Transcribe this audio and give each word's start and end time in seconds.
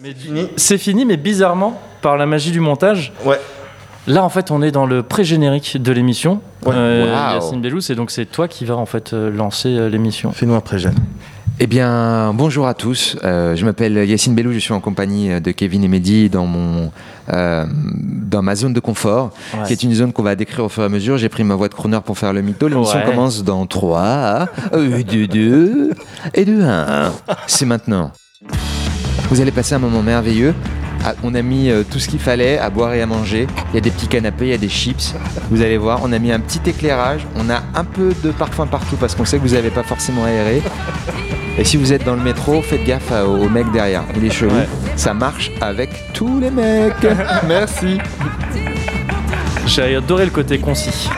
Mais 0.00 0.14
c'est 0.56 0.78
fini, 0.78 1.04
mais 1.04 1.16
bizarrement, 1.16 1.80
par 2.02 2.16
la 2.16 2.26
magie 2.26 2.50
du 2.52 2.60
montage, 2.60 3.12
Ouais. 3.24 3.40
là 4.06 4.22
en 4.22 4.28
fait 4.28 4.50
on 4.50 4.62
est 4.62 4.70
dans 4.70 4.86
le 4.86 5.02
pré-générique 5.02 5.82
de 5.82 5.92
l'émission. 5.92 6.40
Ouais. 6.66 6.74
Euh. 6.74 7.32
Yacine 7.34 7.60
Bellous, 7.60 7.90
et 7.90 7.94
donc 7.94 8.10
c'est 8.10 8.26
toi 8.26 8.48
qui 8.48 8.64
vas 8.64 8.76
en 8.76 8.86
fait 8.86 9.12
euh, 9.12 9.30
lancer 9.30 9.68
euh, 9.76 9.88
l'émission. 9.88 10.30
Fais-nous 10.32 10.54
un 10.54 10.60
pré-jeune. 10.60 10.94
Eh 11.58 11.66
bien, 11.66 12.32
bonjour 12.34 12.68
à 12.68 12.74
tous. 12.74 13.16
Euh, 13.24 13.56
je 13.56 13.64
m'appelle 13.64 13.94
Yacine 14.08 14.34
Bellou, 14.36 14.52
je 14.52 14.58
suis 14.60 14.72
en 14.72 14.78
compagnie 14.80 15.40
de 15.40 15.50
Kevin 15.50 15.82
et 15.82 15.88
Mehdi 15.88 16.28
dans, 16.28 16.46
mon, 16.46 16.92
euh, 17.32 17.64
dans 17.72 18.42
ma 18.42 18.54
zone 18.54 18.74
de 18.74 18.78
confort, 18.80 19.30
Ouais. 19.54 19.66
qui 19.66 19.72
est 19.72 19.82
une 19.82 19.94
zone 19.94 20.12
qu'on 20.12 20.22
va 20.22 20.36
décrire 20.36 20.66
au 20.66 20.68
fur 20.68 20.84
et 20.84 20.86
à 20.86 20.88
mesure. 20.88 21.16
J'ai 21.18 21.28
pris 21.28 21.42
ma 21.42 21.56
voix 21.56 21.68
de 21.68 21.74
crooner 21.74 21.98
pour 22.04 22.16
faire 22.16 22.32
le 22.32 22.42
mytho. 22.42 22.68
L'émission 22.68 22.98
Ouais. 23.00 23.04
commence 23.06 23.42
dans 23.42 23.66
3, 23.66 24.46
2, 24.72 25.26
2 25.26 25.90
et 26.34 26.44
2, 26.44 26.62
1. 26.62 27.10
C'est 27.48 27.66
maintenant. 27.66 28.12
Vous 29.30 29.40
allez 29.40 29.50
passer 29.50 29.74
un 29.74 29.78
moment 29.78 30.02
merveilleux. 30.02 30.54
Ah, 31.04 31.14
on 31.22 31.34
a 31.34 31.42
mis 31.42 31.70
euh, 31.70 31.84
tout 31.88 31.98
ce 31.98 32.08
qu'il 32.08 32.18
fallait 32.18 32.58
à 32.58 32.70
boire 32.70 32.92
et 32.94 33.02
à 33.02 33.06
manger. 33.06 33.46
Il 33.70 33.74
y 33.74 33.78
a 33.78 33.80
des 33.80 33.90
petits 33.90 34.08
canapés, 34.08 34.46
il 34.46 34.50
y 34.50 34.54
a 34.54 34.58
des 34.58 34.68
chips. 34.68 35.14
Vous 35.50 35.62
allez 35.62 35.78
voir, 35.78 36.00
on 36.02 36.12
a 36.12 36.18
mis 36.18 36.32
un 36.32 36.40
petit 36.40 36.60
éclairage. 36.68 37.26
On 37.36 37.48
a 37.50 37.62
un 37.74 37.84
peu 37.84 38.12
de 38.24 38.30
parfum 38.30 38.66
partout 38.66 38.96
parce 38.96 39.14
qu'on 39.14 39.24
sait 39.24 39.38
que 39.38 39.42
vous 39.42 39.54
n'avez 39.54 39.70
pas 39.70 39.82
forcément 39.84 40.24
aéré. 40.24 40.62
Et 41.56 41.64
si 41.64 41.76
vous 41.76 41.92
êtes 41.92 42.04
dans 42.04 42.14
le 42.14 42.22
métro, 42.22 42.62
faites 42.62 42.84
gaffe 42.84 43.12
au 43.12 43.48
mec 43.48 43.70
derrière. 43.72 44.04
Il 44.16 44.24
est 44.24 44.30
chelou. 44.30 44.54
Ouais. 44.54 44.68
Ça 44.96 45.14
marche 45.14 45.50
avec 45.60 45.90
tous 46.12 46.40
les 46.40 46.50
mecs. 46.50 47.06
Merci. 47.48 47.98
J'ai 49.66 49.96
adoré 49.96 50.24
le 50.24 50.30
côté 50.30 50.58
concis. 50.58 51.08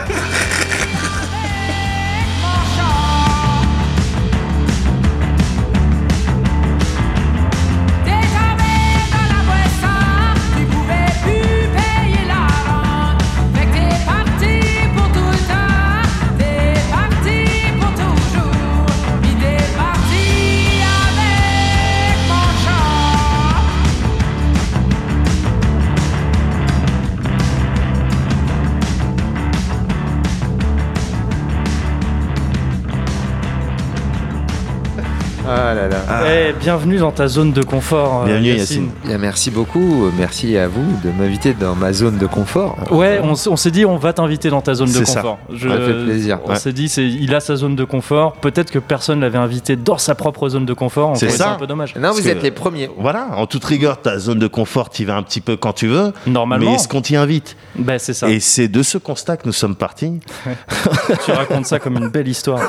Eh, 36.33 36.53
bienvenue 36.61 36.99
dans 36.99 37.11
ta 37.11 37.27
zone 37.27 37.53
de 37.53 37.63
confort. 37.63 38.23
euh, 38.23 38.27
Bienvenue, 38.27 38.55
Yacine. 38.55 38.91
Bien, 39.05 39.19
merci 39.19 39.51
beaucoup. 39.51 40.11
Merci 40.17 40.57
à 40.57 40.69
vous 40.69 40.87
de 41.03 41.11
m'inviter 41.11 41.55
dans 41.55 41.75
ma 41.75 41.93
zone 41.93 42.19
de 42.19 42.27
confort. 42.27 42.77
Ouais, 42.93 43.21
on, 43.25 43.35
s'est 43.57 43.71
dit 43.73 43.85
on 43.85 43.97
va 43.97 44.13
t'inviter 44.13 44.49
dans 44.49 44.61
ta 44.61 44.75
zone 44.75 44.89
de 44.91 44.93
C'est 44.93 45.07
ça. 45.07 45.23
confort. 45.23 45.39
Je- 45.53 45.69
Ça 45.69 45.75
fait 45.77 46.05
plaisir. 46.05 46.39
On 46.45 46.51
Ouais. 46.51 46.57
s'est 46.57 46.73
dit 46.73 46.85
il 46.87 47.35
a 47.35 47.41
sa 47.41 47.57
zone 47.57 47.75
de 47.75 47.83
confort. 47.83 48.35
Peut-être 48.35 48.71
que 48.71 48.79
personne 48.79 49.21
l'avait 49.21 49.39
invité 49.39 49.75
dans 49.75 49.99
sa 49.99 50.15
propre 50.15 50.49
zone 50.49 50.67
de 50.67 50.73
confort. 50.73 51.11
On 51.11 51.15
C'est 51.17 51.31
ça. 51.31 51.53
un 51.55 51.57
peu 51.57 51.67
dommage. 51.67 51.97
Non, 51.97 52.13
vous 52.13 52.23
que- 52.23 52.29
êtes 52.29 52.43
les 52.45 52.53
premiers. 52.53 52.89
Voilà, 52.97 53.27
en 53.37 53.47
toute 53.47 53.65
rigueur, 53.65 54.01
ta 54.01 54.19
zone 54.21 54.39
de 54.39 54.47
confort, 54.47 54.89
tu 54.91 55.03
y 55.03 55.05
vas 55.07 55.17
un 55.17 55.25
petit 55.25 55.41
peu 55.41 55.57
quand 55.57 55.73
tu 55.73 55.89
veux. 55.89 56.13
Normalement. 56.29 56.71
Mais 56.71 56.77
est-ce 56.77 56.87
qu'on 56.87 57.03
t'y 57.03 57.17
invite? 57.17 57.57
Ben 57.77 57.99
c'est 57.99 58.13
ça. 58.15 58.29
Et 58.31 58.39
c'est 58.39 58.69
de 58.69 58.83
ce 58.85 58.99
constat 58.99 59.37
que 59.37 59.47
nous 59.47 59.53
sommes 59.53 59.75
partis, 59.75 60.21
Tu 61.25 61.33
racontes 61.33 61.67
ça 61.67 61.81
comme 61.81 61.97
une 61.97 62.09
belle 62.09 62.29
histoire. 62.29 62.61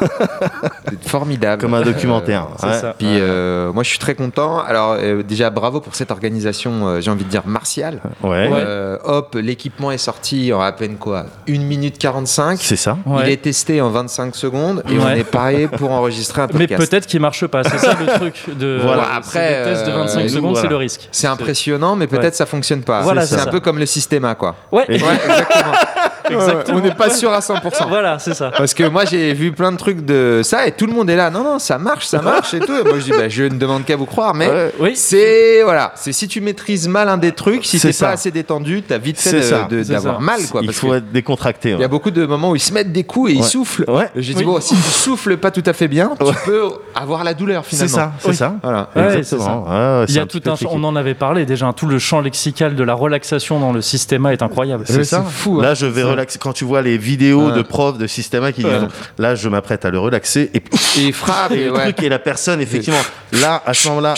Formidable. 1.05 1.61
comme 1.61 1.73
un 1.75 1.81
documentaire. 1.81 2.47
C'est 2.59 2.65
Ouais. 2.65 2.79
ça. 2.79 2.95
Puis 2.97 3.07
euh, 3.09 3.50
moi 3.73 3.83
je 3.83 3.89
suis 3.89 3.99
très 3.99 4.15
content. 4.15 4.59
Alors 4.59 4.95
euh, 4.99 5.23
déjà 5.23 5.49
bravo 5.49 5.79
pour 5.81 5.95
cette 5.95 6.11
organisation, 6.11 6.87
euh, 6.87 7.01
j'ai 7.01 7.11
envie 7.11 7.23
de 7.25 7.29
dire 7.29 7.43
martiale. 7.45 7.99
Ouais, 8.23 8.49
Euh, 8.53 8.97
hop, 9.03 9.35
l'équipement 9.39 9.91
est 9.91 9.97
sorti 9.97 10.51
en 10.53 10.61
à 10.61 10.71
peine 10.71 10.97
quoi 10.97 11.25
1 11.49 11.59
minute 11.59 11.97
45. 11.97 12.59
c'est 12.61 12.75
ça. 12.75 12.97
Ouais. 13.05 13.23
Il 13.25 13.29
est 13.31 13.41
testé 13.41 13.81
en 13.81 13.89
25 13.89 14.35
secondes 14.35 14.83
et 14.89 14.97
on 14.99 15.09
est 15.09 15.23
paré 15.23 15.67
pour 15.67 15.91
enregistrer 15.91 16.41
un 16.41 16.47
Mais 16.53 16.67
podcast. 16.67 16.89
peut-être 16.91 17.07
qu'il 17.07 17.19
marche 17.19 17.45
pas. 17.47 17.63
C'est 17.63 17.77
ça 17.79 17.95
le 17.99 18.05
truc 18.19 18.57
de. 18.57 18.79
Voilà. 18.81 19.07
Après, 19.15 19.63
des 19.65 19.69
tests 19.71 19.85
de 19.87 19.91
25 19.91 20.19
euh, 20.21 20.27
secondes, 20.27 20.57
c'est 20.57 20.67
le 20.67 20.75
risque. 20.75 21.07
C'est 21.11 21.27
impressionnant, 21.27 21.95
mais 21.95 22.07
peut-être 22.07 22.23
Ouais. 22.23 22.31
ça 22.31 22.45
fonctionne 22.45 22.81
pas. 22.83 23.01
Voilà, 23.01 23.25
c'est 23.25 23.35
un 23.35 23.45
ça. 23.45 23.51
peu 23.51 23.59
comme 23.59 23.77
le 23.79 23.85
système 23.85 24.21
quoi. 24.37 24.55
Ouais, 24.71 24.85
Et- 24.89 25.01
Ouais, 25.01 25.15
exactement. 25.25 25.73
exactement. 26.35 26.77
On 26.77 26.81
n'est 26.81 26.93
pas 26.95 27.09
sûr 27.09 27.31
à 27.31 27.39
100%. 27.39 27.87
Voilà, 27.89 28.19
c'est 28.19 28.33
ça. 28.33 28.51
Parce 28.55 28.73
que 28.73 28.83
moi 28.83 29.05
j'ai 29.05 29.33
vu 29.33 29.51
plein 29.51 29.71
de 29.71 29.77
trucs 29.77 30.05
de 30.05 30.41
ça 30.43 30.67
et 30.67 30.71
tout 30.71 30.85
le 30.85 30.93
monde 30.93 31.09
est 31.09 31.15
là. 31.15 31.29
Non, 31.29 31.43
non, 31.43 31.59
ça 31.59 31.77
marche, 31.77 32.05
ça 32.05 32.21
marche 32.21 32.53
et 32.53 32.59
tout. 32.59 32.73
Et 32.73 32.83
moi 32.83 32.99
je 32.99 33.03
dis, 33.05 33.11
bah, 33.11 33.29
je 33.29 33.43
ne 33.43 33.57
demande 33.57 33.85
qu'à 33.85 33.95
vous 33.95 34.05
croire, 34.05 34.33
mais 34.33 34.49
Ouais. 34.49 34.71
Oui. 34.79 34.91
c'est 34.95 35.61
voilà, 35.63 35.91
c'est 35.95 36.11
si 36.11 36.27
tu 36.27 36.41
maîtrises 36.41 36.87
mal 36.87 37.09
un 37.09 37.17
des 37.17 37.31
trucs, 37.31 37.65
si 37.65 37.79
C'est 37.79 37.89
t'es 37.89 37.93
ça. 37.93 38.07
pas 38.07 38.11
assez 38.13 38.31
détendu, 38.31 38.81
t'as 38.83 38.97
vite 38.97 39.17
C'est 39.19 39.41
fait 39.41 39.83
C'est 39.83 39.93
d'avoir 39.93 40.21
mal 40.21 40.41
quoi. 40.51 40.61
Il 40.63 40.71
faut 40.73 40.93
être 40.93 41.11
décontracté. 41.11 41.71
il 41.71 41.79
y 41.79 41.83
a 41.83 41.87
beaucoup 41.87 42.11
de 42.11 42.25
moments 42.25 42.51
où 42.51 42.55
ils 42.55 42.59
se 42.59 42.73
mettent 42.73 42.91
des 42.91 43.03
coups 43.03 43.31
et 43.31 43.33
ils 43.35 43.43
soufflent. 43.43 43.85
Ouais. 43.89 44.09
J'ai 44.15 44.33
dit 44.33 44.39
Oui. 44.39 44.45
bon, 44.45 44.59
si 44.61 44.75
tu 44.75 44.81
souffles 44.81 45.37
pas 45.37 45.51
tout 45.51 45.63
à 45.65 45.73
fait 45.73 45.87
bien, 45.87 46.11
tu 46.19 46.25
Ouais. 46.25 46.31
peux 46.45 46.63
avoir 46.95 47.23
la 47.23 47.33
douleur 47.33 47.63
C'est 47.67 47.75
finalement. 47.87 47.95
ça, 47.95 48.11
c'est 48.19 48.27
Oui. 48.29 48.35
ça. 48.35 48.53
Voilà. 48.63 48.89
Ouais, 48.95 49.17
Exactement. 49.17 49.65
c'est 50.07 50.11
Il 50.11 50.11
y 50.11 50.13
c'est 50.13 50.19
a 50.19 50.25
tout 50.25 50.41
un, 50.49 50.55
on 50.71 50.83
en 50.83 50.95
avait 50.95 51.13
parlé 51.13 51.45
déjà, 51.45 51.71
tout 51.75 51.85
le 51.87 51.99
champ 51.99 52.21
lexical 52.21 52.75
de 52.75 52.83
la 52.83 52.93
relaxation 52.93 53.59
dans 53.59 53.71
le 53.73 53.81
système 53.81 54.25
est 54.27 54.41
incroyable. 54.41 54.83
C'est 54.87 55.03
ça. 55.03 55.23
c'est 55.25 55.31
fou, 55.33 55.59
hein. 55.59 55.63
Là, 55.63 55.73
je 55.73 55.85
vais. 55.85 56.01
Relaxer. 56.21 56.39
Quand 56.39 56.53
tu 56.53 56.63
vois 56.65 56.81
les 56.81 56.97
vidéos 56.97 57.51
de 57.51 57.61
profs 57.61 57.97
de 57.97 58.07
Systema 58.07 58.51
qui 58.51 58.63
disent 58.63 58.87
là, 59.17 59.35
je 59.35 59.49
m'apprête 59.49 59.85
à 59.85 59.89
le 59.89 59.99
relaxer. 59.99 60.49
Et, 60.53 60.61
il 60.97 61.13
frappe 61.13 61.51
et 61.51 61.61
et 61.61 61.65
le 61.65 61.71
ouais. 61.73 61.83
truc 61.83 62.03
et 62.03 62.09
la 62.09 62.19
personne, 62.19 62.61
effectivement, 62.61 63.01
là, 63.33 63.61
à 63.65 63.73
ce 63.73 63.87
moment-là, 63.89 64.13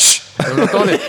On 0.58 0.62
entend 0.64 0.84
les- 0.84 1.00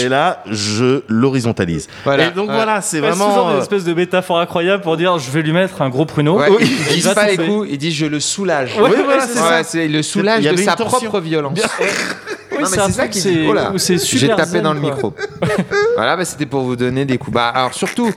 et 0.00 0.08
là, 0.08 0.42
je 0.50 1.02
l'horizontalise. 1.08 1.88
Voilà. 2.04 2.26
Et 2.26 2.30
donc 2.30 2.48
Ouais. 2.48 2.54
voilà, 2.54 2.80
c'est 2.80 2.96
c'est 2.96 3.00
vraiment. 3.00 3.28
toujours 3.28 3.48
des 3.50 3.54
euh, 3.56 3.60
espèces 3.62 3.84
de 3.84 3.94
métaphores 3.94 4.38
incroyables 4.38 4.82
pour 4.82 4.96
dire 4.96 5.18
je 5.18 5.30
vais 5.30 5.42
lui 5.42 5.52
mettre 5.52 5.82
un 5.82 5.88
gros 5.88 6.04
pruneau. 6.06 6.38
Ouais, 6.38 6.48
Oui. 6.50 6.56
ils 6.60 6.70
Il 6.70 6.94
disent 6.96 7.06
va 7.06 7.14
pas 7.14 7.26
les 7.28 7.36
coups, 7.36 7.68
ils 7.70 7.78
disent 7.78 7.94
je 7.94 8.06
le 8.06 8.20
soulage. 8.20 8.76
Ouais, 8.76 8.90
Oui, 8.90 8.96
voilà, 9.04 9.26
c'est 9.26 9.40
Ouais, 9.40 9.48
ça. 9.48 9.64
c'est 9.64 9.88
le 9.88 10.02
soulage 10.02 10.38
Il 10.40 10.44
y 10.44 10.48
de 10.48 10.52
avait 10.54 10.62
sa 10.64 10.72
une 10.78 10.84
propre 10.86 11.20
violence. 11.20 11.58
Oui, 11.58 11.86
Non, 12.62 12.68
mais 12.70 12.74
c'est 12.76 12.80
un 12.80 12.86
c'est 12.86 12.92
ça 12.92 13.02
truc, 13.02 13.12
qui 13.12 13.20
c'est 13.20 13.30
dit. 13.32 13.46
Oh 13.50 13.76
c'est 13.78 13.98
J'ai 13.98 14.28
tapé 14.28 14.44
zen, 14.46 14.62
dans 14.62 14.72
le 14.72 14.80
quoi. 14.80 14.90
micro. 14.90 15.14
voilà, 15.96 16.16
bah, 16.16 16.24
c'était 16.24 16.46
pour 16.46 16.62
vous 16.62 16.76
donner 16.76 17.04
des 17.04 17.18
coups. 17.18 17.34
Bah, 17.34 17.48
alors 17.48 17.74
surtout, 17.74 18.10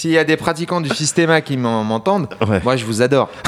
s'il 0.00 0.12
y 0.12 0.18
a 0.18 0.24
des 0.24 0.36
pratiquants 0.38 0.80
du 0.80 0.88
système 0.88 1.42
qui 1.42 1.58
m'en- 1.58 1.84
m'entendent, 1.84 2.28
Ouais. 2.48 2.60
moi 2.64 2.76
je 2.76 2.84
vous 2.86 3.02
adore. 3.02 3.28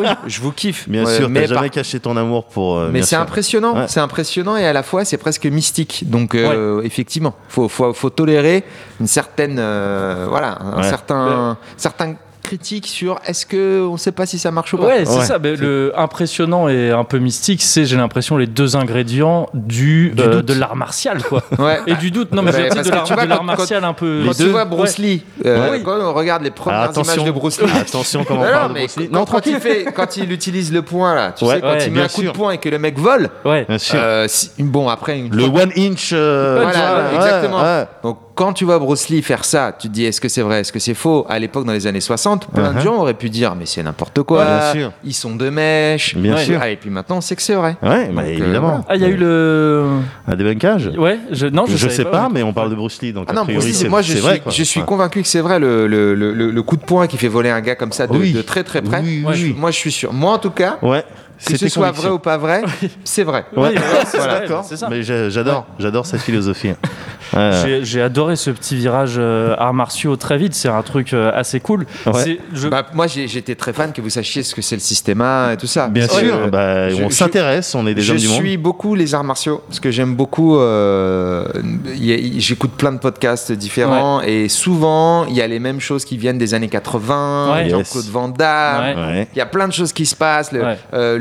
Euh, 0.00 0.14
je 0.26 0.40
vous 0.40 0.52
kiffe. 0.52 0.88
Bien 0.88 1.04
Ouais, 1.04 1.16
sûr, 1.16 1.28
mais 1.28 1.46
jamais 1.46 1.68
par- 1.68 1.70
caché 1.70 2.00
ton 2.00 2.16
amour 2.16 2.46
pour. 2.46 2.78
euh, 2.78 2.88
mais 2.92 3.02
c'est 3.02 3.16
impressionnant, 3.16 3.74
Ouais. 3.76 3.84
c'est 3.88 4.00
impressionnant 4.00 4.56
et 4.56 4.64
à 4.66 4.72
la 4.72 4.82
fois 4.82 5.04
c'est 5.04 5.18
presque 5.18 5.44
mystique. 5.46 6.04
Donc 6.08 6.34
euh, 6.34 6.80
effectivement, 6.82 7.34
faut, 7.48 7.68
faut, 7.68 7.92
faut 7.92 8.08
tolérer 8.10 8.64
une 9.00 9.06
certaine, 9.06 9.56
euh, 9.58 10.26
voilà, 10.28 10.58
un 10.62 10.76
Ouais. 10.78 10.82
certain, 10.88 11.58
certain 11.76 12.14
critique 12.50 12.88
sur 12.88 13.20
est-ce 13.26 13.46
que 13.46 13.80
on 13.88 13.96
sait 13.96 14.10
pas 14.10 14.26
si 14.26 14.36
ça 14.38 14.50
marche 14.50 14.74
ou 14.74 14.78
pas. 14.78 14.86
Ouais, 14.86 15.04
c'est 15.04 15.18
Ouais. 15.18 15.24
ça. 15.24 15.38
mais 15.38 15.54
le 15.54 15.92
impressionnant 15.96 16.68
et 16.68 16.90
un 16.90 17.04
peu 17.04 17.18
mystique, 17.18 17.62
c'est 17.62 17.84
j'ai 17.84 17.96
l'impression 17.96 18.36
les 18.36 18.48
deux 18.48 18.74
ingrédients 18.76 19.48
du, 19.54 20.10
Du 20.10 20.20
euh, 20.22 20.36
doute. 20.36 20.46
de 20.46 20.54
l'art 20.54 20.74
martial, 20.74 21.22
quoi. 21.22 21.42
Ouais. 21.60 21.78
Et 21.86 21.94
du 21.94 22.10
doute. 22.10 22.32
Non, 22.32 22.42
mais 22.42 22.50
Ouais, 22.52 22.56
je 22.58 22.62
veux 22.62 22.68
dire, 22.70 22.74
parce 22.74 22.86
de 22.86 22.90
que 22.90 22.96
l'art 22.96 23.04
tu 23.04 23.14
vois, 23.14 23.22
de 23.24 23.28
l'art 23.28 23.38
quand- 23.38 23.44
martial 23.44 23.84
un 23.84 23.92
peu. 23.92 24.22
Quand 24.26 24.32
tu 24.32 24.42
deux. 24.42 24.50
vois 24.50 24.64
Bruce 24.64 24.98
Lee, 24.98 25.22
euh, 25.46 25.70
Ouais. 25.70 25.82
quand 25.84 25.96
on 26.00 26.12
regarde 26.12 26.42
les 26.42 26.50
premières 26.50 26.80
Ah, 26.80 26.84
attention. 26.86 27.14
images 27.14 27.26
de 27.26 27.30
Bruce 27.30 27.60
Lee, 27.60 27.70
Attention 27.80 28.24
comment 28.24 28.40
on 28.40 28.44
Non, 28.46 28.50
parle 28.50 28.62
non, 28.62 28.68
de 28.70 28.74
mais 28.74 28.80
Bruce 28.86 28.96
Lee. 28.96 29.08
Non, 29.12 29.24
quand 29.24 29.46
il 29.46 29.52
tranquille. 29.54 29.60
fait, 29.60 29.92
quand 29.92 30.16
il 30.16 30.32
utilise 30.32 30.72
le 30.72 30.82
point 30.82 31.14
là, 31.14 31.30
tu 31.32 31.46
sais, 31.46 31.60
quand 31.60 31.76
il 31.86 31.92
met 31.92 32.02
un 32.02 32.08
coup 32.08 32.22
de 32.22 32.30
poing 32.30 32.50
et 32.50 32.58
que 32.58 32.68
le 32.68 32.78
mec 32.80 32.98
vole, 32.98 33.28
Ouais. 33.44 33.64
Bien 33.68 33.78
sûr. 33.78 34.00
euh, 34.02 34.26
bon 34.58 34.88
après 34.88 35.18
une 35.20 35.34
Le 35.34 35.44
one 35.44 35.70
inch. 35.76 36.10
euh, 36.12 36.60
Voilà, 36.64 37.14
exactement. 37.14 37.62
Donc 38.02 38.18
quand 38.40 38.54
tu 38.54 38.64
vois 38.64 38.78
Bruce 38.78 39.10
Lee 39.10 39.20
faire 39.20 39.44
ça, 39.44 39.76
tu 39.78 39.88
te 39.88 39.92
dis 39.92 40.06
est-ce 40.06 40.18
que 40.18 40.28
c'est 40.30 40.40
vrai, 40.40 40.60
est-ce 40.60 40.72
que 40.72 40.78
c'est 40.78 40.94
faux? 40.94 41.26
À 41.28 41.38
l'époque, 41.38 41.66
dans 41.66 41.74
les 41.74 41.86
années 41.86 42.00
60, 42.00 42.46
plein 42.48 42.72
de 42.72 42.78
Uh-huh. 42.78 42.82
gens 42.84 42.94
auraient 43.00 43.12
pu 43.12 43.28
dire 43.28 43.54
mais 43.54 43.66
c'est 43.66 43.82
n'importe 43.82 44.22
quoi. 44.22 44.44
Bien 44.46 44.72
sûr. 44.72 44.92
Ils 45.04 45.12
sont 45.12 45.36
de 45.36 45.50
mèche. 45.50 46.16
Bien 46.16 46.36
Ouais. 46.36 46.44
sûr. 46.46 46.58
Ah, 46.62 46.70
et 46.70 46.76
puis 46.76 46.88
maintenant, 46.88 47.18
on 47.18 47.20
sait 47.20 47.36
que 47.36 47.42
c'est 47.42 47.54
vrai. 47.54 47.76
Ouais, 47.82 48.06
bah, 48.08 48.22
Donc, 48.22 48.24
euh, 48.24 48.42
évidemment. 48.44 48.82
Ah, 48.88 48.96
il 48.96 49.02
y 49.02 49.04
a 49.04 49.08
eu 49.08 49.16
le. 49.16 49.84
Un 50.26 50.36
débunkage? 50.36 50.90
Ouais, 50.96 51.18
je, 51.30 51.46
non, 51.48 51.66
je, 51.68 51.76
Je, 51.76 51.88
sais 51.90 52.06
pas, 52.06 52.30
mais 52.32 52.42
on 52.42 52.54
parle 52.54 52.70
de 52.70 52.76
Bruce 52.76 53.02
Lee, 53.02 53.12
donc 53.12 53.26
Ah 53.28 53.32
a 53.32 53.34
non, 53.34 53.42
priori, 53.42 53.58
Bruce 53.62 53.72
Lee, 53.74 53.78
c'est 53.78 53.88
moi 53.90 54.00
je 54.00 54.06
c'est 54.08 54.12
suis, 54.14 54.22
vrai. 54.22 54.40
quoi. 54.40 54.50
je 54.52 54.62
suis 54.62 54.80
Ouais. 54.80 54.86
convaincu 54.86 55.20
que 55.20 55.28
c'est 55.28 55.40
vrai 55.42 55.58
le, 55.58 55.86
le, 55.86 56.14
le, 56.14 56.32
le- 56.32 56.50
le 56.50 56.62
coup 56.62 56.76
de 56.78 56.82
poing 56.84 57.06
qui 57.08 57.18
fait 57.18 57.28
voler 57.28 57.50
un 57.50 57.60
gars 57.60 57.74
comme 57.74 57.92
ça 57.92 58.06
de, 58.06 58.16
Oui. 58.16 58.32
de 58.32 58.40
très 58.40 58.64
très 58.64 58.80
près. 58.80 59.02
Oui, 59.02 59.20
Moi, 59.20 59.32
oui, 59.32 59.38
je, 59.38 59.46
oui. 59.48 59.54
moi 59.58 59.70
je 59.70 59.76
suis 59.76 59.92
sûr. 59.92 60.14
Moi 60.14 60.32
en 60.32 60.38
tout 60.38 60.50
cas, 60.50 60.78
Ouais, 60.80 61.04
que 61.46 61.56
ce 61.56 61.68
soit 61.68 61.86
conviction. 61.88 62.08
vrai 62.10 62.16
ou 62.16 62.18
pas 62.18 62.36
vrai, 62.36 62.62
c'est 63.04 63.24
vrai. 63.24 63.44
Oui, 63.56 63.62
Ouais. 63.68 63.74
Voilà, 64.14 64.26
vrai, 64.34 64.40
d'accord. 64.40 64.64
c'est 64.64 64.76
ça. 64.76 64.88
Mais 64.90 65.02
j'adore, 65.02 65.66
j'adore 65.78 66.06
cette 66.06 66.20
philosophie. 66.22 66.72
Ouais. 67.32 67.80
J'ai- 67.84 68.02
adoré 68.02 68.34
ce 68.34 68.50
petit 68.50 68.74
virage 68.74 69.14
euh, 69.16 69.54
arts 69.56 69.72
martiaux 69.72 70.16
très 70.16 70.36
vite. 70.36 70.52
C'est 70.52 70.66
un 70.68 70.82
truc 70.82 71.12
euh, 71.12 71.30
assez 71.32 71.60
cool. 71.60 71.86
Ouais. 72.06 72.40
Je- 72.52 72.66
Bah, 72.66 72.84
moi 72.92 73.06
j'étais 73.06 73.54
très 73.54 73.72
fan 73.72 73.92
que 73.92 74.00
vous 74.00 74.10
sachiez 74.10 74.42
ce 74.42 74.52
que 74.52 74.62
c'est 74.62 74.74
le 74.74 74.80
systéma 74.80 75.50
et 75.52 75.56
tout 75.56 75.68
ça. 75.68 75.86
Bien 75.86 76.08
Parce 76.08 76.18
sûr, 76.18 76.48
bah, 76.50 76.88
je- 76.88 77.04
on 77.04 77.08
je- 77.08 77.14
s'intéresse, 77.14 77.72
on 77.76 77.86
est 77.86 77.94
des 77.94 78.00
je 78.02 78.10
hommes 78.10 78.18
du 78.18 78.26
monde. 78.26 78.36
suis 78.38 78.56
beaucoup 78.56 78.96
les 78.96 79.14
arts 79.14 79.22
martiaux 79.22 79.62
parce 79.68 79.78
que 79.78 79.92
j'aime 79.92 80.16
beaucoup. 80.16 80.58
euh, 80.58 81.46
J'écoute 82.38 82.72
plein 82.72 82.90
de 82.92 82.98
podcasts 82.98 83.52
différents 83.52 84.20
et 84.22 84.48
souvent 84.48 85.24
il 85.26 85.34
y 85.36 85.42
a 85.42 85.46
les 85.46 85.60
mêmes 85.60 85.80
choses 85.80 86.04
qui 86.04 86.16
viennent 86.16 86.38
des 86.38 86.54
années 86.54 86.68
80, 86.68 87.52
Ouais. 87.52 87.68
Jean-Claude 87.68 88.06
Van 88.06 88.28
Damme. 88.28 88.96
Ouais. 88.98 89.02
Ouais. 89.04 89.28
Il 89.34 89.38
y 89.38 89.42
a 89.42 89.46
plein 89.46 89.68
de 89.68 89.72
choses 89.72 89.92
qui 89.92 90.04
se 90.06 90.16
passent. 90.16 90.50
Le, 90.50 90.62
Ouais. 90.64 90.78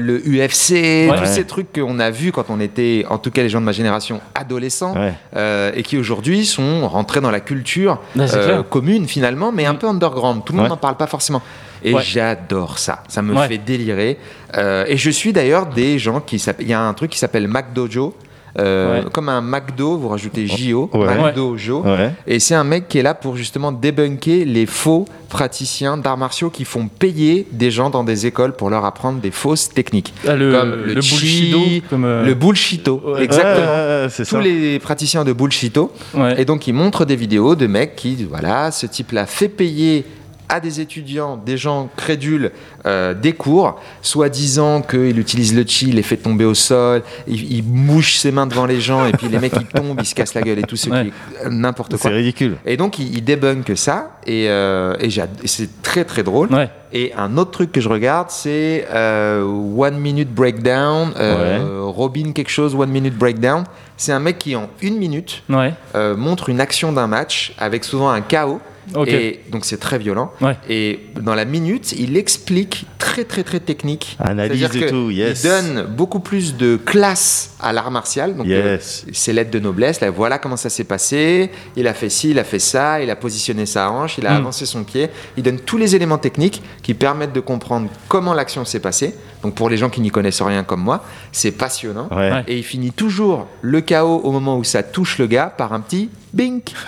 Le 0.10 0.18
UFC, 0.26 0.72
Ouais. 0.72 1.08
tous 1.16 1.22
Ouais. 1.22 1.26
ces 1.28 1.46
trucs 1.46 1.72
qu'on 1.74 2.00
a 2.00 2.10
vus 2.10 2.32
quand 2.32 2.46
on 2.50 2.60
était, 2.60 3.06
en 3.10 3.18
tout 3.18 3.32
cas 3.32 3.42
les 3.44 3.50
gens 3.50 3.60
de 3.62 3.66
ma 3.66 3.72
génération, 3.72 4.22
adolescents, 4.36 4.94
Ouais. 4.96 5.14
euh, 5.36 5.72
et 5.76 5.84
qui 5.84 5.98
aujourd'hui 5.98 6.46
sont 6.46 6.88
rentrés 6.88 7.22
dans 7.22 7.32
la 7.32 7.40
culture 7.40 8.00
c'est 8.16 8.36
euh, 8.36 8.64
commune 8.64 9.08
finalement, 9.08 9.52
mais 9.52 9.66
un 9.66 9.76
peu 9.76 9.88
underground. 9.88 10.44
Tout 10.46 10.54
le 10.54 10.60
monde 10.60 10.70
n'en 10.70 10.78
parle 10.78 10.98
pas 10.98 11.08
forcément. 11.08 11.42
Et 11.84 11.94
j'adore 12.02 12.78
ça. 12.78 13.04
Ça 13.08 13.22
me 13.22 13.36
fait 13.48 13.58
délirer. 13.58 14.18
Euh, 14.58 14.84
et 14.88 14.98
je 14.98 15.10
suis 15.10 15.32
d'ailleurs 15.32 15.68
des 15.68 15.98
gens 16.00 16.20
qui 16.20 16.38
s'appellent. 16.40 16.66
Il 16.66 16.70
y 16.70 16.74
a 16.74 16.82
un 16.82 16.94
truc 16.94 17.12
qui 17.12 17.18
s'appelle 17.20 17.48
McDojo. 17.48 18.16
Euh, 18.58 19.04
Ouais. 19.04 19.06
Comme 19.12 19.30
un 19.30 19.42
McDo, 19.42 19.98
vous 19.98 20.08
rajoutez 20.10 20.48
JO, 20.48 20.90
Ouais. 20.94 21.16
McDojo. 21.18 21.84
Ouais. 21.84 22.12
Et 22.26 22.40
c'est 22.40 22.56
un 22.56 22.64
mec 22.64 22.88
qui 22.88 22.98
est 22.98 23.04
là 23.04 23.14
pour 23.14 23.36
justement 23.36 23.72
débunker 23.72 24.46
les 24.46 24.66
faux 24.66 25.06
praticiens 25.30 25.96
d'arts 25.98 26.18
martiaux 26.18 26.50
qui 26.50 26.66
font 26.66 26.88
payer 26.88 27.46
des 27.52 27.70
gens 27.70 27.90
dans 27.92 28.04
des 28.04 28.26
écoles 28.26 28.54
pour 28.54 28.70
leur 28.72 28.84
apprendre 28.86 29.20
des 29.20 29.30
fausses 29.32 29.70
techniques. 29.70 30.14
Ah, 30.28 30.36
le, 30.36 30.52
Comme 30.52 30.70
le, 30.86 30.94
le 30.96 31.02
chi, 31.02 31.84
comme 31.90 32.06
euh, 32.06 32.26
Le 32.26 32.34
bullshito, 32.34 33.16
exactement. 33.18 34.08
Tous 34.18 34.24
ça. 34.26 34.42
les 34.42 34.80
praticiens 34.80 35.24
de 35.24 35.34
bullshito. 35.34 35.92
Et 36.38 36.46
donc, 36.46 36.66
ils 36.68 36.74
montrent 36.74 37.06
des 37.06 37.16
vidéos 37.16 37.56
de 37.56 37.68
mecs 37.68 37.96
qui, 37.96 38.26
voilà, 38.28 38.72
ce 38.72 38.88
type-là 38.88 39.26
fait 39.28 39.50
payer 39.50 40.04
à 40.50 40.60
des 40.60 40.82
étudiants, 40.82 41.38
des 41.38 41.58
gens 41.58 41.90
crédules, 41.96 42.52
euh, 42.88 43.14
des 43.14 43.34
cours, 43.34 43.80
soi-disant 44.02 44.82
qu'il 44.82 45.20
utilise 45.20 45.56
le 45.56 45.64
chi, 45.66 45.90
il 45.90 45.96
les 45.96 46.02
fait 46.04 46.18
tomber 46.18 46.44
au 46.46 46.56
sol, 46.56 47.04
il, 47.28 47.52
il 47.54 47.64
mouche 47.64 48.18
ses 48.18 48.32
mains 48.32 48.48
devant 48.48 48.66
les 48.66 48.82
gens, 48.82 49.06
et 49.06 49.12
puis 49.12 49.28
les 49.28 49.38
mecs, 49.40 49.54
ils 49.56 49.66
tombent, 49.68 50.00
ils 50.02 50.06
se 50.06 50.16
cassent 50.16 50.34
la 50.34 50.42
gueule 50.42 50.58
et 50.60 50.64
tout 50.64 50.76
ce 50.76 50.90
Ouais. 50.90 51.04
qui 51.04 51.08
est 51.10 51.46
euh, 51.46 51.50
n'importe 51.52 51.92
C'est 51.98 52.02
quoi. 52.02 52.12
ridicule. 52.12 52.58
Et 52.66 52.78
donc, 52.78 52.98
il, 52.98 53.16
il 53.16 53.24
débunk 53.24 53.72
ça, 53.76 54.18
et, 54.26 54.50
euh, 54.50 54.96
et 55.00 55.10
j'ad- 55.12 55.30
et 55.44 55.48
c'est 55.48 55.82
très 55.84 56.04
très 56.04 56.24
drôle. 56.24 56.52
Ouais. 56.52 56.70
Et 56.92 57.14
un 57.16 57.38
autre 57.38 57.52
truc 57.52 57.72
que 57.72 57.80
je 57.82 57.88
regarde, 57.90 58.30
c'est 58.32 58.88
euh, 58.92 59.44
One 59.44 60.00
Minute 60.00 60.34
Breakdown, 60.34 61.12
euh, 61.20 61.82
Robin 61.84 62.32
quelque 62.34 62.50
chose, 62.50 62.74
One 62.74 62.90
Minute 62.90 63.16
Breakdown. 63.16 63.64
C'est 63.98 64.12
un 64.14 64.20
mec 64.20 64.40
qui, 64.40 64.56
en 64.56 64.68
une 64.82 64.98
minute, 64.98 65.44
Ouais. 65.50 65.74
euh, 65.94 66.16
montre 66.18 66.50
une 66.50 66.60
action 66.60 66.92
d'un 66.92 67.06
match 67.06 67.54
avec 67.60 67.84
souvent 67.84 68.10
un 68.10 68.22
chaos. 68.22 68.60
Et 69.08 69.42
donc 69.52 69.66
c'est 69.66 69.78
très 69.80 69.98
violent. 70.00 70.32
Ouais. 70.42 70.58
Et 70.70 71.00
dans 71.20 71.36
la 71.36 71.46
minute, 71.46 71.92
il 71.94 72.18
explique 72.18 72.86
très 72.98 73.24
très 73.24 73.44
très 73.44 73.60
technique. 73.60 74.18
Analyse 74.20 74.64
et 74.76 74.88
tout, 74.88 75.10
yes. 75.12 75.44
Il 75.44 75.50
donne 75.50 75.86
beaucoup 75.96 76.20
plus 76.20 76.56
de 76.56 76.76
classe 76.78 77.52
à 77.60 77.72
l'art 77.74 77.92
martial. 77.92 78.36
Donc 78.36 78.48
euh, 78.48 78.74
Yes. 78.76 79.06
ses 79.12 79.34
lettres 79.34 79.52
de 79.52 79.60
noblesse. 79.60 80.02
Là, 80.02 80.10
voilà 80.12 80.38
comment 80.40 80.58
ça 80.58 80.70
s'est 80.70 80.84
passé. 80.84 81.52
Il 81.76 81.88
a 81.88 81.94
fait 81.94 82.10
ci, 82.10 82.32
il 82.32 82.40
a 82.40 82.44
fait 82.44 82.60
ça. 82.60 83.02
Il 83.02 83.10
a 83.10 83.16
positionné 83.16 83.66
sa 83.66 83.92
hanche. 83.92 84.18
Il 84.18 84.26
a 84.28 84.32
Mm. 84.34 84.38
avancé 84.38 84.66
son 84.66 84.84
pied. 84.84 85.10
Il 85.38 85.44
donne 85.44 85.60
tous 85.60 85.78
les 85.78 85.96
éléments 85.96 86.18
techniques 86.18 86.62
qui 86.84 86.94
permettent 86.94 87.34
de 87.34 87.40
comprendre 87.40 87.90
comment 88.08 88.34
l'action 88.34 88.66
s'est 88.66 88.80
passée. 88.80 89.14
Donc 89.44 89.56
pour 89.56 89.70
les 89.70 89.78
gens 89.78 89.90
qui 89.90 90.02
n'y 90.02 90.10
connaissent 90.12 90.42
rien 90.42 90.64
comme 90.64 90.82
moi, 90.82 91.04
c'est 91.32 91.52
passionnant. 91.52 92.08
Ouais. 92.12 92.32
Ouais. 92.32 92.44
Et 92.48 92.58
il 92.58 92.64
finit 92.64 92.92
toujours 92.92 93.48
le 93.62 93.82
chaos 93.82 94.20
au 94.24 94.32
moment 94.32 94.58
où 94.58 94.64
ça 94.64 94.84
touche 94.84 95.18
le 95.18 95.28
gars 95.28 95.54
par 95.56 95.72
un 95.74 95.80
petit 95.80 96.10
bink. 96.34 96.74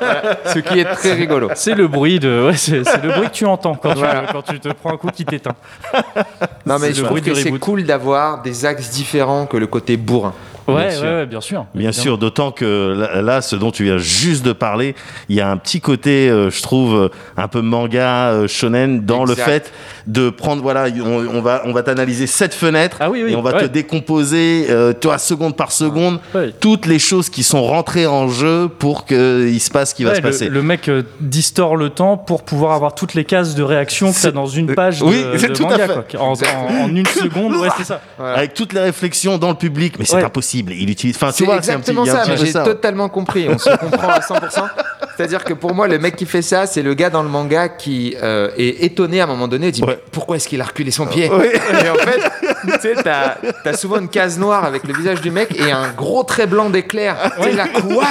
Voilà. 0.00 0.38
Ce 0.46 0.58
qui 0.60 0.78
est 0.78 0.84
très 0.84 1.12
rigolo. 1.14 1.50
C'est 1.54 1.74
le 1.74 1.88
bruit 1.88 2.18
de, 2.20 2.46
ouais, 2.48 2.56
c'est 2.56 2.78
le 3.02 3.12
bruit 3.12 3.28
que 3.28 3.32
tu 3.34 3.44
entends 3.46 3.74
quand, 3.74 3.92
tu, 3.92 3.98
Voilà. 3.98 4.26
quand 4.30 4.42
tu 4.42 4.60
te 4.60 4.68
prends 4.68 4.92
un 4.92 4.96
coup 4.96 5.08
qui 5.08 5.24
t'éteint. 5.24 5.54
Non 6.66 6.78
mais 6.78 6.88
C'est 6.88 6.94
je 6.94 7.04
trouve 7.04 7.20
que 7.20 7.34
c'est 7.34 7.50
cool 7.58 7.84
d'avoir 7.84 8.42
des 8.42 8.64
axes 8.64 8.90
différents 8.90 9.46
que 9.46 9.56
le 9.56 9.66
côté 9.66 9.96
bourrin. 9.96 10.34
Ouais, 10.68 10.74
Bien 10.74 10.84
ouais, 10.84 10.90
sûr. 10.96 11.04
ouais, 11.06 11.26
bien 11.26 11.40
sûr. 11.40 11.66
Bien 11.74 11.88
Évidemment. 11.88 12.02
sûr, 12.02 12.18
d'autant 12.18 12.50
que 12.52 12.94
là, 12.98 13.22
là, 13.22 13.40
ce 13.42 13.56
dont 13.56 13.70
tu 13.70 13.84
viens 13.84 13.98
juste 13.98 14.44
de 14.44 14.52
parler, 14.52 14.94
il 15.28 15.36
y 15.36 15.40
a 15.40 15.50
un 15.50 15.56
petit 15.56 15.80
côté, 15.80 16.28
euh, 16.28 16.50
je 16.50 16.62
trouve, 16.62 16.94
euh, 16.94 17.08
un 17.36 17.48
peu 17.48 17.60
manga 17.62 18.30
euh, 18.32 18.48
shonen 18.48 19.04
dans 19.04 19.24
le 19.24 19.34
fait 19.34 19.72
de 20.06 20.30
prendre, 20.30 20.62
voilà, 20.62 20.86
on, 21.04 21.26
on 21.36 21.40
va, 21.40 21.62
on 21.64 21.72
va 21.72 21.82
t'analyser 21.82 22.26
cette 22.26 22.54
fenêtre 22.54 22.98
Ah 23.00 23.10
oui, 23.10 23.22
oui, 23.24 23.32
et 23.32 23.36
on 23.36 23.42
va 23.42 23.52
te 23.54 23.64
décomposer, 23.66 24.66
euh, 24.70 24.92
tu 24.98 25.06
vois, 25.08 25.18
seconde 25.18 25.56
par 25.56 25.72
seconde, 25.72 26.20
Ouais. 26.34 26.52
toutes 26.60 26.86
les 26.86 26.98
choses 26.98 27.30
qui 27.30 27.42
sont 27.42 27.62
rentrées 27.62 28.06
en 28.06 28.28
jeu 28.28 28.68
pour 28.68 29.06
qu'il 29.06 29.60
se 29.60 29.70
passe 29.70 29.90
ce 29.90 29.94
qui 29.94 30.04
va 30.04 30.14
se 30.14 30.20
passer. 30.20 30.48
le 30.48 30.62
mec 30.62 30.88
euh, 30.88 31.02
distord 31.20 31.76
le 31.76 31.90
temps 31.90 32.16
pour 32.16 32.42
pouvoir 32.42 32.72
avoir 32.72 32.94
toutes 32.94 33.14
les 33.14 33.24
cases 33.24 33.54
de 33.54 33.62
réaction 33.62 34.08
que 34.10 34.16
C'est- 34.18 34.28
t'as 34.28 34.32
dans 34.32 34.46
une 34.46 34.74
page 34.74 35.02
oui, 35.02 35.22
de, 35.32 35.38
c'est 35.38 35.48
de 35.48 35.54
tout 35.54 35.64
à 35.66 35.70
manga. 35.70 35.88
fait. 35.88 36.16
quoi. 36.16 36.20
En, 36.26 36.32
en- 36.32 36.84
en 36.84 36.88
une 36.94 37.06
seconde, 37.06 37.54
ouais, 37.56 37.68
c'est 37.78 37.84
ça. 37.84 38.00
Avec 38.18 38.54
toutes 38.54 38.72
les 38.72 38.80
réflexions 38.80 39.38
dans 39.38 39.48
le 39.50 39.54
public, 39.56 39.94
mais 39.98 40.04
c'est 40.04 40.16
Ouais. 40.16 40.22
Il 40.68 40.90
utilise, 40.90 41.16
enfin, 41.16 41.28
tu 41.28 41.38
C'est 41.38 41.44
vois, 41.44 41.62
c'est 41.62 41.72
un 41.72 41.80
petit, 41.80 41.90
exactement 41.90 42.24
ça, 42.24 42.36
j'ai 42.36 42.52
totalement 42.52 43.08
compris. 43.08 43.48
On 43.48 43.58
se 43.58 43.70
comprend 43.76 44.08
à 44.08 44.20
100%. 44.20 44.68
C'est-à-dire 45.16 45.42
que 45.42 45.52
pour 45.52 45.74
moi, 45.74 45.88
le 45.88 45.98
mec 45.98 46.14
qui 46.16 46.26
fait 46.26 46.42
ça, 46.42 46.66
c'est 46.66 46.82
le 46.82 46.94
gars 46.94 47.10
dans 47.10 47.22
le 47.22 47.28
manga 47.28 47.68
qui 47.68 48.16
euh, 48.22 48.50
est 48.56 48.84
étonné 48.84 49.20
à 49.20 49.24
un 49.24 49.26
moment 49.26 49.48
donné, 49.48 49.72
dit 49.72 49.82
Ouais. 49.82 50.00
Pourquoi 50.12 50.36
est-ce 50.36 50.48
qu'il 50.48 50.60
a 50.60 50.64
reculé 50.64 50.90
son 50.90 51.06
pied? 51.06 51.28
Ouais. 51.28 51.52
Et 51.84 51.88
en 51.90 51.94
fait, 51.94 52.47
tu 52.64 52.70
sais, 52.80 52.94
t'as 53.02 53.36
as 53.64 53.72
souvent 53.76 53.98
une 54.00 54.08
case 54.08 54.38
noire 54.38 54.64
avec 54.64 54.84
le 54.84 54.94
visage 54.94 55.20
du 55.20 55.30
mec 55.30 55.54
et 55.58 55.70
un 55.72 55.88
gros 55.96 56.22
trait 56.24 56.46
blanc 56.46 56.70
d'éclair. 56.70 57.16
Tu 57.36 57.42
sais, 57.44 57.52
là, 57.52 57.66
quoi? 57.68 58.04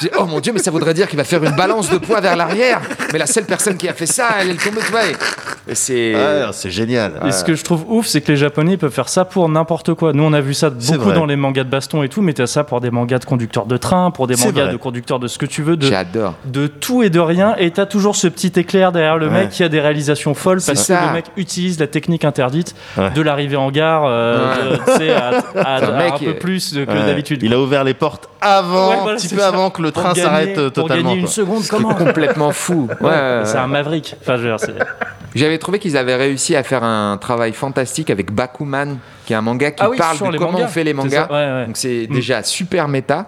J'ai- 0.00 0.10
Oh 0.18 0.26
mon 0.26 0.40
dieu, 0.40 0.52
mais 0.52 0.60
ça 0.60 0.70
voudrait 0.70 0.94
dire 0.94 1.08
qu'il 1.08 1.16
va 1.16 1.24
faire 1.24 1.42
une 1.42 1.54
balance 1.56 1.90
de 1.90 1.98
poids 1.98 2.20
vers 2.20 2.36
l'arrière. 2.36 2.80
Mais 3.12 3.18
la 3.18 3.26
seule 3.26 3.44
personne 3.44 3.76
qui 3.76 3.88
a 3.88 3.92
fait 3.92 4.06
ça, 4.06 4.28
elle 4.40 4.50
est 4.50 4.62
tombée, 4.62 4.80
tu 4.84 4.90
vois. 4.90 5.04
Et, 5.06 5.72
et 5.72 5.74
c'est. 5.74 6.14
Ouais, 6.14 6.42
c'est 6.52 6.70
génial. 6.70 7.12
Et 7.26 7.32
ce 7.32 7.44
que 7.44 7.54
je 7.54 7.62
trouve 7.64 7.84
ouf, 7.88 8.06
c'est 8.06 8.20
que 8.20 8.32
les 8.32 8.36
Japonais 8.36 8.76
peuvent 8.76 8.92
faire 8.92 9.08
ça 9.08 9.24
pour 9.24 9.48
n'importe 9.48 9.94
quoi. 9.94 10.12
Nous, 10.12 10.22
on 10.22 10.32
a 10.32 10.40
vu 10.40 10.54
ça 10.54 10.70
C'est 10.78 10.92
beaucoup 10.94 11.06
vrai. 11.10 11.14
dans 11.14 11.26
les 11.26 11.36
mangas 11.36 11.64
de 11.64 11.70
baston 11.70 12.02
et 12.02 12.08
tout, 12.08 12.22
mais 12.22 12.32
t'as 12.32 12.46
ça 12.46 12.64
pour 12.64 12.80
des 12.80 12.90
mangas 12.90 13.18
de 13.18 13.24
conducteurs 13.24 13.66
de 13.66 13.76
train, 13.76 14.10
pour 14.10 14.26
des 14.26 14.36
C'est 14.36 14.46
mangas 14.46 14.64
vrai. 14.64 14.72
de 14.72 14.76
conducteurs 14.78 15.18
de 15.18 15.26
ce 15.28 15.38
que 15.38 15.46
tu 15.46 15.62
veux, 15.62 15.76
de, 15.76 15.86
J'adore. 15.86 16.34
de 16.44 16.66
tout 16.66 17.02
et 17.02 17.10
de 17.10 17.20
rien. 17.20 17.54
Et 17.58 17.70
t'as 17.70 17.86
toujours 17.86 18.16
ce 18.16 18.28
petit 18.28 18.52
éclair 18.56 18.92
derrière 18.92 19.16
le 19.18 19.26
Ouais. 19.28 19.32
mec 19.44 19.50
qui 19.50 19.62
a 19.64 19.68
des 19.68 19.80
réalisations 19.80 20.34
folles 20.34 20.60
C'est 20.60 20.72
parce 20.74 20.86
ça. 20.86 20.96
que 20.98 21.06
le 21.06 21.12
mec 21.12 21.24
utilise 21.36 21.78
la 21.80 21.86
technique 21.86 22.24
interdite 22.24 22.74
Ouais. 22.96 23.10
de 23.10 23.22
l'arrivée 23.22 23.56
en 23.56 23.70
gare, 23.70 23.83
euh, 24.06 24.76
de- 24.98 25.10
à, 25.10 25.28
à- 25.60 25.78
un 25.78 25.82
à 25.82 25.90
mec, 25.98 26.12
un 26.14 26.18
peu 26.18 26.34
plus 26.34 26.72
que 26.72 26.78
Ouais. 26.78 27.06
d'habitude. 27.06 27.42
Il 27.42 27.52
a 27.54 27.58
ouvert 27.60 27.84
les 27.84 27.94
portes 27.94 28.28
avant, 28.40 28.90
Ouais, 28.90 28.96
voilà, 29.02 29.12
un 29.12 29.16
petit 29.16 29.28
peu 29.34 29.40
ça. 29.40 29.48
avant 29.48 29.70
que 29.70 29.82
le 29.82 29.90
Pour 29.90 30.02
train 30.02 30.14
s'arrête 30.14 30.54
Pour 30.54 30.72
totalement. 30.84 31.02
gagner 31.10 31.14
une 31.20 31.24
quoi. 31.26 31.30
seconde, 31.32 31.62
comment 31.68 31.94
Complètement 31.94 32.52
fou. 32.52 32.88
Ouais. 33.00 33.40
C'est 33.44 33.58
un 33.58 33.66
maverick. 33.66 34.16
Enfin, 34.22 34.36
J'avais 35.34 35.58
trouvé 35.58 35.78
qu'ils 35.78 35.96
avaient 35.96 36.14
réussi 36.16 36.54
à 36.56 36.62
faire 36.62 36.84
un 36.84 37.16
travail 37.16 37.52
fantastique 37.52 38.10
avec 38.10 38.32
Bakuman, 38.32 38.98
qui 39.26 39.32
est 39.32 39.36
un 39.36 39.40
manga 39.42 39.70
qui 39.70 39.82
Ah 39.82 39.90
oui, 39.90 39.96
parle 39.98 40.16
de 40.32 40.38
comment 40.38 40.52
mangas. 40.52 40.64
on 40.64 40.68
fait 40.68 40.84
les 40.84 40.94
mangas. 40.94 41.64
Donc 41.66 41.76
c'est 41.76 42.06
Mm. 42.08 42.14
déjà 42.14 42.42
super 42.42 42.88
méta. 42.88 43.26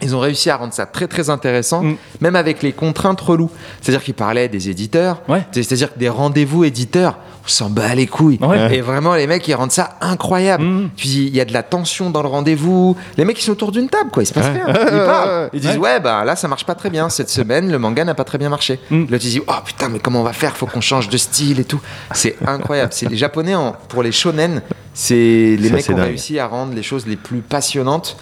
Ils 0.00 0.14
ont 0.14 0.20
réussi 0.20 0.48
à 0.48 0.56
rendre 0.56 0.72
ça 0.72 0.86
très 0.86 1.08
très 1.08 1.28
intéressant, 1.28 1.82
Mm. 1.82 1.96
même 2.20 2.36
avec 2.36 2.62
les 2.62 2.70
contraintes 2.72 3.20
reloues. 3.20 3.50
C'est-à-dire 3.80 4.04
qu'ils 4.04 4.14
parlaient 4.14 4.48
des 4.48 4.70
éditeurs, 4.70 5.22
Ouais. 5.28 5.42
c'est-à-dire 5.50 5.92
que 5.92 5.98
des 5.98 6.08
rendez-vous 6.08 6.62
éditeurs, 6.62 7.16
s'en 7.52 7.70
bat 7.70 7.94
les 7.94 8.06
couilles. 8.06 8.38
Ouais. 8.40 8.76
Et 8.76 8.80
vraiment, 8.80 9.14
les 9.14 9.26
mecs, 9.26 9.46
ils 9.48 9.54
rendent 9.54 9.70
ça 9.72 9.90
incroyable. 10.00 10.64
Mm. 10.64 10.90
Tu 10.96 11.06
dis, 11.06 11.26
il 11.26 11.34
y 11.36 11.40
a 11.40 11.44
de 11.44 11.52
la 11.52 11.62
tension 11.62 12.10
dans 12.10 12.22
le 12.22 12.28
rendez-vous. 12.28 12.96
Les 13.16 13.24
mecs, 13.24 13.38
ils 13.40 13.44
sont 13.44 13.52
autour 13.52 13.72
d'une 13.72 13.88
table, 13.88 14.10
quoi. 14.10 14.22
Il 14.22 14.26
se 14.26 14.34
passe 14.34 14.46
Ouais. 14.46 14.62
rien. 14.62 14.66
Ils 14.68 15.04
parlent. 15.06 15.50
Ils 15.52 15.60
disent, 15.60 15.70
Ouais. 15.76 15.94
ouais, 15.94 16.00
bah 16.00 16.24
là, 16.24 16.36
ça 16.36 16.48
marche 16.48 16.64
pas 16.64 16.74
très 16.74 16.90
bien. 16.90 17.08
Cette 17.08 17.30
semaine, 17.30 17.70
le 17.70 17.78
manga 17.78 18.04
n'a 18.04 18.14
pas 18.14 18.24
très 18.24 18.38
bien 18.38 18.48
marché. 18.48 18.78
Mm. 18.90 19.04
L'autre, 19.10 19.24
il 19.24 19.30
dit, 19.30 19.42
oh 19.46 19.52
putain, 19.64 19.88
mais 19.88 19.98
comment 19.98 20.20
on 20.20 20.24
va 20.24 20.32
faire? 20.32 20.56
Faut 20.56 20.66
qu'on 20.66 20.80
change 20.80 21.08
de 21.08 21.16
style 21.16 21.60
et 21.60 21.64
tout. 21.64 21.80
C'est 22.12 22.36
incroyable. 22.46 22.92
C'est 22.92 23.08
les 23.08 23.16
Japonais, 23.16 23.54
en- 23.54 23.74
pour 23.88 24.02
les 24.02 24.12
shonen, 24.12 24.62
c'est 24.94 25.14
les 25.14 25.68
C'est 25.68 25.72
mecs 25.74 25.84
qui 25.84 25.90
ont 25.92 25.96
dingue. 25.96 26.06
réussi 26.06 26.38
à 26.38 26.46
rendre 26.46 26.74
les 26.74 26.82
choses 26.82 27.06
les 27.06 27.16
plus 27.16 27.40
passionnantes. 27.40 28.16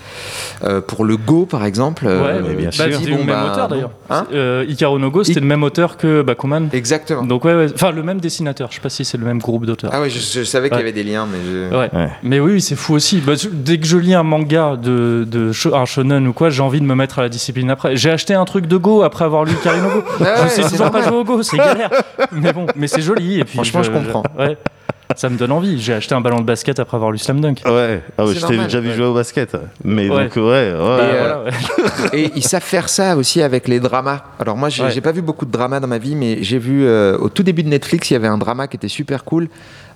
Euh, 0.65 0.81
pour 0.81 1.05
le 1.05 1.17
Go, 1.17 1.47
par 1.47 1.65
exemple. 1.65 2.07
euh, 2.07 2.23
Ouais, 2.41 2.49
mais 2.49 2.55
bien 2.55 2.67
bah, 2.67 2.73
sûr. 2.73 2.99
c'était 2.99 3.11
bon, 3.11 3.19
le 3.19 3.25
même 3.25 3.27
bah, 3.27 3.53
auteur 3.53 3.69
d'ailleurs. 3.69 3.91
Hein 4.11 4.27
Euh, 4.33 4.65
Ikaru 4.69 4.99
no 5.01 5.11
Go, 5.11 5.25
c'était 5.25 5.39
I- 5.41 5.43
le 5.43 5.49
même 5.49 5.63
auteur 5.63 5.97
que 5.97 6.23
Bakuman. 6.23 6.69
Exactement. 6.73 7.23
Donc 7.25 7.45
ouais, 7.45 7.55
ouais, 7.55 7.67
enfin 7.75 7.91
le 7.93 8.03
même 8.03 8.21
dessinateur. 8.21 8.69
Je 8.71 8.77
sais 8.77 8.81
pas 8.81 8.89
si 8.89 9.05
c'est 9.05 9.16
le 9.17 9.25
même 9.27 9.39
groupe 9.39 9.67
d'auteurs. 9.67 9.91
Ah 9.93 10.01
ouais, 10.01 10.11
je, 10.11 10.19
je 10.19 10.45
savais 10.45 10.69
qu'il 10.69 10.79
y 10.79 10.81
avait 10.83 10.93
des 10.93 11.05
liens, 11.05 11.27
mais 11.31 11.39
je... 11.45 11.75
Ouais. 11.77 11.91
Ouais. 11.93 12.09
Mais 12.23 12.41
oui, 12.41 12.53
oui, 12.55 12.61
c'est 12.61 12.77
fou 12.77 12.95
aussi. 12.95 13.21
Bah, 13.21 13.33
je- 13.35 13.49
dès 13.51 13.79
que 13.79 13.87
je 13.87 13.97
lis 13.99 14.15
un 14.15 14.23
manga 14.23 14.77
de, 14.77 15.27
de 15.29 15.51
un 15.75 15.85
shonen 15.85 16.27
ou 16.29 16.33
quoi, 16.33 16.51
j'ai 16.51 16.63
envie 16.63 16.81
de 16.81 16.87
me 16.87 16.95
mettre 16.95 17.19
à 17.19 17.23
la 17.23 17.29
discipline 17.29 17.71
après. 17.71 17.97
J'ai 17.97 18.11
acheté 18.11 18.35
un 18.35 18.45
truc 18.45 18.67
de 18.67 18.77
Go 18.77 19.03
après 19.03 19.25
avoir 19.25 19.45
lu 19.45 19.53
Ikaru 19.53 19.81
no 19.81 19.89
Go. 19.89 20.03
Ouais, 20.21 20.27
je 20.45 20.49
sais 20.49 20.63
c'est 20.63 20.71
toujours 20.71 20.91
pas 20.91 21.03
jouer 21.03 21.17
au 21.17 21.25
Go, 21.25 21.43
c'est 21.43 21.57
galère. 21.59 21.91
Mais 22.33 22.53
bon, 22.53 22.67
mais 22.77 22.87
c'est 22.89 23.03
joli. 23.03 23.41
Et 23.41 23.45
puis 23.45 23.55
Franchement, 23.55 23.83
je 23.83 23.91
comprends. 23.91 24.23
ouais, 24.39 24.57
ça 25.15 25.29
me 25.29 25.37
donne 25.37 25.53
envie. 25.53 25.81
J'ai 25.81 25.93
acheté 25.95 26.15
un 26.15 26.21
ballon 26.21 26.39
de 26.41 26.45
basket 26.45 26.79
après 26.81 26.97
avoir 26.97 27.13
lu 27.13 27.19
Slam 27.19 27.41
Dunk. 27.41 27.63
Ouais, 27.65 28.03
ah 28.19 28.25
ouais 28.25 28.35
je 28.35 28.45
t'ai 28.47 28.57
déjà 28.59 28.81
vu 28.81 28.89
ouais. 28.89 28.95
jouer 28.95 29.07
au 29.07 29.15
basket. 29.15 29.57
Mais 29.85 30.09
Ouais. 30.11 30.25
donc, 30.25 30.37
ouais, 30.37 30.43
ouais. 30.43 30.73
Bah, 30.73 30.99
euh, 31.01 31.19
voilà, 31.19 31.45
ouais. 31.45 31.51
Et 32.19 32.33
ils 32.35 32.43
savent 32.43 32.63
faire 32.63 32.89
ça 32.89 33.17
aussi 33.17 33.43
avec 33.43 33.69
les 33.69 33.79
dramas. 33.81 34.23
Alors 34.39 34.57
moi, 34.57 34.69
j'ai 34.69 34.83
Ouais. 34.85 34.91
j'ai 34.91 35.01
pas 35.01 35.13
vu 35.13 35.23
beaucoup 35.23 35.47
de 35.47 35.51
dramas 35.53 35.81
dans 35.81 35.87
ma 35.87 35.99
vie, 35.99 36.15
mais 36.17 36.39
j'ai 36.43 36.59
vu 36.59 36.85
euh, 36.85 37.17
au 37.19 37.29
tout 37.29 37.43
début 37.43 37.63
de 37.63 37.69
Netflix, 37.69 38.11
il 38.11 38.15
y 38.15 38.17
avait 38.17 38.27
un 38.29 38.39
drama 38.39 38.67
qui 38.67 38.77
était 38.77 38.89
super 38.89 39.25
cool. 39.25 39.49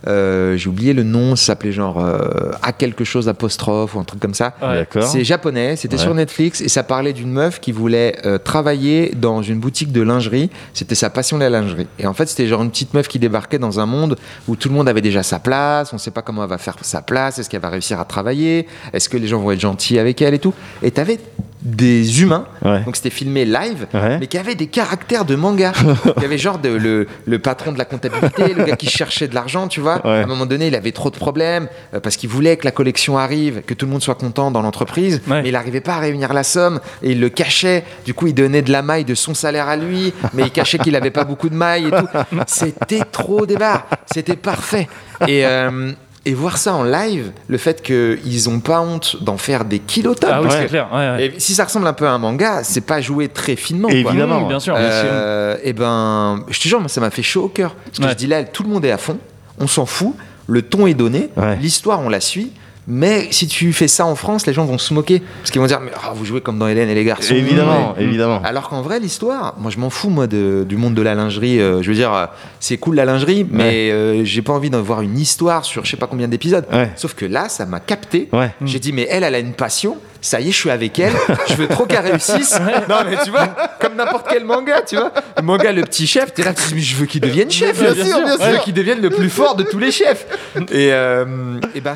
Euh, 0.07 0.57
j'ai 0.57 0.69
oublié 0.69 0.93
le 0.95 1.03
nom, 1.03 1.37
ça 1.37 1.47
s'appelait 1.47 1.73
genre 1.73 2.03
euh, 2.03 2.53
à 2.63 2.73
quelque 2.73 3.05
chose 3.05 3.29
apostrophe 3.29 3.95
ou 3.95 3.99
un 4.01 4.05
truc 4.05 4.21
comme 4.21 4.35
ça. 4.35 4.55
Ouais. 4.63 4.87
C'est 5.03 5.25
japonais, 5.25 5.77
c'était 5.77 5.97
Ouais. 5.97 6.03
sur 6.03 6.15
Netflix 6.15 6.61
et 6.63 6.69
ça 6.69 6.83
parlait 6.83 7.13
d'une 7.13 7.31
meuf 7.31 7.61
qui 7.61 7.71
voulait 7.73 8.17
euh, 8.25 8.39
travailler 8.39 9.13
dans 9.15 9.43
une 9.43 9.59
boutique 9.59 9.93
de 9.93 10.01
lingerie. 10.01 10.51
C'était 10.73 10.95
sa 10.95 11.11
passion 11.11 11.37
la 11.39 11.51
lingerie. 11.51 11.87
Et 11.99 12.07
en 12.07 12.15
fait, 12.15 12.27
c'était 12.27 12.47
genre 12.47 12.63
une 12.63 12.71
petite 12.71 12.95
meuf 12.95 13.09
qui 13.09 13.19
débarquait 13.19 13.59
dans 13.59 13.79
un 13.81 13.87
monde 13.87 14.17
où 14.49 14.57
tout 14.57 14.69
le 14.71 14.75
monde 14.75 14.89
avait 14.89 15.03
déjà 15.03 15.23
sa 15.23 15.39
place. 15.39 15.93
On 15.93 15.99
sait 15.99 16.11
pas 16.11 16.23
comment 16.23 16.45
elle 16.45 16.51
va 16.51 16.59
faire 16.59 16.77
sa 16.81 17.03
place. 17.03 17.39
Est-ce 17.39 17.51
qu'elle 17.51 17.61
va 17.61 17.69
réussir 17.69 18.01
à 18.01 18.05
travailler 18.05 18.67
Est-ce 18.93 19.09
que 19.09 19.17
les 19.19 19.27
gens 19.29 19.41
vont 19.41 19.51
être 19.51 19.61
gentils 19.61 19.99
avec 19.99 20.23
elle 20.23 20.33
et 20.35 20.39
tout 20.39 20.55
Et 20.83 20.91
t'avais 20.91 21.19
des 21.63 22.23
humains. 22.23 22.47
Ouais. 22.65 22.83
Donc 22.85 22.97
c'était 22.97 23.11
filmé 23.11 23.45
live, 23.45 23.87
Ouais. 23.93 24.19
mais 24.19 24.27
qui 24.29 24.39
avaient 24.39 24.55
des 24.55 24.69
caractères 24.69 25.27
de 25.27 25.35
manga. 25.37 25.73
Il 26.17 26.23
y 26.23 26.25
avait 26.25 26.39
genre 26.39 26.59
de- 26.59 26.71
le, 26.71 27.07
le 27.27 27.39
patron 27.39 27.73
de 27.73 27.79
la 27.79 27.85
comptabilité, 27.85 28.55
le 28.55 28.65
gars 28.65 28.77
qui 28.77 28.89
cherchait 28.89 29.29
de 29.29 29.35
l'argent, 29.35 29.69
tu 29.69 29.81
vois. 29.81 29.90
Ouais. 30.05 30.11
À 30.11 30.23
un 30.23 30.27
moment 30.27 30.47
donné, 30.47 30.69
il 30.69 30.75
avait 30.75 30.93
trop 30.93 31.11
de 31.11 31.17
problèmes 31.17 31.69
euh, 31.95 32.01
parce 32.01 32.17
qu'il 32.17 32.29
voulait 32.29 32.57
que 32.57 32.65
la 32.65 32.71
collection 32.71 33.19
arrive, 33.19 33.63
que 33.63 33.75
tout 33.75 33.87
le 33.87 33.93
monde 33.93 34.03
soit 34.03 34.15
content 34.15 34.51
dans 34.51 34.63
l'entreprise, 34.63 35.21
Ouais. 35.29 35.43
mais 35.43 35.49
il 35.49 35.53
n'arrivait 35.53 35.81
pas 35.81 35.95
à 35.95 35.99
réunir 35.99 36.33
la 36.33 36.43
somme 36.45 36.81
et 37.03 37.13
il 37.13 37.21
le 37.21 37.29
cachait. 37.29 37.85
Du 38.05 38.15
coup, 38.15 38.27
il 38.27 38.35
donnait 38.35 38.63
de 38.63 38.73
la 38.73 38.83
maille 38.83 39.05
de 39.05 39.15
son 39.15 39.35
salaire 39.35 39.69
à 39.69 39.77
lui, 39.77 40.13
mais 40.35 40.43
il 40.45 40.51
cachait 40.51 40.79
qu'il 40.79 40.97
avait 40.97 41.11
pas 41.11 41.25
beaucoup 41.25 41.49
de 41.49 41.55
maille 41.55 41.87
et 41.87 41.91
tout. 41.91 42.09
C'était 42.47 43.03
trop 43.11 43.47
débat. 43.47 43.87
C'était 44.13 44.37
parfait. 44.37 44.89
Et 45.27 45.45
euh, 45.47 45.93
et 46.27 46.35
voir 46.35 46.59
ça 46.59 46.75
en 46.75 46.85
live, 46.85 47.33
le 47.49 47.57
fait 47.57 47.81
qu'ils 47.81 48.45
n'ont 48.51 48.61
pas 48.61 48.83
honte 48.83 49.17
d'en 49.23 49.39
faire 49.39 49.65
des 49.65 49.79
kilotops. 49.79 50.31
Ah 50.31 50.41
oui, 50.43 50.49
parce 50.49 50.57
c'est 50.59 50.65
que- 50.65 50.69
clair. 50.69 50.89
ouais, 50.93 50.99
ouais. 50.99 51.27
et 51.35 51.41
si 51.41 51.55
ça 51.55 51.65
ressemble 51.65 51.87
un 51.87 51.95
peu 51.95 52.07
à 52.07 52.11
un 52.11 52.19
manga, 52.19 52.63
c'est 52.63 52.83
pas 52.83 53.01
joué 53.01 53.29
très 53.29 53.57
finement. 53.57 53.89
quoi. 53.89 53.97
Évidemment. 53.97 54.41
Mmh, 54.43 54.49
bien 54.49 54.61
sûr. 54.61 54.75
Euh, 54.77 55.57
et 55.65 55.73
ben, 55.73 56.45
je 56.51 56.61
te 56.61 56.69
jure, 56.69 56.79
moi, 56.79 56.91
ça 56.91 57.01
m'a 57.01 57.09
fait 57.09 57.23
chaud 57.23 57.45
au 57.45 57.49
cœur. 57.49 57.75
Parce 57.87 57.99
que 58.01 58.05
Ouais. 58.05 58.11
je 58.11 58.15
dis 58.17 58.27
là, 58.27 58.45
tout 58.45 58.63
le 58.65 58.69
monde 58.69 58.85
est 58.85 58.91
à 58.91 58.99
fond, 58.99 59.19
on 59.61 59.67
s'en 59.67 59.87
fout, 59.87 60.15
le 60.49 60.63
ton 60.63 60.87
est 60.87 60.95
donné, 60.95 61.29
Ouais. 61.37 61.57
l'histoire, 61.61 62.01
on 62.01 62.09
la 62.09 62.21
suit. 62.21 62.51
Mais 62.89 63.29
si 63.31 63.47
tu 63.47 63.73
fais 63.73 63.87
ça 63.87 64.05
en 64.07 64.17
France, 64.17 64.47
les 64.47 64.53
gens 64.53 64.65
vont 64.65 64.79
se 64.79 64.93
moquer. 64.95 65.23
Parce 65.43 65.53
qu'ils 65.53 65.61
vont 65.61 65.67
dire, 65.69 65.79
mais 65.81 65.93
ah, 66.03 66.13
vous 66.13 66.25
jouez 66.25 66.41
comme 66.41 66.59
dans 66.59 66.67
Hélène 66.67 66.89
et 66.89 66.95
les 66.95 67.05
garçons. 67.05 67.35
Évidemment, 67.35 67.95
Ouais. 67.97 68.03
évidemment. 68.03 68.41
Alors 68.43 68.69
qu'en 68.69 68.83
vrai, 68.83 68.99
l'histoire, 68.99 69.55
moi 69.59 69.71
je 69.71 69.79
m'en 69.79 69.91
fous 69.91 70.09
moi 70.09 70.27
de- 70.27 70.65
du 70.69 70.77
monde 70.77 70.95
de 70.95 71.03
la 71.03 71.15
lingerie. 71.15 71.61
euh, 71.61 71.83
je 71.83 71.89
veux 71.89 71.95
dire, 71.95 72.13
euh, 72.13 72.27
c'est 72.59 72.79
cool 72.79 72.97
la 72.97 73.05
lingerie, 73.05 73.47
mais 73.49 73.91
euh, 73.93 74.25
j'ai 74.25 74.43
pas 74.43 74.55
envie 74.55 74.71
d'en 74.71 74.83
voir 74.83 75.03
une 75.03 75.19
histoire 75.19 75.65
sur 75.65 75.85
je 75.85 75.91
sais 75.91 75.97
pas 75.99 76.09
combien 76.09 76.27
d'épisodes. 76.27 76.65
Ouais. 76.73 76.91
Sauf 76.97 77.15
que 77.15 77.27
là, 77.27 77.49
ça 77.49 77.65
m'a 77.65 77.79
capté. 77.79 78.29
J'ai 78.65 78.81
dit, 78.81 78.93
mais 78.93 79.07
elle, 79.09 79.23
elle 79.23 79.35
a 79.37 79.41
une 79.41 79.53
passion. 79.53 79.97
Ça 80.21 80.41
y 80.41 80.49
est, 80.49 80.53
je 80.53 80.57
suis 80.57 80.71
avec 80.71 80.99
elle. 80.99 81.13
Je 81.49 81.55
veux 81.55 81.69
trop 81.69 81.87
qu'elle 81.87 82.05
réussisse. 82.05 82.59
Non, 82.89 82.99
mais 83.09 83.17
tu 83.25 83.31
vois, 83.31 83.49
comme 83.79 83.95
n'importe 83.95 84.27
quel 84.29 84.45
manga, 84.45 84.83
tu 84.83 84.97
vois. 84.97 85.13
Le 85.37 85.43
manga, 85.43 85.73
le 85.73 85.83
petit 85.83 86.07
chef, 86.07 86.35
t'es 86.35 86.43
là, 86.43 86.53
tu 86.53 86.63
dis, 86.69 86.75
mais 86.75 86.81
je 86.81 86.97
veux 86.97 87.07
qu'il 87.07 87.21
devienne 87.21 87.51
chef. 87.51 87.81
Bien 87.81 87.95
sûr, 87.95 88.23
bien 88.25 88.37
Je 88.39 88.51
veux 88.53 88.59
qu'il 88.59 88.75
devienne 88.75 89.01
le 89.01 89.11
plus 89.11 89.31
fort 89.31 89.55
de 89.57 89.63
tous 89.63 89.79
les 89.79 89.91
chefs. 89.91 90.27
Et, 90.71 90.93
euh, 90.93 91.59
et 91.75 91.81
ben, 91.81 91.95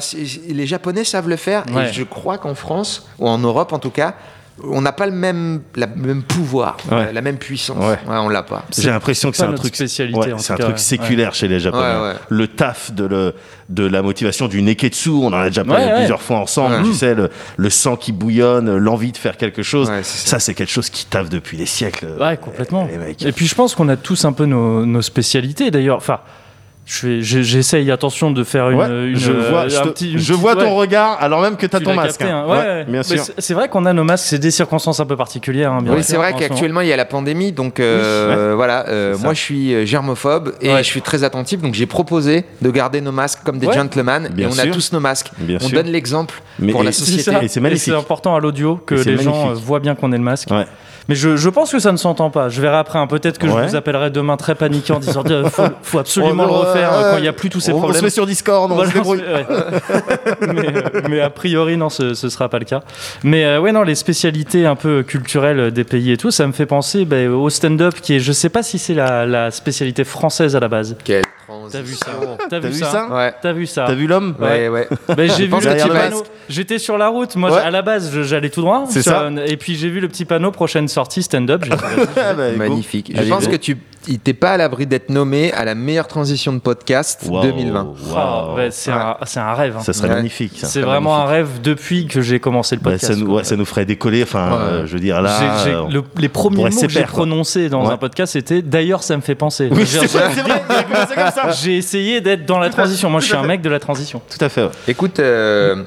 les 0.48 0.66
Japonais 0.66 1.04
savent 1.04 1.28
le 1.28 1.36
faire. 1.36 1.64
Ouais. 1.72 1.88
Et 1.88 1.92
je 1.92 2.02
crois 2.02 2.38
qu'en 2.38 2.54
France, 2.54 3.08
ou 3.18 3.28
en 3.28 3.38
Europe 3.38 3.72
en 3.72 3.78
tout 3.78 3.90
cas, 3.90 4.14
on 4.62 4.80
n'a 4.80 4.92
pas 4.92 5.06
le 5.06 5.12
même, 5.12 5.62
la, 5.74 5.86
même 5.88 6.22
pouvoir, 6.22 6.76
Ouais. 6.90 7.12
la 7.12 7.20
même 7.22 7.38
puissance. 7.38 7.76
Ouais. 7.84 7.98
on 8.06 8.28
l'a 8.28 8.42
pas. 8.44 8.64
J'ai 8.76 8.90
l'impression 8.90 9.30
que 9.30 9.36
c'est 9.36 9.42
un 9.42 9.52
truc 9.54 9.74
spécialité, 9.74 10.18
ouais, 10.18 10.34
c'est 10.38 10.52
un 10.52 10.56
truc 10.56 10.76
ouais. 10.76 10.78
séculaire 10.78 11.34
chez 11.34 11.48
les 11.48 11.58
Japonais. 11.58 11.82
Ouais, 11.96 12.02
ouais. 12.10 12.14
Le 12.28 12.46
taf 12.46 12.92
de, 12.92 13.04
le, 13.04 13.34
de 13.68 13.84
la 13.84 14.00
motivation 14.02 14.46
du 14.46 14.62
neketsu, 14.62 15.10
on 15.10 15.26
en 15.26 15.32
a 15.34 15.48
déjà 15.48 15.64
parlé 15.64 15.84
Ouais, 15.84 15.90
ouais. 15.90 15.98
plusieurs 15.98 16.22
fois 16.22 16.38
ensemble. 16.38 16.76
Ouais. 16.76 16.82
Tu 16.84 16.94
sais, 16.94 17.14
le, 17.14 17.30
le 17.56 17.70
sang 17.70 17.96
qui 17.96 18.12
bouillonne, 18.12 18.76
l'envie 18.76 19.10
de 19.12 19.16
faire 19.18 19.36
quelque 19.36 19.62
chose. 19.64 19.90
Ouais, 19.90 20.02
ça, 20.04 20.38
c'est 20.38 20.54
quelque 20.54 20.70
chose 20.72 20.88
qui 20.88 21.04
taffe 21.06 21.28
depuis 21.30 21.56
des 21.56 21.66
siècles. 21.66 22.06
Ouais, 22.20 22.36
complètement. 22.36 22.84
Les 22.90 22.96
mecs. 22.98 23.22
Et 23.24 23.32
puis 23.32 23.46
je 23.46 23.54
pense 23.56 23.74
qu'on 23.74 23.88
a 23.88 23.96
tous 23.96 24.24
un 24.24 24.32
peu 24.32 24.44
nos, 24.46 24.86
nos 24.86 25.02
spécialités 25.02 25.70
d'ailleurs. 25.72 25.96
Enfin, 25.96 26.20
je 26.86 27.20
j'essaye, 27.20 27.90
attention, 27.90 28.30
de 28.30 28.44
faire 28.44 28.68
une. 28.70 28.78
Ouais, 28.78 28.86
une- 29.10 29.16
je 29.16 29.32
vois, 29.32 29.68
je, 29.68 29.76
un 29.78 29.82
te- 29.84 29.88
petit- 29.88 30.12
une 30.12 30.18
je 30.18 30.28
petite- 30.32 30.40
vois 30.40 30.54
ton 30.54 30.62
ouais. 30.66 30.80
regard 30.80 31.16
alors 31.20 31.40
même 31.40 31.56
que 31.56 31.64
tu 31.66 31.74
as 31.74 31.78
Tu 31.78 31.84
ton 31.86 31.90
l'as 31.90 31.96
masque. 32.04 32.18
capté, 32.20 32.32
hein. 32.32 32.44
hein. 32.46 32.86
Ouais, 32.92 33.02
c'est- 33.38 33.54
vrai 33.54 33.68
qu'on 33.68 33.86
a 33.86 33.92
nos 33.94 34.04
masques, 34.04 34.26
c'est 34.26 34.38
des 34.38 34.50
circonstances 34.50 35.00
un 35.00 35.06
peu 35.06 35.16
particulières. 35.16 35.72
hein, 35.72 35.80
bien 35.82 35.92
Oui, 35.92 35.98
sûr, 35.98 36.10
c'est 36.10 36.16
vrai 36.16 36.34
qu'actuellement 36.38 36.82
il 36.82 36.88
y 36.88 36.92
a 36.92 36.96
la 36.96 37.04
pandémie, 37.06 37.52
donc 37.52 37.80
euh, 37.80 38.52
voilà. 38.54 38.86
euh, 38.88 39.16
moi, 39.18 39.32
je 39.32 39.40
suis 39.40 39.74
euh, 39.74 39.86
germophobe 39.86 40.52
et 40.60 40.68
Ouais. 40.72 40.78
je 40.82 40.88
suis 40.88 41.00
très 41.00 41.24
attentif, 41.24 41.62
donc 41.62 41.72
j'ai 41.74 41.86
proposé 41.86 42.44
de 42.60 42.70
garder 42.70 43.00
nos 43.00 43.12
masques 43.12 43.40
comme 43.44 43.58
des 43.58 43.66
Ouais. 43.66 43.74
gentlemen. 43.74 44.28
Bien 44.32 44.48
et 44.48 44.52
on 44.52 44.58
a 44.58 44.66
tous 44.66 44.92
nos 44.92 45.00
masques. 45.00 45.30
Bien 45.38 45.58
on 45.62 45.66
sûr. 45.68 45.76
donne 45.82 45.90
l'exemple 45.90 46.42
pour 46.70 46.82
la 46.82 46.90
et- 46.90 46.92
C'est 46.92 47.00
société. 47.04 47.44
Et 47.44 47.48
c'est 47.48 47.60
magnifique. 47.60 47.84
c'est 47.84 47.94
important 47.96 48.36
à 48.36 48.40
l'audio 48.40 48.76
que 48.76 48.94
les 48.94 49.16
gens 49.22 49.54
voient 49.54 49.80
bien 49.80 49.94
qu'on 49.94 50.12
est 50.12 50.18
le 50.18 50.22
masque. 50.24 50.48
Mais 51.08 51.14
je, 51.14 51.36
je 51.36 51.48
pense 51.50 51.70
que 51.70 51.78
ça 51.78 51.92
ne 51.92 51.96
s'entend 51.98 52.30
pas. 52.30 52.48
Je 52.48 52.60
verrai 52.62 52.78
après. 52.78 52.98
hein. 52.98 53.06
Peut-être 53.06 53.38
que 53.38 53.46
Ouais. 53.46 53.64
je 53.64 53.68
vous 53.70 53.76
appellerai 53.76 54.10
demain 54.10 54.36
très 54.36 54.54
paniqué 54.54 54.92
en 54.92 54.98
disant 55.00 55.22
il 55.26 55.50
faut, 55.50 55.62
faut 55.82 55.98
absolument 55.98 56.44
le 56.46 56.50
refaire 56.52 56.90
ouais, 56.92 56.96
euh, 57.04 57.10
quand 57.12 57.18
il 57.18 57.22
n'y 57.22 57.28
a 57.28 57.32
plus 57.32 57.50
tous 57.50 57.60
ces 57.60 57.72
on, 57.72 57.76
on 57.76 57.78
problèmes. 57.80 57.98
se 58.00 58.04
met 58.04 58.10
sur 58.10 58.24
Discord, 58.26 58.70
on 58.72 58.74
Voilà, 58.74 58.90
se 58.90 58.94
débrouille. 58.94 59.18
ouais. 59.20 59.46
mais, 60.54 60.76
euh, 60.76 61.00
mais 61.10 61.20
a 61.20 61.30
priori, 61.30 61.76
non, 61.76 61.90
ce, 61.90 62.14
ce 62.14 62.28
sera 62.28 62.48
pas 62.48 62.58
le 62.58 62.64
cas. 62.64 62.80
Mais 63.22 63.44
euh, 63.44 63.60
ouais, 63.60 63.72
non, 63.72 63.82
les 63.82 63.94
spécialités 63.94 64.66
un 64.66 64.76
peu 64.76 65.02
culturelles 65.02 65.70
des 65.72 65.84
pays 65.84 66.12
et 66.12 66.16
tout, 66.16 66.30
ça 66.30 66.46
me 66.46 66.52
fait 66.52 66.66
penser 66.66 67.04
bah, 67.04 67.16
au 67.28 67.50
stand-up, 67.50 67.94
qui 68.00 68.14
est, 68.14 68.20
je 68.20 68.32
sais 68.32 68.48
pas 68.48 68.62
si 68.62 68.78
c'est 68.78 68.94
la, 68.94 69.26
la 69.26 69.50
spécialité 69.50 70.04
française 70.04 70.56
à 70.56 70.60
la 70.60 70.68
base. 70.68 70.96
Quelle 71.04 71.24
T'as 71.70 71.80
vu 71.82 71.94
ça. 71.94 72.06
T'as 72.48 72.58
vu, 72.58 72.68
vu 72.68 72.74
ça, 72.78 73.08
Ouais. 73.10 73.34
T'as 73.42 73.52
vu 73.52 73.66
ça 73.66 73.84
T'as 73.86 73.94
vu 73.94 74.06
l'homme 74.06 74.34
Ouais, 74.40 74.68
ouais. 74.68 74.88
Bah, 75.08 75.14
j'ai 75.26 75.46
vu 75.46 75.52
le 75.52 75.58
petit 75.58 75.88
panneau. 75.88 76.22
J'étais 76.48 76.78
sur 76.78 76.96
la 76.98 77.08
route. 77.08 77.36
Moi, 77.36 77.52
Ouais. 77.52 77.60
à 77.60 77.70
la 77.70 77.82
base, 77.82 78.10
j'allais 78.22 78.50
tout 78.50 78.60
droit. 78.62 78.84
C'est 78.88 79.02
ça. 79.02 79.22
un- 79.22 79.36
Et 79.38 79.56
puis 79.56 79.74
j'ai 79.76 79.88
vu 79.88 80.00
le 80.00 80.08
petit 80.08 80.24
panneau 80.24 80.50
prochaine 80.50 80.88
sortie 80.88 81.22
stand-up. 81.22 81.64
Ah 82.16 82.32
bah. 82.34 82.52
Magnifique. 82.56 83.12
Je 83.14 83.28
pense 83.28 83.46
que 83.48 83.56
tu 83.56 83.76
il 84.08 84.18
t'es 84.18 84.34
pas 84.34 84.52
à 84.52 84.56
l'abri 84.56 84.86
d'être 84.86 85.08
nommé 85.10 85.52
à 85.52 85.64
la 85.64 85.74
meilleure 85.74 86.06
transition 86.08 86.52
de 86.52 86.58
podcast 86.58 87.22
Wow, 87.26 87.42
2020. 87.42 87.82
wow. 87.82 87.94
Ah, 88.16 88.54
ouais, 88.54 88.68
c'est 88.70 88.90
un, 88.90 89.54
rêve. 89.54 89.76
hein. 89.78 89.82
Ça 89.82 89.92
serait 89.92 90.08
Ouais. 90.08 90.14
magnifique. 90.16 90.52
C'est 90.62 90.80
vraiment 90.80 91.16
un 91.16 91.26
rêve 91.26 91.60
depuis 91.62 92.06
que 92.06 92.20
j'ai 92.20 92.40
commencé 92.40 92.76
le 92.76 92.80
Bah, 92.82 92.90
podcast. 92.92 93.12
ça, 93.14 93.18
nous, 93.18 93.26
quoi. 93.26 93.36
ouais, 93.36 93.44
ça 93.44 93.56
nous 93.56 93.64
ferait 93.64 93.84
décoller. 93.84 94.22
Enfin, 94.22 94.50
Ouais. 94.50 94.56
euh, 94.58 94.86
je 94.86 94.92
veux 94.94 95.00
dire, 95.00 95.20
là. 95.22 95.66
Euh, 95.66 95.82
le- 95.90 96.02
les 96.18 96.28
premiers 96.28 96.64
mots 96.70 96.80
que 96.80 96.88
j'ai 96.88 97.02
prononcés 97.04 97.68
dans 97.68 97.86
Ouais. 97.86 97.92
un 97.92 97.96
podcast, 97.96 98.32
c'était 98.34 98.62
d'ailleurs, 98.62 99.02
ça 99.02 99.16
me 99.16 99.22
fait 99.22 99.34
penser. 99.34 99.68
Oui, 99.70 99.84
J'ai- 101.62 101.76
essayé 101.76 102.20
d'être 102.20 102.46
dans 102.46 102.58
la 102.58 102.70
transition. 102.70 103.10
Moi, 103.10 103.20
je 103.20 103.26
suis 103.26 103.36
un 103.36 103.42
mec 103.46 103.60
de 103.62 103.68
la 103.70 103.80
transition. 103.80 104.20
Tout 104.30 104.42
à 104.44 104.48
fait. 104.48 104.62
ouais. 104.64 104.70
Écoute, 104.88 105.18
euh, 105.20 105.82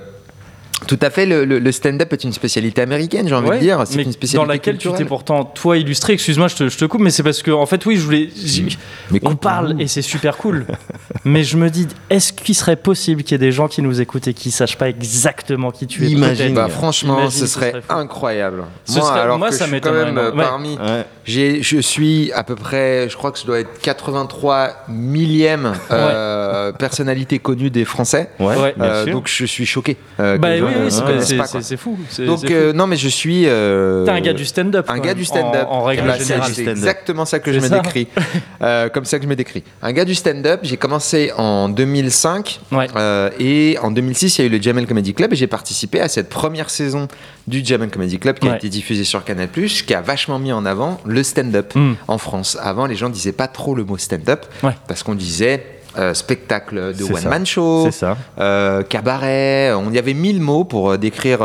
tout 0.85 0.99
à 1.01 1.09
fait, 1.09 1.25
le, 1.25 1.43
le- 1.45 1.59
le 1.59 1.71
stand-up 1.71 2.13
est 2.13 2.23
une 2.23 2.33
spécialité 2.33 2.81
américaine, 2.81 3.27
j'ai 3.27 3.33
envie 3.35 3.49
Ouais, 3.49 3.55
de 3.57 3.61
dire. 3.61 3.81
C'est 3.85 4.03
une 4.03 4.11
spécialité 4.11 4.45
dans 4.45 4.51
laquelle 4.51 4.77
tu 4.77 4.91
t'es 4.93 5.05
pourtant 5.05 5.43
toi 5.43 5.77
illustré. 5.77 6.13
Excuse-moi, 6.13 6.47
je 6.49 6.55
te, 6.55 6.69
je 6.69 6.77
te 6.77 6.85
coupe, 6.85 7.01
mais 7.01 7.09
c'est 7.09 7.23
parce 7.23 7.41
que 7.41 7.49
en 7.51 7.65
fait, 7.65 7.85
oui, 7.85 7.95
je 7.97 8.01
voulais. 8.01 8.29
Mais 9.11 9.19
on 9.23 9.35
parle 9.35 9.75
et 9.81 9.87
c'est 9.87 10.01
super 10.03 10.37
cool. 10.37 10.65
mais 11.25 11.43
je 11.43 11.57
me 11.57 11.69
dis, 11.69 11.87
est-ce 12.09 12.31
qu'il 12.33 12.53
serait 12.55 12.75
possible 12.75 13.23
qu'il 13.23 13.31
y 13.31 13.35
ait 13.35 13.39
des 13.47 13.51
gens 13.51 13.67
qui 13.67 13.81
nous 13.81 13.99
écoutent 14.01 14.27
et 14.27 14.33
qui 14.33 14.51
sachent 14.51 14.77
pas 14.77 14.87
exactement 14.89 15.71
qui 15.71 15.87
tu 15.87 16.05
es? 16.05 16.09
Imagine. 16.09 16.53
Bah, 16.53 16.67
franchement, 16.69 17.19
Imagine, 17.19 17.31
ce 17.39 17.47
ce 17.47 17.53
serait 17.53 17.73
incroyable. 17.89 18.63
Ce 18.85 18.97
moi, 18.99 19.07
serait- 19.07 19.19
alors 19.21 19.39
moi, 19.39 19.49
que 19.49 19.55
ça 19.55 19.65
je 19.65 19.71
suis 19.71 19.81
quand 19.81 19.91
m'étonnerait, 19.91 20.11
même 20.11 20.17
euh, 20.25 20.31
non. 20.31 20.37
Ouais. 20.37 20.43
parmi. 20.43 20.77
Ouais. 20.77 21.05
J'ai, 21.25 21.61
je 21.63 21.79
suis 21.79 22.31
à 22.33 22.43
peu 22.43 22.55
près, 22.55 23.09
je 23.09 23.17
crois 23.17 23.31
que 23.31 23.39
je 23.39 23.45
dois 23.45 23.59
être 23.59 23.79
83 23.81 24.85
millième 24.89 25.73
euh, 25.91 26.71
personnalité 26.71 27.39
connue 27.39 27.69
des 27.69 27.85
Français. 27.85 28.29
Ouais, 28.39 28.55
Ouais. 28.57 28.73
bien 28.77 28.85
Euh, 28.85 29.03
sûr. 29.05 29.13
donc 29.13 29.27
je 29.27 29.45
suis 29.45 29.65
choqué. 29.65 29.97
euh, 30.19 30.37
Bah 30.37 30.49
oui, 30.67 30.73
oui, 30.85 30.91
c'est 30.91 30.97
ne 30.97 31.01
pas- 31.01 31.07
connaissent 31.07 31.27
c'est 31.27 31.37
pas, 31.37 31.47
quoi. 31.47 31.61
c'est- 31.61 31.67
c'est 31.67 31.77
fou. 31.77 31.97
C'est- 32.09 32.25
Donc 32.25 32.39
c'est 32.41 32.47
fou. 32.47 32.53
euh, 32.53 32.73
non, 32.73 32.87
mais 32.87 32.95
je 32.97 33.07
suis. 33.07 33.43
euh, 33.47 34.05
T'es 34.05 34.11
un 34.11 34.21
gars 34.21 34.33
du 34.33 34.45
stand-up. 34.45 34.85
Un 34.89 34.99
gars 34.99 35.13
du 35.13 35.25
stand-up. 35.25 35.65
En, 35.69 35.77
en 35.79 35.83
règle 35.83 36.05
Bah, 36.07 36.15
c'est- 36.17 36.25
générale. 36.25 36.51
C'est 36.53 36.65
exactement 36.67 37.25
ça 37.25 37.39
que 37.39 37.51
je 37.53 37.59
C'est 37.59 37.69
me 37.69 37.81
décris. 37.81 38.07
Euh, 38.63 38.89
comme 38.89 39.05
ça 39.05 39.17
que 39.19 39.23
je 39.23 39.29
me 39.29 39.35
décris. 39.35 39.63
Un 39.83 39.91
gars 39.93 40.03
du 40.05 40.15
stand-up. 40.15 40.61
J'ai 40.63 40.77
commencé 40.77 41.31
en 41.37 41.69
2005 41.69 42.59
Ouais. 42.71 42.87
euh, 42.95 43.29
et 43.39 43.77
en 43.81 43.91
2006, 43.91 44.37
il 44.37 44.41
y 44.41 44.43
a 44.45 44.47
eu 44.47 44.51
le 44.51 44.61
Jamel 44.61 44.87
Comedy 44.87 45.13
Club 45.13 45.33
et 45.33 45.35
j'ai 45.35 45.47
participé 45.47 45.99
à 46.01 46.07
cette 46.07 46.29
première 46.29 46.69
saison 46.69 47.07
du 47.47 47.63
Jamel 47.63 47.89
Comedy 47.89 48.17
Club 48.19 48.39
qui 48.39 48.49
a 48.49 48.55
été 48.55 48.67
diffusée 48.69 49.03
sur 49.03 49.23
Canal+, 49.23 49.47
qui 49.49 49.93
a 49.93 50.01
vachement 50.01 50.39
mis 50.39 50.51
en 50.51 50.65
avant 50.65 50.99
le 51.05 51.21
stand-up 51.23 51.73
Mm. 51.75 51.93
en 52.07 52.17
France. 52.17 52.57
Avant, 52.61 52.87
les 52.87 52.95
gens 52.95 53.09
disaient 53.09 53.31
pas 53.31 53.47
trop 53.47 53.75
le 53.75 53.83
mot 53.83 53.97
stand-up 53.97 54.45
Ouais. 54.63 54.75
parce 54.87 55.03
qu'on 55.03 55.15
disait 55.15 55.63
euh, 55.97 56.13
spectacle 56.13 56.93
de 56.95 57.03
one-man 57.03 57.45
show, 57.45 57.89
euh, 58.39 58.83
cabaret, 58.83 59.71
on 59.73 59.91
y 59.91 59.97
avait 59.97 60.13
mille 60.13 60.41
mots 60.41 60.63
pour 60.63 60.91
euh, 60.91 60.97
décrire 60.97 61.39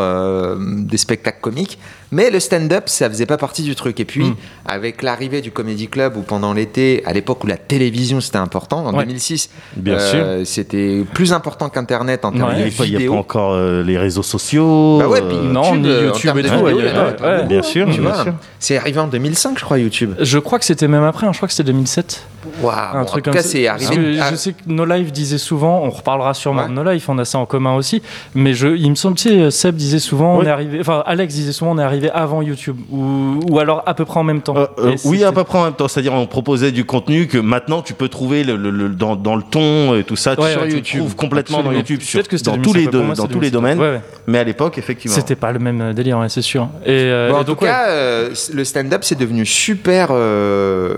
des 0.58 0.96
spectacles 0.96 1.40
comiques, 1.40 1.78
mais 2.12 2.30
le 2.30 2.38
stand-up, 2.38 2.84
ça 2.86 3.08
faisait 3.10 3.26
pas 3.26 3.36
partie 3.36 3.62
du 3.64 3.74
truc. 3.74 3.98
Et 3.98 4.04
puis, 4.04 4.22
Mm. 4.22 4.34
avec 4.66 5.02
l'arrivée 5.02 5.40
du 5.40 5.50
Comedy 5.50 5.88
Club, 5.88 6.16
ou 6.16 6.20
pendant 6.22 6.52
l'été, 6.52 7.02
à 7.06 7.12
l'époque 7.12 7.42
où 7.42 7.48
la 7.48 7.56
télévision 7.56 8.20
c'était 8.20 8.36
important, 8.38 8.86
en 8.86 8.92
Ouais. 8.94 9.00
2006, 9.04 9.50
Bien 9.76 9.98
euh, 9.98 10.44
c'était 10.44 11.02
plus 11.12 11.32
important 11.32 11.68
qu'Internet 11.68 12.24
en 12.24 12.30
termes 12.30 12.50
Ouais. 12.50 12.54
de 12.64 12.68
Il 12.84 12.90
n'y 12.90 12.96
a 12.96 12.98
vidéo. 12.98 13.12
pas 13.14 13.18
encore 13.18 13.52
euh, 13.54 13.82
les 13.82 13.98
réseaux 13.98 14.22
sociaux. 14.22 14.98
Bah 15.00 15.08
ouais, 15.08 15.20
euh, 15.22 15.28
puis 15.28 15.38
Non, 15.38 15.74
ni 15.74 15.88
euh, 15.88 16.00
en 16.00 16.04
YouTube 16.04 16.22
termes 16.22 16.38
et 16.38 16.42
tout, 16.42 16.48
vidéo, 16.66 16.66
ouais, 16.66 17.44
Bien 17.46 17.62
sûr, 17.62 17.86
tu 17.90 18.00
bien 18.00 18.10
vois. 18.12 18.22
sûr. 18.22 18.34
C'est 18.60 18.76
arrivé 18.76 19.00
en 19.00 19.08
2005, 19.08 19.58
je 19.58 19.64
crois, 19.64 19.78
YouTube. 19.78 20.14
Je 20.20 20.38
crois 20.38 20.58
que 20.58 20.64
c'était 20.64 20.86
même 20.88 21.02
après. 21.04 21.26
hein. 21.26 21.32
Je 21.32 21.38
crois 21.38 21.48
que 21.48 21.54
c'était 21.54 21.72
2007. 21.72 22.26
Waouh, 22.60 22.74
un 22.74 23.00
bon, 23.00 23.04
truc 23.06 23.28
en 23.28 23.30
tout 23.30 23.36
cas, 23.36 23.42
c'est 23.42 23.66
arrivé. 23.68 24.18
je 24.30 24.34
sais 24.36 24.52
que 24.52 24.58
No 24.66 24.84
Life 24.84 25.12
disait 25.12 25.38
souvent, 25.38 25.80
on 25.84 25.90
reparlera 25.90 26.34
sûrement 26.34 26.62
Ouais. 26.62 26.68
de 26.68 26.72
No 26.74 26.82
Life, 26.84 27.08
on 27.08 27.16
a 27.18 27.24
ça 27.24 27.38
en 27.38 27.46
commun 27.46 27.74
aussi. 27.76 28.02
Mais 28.34 28.52
je, 28.52 28.68
il 28.68 28.90
me 28.90 28.94
semble, 28.96 29.16
tu 29.16 29.28
sais, 29.28 29.50
Seb 29.50 29.76
disait 29.76 29.98
souvent, 30.00 30.36
on 30.38 30.42
est 30.42 30.48
arrivé, 30.50 30.78
enfin 30.80 31.02
Alex 31.06 31.34
disait 31.34 31.52
souvent, 31.52 31.72
on 31.72 31.78
est 31.78 31.82
arrivé 31.84 32.01
avant 32.10 32.42
YouTube 32.42 32.76
ou, 32.90 33.40
ou 33.50 33.58
alors 33.58 33.82
à 33.86 33.94
peu 33.94 34.04
près 34.04 34.20
en 34.20 34.24
même 34.24 34.40
temps. 34.42 34.56
Euh, 34.56 34.66
euh, 34.78 34.96
oui, 35.04 35.24
à 35.24 35.32
peu 35.32 35.44
près 35.44 35.58
en 35.58 35.64
même 35.64 35.72
temps. 35.74 35.88
C'est-à-dire, 35.88 36.12
on 36.14 36.26
proposait 36.26 36.72
du 36.72 36.84
contenu 36.84 37.26
que 37.26 37.38
maintenant 37.38 37.82
tu 37.82 37.94
peux 37.94 38.08
trouver 38.08 38.44
le, 38.44 38.56
le- 38.56 38.70
le- 38.70 38.88
dans, 38.88 39.16
dans 39.16 39.36
le 39.36 39.42
ton 39.42 39.94
et 39.96 40.04
tout 40.04 40.16
ça. 40.16 40.30
Ouais, 40.40 40.52
sur 40.52 40.60
ouais, 40.62 40.68
YouTube, 40.68 40.76
YouTube. 40.76 41.00
trouves 41.00 41.16
complètement 41.16 41.58
Absolument. 41.58 41.72
dans 41.72 41.78
YouTube, 41.78 42.00
sur, 42.02 42.22
que 42.26 42.36
dans 42.44 42.52
2007, 42.56 42.62
tous 42.62 42.74
les, 42.78 42.86
deux- 42.86 43.02
moi, 43.02 43.14
dans 43.14 43.26
tous 43.26 43.40
les 43.40 43.50
2007. 43.50 43.52
domaines. 43.52 43.78
Ouais, 43.78 43.90
ouais. 43.96 44.00
Mais 44.26 44.38
à 44.38 44.44
l'époque, 44.44 44.78
effectivement. 44.78 45.14
C'était 45.16 45.36
pas 45.36 45.52
le 45.52 45.58
même 45.58 45.92
délire, 45.94 46.18
ouais, 46.18 46.28
c'est 46.28 46.42
sûr. 46.42 46.68
Et, 46.84 46.90
euh, 46.90 47.30
Bon, 47.30 47.36
et 47.36 47.40
en 47.40 47.44
donc, 47.44 47.58
tout 47.58 47.64
ouais. 47.64 47.70
cas, 47.70 47.88
euh, 47.88 48.30
le 48.54 48.64
stand-up 48.64 49.02
c'est 49.04 49.18
devenu 49.18 49.44
super 49.46 50.08
euh, 50.10 50.94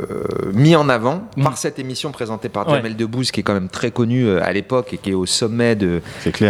mis 0.52 0.76
en 0.76 0.88
avant 0.88 1.22
Mm. 1.36 1.42
par 1.42 1.58
cette 1.58 1.78
émission 1.78 2.12
présentée 2.12 2.48
par 2.48 2.66
Ouais. 2.68 2.74
Jamel 2.76 2.96
Debbouze, 2.96 3.30
qui 3.30 3.40
est 3.40 3.42
quand 3.42 3.54
même 3.54 3.68
très 3.68 3.90
connu 3.90 4.24
euh, 4.26 4.40
à 4.42 4.52
l'époque 4.52 4.92
et 4.94 4.98
qui 4.98 5.10
est 5.10 5.14
au 5.14 5.26
sommet 5.26 5.74
de, 5.74 6.00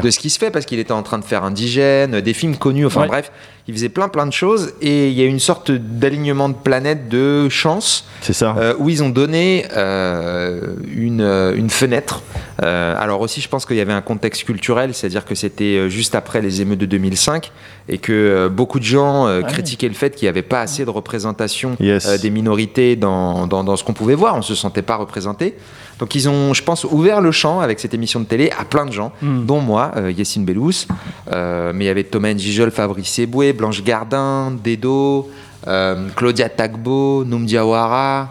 de 0.03 0.11
ce 0.11 0.19
qui 0.19 0.31
se 0.31 0.39
fait 0.39 0.51
parce 0.51 0.65
qu'il 0.67 0.79
était 0.79 0.93
en 0.93 1.03
train 1.03 1.19
de 1.19 1.25
faire 1.25 1.45
Indigène, 1.45 2.21
des 2.21 2.35
films 2.35 2.57
connus, 2.57 2.87
enfin 2.87 3.03
Ouais. 3.03 3.09
bref, 3.09 3.33
il 3.67 3.73
faisait 3.75 3.89
plein 3.89 4.09
plein 4.09 4.27
de 4.27 4.33
choses 4.33 4.75
et 4.83 5.09
il 5.09 5.15
y 5.15 5.23
a 5.23 5.27
une 5.27 5.41
sorte 5.41 5.71
d'alignement 5.71 6.49
de 6.51 6.55
planètes 6.55 7.09
de 7.09 7.49
chance 7.49 8.05
C'est 8.21 8.35
ça. 8.35 8.55
euh, 8.59 8.75
où 8.79 8.91
ils 8.91 9.03
ont 9.03 9.09
donné 9.09 9.65
euh, 9.75 10.75
une, 10.95 11.21
euh, 11.23 11.55
une 11.57 11.71
fenêtre. 11.71 12.23
Euh, 12.63 12.95
alors 12.99 13.21
aussi, 13.23 13.41
je 13.41 13.49
pense 13.49 13.65
qu'il 13.67 13.77
y 13.77 13.81
avait 13.81 13.93
un 13.93 14.03
contexte 14.03 14.45
culturel, 14.45 14.95
c'est-à-dire 14.95 15.25
que 15.25 15.35
c'était 15.35 15.89
juste 15.89 16.15
après 16.15 16.41
les 16.43 16.61
émeutes 16.61 16.79
de 16.79 16.87
2005 16.87 17.53
et 17.89 17.99
que 17.99 18.49
beaucoup 18.49 18.79
de 18.79 18.85
gens 18.85 19.27
Ah 19.27 19.43
critiquaient 19.43 19.89
le 19.89 19.95
fait 19.95 20.15
qu'il 20.15 20.27
n'y 20.27 20.31
avait 20.31 20.43
pas 20.43 20.61
assez 20.61 20.85
de 20.85 20.91
représentation 20.91 21.77
Yes. 21.81 22.21
des 22.21 22.31
minorités 22.31 22.97
dans, 22.97 23.47
dans, 23.47 23.65
dans 23.65 23.77
ce 23.77 23.85
qu'on 23.85 23.93
pouvait 23.95 24.15
voir. 24.15 24.37
On 24.37 24.43
se 24.43 24.55
sentait 24.55 24.83
pas 24.83 24.97
représenté. 24.97 25.55
Donc 25.99 26.15
ils 26.15 26.29
ont, 26.29 26.53
je 26.55 26.63
pense, 26.63 26.85
ouvert 26.85 27.21
le 27.21 27.31
champ 27.31 27.61
avec 27.61 27.79
cette 27.81 27.95
émission 27.95 28.21
de 28.21 28.25
télé 28.25 28.51
à 28.59 28.65
plein 28.65 28.85
de 28.87 28.93
gens, 28.93 29.13
Mm. 29.23 29.45
dont 29.47 29.61
moi, 29.61 29.93
euh, 29.97 30.11
Yessine 30.11 30.45
Bellous, 30.45 30.87
euh, 31.33 31.73
mais 31.75 31.85
il 31.85 31.87
y 31.87 31.91
avait 31.91 32.05
Thomas 32.05 32.33
Njijol, 32.35 32.71
Fabrice 32.71 33.19
Eboué, 33.21 33.53
Blanche 33.53 33.83
Gardin, 33.85 34.53
Dedo, 34.65 35.31
euh, 35.69 36.09
Claudia 36.17 36.49
Tagbo, 36.49 37.25
Noum 37.25 37.47
Diawara, 37.47 38.29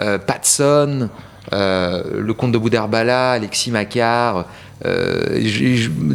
euh, 0.00 0.18
Patson, 0.18 1.08
euh, 1.52 2.02
le 2.20 2.34
comte 2.34 2.50
de 2.52 2.58
Boudherbala, 2.58 3.32
Alexis 3.32 3.70
Macquart, 3.70 4.46
euh, 4.84 5.40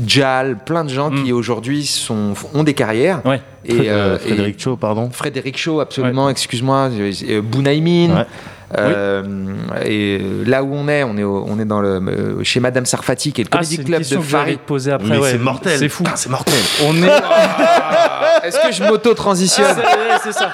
Jal, 0.06 0.58
plein 0.66 0.84
de 0.84 0.90
gens 0.90 1.12
Mm. 1.12 1.24
qui 1.24 1.32
aujourd'hui 1.32 1.86
sont, 1.86 2.34
ont 2.54 2.64
des 2.64 2.74
carrières. 2.74 3.26
Ouais. 3.26 3.42
Et, 3.66 3.74
Fré- 3.74 3.86
et- 3.88 4.20
Frédéric 4.20 4.60
Cho, 4.60 4.76
pardon. 4.76 5.10
Frédéric 5.12 5.58
Shaw, 5.58 5.80
absolument, 5.80 6.30
excuse-moi, 6.30 6.90
Bounaïmin. 7.44 8.16
Ouais. 8.16 8.26
Euh, 8.78 9.24
Et 9.84 10.20
euh, 10.22 10.44
là 10.46 10.64
où 10.64 10.74
on 10.76 10.88
est, 10.88 11.04
on 11.04 11.18
est, 11.18 11.24
au- 11.24 11.44
on 11.48 11.60
est 11.60 11.66
dans 11.66 11.82
le, 11.82 11.90
euh, 11.90 12.44
chez 12.44 12.60
Madame 12.60 12.86
Sarfati, 12.86 13.34
qui 13.34 13.42
est 13.42 13.46
le 13.46 13.50
Ah, 13.52 13.58
Comedy 13.58 13.76
une 13.78 13.84
Club 13.84 14.04
de 14.04 14.18
Paris. 14.18 14.60
poser 14.66 14.92
après. 14.92 15.10
Mais 15.10 15.18
ouais. 15.18 15.32
c'est 15.32 15.38
mortel. 15.40 15.80
C'est 15.80 15.90
fou. 15.90 16.04
Putain, 16.04 16.16
C'est 16.16 16.30
mortel. 16.30 16.54
On 16.86 16.96
est. 17.02 18.48
Est-ce 18.48 18.60
que 18.68 18.72
je 18.72 18.84
m'auto-transitionne 18.84 19.76
Ouais, 19.78 20.18
c'est 20.24 20.34
ça. 20.34 20.52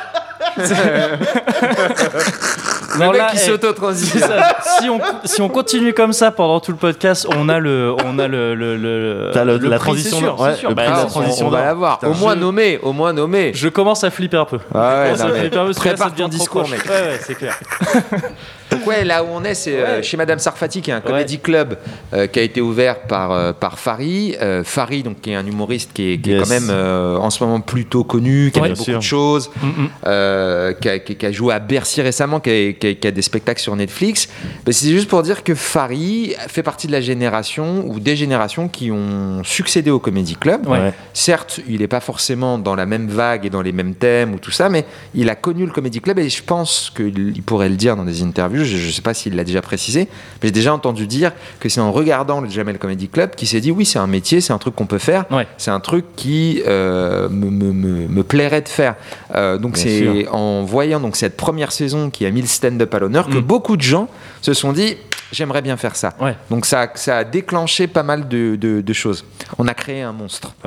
Le 2.98 3.06
Non, 3.06 3.12
mec 3.12 3.22
là, 3.22 3.28
qui 3.32 3.36
eh, 3.36 3.40
c'est 3.40 3.52
s'auto-transitionne. 3.52 4.22
ça. 4.22 4.58
Si 4.80 4.90
on, 4.90 5.00
si 5.24 5.42
on 5.42 5.50
continue 5.50 5.94
comme 5.94 6.14
ça 6.14 6.32
pendant 6.32 6.60
tout 6.60 6.72
le 6.72 6.78
podcast, 6.78 7.28
on 7.36 7.50
a 7.50 7.60
le, 7.60 7.94
on 8.06 8.18
a 8.20 8.28
le, 8.28 8.56
le, 8.56 8.78
le, 8.78 9.32
T'as 9.34 9.44
le- 9.44 9.58
la 9.58 9.78
prix, 9.78 9.90
transition 9.92 10.18
sûr, 10.20 10.40
ouais, 10.40 10.56
sûr. 10.56 10.70
le 10.70 10.76
Bah, 10.76 10.84
prix 10.84 10.94
la 10.94 11.04
on- 11.06 11.08
transition 11.08 11.48
on, 11.48 11.50
va 11.50 11.62
l'avoir. 11.66 12.00
Au 12.04 12.14
moins 12.14 12.36
je- 12.36 12.40
nommé, 12.40 12.80
au 12.82 12.94
moins 12.94 13.14
nommé. 13.14 13.52
Je 13.54 13.68
commence 13.70 14.04
à 14.04 14.10
flipper 14.12 14.38
un 14.38 14.46
peu. 14.46 14.60
Ah 14.74 14.78
ouais, 14.80 14.96
Je 14.96 15.04
commence 15.14 15.20
non, 15.20 15.26
à 15.26 15.32
mais 15.34 15.40
flipper 15.42 15.58
un 15.58 15.60
peu 15.62 15.66
parce 15.74 15.80
que 15.80 15.84
là, 15.88 15.94
prépare 15.94 16.08
ça 16.08 16.12
devient 16.16 16.24
ton 16.24 16.38
discours, 16.38 16.70
mec. 16.70 16.86
Ouais, 16.86 16.92
ouais, 16.92 17.20
c'est 17.22 17.36
clair. 17.36 17.60
Donc 18.72 18.86
ouais, 18.88 19.04
là 19.04 19.24
où 19.24 19.28
on 19.32 19.44
est, 19.44 19.54
c'est 19.54 19.80
euh, 19.80 19.98
Ouais. 19.98 20.04
chez 20.04 20.18
Madame 20.18 20.40
Sarfati, 20.40 20.82
qui 20.82 20.90
est 20.92 20.94
un 20.94 21.02
comedy 21.02 21.38
club 21.40 21.78
euh, 22.14 22.28
qui 22.28 22.40
a 22.40 22.42
été 22.42 22.62
ouvert 22.62 23.02
par, 23.02 23.32
euh, 23.32 23.54
par 23.54 23.78
Fari. 23.80 24.36
Euh, 24.42 24.64
Fari, 24.64 25.04
donc, 25.04 25.22
qui 25.22 25.32
est 25.32 25.36
un 25.36 25.46
humoriste 25.46 25.92
qui 25.94 26.14
est, 26.14 26.18
qui 26.18 26.32
est 26.32 26.36
Yes. 26.38 26.44
quand 26.44 26.50
même 26.50 26.70
euh, 26.70 27.18
en 27.18 27.30
ce 27.30 27.44
moment 27.44 27.62
plutôt 27.62 28.04
connu, 28.04 28.52
qui 28.52 28.60
a 28.60 28.64
fait 28.64 28.70
beaucoup 28.70 28.84
sûr. 28.84 28.98
de 29.00 29.04
choses, 29.04 29.50
Mm, 29.62 29.68
mm. 29.68 29.90
euh, 30.08 30.74
qui, 30.74 30.90
a, 30.90 31.00
qui- 31.00 31.16
qui 31.16 31.26
a 31.26 31.32
joué 31.32 31.54
à 31.54 31.60
Bercy 31.60 32.02
récemment, 32.02 32.40
qui 32.40 32.50
a, 32.50 32.74
qui 32.74 32.88
a- 32.88 32.94
qui 32.96 33.08
a 33.08 33.12
des 33.12 33.22
spectacles 33.22 33.62
sur 33.62 33.76
Netflix. 33.76 34.28
C'est 34.70 34.90
juste 34.90 35.08
pour 35.10 35.22
dire 35.24 35.44
que 35.44 35.54
Fari 35.56 36.34
fait 36.48 36.64
partie 36.64 36.88
de 36.88 36.92
la 36.92 37.02
génération 37.02 37.84
ou 37.88 38.00
des 38.00 38.16
générations 38.16 38.68
qui 38.68 38.92
ont 38.92 39.44
succédé 39.44 39.92
au 39.92 40.00
Comedy 40.00 40.36
Club. 40.36 40.68
Ouais. 40.68 40.80
Ouais. 40.80 40.94
Certes, 41.14 41.60
il 41.68 41.80
n'est 41.80 41.88
pas 41.88 42.00
forcément 42.00 42.58
dans 42.58 42.76
la 42.76 42.86
même 42.86 43.08
vague 43.08 43.46
et 43.46 43.50
dans 43.50 43.62
les 43.62 43.72
mêmes 43.72 43.96
thèmes 43.96 44.34
ou 44.34 44.40
tout 44.40 44.52
ça, 44.52 44.70
mais 44.70 44.86
il 45.14 45.30
a 45.30 45.36
connu 45.36 45.66
le 45.66 45.72
Comedy 45.72 46.02
Club 46.02 46.20
et 46.20 46.30
je 46.30 46.44
pense 46.44 46.92
qu'il 46.96 47.42
pourrait 47.44 47.70
le 47.70 47.76
dire 47.76 47.96
dans 47.96 48.04
des 48.06 48.22
interviews. 48.24 48.55
Je 48.64 48.88
ne 48.88 48.92
sais 48.92 49.02
pas 49.02 49.14
s'il 49.14 49.36
l'a 49.36 49.44
déjà 49.44 49.62
précisé, 49.62 50.08
mais 50.42 50.48
j'ai 50.48 50.52
déjà 50.52 50.74
entendu 50.74 51.08
dire 51.08 51.32
que 51.60 51.68
c'est 51.70 51.82
en 51.82 51.92
regardant 51.92 52.42
le 52.42 52.50
Jamel 52.50 52.78
Comedy 52.80 53.08
Club 53.08 53.36
qu'il 53.36 53.48
s'est 53.48 53.60
dit 53.62 53.72
oui, 53.72 53.86
c'est 53.86 54.00
un 54.00 54.08
métier, 54.08 54.40
c'est 54.42 54.54
un 54.54 54.58
truc 54.58 54.76
qu'on 54.76 54.86
peut 54.86 54.98
faire, 54.98 55.26
Ouais. 55.32 55.48
c'est 55.58 55.72
un 55.72 55.80
truc 55.80 56.06
qui 56.16 56.62
euh, 56.68 57.28
me, 57.30 57.50
me- 57.50 57.74
me- 57.74 58.08
me 58.08 58.24
plairait 58.24 58.62
de 58.62 58.70
faire. 58.70 58.96
Euh, 59.36 59.58
donc 59.58 59.78
c'est 59.78 60.28
en 60.30 60.64
voyant 60.64 61.00
donc 61.00 61.16
cette 61.16 61.36
première 61.38 61.72
saison 61.72 62.10
qui 62.10 62.26
a 62.26 62.32
mis 62.32 62.42
le 62.42 62.48
stand-up 62.48 62.94
à 62.94 63.00
l'honneur 63.00 63.28
que 63.28 63.38
Mm. 63.38 63.42
beaucoup 63.42 63.76
de 63.78 63.82
gens 63.82 64.08
se 64.42 64.54
sont 64.54 64.72
dit 64.74 64.96
j'aimerais 65.36 65.62
bien 65.62 65.78
faire 65.78 65.96
ça. 65.96 66.14
Ouais. 66.20 66.36
Donc 66.50 66.66
ça, 66.66 66.88
ça 66.96 67.18
a 67.18 67.24
déclenché 67.24 67.88
pas 67.88 68.04
mal 68.04 68.28
de, 68.28 68.56
de- 68.56 68.82
de 68.82 68.94
choses. 68.94 69.26
On 69.58 69.68
a 69.68 69.74
créé 69.74 70.02
un 70.02 70.14
monstre. 70.14 70.54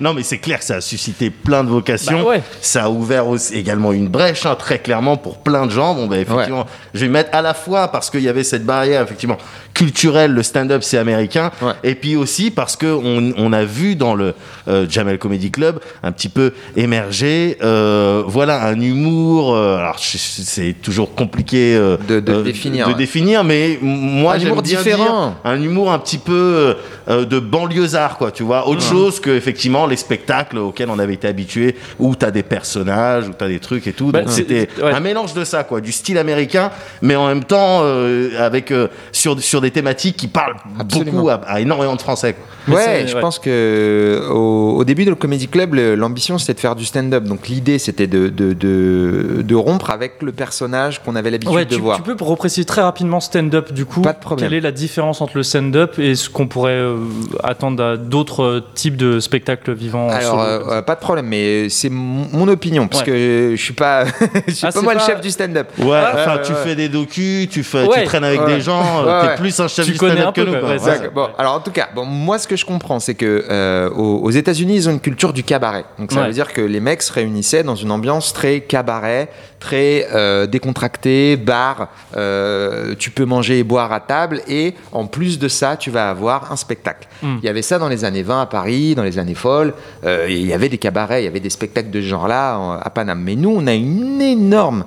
Non, 0.00 0.14
mais 0.14 0.22
c'est 0.24 0.38
clair 0.38 0.58
que 0.58 0.64
ça 0.64 0.76
a 0.76 0.80
suscité 0.80 1.30
plein 1.30 1.62
de 1.62 1.68
vocations. 1.68 2.22
Bah 2.22 2.28
ouais. 2.30 2.42
Ça 2.60 2.84
a 2.84 2.88
ouvert 2.90 3.28
aussi 3.28 3.54
également 3.54 3.92
une 3.92 4.08
brèche, 4.08 4.46
hein, 4.46 4.56
très 4.56 4.80
clairement, 4.80 5.16
pour 5.16 5.38
plein 5.38 5.66
de 5.66 5.70
gens. 5.70 5.94
Bon, 5.94 6.06
bah, 6.08 6.18
effectivement, 6.18 6.66
je 6.92 7.04
vais 7.04 7.10
mettre 7.10 7.30
à 7.36 7.40
la 7.42 7.54
fois 7.54 7.86
parce 7.88 8.10
qu'il 8.10 8.22
y 8.22 8.28
avait 8.28 8.42
cette 8.42 8.64
barrière, 8.64 9.02
effectivement, 9.02 9.38
culturelle, 9.74 10.32
le 10.32 10.42
stand-up, 10.42 10.82
c'est 10.82 10.98
américain. 10.98 11.52
Ouais. 11.60 11.72
Et 11.84 11.94
puis 11.94 12.16
aussi 12.16 12.50
parce 12.50 12.74
que 12.74 12.86
on, 12.86 13.52
a 13.52 13.64
vu 13.64 13.94
dans 13.94 14.14
le 14.14 14.34
euh, 14.66 14.86
Jamel 14.88 15.18
Comedy 15.18 15.50
Club 15.52 15.78
un 16.02 16.10
petit 16.10 16.28
peu 16.28 16.52
émerger, 16.74 17.58
euh, 17.62 18.24
voilà, 18.26 18.64
un 18.66 18.80
humour. 18.80 19.54
euh, 19.54 19.76
alors, 19.76 19.98
c'est 20.00 20.74
toujours 20.82 21.14
compliqué 21.14 21.76
euh, 21.76 21.96
De- 22.08 22.18
de 22.20 22.42
définir, 22.42 22.86
de 22.88 22.92
ouais. 22.92 22.98
définir, 22.98 23.44
mais 23.44 23.51
m- 23.52 23.78
moi, 23.82 24.34
Un 24.34 24.38
j'aime 24.38 24.48
humour 24.48 24.62
bien 24.62 24.78
différent. 24.78 25.26
dire 25.28 25.34
un 25.44 25.62
humour 25.62 25.92
un 25.92 25.98
petit 25.98 26.18
peu 26.18 26.76
euh, 27.08 27.24
de 27.24 27.38
banlieusard, 27.38 28.18
quoi, 28.18 28.30
tu 28.30 28.42
vois, 28.42 28.68
autre 28.68 28.82
chose 28.82 29.20
que 29.20 29.30
effectivement 29.30 29.86
les 29.86 29.96
spectacles 29.96 30.58
auxquels 30.58 30.90
on 30.90 30.98
avait 30.98 31.14
été 31.14 31.28
habitué, 31.28 31.76
où 31.98 32.14
t'as 32.14 32.30
des 32.30 32.42
personnages, 32.42 33.28
où 33.28 33.32
t'as 33.36 33.48
des 33.48 33.58
trucs 33.60 33.86
et 33.86 33.92
tout. 33.92 34.10
Bah, 34.12 34.20
Donc 34.22 34.30
c'était 34.30 34.68
ouais. 34.82 34.92
un 34.92 35.00
mélange 35.00 35.34
de 35.34 35.44
ça, 35.44 35.64
quoi, 35.64 35.80
du 35.80 35.92
style 35.92 36.18
américain, 36.18 36.70
mais 37.00 37.16
en 37.16 37.26
même 37.26 37.44
temps 37.44 37.80
euh, 37.82 38.30
avec 38.38 38.70
euh, 38.70 38.88
sur 39.12 39.40
sur 39.40 39.60
des 39.60 39.70
thématiques 39.70 40.16
qui 40.16 40.28
parlent 40.28 40.56
Absolument. 40.78 41.12
beaucoup 41.12 41.28
à, 41.30 41.34
à 41.46 41.60
énormément 41.60 41.96
de 41.96 42.00
Français. 42.02 42.34
quoi. 42.34 42.44
Mais 42.68 42.74
Ouais, 42.76 43.04
je 43.08 43.14
ouais. 43.16 43.20
pense 43.20 43.38
que 43.40 44.22
au, 44.30 44.76
au 44.78 44.84
début 44.84 45.04
de 45.04 45.10
le 45.10 45.16
Comedy 45.16 45.48
Club, 45.48 45.74
le- 45.74 45.94
l'ambition 45.96 46.38
c'était 46.38 46.54
de 46.54 46.60
faire 46.60 46.76
du 46.76 46.84
stand-up. 46.84 47.24
Donc 47.24 47.48
l'idée 47.48 47.78
c'était 47.78 48.06
de, 48.06 48.28
de, 48.28 48.52
de, 48.52 49.42
de 49.42 49.54
rompre 49.54 49.90
avec 49.90 50.22
le 50.22 50.32
personnage 50.32 51.02
qu'on 51.02 51.16
avait 51.16 51.30
l'habitude 51.30 51.54
Ouais, 51.54 51.64
de 51.64 51.74
tu, 51.74 51.80
voir. 51.80 51.96
tu 51.96 52.02
peux 52.02 52.24
repréciser 52.24 52.64
très 52.64 52.82
rapidement 52.82 53.20
stand-up 53.32 53.72
du 53.72 53.84
coup. 53.86 54.02
Pas 54.02 54.12
de 54.12 54.18
problème. 54.18 54.48
Quelle 54.48 54.58
est 54.58 54.60
la 54.60 54.72
différence 54.72 55.20
entre 55.20 55.36
le 55.36 55.42
stand-up 55.42 55.98
et 55.98 56.14
ce 56.14 56.28
qu'on 56.28 56.46
pourrait 56.46 56.72
euh, 56.72 56.98
attendre 57.42 57.82
à 57.82 57.96
d'autres 57.96 58.42
euh, 58.42 58.60
types 58.74 58.96
de 58.96 59.20
spectacles 59.20 59.72
vivants 59.72 60.08
Alors, 60.10 60.40
solo, 60.42 60.70
euh, 60.70 60.82
pas 60.82 60.94
de 60.94 61.00
problème, 61.00 61.26
mais 61.26 61.68
c'est 61.70 61.88
mon, 61.88 62.26
mon 62.32 62.48
opinion, 62.48 62.88
parce 62.88 63.00
Ouais. 63.02 63.06
que 63.06 63.52
je 63.56 63.62
suis 63.62 63.72
pas, 63.72 64.04
je 64.46 64.52
suis 64.52 64.66
Ah, 64.66 64.68
pas 64.68 64.72
c'est 64.72 64.82
moi 64.82 64.94
le 64.94 65.00
chef 65.00 65.20
du 65.20 65.30
stand-up. 65.30 65.68
Ouais, 65.78 65.86
Ah, 65.94 66.10
enfin, 66.14 66.36
ouais, 66.36 66.42
tu 66.42 66.52
ouais. 66.52 66.58
fais 66.62 66.74
des 66.76 66.88
docus, 66.88 67.48
tu 67.48 67.62
fais, 67.62 67.84
Ouais, 67.86 68.00
tu 68.00 68.04
traînes 68.06 68.24
avec 68.24 68.40
ouais. 68.42 68.54
des 68.56 68.60
gens, 68.60 69.04
Ouais, 69.04 69.28
t'es 69.28 69.34
plus 69.40 69.58
un 69.60 69.68
chef 69.68 69.86
Tu 69.86 69.92
du 69.92 69.96
stand-up 69.96 70.34
que 70.34 70.40
nous. 70.42 71.10
Bon, 71.14 71.28
alors 71.38 71.54
en 71.54 71.60
tout 71.60 71.70
cas, 71.72 71.88
bon, 71.94 72.04
moi 72.04 72.38
ce 72.38 72.46
que 72.46 72.56
je 72.56 72.64
comprends, 72.66 73.00
c'est 73.00 73.14
que 73.14 73.44
euh, 73.48 73.88
aux, 73.90 74.18
aux 74.22 74.30
États-Unis, 74.30 74.74
ils 74.76 74.88
ont 74.88 74.92
une 74.92 75.00
culture 75.00 75.32
du 75.32 75.42
cabaret. 75.42 75.84
Donc 75.98 76.12
ça 76.12 76.20
Ouais. 76.20 76.26
veut 76.26 76.32
dire 76.32 76.52
que 76.52 76.60
les 76.60 76.80
mecs 76.80 77.02
se 77.02 77.12
réunissaient 77.12 77.62
dans 77.62 77.74
une 77.76 77.90
ambiance 77.90 78.32
très 78.32 78.60
cabaret, 78.60 79.28
très 79.62 80.08
euh, 80.12 80.46
décontractée, 80.48 81.36
bar. 81.36 81.88
euh, 82.16 82.94
tu 82.98 83.10
peux 83.12 83.24
manger 83.24 83.60
et 83.60 83.62
boire 83.64 83.92
à 83.92 84.00
table, 84.00 84.40
et 84.48 84.74
en 84.90 85.06
plus 85.06 85.38
de 85.38 85.46
ça, 85.46 85.76
tu 85.76 85.90
vas 85.90 86.10
avoir 86.10 86.50
un 86.50 86.56
spectacle. 86.56 87.06
Mm. 87.22 87.36
Il 87.42 87.46
y 87.46 87.48
avait 87.48 87.62
ça 87.62 87.78
dans 87.78 87.88
les 87.88 88.04
années 88.04 88.24
20 88.24 88.42
à 88.42 88.46
Paris, 88.46 88.94
dans 88.96 89.04
les 89.04 89.18
années 89.20 89.34
folles. 89.36 89.72
euh, 90.04 90.26
il 90.28 90.46
y 90.46 90.52
avait 90.52 90.68
des 90.68 90.78
cabarets, 90.78 91.22
il 91.22 91.24
y 91.26 91.28
avait 91.28 91.38
des 91.40 91.50
spectacles 91.50 91.90
de 91.90 92.00
ce 92.00 92.06
genre-là 92.06 92.56
en- 92.58 92.72
à 92.72 92.90
Paname. 92.90 93.20
Mais 93.22 93.36
nous, 93.36 93.50
on 93.56 93.66
a 93.68 93.74
une 93.74 94.20
énorme, 94.20 94.84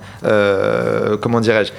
comment 1.22 1.40
dirais-je, 1.40 1.72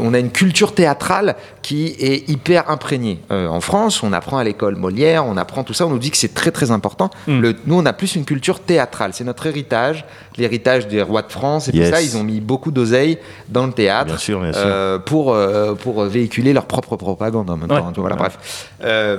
on 0.00 0.14
a 0.14 0.18
une 0.18 0.30
culture 0.30 0.72
théâtrale 0.74 1.36
qui 1.68 1.94
est 2.00 2.26
hyper 2.30 2.70
imprégnée. 2.70 3.20
Euh, 3.30 3.46
en 3.46 3.60
France, 3.60 4.02
on 4.02 4.14
apprend 4.14 4.38
à 4.38 4.44
l'école 4.44 4.76
Molière, 4.76 5.26
on 5.26 5.36
apprend 5.36 5.64
tout 5.64 5.74
ça, 5.74 5.86
on 5.86 5.90
nous 5.90 5.98
dit 5.98 6.10
que 6.10 6.16
c'est 6.16 6.32
très 6.32 6.50
très 6.50 6.70
important. 6.70 7.10
Mm. 7.26 7.40
Le- 7.40 7.56
nous, 7.66 7.74
on 7.78 7.84
a 7.84 7.92
plus 7.92 8.16
une 8.16 8.24
culture 8.24 8.60
théâtrale, 8.60 9.10
c'est 9.12 9.22
notre 9.24 9.44
héritage, 9.44 10.06
l'héritage 10.38 10.88
des 10.88 11.02
rois 11.02 11.20
de 11.20 11.30
France 11.30 11.68
et 11.68 11.72
Yes. 11.76 11.90
tout 11.90 11.94
ça. 11.96 12.00
Ils 12.00 12.16
ont 12.16 12.24
mis 12.24 12.40
beaucoup 12.40 12.70
d'oseille 12.70 13.18
dans 13.50 13.66
le 13.66 13.72
théâtre 13.72 14.06
Bien 14.06 14.16
sûr, 14.16 14.40
bien 14.40 14.52
sûr. 14.54 14.62
euh, 14.64 14.98
pour, 14.98 15.34
euh, 15.34 15.74
pour 15.74 16.02
véhiculer 16.04 16.54
leur 16.54 16.64
propre 16.64 16.96
propagande 16.96 17.50
en 17.50 17.58
même 17.58 17.70
Ouais. 17.70 17.76
temps. 17.78 17.92
Voilà, 17.98 18.16
bref. 18.16 18.70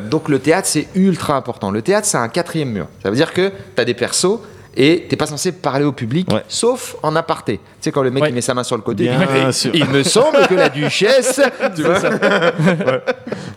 Donc 0.10 0.28
le 0.28 0.40
théâtre, 0.40 0.68
c'est 0.68 0.88
ultra 0.96 1.36
important. 1.36 1.70
Le 1.70 1.84
théâtre, 1.84 2.08
c'est 2.08 2.18
un 2.18 2.30
quatrième 2.30 2.72
mur. 2.72 2.88
Ça 3.04 3.12
veut 3.12 3.16
dire 3.16 3.32
que 3.32 3.50
tu 3.76 3.80
as 3.82 3.86
des 3.86 3.94
persos 3.94 4.40
et 4.76 5.06
t'es 5.10 5.16
pas 5.16 5.26
censé 5.26 5.52
parler 5.52 5.84
au 5.86 5.92
public, 5.92 6.32
Ouais. 6.32 6.44
sauf 6.48 6.96
en 7.04 7.16
aparté. 7.16 7.58
Tu 7.58 7.62
sais, 7.82 7.92
quand 7.92 8.04
le 8.04 8.12
mec 8.12 8.24
Ouais. 8.24 8.30
il 8.30 8.36
met 8.36 8.42
sa 8.42 8.54
main 8.54 8.64
sur 8.64 8.76
le 8.78 8.82
côté, 8.84 9.04
Bien 9.04 9.20
il, 9.66 9.72
il 9.74 9.86
me 9.86 10.04
semble 10.04 10.46
que 10.48 10.54
la 10.56 10.70
duchesse. 10.70 11.42
tu 11.76 11.84
vois 11.84 12.00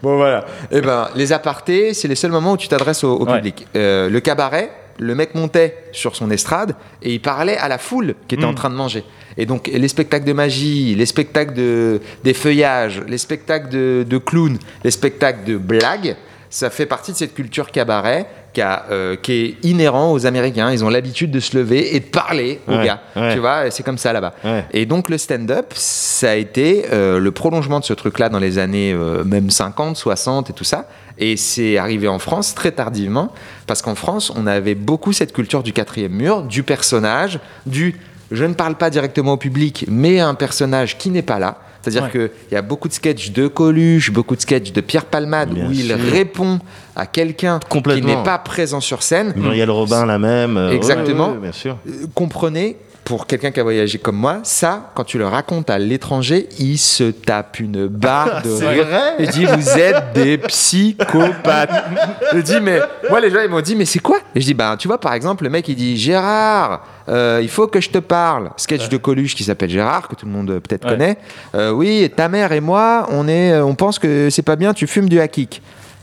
Bon, 0.03 0.17
voilà. 0.17 0.45
Et 0.71 0.81
ben, 0.81 1.09
les 1.15 1.33
apartés, 1.33 1.95
c'est 1.95 2.09
les 2.09 2.15
seuls 2.15 2.31
moments 2.31 2.53
où 2.53 2.57
tu 2.57 2.69
t'adresses 2.69 3.05
au, 3.05 3.15
au 3.17 3.27
Ouais. 3.27 3.37
public. 3.37 3.67
Euh, 3.77 4.09
le 4.09 4.21
cabaret, 4.21 4.71
le 4.99 5.15
mec 5.15 5.35
montait 5.35 5.77
sur 5.93 6.17
son 6.17 6.31
estrade 6.31 6.75
et 7.03 7.13
il 7.15 7.21
parlait 7.21 7.57
à 7.57 7.69
la 7.69 7.79
foule 7.79 8.15
qui 8.29 8.35
était 8.35 8.45
Mm. 8.45 8.49
en 8.51 8.55
train 8.55 8.71
de 8.71 8.75
manger. 8.75 9.05
Et 9.37 9.47
donc, 9.47 9.69
les 9.73 9.89
spectacles 9.89 10.27
de 10.27 10.33
magie, 10.33 10.95
les 10.95 11.07
spectacles 11.07 11.55
de, 11.55 12.01
des 12.25 12.35
feuillages, 12.35 13.01
les 13.09 13.19
spectacles 13.19 13.69
de, 13.71 14.05
de 14.09 14.19
clowns, 14.19 14.59
les 14.85 14.91
spectacles 14.91 15.45
de 15.45 15.57
blagues, 15.57 16.17
ça 16.51 16.69
fait 16.69 16.85
partie 16.87 17.13
de 17.13 17.17
cette 17.17 17.33
culture 17.35 17.71
cabaret 17.71 18.27
qui, 18.53 18.61
a, 18.61 18.85
euh, 18.91 19.17
qui 19.17 19.33
est 19.33 19.57
inhérent 19.65 20.13
aux 20.13 20.27
Américains. 20.27 20.71
Ils 20.73 20.85
ont 20.85 20.89
l'habitude 20.91 21.31
de 21.31 21.41
se 21.41 21.57
lever 21.57 21.95
et 21.97 22.01
de 22.01 22.05
parler 22.05 22.61
aux 22.69 22.73
Ouais, 22.73 22.85
gars. 22.87 23.01
ouais. 23.17 23.33
Tu 23.35 23.41
vois, 23.41 23.71
c'est 23.71 23.83
comme 23.83 23.99
ça 23.99 24.13
là-bas. 24.13 24.35
Ouais. 24.45 24.65
Et 24.73 24.87
donc 24.87 25.09
le 25.09 25.19
stand-up, 25.19 25.73
ça 25.75 26.31
a 26.31 26.35
été 26.35 26.85
euh, 26.93 27.19
le 27.19 27.31
prolongement 27.33 27.81
de 27.81 27.85
ce 27.85 27.95
truc-là 27.95 28.29
dans 28.29 28.39
les 28.39 28.59
années 28.59 28.93
euh, 28.93 29.25
même 29.25 29.51
50, 29.51 29.97
60 29.97 30.51
et 30.51 30.53
tout 30.53 30.65
ça. 30.65 30.87
Et 31.19 31.37
c'est 31.37 31.77
arrivé 31.77 32.09
en 32.09 32.19
France 32.19 32.55
très 32.55 32.73
tardivement, 32.73 33.33
parce 33.67 33.83
qu'en 33.83 33.95
France, 33.95 34.33
on 34.35 34.47
avait 34.47 34.75
beaucoup 34.75 35.13
cette 35.13 35.33
culture 35.33 35.63
du 35.63 35.73
quatrième 35.73 36.13
mur, 36.13 36.43
du 36.43 36.63
personnage, 36.63 37.39
du 37.67 37.97
je 38.31 38.45
ne 38.47 38.55
parle 38.55 38.77
pas 38.77 38.89
directement 38.89 39.35
au 39.35 39.37
public, 39.37 39.85
mais 39.89 40.19
à 40.21 40.27
un 40.27 40.35
personnage 40.35 40.97
qui 40.97 41.11
n'est 41.11 41.21
pas 41.23 41.39
là. 41.39 41.59
C'est-à-dire 41.83 42.05
Ouais. 42.05 42.11
qu'il 42.11 42.31
y 42.53 42.57
a 42.57 42.63
beaucoup 42.63 42.89
de 42.89 42.93
sketchs 42.93 43.33
de 43.33 43.49
Coluche, 43.49 44.13
beaucoup 44.13 44.37
de 44.37 44.41
sketchs 44.41 44.73
de 44.73 44.81
Pierre 44.81 45.05
Palmade, 45.07 45.51
Bien 45.53 45.67
où 45.69 45.73
il 45.73 45.93
répond 45.93 46.61
à 46.95 47.07
quelqu'un 47.07 47.59
qui 47.69 48.03
n'est 48.03 48.23
pas 48.23 48.39
présent 48.39 48.81
sur 48.81 49.03
scène. 49.03 49.33
Muriel 49.37 49.71
Robin, 49.71 50.07
la 50.07 50.19
même. 50.19 50.57
euh, 50.57 50.71
Exactement. 50.71 51.29
ouais, 51.31 51.35
ouais, 51.35 51.41
bien 51.43 51.53
sûr. 51.53 51.79
Euh, 51.89 52.07
comprenez, 52.15 52.77
pour 53.13 53.27
quelqu'un 53.27 53.51
qui 53.51 53.61
a 53.61 53.63
voyagé 53.63 53.99
comme 53.99 54.17
moi, 54.17 54.41
ça, 54.43 54.91
quand 54.95 55.05
tu 55.05 55.19
le 55.19 55.27
racontes 55.27 55.69
à 55.69 55.79
l'étranger, 55.79 56.49
il 56.59 56.79
se 56.79 57.05
tape 57.05 57.61
une 57.61 57.87
barre 57.87 58.41
de 58.45 58.51
rire. 58.51 58.87
vrai 58.87 59.17
Il 59.19 59.29
dit 59.29 59.45
Vous 59.45 59.69
êtes 59.69 60.15
des 60.15 60.39
psychopathes. 60.39 61.85
Je 62.33 62.39
dis 62.39 62.59
Mais 62.63 62.81
moi, 63.11 63.21
les 63.21 63.29
gens, 63.31 63.41
ils 63.45 63.51
m'ont 63.51 63.61
dit 63.61 63.77
Mais 63.77 63.85
c'est 63.85 63.99
quoi? 63.99 64.17
Et 64.35 64.41
je 64.41 64.47
dis 64.47 64.55
Ben, 64.55 64.79
tu 64.79 64.89
vois, 64.89 64.99
par 64.99 65.13
exemple, 65.13 65.45
le 65.45 65.51
mec, 65.51 65.69
il 65.69 65.77
dit 65.77 65.99
Gérard, 65.99 66.87
euh, 67.11 67.41
il 67.43 67.51
faut 67.51 67.67
que 67.67 67.83
je 67.83 67.91
te 67.91 67.99
parle. 67.99 68.49
Sketch 68.57 68.89
de 68.89 68.97
Coluche 68.97 69.35
qui 69.35 69.45
s'appelle 69.45 69.69
Gérard, 69.69 70.09
que 70.09 70.15
tout 70.15 70.25
le 70.25 70.33
monde 70.33 70.49
euh, 70.51 70.61
peut-être 70.61 70.87
Ouais. 70.87 70.93
connaît. 70.93 71.19
Euh, 71.55 71.71
oui, 71.71 72.11
ta 72.17 72.31
mère 72.31 72.53
et 72.53 72.61
moi, 72.61 73.09
on, 73.11 73.29
est, 73.29 73.61
on 73.61 73.75
pense 73.75 73.99
que 73.99 74.31
c'est 74.31 74.41
pas 74.41 74.57
bien, 74.57 74.73
tu 74.73 74.87
fumes 74.87 75.11
du 75.11 75.21
hakik. 75.21 75.61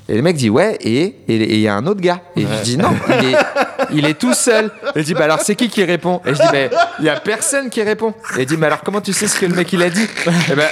Et 0.08 0.16
le 0.16 0.22
mec 0.22 0.36
dit 0.36 0.50
ouais 0.50 0.76
et 0.82 1.16
et 1.28 1.36
et 1.36 1.54
il 1.56 1.60
y 1.60 1.68
a 1.68 1.76
un 1.76 1.86
autre 1.86 2.02
gars 2.02 2.22
et 2.36 2.42
je 2.42 2.64
dis 2.64 2.78
non 2.80 2.90
il 3.22 3.30
est 3.30 3.38
il 3.92 4.06
est 4.06 4.14
tout 4.20 4.34
seul. 4.34 4.72
Et 4.96 5.00
je 5.02 5.06
dis 5.06 5.14
bah 5.14 5.26
alors 5.26 5.40
c'est 5.42 5.56
qui 5.56 5.70
qui 5.70 5.84
répond? 5.84 6.22
Et 6.26 6.30
je 6.30 6.42
dis 6.42 6.48
mais 6.52 6.70
il 7.00 7.06
y 7.06 7.10
a 7.10 7.20
personne 7.20 7.70
qui 7.70 7.82
répond. 7.84 8.14
Et 8.38 8.42
il 8.42 8.46
dit 8.46 8.58
mais 8.58 8.68
alors 8.68 8.82
comment 8.84 9.02
tu 9.02 9.14
sais 9.14 9.28
ce 9.28 9.40
que 9.40 9.46
le 9.46 9.56
mec 9.56 9.72
il 9.74 9.82
a 9.84 9.90
dit? 9.90 10.08
Et 10.52 10.56
ben 10.56 10.68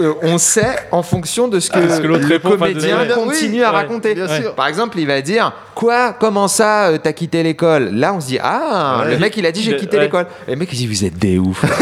euh, 0.00 0.14
on 0.22 0.38
sait 0.38 0.76
en 0.92 1.02
fonction 1.02 1.46
de 1.46 1.60
ce 1.60 1.70
que, 1.70 1.78
l'autre 1.78 2.26
le 2.26 2.26
répond, 2.26 2.54
enfin, 2.54 2.68
de- 2.68 2.72
comédien 2.72 3.04
continue 3.14 3.58
Oui, 3.58 3.62
à 3.62 3.70
ouais, 3.70 3.76
raconter. 3.76 4.14
bien 4.14 4.26
sûr. 4.28 4.54
par 4.54 4.66
exemple 4.66 4.98
il 4.98 5.06
va 5.06 5.20
dire 5.20 5.52
quoi? 5.74 6.14
Comment 6.18 6.48
ça 6.48 6.86
euh, 6.88 6.98
t'as 6.98 7.12
quitté 7.12 7.42
l'école? 7.42 7.90
Là 7.92 8.14
on 8.14 8.20
se 8.20 8.26
dit 8.28 8.38
ah 8.42 9.02
Ouais. 9.04 9.10
le 9.12 9.18
mec 9.18 9.36
il 9.36 9.44
a 9.46 9.52
dit 9.52 9.62
j'ai 9.62 9.76
quitté 9.76 9.96
ouais. 9.98 10.04
l'école. 10.04 10.26
Et 10.48 10.52
le 10.52 10.56
mec 10.56 10.68
il 10.72 10.76
dit 10.76 10.86
vous 10.86 11.04
êtes 11.04 11.18
des 11.18 11.38
ouf. 11.38 11.64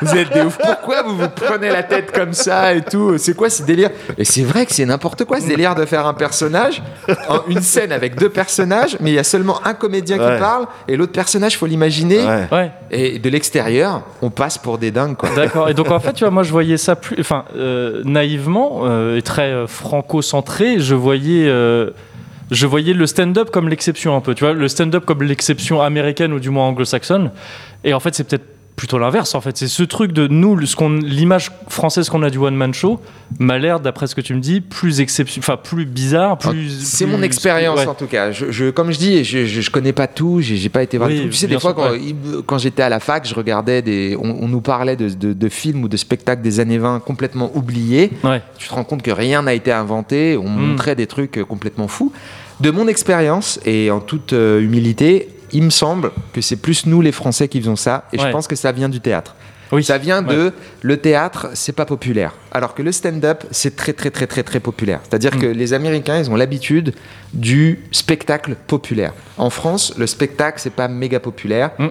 Vous 0.00 0.16
êtes 0.16 0.32
des 0.32 0.42
ouf. 0.42 0.56
Pourquoi 0.58 1.02
vous 1.02 1.16
vous 1.18 1.28
prenez 1.28 1.70
la 1.70 1.82
tête 1.82 2.12
comme 2.12 2.32
ça 2.32 2.72
et 2.72 2.82
tout? 2.82 3.18
C'est 3.18 3.34
quoi 3.34 3.50
ce 3.50 3.64
délire? 3.64 3.90
Et 4.16 4.24
c'est 4.24 4.44
vrai 4.44 4.64
que 4.64 4.72
c'est 4.72 4.84
n'importe 4.84 5.24
quoi 5.24 5.40
ce 5.40 5.46
délire 5.48 5.74
de 5.74 5.84
faire 5.86 6.06
un 6.06 6.14
personnage 6.14 6.80
en 7.28 7.40
une 7.48 7.62
scène 7.62 7.90
avec 7.90 8.14
deux 8.14 8.28
personnages 8.28 8.96
mais 9.00 9.10
il 9.10 9.14
y 9.14 9.18
a 9.18 9.24
seulement 9.24 9.60
un 9.66 9.74
comédien 9.74 9.97
Ouais. 10.00 10.34
qui 10.34 10.38
parle 10.38 10.66
et 10.86 10.96
l'autre 10.96 11.12
personnage 11.12 11.56
faut 11.56 11.66
l'imaginer 11.66 12.24
Ouais. 12.50 12.70
Et 12.90 13.18
de 13.18 13.28
l'extérieur 13.28 14.02
on 14.22 14.30
passe 14.30 14.58
pour 14.58 14.78
des 14.78 14.90
dingues 14.90 15.16
quoi 15.16 15.28
D'accord. 15.34 15.68
Et 15.68 15.74
donc 15.74 15.90
en 15.90 16.00
fait, 16.00 16.12
tu 16.12 16.24
vois, 16.24 16.30
moi 16.30 16.42
je 16.42 16.50
voyais 16.50 16.76
ça 16.76 16.96
plus, 16.96 17.16
enfin, 17.20 17.44
euh, 17.56 18.02
naïvement 18.04 18.80
euh, 18.84 19.16
et 19.16 19.22
très 19.22 19.50
euh, 19.50 19.66
franco-centré. 19.66 20.78
Je 20.78 20.94
voyais, 20.94 21.46
euh, 21.48 21.90
je 22.50 22.66
voyais 22.66 22.92
le 22.94 23.06
stand-up 23.06 23.50
comme 23.50 23.68
l'exception 23.68 24.16
un 24.16 24.20
peu. 24.20 24.34
Tu 24.34 24.44
vois, 24.44 24.52
le 24.52 24.68
stand-up 24.68 25.04
comme 25.04 25.22
l'exception 25.22 25.80
américaine 25.80 26.32
ou 26.32 26.40
du 26.40 26.50
moins 26.50 26.66
anglo-saxonne. 26.66 27.30
Et 27.84 27.94
en 27.94 28.00
fait, 28.00 28.14
c'est 28.14 28.24
peut-être 28.24 28.46
plutôt 28.78 28.96
l'inverse. 28.98 29.34
En 29.34 29.42
fait, 29.42 29.58
c'est 29.58 29.68
ce 29.68 29.82
truc 29.82 30.12
de 30.12 30.26
nous, 30.28 30.56
le- 30.56 30.64
ce 30.64 30.74
qu'on, 30.76 30.88
l'image 30.90 31.50
française 31.68 32.08
qu'on 32.08 32.22
a 32.22 32.30
du 32.30 32.38
one 32.38 32.54
man 32.54 32.72
show 32.72 32.98
m'a 33.38 33.58
l'air, 33.58 33.80
d'après 33.80 34.06
ce 34.06 34.14
que 34.14 34.22
tu 34.22 34.32
me 34.34 34.40
dis, 34.40 34.62
plus 34.62 35.00
exception, 35.00 35.40
enfin 35.40 35.58
plus 35.62 35.84
bizarre, 35.84 36.38
plus. 36.38 36.70
C'est 36.84 37.04
mon 37.04 37.20
expérience 37.20 37.80
ouais. 37.80 37.86
en 37.86 37.94
tout 37.94 38.06
cas. 38.06 38.30
Je, 38.32 38.50
je- 38.50 38.70
comme 38.70 38.90
je 38.92 38.98
dis, 38.98 39.24
je, 39.24 39.44
je, 39.44 39.60
je 39.60 39.70
connais 39.70 39.92
pas 39.92 40.06
tout, 40.06 40.40
j'ai 40.40 40.68
pas 40.70 40.82
été 40.82 40.96
voir 40.96 41.10
Oui, 41.10 41.22
tout. 41.22 41.26
Tu 41.28 41.32
sais, 41.34 41.46
des 41.48 41.58
fois, 41.60 41.74
quand, 42.46 42.58
j'étais 42.58 42.82
à 42.82 42.88
la 42.88 43.00
fac, 43.00 43.26
je 43.28 43.34
regardais 43.34 43.82
des. 43.82 44.16
On, 44.18 44.30
on 44.44 44.48
nous 44.48 44.60
parlait 44.62 44.96
de, 44.96 45.08
de- 45.10 45.32
de 45.34 45.48
films 45.50 45.82
ou 45.84 45.88
de 45.88 45.96
spectacles 45.98 46.40
des 46.42 46.60
années 46.60 46.78
20 46.78 47.00
complètement 47.00 47.50
oubliés. 47.54 48.12
Ouais. 48.24 48.40
Tu 48.56 48.68
te 48.68 48.72
rends 48.74 48.84
compte 48.84 49.02
que 49.02 49.10
rien 49.10 49.42
n'a 49.42 49.52
été 49.54 49.72
inventé, 49.72 50.36
on 50.36 50.48
Mm. 50.48 50.66
montrait 50.70 50.94
des 50.94 51.06
trucs 51.08 51.36
euh, 51.38 51.44
complètement 51.44 51.88
fous. 51.88 52.12
De 52.60 52.70
mon 52.70 52.88
expérience, 52.88 53.60
et 53.66 53.90
en 53.90 54.00
toute 54.00 54.32
euh, 54.32 54.60
humilité, 54.60 55.28
il 55.52 55.62
me 55.62 55.70
semble 55.70 56.10
que 56.32 56.40
c'est 56.40 56.56
plus 56.56 56.86
nous 56.86 57.00
les 57.00 57.12
Français 57.12 57.48
qui 57.48 57.60
faisons 57.60 57.76
ça, 57.76 58.04
et 58.12 58.18
je 58.18 58.28
pense 58.30 58.46
que 58.46 58.56
ça 58.56 58.72
vient 58.72 58.88
du 58.88 59.00
théâtre. 59.00 59.34
Oui. 59.70 59.84
Ça 59.84 59.98
vient 59.98 60.22
de 60.22 60.52
le 60.80 60.96
théâtre, 60.96 61.48
c'est 61.52 61.74
pas 61.74 61.84
populaire. 61.84 62.32
Alors 62.52 62.74
que 62.74 62.80
le 62.82 62.90
stand-up, 62.90 63.44
c'est 63.50 63.76
très 63.76 63.92
très 63.92 64.10
très 64.10 64.26
très 64.26 64.42
très 64.42 64.60
populaire. 64.60 65.00
C'est-à-dire 65.02 65.34
Mm. 65.36 65.40
que 65.40 65.46
les 65.46 65.74
Américains, 65.74 66.18
ils 66.18 66.30
ont 66.30 66.36
l'habitude 66.36 66.94
du 67.34 67.80
spectacle 67.92 68.56
populaire. 68.66 69.12
En 69.36 69.50
France, 69.50 69.92
le 69.98 70.06
spectacle, 70.06 70.58
c'est 70.58 70.72
pas 70.72 70.88
méga 70.88 71.20
populaire. 71.20 71.72
Mm. 71.78 71.88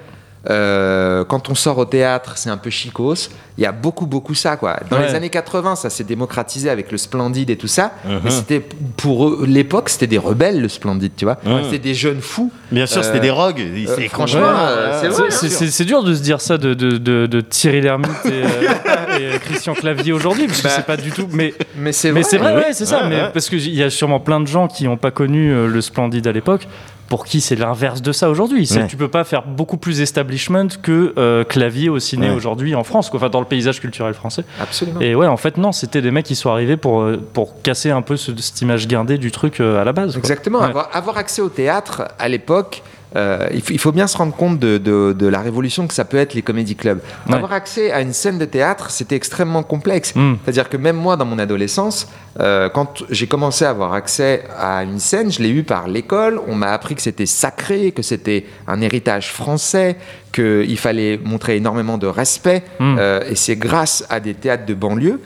Euh, 0.49 1.25
quand 1.25 1.49
on 1.49 1.55
sort 1.55 1.77
au 1.77 1.85
théâtre, 1.85 2.33
c'est 2.37 2.49
un 2.49 2.57
peu 2.57 2.69
chicos. 2.69 3.29
Il 3.57 3.63
y 3.63 3.65
a 3.65 3.71
beaucoup, 3.71 4.05
beaucoup 4.05 4.35
ça, 4.35 4.55
quoi. 4.55 4.77
Dans 4.89 4.97
Ouais. 4.97 5.07
les 5.07 5.15
années 5.15 5.29
80, 5.29 5.75
ça 5.75 5.89
s'est 5.89 6.03
démocratisé 6.03 6.69
avec 6.69 6.91
le 6.91 6.97
Splendide 6.97 7.49
et 7.49 7.57
tout 7.57 7.67
ça. 7.67 7.91
Mais 8.23 8.29
c'était, 8.29 8.61
pour 8.97 9.27
eux, 9.27 9.45
l'époque, 9.47 9.89
c'était 9.89 10.07
des 10.07 10.17
rebelles, 10.19 10.61
le 10.61 10.69
Splendide, 10.69 11.11
tu 11.17 11.25
vois. 11.25 11.37
Ouais. 11.45 11.63
C'était 11.65 11.79
des 11.79 11.93
jeunes 11.95 12.21
fous. 12.21 12.51
Bien 12.71 12.85
sûr, 12.85 13.03
c'était 13.03 13.17
Euh, 13.17 13.21
des 13.21 13.29
rogues. 13.31 13.59
euh, 13.59 13.93
C'est 13.95 14.07
franchement, 14.07 14.41
euh, 14.45 14.99
c'est 15.01 15.07
ouais, 15.07 15.13
vrai. 15.13 15.23
ouais. 15.23 15.31
C'est- 15.31 15.49
C'est 15.49 15.67
c'est 15.67 15.85
dur 15.85 16.03
de 16.03 16.13
se 16.13 16.21
dire 16.21 16.39
ça 16.39 16.57
de, 16.57 16.73
de, 16.73 16.97
de, 16.97 17.25
de 17.25 17.41
Thierry 17.41 17.81
Lhermitte 17.81 18.09
et, 18.25 18.29
euh, 18.31 18.47
et, 19.19 19.23
euh, 19.35 19.37
Christian 19.39 19.73
Clavier 19.73 20.13
aujourd'hui, 20.13 20.47
parce 20.47 20.59
que 20.61 20.67
Bah, 20.67 20.73
c'est 20.75 20.85
pas 20.85 20.97
du 20.97 21.11
tout. 21.11 21.27
Mais, 21.33 21.53
Mais 21.77 21.91
c'est 21.91 22.11
mais 22.11 22.21
vrai. 22.21 22.29
c'est 22.29 22.39
ouais, 22.39 22.65
c'est 22.73 22.85
ça. 22.85 23.03
Ouais, 23.03 23.09
mais 23.09 23.15
ouais. 23.23 23.29
parce 23.33 23.49
qu'il 23.49 23.73
y 23.73 23.83
a 23.83 23.89
sûrement 23.89 24.19
plein 24.19 24.39
de 24.39 24.47
gens 24.47 24.67
qui 24.67 24.85
n'ont 24.85 24.97
pas 24.97 25.11
connu 25.11 25.51
euh, 25.51 25.67
le 25.67 25.81
Splendide 25.81 26.27
à 26.27 26.31
l'époque. 26.31 26.67
Pour 27.09 27.23
qui 27.25 27.39
c'est 27.41 27.55
l'inverse 27.55 28.01
de 28.01 28.11
ça 28.11 28.29
aujourd'hui. 28.29 28.65
C'est- 28.67 28.79
Ouais. 28.81 28.87
Tu 28.87 28.97
peux 28.97 29.07
pas 29.07 29.23
faire 29.23 29.43
beaucoup 29.47 29.77
plus 29.77 30.01
establishment 30.01 30.67
que 30.81 31.13
euh, 31.17 31.43
Clavier 31.43 31.89
au 31.89 31.99
ciné 31.99 32.29
Ouais. 32.29 32.35
aujourd'hui 32.35 32.75
en 32.75 32.83
France, 32.83 33.09
quoi. 33.09 33.17
enfin 33.19 33.29
dans 33.29 33.39
le 33.39 33.45
paysage 33.45 33.79
culturel 33.79 34.13
français. 34.13 34.43
Absolument. 34.61 34.99
Et 34.99 35.15
ouais, 35.15 35.27
en 35.27 35.37
fait, 35.37 35.57
non, 35.57 35.71
c'était 35.71 36.01
des 36.01 36.11
mecs 36.11 36.25
qui 36.25 36.35
sont 36.35 36.49
arrivés 36.51 36.75
pour, 36.77 37.01
euh, 37.01 37.17
pour 37.33 37.61
casser 37.61 37.91
un 37.91 38.01
peu 38.01 38.17
ce- 38.17 38.35
cette 38.37 38.61
image 38.61 38.87
guindée 38.87 39.17
du 39.17 39.31
truc 39.31 39.59
euh, 39.61 39.81
à 39.81 39.83
la 39.85 39.93
base. 39.93 40.11
quoi. 40.13 40.19
Exactement. 40.19 40.59
Ouais. 40.59 40.65
Avoir, 40.65 40.89
avoir 40.93 41.17
accès 41.17 41.41
au 41.41 41.49
théâtre 41.49 42.03
à 42.19 42.27
l'époque, 42.27 42.83
euh, 43.15 43.47
il, 43.53 43.61
faut, 43.61 43.71
il 43.73 43.79
faut 43.79 43.91
bien 43.93 44.05
se 44.07 44.17
rendre 44.17 44.35
compte 44.35 44.59
de, 44.59 44.77
de- 44.77 45.13
de 45.17 45.27
la 45.27 45.39
révolution 45.39 45.87
que 45.87 45.93
ça 45.93 46.03
peut 46.03 46.17
être 46.17 46.33
les 46.33 46.41
comédie 46.41 46.75
clubs. 46.75 46.99
Ouais. 47.27 47.35
Avoir 47.35 47.53
accès 47.53 47.91
à 47.91 48.01
une 48.01 48.13
scène 48.13 48.37
de 48.37 48.45
théâtre, 48.45 48.91
c'était 48.91 49.15
extrêmement 49.15 49.63
complexe. 49.63 50.13
Mm. 50.15 50.33
C'est-à-dire 50.43 50.67
que 50.69 50.77
même 50.77 50.97
moi, 50.97 51.15
dans 51.15 51.25
mon 51.25 51.39
adolescence, 51.39 52.09
euh, 52.39 52.69
quand 52.69 53.03
j'ai 53.09 53.27
commencé 53.27 53.63
à 53.65 53.69
avoir 53.69 53.93
accès 53.93 54.43
à 54.59 54.83
une 54.83 54.99
scène, 54.99 55.31
je 55.31 55.41
l'ai 55.41 55.49
eu 55.49 55.63
par 55.63 55.87
l'école. 55.87 56.39
On 56.47 56.55
m'a 56.55 56.71
appris 56.71 56.95
que 56.95 57.01
c'était 57.01 57.25
sacré, 57.25 57.91
que 57.93 58.01
c'était 58.01 58.45
un 58.67 58.81
héritage 58.81 59.31
français, 59.31 59.95
qu'il 60.33 60.77
fallait 60.77 61.17
montrer 61.23 61.55
énormément 61.55 61.97
de 61.97 62.07
respect. 62.07 62.63
Mm. 62.79 62.95
Euh, 62.99 63.21
et 63.29 63.35
c'est 63.35 63.55
grâce 63.55 64.05
à 64.09 64.19
des 64.19 64.33
théâtres 64.33 64.65
de 64.65 64.73
banlieue 64.73 65.21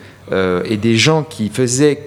et 0.65 0.77
des 0.77 0.95
gens 0.95 1.23
qui 1.23 1.49
faisaient 1.49 1.99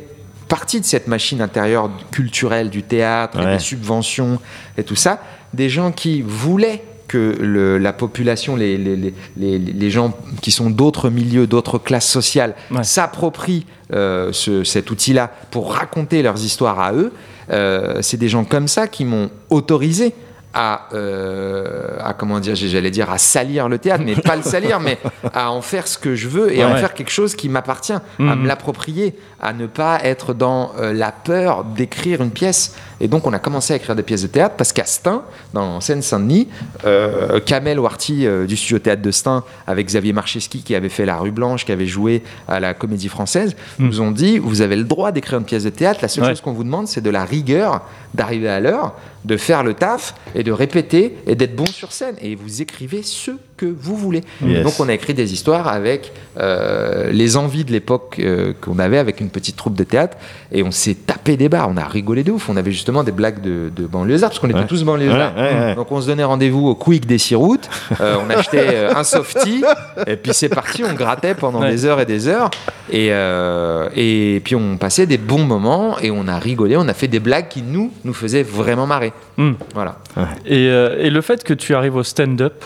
partie 0.48 0.80
de 0.80 0.87
cette 0.87 1.08
machine 1.08 1.42
intérieure 1.42 1.90
culturelle 2.10 2.70
du 2.70 2.82
théâtre, 2.82 3.38
et 3.40 3.44
des 3.56 3.58
subventions 3.58 4.38
et 4.78 4.82
tout 4.84 4.94
ça, 4.96 5.20
des 5.55 5.69
gens 5.69 5.93
qui 5.93 6.23
voulaient 6.23 6.83
que 7.09 7.37
le- 7.40 7.79
la 7.79 7.93
population, 7.93 8.57
les, 8.57 8.77
les, 8.79 8.97
les, 8.97 9.14
les- 9.37 9.59
les 9.59 9.90
gens 9.90 10.14
qui 10.40 10.51
sont 10.51 10.71
d'autres 10.71 11.11
milieux, 11.11 11.47
d'autres 11.47 11.79
classes 11.79 12.09
sociales, 12.09 12.55
Ouais. 12.71 12.83
s'approprient 12.83 13.67
euh, 13.93 14.31
ce- 14.33 14.64
cet 14.64 14.90
outil-là 14.90 15.31
pour 15.51 15.73
raconter 15.75 16.23
leurs 16.23 16.43
histoires 16.45 16.81
à 16.81 16.93
eux. 16.95 17.12
Euh, 17.51 17.99
c'est 18.01 18.17
des 18.17 18.29
gens 18.31 18.45
comme 18.45 18.69
ça 18.69 18.88
qui 18.88 19.05
m'ont 19.05 19.29
autorisé 19.51 20.14
à, 20.55 20.87
euh, 20.93 21.97
à 22.03 22.12
comment 22.14 22.38
dire, 22.40 22.55
j'allais 22.55 22.90
dire 22.90 23.11
à 23.11 23.19
salir 23.19 23.69
le 23.69 23.79
théâtre, 23.79 24.05
mais 24.07 24.14
pas 24.14 24.37
le 24.37 24.43
salir, 24.43 24.79
mais 24.81 24.99
à 25.33 25.51
en 25.51 25.61
faire 25.61 25.88
ce 25.88 25.99
que 25.99 26.14
je 26.14 26.29
veux 26.29 26.53
et 26.55 26.62
à 26.62 26.69
en 26.69 26.77
faire 26.77 26.95
quelque 26.95 27.11
chose 27.11 27.35
qui 27.35 27.49
m'appartient, 27.49 27.93
à 27.93 28.01
Mhm. 28.19 28.43
me 28.43 28.47
l'approprier, 28.47 29.17
à 29.40 29.53
ne 29.53 29.67
pas 29.67 29.99
être 30.05 30.33
dans 30.33 30.73
euh, 30.79 30.93
la 30.93 31.12
peur 31.12 31.64
d'écrire 31.64 32.23
une 32.23 32.31
pièce. 32.31 32.75
Et 33.01 33.09
donc 33.09 33.27
on 33.27 33.33
a 33.33 33.38
commencé 33.38 33.73
à 33.73 33.77
écrire 33.77 33.97
des 33.97 34.03
pièces 34.05 34.23
de 34.23 34.29
théâtre 34.29 34.55
parce 34.57 34.73
qu'à 34.73 34.85
Stein, 34.85 35.23
dans 35.53 35.81
Seine-Saint-Denis, 35.81 36.49
euh, 36.85 37.40
Kamel 37.40 37.79
Warty 37.81 38.27
euh, 38.27 38.47
du 38.47 38.57
studio 38.57 38.79
théâtre 38.79 39.03
de 39.03 39.11
Stein 39.11 39.43
avec 39.67 39.87
Xavier 39.87 40.12
Marcheski 40.12 40.62
qui 40.62 40.75
avait 40.75 40.88
fait 40.88 41.05
La 41.05 41.17
Rue 41.17 41.33
Blanche, 41.33 41.64
qui 41.67 41.73
avait 41.73 41.87
joué 41.87 42.23
à 42.49 42.61
la 42.61 42.73
Comédie 42.75 43.09
Française, 43.09 43.57
Mhm. 43.79 43.87
nous 43.88 44.01
ont 44.01 44.11
dit 44.12 44.38
vous 44.38 44.61
avez 44.62 44.77
le 44.77 44.85
droit 44.85 45.11
d'écrire 45.12 45.38
une 45.38 45.45
pièce 45.45 45.64
de 45.64 45.71
théâtre. 45.71 45.99
La 46.03 46.09
seule 46.09 46.25
Ouais. 46.25 46.31
chose 46.31 46.40
qu'on 46.40 46.53
vous 46.53 46.64
demande, 46.64 46.87
c'est 46.87 47.01
de 47.01 47.11
la 47.11 47.25
rigueur, 47.25 47.83
d'arriver 48.14 48.49
à 48.49 48.61
l'heure, 48.61 48.95
de 49.24 49.37
faire 49.37 49.62
le 49.62 49.74
taf 49.74 50.14
et 50.34 50.42
de 50.42 50.52
répéter 50.52 51.16
et 51.26 51.34
d'être 51.34 51.56
bon 51.56 51.66
sur 51.66 51.92
scène. 51.92 52.16
Et 52.20 52.34
vous 52.34 52.62
écrivez 52.62 53.02
ce 53.02 53.32
que 53.57 53.67
vous 53.67 53.97
voulez. 53.97 54.23
Yes. 54.45 54.64
Donc 54.64 54.75
on 54.81 54.88
a 54.88 54.93
écrit 54.95 55.14
des 55.14 55.33
histoires 55.33 55.69
avec 55.69 56.12
euh, 56.38 57.11
les 57.12 57.37
envies 57.37 57.64
de 57.64 57.71
l'époque 57.73 58.17
euh, 58.19 58.53
qu'on 58.61 58.79
avait 58.81 58.99
avec 58.99 59.21
une 59.21 59.31
petite 59.31 59.57
troupe 59.57 59.75
de 59.77 59.85
théâtre 59.85 60.17
et 60.51 60.62
on 60.64 60.71
s'est 60.73 60.95
tapé 60.95 61.37
des 61.37 61.49
barres, 61.49 61.69
on 61.71 61.77
a 61.77 61.85
rigolé 61.85 62.25
de 62.25 62.33
ouf. 62.33 62.49
On 62.49 62.57
avait 62.57 62.73
justement 62.73 63.05
des 63.05 63.12
blagues 63.12 63.40
de, 63.40 63.71
de 63.75 63.87
banlieusards 63.87 64.31
parce 64.31 64.40
qu'on 64.40 64.49
était 64.51 64.59
Ouais. 64.59 64.67
tous 64.67 64.83
banlieusards. 64.85 65.37
Ouais, 65.37 65.43
ouais, 65.43 65.61
ouais. 65.67 65.75
Donc 65.77 65.93
on 65.93 66.01
se 66.01 66.07
donnait 66.09 66.25
rendez-vous 66.25 66.67
au 66.67 66.75
Quick 66.75 67.07
des 67.07 67.19
six 67.19 67.35
routes, 67.37 67.69
euh, 68.01 68.17
on 68.27 68.31
achetait 68.31 68.67
euh, 68.75 68.95
un 68.95 69.05
softie 69.05 69.62
et 70.07 70.17
puis 70.17 70.33
c'est 70.35 70.49
parti, 70.49 70.83
on 70.85 70.93
grattait 70.95 71.35
pendant 71.35 71.61
Ouais. 71.61 71.71
des 71.71 71.85
heures 71.85 72.01
et 72.01 72.07
des 72.07 72.27
heures 72.29 72.51
et, 72.90 73.09
euh, 73.12 73.88
et 73.95 74.40
puis 74.45 74.57
on 74.57 74.77
passait 74.77 75.07
des 75.07 75.19
bons 75.19 75.45
moments 75.45 75.99
et 76.01 76.11
on 76.11 76.27
a 76.29 76.38
rigolé, 76.38 76.77
on 76.77 76.88
a 76.88 76.95
fait 76.95 77.09
des 77.09 77.21
blagues 77.21 77.49
qui 77.49 77.62
nous 77.62 77.93
nous 78.05 78.12
faisaient 78.14 78.43
vraiment 78.43 78.87
marrer. 78.87 79.12
Hmm. 79.37 79.53
Voilà. 79.75 79.99
Et, 80.45 80.69
euh, 80.69 80.97
et 81.01 81.11
le 81.11 81.21
fait 81.21 81.45
que 81.45 81.55
tu 81.55 81.75
arrives 81.75 81.97
au 81.97 82.03
stand-up, 82.03 82.64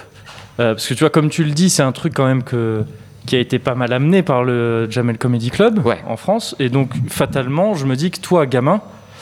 euh, 0.61 0.75
parce 0.75 0.87
que 0.87 0.95
tu 0.95 1.01
vois, 1.01 1.11
comme 1.11 1.31
tu 1.31 1.45
le 1.45 1.51
dis, 1.53 1.71
c'est 1.71 1.83
un 1.83 1.93
truc 1.93 2.13
quand 2.15 2.27
même 2.27 2.43
que, 2.43 2.85
qui 3.27 3.37
a 3.37 3.39
été 3.39 3.59
pas 3.59 3.75
mal 3.75 3.93
amené 3.93 4.23
par 4.23 4.43
le 4.45 4.91
Jamel 4.91 5.19
Comedy 5.19 5.51
Club 5.51 5.85
Ouais. 5.87 5.99
en 6.07 6.17
France. 6.17 6.57
Et 6.59 6.69
donc, 6.69 6.91
fatalement, 7.09 7.75
je 7.75 7.85
me 7.87 7.95
dis 7.97 8.11
que 8.11 8.21
toi, 8.21 8.47
gamin, 8.47 8.81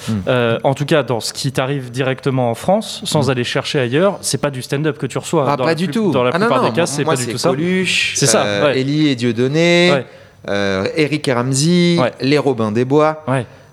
Hmm. 0.09 0.12
euh, 0.29 0.59
en 0.62 0.75
tout 0.75 0.85
cas 0.85 1.03
dans 1.03 1.20
ce 1.20 1.33
qui 1.33 1.51
t'arrive 1.51 1.90
directement 1.90 2.51
en 2.51 2.55
France, 2.55 3.01
sans 3.05 3.31
aller 3.31 3.44
chercher 3.44 3.81
ailleurs, 3.81 4.18
c'est 4.20 4.40
pas 4.40 4.51
du 4.51 4.61
stand-up 4.62 4.99
que 4.99 5.07
tu 5.07 5.16
reçois. 5.18 5.46
Ah, 5.49 5.57
Dans 5.57 5.64
pas 5.64 5.70
la 5.70 5.75
du 5.75 5.87
plus- 5.87 5.94
tout. 5.94 6.11
Dans 6.12 6.22
la 6.22 6.31
Ah, 6.35 6.38
plupart 6.38 6.62
non, 6.62 6.68
des 6.68 6.75
cas, 6.77 6.85
c'est 6.87 7.03
pas 7.05 7.16
du 7.16 7.27
tout 7.27 7.38
ça. 7.38 7.51
C'est 8.14 8.27
ça, 8.27 8.44
euh, 8.44 8.66
ouais. 8.66 8.79
Élie 8.81 9.09
et 9.09 9.16
Dieudonné, 9.16 9.90
Ouais. 9.92 10.07
euh, 10.51 10.87
Eric 10.96 11.27
et 11.27 11.33
Ramsey, 11.33 11.99
Ouais. 11.99 12.12
les 12.20 12.37
Robins 12.38 12.70
des 12.72 12.85
Bois. 12.85 13.25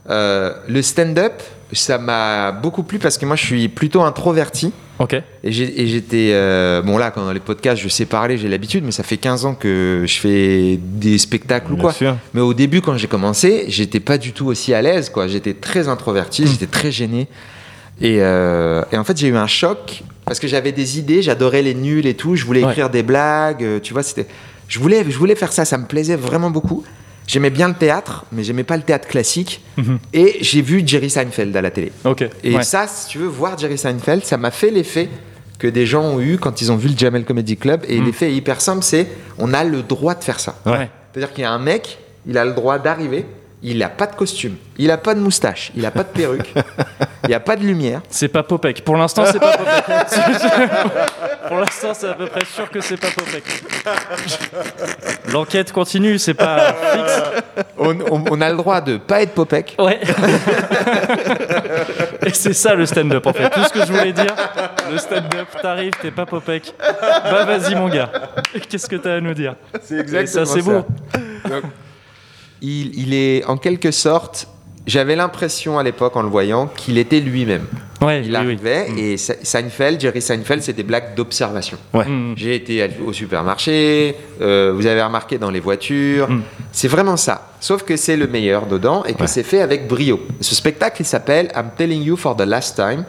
Le 0.09 0.81
stand-up, 0.81 1.33
ça 1.73 1.97
m'a 1.97 2.51
beaucoup 2.51 2.83
plu 2.83 2.99
parce 2.99 3.17
que 3.17 3.25
moi, 3.25 3.35
je 3.35 3.45
suis 3.45 3.67
plutôt 3.67 4.01
introverti. 4.03 4.71
Ok. 4.99 5.15
Et 5.43 5.51
j'étais. 5.51 6.29
euh, 6.33 6.81
bon, 6.81 6.97
là, 6.97 7.09
quand 7.11 7.25
dans 7.25 7.31
les 7.33 7.39
podcasts, 7.39 7.81
je 7.81 7.87
sais 7.89 8.05
parler, 8.05 8.37
j'ai 8.37 8.47
l'habitude, 8.47 8.83
mais 8.85 8.91
ça 8.91 9.03
fait 9.03 9.17
15 9.17 9.45
ans 9.45 9.55
que 9.55 10.03
je 10.07 10.19
fais 10.19 10.79
des 10.81 11.17
spectacles 11.17 11.71
ou 11.71 11.75
Bien 11.75 11.81
quoi. 11.83 11.93
sûr. 11.93 12.15
Mais 12.33 12.41
au 12.41 12.53
début, 12.53 12.81
quand 12.81 12.95
j'ai 12.97 13.07
commencé, 13.07 13.65
j'étais 13.69 13.99
pas 13.99 14.17
du 14.17 14.33
tout 14.33 14.45
aussi 14.47 14.73
à 14.73 14.81
l'aise, 14.81 15.09
quoi. 15.09 15.27
J'étais 15.27 15.53
très 15.55 15.87
introverti, 15.87 16.45
j'étais 16.47 16.67
très 16.67 16.91
gêné. 16.91 17.27
Et, 18.01 18.17
euh, 18.21 18.83
et 18.91 18.97
en 18.97 19.03
fait, 19.03 19.17
j'ai 19.17 19.27
eu 19.27 19.35
un 19.35 19.47
choc 19.47 20.03
parce 20.25 20.39
que 20.39 20.47
j'avais 20.47 20.71
des 20.71 20.99
idées, 20.99 21.21
j'adorais 21.21 21.61
les 21.63 21.73
nuls 21.73 22.05
et 22.07 22.13
tout. 22.13 22.35
Je 22.35 22.45
voulais 22.45 22.63
Ouais. 22.63 22.69
écrire 22.71 22.89
des 22.89 23.03
blagues, 23.03 23.63
euh, 23.63 23.79
tu 23.81 23.93
vois. 23.93 24.03
C'était. 24.03 24.27
Je 24.67 24.79
voulais, 24.79 25.03
je 25.07 25.17
voulais 25.17 25.35
faire 25.35 25.51
ça, 25.51 25.65
ça 25.65 25.77
me 25.77 25.85
plaisait 25.85 26.15
vraiment 26.15 26.49
beaucoup. 26.51 26.83
J'aimais 27.27 27.49
bien 27.49 27.67
le 27.69 27.73
théâtre, 27.73 28.25
mais 28.31 28.43
j'aimais 28.43 28.63
pas 28.63 28.75
le 28.77 28.83
théâtre 28.83 29.07
classique. 29.07 29.61
Mhm. 29.77 29.99
Et 30.13 30.37
j'ai 30.41 30.61
vu 30.61 30.83
Jerry 30.85 31.09
Seinfeld 31.09 31.55
à 31.55 31.61
la 31.61 31.71
télé. 31.71 31.91
Ok. 32.03 32.23
Et 32.43 32.55
Ouais. 32.55 32.63
ça, 32.63 32.87
si 32.87 33.07
tu 33.07 33.17
veux 33.19 33.27
voir 33.27 33.57
Jerry 33.57 33.77
Seinfeld, 33.77 34.23
ça 34.25 34.37
m'a 34.37 34.51
fait 34.51 34.71
l'effet 34.71 35.09
que 35.57 35.67
des 35.67 35.85
gens 35.85 36.03
ont 36.03 36.19
eu 36.19 36.37
quand 36.37 36.61
ils 36.61 36.71
ont 36.71 36.75
vu 36.75 36.89
le 36.89 36.97
Jamel 36.97 37.23
Comedy 37.23 37.55
Club. 37.55 37.83
Et 37.87 37.99
Mm. 37.99 38.05
l'effet 38.05 38.27
est 38.31 38.35
hyper 38.35 38.59
simple, 38.59 38.83
c'est 38.83 39.07
on 39.37 39.53
a 39.53 39.63
le 39.63 39.81
droit 39.83 40.15
de 40.15 40.23
faire 40.23 40.39
ça. 40.39 40.59
Ouais. 40.65 40.89
C'est-à-dire 41.13 41.33
qu'il 41.33 41.43
y 41.43 41.47
a 41.47 41.51
un 41.51 41.59
mec, 41.59 41.99
il 42.27 42.37
a 42.37 42.43
le 42.43 42.51
droit 42.53 42.77
d'arriver, 42.79 43.25
il 43.65 43.77
n'a 43.77 43.87
pas 43.89 44.07
de 44.07 44.15
costume, 44.15 44.57
il 44.77 44.87
n'a 44.87 44.97
pas 44.97 45.15
de 45.15 45.21
moustache, 45.21 45.71
il 45.75 45.81
n'a 45.83 45.91
pas 45.91 46.03
de 46.03 46.09
perruque, 46.09 46.53
il 47.23 47.29
n'y 47.29 47.33
a 47.33 47.39
pas 47.39 47.55
de 47.55 47.63
lumière. 47.63 48.01
C'est 48.09 48.27
pas 48.27 48.43
Popek. 48.43 48.83
Pour 48.83 48.97
l'instant, 48.97 49.23
c'est 49.25 49.39
pas 49.39 49.55
Popek. 49.57 49.85
Pour 51.47 51.57
l'instant, 51.57 51.93
c'est 51.93 52.07
à 52.09 52.13
peu 52.13 52.25
près 52.27 52.43
sûr 52.45 52.69
que 52.69 52.81
c'est 52.81 52.97
pas 52.97 53.07
Popek. 53.15 53.43
L'enquête 55.31 55.71
continue, 55.71 56.17
c'est 56.19 56.33
pas 56.33 56.73
fixe. 56.73 57.21
On, 57.77 57.99
on- 58.11 58.23
on 58.31 58.41
a 58.41 58.49
le 58.49 58.57
droit 58.57 58.81
de 58.81 58.97
pas 58.97 59.21
être 59.21 59.33
Popek. 59.33 59.75
Ouais. 59.79 59.99
Et 62.25 62.31
c'est 62.33 62.53
ça 62.53 62.73
le 62.75 62.85
stand-up 62.85 63.25
en 63.25 63.33
fait. 63.33 63.49
Tout 63.49 63.63
ce 63.63 63.69
que 63.69 63.85
je 63.85 63.91
voulais 63.93 64.13
dire, 64.13 64.33
le 64.91 64.97
stand-up, 64.97 65.47
t'arrives, 65.61 65.93
t'es 66.01 66.11
pas 66.11 66.25
Popek. 66.25 66.73
Bah 66.79 67.45
vas-y 67.45 67.75
mon 67.75 67.87
gars. 67.89 68.09
Qu'est-ce 68.69 68.87
que 68.87 68.95
t'as 68.97 69.15
à 69.15 69.19
nous 69.21 69.33
dire? 69.33 69.55
C'est 69.81 70.13
Et 70.13 70.25
ça 70.27 70.45
c'est 70.45 70.61
beau. 70.61 70.85
Il, 72.63 72.97
il 72.97 73.13
est 73.13 73.43
en 73.45 73.57
quelque 73.57 73.91
sorte, 73.91 74.47
j'avais 74.87 75.15
l'impression 75.15 75.77
à 75.77 75.83
l'époque 75.83 76.15
en 76.15 76.21
le 76.23 76.29
voyant 76.29 76.67
qu'il 76.75 76.97
était 76.97 77.19
lui-même. 77.19 77.65
Ouais, 78.01 78.19
Il 78.19 78.23
oui, 78.25 78.29
oui. 78.31 78.35
arrivait 78.35 78.87
et 78.97 79.17
Se- 79.17 79.31
Seinfeld, 79.43 79.99
Jerry 80.01 80.21
Seinfeld, 80.21 80.61
c'est 80.61 80.73
des 80.73 80.83
blagues 80.83 81.15
d'observation. 81.15 81.77
Mm. 81.93 82.33
J'ai 82.35 82.55
été 82.55 82.89
au 83.05 83.13
supermarché, 83.13 84.15
euh, 84.41 84.73
vous 84.75 84.85
avez 84.85 85.01
remarqué 85.01 85.37
dans 85.37 85.49
les 85.51 85.59
voitures. 85.61 86.29
Mm. 86.29 86.41
C'est 86.71 86.87
vraiment 86.89 87.15
ça. 87.17 87.49
Sauf 87.61 87.83
que 87.83 87.95
c'est 87.95 88.17
le 88.17 88.27
meilleur 88.27 88.65
dedans 88.65 89.03
et 89.05 89.13
que 89.13 89.21
Ouais. 89.21 89.27
c'est 89.27 89.43
fait 89.43 89.61
avec 89.61 89.87
brio. 89.87 90.19
Ce 90.41 90.55
spectacle, 90.55 91.01
il 91.01 91.05
s'appelle 91.05 91.49
I'm 91.55 91.69
Telling 91.77 92.01
You 92.03 92.17
for 92.17 92.35
the 92.35 92.41
Last 92.45 92.75
Time. 92.75 93.05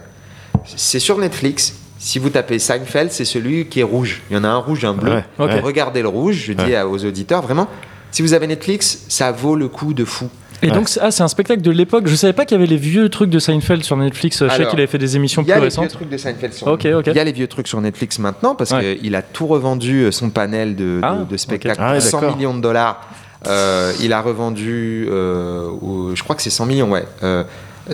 C'est 0.77 1.01
sur 1.01 1.19
Netflix. 1.19 1.75
Si 1.99 2.19
vous 2.19 2.29
tapez 2.31 2.59
Seinfeld, 2.59 3.11
c'est 3.11 3.25
celui 3.25 3.67
qui 3.67 3.81
est 3.81 3.85
rouge. 3.85 4.23
Il 4.31 4.35
y 4.35 4.37
en 4.39 4.45
a 4.45 4.49
un 4.49 4.59
rouge, 4.59 4.85
un 4.85 4.93
bleu. 4.95 5.23
Regardez 5.39 6.03
le 6.03 6.09
rouge, 6.09 6.37
je 6.47 6.53
dis 6.53 6.77
aux 6.77 7.05
auditeurs, 7.05 7.43
vraiment, 7.43 7.67
si 8.15 8.23
vous 8.23 8.33
avez 8.33 8.47
Netflix, 8.47 9.05
ça 9.09 9.33
vaut 9.33 9.57
le 9.57 9.67
coup 9.69 9.93
de 9.93 10.05
fou. 10.05 10.29
Et 10.63 10.69
Ouais. 10.69 10.73
donc 10.73 10.89
c'est 10.89 11.01
ah, 11.03 11.11
c'est 11.11 11.25
un 11.25 11.29
spectacle 11.29 11.61
de 11.63 11.71
l'époque. 11.73 12.07
Je 12.07 12.15
savais 12.15 12.33
pas 12.33 12.45
qu'il 12.45 12.57
y 12.57 12.59
avait 12.61 12.71
les 12.71 12.77
vieux 12.77 13.09
trucs 13.09 13.29
de 13.29 13.41
Seinfeld 13.41 13.83
sur 13.83 13.97
Netflix. 13.97 14.37
Je 14.39 14.47
sais 14.49 14.55
Alors, 14.55 14.69
qu'il 14.71 14.79
avait 14.79 14.87
fait 14.87 14.99
des 14.99 15.17
émissions 15.17 15.43
Il 15.43 15.49
y 15.49 15.53
a 15.53 15.57
plus 15.57 15.65
les 15.65 15.69
vieux 15.69 15.81
récentes. 15.81 15.91
trucs 15.99 16.09
de 16.09 16.17
Seinfeld 16.17 16.53
sur 16.55 16.69
Ok, 16.69 16.87
ok. 16.95 17.07
Il 17.09 17.17
y 17.17 17.19
a 17.19 17.25
les 17.25 17.33
vieux 17.33 17.49
trucs 17.49 17.67
sur 17.67 17.81
Netflix 17.81 18.19
maintenant 18.21 18.55
parce 18.55 18.71
Ouais. 18.71 18.97
qu'il 19.03 19.15
a 19.17 19.23
tout 19.23 19.47
revendu 19.49 20.05
euh, 20.05 20.11
son 20.13 20.31
panel 20.31 20.77
de, 20.77 21.01
Ah, 21.03 21.19
de 21.29 21.37
spectacles 21.37 21.81
ok. 21.81 21.85
Ah 21.87 21.93
ouais, 21.93 21.99
pour 21.99 22.07
100 22.09 22.21
d'accord. 22.21 22.37
millions 22.37 22.55
de 22.55 22.61
dollars. 22.63 23.09
Euh, 23.49 23.93
il 24.01 24.13
a 24.15 24.23
revendu, 24.23 25.07
euh, 25.11 25.67
au- 25.69 26.15
je 26.15 26.23
crois 26.23 26.35
que 26.37 26.41
c'est 26.43 26.51
100 26.51 26.65
millions, 26.67 26.91
ouais. 26.93 27.05
Euh, 27.25 27.45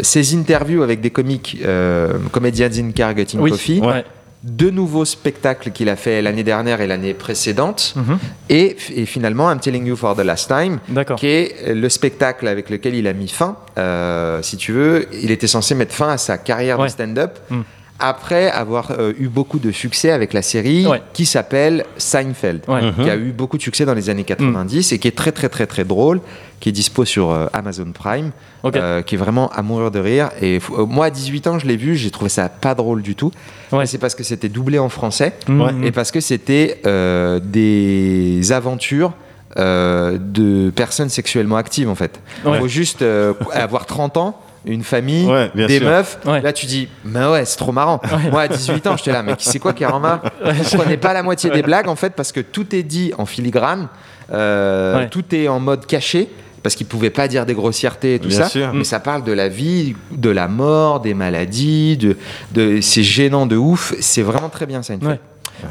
ses 0.02 0.36
interviews 0.36 0.82
avec 0.84 1.00
des 1.00 1.10
comiques, 1.10 1.58
euh, 1.64 2.12
Comedians 2.30 2.68
in 2.78 2.92
Car 2.92 3.16
Getting 3.16 3.40
Oui. 3.40 3.50
Coffee, 3.50 3.80
Ouais. 3.80 4.04
Deux 4.42 4.70
nouveaux 4.70 5.04
spectacles 5.04 5.70
qu'il 5.70 5.88
a 5.90 5.96
fait 5.96 6.22
l'année 6.22 6.42
dernière 6.44 6.80
et 6.80 6.86
l'année 6.86 7.12
précédente, 7.14 7.92
Mhm. 7.96 8.18
et, 8.48 8.76
et 8.96 9.04
finalement 9.06 9.50
I'm 9.52 9.60
Telling 9.60 9.86
You 9.86 9.96
for 9.96 10.16
the 10.16 10.20
Last 10.24 10.48
Time, 10.48 10.78
qui 11.16 11.26
est 11.26 11.74
le 11.74 11.88
spectacle 11.88 12.48
avec 12.48 12.70
lequel 12.70 12.94
il 12.94 13.06
a 13.06 13.12
mis 13.12 13.28
fin. 13.28 13.56
Euh, 13.76 14.40
si 14.42 14.56
tu 14.56 14.72
veux, 14.72 15.06
il 15.12 15.30
était 15.30 15.46
censé 15.46 15.74
mettre 15.74 15.94
fin 15.94 16.08
à 16.08 16.16
sa 16.18 16.38
carrière 16.38 16.78
Ouais. 16.78 16.86
de 16.86 16.92
stand-up 16.92 17.38
Mm. 17.50 17.60
Après 18.00 18.50
avoir 18.50 18.92
euh, 18.92 19.12
eu 19.18 19.28
beaucoup 19.28 19.58
de 19.58 19.70
succès 19.70 20.10
avec 20.10 20.32
la 20.32 20.42
série 20.42 20.86
Ouais. 20.86 21.02
qui 21.12 21.26
s'appelle 21.26 21.84
Seinfeld, 21.96 22.62
Ouais. 22.68 22.82
Mhm. 22.82 23.04
qui 23.04 23.10
a 23.10 23.16
eu 23.16 23.32
beaucoup 23.32 23.56
de 23.58 23.62
succès 23.62 23.84
dans 23.84 23.94
les 23.94 24.10
années 24.10 24.24
90 24.24 24.92
et 24.92 24.98
qui 24.98 25.08
est 25.08 25.16
très 25.16 25.32
très 25.32 25.48
très 25.48 25.66
très 25.66 25.84
drôle, 25.84 26.20
qui 26.60 26.68
est 26.68 26.72
dispo 26.72 27.04
sur 27.04 27.30
euh, 27.30 27.46
Amazon 27.52 27.90
Prime, 27.92 28.30
euh, 28.64 29.02
qui 29.02 29.14
est 29.14 29.18
vraiment 29.18 29.48
à 29.50 29.62
mourir 29.62 29.90
de 29.90 29.98
rire. 29.98 30.30
Et 30.42 30.58
euh, 30.76 30.84
moi, 30.86 31.06
à 31.06 31.10
18 31.10 31.46
ans, 31.46 31.58
je 31.58 31.66
l'ai 31.66 31.76
vu, 31.76 31.96
j'ai 31.96 32.10
trouvé 32.10 32.28
ça 32.28 32.48
pas 32.48 32.74
drôle 32.74 33.02
du 33.02 33.14
tout. 33.14 33.30
Ouais. 33.72 33.86
C'est 33.86 33.98
parce 33.98 34.14
que 34.14 34.24
c'était 34.24 34.48
doublé 34.48 34.78
en 34.78 34.88
français 34.88 35.32
Mhm. 35.48 35.84
et 35.84 35.92
parce 35.92 36.10
que 36.10 36.20
c'était 36.20 36.80
euh, 36.86 37.38
des 37.40 38.52
aventures 38.52 39.12
euh, 39.58 40.16
de 40.20 40.70
personnes 40.70 41.08
sexuellement 41.08 41.56
actives 41.56 41.88
en 41.88 41.94
fait. 41.96 42.20
Il 42.44 42.50
Ouais. 42.50 42.58
faut 42.60 42.68
juste 42.68 43.02
euh, 43.02 43.32
avoir 43.52 43.84
30 43.86 44.16
ans, 44.16 44.40
une 44.66 44.82
famille, 44.84 45.26
Ouais, 45.26 45.50
des 45.54 45.78
sûr. 45.78 45.88
meufs. 45.88 46.18
Ouais. 46.26 46.40
Là 46.42 46.52
tu 46.52 46.66
dis, 46.66 46.88
mais 47.04 47.26
ouais, 47.26 47.44
c'est 47.44 47.56
trop 47.56 47.72
marrant. 47.72 48.00
Moi 48.30 48.42
à 48.42 48.48
18 48.48 48.86
ans, 48.86 48.96
j'étais 48.96 49.12
là, 49.12 49.22
mais 49.22 49.34
c'est 49.38 49.58
quoi 49.58 49.72
qui 49.72 49.84
en 49.86 50.00
marre 50.00 50.20
Vous 50.44 50.76
prenez 50.78 50.96
pas 50.96 51.12
la 51.12 51.22
moitié 51.22 51.50
des 51.50 51.62
blagues 51.62 51.88
en 51.88 51.96
fait 51.96 52.14
parce 52.14 52.32
que 52.32 52.40
tout 52.40 52.74
est 52.74 52.82
dit 52.82 53.12
en 53.18 53.26
filigrane, 53.26 53.88
euh, 54.32 54.98
Ouais. 54.98 55.08
tout 55.08 55.24
est 55.34 55.48
en 55.48 55.60
mode 55.60 55.86
caché. 55.86 56.28
Parce 56.62 56.74
qu'ils 56.74 56.86
pouvaient 56.86 57.08
pas 57.08 57.26
dire 57.26 57.46
des 57.46 57.54
grossièretés 57.54 58.16
et 58.16 58.18
tout 58.18 58.28
Bien 58.28 58.40
ça, 58.42 58.48
sûr. 58.50 58.74
mais 58.74 58.84
ça 58.84 59.00
parle 59.00 59.24
de 59.24 59.32
la 59.32 59.48
vie, 59.48 59.96
de 60.10 60.28
la 60.28 60.46
mort, 60.46 61.00
des 61.00 61.14
maladies, 61.14 61.96
de, 61.96 62.18
de 62.52 62.82
c'est 62.82 63.02
gênant 63.02 63.46
de 63.46 63.56
ouf. 63.56 63.94
C'est 64.00 64.20
vraiment 64.20 64.50
très 64.50 64.66
bien 64.66 64.82
Seinfeld. 64.82 65.10
Ouais. 65.10 65.20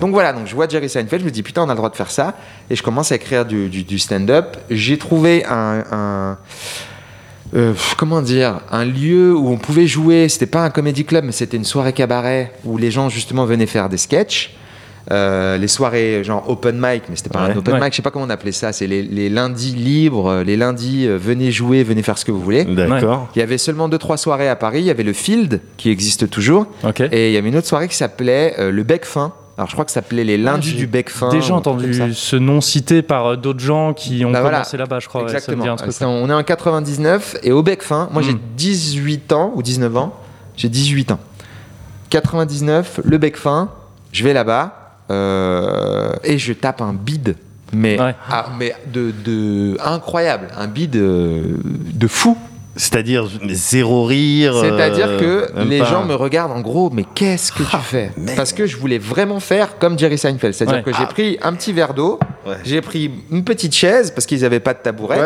Donc 0.02 0.14
voilà, 0.14 0.34
donc 0.34 0.48
je 0.48 0.56
vois 0.56 0.68
Jerry 0.68 0.90
Seinfeld, 0.90 1.22
je 1.22 1.26
me 1.28 1.32
dis 1.32 1.44
putain, 1.44 1.62
on 1.62 1.66
a 1.70 1.74
le 1.74 1.78
droit 1.78 1.92
de 1.92 1.96
faire 1.96 2.10
ça. 2.10 2.34
Et 2.72 2.76
je 2.76 2.82
commence 2.82 3.12
à 3.12 3.16
écrire 3.18 3.46
du, 3.46 3.70
du- 3.70 3.84
du 3.84 4.00
stand-up. 4.00 4.58
J'ai 4.72 4.98
trouvé 4.98 5.46
un. 5.46 5.84
un- 5.92 6.38
euh, 7.56 7.74
comment 7.98 8.22
dire 8.22 8.60
Un 8.72 8.86
lieu 8.86 9.36
où 9.36 9.50
on 9.50 9.58
pouvait 9.58 9.88
jouer. 9.88 10.30
C'était 10.30 10.46
pas 10.46 10.64
un 10.64 10.70
comédie 10.70 11.06
club, 11.06 11.24
mais 11.26 11.32
c'était 11.32 11.58
une 11.58 11.64
soirée 11.66 11.94
cabaret 11.94 12.54
où 12.66 12.78
les 12.78 12.92
gens 12.92 13.10
justement 13.10 13.46
venaient 13.46 13.66
faire 13.66 13.90
des 13.90 13.98
sketchs. 13.98 14.56
Euh, 15.12 15.58
les 15.58 15.68
soirées 15.68 16.24
genre 16.24 16.48
open 16.48 16.76
mic, 16.80 17.04
mais 17.10 17.16
c'était 17.16 17.32
pas 17.32 17.48
Ouais. 17.48 17.54
un 17.54 17.58
open 17.58 17.74
Ouais. 17.74 17.80
mic, 17.80 17.92
je 17.94 17.96
sais 17.96 18.02
pas 18.04 18.12
comment 18.12 18.26
on 18.26 18.30
appelait 18.30 18.52
ça. 18.52 18.72
C'est 18.74 18.86
les, 18.86 19.02
les 19.02 19.28
lundis 19.30 19.72
libres, 19.72 20.28
euh, 20.30 20.44
les 20.44 20.56
lundis 20.56 21.08
euh, 21.08 21.18
venez 21.18 21.52
jouer, 21.52 21.82
venez 21.84 22.04
faire 22.04 22.18
ce 22.20 22.26
que 22.26 22.32
vous 22.32 22.42
voulez. 22.42 22.64
D'accord. 22.66 23.28
Il 23.36 23.40
y 23.40 23.42
avait 23.42 23.58
seulement 23.58 23.90
deux 23.90 23.98
trois 23.98 24.18
soirées 24.18 24.50
à 24.50 24.56
Paris. 24.56 24.82
Il 24.82 24.86
y 24.86 24.92
avait 24.92 25.02
le 25.04 25.14
Field 25.14 25.62
qui 25.78 25.90
existe 25.90 26.30
toujours, 26.30 26.68
et 27.12 27.30
il 27.30 27.34
y 27.34 27.38
avait 27.38 27.50
une 27.50 27.56
autre 27.56 27.66
soirée 27.68 27.88
qui 27.88 27.96
s'appelait 27.96 28.54
euh, 28.60 28.72
le 28.72 28.84
Bec 28.84 29.04
Fin. 29.06 29.34
Alors 29.60 29.68
je 29.68 29.74
crois 29.74 29.84
que 29.84 29.92
ça 29.92 29.96
s'appelait 30.02 30.24
les 30.24 30.38
lundis 30.38 30.70
j'ai 30.70 30.78
du 30.78 30.88
Bec 30.88 31.10
Fin. 31.10 31.28
Déjà 31.32 31.48
un 31.54 31.60
truc 31.60 31.68
entendu 31.76 32.14
ce 32.14 32.36
nom 32.38 32.62
cité 32.62 33.02
par 33.02 33.26
euh, 33.26 33.36
d'autres 33.36 33.60
gens 33.60 33.94
qui 33.94 34.24
ont 34.24 34.32
Bah 34.32 34.40
voilà. 34.40 34.60
commencé 34.60 34.78
là-bas, 34.78 35.00
je 35.02 35.10
crois. 35.10 35.24
ouais, 35.24 35.28
ça 35.28 35.34
me 35.34 35.38
Exactement. 35.38 35.64
dit 35.66 35.70
un 35.70 35.76
truc. 35.76 35.92
C'est 35.92 36.06
en- 36.06 36.12
on 36.12 36.30
est 36.30 36.34
en 36.34 36.44
99 36.44 37.36
et 37.44 37.52
au 37.52 37.62
bec 37.62 37.84
fin, 37.84 38.08
moi 38.14 38.22
j'ai 38.22 38.36
Mm. 38.36 38.40
18 38.56 39.34
ans 39.34 39.52
ou 39.56 39.62
19 39.62 39.98
ans. 39.98 40.16
J'ai 40.56 40.70
18 40.70 41.12
ans. 41.12 41.20
99, 42.10 43.02
le 43.04 43.18
bec 43.18 43.36
fin, 43.36 43.70
je 44.14 44.24
vais 44.24 44.32
là-bas 44.34 44.96
euh, 45.12 46.14
et 46.24 46.38
je 46.38 46.54
tape 46.54 46.82
un 46.82 46.94
bide. 46.94 47.36
Mais, 47.74 48.00
Ouais. 48.02 48.16
ah, 48.32 48.48
mais 48.58 48.74
de, 48.92 49.12
de 49.26 49.78
incroyable, 49.84 50.48
un 50.58 50.68
bide 50.68 50.96
euh, 50.96 51.58
de 51.66 52.08
fou. 52.08 52.38
C'est-à-dire 52.80 53.28
zéro 53.50 54.06
rire. 54.06 54.56
C'est-à-dire 54.62 55.08
euh, 55.10 55.20
que 55.50 55.54
même 55.60 55.70
les 55.70 55.80
pas 55.80 55.86
gens 55.86 56.06
me 56.06 56.16
regardent 56.16 56.54
en 56.54 56.62
gros, 56.62 56.90
mais 56.94 57.04
qu'est-ce 57.14 57.52
que 57.52 57.64
tu 57.64 57.78
fais 57.84 58.12
merde. 58.18 58.38
Parce 58.38 58.54
que 58.54 58.66
je 58.66 58.78
voulais 58.78 58.98
vraiment 58.98 59.42
faire 59.42 59.78
comme 59.80 60.00
Jerry 60.00 60.18
Seinfeld. 60.18 60.54
C'est-à-dire 60.54 60.78
Ouais. 60.78 60.84
que 60.84 60.94
j'ai 60.98 61.06
pris 61.08 61.38
un 61.42 61.54
petit 61.54 61.74
verre 61.74 61.94
d'eau, 61.94 62.20
Ouais. 62.48 62.56
j'ai 62.64 62.80
pris 62.82 63.12
une 63.32 63.44
petite 63.44 63.76
chaise 63.76 64.12
parce 64.12 64.26
qu'ils 64.26 64.42
n'avaient 64.42 64.62
pas 64.62 64.74
de 64.74 64.80
tabouret. 64.80 65.20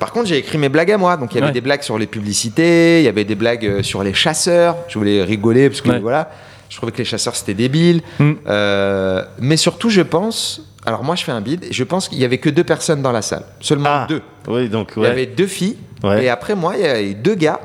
Par 0.00 0.12
contre, 0.12 0.26
j'ai 0.28 0.38
écrit 0.38 0.56
mes 0.56 0.70
blagues 0.70 0.92
à 0.92 0.96
moi. 0.98 1.16
Donc, 1.18 1.32
il 1.32 1.34
y 1.34 1.38
avait 1.38 1.48
Ouais. 1.48 1.52
des 1.52 1.60
blagues 1.60 1.82
sur 1.82 1.98
les 1.98 2.06
publicités, 2.06 3.00
il 3.00 3.04
y 3.04 3.08
avait 3.08 3.24
des 3.24 3.34
blagues 3.34 3.66
euh, 3.66 3.82
sur 3.82 4.02
les 4.02 4.14
chasseurs. 4.14 4.76
Je 4.88 4.98
voulais 4.98 5.22
rigoler 5.22 5.68
parce 5.68 5.82
que 5.82 5.90
Ouais. 5.90 5.98
voilà, 6.00 6.30
je 6.74 6.78
trouvais 6.80 6.90
que 6.90 6.98
les 6.98 7.04
chasseurs 7.04 7.36
c'était 7.36 7.54
débile. 7.54 8.02
Mm. 8.18 8.32
Euh, 8.48 9.22
mais 9.38 9.56
surtout, 9.56 9.90
je 9.90 10.00
pense. 10.00 10.60
Alors, 10.84 11.04
moi, 11.04 11.14
je 11.14 11.22
fais 11.22 11.30
un 11.30 11.40
bide 11.40 11.62
et 11.62 11.72
je 11.72 11.84
pense 11.84 12.08
qu'il 12.08 12.18
y 12.18 12.24
avait 12.24 12.38
que 12.38 12.50
deux 12.50 12.64
personnes 12.64 13.00
dans 13.00 13.12
la 13.12 13.22
salle. 13.22 13.44
Seulement 13.60 13.90
Ah, 13.90 14.06
deux. 14.08 14.22
Oui, 14.48 14.68
donc, 14.68 14.94
Il 14.96 15.04
y 15.04 15.06
avait 15.06 15.26
deux 15.26 15.46
filles. 15.46 15.76
Ouais. 16.02 16.24
Et 16.24 16.28
après 16.28 16.56
moi, 16.56 16.74
il 16.76 16.82
y 16.82 16.86
avait 16.86 17.14
deux 17.14 17.36
gars 17.36 17.60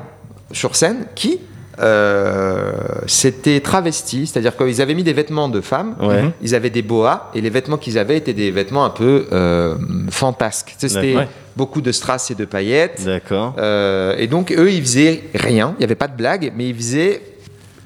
sur 0.52 0.76
scène 0.76 1.06
qui 1.16 1.40
euh, 1.80 2.72
s'étaient 3.06 3.58
travestis. 3.58 4.28
C'est-à-dire 4.28 4.56
qu'ils 4.56 4.80
avaient 4.80 4.94
mis 4.94 5.02
des 5.02 5.12
vêtements 5.12 5.48
de 5.48 5.60
femmes. 5.60 5.96
Ouais. 6.00 6.22
Mhm. 6.22 6.32
Ils 6.42 6.54
avaient 6.54 6.70
des 6.70 6.82
boas 6.82 7.32
et 7.34 7.40
les 7.40 7.50
vêtements 7.50 7.78
qu'ils 7.78 7.98
avaient 7.98 8.16
étaient 8.16 8.32
des 8.32 8.52
vêtements 8.52 8.84
un 8.84 8.90
peu 8.90 9.26
euh, 9.32 9.76
fantasques. 10.08 10.76
C'était 10.78 11.16
beaucoup 11.56 11.80
de 11.80 11.90
strass 11.90 12.30
et 12.30 12.36
de 12.36 12.44
paillettes. 12.44 13.04
D'accord. 13.04 13.54
Euh, 13.58 14.14
et 14.18 14.28
donc 14.28 14.52
eux, 14.52 14.70
ils 14.70 14.80
faisaient 14.80 15.24
rien. 15.34 15.74
Il 15.76 15.80
n'y 15.80 15.84
avait 15.84 15.94
pas 15.94 16.08
de 16.08 16.16
blague, 16.16 16.52
mais 16.56 16.68
ils 16.68 16.76
faisaient, 16.76 17.20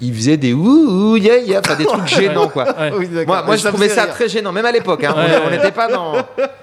ils 0.01 0.15
faisaient 0.15 0.37
des 0.37 0.53
ouh, 0.53 1.13
ouh, 1.13 1.17
yeah, 1.17 1.39
yeah, 1.39 1.61
enfin 1.65 1.77
des 1.77 1.85
trucs 1.87 2.07
gênants 2.21 2.49
quoi. 2.49 2.65
Ouais. 2.65 2.93
Oui, 2.99 3.09
d'accord. 3.09 3.35
Moi, 3.35 3.43
moi 3.47 3.57
je 3.57 3.69
trouvais 3.69 3.89
ça 3.89 4.05
rire. 4.05 4.13
très 4.15 4.29
gênant, 4.29 4.53
même 4.53 4.67
à 4.67 4.73
l'époque. 4.73 5.05
hein. 5.05 5.15
On- 5.17 5.21
Ouais, 5.21 5.31
on 5.43 5.51
ouais. 5.51 5.57
n'était 5.57 5.73
pas 5.73 5.89
dans, 5.89 6.15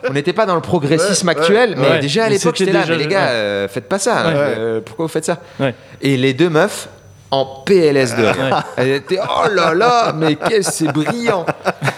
on 0.09 0.13
n'était 0.13 0.33
pas 0.33 0.45
dans 0.45 0.55
le 0.55 0.61
progressisme 0.61 1.27
Ouais, 1.27 1.37
actuel, 1.37 1.75
mais 1.77 1.99
déjà 1.99 2.25
à 2.25 2.29
l'époque, 2.29 2.55
j'étais 2.57 2.71
là. 2.71 2.83
Mais 2.87 2.97
les 2.97 3.03
le- 3.05 3.09
gars, 3.09 3.27
euh, 3.29 3.67
faites 3.67 3.87
pas 3.89 3.99
ça. 3.99 4.25
Euh, 4.27 4.81
pourquoi 4.85 5.05
vous 5.05 5.11
faites 5.11 5.25
ça. 5.25 5.37
Et 6.01 6.17
les 6.17 6.33
deux 6.33 6.49
meufs 6.49 6.89
en 7.33 7.45
PLS 7.65 8.17
de 8.17 8.23
rire. 8.25 8.63
Elles 8.75 8.89
étaient 8.89 9.19
oh 9.23 9.47
là 9.55 9.73
là, 9.73 10.11
mais 10.13 10.35
qu'est-ce 10.35 10.71
c'est 10.71 10.91
brillant. 10.91 11.45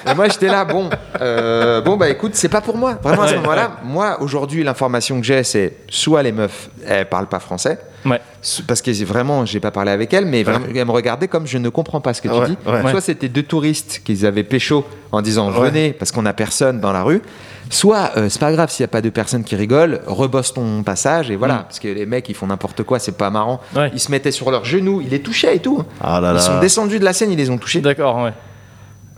Et 0.08 0.14
moi 0.14 0.28
j'étais 0.30 0.46
là, 0.48 0.64
bon, 0.64 0.92
euh, 1.22 1.82
bon 1.82 1.98
bah 1.98 2.08
écoute, 2.10 2.34
c'est 2.36 2.50
pas 2.50 2.62
pour 2.62 2.78
moi. 2.78 3.00
Vraiment 3.02 3.24
à 3.24 3.28
ce 3.28 3.36
moment-là, 3.38 3.72
moi 3.84 4.18
aujourd'hui 4.22 4.64
l'information 4.64 5.20
que 5.20 5.26
j'ai, 5.26 5.44
c'est 5.44 5.78
soit 5.90 6.22
les 6.22 6.32
meufs, 6.32 6.70
elles 6.88 7.10
parlent 7.10 7.26
pas 7.28 7.40
français. 7.40 7.80
Ouais. 8.06 8.22
Parce 8.68 8.82
que 8.82 9.04
vraiment, 9.04 9.46
j'ai 9.46 9.60
pas 9.60 9.72
parlé 9.72 9.92
avec 9.92 10.14
elles, 10.14 10.26
mais 10.26 10.44
vraiment, 10.44 10.66
elles 10.74 10.86
me 10.86 10.92
regardaient 10.92 11.28
comme 11.28 11.48
je 11.48 11.58
ne 11.58 11.70
comprends 11.70 12.02
pas 12.02 12.14
ce 12.14 12.22
que 12.22 12.28
tu 12.28 12.52
dis. 12.52 12.58
Soit 12.90 13.02
c'était 13.02 13.30
deux 13.30 13.44
touristes 13.44 14.02
qu'ils 14.04 14.26
avaient 14.26 14.44
pécho 14.44 14.86
en 15.12 15.22
disant 15.22 15.50
venez 15.50 15.94
parce 15.94 16.12
qu'on 16.12 16.26
a 16.26 16.34
personne 16.34 16.80
dans 16.80 16.92
la 16.92 17.04
rue. 17.04 17.22
Soit 17.70 18.12
euh, 18.18 18.28
c'est 18.30 18.40
pas 18.40 18.52
grave 18.52 18.70
s'il 18.70 18.84
y 18.84 18.86
a 18.86 18.90
pas 18.90 19.02
de 19.02 19.10
personnes 19.10 19.44
qui 19.44 19.56
rigolent, 19.56 20.02
rebosse 20.06 20.54
ton 20.54 20.84
passage 20.84 21.32
et 21.32 21.36
voilà. 21.36 21.56
Mm. 21.56 21.64
Parce 21.64 21.80
que 21.80 21.88
les 21.88 22.06
mecs 22.06 22.28
ils 22.30 22.36
font 22.36 22.48
n'importe 22.48 22.84
quoi, 22.84 23.00
c'est 23.00 23.18
pas 23.18 23.30
marrant. 23.30 23.62
Ils 23.94 24.00
se 24.00 24.12
mettaient 24.12 24.32
sur 24.32 24.52
leurs 24.52 24.66
genoux, 24.66 25.02
ils 25.02 25.10
les 25.10 25.22
touchaient 25.22 25.56
et 25.56 25.60
tout. 25.60 25.84
Ah 26.02 26.20
là 26.20 26.34
Ils 26.36 26.42
sont 26.42 26.60
descendus 26.60 27.00
de 27.00 27.06
la 27.06 27.14
scène, 27.14 27.32
ils 27.32 27.38
les 27.38 27.50
ont 27.50 27.58
touchés. 27.58 27.82
D'accord, 27.82 28.22
ouais. 28.24 28.34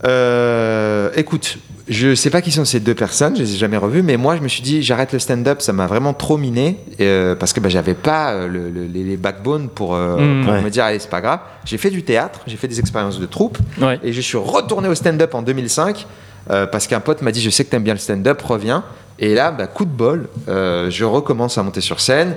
Euh, 0.04 1.10
écoute, 1.16 1.58
je 1.88 2.14
sais 2.14 2.30
pas 2.30 2.42
qui 2.42 2.50
sont 2.52 2.64
ces 2.64 2.80
deux 2.80 2.94
personnes, 2.94 3.34
je 3.36 3.42
les 3.42 3.54
ai 3.54 3.56
jamais 3.56 3.76
revues, 3.76 4.02
mais 4.02 4.16
moi 4.16 4.36
je 4.36 4.42
me 4.42 4.48
suis 4.48 4.60
dit 4.62 4.82
j'arrête 4.82 5.12
le 5.12 5.18
stand-up, 5.18 5.62
ça 5.62 5.72
m'a 5.72 5.86
vraiment 5.86 6.12
trop 6.12 6.36
miné 6.36 6.78
euh, 7.00 7.34
parce 7.34 7.52
que 7.52 7.60
bah, 7.60 7.68
j'avais 7.68 7.94
pas 7.94 8.32
euh, 8.32 8.46
le- 8.48 8.68
le- 8.70 8.86
les, 8.86 9.16
backbones 9.16 9.68
pour, 9.68 9.94
euh, 9.94 10.16
Mm. 10.16 10.44
pour 10.44 10.52
Ouais. 10.52 10.62
me 10.62 10.70
dire 10.70 10.84
allez 10.84 10.98
c'est 10.98 11.08
pas 11.10 11.20
grave. 11.20 11.40
J'ai 11.64 11.78
fait 11.78 11.90
du 11.90 12.02
théâtre, 12.02 12.40
j'ai 12.46 12.56
fait 12.56 12.68
des 12.68 12.78
expériences 12.80 13.18
de 13.18 13.26
troupe 13.26 13.58
Ouais. 13.80 13.98
et 14.02 14.12
je 14.12 14.20
suis 14.20 14.36
retourné 14.36 14.88
au 14.88 14.94
stand-up 14.94 15.34
en 15.34 15.42
2005 15.42 16.06
euh, 16.50 16.66
parce 16.66 16.86
qu'un 16.86 17.00
pote 17.00 17.22
m'a 17.22 17.32
dit 17.32 17.40
je 17.40 17.50
sais 17.50 17.64
que 17.64 17.70
t'aimes 17.70 17.82
bien 17.84 17.94
le 17.94 18.00
stand-up, 18.00 18.40
reviens. 18.42 18.84
Et 19.18 19.34
là, 19.34 19.50
bah, 19.50 19.66
coup 19.66 19.86
de 19.86 19.90
bol, 19.90 20.28
je 20.46 21.04
recommence 21.04 21.56
à 21.56 21.62
monter 21.62 21.80
sur 21.80 22.00
scène. 22.00 22.34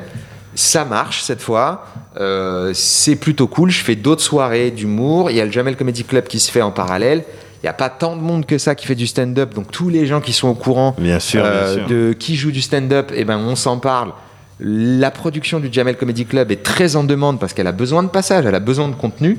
Ça 0.56 0.86
marche 0.86 1.22
cette 1.24 1.41
fois. 1.41 1.86
Euh, 2.19 2.72
c'est 2.74 3.17
plutôt 3.17 3.48
cool. 3.48 3.69
Je 3.69 3.84
fais 3.84 3.95
d'autres 3.98 4.22
soirées 4.24 4.72
d'humour. 4.72 5.30
Il 5.30 5.36
y 5.36 5.41
a 5.41 5.45
le 5.45 5.52
Jamel 5.52 5.76
Comedy 5.76 6.06
Club 6.06 6.26
qui 6.28 6.39
se 6.39 6.50
fait 6.50 6.62
en 6.62 6.72
parallèle. 6.72 7.24
Il 7.62 7.65
n'y 7.65 7.69
a 7.69 7.74
pas 7.74 7.89
tant 7.89 8.15
de 8.15 8.22
monde 8.22 8.45
que 8.45 8.58
ça 8.58 8.74
qui 8.74 8.88
fait 8.88 8.95
du 8.95 9.06
stand-up. 9.08 9.54
Donc 9.54 9.72
tous 9.72 9.89
les 9.89 10.08
gens 10.08 10.22
qui 10.22 10.32
sont 10.32 10.48
au 10.48 10.54
courant 10.56 10.95
Bien 10.98 11.19
sûr, 11.19 11.43
euh, 11.43 11.76
bien 11.76 11.76
sûr. 11.76 11.88
de 11.88 12.13
qui 12.13 12.36
joue 12.36 12.52
du 12.52 12.62
stand-up, 12.62 13.12
eh 13.13 13.26
ben, 13.26 13.38
on 13.38 13.56
s'en 13.56 13.80
parle. 13.80 14.13
La 14.62 15.10
production 15.10 15.62
du 15.62 15.69
Jamel 15.72 15.95
Comedy 15.95 16.26
Club 16.26 16.52
est 16.52 16.62
très 16.63 16.98
en 16.98 17.06
demande 17.06 17.39
parce 17.39 17.54
qu'elle 17.54 17.67
a 17.67 17.72
besoin 17.72 18.04
de 18.04 18.10
passage, 18.10 18.45
elle 18.45 18.56
a 18.56 18.60
besoin 18.60 18.89
de 18.89 18.95
contenu. 18.95 19.38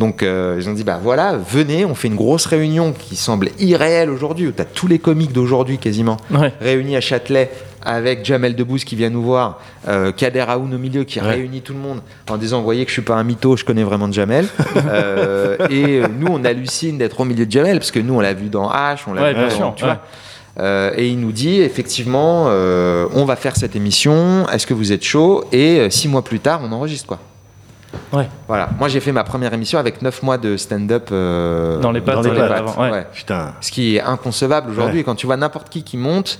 Donc 0.00 0.24
euh, 0.24 0.56
ils 0.60 0.68
ont 0.68 0.72
dit 0.72 0.82
bah 0.82 0.98
voilà, 1.00 1.36
venez, 1.36 1.84
on 1.84 1.94
fait 1.94 2.08
une 2.08 2.16
grosse 2.16 2.46
réunion 2.46 2.92
qui 2.92 3.14
semble 3.14 3.50
irréelle 3.60 4.10
aujourd'hui 4.10 4.48
où 4.48 4.52
tu 4.52 4.60
as 4.60 4.64
tous 4.64 4.88
les 4.88 4.98
comiques 4.98 5.32
d'aujourd'hui 5.32 5.78
quasiment 5.78 6.16
Ouais. 6.32 6.52
réunis 6.60 6.96
à 6.96 7.00
Châtelet 7.00 7.50
avec 7.88 8.24
Jamel 8.24 8.56
Debbouze 8.56 8.82
qui 8.82 8.96
vient 8.96 9.10
nous 9.10 9.22
voir, 9.22 9.60
euh, 9.86 10.10
Kader 10.10 10.44
Aoun 10.48 10.74
au 10.74 10.78
milieu 10.78 11.04
qui 11.04 11.20
Ouais. 11.20 11.26
réunit 11.30 11.60
tout 11.62 11.72
le 11.72 11.78
monde 11.78 12.00
en 12.28 12.36
disant 12.36 12.58
vous 12.58 12.64
voyez 12.64 12.82
que 12.84 12.88
je 12.90 12.94
suis 12.94 13.02
pas 13.02 13.14
un 13.14 13.22
mytho, 13.22 13.56
je 13.56 13.64
connais 13.64 13.84
vraiment 13.84 14.10
Jamel. 14.10 14.46
Euh, 14.88 15.56
et 15.70 16.00
nous 16.18 16.26
on 16.28 16.44
hallucine 16.44 16.98
d'être 16.98 17.20
au 17.20 17.24
milieu 17.24 17.46
de 17.46 17.50
Jamel 17.52 17.78
parce 17.78 17.90
que 17.92 18.00
nous 18.00 18.14
on 18.14 18.20
l'a 18.20 18.34
vu 18.34 18.48
dans 18.48 18.68
H, 18.70 18.98
on 19.06 19.12
l'a 19.14 19.22
Ouais, 19.22 19.34
vu 19.34 19.58
dans- 19.60 19.72
tu 19.72 19.84
vois. 19.84 20.02
Euh, 20.58 20.92
et 20.96 21.08
il 21.08 21.20
nous 21.20 21.32
dit 21.32 21.60
effectivement, 21.60 22.46
euh, 22.48 23.06
on 23.14 23.24
va 23.24 23.36
faire 23.36 23.56
cette 23.56 23.76
émission. 23.76 24.48
Est-ce 24.48 24.66
que 24.66 24.74
vous 24.74 24.92
êtes 24.92 25.04
chaud? 25.04 25.44
Et 25.52 25.80
euh, 25.80 25.90
six 25.90 26.08
mois 26.08 26.22
plus 26.22 26.40
tard, 26.40 26.60
on 26.64 26.72
enregistre 26.72 27.06
quoi. 27.06 27.18
Ouais. 28.12 28.28
Voilà. 28.48 28.70
Moi, 28.78 28.88
j'ai 28.88 29.00
fait 29.00 29.12
ma 29.12 29.24
première 29.24 29.52
émission 29.52 29.78
avec 29.78 30.02
neuf 30.02 30.22
mois 30.22 30.38
de 30.38 30.56
stand-up 30.56 31.08
euh, 31.12 31.78
Dans 31.80 31.92
les 31.92 32.00
pattes, 32.00 32.16
dans 32.16 32.22
les 32.22 32.38
pattes 32.38 32.50
avant, 32.52 32.82
ouais. 32.82 32.90
ouais. 32.90 33.06
Putain. 33.12 33.54
Ce 33.60 33.70
qui 33.70 33.96
est 33.96 34.00
inconcevable 34.00 34.70
aujourd'hui. 34.70 34.98
Ouais. 34.98 35.04
Quand 35.04 35.14
tu 35.14 35.26
vois 35.26 35.36
n'importe 35.36 35.68
qui 35.68 35.82
qui 35.82 35.96
monte. 35.96 36.38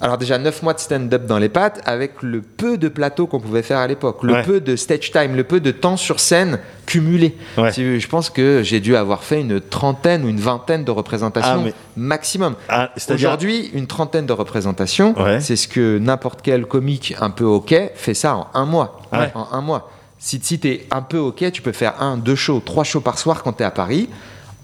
Alors 0.00 0.18
déjà 0.18 0.36
9 0.38 0.62
mois 0.62 0.74
de 0.74 0.80
stand-up 0.80 1.24
dans 1.24 1.38
les 1.38 1.48
pattes 1.48 1.80
avec 1.86 2.22
le 2.22 2.42
peu 2.42 2.76
de 2.76 2.88
plateaux 2.88 3.26
qu'on 3.26 3.40
pouvait 3.40 3.62
faire 3.62 3.78
à 3.78 3.86
l'époque, 3.86 4.22
le 4.22 4.34
Ouais. 4.34 4.42
peu 4.42 4.60
de 4.60 4.76
stage 4.76 5.10
time, 5.12 5.34
le 5.34 5.44
peu 5.44 5.60
de 5.60 5.70
temps 5.70 5.96
sur 5.96 6.20
scène 6.20 6.58
cumulé. 6.84 7.34
Ouais. 7.56 7.72
Je 7.72 8.06
pense 8.08 8.28
que 8.28 8.62
j'ai 8.62 8.80
dû 8.80 8.96
avoir 8.96 9.22
fait 9.22 9.40
une 9.40 9.60
trentaine 9.60 10.24
ou 10.24 10.28
une 10.28 10.40
vingtaine 10.40 10.84
de 10.84 10.90
représentations 10.90 11.60
Ah, 11.60 11.62
mais- 11.64 11.74
maximum. 11.96 12.54
Ah, 12.68 12.90
Aujourd'hui, 13.10 13.70
une 13.72 13.86
trentaine 13.86 14.26
de 14.26 14.32
représentations, 14.34 15.18
Ouais. 15.18 15.40
c'est 15.40 15.56
ce 15.56 15.68
que 15.68 15.96
n'importe 15.98 16.40
quel 16.42 16.66
comique 16.66 17.14
un 17.20 17.30
peu 17.30 17.44
ok 17.44 17.74
fait 17.94 18.14
ça 18.14 18.34
en 18.36 18.48
un 18.52 18.66
mois. 18.66 19.00
Ouais. 19.12 19.30
En 19.34 19.46
un 19.52 19.60
mois. 19.62 19.90
Si, 20.18 20.38
si 20.42 20.58
tu 20.58 20.68
es 20.68 20.86
un 20.90 21.02
peu 21.02 21.18
ok, 21.18 21.50
tu 21.52 21.62
peux 21.62 21.72
faire 21.72 22.02
un, 22.02 22.16
deux 22.18 22.36
shows, 22.36 22.60
trois 22.64 22.84
shows 22.84 23.00
par 23.00 23.18
soir 23.18 23.42
quand 23.42 23.52
tu 23.54 23.62
es 23.62 23.66
à 23.66 23.70
Paris. 23.70 24.08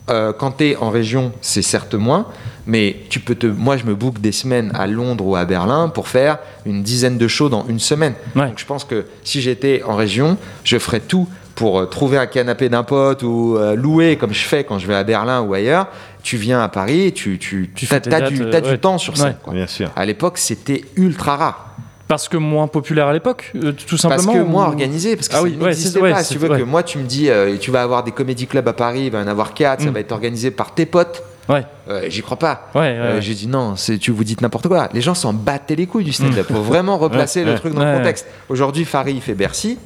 Euh, 0.08 0.32
quand 0.32 0.52
tu 0.52 0.70
es 0.70 0.76
en 0.76 0.90
région, 0.90 1.32
c'est 1.40 1.62
certes 1.62 1.94
moins, 1.94 2.26
mais 2.66 2.96
tu 3.10 3.20
peux 3.20 3.34
te. 3.34 3.46
Moi, 3.46 3.76
je 3.76 3.84
me 3.84 3.94
book 3.94 4.20
des 4.20 4.32
semaines 4.32 4.72
à 4.74 4.86
Londres 4.86 5.26
ou 5.26 5.36
à 5.36 5.44
Berlin 5.44 5.88
pour 5.88 6.08
faire 6.08 6.38
une 6.66 6.82
dizaine 6.82 7.18
de 7.18 7.28
shows 7.28 7.48
dans 7.48 7.66
une 7.68 7.78
semaine. 7.78 8.14
Ouais. 8.34 8.48
Donc, 8.48 8.58
je 8.58 8.66
pense 8.66 8.84
que 8.84 9.06
si 9.22 9.40
j'étais 9.40 9.82
en 9.84 9.94
région, 9.94 10.36
je 10.64 10.78
ferais 10.78 11.00
tout 11.00 11.28
pour 11.54 11.78
euh, 11.78 11.86
trouver 11.86 12.16
un 12.16 12.26
canapé 12.26 12.68
d'un 12.68 12.82
pote 12.82 13.22
ou 13.22 13.56
euh, 13.56 13.76
louer, 13.76 14.16
comme 14.16 14.32
je 14.32 14.44
fais 14.44 14.64
quand 14.64 14.78
je 14.78 14.86
vais 14.86 14.94
à 14.94 15.04
Berlin 15.04 15.42
ou 15.42 15.54
ailleurs. 15.54 15.88
Tu 16.22 16.36
viens 16.36 16.62
à 16.62 16.68
Paris, 16.68 17.12
tu, 17.12 17.38
tu, 17.38 17.70
Tu 17.74 17.86
dates, 17.86 18.32
du, 18.32 18.78
temps 18.78 18.98
sur 18.98 19.16
scène. 19.16 19.28
Ouais. 19.28 19.36
quoi. 19.42 19.52
Bien 19.52 19.66
sûr. 19.66 19.90
À 19.96 20.04
l'époque, 20.06 20.38
c'était 20.38 20.84
ultra 20.96 21.36
rare. 21.36 21.76
Parce 22.10 22.28
que 22.28 22.36
moins 22.36 22.66
populaire 22.66 23.06
à 23.06 23.12
l'époque, 23.12 23.52
euh, 23.54 23.70
tout 23.70 23.96
simplement. 23.96 24.24
Parce 24.24 24.36
que 24.38 24.42
moins 24.42 24.66
organisé, 24.66 25.14
parce 25.14 25.28
que 25.28 25.34
Ah 25.34 25.38
ça 25.38 25.42
oui, 25.44 25.56
n'existait 25.56 26.00
ouais, 26.00 26.10
pas. 26.10 26.24
Si 26.24 26.32
tu 26.34 26.38
veux 26.40 26.50
ouais. 26.50 26.58
que 26.58 26.64
moi, 26.64 26.82
tu 26.82 26.98
me 26.98 27.04
dis, 27.04 27.30
euh, 27.30 27.56
tu 27.56 27.70
vas 27.70 27.82
avoir 27.82 28.02
des 28.02 28.10
comédie 28.10 28.48
clubs 28.48 28.66
à 28.66 28.72
Paris, 28.72 29.02
il 29.04 29.10
va 29.12 29.20
y 29.20 29.22
en 29.22 29.28
avoir 29.28 29.54
quatre, 29.54 29.82
ça 29.84 29.90
Mm. 29.90 29.94
va 29.94 30.00
être 30.00 30.10
organisé 30.10 30.50
par 30.50 30.74
tes 30.74 30.86
potes. 30.86 31.22
Ouais, 31.48 31.64
Euh, 31.88 32.06
J'y 32.08 32.20
crois 32.22 32.36
pas. 32.36 32.68
ouais. 32.74 32.80
Euh. 32.98 33.20
J'ai 33.20 33.34
dit 33.34 33.46
non, 33.46 33.74
tu 34.00 34.10
vous 34.10 34.24
dites 34.24 34.40
n'importe 34.40 34.66
quoi. 34.66 34.88
Les 34.92 35.00
gens 35.00 35.14
s'en 35.14 35.32
battaient 35.32 35.76
les 35.76 35.86
couilles 35.86 36.02
du 36.04 36.12
stand-up. 36.12 36.46
Faut 36.48 36.62
vraiment 36.62 36.98
replacer 37.06 37.44
le 37.44 37.54
truc 37.54 37.74
dans 37.74 37.84
le 37.84 37.96
contexte. 37.98 38.26
Aujourd'hui, 38.48 38.84
Farid 38.84 39.20
fait 39.22 39.34
Bercy. 39.34 39.78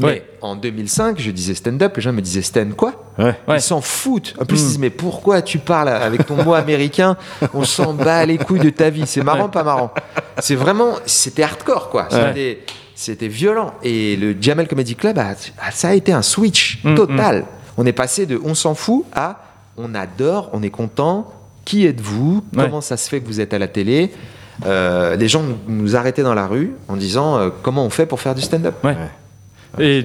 Mais 0.00 0.06
Ouais. 0.06 0.26
en 0.40 0.56
2005, 0.56 1.20
je 1.20 1.30
disais 1.30 1.54
stand-up, 1.54 1.94
les 1.96 2.02
gens 2.02 2.12
me 2.12 2.20
disaient 2.20 2.42
stand 2.42 2.74
quoi? 2.74 3.04
Ouais. 3.18 3.36
Ils 3.48 3.60
s'en 3.60 3.80
foutent. 3.80 4.34
En 4.40 4.44
plus, 4.44 4.56
Mm. 4.56 4.60
ils 4.60 4.66
disent 4.68 4.78
mais 4.80 4.90
pourquoi 4.90 5.40
tu 5.40 5.58
parles 5.58 5.88
avec 5.88 6.26
ton 6.26 6.42
mot 6.42 6.54
américain? 6.54 7.16
On 7.54 7.62
s'en 7.64 7.94
bat 7.94 8.26
les 8.26 8.36
couilles 8.38 8.58
de 8.58 8.70
ta 8.70 8.90
vie. 8.90 9.04
C'est 9.06 9.22
marrant, 9.22 9.48
pas 9.48 9.62
marrant. 9.62 9.92
C'est 10.40 10.56
vraiment, 10.56 10.94
c'était 11.06 11.44
hardcore 11.44 11.90
quoi. 11.90 12.08
Ouais. 12.12 12.60
C'était, 12.96 13.28
violent. 13.28 13.72
Et 13.82 14.16
le 14.16 14.34
Jamel 14.40 14.66
Comedy 14.68 14.94
Club, 14.96 15.18
a- 15.18 15.30
a- 15.30 15.70
ça 15.72 15.88
a 15.88 15.94
été 15.94 16.12
un 16.12 16.22
switch 16.22 16.80
Mm, 16.84 16.94
total. 16.94 17.44
On 17.76 17.86
est 17.86 17.92
passé 17.92 18.24
de 18.26 18.40
on 18.44 18.54
s'en 18.54 18.74
fout 18.74 19.04
à 19.14 19.40
on 19.76 19.94
adore, 19.94 20.50
on 20.52 20.62
est 20.62 20.70
content. 20.70 21.32
Qui 21.64 21.86
êtes-vous? 21.86 22.42
Ouais. 22.56 22.64
Comment 22.64 22.80
ça 22.80 22.96
se 22.96 23.08
fait 23.08 23.20
que 23.20 23.26
vous 23.26 23.40
êtes 23.40 23.54
à 23.54 23.58
la 23.58 23.68
télé? 23.68 24.12
Euh, 24.66 25.16
Les 25.16 25.28
gens 25.28 25.42
nous- 25.42 25.58
nous 25.68 25.96
arrêtaient 25.96 26.22
dans 26.22 26.34
la 26.34 26.46
rue 26.46 26.72
en 26.88 26.96
disant 26.96 27.36
euh, 27.38 27.50
comment 27.62 27.84
on 27.84 27.90
fait 27.90 28.06
pour 28.06 28.20
faire 28.20 28.34
du 28.34 28.42
stand-up? 28.42 28.74
Et 29.78 30.04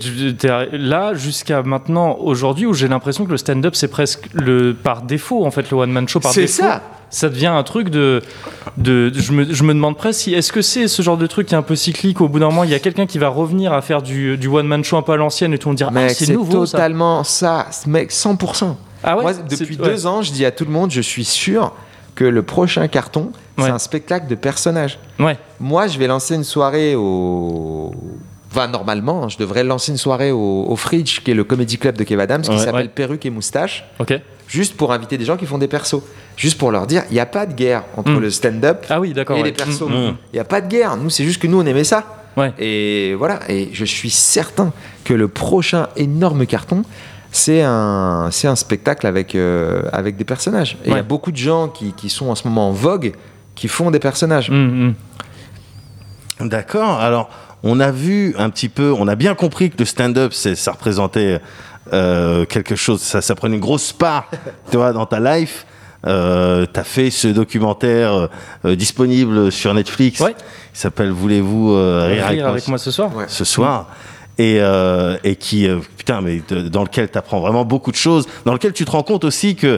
là 0.71 1.13
jusqu'à 1.13 1.61
maintenant, 1.63 2.17
aujourd'hui, 2.19 2.65
où 2.65 2.73
j'ai 2.73 2.87
l'impression 2.87 3.25
que 3.25 3.31
le 3.31 3.37
stand-up, 3.37 3.75
c'est 3.75 3.87
presque 3.87 4.27
le 4.33 4.73
par 4.73 5.01
défaut, 5.03 5.45
en 5.45 5.51
fait, 5.51 5.69
le 5.71 5.77
one-man 5.77 6.07
show 6.07 6.19
par 6.19 6.31
C'est 6.31 6.41
défaut. 6.41 6.63
ça. 6.63 6.81
Ça 7.11 7.27
devient 7.29 7.47
un 7.47 7.63
truc 7.63 7.89
de. 7.89 8.21
de 8.77 9.11
je, 9.15 9.31
me, 9.31 9.51
je 9.51 9.63
me 9.63 9.73
demande 9.73 9.97
presque 9.97 10.19
si. 10.21 10.33
Est-ce 10.35 10.51
que 10.51 10.61
c'est 10.61 10.87
ce 10.87 11.01
genre 11.01 11.17
de 11.17 11.25
truc 11.25 11.47
qui 11.47 11.55
est 11.55 11.57
un 11.57 11.63
peu 11.63 11.75
cyclique 11.75 12.21
Au 12.21 12.27
bout 12.27 12.37
d'un 12.39 12.45
moment, 12.47 12.63
il 12.63 12.69
y 12.69 12.75
a 12.75 12.79
quelqu'un 12.79 13.07
qui 13.07 13.17
va 13.17 13.29
revenir 13.29 13.73
à 13.73 13.81
faire 13.81 14.03
du, 14.03 14.37
du 14.37 14.47
one-man 14.47 14.83
show 14.83 14.95
un 14.97 15.01
peu 15.01 15.13
à 15.13 15.17
l'ancienne 15.17 15.51
et 15.53 15.57
tout 15.57 15.69
le 15.69 15.71
monde 15.71 15.77
dira 15.77 15.91
Ah, 15.95 16.09
c'est 16.09 16.25
c'est 16.25 16.33
nouveau 16.33 16.67
ça. 16.67 16.77
totalement 16.77 17.23
ça. 17.23 17.65
Mec, 17.87 18.11
100%. 18.11 18.75
Ah 19.03 19.15
ouais? 19.17 19.21
Moi, 19.23 19.33
C'est- 19.33 19.59
depuis 19.61 19.77
ouais. 19.77 19.85
deux 19.89 20.05
ans, 20.05 20.21
je 20.21 20.31
dis 20.31 20.45
à 20.45 20.51
tout 20.51 20.65
le 20.65 20.71
monde, 20.71 20.91
je 20.91 21.01
suis 21.01 21.25
sûr 21.25 21.73
que 22.13 22.25
le 22.25 22.43
prochain 22.43 22.87
carton, 22.87 23.31
c'est 23.57 23.69
un 23.69 23.79
spectacle 23.79 24.27
de 24.27 24.35
personnages. 24.35 24.99
Ouais, 25.19 25.37
Moi, 25.59 25.87
je 25.87 25.97
vais 25.97 26.05
lancer 26.07 26.35
une 26.35 26.43
soirée 26.43 26.93
au, 26.95 27.91
Enfin, 28.51 28.67
normalement, 28.67 29.29
je 29.29 29.37
devrais 29.37 29.63
lancer 29.63 29.91
une 29.91 29.97
soirée 29.97 30.31
au, 30.31 30.65
au 30.67 30.75
Fridge, 30.75 31.19
qui 31.23 31.31
est 31.31 31.33
le 31.35 31.43
comedy 31.43 31.77
club 31.77 31.95
de 31.97 32.03
Kev 32.03 32.19
Adams, 32.21 32.41
qui 32.41 32.49
Ouais. 32.49 32.57
s'appelle 32.57 32.73
Ouais. 32.83 32.87
Perruque 32.87 33.25
et 33.25 33.29
Moustache, 33.29 33.85
Ok. 33.99 34.19
juste 34.47 34.75
pour 34.75 34.91
inviter 34.91 35.17
des 35.19 35.25
gens 35.25 35.37
qui 35.37 35.45
font 35.45 35.59
des 35.59 35.67
persos. 35.67 36.01
Juste 36.35 36.57
pour 36.57 36.71
leur 36.71 36.87
dire, 36.87 37.03
il 37.11 37.13
n'y 37.13 37.19
a 37.19 37.25
pas 37.27 37.45
de 37.45 37.53
guerre 37.53 37.83
entre 37.97 38.11
Mm. 38.11 38.19
le 38.19 38.29
stand-up 38.31 38.85
Ah 38.89 38.99
oui, 38.99 39.13
d'accord. 39.13 39.37
et 39.37 39.41
ouais. 39.41 39.49
les 39.49 39.53
persos. 39.53 39.81
Mm, 39.87 39.93
Mm. 39.93 40.15
Il 40.33 40.35
n'y 40.35 40.39
a 40.39 40.43
pas 40.45 40.61
de 40.61 40.67
guerre. 40.67 40.97
Nous, 40.97 41.09
c'est 41.11 41.23
juste 41.25 41.39
que 41.41 41.47
nous, 41.47 41.59
on 41.61 41.65
aimait 41.65 41.83
ça. 41.83 42.05
Ouais. 42.37 42.53
Et 42.57 43.13
voilà. 43.15 43.39
Et 43.49 43.69
je 43.73 43.85
suis 43.85 44.09
certain 44.09 44.71
que 45.03 45.13
le 45.13 45.27
prochain 45.27 45.87
énorme 45.97 46.45
carton, 46.47 46.83
c'est 47.31 47.61
un, 47.61 48.29
c'est 48.31 48.47
un 48.47 48.55
spectacle 48.55 49.05
avec, 49.05 49.35
euh, 49.35 49.83
avec 49.93 50.15
des 50.17 50.23
personnages. 50.23 50.77
Et 50.85 50.89
il 50.89 50.95
y 50.95 50.97
a 50.97 51.03
beaucoup 51.03 51.31
de 51.31 51.37
gens 51.37 51.67
qui, 51.67 51.93
qui 51.93 52.09
sont 52.09 52.29
en 52.29 52.35
ce 52.35 52.47
moment 52.47 52.69
en 52.69 52.71
vogue 52.71 53.11
qui 53.53 53.67
font 53.67 53.91
des 53.91 53.99
personnages. 53.99 54.49
D'accord. 56.39 56.99
Alors, 57.01 57.29
on 57.63 57.79
a 57.79 57.91
vu 57.91 58.33
un 58.37 58.49
petit 58.49 58.69
peu, 58.69 58.93
on 58.97 59.07
a 59.07 59.15
bien 59.15 59.35
compris 59.35 59.69
que 59.69 59.75
le 59.79 59.85
stand-up, 59.85 60.33
ça 60.33 60.71
représentait 60.71 61.39
euh, 61.93 62.45
quelque 62.45 62.75
chose, 62.75 63.01
ça, 63.01 63.21
ça 63.21 63.35
prenait 63.35 63.55
une 63.55 63.61
grosse 63.61 63.91
part, 63.93 64.29
tu 64.71 64.77
vois, 64.77 64.93
dans 64.93 65.05
ta 65.05 65.19
life. 65.19 65.65
Euh, 66.07 66.65
T'as 66.71 66.83
fait 66.85 67.09
ce 67.09 67.27
documentaire 67.27 68.29
euh, 68.63 68.75
disponible 68.77 69.51
sur 69.51 69.73
Netflix. 69.73 70.21
Ouais. 70.21 70.33
Il 70.73 70.77
s'appelle 70.79 71.11
Voulez-vous 71.11 71.73
euh, 71.73 72.07
rire, 72.07 72.27
Rire 72.27 72.47
avec 72.47 72.65
moi 72.69 72.77
ce 72.77 72.89
soir? 72.91 73.13
Ouais. 73.13 73.25
ce 73.27 73.43
soir 73.43 73.87
et, 74.37 74.59
euh, 74.61 75.17
et 75.25 75.35
qui 75.35 75.67
putain 75.97 76.21
mais 76.21 76.41
de- 76.47 76.69
dans 76.69 76.83
lequel 76.83 77.11
tu 77.11 77.17
apprends 77.17 77.41
vraiment 77.41 77.65
beaucoup 77.65 77.91
de 77.91 77.97
choses 77.97 78.25
dans 78.45 78.53
lequel 78.53 78.71
tu 78.71 78.85
te 78.85 78.91
rends 78.91 79.03
compte 79.03 79.25
aussi 79.25 79.57
que 79.57 79.77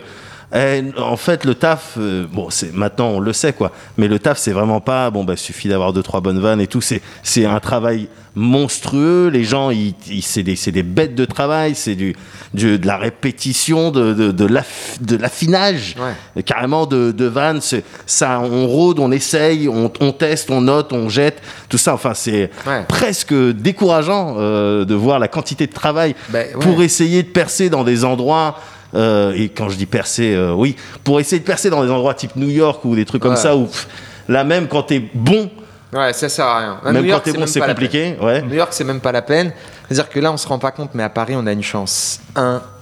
eh, 0.53 0.83
en 0.97 1.15
fait 1.17 1.45
le 1.45 1.55
taf 1.55 1.93
euh, 1.97 2.25
bon 2.31 2.49
c'est 2.49 2.73
maintenant 2.73 3.07
on 3.09 3.19
le 3.19 3.33
sait 3.33 3.53
quoi 3.53 3.71
mais 3.97 4.07
le 4.07 4.19
taf 4.19 4.37
c'est 4.37 4.51
vraiment 4.51 4.81
pas 4.81 5.09
bon 5.09 5.23
bah 5.23 5.35
suffit 5.37 5.67
d'avoir 5.69 5.93
deux 5.93 6.03
trois 6.03 6.19
bonnes 6.21 6.39
vannes 6.39 6.59
et 6.61 6.67
tout 6.67 6.81
c'est 6.81 7.01
c'est 7.23 7.45
un 7.45 7.59
travail 7.59 8.09
monstrueux 8.35 9.27
les 9.29 9.43
gens 9.43 9.69
ils, 9.71 9.93
ils- 10.09 10.21
c'est 10.21 10.43
des 10.43 10.55
c'est 10.55 10.71
des 10.71 10.83
bêtes 10.83 11.15
de 11.15 11.25
travail 11.25 11.75
c'est 11.75 11.95
du, 11.95 12.15
du- 12.53 12.79
de 12.79 12.87
la 12.87 12.97
répétition 12.97 13.91
de 13.91 14.13
de, 14.13 14.31
de 14.31 14.45
l'aff- 14.45 14.97
de 15.01 15.15
l'affinage 15.17 15.95
Ouais. 16.35 16.43
carrément 16.43 16.85
de, 16.85 17.11
de 17.11 17.25
vannes. 17.25 17.61
c'est- 17.61 17.83
Ça, 18.05 18.39
on 18.41 18.67
rôde, 18.67 18.99
on 18.99 19.11
essaye, 19.11 19.67
on, 19.69 19.91
on 19.99 20.11
teste, 20.11 20.49
on 20.51 20.61
note, 20.61 20.91
on 20.93 21.09
jette, 21.09 21.41
tout 21.69 21.77
ça. 21.77 21.93
Enfin, 21.93 22.13
c'est 22.13 22.49
Ouais. 22.67 22.83
presque 22.87 23.33
décourageant 23.33 24.35
euh, 24.37 24.85
de 24.85 24.95
voir 24.95 25.19
la 25.19 25.27
quantité 25.27 25.67
de 25.67 25.73
travail 25.73 26.15
ouais. 26.33 26.51
pour 26.59 26.81
essayer 26.81 27.23
de 27.23 27.29
percer 27.29 27.69
dans 27.69 27.83
des 27.83 28.03
endroits. 28.05 28.57
Euh, 28.95 29.33
et 29.35 29.49
quand 29.49 29.69
je 29.69 29.77
dis 29.77 29.85
percer, 29.85 30.33
euh, 30.33 30.53
oui, 30.53 30.75
pour 31.03 31.19
essayer 31.19 31.39
de 31.39 31.45
percer 31.45 31.69
dans 31.69 31.83
des 31.83 31.89
endroits 31.91 32.13
type 32.13 32.35
New 32.35 32.49
York 32.49 32.83
ou 32.85 32.95
des 32.95 33.05
trucs 33.05 33.21
comme 33.21 33.31
Ouais. 33.31 33.37
ça 33.37 33.55
où 33.55 33.65
pff, 33.65 33.87
là 34.27 34.43
même 34.43 34.67
quand 34.67 34.83
t'es 34.83 35.01
bon, 35.13 35.49
Ouais, 35.93 36.13
ça 36.13 36.29
sert 36.29 36.45
à 36.45 36.59
rien. 36.59 36.79
Même 36.85 37.01
New 37.03 37.09
York, 37.09 37.21
quand 37.25 37.31
t'es 37.33 37.37
bon, 37.37 37.45
c'est 37.45 37.59
compliqué. 37.59 38.15
Ouais. 38.21 38.41
New 38.43 38.53
York, 38.55 38.69
c'est 38.71 38.85
même 38.85 39.01
pas 39.01 39.11
la 39.11 39.21
peine. 39.21 39.51
C'est-à-dire 39.89 40.09
que 40.09 40.21
là, 40.21 40.31
on 40.31 40.37
se 40.37 40.47
rend 40.47 40.57
pas 40.57 40.71
compte, 40.71 40.91
mais 40.93 41.03
à 41.03 41.09
Paris, 41.09 41.33
on 41.35 41.45
a 41.45 41.51
une 41.51 41.61
chance 41.63 42.21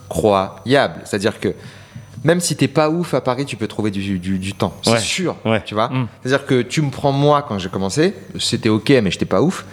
incroyable. 0.10 1.02
C'est-à-dire 1.06 1.40
que 1.40 1.56
même 2.24 2.40
si 2.40 2.56
t'es 2.56 2.68
pas 2.68 2.90
ouf 2.90 3.14
à 3.16 3.22
Paris, 3.22 3.46
tu 3.46 3.56
peux 3.56 3.68
trouver 3.68 3.90
du, 3.92 4.20
du- 4.20 4.38
du 4.38 4.54
temps. 4.54 4.76
C'est 4.84 4.92
Ouais. 4.92 5.00
sûr. 5.00 5.36
Ouais. 5.46 5.62
Tu 5.66 5.74
vois 5.74 5.88
Mm. 5.90 6.08
C'est-à-dire 6.22 6.46
que 6.46 6.62
tu 6.62 6.82
me 6.82 6.92
prends 6.92 7.12
moi 7.12 7.44
quand 7.48 7.58
j'ai 7.58 7.70
commencé, 7.70 8.14
c'était 8.40 8.70
ok, 8.70 8.90
mais 9.02 9.10
j'étais 9.10 9.26
pas 9.26 9.42
ouf. 9.42 9.66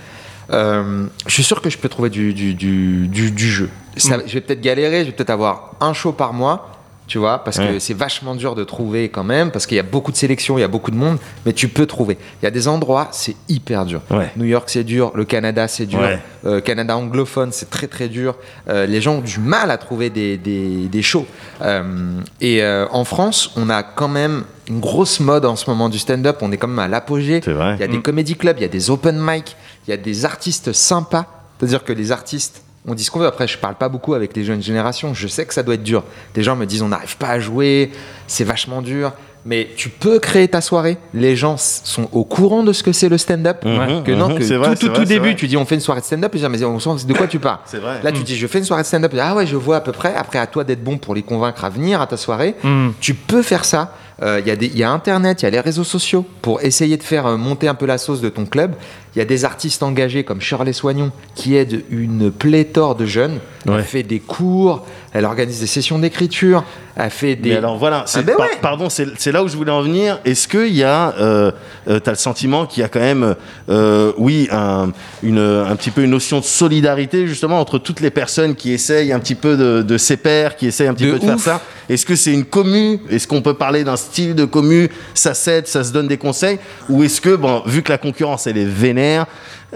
Euh, 0.51 1.07
je 1.27 1.33
suis 1.33 1.43
sûr 1.43 1.61
que 1.61 1.71
je 1.71 1.79
peux 1.79 1.89
trouver 1.89 2.11
du, 2.11 2.33
du, 2.35 2.55
du, 2.55 3.09
du- 3.09 3.31
du 3.31 3.49
jeu. 3.51 3.69
Ça- 3.97 4.19
Je 4.27 4.35
vais 4.35 4.41
peut-être 4.41 4.61
galérer, 4.61 5.01
je 5.01 5.07
vais 5.07 5.13
peut-être 5.13 5.31
avoir 5.31 5.73
un 5.81 5.93
show 5.93 6.13
par 6.13 6.33
mois, 6.33 6.71
tu 7.09 7.19
vois, 7.19 7.39
parce 7.45 7.59
que 7.59 7.79
c'est 7.79 7.95
vachement 7.95 8.35
dur 8.35 8.55
de 8.57 8.65
trouver 8.65 9.09
quand 9.09 9.23
même, 9.23 9.53
parce 9.53 9.65
qu'il 9.67 9.77
y 9.77 9.81
a 9.81 9.85
beaucoup 9.85 10.11
de 10.11 10.17
sélections, 10.17 10.59
il 10.59 10.61
y 10.61 10.65
a 10.65 10.69
beaucoup 10.69 10.91
de 10.91 10.97
monde, 10.97 11.19
mais 11.47 11.53
tu 11.53 11.69
peux 11.69 11.87
trouver. 11.87 12.19
Il 12.43 12.45
y 12.45 12.49
a 12.49 12.51
des 12.51 12.67
endroits, 12.69 13.09
c'est 13.13 13.37
hyper 13.49 13.87
dur. 13.87 14.03
Ouais. 14.11 14.31
New 14.37 14.45
York, 14.45 14.69
c'est 14.69 14.83
dur, 14.85 15.13
le 15.15 15.25
Canada, 15.25 15.69
c'est 15.69 15.87
dur, 15.87 16.01
Ouais. 16.01 16.19
Euh, 16.45 16.61
Canada 16.61 16.97
anglophone, 16.97 17.51
c'est 17.53 17.71
très 17.71 17.87
très 17.87 18.09
dur. 18.09 18.35
Euh, 18.69 18.87
les 18.87 19.01
gens 19.01 19.15
ont 19.15 19.21
du 19.21 19.39
mal 19.41 19.71
à 19.71 19.79
trouver 19.79 20.11
des, 20.11 20.37
des, 20.37 20.89
des 20.89 21.03
shows. 21.03 21.27
Euh, 21.63 22.21
et 22.41 22.61
en 22.91 23.05
France, 23.05 23.53
on 23.57 23.71
a 23.71 23.83
quand 23.83 24.09
même 24.09 24.45
une 24.69 24.81
grosse 24.81 25.21
mode 25.21 25.45
en 25.45 25.55
ce 25.57 25.71
moment 25.71 25.89
du 25.89 25.99
stand-up, 25.99 26.39
on 26.43 26.51
est 26.53 26.57
quand 26.57 26.67
même 26.69 26.79
à 26.81 26.89
l'apogée. 26.89 27.41
Il 27.77 27.81
y 27.81 27.85
a 27.85 27.89
des 27.89 28.01
comédie 28.03 28.35
clubs, 28.37 28.57
il 28.59 28.63
y 28.63 28.65
a 28.65 28.69
des 28.69 28.91
open 28.91 29.17
mic, 29.19 29.57
il 29.87 29.91
y 29.91 29.95
a 29.95 29.97
des 29.97 30.25
artistes 30.25 30.73
sympas. 30.73 31.27
C'est-à-dire 31.59 31.85
que 31.85 31.93
les 31.93 32.13
artistes, 32.13 32.63
on 32.87 32.95
dit 32.95 33.05
ce 33.05 33.11
qu'on 33.11 33.19
veut. 33.21 33.27
Après, 33.27 33.49
je 33.49 33.57
parle 33.59 33.77
pas 33.77 33.89
beaucoup 33.89 34.15
avec 34.15 34.37
les 34.37 34.45
jeunes 34.45 34.63
générations. 34.63 35.15
Je 35.15 35.27
sais 35.27 35.45
que 35.47 35.55
ça 35.55 35.63
doit 35.63 35.75
être 35.75 35.83
dur. 35.83 36.05
Les 36.35 36.43
gens 36.43 36.57
me 36.57 36.67
disent 36.67 36.83
on 36.83 36.89
n'arrive 36.89 37.17
pas 37.17 37.29
à 37.29 37.41
jouer, 37.41 37.91
c'est 38.27 38.45
vachement 38.45 38.83
dur. 38.83 39.13
Mais 39.49 39.69
tu 39.77 39.91
peux 39.91 40.19
créer 40.19 40.49
ta 40.49 40.61
soirée. 40.61 40.99
Les 41.15 41.37
gens 41.37 41.57
sont 41.57 42.09
au 42.11 42.25
courant 42.25 42.65
de 42.65 42.73
ce 42.73 42.83
que 42.83 42.91
c'est 42.91 43.09
le 43.09 43.17
stand-up. 43.17 43.65
Mhm, 43.65 44.03
que 44.03 44.11
non, 44.11 44.31
mhm, 44.31 44.39
que 44.39 44.45
c'est 44.45 44.55
tout, 44.55 44.61
vrai, 44.61 44.75
tout, 44.75 44.89
tout 44.89 44.95
vrai, 44.95 45.05
début, 45.05 45.37
tu 45.37 45.47
dis 45.47 45.57
on 45.57 45.65
fait 45.65 45.77
une 45.77 45.81
soirée 45.81 46.01
de 46.01 46.05
stand-up. 46.07 46.35
Et 46.35 46.49
mais 46.49 46.65
on 46.65 46.81
sent 46.81 47.07
de 47.07 47.13
quoi 47.15 47.29
tu 47.29 47.39
parles. 47.39 47.61
Vrai. 47.75 48.01
Là, 48.03 48.11
tu 48.11 48.25
dis 48.25 48.37
je 48.37 48.47
fais 48.49 48.59
une 48.59 48.65
soirée 48.65 48.83
de 48.83 48.89
stand-up. 48.89 49.13
Ah 49.21 49.37
ouais, 49.37 49.47
je 49.47 49.55
vois 49.55 49.77
à 49.77 49.81
peu 49.81 49.93
près. 49.93 50.13
Après, 50.17 50.41
à 50.41 50.49
toi 50.49 50.65
d'être 50.65 50.83
bon 50.83 50.99
pour 50.99 51.15
les 51.15 51.23
convaincre 51.23 51.65
à 51.65 51.69
venir 51.71 52.01
à 52.01 52.09
ta 52.09 52.17
soirée. 52.17 52.57
Mm. 52.65 52.89
Tu 53.01 53.15
peux 53.15 53.43
faire 53.43 53.65
ça. 53.65 53.95
Euh, 54.23 54.41
Il 54.41 54.49
y, 54.49 54.51
a 54.51 54.57
des- 54.57 54.67
il 54.67 54.79
y 54.79 54.83
a 54.83 54.91
Internet, 54.91 55.43
il 55.43 55.45
y 55.45 55.49
a 55.49 55.51
les 55.51 55.61
réseaux 55.61 55.85
sociaux 55.85 56.25
pour 56.43 56.63
essayer 56.63 56.97
de 56.97 57.03
faire 57.03 57.27
euh, 57.27 57.37
monter 57.37 57.69
un 57.69 57.75
peu 57.75 57.85
la 57.87 57.99
sauce 57.99 58.21
de 58.23 58.31
ton 58.31 58.47
club. 58.47 58.75
Il 59.17 59.21
y 59.21 59.23
a 59.23 59.25
des 59.25 59.47
artistes 59.47 59.83
engagés 59.83 60.25
comme 60.25 60.43
Shirley 60.43 60.75
Soignon 60.75 61.11
qui 61.35 61.57
aide 61.57 61.83
une 61.91 62.31
pléthore 62.31 62.97
de 62.97 63.07
jeunes. 63.07 63.39
Ouais. 63.67 63.77
Elle 63.79 63.85
fait 63.85 64.03
des 64.03 64.21
cours, 64.21 64.85
elle 65.13 65.25
organise 65.25 65.59
des 65.61 65.67
sessions 65.67 65.99
d'écriture, 65.99 66.63
elle 66.95 67.11
fait 67.11 67.35
des. 67.35 67.51
Mais 67.51 67.57
alors 67.57 67.79
voilà, 67.79 68.05
c'est- 68.07 68.23
ben 68.23 68.37
par- 68.37 68.47
ouais. 68.47 68.53
pardon, 68.63 68.89
c'est 68.91 69.07
c'est 69.19 69.33
là 69.33 69.43
où 69.43 69.49
je 69.49 69.57
voulais 69.57 69.73
en 69.73 69.83
venir. 69.83 70.21
Est-ce 70.25 70.47
qu'il 70.47 70.75
y 70.77 70.85
a, 70.85 71.15
euh, 71.19 71.51
euh, 71.89 71.99
t'as 71.99 72.13
le 72.13 72.17
sentiment 72.17 72.67
qu'il 72.67 72.83
y 72.83 72.85
a 72.85 72.89
quand 72.89 73.01
même, 73.01 73.35
euh, 73.71 74.13
oui, 74.19 74.49
un, 74.53 74.93
une, 75.25 75.39
un 75.41 75.75
petit 75.77 75.91
peu 75.91 76.03
une 76.05 76.11
notion 76.11 76.39
de 76.39 76.45
solidarité 76.45 77.27
justement 77.27 77.59
entre 77.61 77.79
toutes 77.79 78.01
les 78.01 78.11
personnes 78.11 78.55
qui 78.55 78.71
essayent 78.73 79.13
un 79.13 79.19
petit 79.19 79.35
peu 79.35 79.57
de, 79.57 79.83
de 79.83 79.99
ses 79.99 80.17
pairs, 80.19 80.55
qui 80.57 80.67
essayent 80.67 80.89
un 80.89 80.95
petit 80.95 81.07
De 81.07 81.13
peu 81.13 81.19
de 81.19 81.25
faire 81.25 81.41
ça? 81.41 81.61
Est-ce 81.89 82.05
que 82.07 82.15
c'est 82.17 82.33
une 82.35 82.45
commu? 82.45 83.01
Est-ce 83.11 83.27
qu'on 83.27 83.43
peut 83.43 83.55
parler 83.55 83.83
d'un 83.83 83.97
style 83.97 84.35
de 84.35 84.45
commu? 84.45 84.89
Ça 85.15 85.35
s'aide, 85.35 85.67
ça 85.67 85.83
se 85.83 85.93
donne 85.93 86.07
des 86.09 86.19
conseils? 86.19 86.59
Ou 86.89 87.03
est-ce 87.03 87.21
que, 87.21 87.35
bon, 87.35 87.63
vu 87.67 87.83
que 87.83 87.91
la 87.91 87.99
concurrence 87.99 88.47
elle 88.47 88.59
est 88.59 88.65
vénère, 88.65 89.06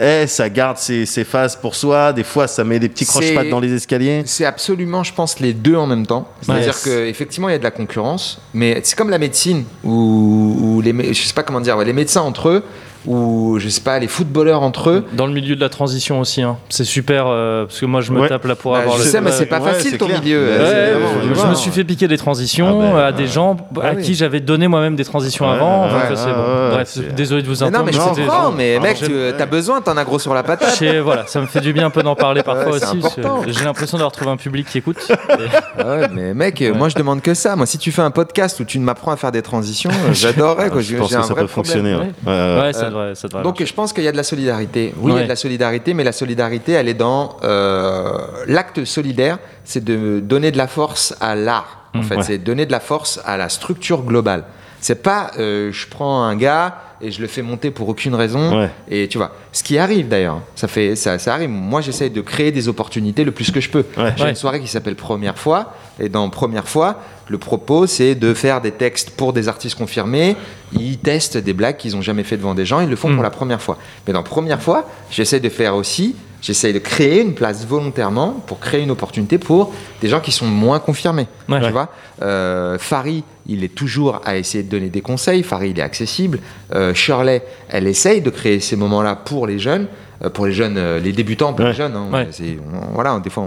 eh, 0.01 0.27
ça 0.27 0.49
garde 0.49 0.79
ses, 0.79 1.05
ses 1.07 1.25
phases 1.25 1.57
pour 1.57 1.75
soi 1.75 2.13
Des 2.13 2.25
fois, 2.25 2.47
ça 2.47 2.63
met 2.65 2.79
des 2.79 2.89
petits 2.89 3.05
croche-pattes 3.07 3.49
dans 3.51 3.61
les 3.61 3.73
escaliers. 3.75 4.23
C'est 4.25 4.45
absolument, 4.45 5.03
je 5.03 5.13
pense, 5.13 5.41
les 5.41 5.53
deux 5.53 5.77
en 5.77 5.87
même 5.87 6.07
temps. 6.07 6.29
C'est-à-dire 6.43 6.67
Yes. 6.69 6.83
qu'effectivement, 6.85 7.49
il 7.49 7.53
y 7.53 7.55
a 7.55 7.59
de 7.59 7.65
la 7.65 7.71
concurrence, 7.71 8.41
mais 8.55 8.81
c'est 8.85 8.97
comme 8.97 9.11
la 9.11 9.19
médecine, 9.19 9.65
les, 9.85 10.93
mé- 10.93 11.13
je 11.13 11.23
sais 11.23 11.35
pas 11.35 11.43
comment 11.43 11.61
dire, 11.61 11.77
ouais, 11.77 11.85
les 11.85 11.93
médecins 11.93 12.23
entre 12.23 12.49
eux, 12.49 12.65
ou 13.07 13.57
je 13.59 13.69
sais 13.69 13.81
pas, 13.81 13.99
les 13.99 14.09
footballeurs 14.09 14.63
entre 14.63 14.91
eux. 14.91 15.05
Dans 15.13 15.27
le 15.27 15.33
milieu 15.33 15.57
de 15.57 15.61
la 15.61 15.69
transition 15.69 16.21
aussi, 16.21 16.43
hein. 16.43 16.57
c'est 16.69 16.85
super 16.85 17.25
euh, 17.29 17.65
parce 17.67 17.81
que 17.81 17.87
moi 17.87 18.01
je 18.01 18.13
me 18.13 18.21
Ouais. 18.21 18.29
tape 18.29 18.45
là 18.45 18.55
pour 18.55 18.73
Bah, 18.73 18.81
avoir 18.81 18.97
je 18.99 19.05
le. 19.05 19.09
sais, 19.09 19.21
mais 19.21 19.31
c'est 19.33 19.47
pas 19.47 19.61
Ouais, 19.61 19.73
facile 19.73 19.97
ton 19.99 20.07
clair. 20.07 20.21
milieu. 20.23 20.39
Ouais, 20.39 20.47
euh, 20.51 21.35
je- 21.35 21.47
me 21.47 21.55
suis 21.55 21.71
fait 21.71 21.85
piquer 21.85 22.07
des 22.09 22.19
transitions 22.19 22.81
Ah 22.81 22.93
ben, 22.95 22.99
à 23.07 23.13
des 23.13 23.27
gens 23.27 23.57
bah 23.73 23.83
à 23.85 23.95
oui. 23.95 24.03
qui 24.03 24.15
j'avais 24.15 24.41
donné 24.41 24.69
moi-même 24.69 24.97
des 24.97 25.05
transitions 25.05 25.47
Ouais, 25.49 25.55
avant. 25.57 25.85
ouais, 25.87 25.91
donc 25.93 25.99
ouais, 26.11 26.17
c'est 26.17 26.27
ouais, 26.27 26.33
bon. 26.33 26.41
ouais, 26.41 26.71
Bref, 26.73 26.89
c'est- 26.91 27.15
désolé 27.15 27.43
de 27.43 27.47
vous 27.49 27.55
Mais 27.55 27.63
entendre. 27.63 27.79
non, 27.79 27.85
mais 27.87 27.93
je 27.93 27.99
comprends, 27.99 28.51
mais 28.53 28.77
Ah, 28.79 28.83
mec, 28.83 28.97
j'aime- 29.01 29.35
tu 29.37 29.43
as 29.43 29.47
besoin, 29.47 29.81
t'en 29.81 29.97
as 29.97 30.05
gros 30.05 30.19
sur 30.19 30.35
la 30.35 30.43
patate. 30.43 30.83
Voilà, 31.03 31.27
ça 31.27 31.41
me 31.41 31.47
fait 31.47 31.61
du 31.61 31.73
bien 31.73 31.87
un 31.87 31.91
peu 31.91 32.03
d'en 32.03 32.15
parler 32.15 32.43
parfois 32.45 32.73
aussi. 32.77 33.01
J'ai 33.49 33.65
l'impression 33.65 33.97
d'avoir 33.99 34.13
trouvé 34.13 34.31
un 34.31 34.37
public 34.37 34.67
qui 34.69 34.79
écoute. 34.79 34.99
Mais 36.13 36.35
mec, 36.35 36.63
moi 36.77 36.89
je 36.89 36.95
demande 36.97 37.23
que 37.23 37.35
ça. 37.35 37.57
Moi, 37.57 37.67
si 37.67 37.79
tu 37.79 37.93
fais 37.93 38.03
un 38.03 38.11
podcast 38.11 38.61
où 38.61 38.65
tu 38.65 38.79
m'apprends 38.79 39.13
à 39.13 39.17
faire 39.17 39.33
des 39.33 39.43
transitions, 39.43 39.91
j'adorerais. 40.13 40.71
quoi. 40.71 40.81
Je 40.81 40.97
pense 40.97 41.15
que 41.15 41.23
ça 41.23 41.35
peut 41.35 41.47
fonctionner. 41.47 41.95
ouais. 41.95 42.73
Ça 42.73 42.90
devrait, 42.91 43.15
ça 43.15 43.29
devrait 43.29 43.43
Donc 43.43 43.63
je 43.65 43.73
pense 43.73 43.93
qu'il 43.93 44.05
y 44.05 44.09
a 44.09 44.13
de 44.13 44.17
la 44.17 44.23
solidarité. 44.23 44.95
Oui, 44.99 45.13
il 45.13 45.17
y 45.17 45.21
a 45.21 45.25
de 45.25 45.29
la 45.29 45.37
solidarité, 45.37 45.95
mais 45.95 46.05
la 46.05 46.13
solidarité, 46.13 46.73
elle 46.73 46.89
est 46.89 46.95
dans 46.95 47.37
euh, 47.43 48.11
l'acte 48.47 48.85
solidaire, 48.85 49.39
c'est 49.65 49.83
de 49.85 50.21
donner 50.21 50.51
de 50.51 50.59
la 50.59 50.67
force 50.67 51.15
à 51.21 51.35
l'art. 51.35 51.77
En 51.95 51.99
Mm, 51.99 52.03
fait, 52.05 52.17
ouais. 52.17 52.23
c'est 52.23 52.39
donner 52.39 52.67
de 52.67 52.73
la 52.73 52.81
force 52.81 53.21
à 53.25 53.37
la 53.37 53.49
structure 53.49 54.03
globale. 54.03 54.45
C'est 54.81 55.03
pas 55.03 55.31
euh, 55.39 55.71
je 55.73 55.87
prends 55.87 56.23
un 56.25 56.35
gars 56.37 56.79
et 57.03 57.11
je 57.11 57.21
le 57.21 57.27
fais 57.29 57.43
monter 57.43 57.71
pour 57.71 57.89
aucune 57.89 58.15
raison. 58.15 58.61
Ouais. 58.61 58.71
Et 58.89 59.09
tu 59.09 59.19
vois, 59.19 59.33
ce 59.53 59.63
qui 59.63 59.77
arrive 59.79 60.09
d'ailleurs, 60.09 60.41
ça 60.55 60.69
fait 60.69 60.97
ça, 60.97 61.19
ça 61.19 61.35
arrive. 61.35 61.49
Moi, 61.51 61.81
j'essaye 61.81 62.11
de 62.11 62.21
créer 62.21 62.51
des 62.51 62.69
opportunités 62.69 63.25
le 63.25 63.31
plus 63.33 63.51
que 63.51 63.61
je 63.61 63.71
peux. 63.71 63.85
Ouais. 63.97 64.13
J'ai 64.17 64.25
Ouais. 64.25 64.31
une 64.31 64.37
soirée 64.37 64.61
qui 64.61 64.69
s'appelle 64.69 64.97
Première 64.97 65.39
fois, 65.39 65.75
et 65.99 66.09
dans 66.09 66.29
Première 66.31 66.69
fois, 66.69 67.01
le 67.29 67.39
propos 67.39 67.87
c'est 67.87 68.15
de 68.15 68.33
faire 68.35 68.61
des 68.61 68.71
textes 68.73 69.11
pour 69.11 69.33
des 69.33 69.49
artistes 69.49 69.77
confirmés. 69.77 70.37
Ils 70.73 70.99
testent 70.99 71.37
des 71.39 71.53
blagues 71.53 71.77
qu'ils 71.77 71.95
n'ont 71.95 72.03
jamais 72.03 72.25
fait 72.25 72.37
devant 72.37 72.55
des 72.55 72.65
gens, 72.67 72.81
ils 72.81 72.89
le 72.91 72.97
font 72.97 73.11
Mm. 73.11 73.15
pour 73.15 73.23
la 73.23 73.31
première 73.31 73.61
fois. 73.63 73.77
Mais 74.07 74.13
dans 74.13 74.23
Première 74.23 74.63
fois, 74.63 74.89
j'essaie 75.11 75.41
de 75.41 75.49
faire 75.49 75.75
aussi, 75.77 76.17
j'essaie 76.41 76.73
de 76.73 76.79
créer 76.79 77.21
une 77.21 77.35
place 77.35 77.67
volontairement 77.67 78.43
pour 78.47 78.61
créer 78.61 78.83
une 78.83 78.91
opportunité 78.91 79.39
pour 79.39 79.73
des 80.01 80.09
gens 80.09 80.21
qui 80.21 80.33
sont 80.33 80.47
moins 80.47 80.79
confirmés. 80.79 81.27
Ouais. 81.49 81.61
Tu 81.61 81.71
vois, 81.71 81.89
euh, 82.23 82.79
Farid, 82.79 83.25
il 83.47 83.65
est 83.65 83.75
toujours 83.75 84.21
à 84.25 84.37
essayer 84.37 84.63
de 84.63 84.71
donner 84.71 84.89
des 84.89 85.01
conseils. 85.01 85.43
Farid, 85.43 85.77
il 85.77 85.81
est 85.81 85.85
accessible. 85.85 86.39
Euh, 86.75 86.95
Shirley, 86.95 87.43
elle 87.69 87.87
essaye 87.87 88.21
de 88.21 88.31
créer 88.31 88.61
ces 88.61 88.77
moments-là 88.77 89.17
pour 89.17 89.47
les 89.47 89.59
jeunes. 89.59 89.87
Euh, 90.23 90.31
pour 90.31 90.47
les 90.47 90.53
jeunes, 90.53 90.77
euh, 90.79 90.99
les 91.01 91.13
débutants, 91.13 91.53
pour 91.53 91.65
Ouais. 91.65 91.71
les 91.73 91.77
jeunes. 91.77 91.95
hein. 91.97 92.09
Ouais. 92.13 92.29
C'est- 92.31 92.59
on- 92.73 92.95
voilà, 92.95 93.19
des 93.21 93.31
fois, 93.31 93.45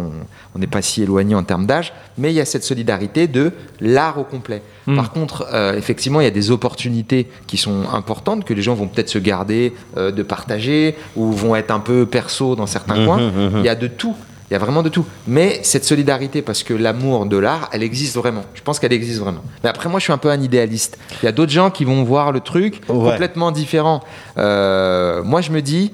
on 0.56 0.60
n'est 0.60 0.68
pas 0.68 0.82
si 0.82 1.04
éloigné 1.04 1.36
en 1.36 1.44
termes 1.44 1.66
d'âge, 1.66 1.94
mais 2.18 2.32
il 2.32 2.36
y 2.36 2.42
a 2.42 2.46
cette 2.46 2.64
solidarité 2.64 3.28
de 3.28 3.52
l'art 3.80 4.18
au 4.20 4.24
complet. 4.24 4.62
Mm. 4.88 4.96
Par 4.96 5.12
contre, 5.12 5.48
euh, 5.54 5.78
effectivement, 5.78 6.20
il 6.22 6.24
y 6.26 6.28
a 6.28 6.32
des 6.32 6.52
opportunités 6.52 7.28
qui 7.48 7.58
sont 7.58 7.84
importantes 7.94 8.44
que 8.46 8.54
les 8.54 8.62
gens 8.62 8.74
vont 8.74 8.88
peut-être 8.88 9.10
se 9.10 9.20
garder 9.20 9.74
euh, 9.98 10.12
de 10.12 10.24
partager 10.24 10.96
ou 11.16 11.32
vont 11.32 11.56
être 11.56 11.72
un 11.72 11.80
peu 11.80 12.06
perso 12.06 12.56
dans 12.56 12.68
certains 12.68 12.96
Mhm, 12.98 13.06
coins. 13.06 13.18
mhm. 13.32 13.52
Il 13.60 13.66
y 13.66 13.70
a 13.70 13.76
de 13.76 13.88
tout. 13.88 14.16
Il 14.50 14.54
y 14.54 14.56
a 14.58 14.60
vraiment 14.60 14.84
de 14.84 14.90
tout. 14.90 15.06
Mais 15.26 15.62
cette 15.64 15.84
solidarité, 15.86 16.44
parce 16.44 16.62
que 16.64 16.76
l'amour 16.76 17.26
de 17.26 17.38
l'art, 17.38 17.70
elle 17.72 17.82
existe 17.82 18.16
vraiment. 18.18 18.44
Je 18.54 18.62
pense 18.62 18.78
qu'elle 18.78 18.94
existe 18.94 19.20
vraiment. 19.20 19.42
Mais 19.64 19.70
après, 19.70 19.90
moi, 19.90 20.00
je 20.00 20.04
suis 20.04 20.14
un 20.14 20.18
peu 20.20 20.30
un 20.30 20.40
idéaliste. 20.42 21.00
Il 21.22 21.26
y 21.26 21.30
a 21.30 21.32
d'autres 21.32 21.52
gens 21.52 21.72
qui 21.72 21.86
vont 21.86 22.04
voir 22.04 22.32
le 22.32 22.40
truc 22.40 22.82
Ouais. 22.88 23.10
complètement 23.12 23.52
différent. 23.52 24.02
Euh, 24.38 25.24
moi, 25.24 25.42
je 25.42 25.50
me 25.52 25.62
dis, 25.62 25.92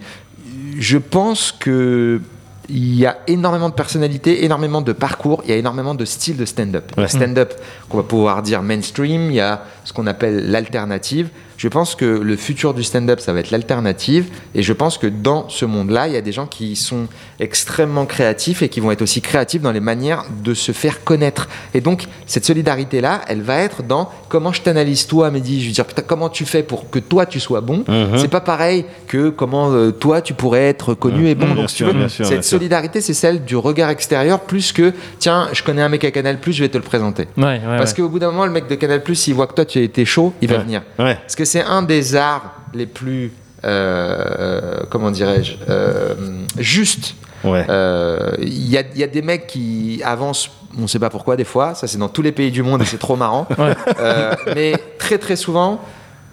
je 0.78 0.98
pense 0.98 1.52
que 1.52 2.22
il 2.70 2.96
y 2.96 3.06
a 3.06 3.18
énormément 3.28 3.70
de 3.70 3.74
personnalités, 3.74 4.46
énormément 4.46 4.82
de 4.82 4.94
parcours, 4.94 5.42
il 5.44 5.50
y 5.50 5.54
a 5.54 5.58
énormément 5.58 5.96
de 5.96 6.06
styles 6.06 6.38
de 6.38 6.46
stand-up. 6.46 6.92
Ouais. 6.98 7.08
stand-up 7.08 7.54
qu'on 7.90 7.98
va 7.98 8.04
pouvoir 8.04 8.44
dire 8.44 8.62
mainstream, 8.62 9.32
il 9.32 9.36
y 9.36 9.40
a 9.40 9.64
ce 9.90 9.94
qu'on 9.94 10.06
appelle 10.06 10.52
l'alternative. 10.52 11.30
Je 11.58 11.68
pense 11.68 11.96
que 11.96 12.06
le 12.06 12.36
futur 12.38 12.76
du 12.76 12.84
stand-up, 12.84 13.20
ça 13.20 13.34
va 13.34 13.40
être 13.40 13.50
l'alternative. 13.50 14.28
Et 14.54 14.62
je 14.62 14.72
pense 14.72 15.00
que 15.00 15.08
dans 15.08 15.50
ce 15.50 15.66
monde-là, 15.66 16.08
il 16.08 16.14
y 16.14 16.16
a 16.16 16.22
des 16.22 16.32
gens 16.32 16.46
qui 16.46 16.76
sont 16.76 17.08
extrêmement 17.40 18.06
créatifs 18.06 18.62
et 18.62 18.70
qui 18.70 18.80
vont 18.80 18.92
être 18.92 19.02
aussi 19.02 19.20
créatifs 19.20 19.62
dans 19.62 19.72
les 19.72 19.80
manières 19.80 20.26
de 20.44 20.54
se 20.54 20.72
faire 20.72 21.04
connaître. 21.04 21.50
Et 21.74 21.82
donc, 21.82 22.06
cette 22.28 22.46
solidarité-là, 22.46 23.22
elle 23.28 23.42
va 23.42 23.58
être 23.58 23.82
dans 23.82 24.12
comment 24.30 24.54
je 24.54 24.62
t'analyse 24.62 25.08
toi, 25.08 25.32
Mehdi. 25.32 25.62
Je 25.62 25.68
veux 25.68 25.74
dire, 25.74 25.86
putain, 25.86 26.04
comment 26.06 26.30
tu 26.30 26.46
fais 26.46 26.62
pour 26.62 26.90
que 26.90 27.00
toi, 27.00 27.26
tu 27.26 27.40
sois 27.40 27.62
bon? 27.62 27.84
Mhm. 27.88 28.20
C'est 28.20 28.30
pas 28.30 28.42
pareil 28.42 28.86
que 29.08 29.30
comment 29.30 29.72
euh, 29.72 29.92
toi, 29.92 30.22
tu 30.22 30.36
pourrais 30.36 30.68
être 30.68 30.94
connu 30.94 31.28
et 31.30 31.36
bon. 31.36 31.48
Mhm, 31.48 31.56
donc, 31.56 31.70
si 31.72 31.78
tu 31.78 31.84
veux, 31.84 31.94
bien 31.94 32.08
sûr, 32.08 32.26
bien 32.26 32.38
cette 32.38 32.46
solidarité, 32.46 33.02
c'est 33.02 33.16
celle 33.16 33.44
du 33.44 33.58
regard 33.58 33.90
extérieur 33.90 34.42
plus 34.42 34.72
que, 34.72 34.94
tiens, 35.18 35.50
je 35.52 35.64
connais 35.64 35.82
un 35.82 35.90
mec 35.90 36.06
à 36.06 36.12
Canal+, 36.12 36.38
je 36.48 36.62
vais 36.64 36.70
te 36.70 36.78
le 36.78 36.84
présenter. 36.84 37.28
Ouais, 37.36 37.44
ouais, 37.44 37.60
Parce 37.78 37.92
ouais. 37.92 37.98
qu'au 37.98 38.08
bout 38.08 38.20
d'un 38.20 38.32
moment, 38.32 38.46
le 38.46 38.52
mec 38.52 38.68
de 38.68 38.76
Canal+, 38.76 39.02
s'il 39.14 39.34
voit 39.34 39.48
que 39.48 39.56
toi, 39.56 39.66
tu 39.66 39.79
été 39.84 40.06
chaud, 40.06 40.34
il 40.42 40.48
va 40.50 40.58
Ouais. 40.58 40.64
venir. 40.64 40.82
Ouais. 40.98 41.16
Parce 41.16 41.36
que 41.36 41.46
c'est 41.46 41.62
un 41.64 41.82
des 41.84 42.16
arts 42.16 42.54
les 42.74 42.86
plus, 42.86 43.32
euh, 43.66 44.80
comment 44.90 45.12
dirais-je, 45.12 45.54
euh, 45.70 46.16
justes. 46.58 47.16
Ouais. 47.44 47.66
Euh, 47.70 48.32
Il 48.42 48.70
y, 48.70 48.78
a, 48.78 48.84
il 48.94 49.00
y 49.00 49.04
a 49.04 49.08
des 49.08 49.22
mecs 49.22 49.48
qui 49.48 50.02
avancent, 50.04 50.50
on 50.78 50.82
ne 50.84 50.88
sait 50.88 51.00
pas 51.00 51.10
pourquoi 51.10 51.36
des 51.38 51.46
fois, 51.46 51.74
ça 51.74 51.88
c'est 51.88 51.98
dans 51.98 52.10
tous 52.10 52.22
les 52.22 52.32
pays 52.34 52.52
du 52.52 52.64
monde 52.64 52.82
et 52.82 52.86
c'est 52.86 52.98
trop 53.00 53.16
marrant. 53.16 53.48
Ouais. 53.58 53.76
Euh, 54.00 54.34
mais 54.56 54.74
très 54.98 55.18
très 55.18 55.36
souvent, 55.38 55.80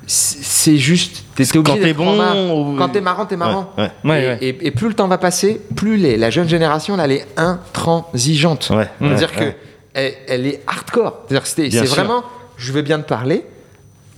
c'est 0.09 0.43
c'est 0.43 0.77
juste. 0.79 1.25
T'es 1.37 1.45
t'es 1.45 1.59
obligé 1.59 1.79
Quand 1.79 1.85
t'es 1.85 1.93
bon, 1.95 2.17
marrant. 2.17 2.51
ou- 2.61 2.77
Quand 2.77 2.89
t'es 2.89 3.01
marrant, 3.01 3.25
t'es 3.27 3.37
marrant. 3.37 3.73
Ouais, 3.79 3.91
Ouais, 4.05 4.23
et, 4.23 4.27
ouais. 4.27 4.39
et- 4.41 4.67
et 4.67 4.71
plus 4.73 4.89
le 4.89 4.95
temps 4.95 5.07
va 5.09 5.19
passer, 5.19 5.61
plus 5.77 5.97
les, 5.97 6.17
la 6.17 6.31
jeune 6.31 6.49
génération, 6.49 6.97
là, 6.97 7.05
elle 7.05 7.13
est 7.13 7.27
intransigeante. 7.37 8.71
Ouais, 8.75 8.89
C'est-à-dire 9.01 9.31
ouais, 9.39 9.45
ouais. 9.47 9.53
que 9.53 9.57
elle, 9.95 10.13
elle 10.29 10.47
est 10.47 10.61
hardcore. 10.67 11.21
C'est-à-dire 11.27 11.43
que 11.43 11.49
c'est 11.49 11.71
c'est 11.71 11.87
sûr. 11.87 11.95
vraiment, 11.95 12.23
je 12.57 12.73
veux 12.73 12.83
bien 12.83 12.99
te 13.01 13.09
parler, 13.09 13.45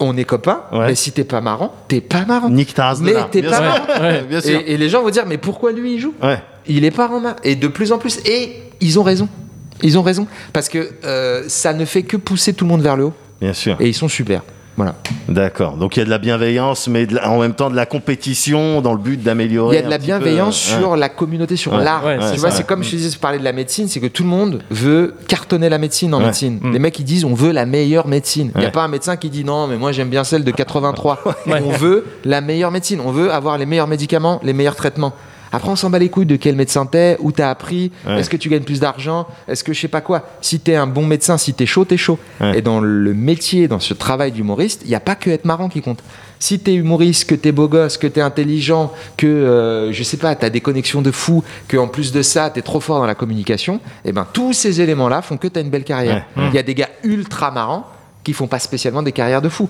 on 0.01 0.17
est 0.17 0.25
copains, 0.25 0.63
Ouais. 0.73 0.87
mais 0.89 0.95
si 0.95 1.11
t'es 1.13 1.25
pas 1.25 1.41
marrant, 1.41 1.75
t'es 1.89 2.01
pas 2.01 2.25
marrant. 2.25 2.49
Nique 2.51 2.75
ta 2.75 2.95
Mais 3.01 3.15
t'es 3.31 3.43
pas 3.43 3.53
sûr. 3.55 3.63
marrant. 3.63 4.01
Ouais. 4.03 4.23
Bien 4.23 4.41
sûr. 4.41 4.61
Et, 4.67 4.75
et 4.75 4.77
les 4.77 4.89
gens 4.89 5.03
vont 5.03 5.11
dire, 5.11 5.27
mais 5.27 5.39
pourquoi 5.39 5.73
lui 5.73 5.95
il 5.95 6.01
joue? 6.01 6.15
Ouais. 6.23 6.41
Il 6.67 6.85
est 6.85 6.91
pas 6.91 7.09
marrant. 7.09 7.35
Et 7.45 7.57
de 7.57 7.67
plus 7.69 7.91
en 7.93 7.99
plus, 7.99 8.21
et 8.25 8.63
ils 8.81 8.99
ont 8.99 9.03
raison. 9.03 9.29
Ils 9.83 9.99
ont 9.99 10.03
raison. 10.03 10.27
Parce 10.53 10.69
que 10.69 10.91
euh, 11.05 11.45
ça 11.49 11.73
ne 11.73 11.85
fait 11.85 12.03
que 12.03 12.17
pousser 12.17 12.53
tout 12.53 12.65
le 12.65 12.71
monde 12.71 12.83
vers 12.83 12.97
le 12.97 13.05
haut. 13.05 13.13
Bien 13.41 13.53
sûr. 13.53 13.77
Et 13.81 13.89
ils 13.89 13.95
sont 13.95 14.09
super. 14.09 14.43
Voilà. 14.79 14.95
D'accord. 15.29 15.77
Donc 15.77 15.97
il 15.97 15.99
y 15.99 16.03
a 16.03 16.05
de 16.05 16.11
la 16.11 16.19
bienveillance, 16.19 16.87
mais 16.89 17.05
de 17.05 17.17
la- 17.17 17.29
en 17.29 17.41
même 17.41 17.53
temps 17.55 17.69
de 17.69 17.75
la 17.77 17.85
compétition 17.85 18.81
dans 18.81 18.93
le 18.93 18.99
but 18.99 19.15
Il 19.19 19.23
d'améliorer. 19.25 19.77
y 19.77 19.79
a 19.81 19.83
de 19.83 19.91
la 19.91 19.99
peu, 19.99 20.05
bienveillance 20.05 20.73
euh, 20.73 20.79
sur 20.79 20.97
la 20.97 21.09
communauté, 21.09 21.57
sur 21.57 21.73
Ouais. 21.73 21.83
l'art. 21.85 22.05
Ouais, 22.05 22.17
tu 22.19 22.25
c'est 22.25 22.37
vois, 22.37 22.51
c'est 22.53 22.65
comme 22.67 22.83
je 22.85 22.91
te 22.93 22.97
disais, 22.97 23.11
je 23.11 23.19
parlais 23.19 23.39
de 23.41 23.45
la 23.45 23.53
médecine, 23.53 23.89
c'est 23.89 24.01
que 24.01 24.07
tout 24.07 24.23
le 24.23 24.29
monde 24.29 24.63
veut 24.71 25.15
cartonner 25.27 25.69
la 25.69 25.79
médecine 25.79 26.15
en 26.15 26.19
Ouais. 26.21 26.27
médecine. 26.27 26.61
Mm. 26.63 26.73
Les 26.73 26.79
mecs, 26.79 26.99
ils 26.99 27.05
disent, 27.05 27.25
on 27.25 27.35
veut 27.35 27.51
la 27.53 27.67
meilleure 27.67 28.07
médecine. 28.07 28.53
Il 28.55 28.61
n'y 28.61 28.67
a 28.67 28.71
pas 28.71 28.85
un 28.85 28.89
médecin 28.89 29.17
qui 29.17 29.29
dit, 29.31 29.45
non, 29.45 29.67
mais 29.67 29.77
moi 29.77 29.91
j'aime 29.93 30.09
bien 30.09 30.23
celle 30.25 30.45
de 30.45 30.51
83. 30.53 31.19
On 31.47 31.71
veut 31.71 32.07
la 32.25 32.41
meilleure 32.41 32.71
médecine. 32.71 33.01
On 33.05 33.11
veut 33.11 33.33
avoir 33.33 33.59
les 33.59 33.67
meilleurs 33.67 33.89
médicaments, 33.89 34.41
les 34.45 34.53
meilleurs 34.53 34.77
traitements. 34.77 35.13
Après, 35.53 35.69
on 35.71 35.77
s'en 35.77 35.91
bat 35.91 35.99
les 35.99 36.09
couilles 36.09 36.27
de 36.27 36.37
quel 36.37 36.57
médecin 36.57 36.87
t'es, 36.87 37.17
où 37.21 37.33
t'as 37.33 37.51
appris, 37.51 37.91
Ouais. 38.07 38.19
est-ce 38.21 38.29
que 38.31 38.37
tu 38.37 38.49
gagnes 38.49 38.63
plus 38.63 38.81
d'argent, 38.81 39.27
est-ce 39.49 39.65
que 39.65 39.73
je 39.73 39.81
sais 39.81 39.89
pas 39.89 40.01
quoi. 40.01 40.25
Si 40.41 40.61
t'es 40.61 40.75
un 40.75 40.87
bon 40.87 41.07
médecin, 41.07 41.39
si 41.39 41.55
t'es 41.55 41.67
chaud, 41.67 41.85
t'es 41.85 41.97
chaud. 41.97 42.19
Ouais. 42.41 42.59
Et 42.59 42.63
dans 42.63 42.81
le 42.81 43.15
métier, 43.15 43.69
dans 43.69 43.81
ce 43.81 43.95
travail 43.95 44.33
d'humoriste, 44.33 44.83
il 44.85 44.89
n'y 44.89 44.95
a 44.95 45.01
pas 45.01 45.15
que 45.15 45.31
être 45.31 45.45
marrant 45.45 45.69
qui 45.69 45.81
compte. 45.81 46.01
Si 46.41 46.61
t'es 46.61 46.75
humoriste, 46.75 47.29
que 47.29 47.35
t'es 47.35 47.51
beau 47.51 47.67
gosse, 47.67 47.99
que 47.99 48.07
t'es 48.07 48.21
intelligent, 48.21 48.93
que 49.17 49.27
euh, 49.27 49.93
je 49.93 50.03
sais 50.05 50.19
pas, 50.19 50.35
t'as 50.37 50.51
des 50.51 50.61
connexions 50.61 51.03
de 51.03 51.11
fou, 51.11 51.43
que 51.67 51.77
en 51.77 51.89
plus 51.89 52.13
de 52.13 52.23
ça, 52.23 52.51
t'es 52.51 52.63
trop 52.63 52.79
fort 52.81 53.01
dans 53.01 53.07
la 53.07 53.17
communication, 53.17 53.81
et 54.05 54.13
ben 54.13 54.27
tous 54.33 54.53
ces 54.53 54.81
éléments-là 54.81 55.21
font 55.23 55.37
que 55.37 55.49
t'as 55.49 55.63
une 55.63 55.71
belle 55.71 55.85
carrière. 55.85 56.27
Ouais. 56.37 56.45
Il 56.49 56.55
y 56.55 56.59
a 56.59 56.63
des 56.63 56.75
gars 56.75 56.91
ultra 57.03 57.51
marrants 57.51 57.87
qui 58.23 58.33
font 58.35 58.47
pas 58.47 58.59
spécialement 58.59 59.03
des 59.03 59.13
carrières 59.13 59.41
de 59.43 59.49
fou. 59.49 59.69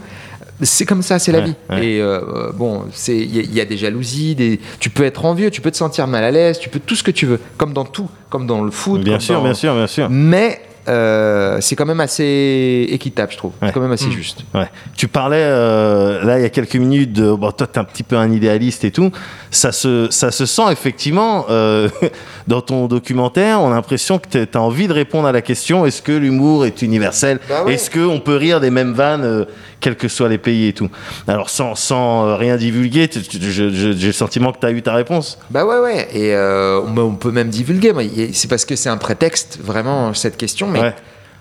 C'est 0.62 0.84
comme 0.86 1.02
ça, 1.02 1.18
c'est 1.18 1.30
la 1.32 1.38
Ouais, 1.38 1.44
vie. 1.44 1.54
ouais. 1.70 1.86
Et 1.86 2.00
euh, 2.02 2.50
bon, 2.54 2.84
c'est 2.92 3.16
il 3.16 3.36
y, 3.36 3.38
a- 3.38 3.42
il 3.42 3.54
y 3.54 3.61
a 3.61 3.64
des 3.64 3.76
jalousies, 3.76 4.34
des, 4.34 4.59
tu 4.80 4.90
peux 4.90 5.04
être 5.04 5.24
envieux, 5.24 5.50
tu 5.50 5.61
peux 5.61 5.70
te 5.70 5.76
sentir 5.76 6.06
mal 6.09 6.24
à 6.24 6.30
l'aise, 6.32 6.59
tu 6.59 6.68
peux 6.68 6.80
tout 6.80 6.96
ce 6.96 7.02
que 7.04 7.11
tu 7.12 7.26
veux, 7.26 7.38
comme 7.56 7.72
dans 7.72 7.84
tout, 7.84 8.09
comme 8.28 8.46
dans 8.46 8.62
le 8.62 8.70
foot. 8.72 9.02
Bien 9.02 9.20
sûr, 9.20 9.36
dans- 9.36 9.44
bien 9.44 9.54
sûr, 9.54 9.74
bien 9.74 9.86
sûr. 9.86 10.09
Mais 10.11 10.61
euh, 10.89 11.59
c'est 11.61 11.76
quand 11.76 11.86
même 11.86 12.01
assez 12.01 12.86
équitable, 12.91 13.32
je 13.32 13.36
trouve. 13.36 13.53
Ouais. 13.61 13.68
C'est 13.68 13.74
quand 13.74 13.80
même 13.80 13.93
assez 13.93 14.07
Mm. 14.07 14.12
juste. 14.12 14.45
Ouais. 14.55 14.68
Tu 14.97 15.09
parlais 15.09 15.43
euh, 15.43 16.24
là 16.24 16.39
il 16.39 16.43
y 16.43 16.45
a 16.45 16.49
quelques 16.49 16.76
minutes 16.76 17.12
de 17.12 17.32
bon 17.32 17.51
toi 17.53 17.66
t'es 17.66 17.78
un 17.78 17.84
petit 17.84 18.03
peu 18.03 18.16
un 18.16 18.30
idéaliste 18.30 18.84
et 18.84 18.91
tout. 18.91 19.11
Ça 19.51 19.72
se 19.72 20.09
ça 20.11 20.30
se 20.30 20.47
sent 20.47 20.70
effectivement 20.70 21.47
euh, 21.51 21.89
dans 22.47 22.61
ton 22.61 22.86
documentaire. 22.86 23.61
On 23.61 23.70
a 23.70 23.74
l'impression 23.74 24.18
que 24.18 24.45
tu 24.45 24.49
as 24.57 24.61
envie 24.61 24.89
de 24.89 24.93
répondre 24.93 25.28
à 25.28 25.32
la 25.32 25.43
question 25.43 25.84
est-ce 25.86 26.03
que 26.03 26.12
l'humour 26.12 26.64
est 26.64 26.82
universel? 26.82 27.41
Bah 27.49 27.64
ouais. 27.64 27.74
Est-ce 27.74 27.91
que 27.91 28.01
on 28.01 28.20
peut 28.20 28.36
rire 28.36 28.61
des 28.61 28.70
mêmes 28.70 28.93
vannes 28.93 29.47
quels 29.80 29.97
que 29.97 30.09
soient 30.09 30.28
les 30.28 30.39
pays 30.39 30.68
et 30.68 30.72
tout? 30.72 30.89
Alors 31.26 31.51
sans 31.51 31.74
sans 31.74 32.36
rien 32.36 32.57
divulguer, 32.57 33.09
j'ai 33.12 33.70
le 33.70 34.12
sentiment 34.12 34.53
que 34.53 34.59
tu 34.61 34.66
as 34.66 34.70
eu 34.70 34.82
ta 34.82 34.95
réponse. 34.95 35.39
Bah 35.51 35.64
ouais, 35.64 35.78
ouais. 35.78 36.09
Et 36.14 36.36
on, 36.36 37.14
peut 37.14 37.30
même 37.30 37.49
divulguer. 37.49 37.93
C'est 38.32 38.49
parce 38.49 38.64
que 38.64 38.76
c'est 38.76 38.89
un 38.89 38.97
prétexte, 38.97 39.59
vraiment, 39.62 40.14
cette 40.14 40.36
question. 40.36 40.66
Mais 40.68 40.77
Ouais. 40.82 40.94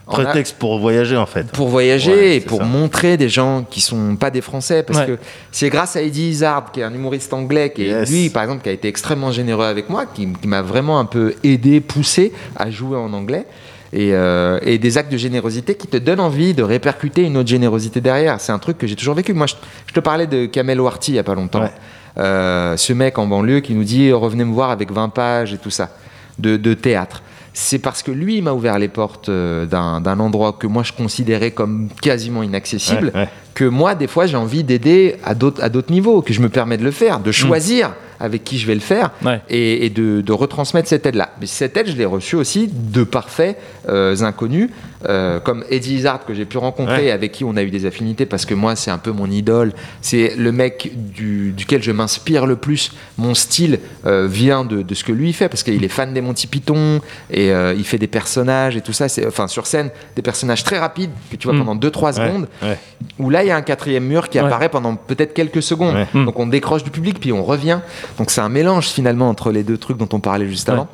on 0.08 0.12
a- 0.14 0.24
Prétexte 0.24 0.56
pour 0.58 0.80
voyager 0.80 1.18
en 1.18 1.26
fait. 1.26 1.48
pour 1.52 1.68
voyager 1.68 2.14
Ouais, 2.14 2.36
et 2.38 2.40
pour 2.40 2.60
ça. 2.60 2.64
montrer 2.66 3.18
des 3.18 3.28
gens 3.30 3.66
qui 3.70 3.82
sont 3.82 4.16
pas 4.16 4.30
des 4.32 4.40
Français 4.42 4.84
parce 4.84 5.00
Ouais. 5.00 5.06
que 5.06 5.18
c'est 5.52 5.70
grâce 5.70 5.96
à 5.98 6.02
Eddie 6.02 6.30
Izzard 6.30 6.72
qui 6.72 6.80
est 6.80 6.84
un 6.84 6.94
humoriste 6.94 7.34
anglais 7.34 7.72
qui 7.76 7.84
est 7.84 7.88
Yes. 7.90 8.10
lui 8.10 8.30
par 8.30 8.44
exemple 8.44 8.64
qui 8.64 8.70
a 8.70 8.72
été 8.72 8.88
extrêmement 8.88 9.32
généreux 9.32 9.66
avec 9.66 9.90
moi 9.90 10.06
qui, 10.06 10.32
qui 10.32 10.48
m'a 10.48 10.62
vraiment 10.62 11.00
un 11.00 11.06
peu 11.06 11.36
aidé 11.44 11.82
poussé 11.82 12.32
à 12.56 12.70
jouer 12.72 12.98
en 12.98 13.12
anglais 13.12 13.46
et, 13.94 14.14
euh, 14.14 14.60
et 14.64 14.78
des 14.78 14.98
actes 14.98 15.12
de 15.12 15.18
générosité 15.18 15.76
qui 15.76 15.88
te 15.88 15.98
donnent 15.98 16.20
envie 16.22 16.54
de 16.54 16.64
répercuter 16.64 17.24
une 17.24 17.36
autre 17.38 17.50
générosité 17.50 18.00
derrière 18.00 18.40
c'est 18.40 18.52
un 18.54 18.60
truc 18.60 18.78
que 18.78 18.88
j'ai 18.88 18.96
toujours 18.96 19.16
vécu 19.16 19.34
moi 19.34 19.46
je, 19.48 19.56
je 19.88 19.94
te 19.94 20.00
parlais 20.00 20.28
de 20.28 20.46
Kamel 20.46 20.80
Ouarti 20.80 21.12
il 21.12 21.16
y 21.16 21.20
a 21.20 21.24
pas 21.24 21.36
longtemps 21.36 21.64
Ouais. 21.64 21.72
Euh, 22.18 22.76
ce 22.78 22.94
mec 22.94 23.20
en 23.20 23.28
banlieue 23.28 23.60
qui 23.60 23.74
nous 23.76 23.84
dit 23.84 24.12
revenez 24.12 24.44
me 24.46 24.52
voir 24.54 24.72
avec 24.72 24.92
20 24.92 25.10
pages 25.10 25.54
et 25.54 25.58
tout 25.58 25.70
ça 25.70 25.90
de, 26.40 26.58
de 26.58 26.74
théâtre 26.74 27.22
c'est 27.60 27.80
parce 27.80 28.04
que 28.04 28.12
lui 28.12 28.40
m'a 28.44 28.52
ouvert 28.52 28.78
les 28.78 28.88
portes 28.88 29.30
euh, 29.30 29.66
d'un 29.66 30.20
endroit 30.20 30.54
que 30.54 30.68
moi 30.68 30.84
je 30.84 30.94
considérais 30.94 31.50
comme 31.50 31.90
quasiment 32.02 32.44
inaccessible. 32.44 33.12
Que 33.58 33.66
moi 33.66 33.96
des 33.96 34.06
fois 34.08 34.28
j'ai 34.28 34.38
envie 34.38 34.64
d'aider 34.64 35.16
à 35.24 35.34
d'autres 35.34 35.64
à 35.64 35.70
d'autres 35.70 35.92
niveaux, 35.92 36.22
que 36.22 36.32
je 36.32 36.42
me 36.42 36.50
permets 36.50 36.78
de 36.78 36.84
le 36.84 36.92
faire, 36.92 37.20
de 37.20 37.32
choisir 37.32 37.94
avec 38.20 38.44
qui 38.44 38.58
je 38.58 38.66
vais 38.66 38.74
le 38.74 38.80
faire 38.82 39.12
Ouais. 39.24 39.42
et, 39.48 39.86
et 39.86 39.90
de, 39.92 40.22
de 40.22 40.32
retransmettre 40.34 40.88
cette 40.90 41.06
aide-là. 41.06 41.30
Mais 41.40 41.46
cette 41.46 41.78
aide, 41.78 41.88
je 41.88 41.96
l'ai 41.96 42.06
reçue 42.06 42.36
aussi 42.36 42.68
de 42.68 43.04
parfaits 43.04 43.60
euh, 43.90 44.16
inconnus, 44.24 44.70
euh, 45.08 45.40
comme 45.40 45.64
Eddie 45.70 45.98
Izzard 45.98 46.26
que 46.26 46.34
j'ai 46.34 46.46
pu 46.46 46.58
rencontrer, 46.58 47.04
Ouais. 47.06 47.12
avec 47.12 47.32
qui 47.32 47.44
on 47.44 47.56
a 47.56 47.62
eu 47.62 47.70
des 47.70 47.86
affinités, 47.86 48.26
parce 48.26 48.46
que 48.48 48.56
moi, 48.56 48.76
c'est 48.76 48.90
un 48.90 48.98
peu 48.98 49.12
mon 49.12 49.30
idole. 49.30 49.72
C'est 50.02 50.34
le 50.36 50.52
mec 50.52 50.92
du, 50.96 51.52
duquel 51.56 51.84
je 51.84 51.92
m'inspire 51.92 52.48
le 52.48 52.56
plus. 52.56 52.92
Mon 53.20 53.36
style 53.36 53.78
euh, 54.08 54.26
vient 54.28 54.66
de, 54.66 54.82
de 54.82 54.94
ce 54.96 55.04
que 55.04 55.12
lui 55.12 55.32
fait, 55.32 55.48
parce 55.48 55.62
qu'il 55.62 55.84
est 55.84 55.88
fan 55.88 56.12
des 56.12 56.22
Monty 56.22 56.48
Python, 56.48 57.00
et 57.32 57.52
il 57.78 57.84
fait 57.86 58.00
des 58.00 58.08
personnages 58.08 58.76
et 58.76 58.82
tout 58.82 58.94
ça. 58.94 59.06
Enfin, 59.28 59.48
sur 59.48 59.68
scène, 59.68 59.92
des 60.16 60.24
personnages 60.24 60.64
très 60.64 60.80
rapides, 60.80 61.12
que 61.32 61.36
tu 61.36 61.48
vois 61.48 61.56
Mm. 61.56 61.66
pendant 61.66 61.76
2-3 61.76 62.06
Ouais, 62.08 62.14
secondes, 62.26 62.48
où 63.20 63.30
là, 63.30 63.44
il 63.48 63.50
y 63.50 63.54
a 63.54 63.56
un 63.58 63.62
quatrième 63.62 64.04
mur 64.06 64.30
qui 64.30 64.40
Ouais. 64.40 64.46
apparaît 64.46 64.70
pendant 64.70 64.96
peut-être 64.96 65.34
quelques 65.34 65.62
secondes. 65.64 65.96
Ouais. 65.96 66.08
Mm. 66.14 66.26
Donc 66.26 66.40
on 66.40 66.48
décroche 66.48 66.84
du 66.84 66.92
public, 66.92 67.20
puis 67.20 67.32
on 67.32 67.44
revient. 67.44 67.80
Donc 68.18 68.30
c'est 68.32 68.42
un 68.42 68.50
mélange 68.50 68.88
finalement 68.88 69.30
entre 69.30 69.52
les 69.52 69.64
deux 69.64 69.78
trucs 69.78 69.98
dont 69.98 70.10
on 70.14 70.20
parlait 70.20 70.48
juste 70.48 70.68
Ouais. 70.68 70.74
avant. 70.76 70.88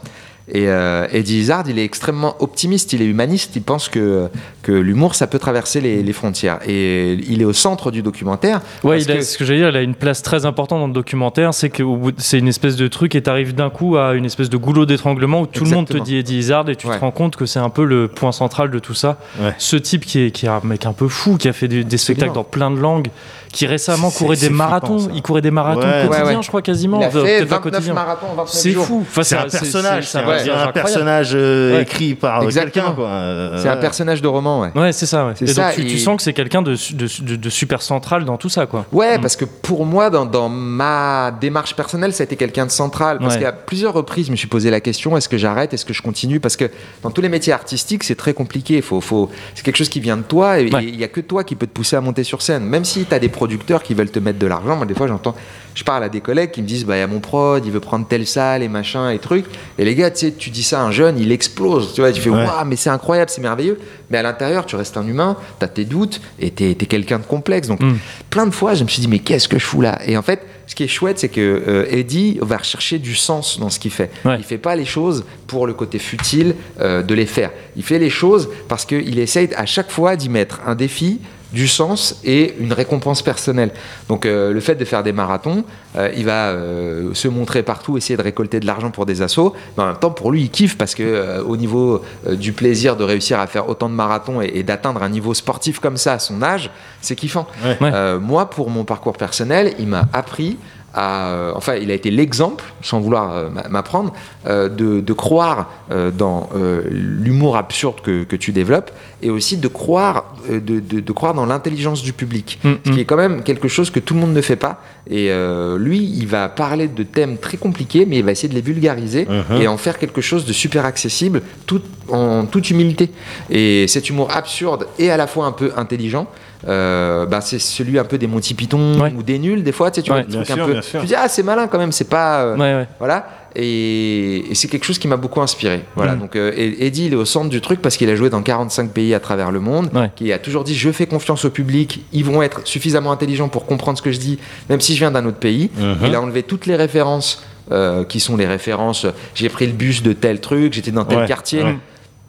Et 0.49 0.67
euh, 0.67 1.07
Eddie 1.11 1.39
Izzard, 1.39 1.63
il 1.69 1.79
est 1.79 1.85
extrêmement 1.85 2.35
optimiste, 2.41 2.91
il 2.91 3.01
est 3.01 3.05
humaniste, 3.05 3.55
il 3.55 3.61
pense 3.61 3.87
que, 3.87 4.27
que 4.61 4.73
l'humour, 4.73 5.15
ça 5.15 5.25
peut 5.25 5.39
traverser 5.39 5.79
les, 5.79 6.03
les 6.03 6.11
frontières. 6.13 6.59
Et 6.67 7.13
il 7.29 7.41
est 7.41 7.45
au 7.45 7.53
centre 7.53 7.91
du 7.91 8.01
documentaire. 8.01 8.59
Que- 8.97 9.23
ce 9.23 9.37
que 9.37 9.45
j'allais 9.45 9.59
dire, 9.59 9.69
il 9.69 9.77
a 9.77 9.81
une 9.81 9.95
place 9.95 10.21
très 10.21 10.45
importante 10.45 10.81
dans 10.81 10.87
le 10.87 10.93
documentaire, 10.93 11.53
c'est 11.53 11.69
que 11.69 11.81
c'est 12.17 12.39
une 12.39 12.49
espèce 12.49 12.75
de 12.75 12.89
truc 12.89 13.15
et 13.15 13.21
t'arrives 13.23 13.55
d'un 13.55 13.69
coup 13.69 13.95
à 13.95 14.15
une 14.15 14.25
espèce 14.25 14.49
de 14.49 14.57
goulot 14.57 14.85
d'étranglement 14.85 15.41
où 15.41 15.45
tout 15.47 15.63
le 15.63 15.69
monde 15.71 15.87
te 15.87 15.97
dit 15.97 16.17
Eddie 16.17 16.39
Izzard 16.39 16.69
et 16.69 16.75
tu 16.75 16.87
Ouais. 16.87 16.95
te 16.97 16.99
rends 16.99 17.11
compte 17.11 17.37
que 17.37 17.45
c'est 17.45 17.59
un 17.59 17.69
peu 17.69 17.85
le 17.85 18.09
point 18.09 18.33
central 18.33 18.69
de 18.69 18.79
tout 18.79 18.93
ça. 18.93 19.17
Ouais. 19.39 19.53
Ce 19.57 19.77
type 19.77 20.05
qui 20.05 20.19
est, 20.19 20.31
qui 20.31 20.45
est 20.45 20.49
un 20.49 20.59
mec 20.65 20.85
un 20.85 20.91
peu 20.93 21.07
fou, 21.07 21.37
qui 21.37 21.47
a 21.47 21.53
fait 21.53 21.69
des, 21.69 21.85
des 21.85 21.97
spectacles 21.97 22.33
dans 22.33 22.43
plein 22.43 22.69
de 22.69 22.77
langues, 22.79 23.07
qui 23.53 23.65
récemment 23.67 24.11
courait 24.11 24.35
des 24.35 24.49
marathons, 24.49 25.07
il 25.13 25.21
courait 25.21 25.41
des 25.41 25.51
marathons 25.51 25.79
Ouais. 25.81 26.01
quotidiens, 26.07 26.25
Ouais, 26.25 26.35
ouais. 26.35 26.41
je 26.43 26.47
crois 26.49 26.61
quasiment. 26.61 26.99
il 26.99 27.05
a 27.05 27.07
Enfin, 27.07 27.19
fait 27.23 27.37
peut-être 27.37 27.49
pas 27.49 27.55
29 27.55 27.71
quotidien. 27.73 27.93
marathons 27.93 28.25
en 28.25 28.35
29 28.35 28.49
C'est 28.49 28.71
fou. 28.73 28.99
Enfin, 29.09 29.23
C'est 29.23 29.35
un 29.37 29.43
personnage, 29.43 30.07
c'est 30.07 30.17
un, 30.17 30.23
personnage 30.23 30.67
un 30.67 30.71
personnage 30.71 31.31
euh, 31.35 31.75
Ouais. 31.77 31.81
écrit 31.83 32.15
par 32.15 32.45
quelqu'un. 32.47 32.93
Euh, 32.99 33.59
C'est 33.61 33.69
un 33.69 33.77
personnage 33.77 34.21
de 34.21 34.27
roman, 34.27 34.61
ouais. 34.61 34.71
Ouais, 34.75 34.91
c'est 34.91 35.05
ça. 35.05 35.27
Ouais. 35.27 35.33
Et 35.39 35.45
donc, 35.45 35.55
ça, 35.55 35.71
tu, 35.73 35.85
tu 35.85 35.95
et- 35.95 35.99
sens 35.99 36.17
que 36.17 36.23
c'est 36.23 36.33
quelqu'un 36.33 36.61
de, 36.61 36.75
de, 36.93 37.07
de- 37.21 37.35
de 37.37 37.49
super 37.49 37.81
central 37.81 38.25
dans 38.25 38.37
tout 38.37 38.49
ça, 38.49 38.65
quoi. 38.65 38.85
Ouais, 38.91 39.17
parce 39.19 39.35
que 39.35 39.45
pour 39.45 39.85
moi, 39.85 40.09
dans, 40.09 40.25
dans 40.25 40.49
ma 40.49 41.31
démarche 41.39 41.75
personnelle, 41.75 42.11
ça 42.13 42.23
a 42.23 42.25
été 42.25 42.35
quelqu'un 42.35 42.65
de 42.65 42.71
central. 42.71 43.19
Parce 43.19 43.35
Ouais. 43.35 43.41
qu'à 43.41 43.51
plusieurs 43.51 43.93
reprises, 43.93 44.25
je 44.27 44.31
me 44.31 44.35
suis 44.35 44.47
posé 44.47 44.69
la 44.69 44.81
question 44.81 45.15
est-ce 45.15 45.29
que 45.29 45.37
j'arrête 45.37 45.73
Est-ce 45.73 45.85
que 45.85 45.93
je 45.93 46.01
continue? 46.01 46.39
Parce 46.39 46.55
que 46.57 46.69
dans 47.03 47.11
tous 47.11 47.21
les 47.21 47.29
métiers 47.29 47.53
artistiques, 47.53 48.03
c'est 48.03 48.15
très 48.15 48.33
compliqué. 48.33 48.81
Faut, 48.81 48.99
faut... 49.01 49.29
C'est 49.55 49.63
quelque 49.63 49.77
chose 49.77 49.89
qui 49.89 49.99
vient 49.99 50.17
de 50.17 50.23
toi 50.23 50.59
et 50.59 50.69
Ouais. 50.73 50.83
il 50.85 50.97
n'y 50.97 51.03
a 51.03 51.07
que 51.07 51.21
toi 51.21 51.43
qui 51.43 51.55
peut 51.55 51.67
te 51.67 51.71
pousser 51.71 51.95
à 51.95 52.01
monter 52.01 52.23
sur 52.23 52.41
scène. 52.41 52.63
Même 52.63 52.85
si 52.85 53.05
tu 53.05 53.13
as 53.13 53.19
des 53.19 53.29
producteurs 53.43 53.83
qui 53.83 53.93
veulent 53.93 54.09
te 54.09 54.19
mettre 54.19 54.39
de 54.39 54.47
l'argent, 54.47 54.77
moi, 54.77 54.85
des 54.85 54.93
fois, 54.93 55.07
j'entends. 55.07 55.35
Je 55.75 55.83
parle 55.83 56.03
à 56.03 56.09
des 56.09 56.21
collègues 56.21 56.51
qui 56.51 56.61
me 56.61 56.67
disent 56.67 56.85
bah, 56.85 56.95
il 56.95 56.99
y 56.99 57.03
a 57.03 57.07
mon 57.07 57.19
prod, 57.19 57.65
il 57.65 57.71
veut 57.71 57.79
prendre 57.81 58.07
telle 58.07 58.25
salle 58.25 58.63
et 58.63 58.69
machin 58.69 59.09
et 59.09 59.19
trucs. 59.19 59.45
Et 59.77 59.83
les 59.83 59.95
gars, 59.95 60.11
tu 60.11 60.19
sais, 60.27 60.31
tu 60.31 60.49
dis 60.49 60.63
ça 60.63 60.79
à 60.79 60.83
un 60.85 60.91
jeune, 60.91 61.17
il 61.19 61.31
explose. 61.31 61.93
Tu 61.93 61.99
vois, 62.01 62.11
tu 62.13 62.21
fais 62.21 62.29
Ouais. 62.29 62.45
waouh, 62.45 62.65
mais 62.65 62.75
c'est 62.77 62.89
incroyable, 62.91 63.29
c'est 63.29 63.41
merveilleux. 63.41 63.77
Mais 64.09 64.17
à 64.19 64.23
l'intérieur, 64.23 64.65
tu 64.65 64.75
restes 64.77 64.95
un 64.97 65.05
humain, 65.05 65.35
tu 65.59 65.65
as 65.65 65.67
tes 65.67 65.83
doutes 65.83 66.21
et 66.39 66.51
tu 66.51 66.63
es, 66.69 66.75
quelqu'un 66.75 67.19
de 67.19 67.25
complexe. 67.25 67.67
Donc, 67.67 67.81
Mm. 67.81 67.95
plein 68.29 68.45
de 68.45 68.51
fois, 68.53 68.75
je 68.75 68.83
me 68.85 68.87
suis 68.89 69.01
dit, 69.01 69.07
mais 69.09 69.19
qu'est-ce 69.19 69.47
que 69.49 69.59
je 69.59 69.65
fous 69.65 69.81
là? 69.81 69.99
Et 70.05 70.15
en 70.15 70.21
fait, 70.21 70.41
ce 70.67 70.75
qui 70.75 70.83
est 70.83 70.87
chouette, 70.87 71.19
c'est 71.19 71.27
que 71.29 71.41
euh, 71.67 71.85
Eddie 71.89 72.37
va 72.41 72.57
rechercher 72.57 72.97
du 72.99 73.15
sens 73.15 73.59
dans 73.59 73.69
ce 73.69 73.79
qu'il 73.79 73.91
fait. 73.91 74.09
Ouais. 74.23 74.37
Il 74.37 74.43
fait 74.45 74.57
pas 74.59 74.75
les 74.77 74.85
choses 74.85 75.25
pour 75.47 75.67
le 75.67 75.73
côté 75.73 75.97
futile 75.99 76.55
euh, 76.79 77.01
de 77.01 77.13
les 77.15 77.25
faire. 77.25 77.49
Il 77.75 77.83
fait 77.83 77.99
les 77.99 78.09
choses 78.11 78.47
parce 78.69 78.85
qu'il 78.85 79.17
essaye 79.19 79.49
à 79.57 79.65
chaque 79.65 79.91
fois 79.91 80.15
d'y 80.15 80.29
mettre 80.29 80.61
un 80.65 80.75
défi 80.75 81.19
du 81.53 81.67
sens 81.67 82.19
et 82.23 82.55
une 82.59 82.73
récompense 82.73 83.21
personnelle. 83.21 83.71
Donc 84.09 84.25
euh, 84.25 84.51
le 84.51 84.59
fait 84.59 84.75
de 84.75 84.85
faire 84.85 85.03
des 85.03 85.13
marathons, 85.13 85.63
euh, 85.95 86.11
il 86.17 86.25
va 86.25 86.49
euh, 86.49 87.13
se 87.13 87.27
montrer 87.27 87.61
partout, 87.63 87.95
essayer 87.95 88.17
de 88.17 88.23
récolter 88.23 88.59
de 88.59 88.65
l'argent 88.65 88.89
pour 88.89 89.05
des 89.05 89.21
assos, 89.21 89.53
mais 89.77 89.83
en 89.83 89.87
même 89.87 89.97
temps 89.97 90.11
pour 90.11 90.31
lui 90.31 90.41
il 90.41 90.49
kiffe 90.49 90.77
parce 90.77 90.95
que 90.95 91.41
au 91.41 91.55
niveau 91.55 92.01
du 92.31 92.53
plaisir 92.53 92.95
de 92.95 93.03
réussir 93.03 93.39
à 93.39 93.47
faire 93.47 93.69
autant 93.69 93.89
de 93.89 93.93
marathons 93.93 94.41
et, 94.41 94.51
et 94.55 94.63
d'atteindre 94.63 95.03
un 95.03 95.09
niveau 95.09 95.33
sportif 95.33 95.79
comme 95.79 95.97
ça 95.97 96.13
à 96.13 96.19
son 96.19 96.41
âge, 96.41 96.71
c'est 97.01 97.15
kiffant. 97.15 97.47
Ouais. 97.63 97.77
Ouais. 97.79 98.19
Moi, 98.19 98.49
pour 98.49 98.69
mon 98.69 98.83
parcours 98.83 99.17
personnel, 99.17 99.73
il 99.79 99.87
m'a 99.87 100.07
appris 100.13 100.57
euh, 100.97 101.51
enfin, 101.55 101.75
il 101.75 101.89
a 101.91 101.93
été 101.93 102.11
l'exemple, 102.11 102.63
sans 102.81 102.99
vouloir 102.99 103.31
euh, 103.35 103.49
m'a- 103.49 103.67
m'apprendre, 103.69 104.13
euh, 104.47 104.69
de, 104.69 104.99
de 105.01 105.13
croire 105.13 105.69
dans 106.17 106.49
l'humour 106.89 107.55
absurde 107.57 108.01
que, 108.01 108.23
que 108.23 108.35
tu 108.35 108.51
développes 108.51 108.91
et 109.21 109.29
aussi 109.29 109.57
de 109.57 109.67
croire, 109.67 110.33
de, 110.49 110.59
de- 110.79 110.99
de 110.99 111.11
croire 111.11 111.33
dans 111.33 111.45
l'intelligence 111.45 112.01
du 112.03 112.13
public. 112.13 112.59
Mm, 112.63 112.71
Ce 112.85 112.89
qui 112.91 112.97
mm. 112.97 112.99
est 112.99 113.05
quand 113.05 113.15
même 113.17 113.43
quelque 113.43 113.67
chose 113.67 113.89
que 113.89 113.99
tout 113.99 114.13
le 114.15 114.19
monde 114.19 114.33
ne 114.33 114.41
fait 114.41 114.55
pas. 114.55 114.81
Et 115.09 115.27
euh, 115.31 115.77
lui, 115.77 115.99
il 116.03 116.27
va 116.27 116.49
parler 116.49 116.87
de 116.87 117.03
thèmes 117.03 117.37
très 117.37 117.57
compliqués, 117.57 118.05
mais 118.05 118.17
il 118.19 118.23
va 118.25 118.31
essayer 118.31 118.49
de 118.49 118.55
les 118.55 118.61
vulgariser 118.61 119.25
Mhm. 119.29 119.61
et 119.61 119.67
en 119.67 119.77
faire 119.77 119.97
quelque 119.99 120.21
chose 120.21 120.45
de 120.45 120.53
super 120.53 120.85
accessible, 120.85 121.41
tout, 121.65 121.81
en 122.09 122.45
toute 122.45 122.69
humilité. 122.69 123.09
Et 123.49 123.87
cet 123.87 124.09
humour 124.09 124.29
absurde 124.35 124.87
et 124.99 125.09
à 125.11 125.17
la 125.17 125.27
fois 125.27 125.45
un 125.45 125.51
peu 125.51 125.71
intelligent, 125.77 126.27
euh, 126.67 127.25
bah, 127.25 127.41
c'est 127.41 127.59
celui 127.59 127.99
un 127.99 128.03
peu 128.03 128.17
des 128.17 128.27
Monty 128.27 128.53
Python 128.53 128.99
Ouais. 128.99 129.13
ou 129.17 129.23
des 129.23 129.39
nuls, 129.39 129.63
des 129.63 129.71
fois, 129.71 129.91
tu 129.91 129.95
sais, 129.99 130.03
tu 130.03 130.11
Ouais. 130.11 130.23
vois, 130.23 130.25
des 130.39 130.45
trucs 130.45 130.57
un 130.59 130.65
peu. 130.65 130.79
Tu 131.01 131.05
dis, 131.05 131.15
ah, 131.15 131.27
c'est 131.27 131.43
malin 131.43 131.67
quand 131.67 131.77
même, 131.77 131.91
c'est 131.91 132.09
pas. 132.09 132.43
euh, 132.43 132.53
Ouais, 132.55 132.73
ouais. 132.75 132.87
Voilà. 132.99 133.27
Et, 133.55 134.51
et 134.51 134.55
c'est 134.55 134.67
quelque 134.67 134.85
chose 134.85 134.97
qui 134.97 135.07
m'a 135.07 135.17
beaucoup 135.17 135.41
inspiré. 135.41 135.81
Voilà. 135.95 136.15
Mm. 136.15 136.19
Donc, 136.19 136.35
euh, 136.35 136.51
et- 136.55 136.85
Eddie, 136.87 137.05
il 137.07 137.13
est 137.13 137.17
au 137.17 137.25
centre 137.25 137.49
du 137.49 137.61
truc 137.61 137.81
parce 137.81 137.97
qu'il 137.97 138.09
a 138.09 138.15
joué 138.15 138.29
dans 138.29 138.41
45 138.41 138.91
pays 138.91 139.13
à 139.13 139.19
travers 139.19 139.51
le 139.51 139.59
monde. 139.59 139.89
Ouais. 139.93 140.09
Qui 140.15 140.31
a 140.33 140.39
toujours 140.39 140.63
dit 140.63 140.73
Je 140.75 140.91
fais 140.91 141.05
confiance 141.05 141.45
au 141.45 141.49
public, 141.49 142.03
ils 142.13 142.25
vont 142.25 142.41
être 142.41 142.61
suffisamment 142.65 143.11
intelligents 143.11 143.49
pour 143.49 143.65
comprendre 143.65 143.97
ce 143.97 144.01
que 144.03 144.11
je 144.11 144.19
dis, 144.19 144.39
même 144.69 144.81
si 144.81 144.93
je 144.95 144.99
viens 144.99 145.11
d'un 145.11 145.25
autre 145.25 145.37
pays. 145.37 145.69
Mhm. 145.77 145.97
Il 146.05 146.15
a 146.15 146.21
enlevé 146.21 146.43
toutes 146.43 146.65
les 146.65 146.75
références 146.75 147.43
euh, 147.71 148.03
qui 148.03 148.19
sont 148.19 148.35
les 148.37 148.47
références. 148.47 149.05
J'ai 149.35 149.49
pris 149.49 149.67
le 149.67 149.73
bus 149.73 150.01
de 150.03 150.13
tel 150.13 150.39
truc, 150.41 150.73
j'étais 150.73 150.91
dans 150.91 151.05
tel 151.05 151.19
Ouais, 151.19 151.27
quartier. 151.27 151.63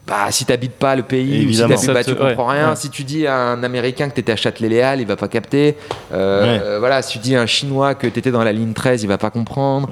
Bah, 0.07 0.27
si 0.29 0.45
t'habites 0.45 0.73
pas 0.75 0.95
le 0.95 1.01
pays, 1.01 1.41
Évidemment. 1.41 1.73
ou 1.73 1.77
si 1.77 1.87
t'habites 1.87 2.05
pas, 2.05 2.11
tu 2.11 2.15
comprends 2.15 2.49
ouais, 2.49 2.59
rien. 2.59 2.69
ouais. 2.69 2.75
Si 2.75 2.89
tu 2.91 3.03
dis 3.03 3.25
à 3.25 3.35
un 3.37 3.63
Américain 3.63 4.07
que 4.07 4.13
t'étais 4.13 4.33
à 4.33 4.35
Châtelet-Léal, 4.35 5.01
il 5.01 5.07
va 5.07 5.15
pas 5.15 5.27
capter. 5.27 5.75
Euh, 6.13 6.43
Ouais. 6.43 6.61
euh, 6.63 6.79
voilà, 6.79 7.01
si 7.01 7.13
tu 7.13 7.17
dis 7.19 7.35
à 7.35 7.41
un 7.41 7.45
Chinois 7.47 7.95
que 7.95 8.05
t'étais 8.05 8.29
dans 8.31 8.43
la 8.43 8.51
ligne 8.53 8.73
13, 8.73 9.01
il 9.01 9.07
va 9.07 9.17
pas 9.17 9.31
comprendre. 9.31 9.89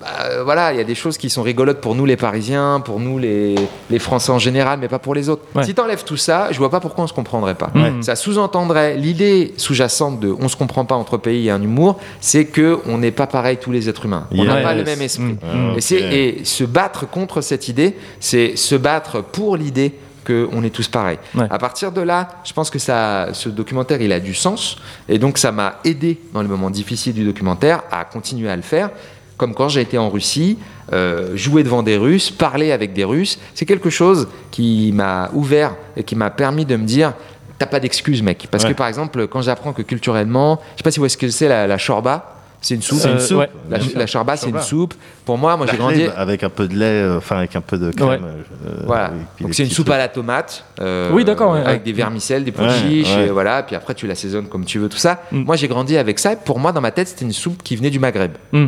Bah, 0.00 0.06
euh, 0.26 0.44
voilà, 0.44 0.72
il 0.74 0.76
y 0.76 0.80
a 0.80 0.84
des 0.84 0.94
choses 0.94 1.16
qui 1.16 1.30
sont 1.30 1.42
rigolotes 1.42 1.80
pour 1.80 1.94
nous 1.94 2.04
les 2.04 2.16
Parisiens, 2.16 2.80
pour 2.84 3.00
nous 3.00 3.18
les, 3.18 3.54
les 3.88 3.98
Français 3.98 4.30
en 4.30 4.38
général, 4.38 4.78
mais 4.78 4.88
pas 4.88 4.98
pour 4.98 5.14
les 5.14 5.30
autres. 5.30 5.42
Ouais. 5.54 5.62
Si 5.64 5.74
t'enlèves 5.74 6.04
tout 6.04 6.18
ça, 6.18 6.48
je 6.50 6.58
vois 6.58 6.70
pas 6.70 6.80
pourquoi 6.80 7.04
on 7.04 7.06
se 7.06 7.14
comprendrait 7.14 7.54
pas. 7.54 7.70
Ouais. 7.74 7.92
Ça 8.02 8.14
sous-entendrait 8.14 8.96
l'idée 8.96 9.54
sous-jacente 9.56 10.20
de 10.20 10.34
on 10.38 10.48
se 10.48 10.56
comprend 10.56 10.84
pas 10.84 10.96
entre 10.96 11.16
pays 11.16 11.46
et 11.46 11.50
un 11.50 11.62
humour, 11.62 11.98
c'est 12.20 12.44
que 12.44 12.78
on 12.86 12.98
n'est 12.98 13.10
pas 13.10 13.26
pareil 13.26 13.56
tous 13.56 13.72
les 13.72 13.88
êtres 13.88 14.04
humains. 14.04 14.26
On 14.32 14.44
n'a 14.44 14.56
pas 14.60 14.74
le 14.74 14.84
même 14.84 15.00
esprit. 15.00 15.24
Mm. 15.32 15.38
Ah, 15.42 15.72
Et, 15.76 15.80
c'est- 15.80 15.96
ok. 16.06 16.12
et 16.12 16.44
se 16.44 16.64
battre 16.64 17.08
contre 17.08 17.40
cette 17.40 17.68
idée, 17.68 17.96
c'est 18.20 18.54
se 18.56 18.74
battre 18.74 19.22
pour 19.22 19.56
l'idée 19.56 19.92
qu'on 20.26 20.62
est 20.64 20.70
tous 20.70 20.88
pareils. 20.88 21.18
Ouais. 21.36 21.46
À 21.48 21.58
partir 21.58 21.92
de 21.92 22.00
là, 22.00 22.28
je 22.44 22.52
pense 22.52 22.68
que 22.68 22.80
ça, 22.80 23.28
ce 23.32 23.48
documentaire, 23.48 24.02
il 24.02 24.10
a 24.12 24.18
du 24.20 24.34
sens. 24.34 24.76
Et 25.08 25.18
donc, 25.20 25.38
ça 25.38 25.52
m'a 25.52 25.76
aidé 25.84 26.18
dans 26.34 26.42
les 26.42 26.48
moments 26.48 26.68
difficiles 26.68 27.14
du 27.14 27.24
documentaire 27.24 27.82
à 27.92 28.04
continuer 28.04 28.50
à 28.50 28.56
le 28.56 28.62
faire. 28.62 28.90
Comme 29.36 29.54
quand 29.54 29.68
j'ai 29.68 29.82
été 29.82 29.98
en 29.98 30.08
Russie, 30.08 30.58
euh, 30.92 31.36
jouer 31.36 31.62
devant 31.62 31.82
des 31.82 31.96
Russes, 31.96 32.30
parler 32.30 32.72
avec 32.72 32.92
des 32.94 33.04
Russes. 33.04 33.38
C'est 33.54 33.66
quelque 33.66 33.90
chose 33.90 34.28
qui 34.50 34.92
m'a 34.94 35.30
ouvert 35.34 35.74
et 35.96 36.02
qui 36.04 36.16
m'a 36.16 36.30
permis 36.30 36.64
de 36.64 36.76
me 36.76 36.84
dire 36.84 37.12
T'as 37.58 37.64
pas 37.66 37.80
d'excuses, 37.80 38.22
mec. 38.22 38.48
Parce 38.50 38.64
Ouais. 38.64 38.72
que 38.72 38.76
par 38.76 38.86
exemple, 38.86 39.26
quand 39.28 39.40
j'apprends 39.40 39.72
que 39.72 39.80
culturellement, 39.80 40.60
je 40.74 40.78
sais 40.78 40.82
pas 40.82 40.90
si 40.90 40.98
vous 40.98 41.02
voyez 41.02 41.08
ce 41.08 41.16
que 41.16 41.30
c'est 41.30 41.48
la, 41.48 41.66
la 41.66 41.78
shorba, 41.78 42.34
c'est 42.60 42.74
une 42.74 42.82
soupe. 42.82 42.98
C'est 42.98 43.08
une 43.10 43.16
Euh, 43.16 43.18
soupe. 43.18 43.38
ouais. 43.38 43.48
La, 43.70 43.78
la 43.94 44.06
shorba, 44.06 44.36
c'est 44.36 44.50
une 44.50 44.60
soupe. 44.60 44.92
Pour 45.24 45.38
moi, 45.38 45.56
moi 45.56 45.66
j'ai 45.70 45.78
grandi. 45.78 46.04
avec 46.18 46.44
un 46.44 46.50
peu 46.50 46.68
de 46.68 46.74
lait, 46.74 46.84
euh, 46.84 47.16
enfin 47.16 47.38
avec 47.38 47.56
un 47.56 47.62
peu 47.62 47.78
de 47.78 47.90
crème. 47.92 48.08
Ouais. 48.08 48.28
euh, 48.66 48.82
Voilà. 48.84 49.10
Donc 49.40 49.54
c'est 49.54 49.62
une 49.64 49.70
soupe 49.70 49.86
trucs. 49.86 49.94
à 49.94 49.98
la 49.98 50.08
tomate. 50.08 50.64
euh, 50.82 51.10
Oui, 51.14 51.24
d'accord, 51.24 51.52
ouais, 51.52 51.60
avec 51.60 51.78
ouais. 51.78 51.84
des 51.84 51.92
vermicelles, 51.94 52.44
des 52.44 52.52
pois 52.52 52.66
Ouais, 52.66 52.74
chiches, 52.78 53.14
ouais. 53.16 53.26
et 53.28 53.30
voilà. 53.30 53.62
Puis 53.62 53.74
après, 53.74 53.94
tu 53.94 54.06
l'assaisonnes 54.06 54.48
comme 54.48 54.66
tu 54.66 54.78
veux, 54.78 54.90
tout 54.90 54.98
ça. 54.98 55.22
Mm. 55.32 55.44
Moi, 55.44 55.56
j'ai 55.56 55.68
grandi 55.68 55.96
avec 55.96 56.18
ça. 56.18 56.34
Et 56.34 56.36
pour 56.36 56.58
moi, 56.58 56.72
dans 56.72 56.82
ma 56.82 56.90
tête, 56.90 57.08
c'était 57.08 57.24
une 57.24 57.32
soupe 57.32 57.62
qui 57.62 57.74
venait 57.76 57.88
du 57.90 57.98
Maghreb. 57.98 58.32
Mm. 58.52 58.66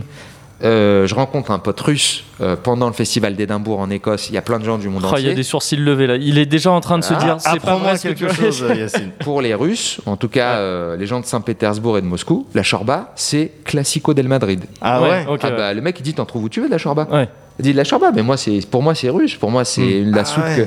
Euh, 0.64 1.06
je 1.06 1.14
rencontre 1.14 1.52
un 1.52 1.60
pote 1.60 1.78
russe 1.80 2.24
euh, 2.40 2.56
pendant 2.60 2.88
le 2.88 2.92
festival 2.92 3.36
d'Édimbourg 3.36 3.78
en 3.78 3.90
Écosse. 3.90 4.28
Il 4.28 4.34
y 4.34 4.38
a 4.38 4.42
plein 4.42 4.58
de 4.58 4.64
gens 4.64 4.76
du 4.76 4.88
monde 4.88 5.04
Oh, 5.04 5.10
il 5.12 5.18
y 5.18 5.22
entier. 5.22 5.30
a 5.30 5.34
des 5.34 5.42
sourcils 5.44 5.76
levés 5.76 6.08
là. 6.08 6.16
Il 6.16 6.36
est 6.36 6.46
déjà 6.46 6.72
en 6.72 6.80
train 6.80 6.98
de 6.98 7.04
se 7.04 7.14
Ah, 7.14 7.22
dire 7.24 7.36
c'est 7.38 7.60
pas 7.60 7.76
que 7.94 8.08
tu 8.08 8.14
quelque 8.14 8.34
chose, 8.34 8.64
Yacine. 8.76 9.10
Pour 9.20 9.40
les 9.40 9.54
Russes, 9.54 10.00
en 10.04 10.16
tout 10.16 10.28
cas 10.28 10.54
euh, 10.56 10.96
les 10.96 11.06
gens 11.06 11.20
de 11.20 11.26
Saint-Pétersbourg 11.26 11.98
et 11.98 12.00
de 12.02 12.06
Moscou, 12.06 12.44
la 12.54 12.64
shorba, 12.64 13.12
c'est 13.14 13.52
Classico 13.64 14.14
del 14.14 14.26
Madrid. 14.26 14.64
Ah 14.80 15.00
ouais, 15.00 15.26
ok, 15.28 15.38
ah 15.44 15.48
ouais. 15.50 15.56
bah, 15.56 15.74
le 15.74 15.80
mec 15.80 15.96
il 16.00 16.02
dit 16.02 16.14
t'en 16.14 16.24
trouves 16.24 16.42
où 16.42 16.48
tu 16.48 16.60
veux 16.60 16.66
de 16.66 16.72
la 16.72 16.78
shorba 16.78 17.06
Ouais. 17.12 17.28
Il 17.60 17.62
dit 17.62 17.72
de 17.72 17.76
la 17.76 17.84
shorba, 17.84 18.10
mais 18.12 18.22
moi 18.22 18.34
pour 18.68 18.82
moi 18.82 18.96
c'est 18.96 19.10
russe, 19.10 19.36
pour 19.36 19.52
moi 19.52 19.64
c'est 19.64 20.00
une 20.00 20.10
la 20.10 20.22
Ah 20.22 20.24
soupe 20.24 20.44
ouais. 20.44 20.56
que 20.56 20.62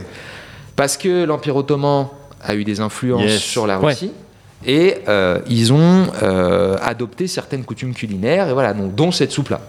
parce 0.78 0.96
que 0.96 1.26
l'Empire 1.26 1.58
ottoman 1.58 2.08
a 2.42 2.56
eu 2.56 2.64
des 2.64 2.80
influences 2.80 3.24
Yes. 3.24 3.42
sur 3.42 3.68
la 3.68 3.78
Ouais. 3.78 3.88
Russie 3.88 4.12
et 4.66 4.96
euh, 5.10 5.40
ils 5.50 5.74
ont 5.74 6.08
euh, 6.24 6.78
adopté 6.82 7.28
certaines 7.28 7.66
coutumes 7.66 7.94
culinaires 7.94 8.48
et 8.48 8.54
voilà 8.54 8.74
donc 8.74 8.96
dont 8.96 9.12
cette 9.12 9.32
soupe 9.34 9.50
là. 9.50 9.60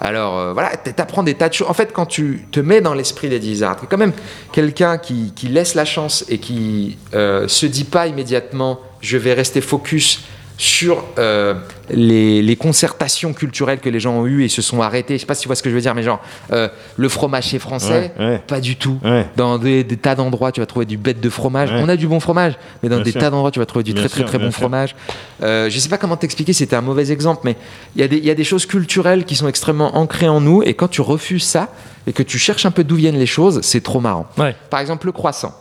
Alors 0.00 0.38
euh, 0.38 0.52
voilà, 0.52 0.76
t'apprends 0.76 1.22
des 1.22 1.34
tas 1.34 1.48
de 1.48 1.54
choses. 1.54 1.68
En 1.68 1.74
fait, 1.74 1.92
quand 1.92 2.06
tu 2.06 2.46
te 2.52 2.60
mets 2.60 2.80
dans 2.80 2.94
l'esprit 2.94 3.28
des 3.28 3.44
Izzard, 3.48 3.76
t'es 3.76 3.86
quand 3.86 3.98
même 3.98 4.12
quelqu'un 4.52 4.98
qui, 4.98 5.32
qui 5.34 5.48
laisse 5.48 5.74
la 5.74 5.84
chance 5.84 6.24
et 6.28 6.38
qui 6.38 6.98
euh, 7.14 7.48
se 7.48 7.66
dit 7.66 7.84
pas 7.84 8.06
immédiatement 8.06 8.80
je 9.00 9.16
vais 9.16 9.32
rester 9.32 9.60
focus 9.60 10.24
sur 10.60 11.04
euh, 11.18 11.54
les, 11.88 12.42
les 12.42 12.56
concertations 12.56 13.32
culturelles 13.32 13.78
que 13.78 13.88
les 13.88 14.00
gens 14.00 14.14
ont 14.14 14.26
eues 14.26 14.44
et 14.44 14.48
se 14.48 14.60
sont 14.60 14.82
arrêtés. 14.82 15.14
Je 15.14 15.20
sais 15.20 15.26
pas 15.26 15.36
si 15.36 15.42
tu 15.42 15.48
vois 15.48 15.54
ce 15.54 15.62
que 15.62 15.70
je 15.70 15.74
veux 15.76 15.80
dire, 15.80 15.94
mais 15.94 16.02
genre 16.02 16.20
euh, 16.52 16.68
le 16.96 17.08
fromage 17.08 17.44
chez 17.44 17.60
français, 17.60 18.12
Ouais, 18.18 18.24
ouais. 18.26 18.42
pas 18.44 18.60
du 18.60 18.74
tout. 18.76 18.98
Ouais. 19.04 19.26
Dans 19.36 19.56
des, 19.58 19.84
des 19.84 19.96
tas 19.96 20.16
d'endroits, 20.16 20.50
tu 20.50 20.58
vas 20.60 20.66
trouver 20.66 20.84
du 20.84 20.96
bête 20.98 21.20
de 21.20 21.30
fromage. 21.30 21.70
On 21.72 21.88
a 21.88 21.96
du 21.96 22.08
bon 22.08 22.18
fromage, 22.18 22.58
mais 22.82 22.88
dans 22.88 22.96
Bien 22.96 23.04
des 23.04 23.12
sûr. 23.12 23.20
tas 23.20 23.30
d'endroits, 23.30 23.52
tu 23.52 23.60
vas 23.60 23.66
trouver 23.66 23.84
du 23.84 23.92
Bien 23.92 24.02
très 24.02 24.08
très 24.08 24.18
sûr, 24.20 24.26
très 24.26 24.38
bon 24.38 24.50
sûr. 24.50 24.54
fromage. 24.60 24.96
Euh, 25.44 25.70
je 25.70 25.78
sais 25.78 25.88
pas 25.88 25.96
comment 25.98 26.16
t'expliquer, 26.16 26.52
c'était 26.52 26.74
un 26.76 26.80
mauvais 26.80 27.12
exemple, 27.12 27.42
mais 27.44 27.54
il 27.94 28.00
y, 28.00 28.04
a 28.04 28.08
des- 28.08 28.18
il 28.18 28.24
y 28.24 28.30
a 28.30 28.34
des 28.34 28.44
choses 28.44 28.66
culturelles 28.66 29.24
qui 29.24 29.36
sont 29.36 29.46
extrêmement 29.46 29.96
ancrées 29.96 30.28
en 30.28 30.40
nous, 30.40 30.64
et 30.64 30.74
quand 30.74 30.88
tu 30.88 31.00
refuses 31.02 31.44
ça 31.44 31.68
et 32.08 32.12
que 32.12 32.24
tu 32.24 32.36
cherches 32.38 32.66
un 32.66 32.72
peu 32.72 32.82
d'où 32.82 32.96
viennent 32.96 33.18
les 33.18 33.26
choses, 33.26 33.60
c'est 33.62 33.80
trop 33.82 34.00
marrant. 34.00 34.26
Par 34.70 34.80
exemple, 34.80 35.06
le 35.06 35.12
croissant. 35.12 35.54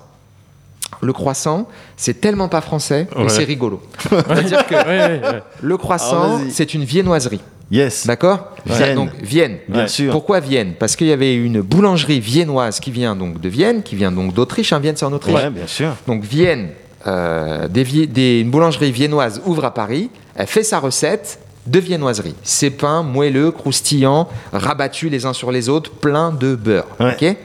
Le 1.01 1.13
croissant, 1.13 1.67
c'est 1.95 2.21
tellement 2.21 2.47
pas 2.47 2.61
français, 2.61 3.07
mais 3.15 3.23
Ouais. 3.23 3.29
c'est 3.29 3.43
rigolo. 3.43 3.81
C'est-à-dire 4.09 4.65
que 4.65 4.73
ouais, 4.75 4.85
ouais, 4.85 5.21
ouais. 5.21 5.43
Le 5.61 5.77
croissant, 5.77 6.39
Ah, 6.39 6.43
c'est 6.49 6.73
une 6.73 6.83
viennoiserie. 6.83 7.41
Yes. 7.69 8.07
D'accord 8.07 8.51
Vienne. 8.65 8.95
Donc 8.95 9.09
Vienne. 9.21 9.57
Bien 9.67 9.81
Ouais. 9.83 9.87
sûr. 9.89 10.11
Pourquoi 10.13 10.39
Vienne? 10.39 10.73
Parce 10.79 10.95
qu'il 10.95 11.07
y 11.07 11.11
avait 11.11 11.35
une 11.35 11.59
boulangerie 11.61 12.21
viennoise 12.21 12.79
qui 12.79 12.91
vient 12.91 13.15
donc 13.15 13.41
de 13.41 13.49
Vienne, 13.49 13.83
qui 13.83 13.95
vient 13.97 14.11
donc 14.11 14.33
d'Autriche. 14.33 14.71
Hein, 14.71 14.79
Vienne, 14.79 14.95
c'est 14.95 15.05
en 15.05 15.11
Autriche. 15.11 15.35
Ouais, 15.35 15.49
bien 15.49 15.67
sûr. 15.67 15.89
Donc 16.07 16.23
Vienne, 16.23 16.69
euh, 17.05 17.67
des 17.67 17.83
vie- 17.83 18.07
des- 18.07 18.39
une 18.39 18.49
boulangerie 18.49 18.91
viennoise 18.93 19.41
ouvre 19.45 19.65
à 19.65 19.73
Paris. 19.73 20.09
Elle 20.35 20.47
fait 20.47 20.63
sa 20.63 20.79
recette 20.79 21.39
de 21.65 21.79
viennoiserie. 21.79 22.35
Ces 22.43 22.69
pains 22.69 23.03
moelleux, 23.03 23.51
croustillants, 23.51 24.29
rabattus 24.53 25.09
les 25.11 25.25
uns 25.25 25.33
sur 25.33 25.51
les 25.51 25.67
autres, 25.67 25.91
plein 25.91 26.31
de 26.31 26.55
beurre. 26.55 26.87
Ouais. 27.01 27.13
ok? 27.21 27.35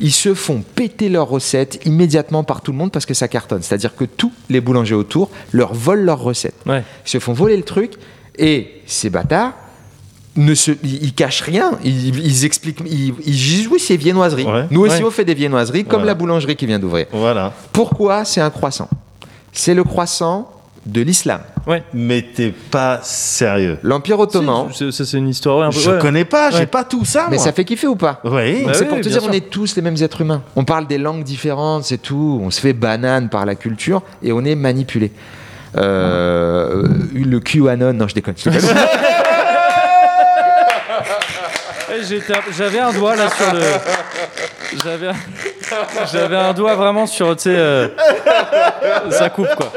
Ils 0.00 0.12
se 0.12 0.34
font 0.34 0.62
péter 0.74 1.08
leur 1.08 1.28
recette 1.28 1.80
immédiatement 1.86 2.42
par 2.44 2.60
tout 2.62 2.72
le 2.72 2.78
monde 2.78 2.90
parce 2.92 3.06
que 3.06 3.14
ça 3.14 3.28
cartonne. 3.28 3.62
C'est-à-dire 3.62 3.94
que 3.94 4.04
tous 4.04 4.32
les 4.50 4.60
boulangers 4.60 4.94
autour 4.94 5.30
leur 5.52 5.72
volent 5.74 6.02
leur 6.02 6.20
recette. 6.20 6.54
Ouais. 6.66 6.82
Ils 7.06 7.10
se 7.10 7.18
font 7.20 7.32
voler 7.32 7.56
le 7.56 7.62
truc 7.62 7.92
et 8.38 8.82
ces 8.86 9.10
bâtards 9.10 9.52
ne 10.36 10.52
se, 10.54 10.72
ils, 10.82 11.04
ils 11.04 11.14
cachent 11.14 11.42
rien. 11.42 11.78
Ils, 11.84 12.18
ils 12.26 12.44
expliquent, 12.44 12.80
ils, 12.84 13.14
ils 13.24 13.32
disent 13.32 13.68
oui 13.68 13.78
c'est 13.78 13.96
viennoiserie. 13.96 14.44
Ouais. 14.44 14.66
Nous 14.70 14.80
aussi 14.80 14.96
Ouais. 14.98 15.04
on 15.04 15.10
fait 15.12 15.24
des 15.24 15.34
viennoiseries 15.34 15.84
comme 15.84 16.00
Voilà. 16.00 16.06
la 16.06 16.14
boulangerie 16.14 16.56
qui 16.56 16.66
vient 16.66 16.80
d'ouvrir. 16.80 17.06
Voilà. 17.12 17.52
Pourquoi 17.72 18.24
c'est 18.24 18.40
un 18.40 18.50
croissant? 18.50 18.88
C'est 19.52 19.74
le 19.74 19.84
croissant 19.84 20.50
de 20.86 21.00
l'islam. 21.02 21.40
Ouais. 21.66 21.82
Mais 21.94 22.22
t'es 22.22 22.52
pas 22.70 23.00
sérieux. 23.02 23.78
L'Empire 23.82 24.18
ottoman. 24.20 24.68
Si, 24.72 24.92
c'est- 24.92 25.04
c'est 25.04 25.16
une 25.16 25.28
histoire 25.28 25.58
ouais, 25.58 25.64
un 25.66 25.70
peu. 25.70 25.78
Je 25.78 25.90
ouais. 25.92 25.98
connais 25.98 26.24
pas, 26.24 26.50
j'ai 26.50 26.58
Ouais. 26.58 26.66
pas 26.66 26.84
tout 26.84 27.04
ça, 27.04 27.26
mais 27.30 27.36
moi. 27.36 27.44
ça 27.44 27.52
fait 27.52 27.64
kiffer 27.64 27.86
ou 27.86 27.96
pas? 27.96 28.20
Oui. 28.24 28.64
Bah 28.64 28.72
c'est 28.74 28.82
oui, 28.82 28.88
pour 28.88 28.96
te 29.00 29.08
dire, 29.08 29.20
sûr. 29.22 29.30
on 29.30 29.32
est 29.32 29.48
tous 29.50 29.74
les 29.76 29.82
mêmes 29.82 29.96
êtres 30.02 30.20
humains. 30.20 30.42
On 30.56 30.64
parle 30.64 30.86
des 30.86 30.98
langues 30.98 31.24
différentes, 31.24 31.84
c'est 31.84 31.98
tout. 31.98 32.40
On 32.42 32.50
se 32.50 32.60
fait 32.60 32.72
banane 32.74 33.28
par 33.30 33.46
la 33.46 33.54
culture 33.54 34.02
et 34.22 34.32
on 34.32 34.44
est 34.44 34.54
manipulé. 34.54 35.10
Euh, 35.76 36.86
le 37.14 37.40
QAnon, 37.40 37.92
non, 37.94 38.06
je 38.08 38.14
déconne. 38.14 38.34
je 38.36 38.50
déconne. 38.50 38.68
Eh, 41.96 42.20
J'avais 42.56 42.78
un 42.80 42.92
doigt 42.92 43.14
là 43.14 43.28
sur 43.30 43.52
le. 43.54 43.60
J'avais 44.82 45.08
un... 45.08 45.14
J'avais 46.12 46.36
un 46.36 46.52
doigt 46.52 46.74
vraiment 46.74 47.06
sur, 47.06 47.34
tu 47.36 47.42
sais. 47.44 47.56
euh, 47.56 47.88
Ça 49.10 49.30
coupe 49.30 49.54
quoi. 49.56 49.72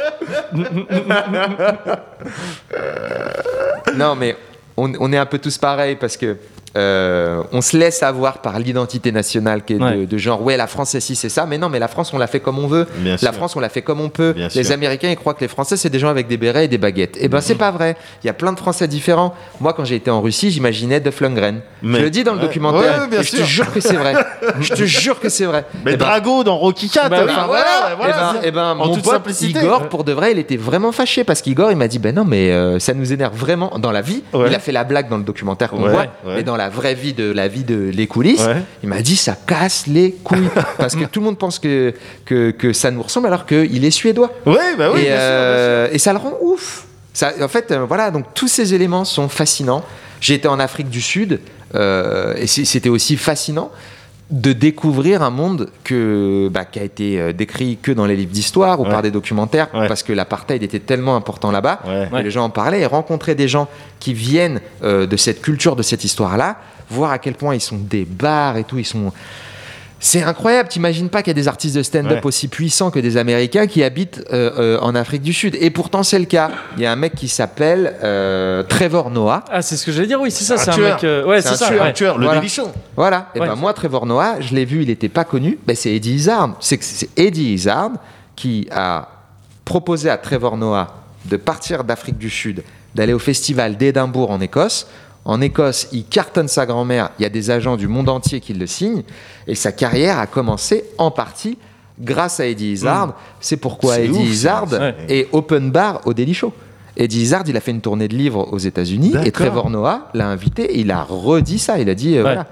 non, 3.95 4.15
mais 4.15 4.35
on, 4.75 4.91
on 4.99 5.11
est 5.13 5.17
un 5.17 5.25
peu 5.25 5.39
tous 5.39 5.57
pareils 5.57 5.95
parce 5.95 6.17
que 6.17 6.37
euh, 6.77 7.41
on 7.51 7.61
se 7.61 7.75
laisse 7.75 8.03
avoir 8.03 8.39
par 8.39 8.59
l'identité 8.59 9.11
nationale 9.11 9.63
qui 9.63 9.73
est 9.73 9.77
de, 9.79 9.83
Ouais. 9.83 10.05
de 10.05 10.17
genre 10.17 10.41
ouais 10.43 10.57
la 10.57 10.67
France 10.67 10.89
c'est 10.91 10.99
ci 10.99 11.15
c'est 11.15 11.29
ça 11.29 11.45
mais 11.45 11.57
non 11.57 11.69
mais 11.69 11.79
la 11.79 11.87
France 11.87 12.13
on 12.13 12.17
l'a 12.17 12.27
fait 12.27 12.39
comme 12.39 12.59
on 12.59 12.67
veut 12.67 12.85
Bien 12.97 13.13
la 13.13 13.17
sûr. 13.17 13.33
France 13.33 13.55
on 13.55 13.59
l'a 13.59 13.69
fait 13.69 13.81
comme 13.81 13.99
on 14.01 14.09
peut 14.09 14.33
Bien 14.33 14.47
les 14.53 14.63
sûr. 14.63 14.73
Américains 14.73 15.09
ils 15.09 15.15
croient 15.15 15.33
que 15.33 15.41
les 15.41 15.47
Français 15.47 15.77
c'est 15.77 15.89
des 15.89 15.99
gens 15.99 16.09
avec 16.09 16.27
des 16.27 16.37
bérets 16.37 16.65
et 16.65 16.67
des 16.67 16.77
baguettes 16.77 17.17
et 17.19 17.27
ben 17.29 17.41
c'est 17.41 17.55
pas 17.55 17.71
vrai 17.71 17.95
il 18.23 18.27
y 18.27 18.29
a 18.29 18.33
plein 18.33 18.53
de 18.53 18.57
Français 18.59 18.87
différents 18.87 19.33
moi 19.59 19.73
quand 19.73 19.85
j'ai 19.85 19.95
été 19.95 20.11
en 20.11 20.21
Russie 20.21 20.51
j'imaginais 20.51 20.99
Duff 20.99 21.19
Lundgren 21.21 21.61
Mais- 21.81 21.99
je 21.99 22.03
le 22.03 22.09
dis 22.09 22.23
dans 22.23 22.33
le 22.33 22.39
Ouais. 22.39 22.45
documentaire 22.45 23.07
Ouais, 23.11 23.23
je 23.23 23.31
te 23.31 23.43
jure 23.43 23.71
que 23.73 23.79
c'est 23.79 23.95
vrai 23.95 24.13
je 24.61 24.73
te 24.73 24.83
jure 24.85 25.19
que 25.19 25.29
c'est 25.29 25.45
vrai 25.45 25.65
Mais 25.85 25.93
Eh 25.93 25.97
ben, 25.97 26.05
Drago 26.05 26.43
dans 26.43 26.57
Rocky 26.57 26.89
4. 26.89 27.09
Bah 27.09 27.17
oui. 27.23 27.31
enfin, 27.31 27.45
voilà, 27.47 27.65
voilà, 27.97 28.13
voilà. 28.13 28.33
Eh 28.35 28.39
ben, 28.39 28.47
eh 28.47 28.51
ben, 28.51 28.71
En 28.71 28.87
mon 28.87 28.93
toute 28.95 29.03
pote 29.03 29.13
simplicité. 29.13 29.59
Igor, 29.59 29.89
pour 29.89 30.03
de 30.03 30.11
vrai, 30.11 30.31
il 30.31 30.39
était 30.39 30.57
vraiment 30.57 30.91
fâché 30.91 31.23
parce 31.23 31.41
qu'Igor, 31.41 31.71
il 31.71 31.77
m'a 31.77 31.87
dit, 31.87 31.99
ben 31.99 32.13
non, 32.15 32.25
mais 32.25 32.51
euh, 32.51 32.79
ça 32.79 32.93
nous 32.93 33.11
énerve 33.13 33.35
vraiment 33.35 33.71
dans 33.79 33.91
la 33.91 34.01
vie. 34.01 34.23
Ouais. 34.33 34.47
Il 34.49 34.55
a 34.55 34.59
fait 34.59 34.71
la 34.71 34.83
blague 34.83 35.09
dans 35.09 35.17
le 35.17 35.23
documentaire 35.23 35.69
qu'on 35.69 35.83
Ouais, 35.83 35.91
voit, 35.91 36.01
ouais. 36.25 36.35
mais 36.37 36.43
dans 36.43 36.55
la 36.55 36.66
vraie 36.69 36.95
vie 36.95 37.13
de 37.13 37.31
la 37.31 37.47
vie 37.47 37.63
de 37.63 37.89
les 37.93 38.07
coulisses, 38.07 38.45
Ouais. 38.45 38.61
il 38.83 38.89
m'a 38.89 39.01
dit, 39.01 39.15
ça 39.15 39.35
casse 39.47 39.87
les 39.87 40.11
couilles 40.23 40.49
parce 40.77 40.95
que 40.95 41.05
tout 41.05 41.19
le 41.19 41.25
monde 41.25 41.37
pense 41.37 41.59
que 41.59 41.93
que, 42.25 42.51
que 42.51 42.73
ça 42.73 42.91
nous 42.91 43.01
ressemble 43.01 43.27
alors 43.27 43.45
qu'il 43.45 43.83
est 43.85 43.91
suédois. 43.91 44.31
Oui, 44.45 44.55
bah 44.77 44.91
oui, 44.93 45.01
et, 45.01 45.03
bien 45.05 45.11
sûr, 45.15 45.19
euh, 45.19 45.89
et 45.91 45.97
ça 45.97 46.13
le 46.13 46.19
rend 46.19 46.33
ouf. 46.41 46.85
Ça, 47.13 47.33
en 47.41 47.47
fait, 47.47 47.71
euh, 47.71 47.85
voilà, 47.85 48.11
donc 48.11 48.25
tous 48.33 48.47
ces 48.47 48.73
éléments 48.73 49.05
sont 49.05 49.27
fascinants. 49.29 49.83
J'ai 50.21 50.35
été 50.35 50.47
en 50.47 50.59
Afrique 50.59 50.89
du 50.89 51.01
Sud 51.01 51.39
euh, 51.75 52.33
et 52.37 52.47
c'était 52.47 52.89
aussi 52.89 53.17
fascinant 53.17 53.71
de 54.29 54.51
découvrir 54.51 55.21
un 55.23 55.29
monde 55.29 55.69
que, 55.85 56.49
bah, 56.51 56.65
qui 56.65 56.79
a 56.79 56.83
été 56.83 57.19
euh, 57.19 57.31
décrit 57.31 57.77
que 57.81 57.93
dans 57.93 58.05
les 58.05 58.15
livres 58.17 58.31
d'histoire 58.33 58.79
ou 58.81 58.83
Ouais. 58.83 58.89
par 58.89 59.01
des 59.01 59.11
documentaires, 59.11 59.69
Ouais. 59.73 59.87
parce 59.87 60.03
que 60.03 60.11
l'apartheid 60.11 60.61
était 60.63 60.79
tellement 60.81 61.15
important 61.15 61.49
là-bas. 61.49 61.79
Ouais. 61.87 62.23
Les 62.23 62.29
gens 62.31 62.43
en 62.43 62.49
parlaient 62.49 62.81
et 62.81 62.85
rencontrer 62.85 63.35
des 63.35 63.47
gens 63.47 63.69
qui 64.01 64.13
viennent 64.13 64.59
euh, 64.83 65.07
de 65.07 65.15
cette 65.15 65.41
culture, 65.41 65.77
de 65.77 65.81
cette 65.83 66.03
histoire-là, 66.03 66.57
voir 66.89 67.11
à 67.11 67.19
quel 67.19 67.35
point 67.35 67.55
ils 67.55 67.61
sont 67.61 67.77
des 67.77 68.03
bars 68.05 68.57
et 68.57 68.63
tout, 68.65 68.77
ils 68.77 68.85
sont. 68.85 69.13
C'est 69.99 70.21
incroyable, 70.21 70.69
t'imagines 70.69 71.09
pas 71.09 71.23
qu'il 71.23 71.31
y 71.31 71.35
a 71.37 71.41
des 71.41 71.47
artistes 71.47 71.75
de 71.75 71.81
stand-up 71.81 72.19
Ouais. 72.19 72.25
aussi 72.25 72.47
puissants 72.47 72.91
que 72.91 72.99
des 72.99 73.17
Américains 73.17 73.65
qui 73.65 73.83
habitent 73.83 74.23
euh, 74.31 74.51
euh, 74.77 74.79
en 74.81 74.93
Afrique 74.93 75.23
du 75.23 75.33
Sud. 75.33 75.55
Et 75.59 75.71
pourtant, 75.71 76.03
c'est 76.03 76.19
le 76.19 76.25
cas. 76.25 76.51
Il 76.77 76.83
y 76.83 76.85
a 76.85 76.91
un 76.91 76.95
mec 76.95 77.15
qui 77.15 77.27
s'appelle 77.27 77.95
euh, 78.03 78.61
Trevor 78.61 79.09
Noah. 79.09 79.43
Ah, 79.49 79.63
c'est 79.63 79.75
ce 79.75 79.83
que 79.85 79.91
j'allais 79.91 80.05
dire, 80.07 80.21
oui, 80.21 80.29
c'est 80.29 80.43
ça, 80.43 80.57
C'est 80.57 80.69
un 80.69 80.73
un 80.73 80.75
tueur. 80.75 80.93
mec. 80.95 81.03
euh, 81.03 81.25
Ouais, 81.25 81.41
C'est 81.41 81.49
un 81.49 81.55
ça. 81.55 81.67
tueur, 81.67 81.81
ouais. 81.81 81.89
Un 81.89 81.93
tueur, 81.93 82.17
le 82.19 82.25
Voilà. 82.25 82.39
délichon. 82.39 82.71
Voilà. 82.95 83.29
Et 83.33 83.39
Ouais. 83.39 83.47
ben 83.47 83.55
moi, 83.55 83.73
Trevor 83.73 84.05
Noah, 84.05 84.39
je 84.39 84.53
l'ai 84.53 84.65
vu, 84.65 84.83
il 84.83 84.89
n'était 84.89 85.09
pas 85.09 85.23
connu. 85.23 85.57
Ben, 85.65 85.75
c'est 85.75 85.93
Eddie 85.95 86.13
Izzard. 86.13 86.57
C'est 86.59 87.09
Eddie 87.17 87.53
Izzard 87.53 87.91
qui 88.35 88.67
a 88.71 89.07
proposé 89.65 90.11
à 90.11 90.17
Trevor 90.17 90.57
Noah 90.57 90.95
de 91.25 91.37
partir 91.37 91.83
d'Afrique 91.83 92.19
du 92.19 92.29
Sud, 92.29 92.63
d'aller 92.93 93.13
au 93.13 93.19
festival 93.19 93.75
d'Édimbourg 93.77 94.29
en 94.29 94.39
Écosse. 94.41 94.87
En 95.27 95.41
Écosse, 95.41 95.89
il 95.91 96.05
cartonne 96.05 96.47
sa 96.47 96.65
grand-mère. 96.65 97.09
Il 97.19 97.23
y 97.23 97.25
a 97.25 97.29
des 97.29 97.51
agents 97.51 97.75
du 97.75 97.87
monde 97.89 98.07
entier 98.07 98.39
qui 98.39 98.53
le 98.53 98.65
signent. 98.65 99.03
Et 99.45 99.55
sa 99.55 99.73
carrière 99.73 100.17
a 100.19 100.25
commencé 100.25 100.85
en 100.97 101.11
partie 101.11 101.57
grâce 101.99 102.39
à 102.39 102.45
Eddie 102.47 102.71
Izzard. 102.71 103.13
C'est 103.41 103.57
pourquoi 103.57 103.99
Eddie 103.99 104.11
ouf, 104.11 104.17
ça. 104.19 104.23
Izzard 104.31 104.71
Ouais. 104.71 104.95
est 105.09 105.27
open 105.33 105.69
bar 105.69 106.01
au 106.05 106.13
Daily 106.13 106.33
Show. 106.33 106.53
Eddie 106.95 107.21
Izzard, 107.23 107.43
il 107.45 107.57
a 107.57 107.59
fait 107.59 107.71
une 107.71 107.81
tournée 107.81 108.07
de 108.07 108.15
livres 108.15 108.47
aux 108.53 108.57
États-Unis 108.57 109.13
et. 109.25 109.31
Trevor 109.31 109.69
Noah 109.69 110.07
l'a 110.13 110.29
invité 110.29 110.63
et 110.63 110.79
il 110.79 110.91
a 110.91 111.03
redit 111.03 111.59
ça. 111.59 111.77
Il 111.77 111.89
a 111.89 111.93
dit 111.93 112.13
euh, 112.15 112.17
Ouais. 112.17 112.21
voilà. 112.23 112.47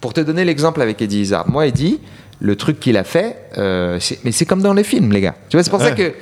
Pour 0.00 0.12
te 0.14 0.20
donner 0.20 0.44
l'exemple 0.44 0.80
avec 0.80 1.02
Eddie 1.02 1.22
Izzard, 1.22 1.48
moi, 1.50 1.66
Eddie, 1.66 1.98
le 2.38 2.54
truc 2.56 2.78
qu'il 2.78 2.96
a 2.96 3.04
fait, 3.04 3.36
euh, 3.58 3.98
mais 4.24 4.30
c'est 4.32 4.46
comme 4.46 4.62
dans 4.62 4.72
les 4.72 4.84
films, 4.84 5.12
les 5.12 5.20
gars. 5.20 5.34
Tu 5.48 5.56
vois, 5.56 5.64
c'est 5.64 5.68
pour 5.70 5.80
ça 5.82 5.90
que, 5.90 6.14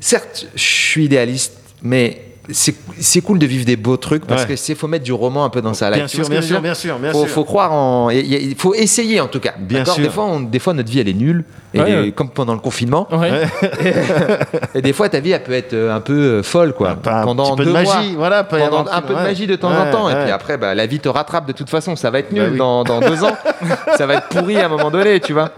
certes, 0.00 0.46
je 0.54 0.62
suis 0.62 1.06
idéaliste, 1.06 1.54
mais 1.82 2.22
c'est 2.52 2.74
c'est 2.98 3.20
cool 3.20 3.38
de 3.38 3.46
vivre 3.46 3.64
des 3.64 3.76
beaux 3.76 3.96
trucs 3.96 4.26
parce 4.26 4.42
Ouais. 4.42 4.48
que 4.48 4.56
c'est 4.56 4.74
faut 4.74 4.86
mettre 4.88 5.04
du 5.04 5.12
roman 5.12 5.44
un 5.44 5.50
peu 5.50 5.60
dans 5.62 5.74
sa 5.74 5.88
life. 5.90 5.98
Bien 5.98 6.08
sûr, 6.08 6.28
bien 6.28 6.42
sûr, 6.42 6.60
bien 6.60 6.74
sûr, 6.74 6.98
bien 6.98 7.12
faut, 7.12 7.20
sûr. 7.24 7.28
faut 7.28 7.44
croire 7.44 7.72
en. 7.72 8.10
Il 8.10 8.54
faut 8.56 8.74
essayer 8.74 9.20
en 9.20 9.26
tout 9.28 9.40
cas. 9.40 9.54
Bien 9.58 9.84
sûr. 9.84 9.96
Des 10.02 10.10
fois, 10.10 10.24
on- 10.24 10.40
des 10.40 10.58
fois, 10.58 10.72
notre 10.74 10.90
vie 10.90 11.00
elle 11.00 11.08
est 11.08 11.12
nulle. 11.14 11.44
Et 11.72 11.80
Ouais, 11.80 12.00
ouais. 12.00 12.12
comme 12.12 12.30
pendant 12.30 12.52
le 12.54 12.58
confinement. 12.60 13.06
Ouais. 13.12 13.30
Et 14.74 14.82
des 14.82 14.92
fois, 14.92 15.08
ta 15.08 15.20
vie 15.20 15.30
elle 15.30 15.42
peut 15.42 15.52
être 15.52 15.72
euh, 15.72 15.94
un 15.94 16.00
peu 16.00 16.12
euh, 16.12 16.42
folle 16.42 16.72
quoi. 16.72 16.96
Pas 16.96 17.20
un 17.20 17.24
pendant 17.24 17.50
petit 17.50 17.56
peu 17.58 17.64
deux 17.64 17.72
de 17.72 17.82
mois. 17.82 17.94
magie, 17.96 18.14
voilà. 18.16 18.44
Pendant 18.44 18.86
un 18.90 19.02
peu 19.02 19.14
de 19.14 19.18
magie 19.20 19.46
de 19.46 19.56
temps 19.56 19.70
Ouais, 19.70 19.76
en 19.88 19.90
temps. 19.90 20.10
Et 20.10 20.14
puis 20.14 20.30
après, 20.32 20.56
bah, 20.58 20.74
la 20.74 20.86
vie 20.86 20.98
te 21.00 21.08
rattrape 21.08 21.46
de 21.46 21.52
toute 21.52 21.70
façon. 21.70 21.94
Ça 21.96 22.10
va 22.10 22.18
être 22.18 22.32
nul 22.32 22.42
Bah 22.42 22.48
oui. 22.52 22.58
dans, 22.58 22.84
dans 22.84 23.00
deux 23.00 23.22
ans. 23.24 23.36
ça 23.96 24.06
va 24.06 24.14
être 24.14 24.28
pourri 24.28 24.56
à 24.58 24.66
un 24.66 24.68
moment 24.68 24.90
donné, 24.90 25.20
tu 25.20 25.32
vois. 25.32 25.50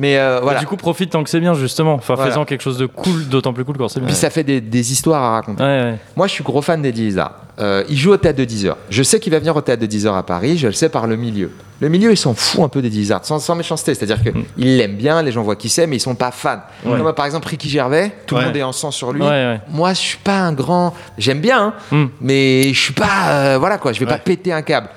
Ouais. 0.00 0.08
Mais 0.08 0.18
euh, 0.18 0.40
voilà. 0.42 0.60
Du 0.60 0.66
coup, 0.66 0.76
profite 0.76 1.10
tant 1.10 1.22
que 1.22 1.30
c'est 1.30 1.40
bien, 1.40 1.54
justement. 1.54 1.94
Enfin, 1.94 2.14
Voilà. 2.14 2.30
faisant 2.30 2.44
quelque 2.44 2.62
chose 2.62 2.78
de 2.78 2.86
cool, 2.86 3.28
d'autant 3.28 3.52
plus 3.52 3.64
cool 3.64 3.76
quand 3.76 3.88
c'est 3.88 4.00
bien. 4.00 4.06
Puis 4.08 4.16
ça 4.16 4.30
fait 4.30 4.44
des, 4.44 4.60
des 4.60 4.92
histoires 4.92 5.22
à 5.22 5.30
raconter. 5.32 5.62
Ouais, 5.62 5.68
ouais. 5.82 5.94
Moi, 6.16 6.26
je 6.26 6.32
suis 6.32 6.44
gros 6.44 6.62
fan 6.62 6.80
d'Eddie 6.82 7.06
Izzard. 7.08 7.32
Euh, 7.58 7.84
il 7.90 7.96
joue 7.98 8.12
au 8.12 8.16
théâtre 8.16 8.38
de 8.38 8.44
10h. 8.46 8.74
Je 8.88 9.02
sais 9.02 9.20
qu'il 9.20 9.32
va 9.32 9.38
venir 9.38 9.54
au 9.54 9.60
théâtre 9.60 9.82
de 9.82 9.86
10h 9.86 10.16
à 10.16 10.22
Paris, 10.22 10.56
je 10.56 10.68
le 10.68 10.72
sais 10.72 10.88
par 10.88 11.06
le 11.06 11.16
milieu. 11.16 11.50
Le 11.80 11.90
milieu, 11.90 12.10
ils 12.10 12.16
s'en 12.16 12.32
fout 12.32 12.62
un 12.64 12.68
peu 12.68 12.80
d'Eddie 12.80 13.00
Izzard, 13.02 13.24
sans, 13.24 13.38
sans 13.38 13.54
méchanceté. 13.54 13.94
C'est-à-dire 13.94 14.16
Mm. 14.32 14.42
qu'ils 14.56 14.76
l'aiment 14.78 14.96
bien, 14.96 15.22
les 15.22 15.30
gens 15.32 15.42
voient 15.42 15.56
qui 15.56 15.68
c'est, 15.68 15.86
mais 15.86 15.96
ils 15.96 16.00
sont 16.00 16.14
pas 16.14 16.30
fans. 16.30 16.60
Comme 16.82 17.06
euh, 17.06 17.12
par 17.12 17.26
exemple 17.26 17.48
Ricky 17.48 17.68
Gervais, 17.68 18.12
tout 18.26 18.34
le 18.36 18.40
Ouais. 18.40 18.46
monde 18.46 18.56
est 18.56 18.62
en 18.62 18.72
sang 18.72 18.90
sur 18.90 19.12
lui. 19.12 19.20
Ouais, 19.20 19.28
ouais. 19.28 19.60
Moi, 19.68 19.92
je 19.92 19.98
suis 19.98 20.18
pas 20.18 20.38
un 20.40 20.52
grand. 20.54 20.94
J'aime 21.18 21.40
bien, 21.40 21.74
hein, 21.92 21.96
Mm. 21.96 22.06
mais 22.22 22.72
je 22.72 22.80
suis 22.80 22.94
pas. 22.94 23.28
euh, 23.28 23.56
voilà 23.58 23.76
quoi, 23.76 23.92
je 23.92 24.00
vais 24.00 24.06
pas 24.06 24.12
Ouais. 24.14 24.20
péter 24.24 24.52
un 24.54 24.62
câble. 24.62 24.88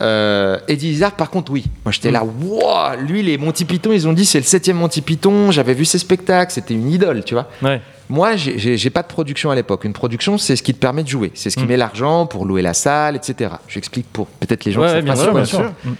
Euh, 0.00 0.58
Eddie 0.68 0.90
Izzard, 0.90 1.12
par 1.12 1.30
contre, 1.30 1.52
oui. 1.52 1.64
Moi, 1.84 1.92
j'étais 1.92 2.10
là, 2.10 2.24
wow, 2.24 2.96
lui, 3.06 3.22
les 3.22 3.38
Monty 3.38 3.64
Python, 3.64 3.92
ils 3.92 4.08
ont 4.08 4.12
dit 4.12 4.24
c'est 4.24 4.38
le 4.38 4.44
septième 4.44 4.76
Monty 4.76 5.02
Python. 5.02 5.50
J'avais 5.50 5.74
vu 5.74 5.84
ses 5.84 5.98
spectacles, 5.98 6.52
c'était 6.52 6.74
une 6.74 6.90
idole, 6.90 7.22
tu 7.24 7.34
vois. 7.34 7.48
Ouais. 7.62 7.80
Moi, 8.10 8.36
j'ai- 8.36 8.90
pas 8.90 9.02
de 9.02 9.06
production 9.08 9.50
à 9.50 9.54
l'époque. 9.54 9.84
Une 9.84 9.92
production, 9.92 10.36
c'est 10.36 10.56
ce 10.56 10.62
qui 10.62 10.74
te 10.74 10.78
permet 10.78 11.02
de 11.04 11.08
jouer. 11.08 11.30
C'est 11.34 11.48
ce 11.48 11.56
qui 11.56 11.64
Mm. 11.64 11.68
met 11.68 11.76
l'argent 11.76 12.26
pour 12.26 12.44
louer 12.44 12.60
la 12.60 12.74
salle, 12.74 13.16
etc. 13.16 13.52
J'explique 13.68 14.06
pour 14.12 14.26
peut-être 14.26 14.64
les 14.64 14.72
gens 14.72 14.82
Ouais, 14.82 14.96
qui 14.98 15.02
bien 15.02 15.14
pas 15.14 15.22
sûr, 15.22 15.32
bien 15.34 15.44
sûr. 15.44 15.60
Mm. 15.84 15.92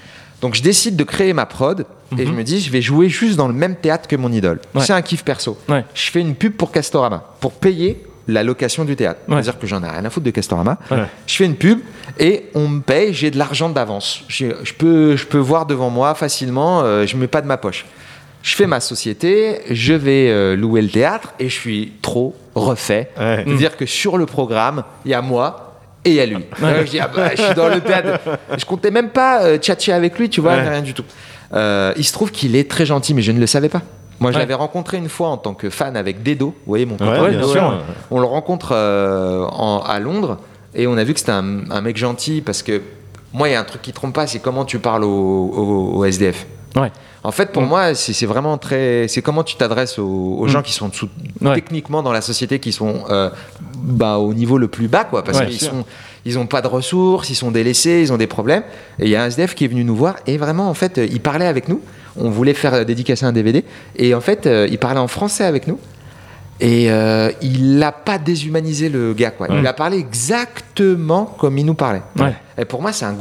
Donc, 0.43 0.55
je 0.55 0.63
décide 0.63 0.97
de 0.97 1.05
créer 1.05 1.33
ma 1.33 1.47
prod 1.47 1.87
et 2.19 2.27
je 2.27 2.31
me 2.33 2.43
dis, 2.45 2.61
je 2.61 2.71
vais 2.71 2.83
jouer 2.83 3.09
juste 3.09 3.37
dans 3.37 3.49
le 3.49 3.55
même 3.55 3.77
théâtre 3.77 4.07
que 4.07 4.17
mon 4.17 4.31
idole. 4.31 4.61
Ouais. 4.75 4.83
C'est 4.83 4.93
un 4.93 5.01
kiff 5.03 5.25
perso. 5.25 5.57
Je 5.95 6.11
fais 6.11 6.21
une 6.21 6.35
pub 6.35 6.53
pour 6.55 6.71
Castorama 6.73 7.25
pour 7.41 7.53
payer 7.53 8.05
la 8.29 8.43
location 8.43 8.85
du 8.85 8.97
théâtre. 8.97 9.21
Ouais. 9.29 9.35
C'est-à-dire 9.37 9.59
que 9.59 9.67
j'en 9.67 9.83
ai 9.83 9.89
rien 9.89 10.05
à 10.05 10.11
foutre 10.11 10.27
de 10.27 10.31
Castorama. 10.31 10.79
Ouais. 10.91 11.05
Je 11.27 11.35
fais 11.37 11.45
une 11.45 11.57
pub 11.57 11.81
et 12.19 12.45
on 12.55 12.69
me 12.69 12.81
paye, 12.81 13.13
j'ai 13.13 13.31
de 13.31 13.39
l'argent 13.39 13.69
d'avance. 13.69 14.23
Je 14.29 14.47
peux, 14.77 15.17
je 15.17 15.27
peux 15.27 15.39
voir 15.39 15.67
devant 15.67 15.91
moi 15.91 16.15
facilement, 16.15 16.83
euh, 16.83 17.07
je 17.07 17.17
mets 17.17 17.27
pas 17.27 17.43
de 17.43 17.47
ma 17.47 17.57
poche. 17.57 17.85
Je 18.43 18.55
fais 18.57 18.67
ma 18.67 18.81
société, 18.81 19.63
je 19.71 19.95
vais 19.95 20.29
euh, 20.29 20.55
louer 20.55 20.83
le 20.83 20.91
théâtre 20.91 21.33
et 21.39 21.49
je 21.49 21.55
suis 21.55 21.93
trop 22.03 22.37
refait. 22.55 23.09
Ouais. 23.19 23.43
C'est-à-dire 23.47 23.77
que 23.77 23.87
sur 23.87 24.19
le 24.19 24.27
programme, 24.27 24.85
il 25.07 25.13
y 25.13 25.15
a 25.15 25.23
moi 25.23 25.81
et 26.05 26.11
il 26.11 26.17
y 26.17 26.21
a 26.21 26.27
lui. 26.27 26.45
Euh, 26.63 26.85
je 26.85 26.91
dis, 26.91 27.01
ah 27.01 27.09
bah, 27.09 27.31
je 27.35 27.41
suis 27.41 27.55
dans 27.55 27.69
le 27.69 27.81
théâtre. 27.81 28.21
Je 28.59 28.67
comptais 28.67 28.91
même 28.91 29.09
pas 29.09 29.43
euh, 29.45 29.57
tchatcher 29.57 29.93
avec 29.93 30.19
lui, 30.19 30.29
tu 30.29 30.43
vois, 30.43 30.57
rien 30.57 30.83
du 30.83 30.93
tout. 30.93 31.05
Il 31.55 32.05
se 32.05 32.13
trouve 32.13 32.33
qu'il 32.33 32.55
est 32.55 32.71
très 32.71 32.85
gentil, 32.85 33.15
mais 33.15 33.23
je 33.23 33.33
ne 33.33 33.41
le 33.41 33.47
savais 33.47 33.71
pas. 33.71 33.81
Moi, 34.25 34.33
je 34.33 34.37
Ouais. 34.37 34.43
l'avais 34.43 34.55
rencontré 34.55 34.97
une 34.97 35.09
fois 35.09 35.29
en 35.29 35.37
tant 35.37 35.55
que 35.55 35.71
fan 35.71 35.97
avec 35.97 36.23
Dedo. 36.23 36.47
Vous 36.47 36.55
voyez 36.67 36.87
mon 36.87 36.95
Ouais, 36.95 36.99
copain 36.99 37.29
bien 37.29 37.43
sûr. 37.47 37.63
là. 37.63 37.79
On 38.11 38.19
le 38.21 38.27
rencontre 38.27 38.71
euh, 38.73 39.45
en- 39.53 39.81
à 39.87 39.99
Londres. 40.01 40.39
Et 40.75 40.87
on 40.87 40.97
a 40.97 41.05
vu 41.05 41.15
que 41.15 41.21
c'était 41.21 41.33
un, 41.33 41.71
un 41.71 41.81
mec 41.81 41.97
gentil 41.97 42.41
parce 42.41 42.63
que 42.63 42.83
moi, 43.33 43.49
il 43.49 43.53
y 43.53 43.55
a 43.55 43.61
un 43.61 43.65
truc 43.65 43.83
qui 43.83 43.93
trompe 43.93 44.15
pas, 44.15 44.27
c'est 44.27 44.39
comment 44.41 44.65
tu 44.65 44.79
parles 44.79 45.05
au, 45.05 45.09
au- 45.09 45.99
au 45.99 46.05
SDF. 46.05 46.47
Ouais. 46.77 46.91
En 47.23 47.31
fait, 47.31 47.53
pour 47.53 47.63
moi, 47.63 47.95
c'est 47.95 48.27
vraiment 48.27 48.59
très. 48.59 49.07
C'est 49.09 49.23
comment 49.23 49.45
tu 49.45 49.57
t'adresses 49.57 49.99
aux, 49.99 50.05
aux 50.41 50.45
Mm. 50.47 50.49
gens 50.49 50.63
qui 50.63 50.73
sont 50.73 50.91
sous- 50.93 51.09
Ouais. 51.41 51.55
techniquement 51.55 52.03
dans 52.03 52.13
la 52.13 52.21
société, 52.21 52.59
qui 52.59 52.73
sont 52.73 53.05
euh, 53.11 53.31
bah, 53.77 54.17
au 54.19 54.35
niveau 54.35 54.59
le 54.59 54.69
plus 54.69 54.89
bas, 54.89 55.05
quoi. 55.05 55.23
Parce 55.25 55.39
Ouais, 55.39 55.47
qu'ils 55.47 55.61
sont, 55.61 55.85
ils 56.27 56.39
ont 56.39 56.47
pas 56.47 56.61
de 56.61 56.67
ressources, 56.69 57.31
ils 57.31 57.35
sont 57.37 57.51
délaissés, 57.51 58.01
ils 58.03 58.13
ont 58.13 58.17
des 58.19 58.27
problèmes. 58.27 58.65
Et 58.99 59.05
il 59.05 59.11
y 59.11 59.17
a 59.17 59.23
un 59.23 59.27
SDF 59.27 59.55
qui 59.55 59.65
est 59.65 59.69
venu 59.69 59.85
nous 59.85 59.97
voir 59.97 60.17
et 60.27 60.37
vraiment, 60.37 60.69
en 60.69 60.75
fait, 60.75 60.99
il 60.99 61.21
parlait 61.21 61.47
avec 61.47 61.69
nous. 61.69 61.81
On 62.17 62.31
voulait 62.31 62.55
faire 62.55 62.75
euh, 62.75 62.85
dédicacer 62.85 63.25
un 63.25 63.33
DVD 63.33 63.65
et 63.97 64.15
en 64.15 64.21
fait, 64.21 64.47
euh, 64.47 64.69
il 64.71 64.79
parlait 64.79 65.01
en 65.01 65.09
français 65.09 65.45
avec 65.45 65.67
nous. 65.67 65.79
Et 66.61 66.89
euh, 66.89 67.33
il 67.43 67.79
n'a 67.79 67.91
pas 67.91 68.17
déshumanisé 68.17 68.89
le 68.89 69.13
gars, 69.13 69.33
quoi. 69.33 69.49
Il 69.51 69.67
a 69.67 69.73
parlé 69.73 69.99
exactement 69.99 71.25
comme 71.25 71.59
il 71.59 71.67
nous 71.67 71.75
parlait. 71.75 72.03
Ouais. 72.17 72.33
Et 72.57 72.65
pour 72.65 72.81
moi, 72.81 72.93
c'est 72.93 73.05
un 73.05 73.13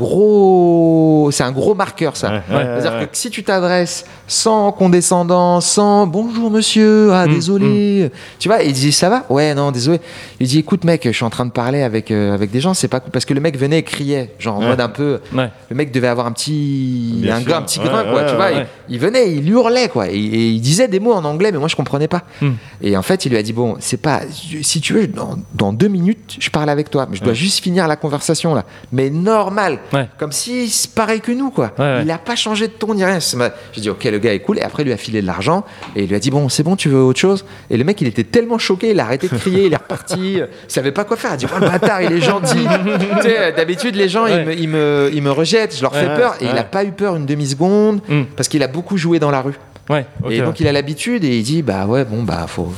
gros, 0.44 1.30
c'est 1.32 1.44
un 1.44 1.52
gros 1.52 1.74
marqueur, 1.74 2.16
ça. 2.16 2.30
Ouais, 2.30 2.36
ouais, 2.36 2.44
C'est-à-dire 2.80 3.00
ouais. 3.00 3.08
que 3.08 3.18
si 3.18 3.30
tu 3.30 3.44
t'adresses 3.44 4.06
sans 4.28 4.72
condescendance, 4.72 5.66
sans 5.66 6.06
bonjour 6.08 6.52
monsieur, 6.52 7.12
ah 7.14 7.26
Mm, 7.28 7.34
désolé, 7.34 8.12
tu 8.40 8.48
vois, 8.50 8.62
il 8.64 8.74
dit 8.74 8.92
ça 8.92 9.10
va? 9.10 9.26
Ouais, 9.30 9.54
non, 9.56 9.72
désolé. 9.72 10.00
Il 10.40 10.48
dit 10.48 10.60
écoute 10.60 10.84
mec, 10.84 11.02
je 11.06 11.12
suis 11.12 11.26
en 11.26 11.30
train 11.30 11.46
de 11.46 11.52
parler 11.52 11.82
avec 11.82 12.12
euh, 12.12 12.34
avec 12.34 12.52
des 12.52 12.60
gens, 12.62 12.74
c'est 12.74 12.88
pas 12.88 13.00
cool 13.00 13.12
parce 13.12 13.26
que 13.26 13.34
le 13.34 13.40
mec 13.42 13.58
venait 13.58 13.80
et 13.80 13.84
criait, 13.84 14.34
genre 14.40 14.58
en 14.58 14.60
Ouais. 14.62 14.68
mode 14.68 14.82
un 14.82 14.90
peu. 14.90 15.20
Ouais. 15.34 15.50
Le 15.70 15.76
mec 15.76 15.92
devait 15.92 16.08
avoir 16.08 16.28
un 16.28 16.32
petit, 16.32 17.20
Bien 17.22 17.36
un 17.38 17.40
sûr. 17.40 17.50
gars, 17.50 17.58
un 17.58 17.62
petit 17.64 17.80
Ouais, 17.80 17.86
grain, 17.86 18.04
quoi, 18.04 18.22
ouais, 18.24 18.30
tu 18.30 18.36
vois. 18.36 18.46
ouais. 18.52 18.68
Il, 18.90 18.96
il 18.96 19.00
venait, 19.00 19.34
il 19.34 19.50
hurlait, 19.50 19.90
quoi, 19.90 20.10
et, 20.10 20.16
et 20.16 20.48
il 20.50 20.62
disait 20.62 20.88
des 20.88 21.00
mots 21.00 21.14
en 21.14 21.26
anglais, 21.26 21.52
mais 21.52 21.58
moi 21.58 21.68
je 21.68 21.76
comprenais 21.76 22.08
pas. 22.08 22.22
Mm. 22.42 22.50
Et 22.82 22.98
en 22.98 23.02
fait, 23.02 23.26
il 23.26 23.30
lui 23.30 23.38
a 23.38 23.44
dit 23.44 23.54
bon, 23.54 23.76
c'est 23.80 23.98
pas, 24.02 24.22
si 24.62 24.80
tu 24.82 24.94
veux, 24.94 25.08
dans, 25.08 25.38
dans 25.56 25.74
deux 25.74 25.88
minutes, 25.88 26.36
je 26.40 26.50
parle 26.50 26.70
avec 26.70 26.90
toi, 26.90 27.08
mais 27.10 27.16
je 27.16 27.22
dois 27.22 27.30
Ouais. 27.30 27.36
juste 27.36 27.64
finir 27.64 27.88
la 27.88 27.96
conversation 27.96 28.54
là, 28.54 28.64
mais 28.92 29.10
normal, 29.24 29.80
Ouais. 29.94 30.08
comme 30.18 30.32
si 30.32 30.70
c'est 30.70 30.92
pareil 30.94 31.22
que 31.22 31.32
nous, 31.32 31.50
quoi. 31.50 31.72
Ouais, 31.80 31.84
ouais. 31.86 32.02
Il 32.04 32.12
a 32.12 32.18
pas 32.18 32.36
changé 32.36 32.68
de 32.68 32.74
ton 32.74 32.94
ni 32.94 33.04
rien. 33.06 33.20
J'ai 33.74 33.82
dit 33.82 33.90
ok, 33.90 34.04
le 34.06 34.20
gars 34.20 34.34
est 34.34 34.40
cool, 34.40 34.60
et 34.60 34.62
après 34.62 34.84
il 34.84 34.88
lui 34.88 34.94
a 34.94 34.98
filé 34.98 35.22
de 35.22 35.28
l'argent 35.28 35.64
et 35.96 36.04
il 36.04 36.10
lui 36.10 36.16
a 36.16 36.20
dit 36.20 36.30
bon, 36.32 36.50
c'est 36.50 36.64
bon, 36.64 36.76
tu 36.76 36.90
veux 36.90 37.02
autre 37.02 37.20
chose? 37.20 37.46
Et 37.70 37.78
le 37.78 37.84
mec, 37.84 38.00
il 38.02 38.08
était 38.08 38.24
tellement 38.24 38.58
choqué, 38.58 38.92
il 38.92 39.00
a 39.00 39.06
arrêté 39.06 39.28
de 39.28 39.36
crier, 39.38 39.66
il 39.68 39.74
est 39.74 39.78
reparti, 39.78 40.34
il 40.38 40.48
savait 40.68 40.92
pas 40.92 41.04
quoi 41.06 41.18
faire. 41.18 41.32
Il 41.32 41.34
a 41.34 41.38
dit 41.38 41.46
oh 41.50 41.60
le 41.60 41.68
bâtard, 41.68 42.02
il 42.02 42.12
est 42.12 42.22
gentil. 42.22 42.66
tu 43.18 43.22
sais, 43.24 43.52
d'habitude 43.54 43.96
les 43.96 44.10
gens 44.10 44.26
ils, 44.28 44.46
me, 44.46 44.54
ils, 44.54 44.70
me, 44.70 45.10
ils 45.14 45.22
me 45.22 45.32
rejettent, 45.32 45.76
je 45.76 45.82
leur 45.82 45.94
fais 45.96 46.14
peur, 46.16 46.36
et 46.42 46.46
il 46.46 46.52
ouais. 46.52 46.60
a 46.60 46.64
pas 46.64 46.84
eu 46.84 46.92
peur 46.92 47.16
une 47.16 47.26
demi 47.26 47.48
seconde 47.48 48.02
Mm. 48.08 48.24
parce 48.36 48.50
qu'il 48.50 48.62
a 48.64 48.68
beaucoup 48.68 48.98
joué 48.98 49.20
dans 49.20 49.32
la 49.32 49.42
rue. 49.42 49.54
Ouais. 49.90 50.06
et 50.30 50.38
donc 50.40 50.48
ouais. 50.48 50.54
il 50.62 50.68
a 50.68 50.72
l'habitude 50.72 51.26
et 51.26 51.38
il 51.40 51.44
dit 51.44 51.62
bah 51.62 51.86
ouais 51.88 52.06
bon 52.06 52.24
bah 52.24 52.46
faut 52.48 52.72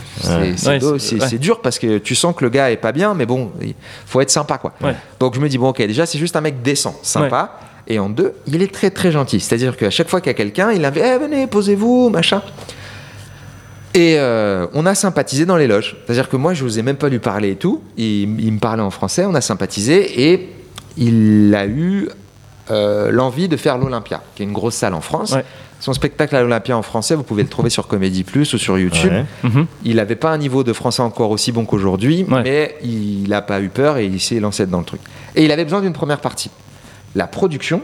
c'est 0.56 1.22
Ouais. 1.22 1.38
dur 1.38 1.62
parce 1.62 1.78
que 1.78 2.00
tu 2.00 2.16
sens 2.16 2.36
que 2.36 2.44
le 2.44 2.50
gars 2.50 2.72
est 2.72 2.78
pas 2.78 2.92
bien 2.92 3.14
mais 3.14 3.28
bon 3.28 3.52
il 3.62 3.76
faut 4.08 4.22
être 4.22 4.32
sympa 4.32 4.58
quoi. 4.58 4.74
Donc 5.20 5.36
je 5.36 5.40
me 5.40 5.48
dis 5.48 5.60
bon 5.60 5.70
ok 5.70 5.78
déjà 5.86 6.08
c'est 6.08 6.18
juste 6.18 6.36
un 6.36 6.42
mec 6.42 6.62
décent 6.64 6.96
sympa. 7.04 7.60
Et 7.88 8.00
en 8.00 8.10
deux 8.10 8.34
il 8.48 8.64
est 8.64 8.74
très 8.74 8.90
très 8.90 9.12
gentil. 9.12 9.40
C'est 9.40 9.54
à 9.54 9.58
dire 9.60 9.78
qu'à 9.78 9.92
chaque 9.92 10.10
fois 10.10 10.20
qu'il 10.20 10.32
y 10.32 10.32
a 10.32 10.34
quelqu'un 10.34 10.72
il 10.72 10.84
avait 10.84 11.04
eh, 11.06 11.20
venez 11.20 11.46
posez-vous 11.46 12.10
machin. 12.10 12.42
Et 13.94 14.16
euh, 14.18 14.66
on 14.74 14.86
a 14.88 14.96
sympathisé 14.96 15.46
dans 15.46 15.56
les 15.58 15.68
loges. 15.68 15.96
C'est 16.06 16.12
à 16.12 16.16
dire 16.16 16.28
que 16.28 16.36
moi 16.38 16.54
je 16.56 16.64
n'osais 16.64 16.82
même 16.82 16.98
pas 16.98 17.08
lui 17.10 17.20
parler 17.20 17.52
et 17.52 17.56
tout. 17.56 17.82
Il, 17.98 18.42
il 18.42 18.52
me 18.54 18.60
parlait 18.60 18.82
en 18.82 18.90
français 18.90 19.26
on 19.26 19.36
a 19.36 19.42
sympathisé 19.42 20.32
et 20.32 20.50
il 20.98 21.54
a 21.56 21.68
eu 21.68 22.10
euh, 22.72 23.12
l'envie 23.12 23.48
de 23.48 23.58
faire 23.58 23.78
l'Olympia 23.78 24.24
qui 24.34 24.42
est 24.42 24.46
une 24.48 24.54
grosse 24.54 24.74
salle 24.76 24.96
en 24.96 25.02
France. 25.02 25.34
Ouais. 25.34 25.46
Son 25.86 25.94
spectacle 25.94 26.36
à 26.36 26.42
l'Olympia 26.42 26.76
en 26.76 26.82
français, 26.82 27.14
vous 27.14 27.22
pouvez 27.22 27.44
le 27.44 27.48
trouver 27.50 27.70
sur 27.70 27.88
Comédie 27.88 28.24
Plus 28.24 28.52
ou 28.56 28.58
sur 28.58 28.80
YouTube. 28.80 29.12
Ouais. 29.12 29.26
Mhm. 29.44 29.68
Il 29.84 29.98
n'avait 29.98 30.16
pas 30.16 30.32
un 30.32 30.40
niveau 30.40 30.64
de 30.64 30.74
français 30.74 31.04
encore 31.04 31.30
aussi 31.30 31.52
bon 31.52 31.64
qu'aujourd'hui, 31.64 32.26
Ouais. 32.28 32.42
mais 32.44 32.76
il 32.84 33.30
n'a 33.30 33.44
pas 33.44 33.62
eu 33.62 33.70
peur 33.70 33.98
et 33.98 34.06
il 34.08 34.20
s'est 34.20 34.40
lancé 34.40 34.66
dans 34.66 34.80
le 34.80 34.84
truc. 34.86 35.00
Et 35.36 35.46
il 35.46 35.52
avait 35.52 35.64
besoin 35.64 35.82
d'une 35.82 35.94
première 35.94 36.22
partie. 36.22 36.50
La 37.14 37.28
production 37.28 37.82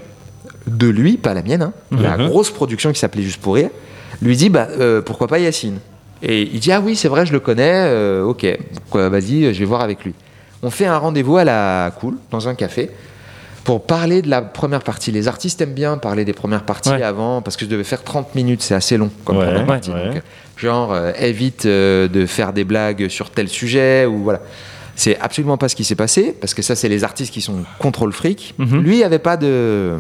de 0.66 0.88
lui, 0.88 1.18
pas 1.18 1.36
la 1.36 1.44
mienne, 1.44 1.62
hein, 1.62 1.74
la 1.92 2.18
Mhm. 2.18 2.30
grosse 2.30 2.50
production 2.50 2.92
qui 2.92 2.98
s'appelait 3.00 3.22
Juste 3.22 3.40
pour 3.40 3.54
rire, 3.54 3.70
lui 4.24 4.36
dit 4.36 4.50
bah, 4.50 4.68
euh, 4.80 5.04
pourquoi 5.04 5.28
pas 5.28 5.38
Yacine? 5.38 5.78
Et 6.24 6.42
il 6.52 6.60
dit 6.60 6.72
ah 6.72 6.82
oui, 6.84 6.96
c'est 6.96 7.08
vrai, 7.08 7.28
je 7.28 7.34
le 7.34 7.40
connais, 7.40 7.72
euh, 7.86 8.24
ok, 8.24 8.48
vas-y, 8.94 9.54
je 9.54 9.60
vais 9.60 9.66
voir 9.66 9.82
avec 9.82 10.04
lui. 10.04 10.16
On 10.64 10.72
fait 10.72 10.88
un 10.88 10.98
rendez-vous 10.98 11.38
à 11.38 11.44
la 11.44 11.92
cool, 12.00 12.16
dans 12.32 12.48
un 12.48 12.56
café 12.56 12.90
pour 13.64 13.86
parler 13.86 14.22
de 14.22 14.30
la 14.30 14.42
première 14.42 14.82
partie. 14.82 15.12
Les 15.12 15.28
artistes 15.28 15.62
aiment 15.62 15.74
bien 15.74 15.98
parler 15.98 16.26
des 16.26 16.34
premières 16.34 16.64
parties 16.64 16.90
Ouais. 16.90 17.04
avant, 17.04 17.42
parce 17.42 17.58
que 17.58 17.66
je 17.66 17.70
devais 17.70 17.84
faire 17.84 18.04
30 18.04 18.34
minutes, 18.36 18.62
c'est 18.62 18.74
assez 18.74 18.98
long 18.98 19.10
comme 19.24 19.38
Ouais, 19.38 19.46
première 19.46 19.66
partie. 19.68 19.92
ouais. 19.92 20.06
Donc, 20.08 20.16
euh, 20.18 20.22
genre, 20.58 20.92
euh, 20.94 21.12
évite 21.20 21.66
euh, 21.66 22.08
de 22.08 22.26
faire 22.26 22.54
des 22.54 22.64
blagues 22.64 23.08
sur 23.08 23.30
tel 23.30 23.48
sujet, 23.48 24.06
ou 24.06 24.24
voilà. 24.24 24.40
C'est 24.96 25.18
absolument 25.20 25.58
pas 25.58 25.70
ce 25.70 25.76
qui 25.76 25.84
s'est 25.84 25.96
passé, 25.96 26.36
parce 26.40 26.54
que 26.54 26.62
ça, 26.62 26.76
c'est 26.76 26.90
les 26.90 27.04
artistes 27.04 27.34
qui 27.34 27.42
sont 27.42 27.64
contre 27.80 28.06
le 28.06 28.12
fric. 28.12 28.54
Mhm. 28.58 28.82
Lui, 28.82 28.98
il 29.00 29.04
avait 29.04 29.20
pas 29.20 29.38
de... 29.38 29.98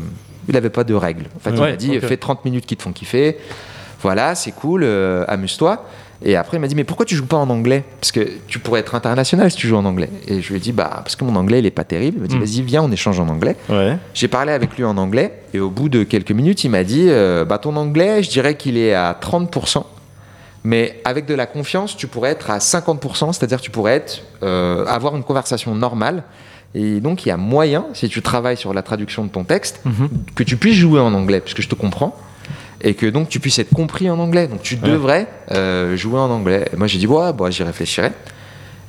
Il 0.50 0.58
avait 0.58 0.72
pas 0.72 0.84
de 0.84 0.96
règles. 0.96 1.26
En 1.38 1.40
fait, 1.40 1.52
il 1.52 1.60
m'a 1.60 1.72
dit, 1.74 2.00
fais 2.00 2.18
30 2.18 2.44
minutes 2.46 2.66
qui 2.66 2.76
te 2.76 2.82
font 2.82 2.92
kiffer. 2.92 3.38
Voilà, 4.02 4.34
c'est 4.34 4.52
cool, 4.52 4.82
euh, 4.84 5.24
amuse-toi. 5.28 5.86
Et 6.24 6.36
après, 6.36 6.58
il 6.58 6.60
m'a 6.60 6.68
dit, 6.68 6.76
mais 6.76 6.84
pourquoi 6.84 7.06
tu 7.06 7.16
joues 7.16 7.26
pas 7.26 7.38
en 7.38 7.50
anglais? 7.50 7.84
Parce 8.00 8.12
que 8.12 8.28
tu 8.48 8.60
pourrais 8.60 8.80
être 8.82 8.94
international 8.94 9.50
si 9.50 9.58
tu 9.58 9.68
joues 9.68 9.76
en 9.78 9.86
anglais. 9.86 10.10
Et 10.28 10.42
je 10.42 10.50
lui 10.50 10.58
ai 10.58 10.60
dit, 10.60 10.72
bah, 10.72 10.90
parce 10.98 11.16
que 11.16 11.24
mon 11.24 11.36
anglais, 11.36 11.60
il 11.60 11.66
est 11.66 11.72
pas 11.72 11.84
terrible. 11.84 12.18
Il 12.18 12.22
m'a 12.22 12.28
dit, 12.28 12.36
Mm. 12.38 12.40
vas-y, 12.40 12.62
viens, 12.62 12.84
on 12.84 12.92
échange 12.92 13.20
en 13.20 13.28
anglais. 13.28 13.56
Ouais. 13.70 13.98
J'ai 14.14 14.28
parlé 14.28 14.52
avec 14.52 14.78
lui 14.78 14.84
en 14.84 14.98
anglais. 14.98 15.34
Et 15.56 15.60
au 15.60 15.70
bout 15.72 15.90
de 15.90 16.04
quelques 16.04 16.32
minutes, 16.32 16.64
il 16.64 16.70
m'a 16.70 16.84
dit, 16.84 17.08
euh, 17.10 17.44
bah, 17.44 17.58
ton 17.58 17.76
anglais, 17.76 18.22
je 18.22 18.30
dirais 18.30 18.56
qu'il 18.56 18.78
est 18.78 18.94
à 18.94 19.18
30%. 19.20 19.86
Mais 20.64 21.00
avec 21.06 21.26
de 21.26 21.34
la 21.34 21.48
confiance, 21.48 21.98
tu 21.98 22.06
pourrais 22.06 22.30
être 22.30 22.52
à 22.52 22.60
50%, 22.60 23.32
c'est-à-dire 23.34 23.60
tu 23.60 23.72
pourrais 23.72 23.94
être, 23.94 24.22
euh, 24.44 24.86
avoir 24.86 25.16
une 25.16 25.24
conversation 25.24 25.74
normale. 25.74 26.22
Et 26.76 27.00
donc, 27.00 27.26
il 27.26 27.30
y 27.30 27.32
a 27.32 27.38
moyen, 27.38 27.86
si 27.94 28.08
tu 28.10 28.22
travailles 28.22 28.58
sur 28.58 28.74
la 28.74 28.84
traduction 28.84 29.26
de 29.26 29.30
ton 29.30 29.44
texte, 29.44 29.82
Mhm. 29.86 30.08
que 30.36 30.44
tu 30.44 30.56
puisses 30.58 30.76
jouer 30.78 31.00
en 31.00 31.14
anglais, 31.16 31.42
puisque 31.42 31.62
je 31.62 31.68
te 31.68 31.74
comprends, 31.76 32.16
et 32.84 32.94
que 32.94 33.06
donc 33.06 33.30
tu 33.30 33.40
puisses 33.40 33.60
être 33.60 33.74
compris 33.74 34.10
en 34.10 34.20
anglais. 34.20 34.48
Donc 34.48 34.62
tu 34.62 34.76
devrais 34.76 35.28
euh, 35.52 35.96
jouer 35.96 36.20
en 36.20 36.30
anglais. 36.30 36.68
Et 36.74 36.76
moi 36.76 36.88
j'ai 36.88 37.00
dit, 37.00 37.08
ouais, 37.08 37.34
bon, 37.34 37.50
j'y 37.52 37.64
réfléchirai. 37.64 38.12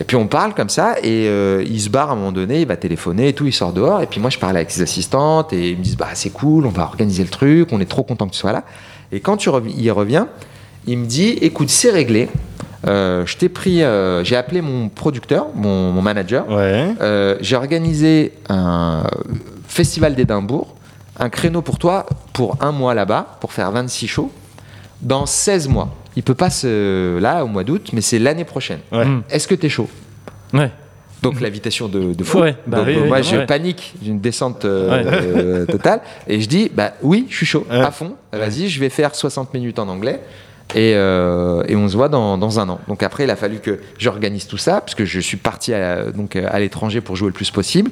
Et 0.01 0.05
puis 0.05 0.17
on 0.17 0.27
parle 0.27 0.55
comme 0.55 0.71
ça, 0.71 0.97
et 1.03 1.29
euh, 1.29 1.63
il 1.65 1.81
se 1.81 1.89
barre 1.89 2.11
à 2.11 2.13
un 2.15 2.17
moment 2.17 2.33
donné, 2.33 2.61
il 2.63 2.67
va 2.67 2.77
téléphoner 2.77 3.29
et 3.29 3.33
tout, 3.35 3.47
il 3.47 3.53
sort 3.53 3.73
dehors. 3.73 4.03
Et 4.03 4.07
puis 4.07 4.21
moi 4.21 4.31
je 4.31 4.39
parle 4.39 4.57
avec 4.57 4.71
ses 4.71 4.83
assistantes, 4.83 5.53
et 5.53 5.71
ils 5.71 5.79
me 5.79 5.83
disent, 5.83 5.97
bah 5.97 6.09
c'est 6.15 6.31
cool, 6.31 6.67
on 6.67 6.71
va 6.71 6.83
organiser 6.83 7.23
le 7.23 7.29
truc, 7.29 7.69
on 7.73 7.81
est 7.81 7.89
trop 7.89 8.03
content 8.03 8.27
que 8.27 8.33
tu 8.33 8.39
sois 8.39 8.53
là. 8.53 8.65
Et 9.13 9.21
quand 9.21 9.37
tu 9.37 9.49
rev- 9.49 9.73
il 9.77 9.91
revient, 9.93 10.25
il 10.87 10.99
me 10.99 11.07
dit, 11.07 11.29
écoute, 11.43 11.69
c'est 11.69 11.91
réglé. 11.91 12.29
Euh, 12.89 13.25
je 13.27 13.37
t'ai 13.37 13.49
pris, 13.49 13.85
euh, 13.85 14.25
j'ai 14.25 14.35
appelé 14.35 14.61
mon 14.61 14.89
producteur, 14.89 15.47
mon, 15.55 15.93
mon 15.93 16.03
manager. 16.03 16.49
Ouais. 16.51 16.89
Euh, 17.01 17.37
j'ai 17.41 17.55
organisé 17.55 18.33
un 18.49 19.05
festival 19.69 20.17
d'Édimbourg, 20.17 20.75
un 21.23 21.31
créneau 21.31 21.63
pour 21.63 21.79
toi 21.79 22.07
pour 22.33 22.57
un 22.61 22.73
mois 22.73 22.95
là-bas, 22.95 23.37
pour 23.41 23.53
faire 23.53 23.71
26 23.71 24.09
shows, 24.09 24.31
dans 25.01 25.25
16 25.27 25.69
mois. 25.69 25.95
Il 26.17 26.23
peut 26.23 26.35
pas 26.35 26.51
se 26.51 27.19
là 27.19 27.45
au 27.45 27.49
mois 27.49 27.65
d'août, 27.65 27.91
mais 27.93 28.01
c'est 28.01 28.19
l'année 28.19 28.45
prochaine. 28.45 28.81
Ouais. 28.91 29.05
Mm. 29.05 29.23
Est-ce 29.31 29.47
que 29.49 29.55
tu 29.55 29.67
es 29.67 29.69
chaud? 29.69 29.89
Ouais. 30.53 30.71
Donc 31.23 31.41
l'invitation 31.41 31.89
de, 31.89 32.13
de 32.15 32.25
fou. 32.25 32.41
Ouais, 32.41 32.57
bah 32.67 32.79
Donc, 32.79 32.87
oui, 32.89 32.97
oui, 33.01 33.07
moi 33.09 33.19
ouais. 33.19 33.23
je 33.23 33.37
panique, 33.47 33.95
j'ai 34.03 34.11
une 34.11 34.21
descente 34.21 34.65
euh, 34.65 34.91
Ouais. 34.91 35.05
euh, 35.07 35.67
totale, 35.67 36.01
et 36.27 36.41
je 36.41 36.49
dis 36.49 36.69
bah 36.75 36.95
oui, 37.03 37.27
je 37.31 37.37
suis 37.37 37.47
chaud, 37.47 37.65
Ouais. 37.71 37.77
à 37.81 37.93
fond. 37.93 38.17
Vas-y, 38.33 38.69
je 38.69 38.81
vais 38.81 38.89
faire 38.89 39.15
60 39.15 39.55
minutes 39.55 39.79
en 39.79 39.89
anglais. 39.89 40.21
Et, 40.75 40.95
euh, 40.95 41.63
et 41.69 41.77
on 41.77 41.87
se 41.89 41.97
voit 41.97 42.09
dans, 42.09 42.39
dans 42.39 42.59
un 42.59 42.69
an. 42.69 42.81
Donc 42.89 43.03
après, 43.03 43.25
il 43.25 43.31
a 43.31 43.37
fallu 43.37 43.59
que 43.59 43.79
j'organise 43.99 44.47
tout 44.47 44.57
ça, 44.57 44.81
parce 44.81 44.95
que 44.95 45.05
je 45.05 45.21
suis 45.21 45.37
parti 45.37 45.75
à, 45.75 46.11
donc, 46.11 46.37
à 46.37 46.59
l'étranger 46.61 47.01
pour 47.01 47.15
jouer 47.17 47.29
le 47.29 47.35
plus 47.35 47.51
possible. 47.51 47.91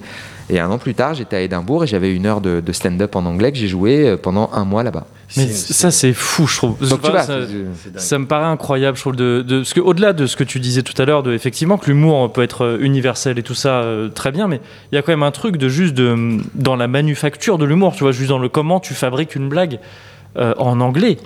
Et 0.49 0.59
un 0.59 0.71
an 0.71 0.79
plus 0.79 0.95
tard, 0.95 1.15
j'étais 1.15 1.37
à 1.37 1.41
Édimbourg 1.43 1.85
et 1.85 1.87
j'avais 1.87 2.13
une 2.15 2.27
heure 2.27 2.41
de, 2.41 2.61
de 2.61 2.73
stand-up 2.73 3.15
en 3.15 3.25
anglais 3.27 3.53
que 3.53 3.59
j'ai 3.59 3.69
joué 3.69 4.09
euh, 4.09 4.17
pendant 4.17 4.51
un 4.53 4.65
mois 4.65 4.83
là-bas. 4.83 5.07
Mais 5.37 5.47
ça, 5.47 5.93
c'est 5.93 6.13
fou, 6.13 6.49
je 6.49 6.57
trouve. 6.57 6.89
Donc 6.89 7.03
tu 7.03 7.11
vois, 7.11 7.23
ça- 7.23 8.19
me 8.19 8.27
paraît 8.27 8.47
incroyable, 8.47 8.97
je 8.97 9.03
trouve, 9.03 9.15
de, 9.15 9.43
de, 9.47 9.59
parce 9.59 9.75
que 9.75 9.81
au-delà 9.81 10.13
de 10.13 10.27
ce 10.27 10.35
que 10.35 10.43
tu 10.43 10.59
disais 10.59 10.83
tout 10.83 11.01
à 11.01 11.05
l'heure, 11.05 11.23
de 11.23 11.33
effectivement 11.33 11.79
que 11.79 11.87
l'humour 11.87 12.33
peut 12.33 12.43
être 12.43 12.65
euh, 12.65 12.79
universel 12.81 13.39
et 13.39 13.45
tout 13.45 13.55
ça, 13.55 13.83
euh, 13.83 14.09
très 14.09 14.33
bien, 14.33 14.49
mais 14.49 14.61
il 14.91 14.97
y 14.97 14.99
a 14.99 15.03
quand 15.03 15.13
même 15.13 15.23
un 15.23 15.31
truc 15.31 15.57
de 15.57 15.69
juste 15.69 15.95
de, 15.95 16.39
dans 16.57 16.75
la 16.75 16.89
manufacture 16.89 17.59
de 17.59 17.65
l'humour, 17.65 17.93
tu 17.95 18.03
vois, 18.03 18.11
juste 18.11 18.31
dans 18.31 18.41
le 18.41 18.49
comment 18.49 18.81
tu 18.81 18.93
fabriques 18.95 19.37
une 19.37 19.49
blague 19.49 19.79
euh, 20.37 20.53
en 20.59 20.81
anglais, 20.81 21.17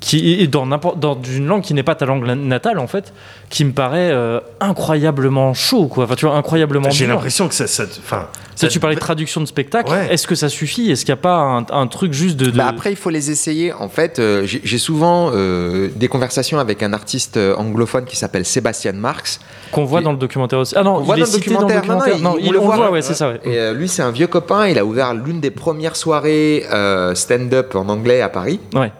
qui 0.00 0.34
est 0.42 0.46
dans, 0.48 0.66
n'importe- 0.66 0.98
dans 0.98 1.18
une 1.22 1.46
langue 1.46 1.62
qui 1.62 1.72
n'est 1.72 1.82
pas 1.82 1.94
ta 1.94 2.04
langue 2.04 2.24
natale, 2.26 2.78
en 2.78 2.86
fait, 2.86 3.14
qui 3.48 3.64
me 3.64 3.72
paraît 3.72 4.10
euh, 4.10 4.38
incroyablement 4.60 5.54
chaud, 5.54 5.86
quoi. 5.86 6.04
Enfin, 6.04 6.14
tu 6.14 6.26
vois, 6.26 6.36
incroyablement 6.36 6.90
J'ai 6.90 7.06
l'impression 7.06 7.48
que 7.48 7.54
ça. 7.54 7.66
ça 7.66 7.84
enfin, 7.84 8.28
Ça, 8.54 8.68
tu 8.68 8.80
parlais 8.80 8.96
de 8.96 9.00
traduction 9.00 9.40
de 9.40 9.46
spectacle, 9.46 9.90
Ouais. 9.90 10.12
est-ce 10.12 10.26
que 10.26 10.34
ça 10.34 10.48
suffit? 10.50 10.90
Est-ce 10.90 11.04
qu'il 11.06 11.14
n'y 11.14 11.18
a 11.18 11.22
pas 11.22 11.36
un, 11.38 11.64
un 11.70 11.86
truc 11.86 12.12
juste 12.12 12.36
de. 12.36 12.46
de- 12.46 12.50
Bah 12.56 12.66
après, 12.68 12.90
il 12.92 12.96
faut 12.96 13.08
les 13.10 13.30
essayer. 13.30 13.72
En 13.72 13.88
fait, 13.88 14.18
euh, 14.18 14.42
j'ai 14.44 14.78
souvent 14.78 15.30
euh, 15.32 15.88
des 15.96 16.08
conversations 16.08 16.58
avec 16.58 16.82
un 16.82 16.92
artiste 16.92 17.38
anglophone 17.56 18.04
qui 18.04 18.16
s'appelle 18.16 18.44
Sébastien 18.44 18.92
Marx. 18.92 19.40
qu'on 19.72 19.84
voit 19.84 20.02
dans 20.02 20.12
le 20.12 20.18
documentaire 20.18 20.58
aussi 20.58 20.74
Ah 20.76 20.82
non, 20.82 20.96
On 20.96 21.00
il 21.00 21.06
voit 21.06 21.16
est 21.16 21.20
dans 21.20 21.26
le 21.26 21.32
cité 21.32 21.54
dans 21.54 21.66
le 21.66 21.74
documentaire. 21.74 21.88
Non, 21.88 21.94
non, 21.94 22.30
documentaire. 22.34 22.40
il- 22.40 22.46
il, 22.46 22.48
on 22.50 22.52
le 22.52 22.58
voit. 22.58 22.76
voit, 22.76 22.90
ouais, 22.90 23.02
c'est 23.02 23.14
ça. 23.14 23.30
ouais. 23.30 23.40
Et 23.44 23.58
euh, 23.58 23.72
lui, 23.72 23.88
c'est 23.88 24.02
un 24.02 24.10
vieux 24.10 24.26
copain. 24.26 24.66
Il 24.68 24.78
a 24.78 24.84
ouvert 24.84 25.14
l'une 25.14 25.40
des 25.40 25.50
premières 25.50 25.96
soirées 25.96 26.64
euh, 26.72 27.14
stand-up 27.14 27.74
en 27.74 27.88
anglais 27.88 28.20
à 28.20 28.28
Paris. 28.28 28.60
Ouais. 28.74 28.92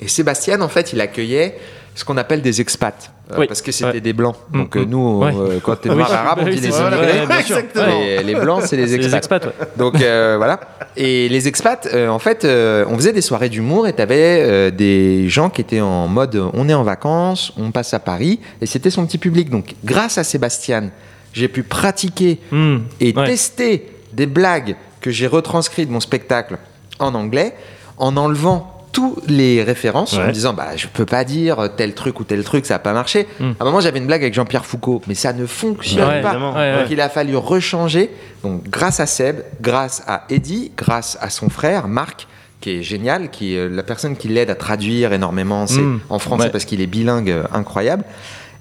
Et 0.00 0.08
Sébastien, 0.08 0.60
en 0.60 0.68
fait, 0.68 0.92
il 0.92 1.00
accueillait 1.00 1.56
ce 1.94 2.04
qu'on 2.04 2.16
appelle 2.16 2.42
des 2.42 2.60
expats, 2.60 3.12
euh, 3.30 3.36
Oui. 3.38 3.46
parce 3.46 3.62
que 3.62 3.70
c'était 3.70 3.92
Ouais. 3.92 4.00
des 4.00 4.12
blancs. 4.12 4.34
Donc 4.52 4.74
Mm, 4.74 4.78
euh, 4.78 4.84
mm. 4.84 4.88
nous, 4.90 5.18
Ouais. 5.20 5.32
euh, 5.34 5.60
quand 5.62 5.76
t'es 5.76 5.88
Oui. 5.90 5.96
noir 5.96 6.12
arabe, 6.12 6.40
on 6.42 6.44
dit 6.44 6.56
les 6.58 6.66
immigrés. 6.68 8.22
Les 8.24 8.34
blancs, 8.34 8.62
c'est 8.66 8.76
les 8.84 8.94
expats. 8.96 9.10
les 9.12 9.16
expats, 9.16 9.44
ouais. 9.46 9.52
Donc 9.76 10.00
euh, 10.00 10.34
voilà. 10.36 10.58
Et 10.96 11.28
les 11.28 11.46
expats, 11.46 11.86
en 12.08 12.18
fait, 12.18 12.44
on 12.44 12.96
faisait 12.96 13.12
des 13.12 13.20
soirées 13.20 13.48
d'humour 13.48 13.86
et 13.86 13.92
t'avais 13.92 14.72
des 14.72 15.28
gens 15.28 15.50
qui 15.50 15.60
étaient 15.60 15.80
en 15.80 16.08
mode 16.08 16.34
on 16.52 16.68
est 16.68 16.74
en 16.74 16.82
vacances, 16.82 17.52
on 17.56 17.70
passe 17.70 17.94
à 17.94 18.00
Paris, 18.00 18.40
et 18.60 18.66
c'était 18.66 18.90
son 18.90 19.06
petit 19.06 19.18
public. 19.18 19.48
Donc 19.50 19.74
grâce 19.84 20.18
à 20.18 20.24
Sébastien, 20.24 20.90
j'ai 21.32 21.46
pu 21.48 21.62
pratiquer 21.62 22.40
Hmm. 22.50 22.78
et 23.00 23.12
tester 23.12 23.86
des 24.12 24.26
blagues 24.26 24.74
que 25.00 25.10
j'ai 25.12 25.26
retranscrites 25.28 25.88
de 25.88 25.92
mon 25.92 26.00
spectacle 26.00 26.56
en 26.98 27.14
anglais 27.14 27.54
en 27.98 28.16
enlevant 28.16 28.73
toutes 28.94 29.28
les 29.28 29.62
références 29.62 30.14
en 30.14 30.26
me 30.28 30.32
disant 30.32 30.54
bah 30.54 30.76
je 30.76 30.86
peux 30.86 31.04
pas 31.04 31.24
dire 31.24 31.68
tel 31.76 31.92
truc 31.94 32.20
ou 32.20 32.24
tel 32.24 32.42
truc 32.44 32.64
ça 32.64 32.76
a 32.76 32.78
pas 32.78 32.92
marché 32.94 33.26
Mm. 33.40 33.50
à 33.58 33.62
un 33.62 33.64
moment 33.66 33.80
j'avais 33.80 33.98
une 33.98 34.06
blague 34.06 34.22
avec 34.22 34.32
Jean-Pierre 34.32 34.64
Foucault 34.64 35.02
mais 35.08 35.14
ça 35.14 35.32
ne 35.34 35.44
fonctionne 35.46 36.08
Ouais, 36.08 36.22
pas. 36.22 36.34
Ouais, 36.34 36.40
donc 36.40 36.54
ouais. 36.56 36.86
il 36.90 37.00
a 37.00 37.08
fallu 37.08 37.36
rechanger 37.36 38.10
donc 38.42 38.62
grâce 38.70 39.00
à 39.00 39.06
Seb 39.06 39.40
grâce 39.60 40.02
à 40.06 40.24
Eddie 40.30 40.70
grâce 40.76 41.18
à 41.20 41.28
son 41.28 41.50
frère 41.50 41.88
Marc 41.88 42.28
qui 42.60 42.70
est 42.78 42.82
génial, 42.82 43.30
qui 43.30 43.54
est 43.54 43.58
euh, 43.58 43.68
la 43.68 43.82
personne 43.82 44.16
qui 44.16 44.28
l'aide 44.28 44.48
à 44.48 44.54
traduire 44.54 45.12
énormément 45.12 45.66
c'est 45.66 45.80
Mm. 45.82 46.00
en 46.08 46.18
français 46.18 46.44
Ouais. 46.44 46.50
parce 46.50 46.64
qu'il 46.64 46.80
est 46.80 46.86
bilingue 46.86 47.30
euh, 47.30 47.42
incroyable 47.52 48.04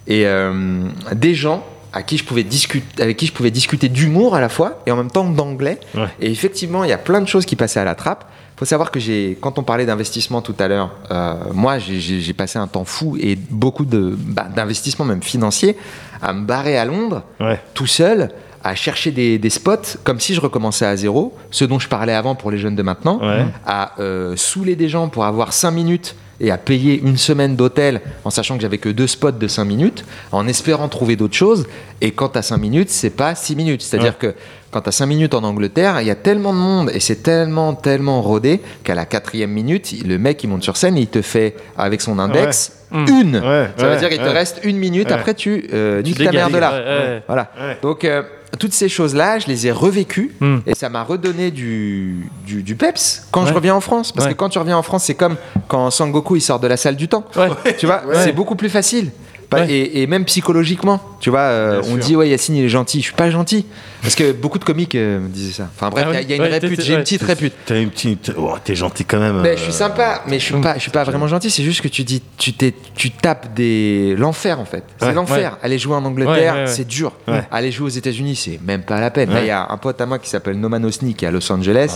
et 0.08 0.26
euh, 0.26 0.82
des 1.14 1.36
gens 1.36 1.64
à 1.94 2.02
qui 2.02 2.18
je 2.18 2.24
pouvais 2.24 2.44
discuter, 2.44 3.04
avec 3.04 3.18
qui 3.18 3.28
je 3.28 3.32
pouvais 3.34 3.52
discuter 3.52 3.88
d'humour 3.88 4.36
à 4.36 4.42
la 4.42 4.50
fois 4.50 4.82
et 4.88 4.92
en 4.92 4.96
même 4.98 5.12
temps 5.12 5.30
d'anglais. 5.30 5.78
Ouais. 5.96 6.08
Et 6.20 6.32
effectivement, 6.32 6.84
il 6.84 6.90
y 6.90 6.94
a 6.94 6.98
plein 6.98 7.22
de 7.22 7.28
choses 7.28 7.46
qui 7.46 7.56
passaient 7.56 7.80
à 7.80 7.84
la 7.86 7.94
trappe. 7.94 8.26
Faut 8.64 8.68
savoir 8.70 8.92
que 8.92 9.00
j'ai, 9.02 9.38
quand 9.42 9.60
on 9.60 9.64
parlait 9.64 9.86
d'investissement 9.86 10.42
tout 10.42 10.56
à 10.58 10.70
l'heure, 10.70 10.92
euh, 11.12 11.34
moi 11.54 11.80
j'ai- 11.80 12.32
passé 12.34 12.58
un 12.60 12.68
temps 12.68 12.86
fou 12.86 13.18
et 13.20 13.36
beaucoup 13.36 13.84
de 13.84 14.16
bah, 14.18 14.46
d'investissement 14.56 15.04
même 15.04 15.22
financier 15.22 15.76
à 16.22 16.32
me 16.32 16.46
barrer 16.46 16.78
à 16.78 16.86
Londres 16.86 17.24
Ouais. 17.42 17.60
tout 17.74 17.88
seul 17.88 18.30
à 18.64 18.74
chercher 18.74 19.12
des, 19.12 19.38
des 19.38 19.50
spots 19.50 19.98
comme 20.06 20.22
si 20.22 20.34
je 20.34 20.40
recommençais 20.40 20.86
à 20.86 20.96
zéro, 20.96 21.36
ce 21.52 21.66
dont 21.66 21.78
je 21.78 21.90
parlais 21.90 22.14
avant 22.14 22.36
pour 22.36 22.52
les 22.52 22.58
jeunes 22.58 22.78
de 22.78 22.84
maintenant, 22.84 23.20
Ouais. 23.20 23.44
à 23.66 24.00
euh, 24.00 24.38
saouler 24.38 24.78
des 24.78 24.88
gens 24.88 25.10
pour 25.10 25.26
avoir 25.26 25.52
5 25.52 25.72
minutes 25.72 26.16
et 26.40 26.52
à 26.52 26.58
payer 26.58 27.00
une 27.00 27.18
semaine 27.18 27.56
d'hôtel 27.56 28.02
en 28.24 28.30
sachant 28.30 28.56
que 28.56 28.62
j'avais 28.62 28.78
que 28.78 28.90
deux 28.90 29.08
spots 29.08 29.32
de 29.32 29.48
5 29.48 29.64
minutes, 29.66 30.06
en 30.32 30.48
espérant 30.48 30.90
trouver 30.90 31.16
d'autres 31.16 31.36
choses. 31.36 31.68
Et 32.02 32.12
quand 32.12 32.30
tu 32.30 32.38
as 32.40 32.42
5 32.42 32.58
minutes, 32.58 32.90
c'est 32.90 33.10
pas 33.10 33.36
6 33.36 33.56
minutes. 33.56 33.82
C'est-à-dire 33.82 34.18
que 34.18 34.34
quand 34.72 34.82
tu 34.82 34.90
as 34.90 34.94
5 34.94 35.06
minutes 35.06 35.34
en 35.34 35.44
Angleterre, 35.44 36.02
il 36.02 36.08
y 36.08 36.12
a 36.12 36.16
tellement 36.16 36.54
de 36.54 36.58
monde 36.60 36.92
et 36.94 37.00
c'est 37.00 37.24
tellement, 37.24 37.74
tellement 37.76 38.22
rodé 38.22 38.62
qu'à 38.84 38.96
la 38.96 39.06
quatrième 39.06 39.52
minute, 39.52 39.94
le 40.06 40.18
mec 40.18 40.44
il 40.44 40.48
monte 40.48 40.64
sur 40.64 40.78
scène 40.78 40.98
et 40.98 41.02
il 41.02 41.08
te 41.08 41.22
fait, 41.22 41.56
avec 41.78 42.02
son 42.02 42.20
index, 42.20 42.74
Mm. 42.94 43.06
une. 43.10 43.36
Ouais, 43.38 43.70
Ça 43.76 43.90
veut 43.90 43.98
dire 43.98 44.10
qu'il 44.10 44.20
te 44.20 44.30
reste 44.30 44.60
une 44.64 44.78
minute, 44.78 45.12
après 45.12 45.34
tu 45.34 45.68
euh, 45.74 46.02
Tu 46.04 46.10
niques 46.10 46.18
ta 46.20 46.32
mère 46.32 46.48
dégages, 46.48 46.52
de 46.52 46.58
là. 46.60 47.22
Voilà. 47.28 47.52
Donc, 47.82 48.06
euh, 48.06 48.22
toutes 48.58 48.74
ces 48.74 48.90
choses-là, 48.90 49.40
je 49.40 49.48
les 49.48 49.68
ai 49.68 49.72
revécues 49.72 50.32
Mm. 50.40 50.58
et 50.68 50.76
ça 50.76 50.90
m'a 50.90 51.04
redonné 51.04 51.52
du, 51.52 52.26
du, 52.46 52.62
du 52.64 52.76
peps 52.76 53.28
quand 53.32 53.46
je 53.46 53.54
reviens 53.54 53.76
en 53.76 53.82
France. 53.82 54.12
Parce 54.12 54.28
Ouais. 54.28 54.34
que 54.34 54.38
quand 54.38 54.50
tu 54.50 54.60
reviens 54.60 54.78
en 54.78 54.84
France, 54.84 55.06
c'est 55.06 55.16
comme 55.16 55.36
quand 55.68 55.90
Sangoku 55.92 56.36
il 56.36 56.42
sort 56.42 56.60
de 56.60 56.68
la 56.68 56.78
salle 56.78 56.96
du 56.96 57.08
temps. 57.08 57.26
Ouais. 57.36 57.50
Tu 57.78 57.86
vois, 57.86 58.04
Ouais. 58.06 58.16
c'est 58.24 58.32
beaucoup 58.34 58.56
plus 58.56 58.70
facile. 58.70 59.12
Ouais. 59.54 59.70
Et, 59.72 60.02
et 60.02 60.08
même 60.08 60.26
psychologiquement, 60.26 61.02
tu 61.20 61.30
vois, 61.30 61.40
euh, 61.42 61.82
on 61.84 61.96
sûr. 61.96 61.98
dit 61.98 62.16
ouais 62.16 62.30
Yacine 62.30 62.56
il 62.56 62.66
est 62.66 62.70
gentil, 62.70 63.00
je 63.00 63.06
suis 63.06 63.14
pas 63.14 63.30
gentil 63.30 63.66
parce 64.02 64.16
que 64.16 64.32
beaucoup 64.32 64.60
de 64.60 64.64
comiques 64.66 64.96
euh, 64.96 65.20
me 65.20 65.30
disaient 65.30 65.54
ça. 65.54 65.70
Enfin 65.76 65.90
bref, 65.90 66.06
Ah 66.10 66.22
il 66.22 66.30
y 66.30 66.34
a- 66.34 66.36
y, 66.36 66.38
une 66.38 66.42
Ouais, 66.44 66.50
répute, 66.50 66.82
j'ai 66.82 66.94
une 66.94 67.00
petite 67.02 67.24
répute. 67.24 67.54
T'as 67.66 67.80
une 67.80 67.90
petite. 67.90 68.32
Oh, 68.38 68.56
t'es 68.64 68.76
gentil 68.76 69.06
quand 69.06 69.20
même. 69.20 69.42
Mais 69.42 69.50
euh, 69.50 69.58
je 69.58 69.64
suis 69.64 69.72
sympa, 69.74 70.22
mais 70.28 70.40
je 70.40 70.46
suis 70.46 70.56
pas, 70.62 70.76
je 70.76 70.80
suis 70.82 70.92
pas 70.92 71.04
vraiment 71.04 71.28
gentil. 71.28 71.50
C'est 71.50 71.64
juste 71.64 71.82
que 71.82 71.88
tu 71.88 72.04
dis, 72.04 72.22
tu 72.38 72.54
t'es, 72.54 72.74
tu 72.96 73.12
tapes 73.12 73.54
des 73.54 74.16
l'enfer 74.18 74.60
en 74.60 74.66
fait. 74.66 74.84
C'est 75.00 75.08
Ouais. 75.08 75.14
l'enfer. 75.14 75.54
Ouais. 75.54 75.58
Aller 75.66 75.78
jouer 75.80 75.96
en 75.96 76.04
Angleterre, 76.06 76.54
Ouais, 76.54 76.60
ouais, 76.60 76.66
ouais. 76.66 76.68
c'est 76.68 76.88
dur. 76.88 77.14
Ouais. 77.28 77.44
Aller 77.52 77.72
jouer 77.72 77.86
aux 77.88 77.90
États-Unis, 77.90 78.36
c'est 78.36 78.60
même 78.66 78.84
pas 78.84 79.00
la 79.00 79.12
peine. 79.12 79.30
Là, 79.32 79.42
il 79.42 79.48
y 79.48 79.52
a 79.52 79.68
un 79.70 79.78
pote 79.78 80.00
à 80.02 80.06
moi 80.06 80.20
qui 80.20 80.30
s'appelle 80.30 80.60
Noman 80.60 80.84
Osni 80.86 81.14
qui 81.14 81.26
est 81.26 81.28
à 81.28 81.32
Los 81.32 81.50
Angeles. 81.52 81.94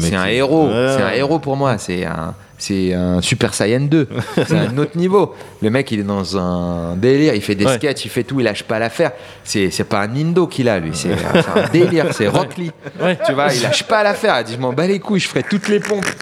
C'est 0.00 0.14
un 0.16 0.26
héros. 0.26 0.68
Ouais. 0.68 0.94
C'est 0.96 1.02
un 1.02 1.10
héros 1.12 1.38
pour 1.38 1.56
moi. 1.56 1.76
C'est 1.78 2.04
un, 2.04 2.34
c'est 2.60 2.94
un 2.94 3.20
Super 3.20 3.52
Saiyan 3.54 3.80
2. 3.80 4.06
c'est 4.46 4.52
un 4.56 4.78
autre 4.78 4.96
niveau. 4.96 5.34
Le 5.62 5.70
mec, 5.70 5.90
il 5.90 6.00
est 6.00 6.04
dans 6.04 6.36
un 6.38 6.94
délire. 6.94 7.34
Il 7.34 7.40
fait 7.42 7.56
des 7.56 7.64
Ouais. 7.64 7.74
sketchs, 7.74 8.04
il 8.04 8.10
fait 8.10 8.22
tout. 8.22 8.38
Il 8.38 8.44
lâche 8.44 8.62
pas 8.62 8.78
l'affaire. 8.78 9.10
C'est, 9.42 9.70
c'est 9.70 9.82
pas 9.84 10.02
un 10.02 10.14
Indo 10.14 10.46
qu'il 10.46 10.68
a 10.68 10.78
lui. 10.78 10.90
C'est, 10.94 11.16
c'est 11.16 11.60
un 11.60 11.68
délire. 11.72 12.06
C'est 12.14 12.28
Rock 12.28 12.56
Lee. 12.58 12.70
Ouais. 13.02 13.18
Tu 13.26 13.32
vois, 13.32 13.52
il 13.52 13.62
lâche 13.62 13.82
pas 13.84 14.02
l'affaire. 14.04 14.36
Il 14.40 14.44
dit, 14.44 14.52
je 14.54 14.58
m'en 14.60 14.72
bats 14.72 14.86
les 14.86 15.00
couilles. 15.00 15.18
Je 15.20 15.28
ferai 15.28 15.42
toutes 15.42 15.66
les 15.68 15.80
pompes. 15.80 16.04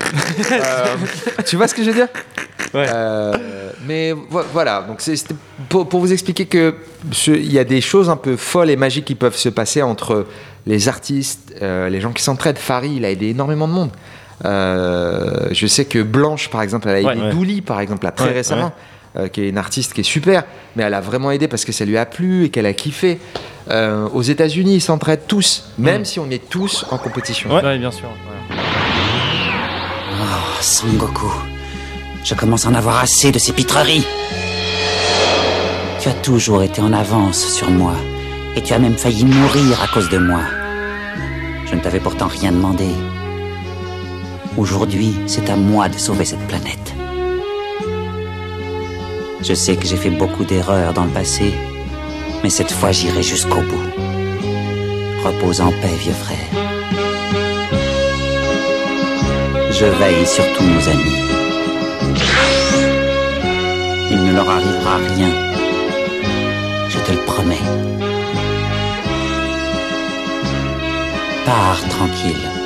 Euh, 0.51 0.97
tu 1.45 1.57
vois 1.57 1.69
ce 1.69 1.75
que 1.75 1.83
je 1.83 1.89
veux 1.91 1.95
dire? 1.95 2.09
Ouais. 2.75 2.87
euh, 2.89 3.37
mais 3.87 4.13
vo- 4.13 4.43
voilà, 4.53 4.83
donc 4.83 5.01
c'était 5.01 5.35
pour, 5.69 5.89
pour 5.89 6.01
vous 6.01 6.13
expliquer 6.13 6.47
que 6.47 6.75
il 7.27 7.53
y 7.53 7.59
a 7.59 7.65
des 7.65 7.81
choses 7.81 8.09
un 8.11 8.17
peu 8.17 8.37
folles 8.37 8.71
et 8.71 8.77
magiques 8.77 9.05
qui 9.07 9.15
peuvent 9.15 9.37
se 9.37 9.49
passer 9.49 9.83
entre 9.83 10.27
les 10.67 10.89
artistes, 10.89 11.55
euh, 11.63 11.89
les 11.89 12.01
gens 12.01 12.13
qui 12.13 12.23
s'entraident. 12.23 12.59
Farid, 12.59 12.93
il 12.93 13.05
a 13.05 13.11
aidé 13.11 13.29
énormément 13.29 13.69
de 13.69 13.73
monde. 13.73 13.91
Euh, 14.45 15.49
je 15.51 15.67
sais 15.67 15.85
que 15.85 16.01
Blanche, 16.03 16.49
par 16.49 16.63
exemple, 16.63 16.89
elle 16.89 16.95
a 17.07 17.13
aidé 17.13 17.21
Ouais, 17.21 17.27
ouais. 17.27 17.33
Douli, 17.33 17.61
par 17.63 17.81
exemple, 17.81 18.05
là, 18.05 18.13
très 18.13 18.29
Ouais, 18.29 18.33
récemment, 18.35 18.73
euh, 19.17 19.29
qui 19.29 19.43
est 19.43 19.49
une 19.49 19.59
artiste 19.59 19.93
qui 19.95 20.01
est 20.03 20.05
super, 20.05 20.45
mais 20.77 20.85
elle 20.85 20.95
a 20.95 21.01
vraiment 21.01 21.31
aidé 21.31 21.49
parce 21.49 21.65
que 21.65 21.73
ça 21.73 21.85
lui 21.85 21.97
a 21.99 22.07
plu 22.07 22.45
et 22.45 22.51
qu'elle 22.51 22.67
a 22.67 22.73
kiffé. 22.73 23.19
Euh, 23.71 24.09
aux 24.15 24.23
États-Unis, 24.23 24.77
ils 24.77 24.81
s'entraident 24.81 25.27
tous, 25.27 25.71
même 25.79 26.03
Mm. 26.03 26.05
si 26.05 26.21
on 26.21 26.31
est 26.31 26.49
tous 26.49 26.87
en 26.91 26.99
compétition. 26.99 27.53
Ouais, 27.55 27.79
bien 27.79 27.91
sûr. 27.91 28.07
ouais. 28.09 28.57
Oh, 30.21 30.25
Sangoku, 30.61 31.31
je 32.25 32.35
commence 32.35 32.67
à 32.67 32.71
en 32.71 32.75
avoir 32.75 32.99
assez 33.01 33.31
de 33.33 33.39
ces 33.39 33.53
pitreries. 33.53 34.07
Tu 36.01 36.09
as 36.09 36.15
toujours 36.15 36.63
été 36.63 36.81
en 36.81 36.93
avance 36.93 37.45
sur 37.53 37.71
moi, 37.71 37.95
et 38.57 38.63
tu 38.63 38.73
as 38.73 38.79
même 38.79 38.97
failli 38.97 39.25
mourir 39.25 39.83
à 39.83 39.89
cause 39.89 40.09
de 40.11 40.19
moi. 40.19 40.41
Je 41.67 41.75
ne 41.75 41.81
t'avais 41.81 42.01
pourtant 42.01 42.29
rien 42.29 42.53
demandé. 42.53 42.87
Aujourd'hui, 44.59 45.15
c'est 45.29 45.49
à 45.51 45.55
moi 45.55 45.89
de 45.89 45.97
sauver 45.97 46.25
cette 46.25 46.45
planète. 46.49 46.93
Je 49.41 49.55
sais 49.55 49.77
que 49.77 49.87
j'ai 49.87 49.97
fait 49.97 50.11
beaucoup 50.11 50.45
d'erreurs 50.45 50.93
dans 50.93 51.05
le 51.05 51.13
passé, 51.13 51.55
mais 52.43 52.51
cette 52.51 52.73
fois 52.73 52.91
j'irai 52.91 53.23
jusqu'au 53.23 53.61
bout. 53.61 53.89
Repose 55.25 55.61
en 55.61 55.71
paix, 55.71 55.95
vieux 56.01 56.13
frère. 56.13 56.51
Je 59.71 59.85
veille 59.85 60.27
sur 60.27 60.45
tous 60.55 60.65
nos 60.65 60.89
amis. 60.89 61.23
Il 64.11 64.25
ne 64.25 64.33
leur 64.33 64.51
arrivera 64.51 64.97
rien. 65.15 65.31
Je 66.89 66.99
te 66.99 67.13
le 67.13 67.25
promets. 67.27 67.67
Pars 71.47 71.89
tranquille. 71.91 72.58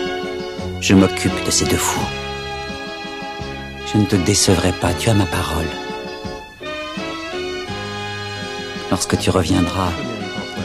Je 0.82 0.94
m'occupe 0.96 1.44
de 1.46 1.50
ces 1.52 1.64
deux 1.64 1.76
fous. 1.76 2.04
Je 3.92 3.98
ne 3.98 4.04
te 4.04 4.16
décevrai 4.16 4.72
pas, 4.72 4.92
tu 4.92 5.10
as 5.10 5.14
ma 5.14 5.26
parole. 5.26 5.66
Lorsque 8.90 9.16
tu 9.16 9.30
reviendras, 9.30 9.92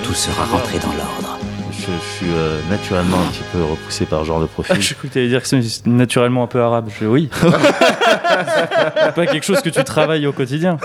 tout 0.03 0.15
sera 0.15 0.45
rentré 0.45 0.79
dans 0.79 0.87
l'ordre. 0.87 1.37
Je, 1.71 1.85
je 1.85 2.17
suis 2.17 2.33
euh, 2.33 2.59
naturellement 2.67 3.17
un 3.17 3.31
petit 3.31 3.43
peu 3.53 3.63
repoussé 3.63 4.07
par 4.07 4.21
ce 4.21 4.25
genre 4.25 4.41
de 4.41 4.47
profil. 4.47 4.75
Je 4.81 4.95
crois 4.95 5.07
que 5.07 5.13
tu 5.13 5.19
allais 5.19 5.27
dire 5.27 5.43
que 5.43 5.47
c'est 5.47 5.85
naturellement 5.85 6.45
un 6.45 6.47
peu 6.47 6.63
arabe. 6.63 6.89
Je, 6.99 7.05
oui. 7.05 7.29
C'est 8.27 9.15
pas 9.15 9.25
quelque 9.27 9.43
chose 9.45 9.61
que 9.61 9.69
tu 9.69 9.83
travailles 9.83 10.27
au 10.27 10.33
quotidien. 10.33 10.77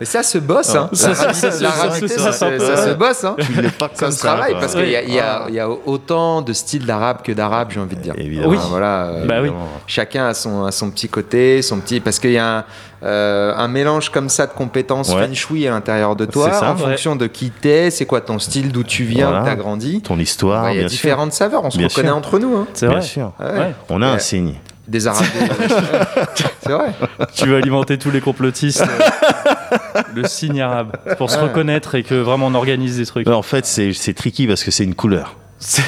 Mais 0.00 0.06
ça 0.06 0.22
se 0.22 0.38
bosse, 0.38 0.74
hein. 0.74 0.88
Ça, 0.92 1.08
La 1.08 1.14
ça, 1.14 1.24
rapidité, 1.26 1.40
ça, 1.50 1.50
ça, 1.52 1.62
la 1.64 1.70
ça, 1.70 1.82
rapidité, 1.88 2.08
ça, 2.18 2.32
ça, 2.32 2.58
ça, 2.58 2.86
se- 2.86 2.94
bosse, 2.94 3.24
hein. 3.24 3.36
Tu 3.38 3.52
l'es 3.60 3.68
pas 3.68 3.90
Ça 3.92 4.04
comme 4.06 4.12
se 4.12 4.18
travaille 4.18 4.54
parce 4.54 4.74
qu'il 4.74 4.88
y, 4.88 4.92
y 4.92 5.20
a- 5.20 5.44
il 5.48 5.54
y 5.54 5.60
a 5.60 5.68
autant 5.68 6.42
de 6.42 6.52
styles 6.52 6.86
d'arabe 6.86 7.18
que 7.22 7.32
d'arabe, 7.32 7.68
j'ai 7.70 7.80
envie 7.80 7.96
de 7.96 8.00
dire. 8.00 8.14
Évidemment. 8.16 8.48
Oui. 8.48 8.58
Voilà, 8.68 9.04
euh, 9.06 9.26
Bah 9.26 9.36
oui. 9.42 9.50
Chacun 9.86 10.26
a 10.26 10.34
son, 10.34 10.64
a 10.64 10.72
son 10.72 10.90
petit 10.90 11.08
côté, 11.08 11.62
son 11.62 11.78
petit. 11.80 12.00
Parce 12.00 12.18
qu'il 12.18 12.32
y 12.32 12.38
a 12.38 12.58
un, 12.58 12.64
euh, 13.02 13.54
un 13.56 13.68
mélange 13.68 14.10
comme 14.10 14.28
ça 14.28 14.46
de 14.46 14.52
compétences 14.52 15.10
Ouais. 15.14 15.26
feng 15.26 15.34
shui 15.34 15.66
à 15.66 15.70
l'intérieur 15.70 16.16
de 16.16 16.24
toi, 16.24 16.50
C'est 16.52 16.60
ça. 16.60 16.72
en 16.72 16.76
fonction 16.76 17.16
de 17.16 17.26
qui 17.26 17.50
t'es, 17.50 17.90
c'est 17.90 18.06
quoi 18.06 18.20
ton 18.20 18.38
style, 18.38 18.72
d'où 18.72 18.82
tu 18.84 19.04
viens, 19.04 19.28
Voilà. 19.28 19.42
où 19.42 19.46
t'as 19.46 19.54
grandi. 19.56 20.00
Ton 20.02 20.18
histoire, 20.18 20.64
Ouais, 20.64 20.72
Il 20.72 20.76
y 20.76 20.78
a 20.78 20.80
bien 20.82 20.88
sûr. 20.88 20.96
différentes 20.96 21.32
saveurs, 21.32 21.64
on 21.64 21.70
se 21.70 21.78
Bien 21.78 21.88
reconnaît 21.88 22.08
sûr. 22.08 22.16
entre 22.16 22.38
nous. 22.38 22.56
hein. 22.56 22.66
C'est 22.74 22.86
Bien 22.86 22.96
vrai. 22.98 23.06
sûr. 23.06 23.32
Ouais. 23.40 23.58
Ouais. 23.58 23.74
On 23.88 24.00
a 24.02 24.06
un 24.06 24.18
signe. 24.18 24.54
Des 24.90 25.06
arabes. 25.06 25.24
c'est 26.62 26.72
vrai. 26.72 26.92
Tu 27.34 27.46
veux 27.46 27.56
alimenter 27.56 27.96
tous 27.96 28.10
les 28.10 28.20
complotistes. 28.20 28.82
euh, 28.82 30.00
le 30.14 30.24
signe 30.26 30.60
arabe. 30.60 30.96
Pour 31.16 31.30
se 31.30 31.36
Ouais. 31.36 31.44
reconnaître 31.44 31.94
et 31.94 32.02
que 32.02 32.14
vraiment 32.16 32.48
on 32.48 32.54
organise 32.54 32.96
des 32.98 33.06
trucs. 33.06 33.28
En 33.28 33.42
fait, 33.42 33.64
c'est 33.66 34.14
tricky 34.14 34.46
parce 34.48 34.64
que 34.64 34.70
c'est 34.72 34.82
une 34.84 34.96
couleur. 34.96 35.36
C'est- 35.60 35.82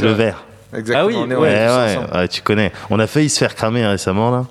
le 0.00 0.08
vrai. 0.10 0.14
vert. 0.14 0.44
Exactement. 0.76 0.98
Ah 0.98 1.06
oui, 1.06 1.14
on 1.16 1.30
est- 1.30 1.34
ouais, 1.36 1.40
Ouais, 1.48 1.66
tous 1.66 1.72
ouais, 1.76 1.96
ensemble. 1.96 2.16
ouais, 2.18 2.28
tu 2.28 2.42
connais. 2.42 2.72
On 2.90 2.98
a 2.98 3.06
failli 3.06 3.28
se 3.28 3.38
faire 3.38 3.54
cramer 3.54 3.86
récemment 3.86 4.30
là. 4.32 4.44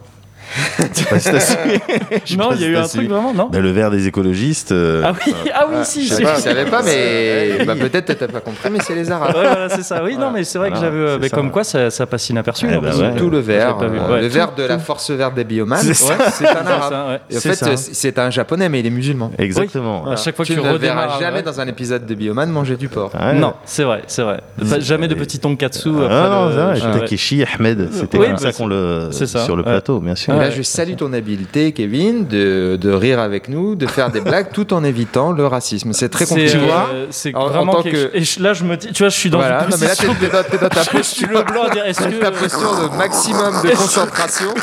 Non, 2.38 2.50
il 2.54 2.62
y 2.62 2.66
a 2.66 2.68
eu 2.68 2.76
un 2.78 2.88
truc 2.88 3.08
vraiment, 3.10 3.34
non 3.34 3.50
Ben, 3.52 3.62
le 3.62 3.72
verre 3.72 3.92
des 3.92 4.08
écologistes. 4.08 4.72
euh, 4.72 5.04
Ah 5.06 5.14
oui, 5.26 5.34
ah 5.54 5.66
oui, 5.70 5.78
si, 5.84 6.08
Je 6.08 6.16
je 6.16 6.24
savais 6.42 6.66
pas, 6.66 6.82
mais 6.84 7.66
bah, 7.66 7.76
peut-être 7.76 8.14
t'as 8.14 8.28
pas 8.28 8.40
compris, 8.42 8.70
mais 8.72 8.80
c'est 8.82 8.96
les 8.96 9.12
Arabes. 9.12 9.36
Ouais, 9.36 9.42
voilà, 9.48 9.70
c'est 9.70 9.84
ça. 9.84 10.04
Oui, 10.04 10.18
non, 10.18 10.32
mais 10.32 10.44
c'est 10.44 10.58
vrai 10.58 10.72
que 10.72 10.78
j'avais. 10.78 11.18
mais 11.20 11.30
ça. 11.30 11.36
comme 11.36 11.52
quoi, 11.52 11.64
ça, 11.64 11.90
ça 11.90 12.06
passe 12.06 12.30
inaperçu. 12.30 12.68
Eh 12.70 12.78
ben 12.78 12.96
ouais. 12.96 13.16
Tout 13.16 13.30
le 13.30 13.40
verre, 13.40 13.78
euh, 13.82 13.90
Ouais, 14.12 14.22
le 14.22 14.28
tout- 14.28 14.34
verre 14.34 14.54
de 14.56 14.64
la 14.64 14.80
force 14.80 15.12
verte 15.12 15.36
des 15.36 15.44
biomanes, 15.44 15.84
C'est 15.94 16.48
un 16.48 16.66
arabe. 16.66 16.94
en 16.94 17.18
C'est 17.30 17.56
fait, 17.56 17.76
c'est 17.78 18.20
un 18.20 18.30
japonais, 18.30 18.70
mais 18.70 18.80
il 18.80 18.86
est 18.88 18.92
musulman. 18.92 19.32
Exactement. 19.38 20.08
À 20.08 20.16
chaque 20.16 20.36
fois 20.36 20.46
que 20.46 20.54
tu 20.54 20.60
ne 20.60 20.78
verras 20.78 21.20
jamais 21.20 21.42
dans 21.44 21.60
un 21.60 21.68
épisode 21.68 22.06
de 22.06 22.16
Bioman 22.16 22.50
manger 22.50 22.76
du 22.78 22.90
porc. 22.90 23.12
Ouais. 23.16 23.34
Non, 23.34 23.54
c'est 23.66 23.84
vrai, 23.84 24.04
c'est 24.08 24.24
vrai. 24.24 24.42
Jamais 24.80 25.08
de 25.08 25.16
petit 25.16 25.40
tonkatsu. 25.40 25.90
Ah 26.10 26.30
non, 26.30 26.50
vrai, 26.50 26.80
Ah, 26.82 27.56
Ahmed, 27.56 27.90
c'était 27.92 28.18
comme 28.18 28.32
bah, 28.32 28.38
ça 28.38 28.52
qu'on 28.52 28.68
le 28.68 29.10
c'est 29.12 29.28
ça, 29.28 29.44
sur 29.46 29.56
le 29.56 29.64
plateau, 29.64 30.00
bien 30.00 30.16
sûr. 30.16 30.34
Et 30.40 30.44
là, 30.44 30.50
Ouais. 30.50 30.56
je 30.56 30.62
salue 30.62 30.96
ton 30.96 31.12
habileté, 31.14 31.72
Kevin, 31.72 32.26
de, 32.28 32.78
de 32.80 32.92
rire 32.92 33.20
avec 33.20 33.50
nous, 33.50 33.76
de 33.76 33.86
faire 33.88 34.10
des 34.10 34.22
blagues 34.22 34.48
tout 34.54 34.74
en 34.74 34.84
évitant 34.84 35.32
le 35.32 35.46
racisme. 35.48 35.92
C'est 35.94 36.10
très 36.10 36.26
C'est, 36.26 36.36
compliqué. 36.36 36.58
euh, 36.58 37.06
C'est 37.10 37.36
En- 37.36 37.42
en 37.42 37.48
vraiment 37.48 37.74
tant 37.74 37.84
quelque 37.84 38.12
que- 38.12 38.18
Et 38.18 38.24
je- 38.24 38.42
là, 38.42 38.54
je 38.54 38.64
me 38.64 38.78
dis, 38.78 38.92
tu 38.92 39.04
vois, 39.04 39.10
je 39.10 39.18
suis 39.18 39.30
dans 39.30 39.40
Voilà, 39.40 39.64
une 39.66 39.70
non, 39.72 39.78
mais 39.80 39.88
là, 39.88 39.96
t'es 39.96 40.08
dans, 40.08 40.14
dans 40.62 40.70
ta 40.70 40.82
Je 40.98 41.02
suis 41.04 41.26
le 41.26 41.42
blanc 41.44 41.64
à 41.64 41.70
dire, 41.70 41.86
est-ce 41.86 42.02
Avec 42.04 42.20
ta 42.20 42.32
que. 42.32 42.38
posture 42.40 42.90
de 42.90 42.98
maximum 42.98 43.54
de 43.64 43.70
concentration. 43.76 44.54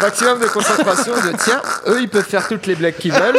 maximum 0.00 0.40
de 0.40 0.46
concentration 0.46 1.12
de 1.14 1.36
tiens, 1.38 1.60
eux 1.88 1.98
ils 2.02 2.08
peuvent 2.08 2.24
faire 2.24 2.46
toutes 2.48 2.66
les 2.66 2.74
blagues 2.74 2.96
qu'ils 2.98 3.12
veulent. 3.12 3.38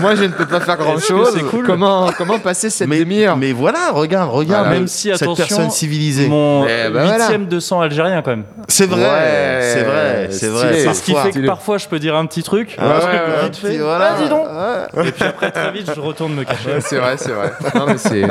Moi 0.00 0.14
je 0.14 0.24
ne 0.24 0.28
peux 0.28 0.46
pas 0.46 0.60
faire 0.60 0.76
grand 0.76 0.96
Est-ce 0.98 1.06
chose. 1.06 1.30
que 1.32 1.38
c'est 1.38 1.44
cool 1.44 1.66
Comment, 1.66 2.10
comment 2.16 2.38
passer 2.38 2.70
cette 2.70 2.88
Mais, 2.88 2.98
demi-heure 2.98 3.36
mais 3.36 3.52
voilà, 3.52 3.90
regarde, 3.92 4.30
regarde, 4.30 4.64
Voilà. 4.66 4.78
même 4.78 4.88
si, 4.88 5.08
cette 5.10 5.22
attention, 5.22 5.46
personne 5.46 5.70
civilisée. 5.70 6.28
Mon 6.28 6.64
Eh 6.66 6.90
ben 6.90 7.10
huitième 7.16 7.46
de 7.46 7.60
sang 7.60 7.80
algérien, 7.80 8.20
quand 8.22 8.30
même. 8.32 8.44
C'est 8.68 8.86
vrai, 8.86 9.02
Ouais, 9.02 9.60
c'est 9.62 9.82
vrai, 9.84 10.28
c'est 10.30 10.48
vrai. 10.48 10.74
C'est 10.84 10.94
ce 10.94 11.02
qui 11.12 11.22
parfois. 11.22 11.32
fait 11.32 11.40
que 11.40 11.46
parfois, 11.46 11.78
je 11.78 11.88
peux 11.88 11.98
dire 11.98 12.16
un 12.16 12.26
petit 12.26 12.42
truc. 12.42 12.76
Ah, 12.78 12.84
un 12.84 12.94
ouais, 12.94 13.00
truc 13.00 13.12
ouais, 13.12 13.44
vite 13.44 13.56
fait. 13.56 13.68
petit- 13.68 13.78
voilà. 13.78 14.14
Ah, 14.16 14.22
dis 14.22 14.28
donc. 14.28 14.46
Ouais, 14.46 15.06
Et 15.08 15.12
puis 15.12 15.24
après, 15.24 15.50
très 15.50 15.72
vite, 15.72 15.90
je 15.94 16.00
retourne 16.00 16.34
me 16.34 16.44
cacher. 16.44 16.70
ouais, 16.70 16.80
c'est 16.80 16.96
vrai, 16.98 17.16
c'est 17.16 17.32
vrai. 17.32 17.52
Non, 17.74 17.86
mais 17.86 17.98
c'est. 17.98 18.22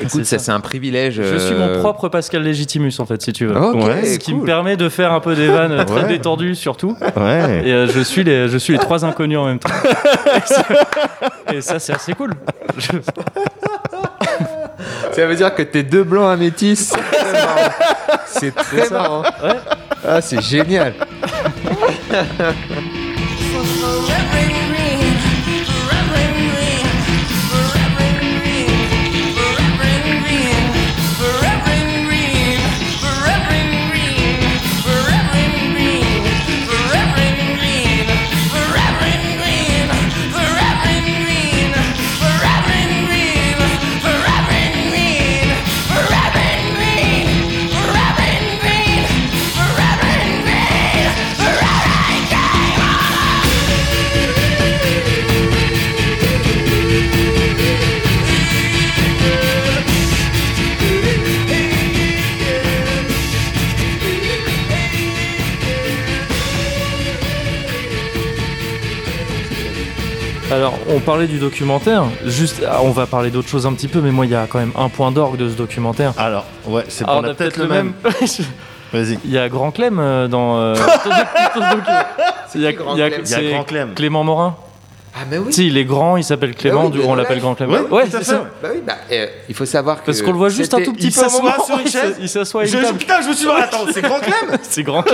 Écoute, 0.00 0.24
ça 0.24 0.38
ça. 0.38 0.44
c'est 0.44 0.52
un 0.52 0.60
privilège. 0.60 1.20
Je 1.22 1.36
suis 1.38 1.54
mon 1.54 1.68
euh, 1.68 1.80
propre 1.80 2.08
Pascal 2.08 2.42
Légitimus, 2.42 2.92
en 2.98 3.04
fait, 3.06 3.20
si 3.20 3.32
tu 3.32 3.46
veux. 3.46 3.58
Ouais, 3.74 4.04
Ce 4.06 4.18
qui 4.18 4.32
me 4.32 4.38
cool. 4.38 4.46
permet 4.46 4.76
de 4.76 4.88
faire 4.88 5.12
un 5.12 5.20
peu 5.20 5.34
des 5.34 5.48
vannes 5.48 5.84
très 5.84 6.02
Ouais. 6.02 6.08
détendues, 6.08 6.54
surtout. 6.54 6.96
Ouais. 7.16 7.62
Et 7.64 7.72
euh, 7.72 7.86
je, 7.86 8.00
suis 8.00 8.24
les, 8.24 8.48
je 8.48 8.56
suis 8.56 8.72
les 8.72 8.78
trois 8.78 9.04
inconnus 9.04 9.38
en 9.38 9.44
même 9.46 9.58
temps. 9.58 9.68
Et 11.52 11.60
ça, 11.60 11.78
c'est 11.78 11.92
assez 11.94 12.14
cool. 12.14 12.32
Je- 12.78 12.88
Ça 15.12 15.26
veut 15.26 15.34
dire 15.34 15.54
que 15.54 15.62
t'es 15.62 15.82
deux 15.82 16.04
blancs 16.04 16.28
un 16.30 16.36
métis. 16.36 16.92
C'est 16.94 16.94
très 17.24 17.32
marrant. 17.32 17.70
C'est 18.26 18.54
très 18.54 18.90
marrant. 18.90 19.22
Ouais. 19.22 19.75
Ah, 20.08 20.20
c'est 20.20 20.40
génial. 20.40 20.94
Alors, 70.56 70.72
on 70.88 71.00
parlait 71.00 71.26
du 71.26 71.38
documentaire. 71.38 72.04
Juste, 72.24 72.62
ah, 72.66 72.78
on 72.82 72.90
va 72.90 73.04
parler 73.04 73.28
d'autre 73.30 73.46
chose 73.46 73.66
un 73.66 73.74
petit 73.74 73.88
peu, 73.88 74.00
mais 74.00 74.10
moi, 74.10 74.24
il 74.24 74.32
y 74.32 74.34
a 74.34 74.46
quand 74.48 74.58
même 74.58 74.72
un 74.74 74.88
point 74.88 75.12
d'orgue 75.12 75.36
de 75.36 75.50
ce 75.50 75.54
documentaire. 75.54 76.14
Alors, 76.16 76.46
ouais, 76.66 76.84
c'est 76.88 77.04
on 77.06 77.22
a 77.22 77.34
peut-être 77.34 77.58
le 77.58 77.66
même. 77.66 77.92
Vas-y. 78.92 79.18
Il 79.26 79.30
y 79.32 79.36
a 79.36 79.50
Grand 79.50 79.70
Clem 79.70 79.98
euh, 79.98 80.28
dans. 80.28 80.56
euh. 80.58 80.74
Il 82.54 82.62
y 82.62 82.66
a, 82.66 82.72
Grand 82.72 82.94
il 82.94 83.00
y 83.00 83.02
a- 83.02 83.10
Clem 83.10 83.22
Il 83.26 83.30
y 83.30 83.34
a 83.34 83.36
c'est 83.36 83.50
Grand 83.50 83.64
Clem. 83.64 83.92
Clément 83.94 84.24
Morin. 84.24 84.56
Ah, 85.18 85.24
mais 85.30 85.38
oui. 85.38 85.50
Sais, 85.50 85.64
il 85.64 85.78
est 85.78 85.84
grand, 85.86 86.18
il 86.18 86.24
s'appelle 86.24 86.54
Clément, 86.54 86.84
oui, 86.86 86.90
du- 86.90 86.98
mais 86.98 87.04
on 87.06 87.14
l'appelle. 87.14 87.40
Grand 87.40 87.58
ouais 87.58 87.78
tout 87.88 87.96
à 87.96 88.04
c'est 88.10 88.18
fait. 88.18 88.24
ça. 88.24 88.44
Bah 88.62 88.68
oui, 88.72 88.82
bah, 88.86 88.96
euh, 89.10 89.26
il 89.48 89.54
faut 89.54 89.64
savoir 89.64 90.00
que. 90.02 90.06
Parce 90.06 90.20
qu'on 90.20 90.32
le 90.32 90.36
voit 90.36 90.50
juste 90.50 90.74
un 90.74 90.82
tout 90.82 90.92
petit 90.92 91.06
il 91.06 91.12
peu. 91.14 91.20
sur 91.64 91.78
une 91.78 91.86
il 91.86 91.90
se- 91.90 91.98
chaise. 91.98 92.16
Il 92.20 92.28
s'assoit 92.28 92.64
Je, 92.66 92.76
table. 92.76 92.98
putain, 92.98 93.22
je 93.22 93.28
me 93.28 93.32
suis 93.32 93.46
dit, 93.46 93.52
attends, 93.52 93.86
c'est 93.92 94.02
Grand 94.02 94.18
Clem 94.20 94.58
C'est 94.62 94.82
grand. 94.82 95.04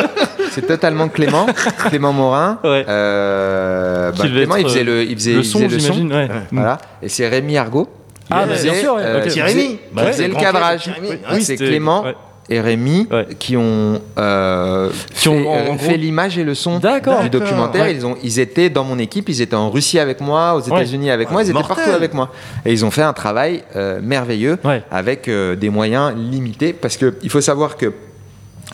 C'est 0.51 0.67
totalement 0.67 1.09
Clément, 1.09 1.47
Clément 1.89 2.13
Morin. 2.13 2.59
Ouais. 2.65 2.85
Euh, 2.89 4.11
bah, 4.11 4.25
Clément, 4.25 4.57
il 4.57 4.65
faisait 4.65 4.85
le, 4.85 5.05
il 5.05 5.15
faisait, 5.17 5.33
Le 5.35 5.39
il 5.39 5.45
son, 5.45 5.59
faisait 5.61 5.77
le 5.77 5.81
son. 5.81 6.11
Ouais. 6.11 6.29
Voilà. 6.51 6.79
Et 7.01 7.09
c'est 7.09 7.29
Rémi 7.29 7.57
Argot. 7.57 7.89
Ah, 8.31 8.43
Il 8.45 8.49
bah, 8.55 8.63
bien 8.63 8.75
sûr, 8.75 8.97
euh, 8.99 9.19
Ok. 9.21 9.27
il 9.37 9.43
faisait- 9.43 10.25
il 10.25 10.29
le 10.31 10.35
cadrage. 10.35 10.91
Oui, 11.33 11.45
c'est 11.45 11.57
Clément. 11.57 12.05
Et 12.49 12.61
Rémi 12.61 13.07
Ouais. 13.11 13.27
qui 13.39 13.57
ont, 13.57 14.01
euh, 14.19 14.91
Qui 15.15 15.29
ont, 15.29 15.43
fait, 15.43 15.49
en 15.49 15.75
euh, 15.75 15.79
fait 15.79 15.97
l'image 15.97 16.39
et 16.39 16.45
le 16.45 16.55
son 16.55 16.79
du 16.79 17.31
documentaire. 17.31 17.85
Ouais. 17.85 17.95
Ils, 17.95 18.05
ont, 18.05 18.17
ils 18.23 18.39
étaient 18.41 18.69
dans 18.69 18.85
mon 18.85 18.99
équipe, 18.99 19.29
ils 19.29 19.41
étaient 19.41 19.55
en 19.57 19.71
Russie 19.71 19.99
avec 19.99 20.21
moi, 20.21 20.55
aux 20.55 20.61
États-Unis 20.61 21.11
avec 21.11 21.31
moi, 21.31 21.43
ils 21.43 21.47
étaient 21.47 21.53
mortel. 21.55 21.77
partout 21.77 21.91
avec 21.93 22.15
moi. 22.15 22.31
Et 22.65 22.73
ils 22.73 22.85
ont 22.85 22.91
fait 22.91 23.03
un 23.03 23.13
travail 23.13 23.63
euh, 23.77 24.01
merveilleux 24.03 24.59
Ouais. 24.65 24.83
avec 24.91 25.29
euh, 25.29 25.55
des 25.57 25.71
moyens 25.71 26.15
limités 26.17 26.73
parce 26.73 26.97
qu'il 26.97 27.31
faut 27.31 27.41
savoir 27.41 27.77
que 27.77 27.93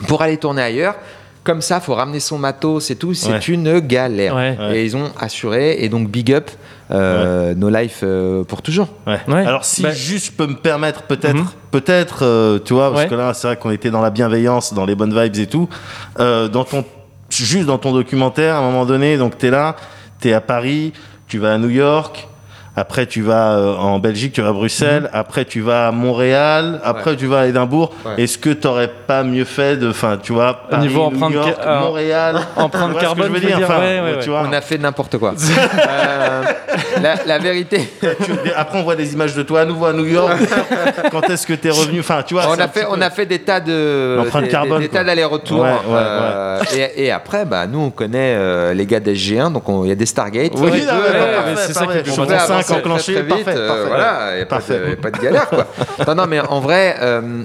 pour 0.07 0.23
aller 0.23 0.37
tourner 0.39 0.62
ailleurs, 0.62 0.95
comme 1.45 1.61
ça, 1.62 1.81
faut 1.81 1.95
ramener 1.95 2.21
son 2.21 2.39
matos 2.39 2.91
et 2.91 2.97
tout, 2.97 3.14
c'est 3.14 3.31
Ouais. 3.33 3.39
une 3.49 3.81
galère. 3.81 4.35
Ouais. 4.35 4.57
Et 4.75 4.85
ils 4.85 4.97
ont 4.97 5.11
assuré, 5.19 5.77
et 5.81 5.89
donc 5.89 6.09
big 6.09 6.33
up 6.33 6.51
euh, 6.91 7.55
No 7.55 7.68
Life 7.68 8.01
euh, 8.03 8.45
pour 8.45 8.62
toujours. 8.62 8.89
Ouais. 9.07 9.20
Ouais. 9.28 9.47
Alors 9.47 9.64
si 9.64 9.82
Bah- 9.82 9.91
juste 9.93 10.26
je 10.26 10.32
peux 10.32 10.47
me 10.47 10.55
permettre 10.57 11.03
peut-être, 11.03 11.34
Mhm. 11.36 11.47
peut-être, 11.70 12.24
euh, 12.24 12.59
tu 12.64 12.72
vois, 12.74 12.91
parce 12.91 13.03
Ouais. 13.05 13.09
que 13.09 13.14
là 13.14 13.34
c'est 13.34 13.47
vrai 13.47 13.57
qu'on 13.57 13.70
était 13.70 13.91
dans 13.91 14.01
la 14.01 14.11
bienveillance, 14.11 14.72
dans 14.74 14.86
les 14.86 14.95
bonnes 14.95 15.18
vibes 15.18 15.36
et 15.36 15.47
tout. 15.47 15.68
Euh, 16.18 16.49
dans 16.49 16.64
ton, 16.64 16.84
juste 17.30 17.66
dans 17.66 17.78
ton 17.78 17.93
documentaire, 17.93 18.55
à 18.55 18.59
un 18.59 18.62
moment 18.62 18.86
donné, 18.86 19.18
donc 19.18 19.36
t'es 19.39 19.51
là, 19.51 19.76
t'es 20.20 20.32
à 20.32 20.41
Paris, 20.41 20.93
tu 21.26 21.39
vas 21.39 21.55
à 21.55 21.59
New 21.59 21.68
York. 21.70 22.26
Après, 22.79 23.07
tu 23.07 23.22
vas 23.22 23.53
euh, 23.57 23.74
en 23.76 23.99
Belgique, 23.99 24.33
tu 24.35 24.41
vas 24.41 24.49
à 24.51 24.53
Bruxelles. 24.53 25.11
Après, 25.12 25.45
tu 25.45 25.61
vas 25.61 25.89
à 25.89 25.91
Montréal. 25.91 26.81
Après, 26.85 27.16
tu 27.16 27.26
vas 27.26 27.41
à 27.41 27.47
Édimbourg. 27.47 27.93
Ouais. 28.07 28.22
Est-ce 28.22 28.39
que 28.39 28.51
t'aurais 28.51 28.89
pas 29.07 29.24
mieux 29.24 29.45
fait 29.45 29.76
de, 29.76 29.91
enfin, 29.91 30.16
tu 30.22 30.33
vois, 30.33 30.61
Paris, 30.70 30.87
niveau 30.87 31.11
New 31.11 31.16
empreinte 31.16 31.33
York, 31.35 31.55
ca- 31.61 31.68
euh, 31.68 31.81
Montréal, 31.81 32.37
empreinte 32.57 32.85
Tu 32.85 32.91
vois 32.93 32.93
ce 32.93 32.95
que 32.99 33.01
carbone, 33.07 33.26
je 33.26 33.33
veux 33.33 33.41
tu 33.41 33.47
veux 33.47 33.49
dire, 33.49 33.59
dire, 33.59 33.66
Enfin, 33.68 33.79
ouais, 33.81 34.01
ouais, 34.01 34.11
tu 34.20 34.31
ouais. 34.31 34.39
vois. 34.39 34.47
On 34.49 34.53
a 34.53 34.61
fait 34.61 34.79
n'importe 34.79 35.18
quoi. 35.18 35.35
Euh, 35.89 36.43
la, 37.03 37.14
la 37.26 37.39
vérité, 37.39 37.89
après, 38.57 38.79
on 38.79 38.83
voit 38.83 38.97
des 38.97 39.12
images 39.12 39.35
de 39.35 39.43
toi 39.43 39.61
à 39.61 39.64
nouveau 39.64 39.87
à 39.87 39.93
New 39.93 40.07
York. 40.07 40.33
Quand 41.11 41.29
est-ce 41.31 41.47
que 41.47 41.55
t'es 41.55 41.70
revenu 41.70 42.01
Enfin, 42.01 42.22
tu 42.26 42.35
vois. 42.35 42.45
on 42.49 42.59
a 42.59 42.68
fait, 42.68 42.85
on 42.89 42.95
peu- 42.97 43.03
a 43.03 43.11
fait 43.11 43.26
des 43.26 43.39
tas 43.41 43.61
de 43.61 44.20
des, 44.41 44.49
carbone, 44.49 44.79
des- 44.81 44.87
des 44.89 44.93
tas 44.93 45.05
d'allers-retours. 45.05 45.61
Ouais, 45.61 45.70
ouais, 45.70 45.74
euh, 45.97 46.61
Et, 46.76 47.07
et 47.07 47.11
après, 47.11 47.45
bah, 47.45 47.66
nous 47.66 47.81
on 47.81 47.91
connaît 47.91 48.35
euh, 48.37 48.74
les 48.74 48.87
gars 48.87 49.01
d'SG1, 49.01 49.53
donc 49.53 49.68
on- 49.68 49.85
il 49.85 49.89
y 49.89 49.93
a 49.93 49.95
des 49.97 50.07
Stargate. 50.07 50.53
Oui, 50.57 50.70
mais 50.72 51.57
c'est 51.57 51.72
ça 51.74 51.87
qui 51.87 51.99
est 51.99 52.03
5 52.69 52.77
avancer 52.77 52.83
très, 52.83 52.91
enclenché, 52.91 53.12
très 53.14 53.23
vite, 53.23 53.45
parfait, 53.45 53.59
euh, 53.61 53.69
parfait. 53.69 53.87
voilà, 53.89 54.31
il 54.33 54.37
n'y 54.37 54.43
a, 54.43 54.97
pas 54.97 55.11
de- 55.11 55.19
galère 55.23 55.49
quoi. 55.49 55.66
non, 56.07 56.14
non, 56.14 56.27
mais 56.29 56.41
en 56.41 56.61
vrai, 56.61 56.97
euh, 57.01 57.43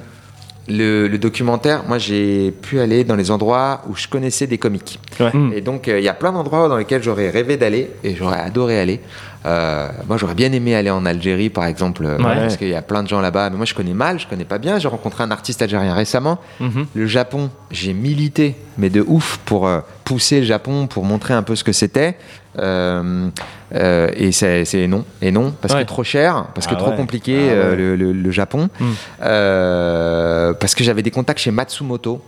le, 0.70 1.08
le 1.10 1.18
documentaire, 1.18 1.84
moi 1.88 1.98
j'ai 1.98 2.52
pu 2.52 2.80
aller 2.80 3.04
dans 3.04 3.16
les 3.18 3.32
endroits 3.32 3.82
où 3.90 3.96
je 3.96 4.08
connaissais 4.08 4.48
des 4.48 4.58
comiques. 4.58 5.00
Mm. 5.20 5.52
Et 5.54 5.62
donc 5.62 5.88
euh, 5.90 6.00
il 6.00 6.06
y 6.06 6.10
a 6.10 6.14
plein 6.14 6.32
d'endroits 6.32 6.70
dans 6.70 6.78
lesquels 6.78 7.04
j'aurais 7.04 7.30
rêvé 7.30 7.58
d'aller 7.58 7.92
et 8.04 8.16
j'aurais 8.16 8.40
adoré 8.40 8.80
aller. 8.80 9.02
Euh, 9.46 9.90
moi 10.08 10.16
j'aurais 10.16 10.36
bien 10.36 10.54
aimé 10.54 10.74
aller 10.74 10.90
en 10.90 11.06
Algérie 11.06 11.50
par 11.50 11.66
exemple, 11.66 12.06
Ouais. 12.06 12.18
parce 12.24 12.56
qu'il 12.56 12.70
y 12.70 12.76
a 12.76 12.82
plein 12.82 13.04
de 13.04 13.10
gens 13.10 13.20
là-bas, 13.20 13.50
mais 13.50 13.58
moi 13.58 13.66
je 13.66 13.74
connais 13.74 13.94
mal, 13.94 14.18
je 14.22 14.26
connais 14.28 14.46
pas 14.46 14.58
bien. 14.58 14.80
J'ai 14.80 14.88
rencontré 14.88 15.22
un 15.26 15.32
artiste 15.32 15.62
algérien 15.62 15.94
récemment. 15.94 16.40
Mhm. 16.62 16.86
Le 16.96 17.06
Japon, 17.08 17.50
j'ai 17.70 17.92
milité, 17.92 18.56
mais 18.78 18.90
de 18.90 19.04
ouf, 19.06 19.40
pour 19.44 19.68
euh, 19.68 19.82
pousser 20.06 20.40
le 20.40 20.46
Japon, 20.46 20.88
pour 20.88 21.04
montrer 21.04 21.34
un 21.34 21.44
peu 21.44 21.58
ce 21.58 21.66
que 21.66 21.74
c'était. 21.74 22.16
Euh, 22.60 23.30
euh, 23.74 24.08
et 24.16 24.32
c'est 24.32 24.64
non, 24.88 25.06
et 25.22 25.32
non, 25.32 25.52
parce 25.62 25.74
Ouais. 25.74 25.82
que 25.82 25.88
trop 25.88 26.04
cher, 26.04 26.48
parce 26.54 26.68
que 26.68 26.74
Ah 26.76 26.78
trop 26.78 26.92
compliqué 26.92 27.36
Ah 27.50 27.54
euh, 27.54 27.70
ouais. 27.72 27.76
le, 27.78 27.96
le- 27.96 28.12
le 28.14 28.32
Japon, 28.32 28.70
Mm. 28.80 28.86
Euh, 29.24 30.54
parce 30.54 30.76
que 30.76 30.84
j'avais 30.84 31.02
des 31.02 31.12
contacts 31.12 31.40
chez 31.40 31.52
Matsumoto. 31.52 32.22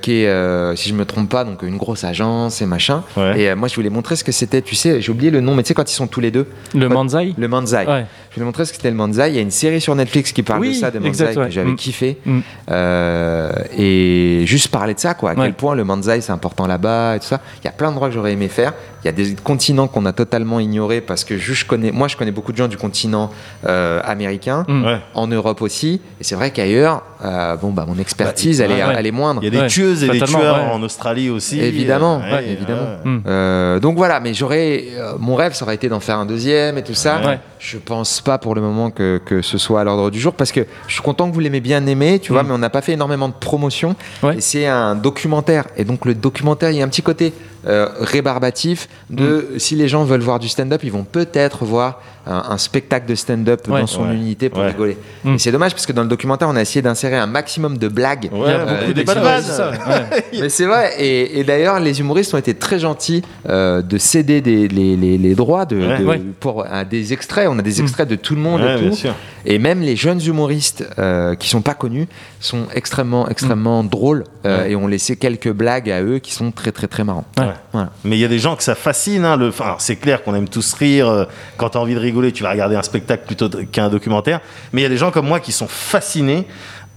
qui 0.00 0.22
est, 0.24 0.76
si 0.76 0.88
je 0.88 0.94
me 0.94 1.04
trompe 1.04 1.28
pas, 1.30 1.44
donc 1.44 1.62
une 1.62 1.76
grosse 1.76 2.02
agence 2.02 2.60
et 2.62 2.66
machin. 2.66 3.04
Et 3.36 3.54
moi, 3.54 3.68
je 3.68 3.74
voulais 3.76 3.90
montrer 3.90 4.16
ce 4.16 4.24
que 4.24 4.32
c'était. 4.32 4.60
Tu 4.60 4.74
sais, 4.74 5.00
j'ai 5.00 5.12
oublié 5.12 5.30
le 5.30 5.40
nom, 5.40 5.54
mais 5.54 5.62
tu 5.62 5.68
sais, 5.68 5.74
quand 5.74 5.88
ils 5.88 5.94
sont 5.94 6.08
tous 6.08 6.18
les 6.20 6.32
deux, 6.32 6.48
Le 6.74 6.88
Manzai? 6.88 7.32
le 7.38 7.46
Manzai. 7.48 7.86
Je 8.32 8.36
voulais 8.36 8.46
montrer 8.46 8.64
ce 8.64 8.70
que 8.70 8.76
c'était 8.76 8.88
le 8.90 8.96
Manzai. 8.96 9.28
Il 9.28 9.34
y 9.36 9.38
a 9.38 9.42
une 9.42 9.50
série 9.50 9.78
sur 9.80 9.94
Netflix 9.94 10.32
qui 10.32 10.42
parle 10.42 10.60
Oui, 10.62 10.70
de 10.70 10.74
ça, 10.74 10.90
de 10.90 10.98
Manzai, 10.98 11.08
exact, 11.08 11.36
ouais. 11.36 11.44
que 11.46 11.50
j'avais 11.52 11.70
Mm. 11.72 11.76
kiffé. 11.76 12.16
Mm. 12.24 12.40
Euh, 12.70 13.52
et 13.76 14.42
juste 14.46 14.68
parler 14.68 14.94
de 14.94 14.98
ça, 14.98 15.12
quoi. 15.12 15.32
À 15.32 15.34
Ouais. 15.34 15.44
quel 15.44 15.54
point 15.54 15.74
le 15.74 15.84
Manzai 15.84 16.20
c'est 16.22 16.32
important 16.32 16.66
là-bas 16.66 17.16
et 17.16 17.18
tout 17.20 17.26
ça. 17.26 17.40
Il 17.62 17.66
y 17.66 17.68
a 17.68 17.72
plein 17.72 17.88
d'endroits 17.88 18.08
que 18.08 18.14
j'aurais 18.14 18.32
aimé 18.32 18.48
faire. 18.48 18.72
Il 19.04 19.06
y 19.06 19.08
a 19.08 19.12
des 19.12 19.34
continents 19.34 19.86
qu'on 19.88 20.06
a 20.06 20.12
totalement 20.14 20.60
ignorés 20.60 21.00
parce 21.02 21.24
que 21.24 21.36
juste 21.36 21.62
je 21.62 21.66
connais, 21.66 21.90
moi, 21.92 22.08
je 22.08 22.16
connais 22.16 22.30
beaucoup 22.30 22.52
de 22.52 22.56
gens 22.56 22.68
du 22.68 22.76
continent 22.78 23.30
euh, 23.66 24.00
américain, 24.04 24.64
Mm. 24.66 24.84
Ouais. 24.86 24.98
en 25.14 25.26
Europe 25.26 25.60
aussi. 25.60 26.00
Et 26.20 26.24
c'est 26.24 26.34
vrai 26.34 26.52
qu'ailleurs, 26.52 27.02
euh, 27.24 27.56
bon, 27.56 27.70
bah, 27.70 27.84
mon 27.86 27.98
expertise, 27.98 28.60
Bah, 28.60 28.64
elle, 28.64 28.70
est, 28.78 28.82
ouais. 28.84 28.94
elle 28.96 29.06
est 29.06 29.10
moindre. 29.12 29.42
Il 29.42 29.44
y 29.44 29.48
a 29.48 29.50
des 29.50 29.58
Ouais, 29.64 29.66
tueuses 29.68 30.04
et 30.04 30.08
des 30.08 30.20
tueurs 30.22 30.56
ouais. 30.56 30.72
en 30.72 30.82
Australie 30.82 31.28
aussi. 31.28 31.60
Évidemment, 31.60 32.22
Euh, 32.24 32.32
ouais, 32.36 32.48
évidemment. 32.48 33.74
ouais. 33.74 33.80
Donc 33.80 33.96
voilà, 33.98 34.20
mais 34.20 34.32
j'aurais. 34.32 34.84
euh, 34.96 35.12
mon 35.18 35.34
rêve, 35.34 35.52
ça 35.52 35.64
aurait 35.66 35.74
été 35.74 35.88
d'en 35.90 36.00
faire 36.00 36.16
un 36.18 36.24
deuxième 36.26 36.78
et 36.78 36.82
tout 36.82 36.94
ça. 36.94 37.20
Ouais. 37.24 37.40
Je 37.58 37.76
pense 37.78 38.21
pas 38.22 38.38
pour 38.38 38.54
le 38.54 38.60
moment 38.60 38.90
que, 38.90 39.20
que 39.24 39.42
ce 39.42 39.58
soit 39.58 39.80
à 39.80 39.84
l'ordre 39.84 40.10
du 40.10 40.18
jour 40.20 40.32
parce 40.34 40.52
que 40.52 40.66
je 40.86 40.92
suis 40.92 41.02
content 41.02 41.28
que 41.28 41.34
vous 41.34 41.40
l'aimez 41.40 41.60
bien 41.60 41.84
aimé, 41.86 42.18
tu 42.20 42.32
vois, 42.32 42.42
Mm. 42.42 42.46
mais 42.48 42.52
on 42.54 42.58
n'a 42.58 42.70
pas 42.70 42.80
fait 42.82 42.92
énormément 42.92 43.28
de 43.28 43.34
promotion. 43.34 43.94
Ouais. 44.22 44.36
Et 44.36 44.40
c'est 44.40 44.66
un 44.66 44.94
documentaire. 44.94 45.66
Et 45.76 45.84
donc 45.84 46.04
le 46.04 46.14
documentaire, 46.14 46.70
il 46.70 46.76
y 46.78 46.82
a 46.82 46.84
un 46.84 46.88
petit 46.88 47.02
côté 47.02 47.32
euh, 47.66 47.88
rébarbatif 48.00 48.88
de 49.10 49.48
Mm. 49.54 49.58
si 49.58 49.74
les 49.76 49.88
gens 49.88 50.04
veulent 50.04 50.20
voir 50.20 50.38
du 50.38 50.48
stand-up, 50.48 50.80
ils 50.84 50.92
vont 50.92 51.04
peut-être 51.04 51.64
voir 51.64 52.00
un, 52.26 52.42
un 52.50 52.58
spectacle 52.58 53.06
de 53.08 53.14
stand-up 53.14 53.66
Ouais. 53.68 53.80
dans 53.80 53.86
son 53.86 54.04
Ouais. 54.08 54.14
unité 54.14 54.48
pour 54.48 54.60
Ouais. 54.60 54.68
rigoler. 54.68 54.96
Mm. 55.24 55.34
Et 55.34 55.38
c'est 55.38 55.50
dommage 55.52 55.72
parce 55.72 55.86
que 55.86 55.92
dans 55.92 56.02
le 56.02 56.08
documentaire, 56.08 56.48
on 56.48 56.56
a 56.56 56.60
essayé 56.60 56.82
d'insérer 56.82 57.16
un 57.16 57.26
maximum 57.26 57.78
de 57.78 57.88
blagues. 57.88 58.28
Il 58.32 58.38
y 58.38 58.42
a 58.44 58.46
euh, 58.48 58.92
beaucoup 58.94 59.10
ça, 59.42 59.70
ouais. 59.70 60.24
Mais 60.40 60.48
c'est 60.48 60.66
vrai, 60.66 60.92
et, 60.98 61.40
et 61.40 61.44
d'ailleurs, 61.44 61.80
les 61.80 61.98
humoristes 62.00 62.32
ont 62.34 62.38
été 62.38 62.54
très 62.54 62.78
gentils 62.78 63.22
euh, 63.48 63.82
de 63.82 63.98
céder 63.98 64.40
des, 64.40 64.68
les, 64.68 64.96
les- 64.96 65.18
les 65.18 65.34
droits 65.34 65.64
de, 65.66 65.76
de- 65.80 66.18
pour 66.40 66.64
à 66.70 66.84
des 66.84 67.12
extraits. 67.12 67.48
On 67.50 67.58
a 67.58 67.62
des 67.62 67.80
Mm. 67.80 67.82
extraits 67.84 68.08
de 68.08 68.16
tout 68.16 68.34
le 68.34 68.40
monde 68.40 68.60
et 68.62 68.90
tout. 68.90 68.96
Et 69.44 69.58
même 69.58 69.80
les 69.80 69.96
jeunes 69.96 70.20
humoristes 70.24 70.84
euh, 70.98 71.34
qui 71.34 71.48
sont 71.48 71.62
pas 71.62 71.74
connus 71.74 72.06
sont 72.44 72.66
extrêmement, 72.74 73.28
extrêmement 73.28 73.84
drôles. 73.84 74.24
euh, 74.44 74.62
Ouais. 74.64 74.72
Et 74.72 74.76
ont 74.76 74.86
laissé 74.86 75.16
quelques 75.16 75.50
blagues 75.52 75.90
à 75.90 76.02
eux 76.02 76.18
qui 76.18 76.32
sont 76.32 76.50
très, 76.50 76.72
très, 76.72 76.86
très 76.88 77.04
marrants. 77.04 77.24
Ouais. 77.38 77.52
Voilà. 77.72 77.90
Mais 78.04 78.16
il 78.16 78.20
y 78.20 78.24
a 78.24 78.28
des 78.28 78.38
gens 78.38 78.56
que 78.56 78.62
ça 78.62 78.74
fascine. 78.74 79.24
Hein, 79.24 79.36
le... 79.36 79.52
c'est 79.78 79.96
clair 79.96 80.22
qu'on 80.22 80.34
aime 80.34 80.48
tous 80.48 80.72
rire. 80.74 81.08
euh, 81.08 81.24
Quand 81.56 81.70
tu 81.70 81.78
as 81.78 81.80
envie 81.80 81.94
de 81.94 82.00
rigoler, 82.00 82.32
tu 82.32 82.42
vas 82.42 82.50
regarder 82.50 82.76
un 82.76 82.82
spectacle 82.82 83.24
plutôt 83.26 83.48
qu'un 83.48 83.88
documentaire. 83.88 84.40
Mais 84.72 84.80
il 84.80 84.84
y 84.84 84.86
a 84.86 84.90
des 84.90 84.96
gens 84.96 85.10
comme 85.10 85.26
moi 85.26 85.40
qui 85.40 85.52
sont 85.52 85.68
fascinés. 85.68 86.46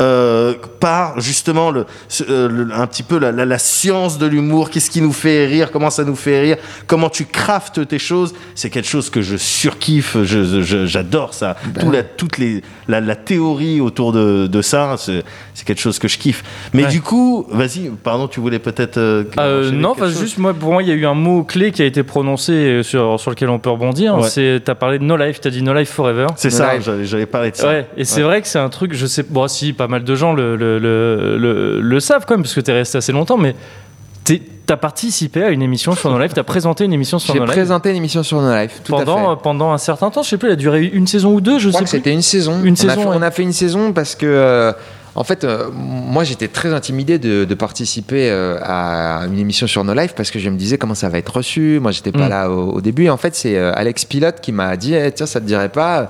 Euh, 0.02 0.54
par 0.80 1.20
justement 1.22 1.72
le, 1.72 1.86
ce- 2.10 2.24
euh, 2.30 2.50
le- 2.50 2.74
un 2.74 2.86
petit 2.88 3.04
peu 3.04 3.18
la, 3.18 3.32
la- 3.32 3.46
la 3.46 3.58
science 3.58 4.18
de 4.18 4.26
l'humour, 4.26 4.70
qu'est-ce 4.70 4.90
qui 4.90 5.02
nous 5.02 5.14
fait 5.14 5.46
rire, 5.46 5.72
comment 5.72 5.90
ça 5.90 6.04
nous 6.04 6.16
fait 6.18 6.42
rire, 6.42 6.58
comment 6.88 7.10
tu 7.10 7.26
craftes 7.26 7.88
tes 7.88 8.00
choses, 8.00 8.34
c'est 8.56 8.70
quelque 8.70 8.88
chose 8.90 9.10
que 9.10 9.22
je 9.22 9.38
surkiffe, 9.38 10.18
je- 10.24 10.62
je- 10.62 10.86
j'adore 10.86 11.34
ça. 11.34 11.56
Tout 11.80 11.92
la, 11.92 12.04
toute 12.04 12.38
les, 12.38 12.62
la, 12.88 13.00
la 13.00 13.16
théorie 13.16 13.80
autour 13.82 14.12
de, 14.12 14.48
de 14.48 14.62
ça, 14.62 14.96
c'est 14.98 15.24
c'est 15.54 15.66
quelque 15.66 15.80
chose 15.82 16.00
que 16.00 16.08
je 16.10 16.18
kiffe. 16.18 16.44
Mais 16.74 16.84
Ouais. 16.84 16.90
du 16.90 17.02
coup, 17.02 17.46
vas-y, 17.50 17.90
pardon, 18.04 18.28
tu 18.28 18.42
voulais 18.42 18.60
peut-être... 18.60 18.98
euh, 18.98 19.24
Euh, 19.40 19.72
non, 19.72 19.96
juste 20.08 20.38
moi, 20.38 20.54
pour 20.54 20.74
moi, 20.74 20.84
il 20.84 20.90
y 20.90 20.92
a 20.92 20.96
eu 20.96 21.06
un 21.06 21.14
mot 21.14 21.44
clé 21.44 21.72
qui 21.72 21.82
a 21.82 21.86
été 21.86 22.04
prononcé 22.04 22.82
sur, 22.84 23.18
sur 23.20 23.32
lequel 23.32 23.50
on 23.50 23.60
peut 23.60 23.70
rebondir. 23.70 24.16
Ouais. 24.18 24.28
C'est, 24.30 24.62
t'as 24.66 24.76
parlé 24.76 25.00
de 25.00 25.04
No 25.06 25.16
Life, 25.16 25.40
t'as 25.40 25.50
dit 25.50 25.62
No 25.64 25.74
Life 25.74 25.90
Forever. 25.92 26.28
C'est 26.36 26.52
No 26.52 26.58
ça, 26.58 26.72
j'allais 27.04 27.26
parler 27.26 27.52
de 27.52 27.56
ça. 27.56 27.68
Ouais, 27.70 27.88
et 27.96 28.04
c'est 28.04 28.22
vrai 28.22 28.42
que 28.42 28.48
c'est 28.50 28.60
un 28.60 28.68
truc, 28.70 28.94
je 28.94 29.06
sais, 29.06 29.24
bon, 29.28 29.48
si, 29.48 29.72
pas 29.72 29.85
mal 29.88 30.04
de 30.04 30.16
gens 30.16 30.34
le, 30.34 30.56
le, 30.56 30.80
le, 30.80 31.38
le- 31.38 31.82
le 31.82 32.00
savent 32.00 32.26
quand 32.28 32.36
même, 32.36 32.44
parce 32.44 32.54
que 32.56 32.62
t'es 32.62 32.74
resté 32.74 32.98
assez 32.98 33.12
longtemps, 33.12 33.38
mais 33.38 33.56
t'as 34.66 34.78
participé 34.78 35.44
à 35.44 35.50
une 35.50 35.62
émission 35.62 35.94
sur 35.94 36.10
No 36.10 36.18
Life, 36.18 36.34
t'as 36.34 36.42
présenté 36.44 36.84
une 36.86 36.94
émission 36.94 37.20
sur 37.20 37.34
J'ai 37.34 37.40
No 37.40 37.46
Life 37.46 37.54
présenté 37.54 37.92
une 37.92 37.98
émission 37.98 38.24
sur 38.24 38.42
No 38.42 38.52
Life. 38.56 38.82
Tout 38.84 38.96
à 38.96 39.00
fait. 39.00 39.06
pendant, 39.06 39.36
pendant 39.38 39.72
un 39.72 39.78
certain 39.78 40.10
temps, 40.10 40.24
je 40.24 40.30
sais 40.30 40.38
plus, 40.38 40.48
elle 40.48 40.54
a 40.54 40.58
duré 40.58 40.84
une 40.86 41.06
saison 41.06 41.34
ou 41.34 41.42
deux, 41.42 41.60
je 41.60 41.66
Je 41.66 41.70
crois 41.70 41.82
sais 41.82 41.86
que 41.86 41.92
c'était 41.92 42.12
une 42.14 42.24
saison. 42.24 42.60
Une 42.64 42.74
on, 42.74 42.76
saison, 42.76 42.90
a 42.90 42.96
fait, 42.96 43.06
ouais. 43.10 43.16
on 43.18 43.22
a 43.22 43.30
fait 43.32 43.44
une 43.44 43.54
saison 43.54 43.94
parce 43.94 44.16
que, 44.16 44.26
euh, 44.26 44.74
en 45.14 45.24
fait, 45.24 45.44
euh, 45.44 45.68
moi 45.72 46.24
j'étais 46.24 46.48
très 46.48 46.74
intimidé 46.74 47.20
de, 47.20 47.46
de 47.46 47.54
participer 47.54 48.30
euh, 48.32 48.58
à 48.64 49.28
une 49.28 49.38
émission 49.38 49.68
sur 49.68 49.84
No 49.84 49.94
Life 49.94 50.14
parce 50.16 50.32
que 50.32 50.40
je 50.40 50.50
me 50.50 50.58
disais 50.58 50.80
comment 50.80 50.96
ça 50.96 51.08
va 51.10 51.20
être 51.20 51.36
reçu. 51.38 51.80
Moi 51.80 51.92
j'étais 51.92 52.12
pas 52.12 52.26
Mm. 52.26 52.30
là 52.30 52.50
au, 52.50 52.72
au 52.72 52.82
début. 52.82 53.04
Et 53.04 53.10
en 53.12 53.18
fait, 53.18 53.36
c'est 53.36 53.56
Alex 53.58 54.06
Pilote 54.06 54.42
qui 54.42 54.52
m'a 54.52 54.76
dit 54.76 54.96
Eh, 54.96 55.12
Tiens, 55.12 55.28
ça 55.28 55.40
te 55.40 55.46
dirait 55.46 55.70
pas? 55.70 56.10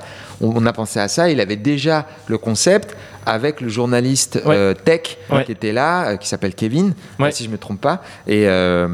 On, 0.56 0.66
a 0.66 0.74
pensé 0.74 1.00
à 1.00 1.08
ça. 1.08 1.30
Il 1.30 1.40
avait 1.40 1.56
déjà 1.56 2.06
le 2.28 2.38
concept 2.38 2.96
avec 3.28 3.60
le 3.60 3.70
journaliste 3.70 4.40
Ouais. 4.46 4.56
euh, 4.56 4.74
tech 4.76 5.18
Ouais. 5.32 5.44
qui 5.46 5.52
était 5.52 5.72
là, 5.72 6.10
euh, 6.10 6.18
qui 6.18 6.28
s'appelle 6.28 6.54
Kevin, 6.54 6.94
Ouais. 7.20 7.32
si 7.32 7.44
je 7.44 7.50
me 7.50 7.58
trompe 7.58 7.82
pas, 7.82 8.04
et, 8.28 8.48
euh, 8.48 8.88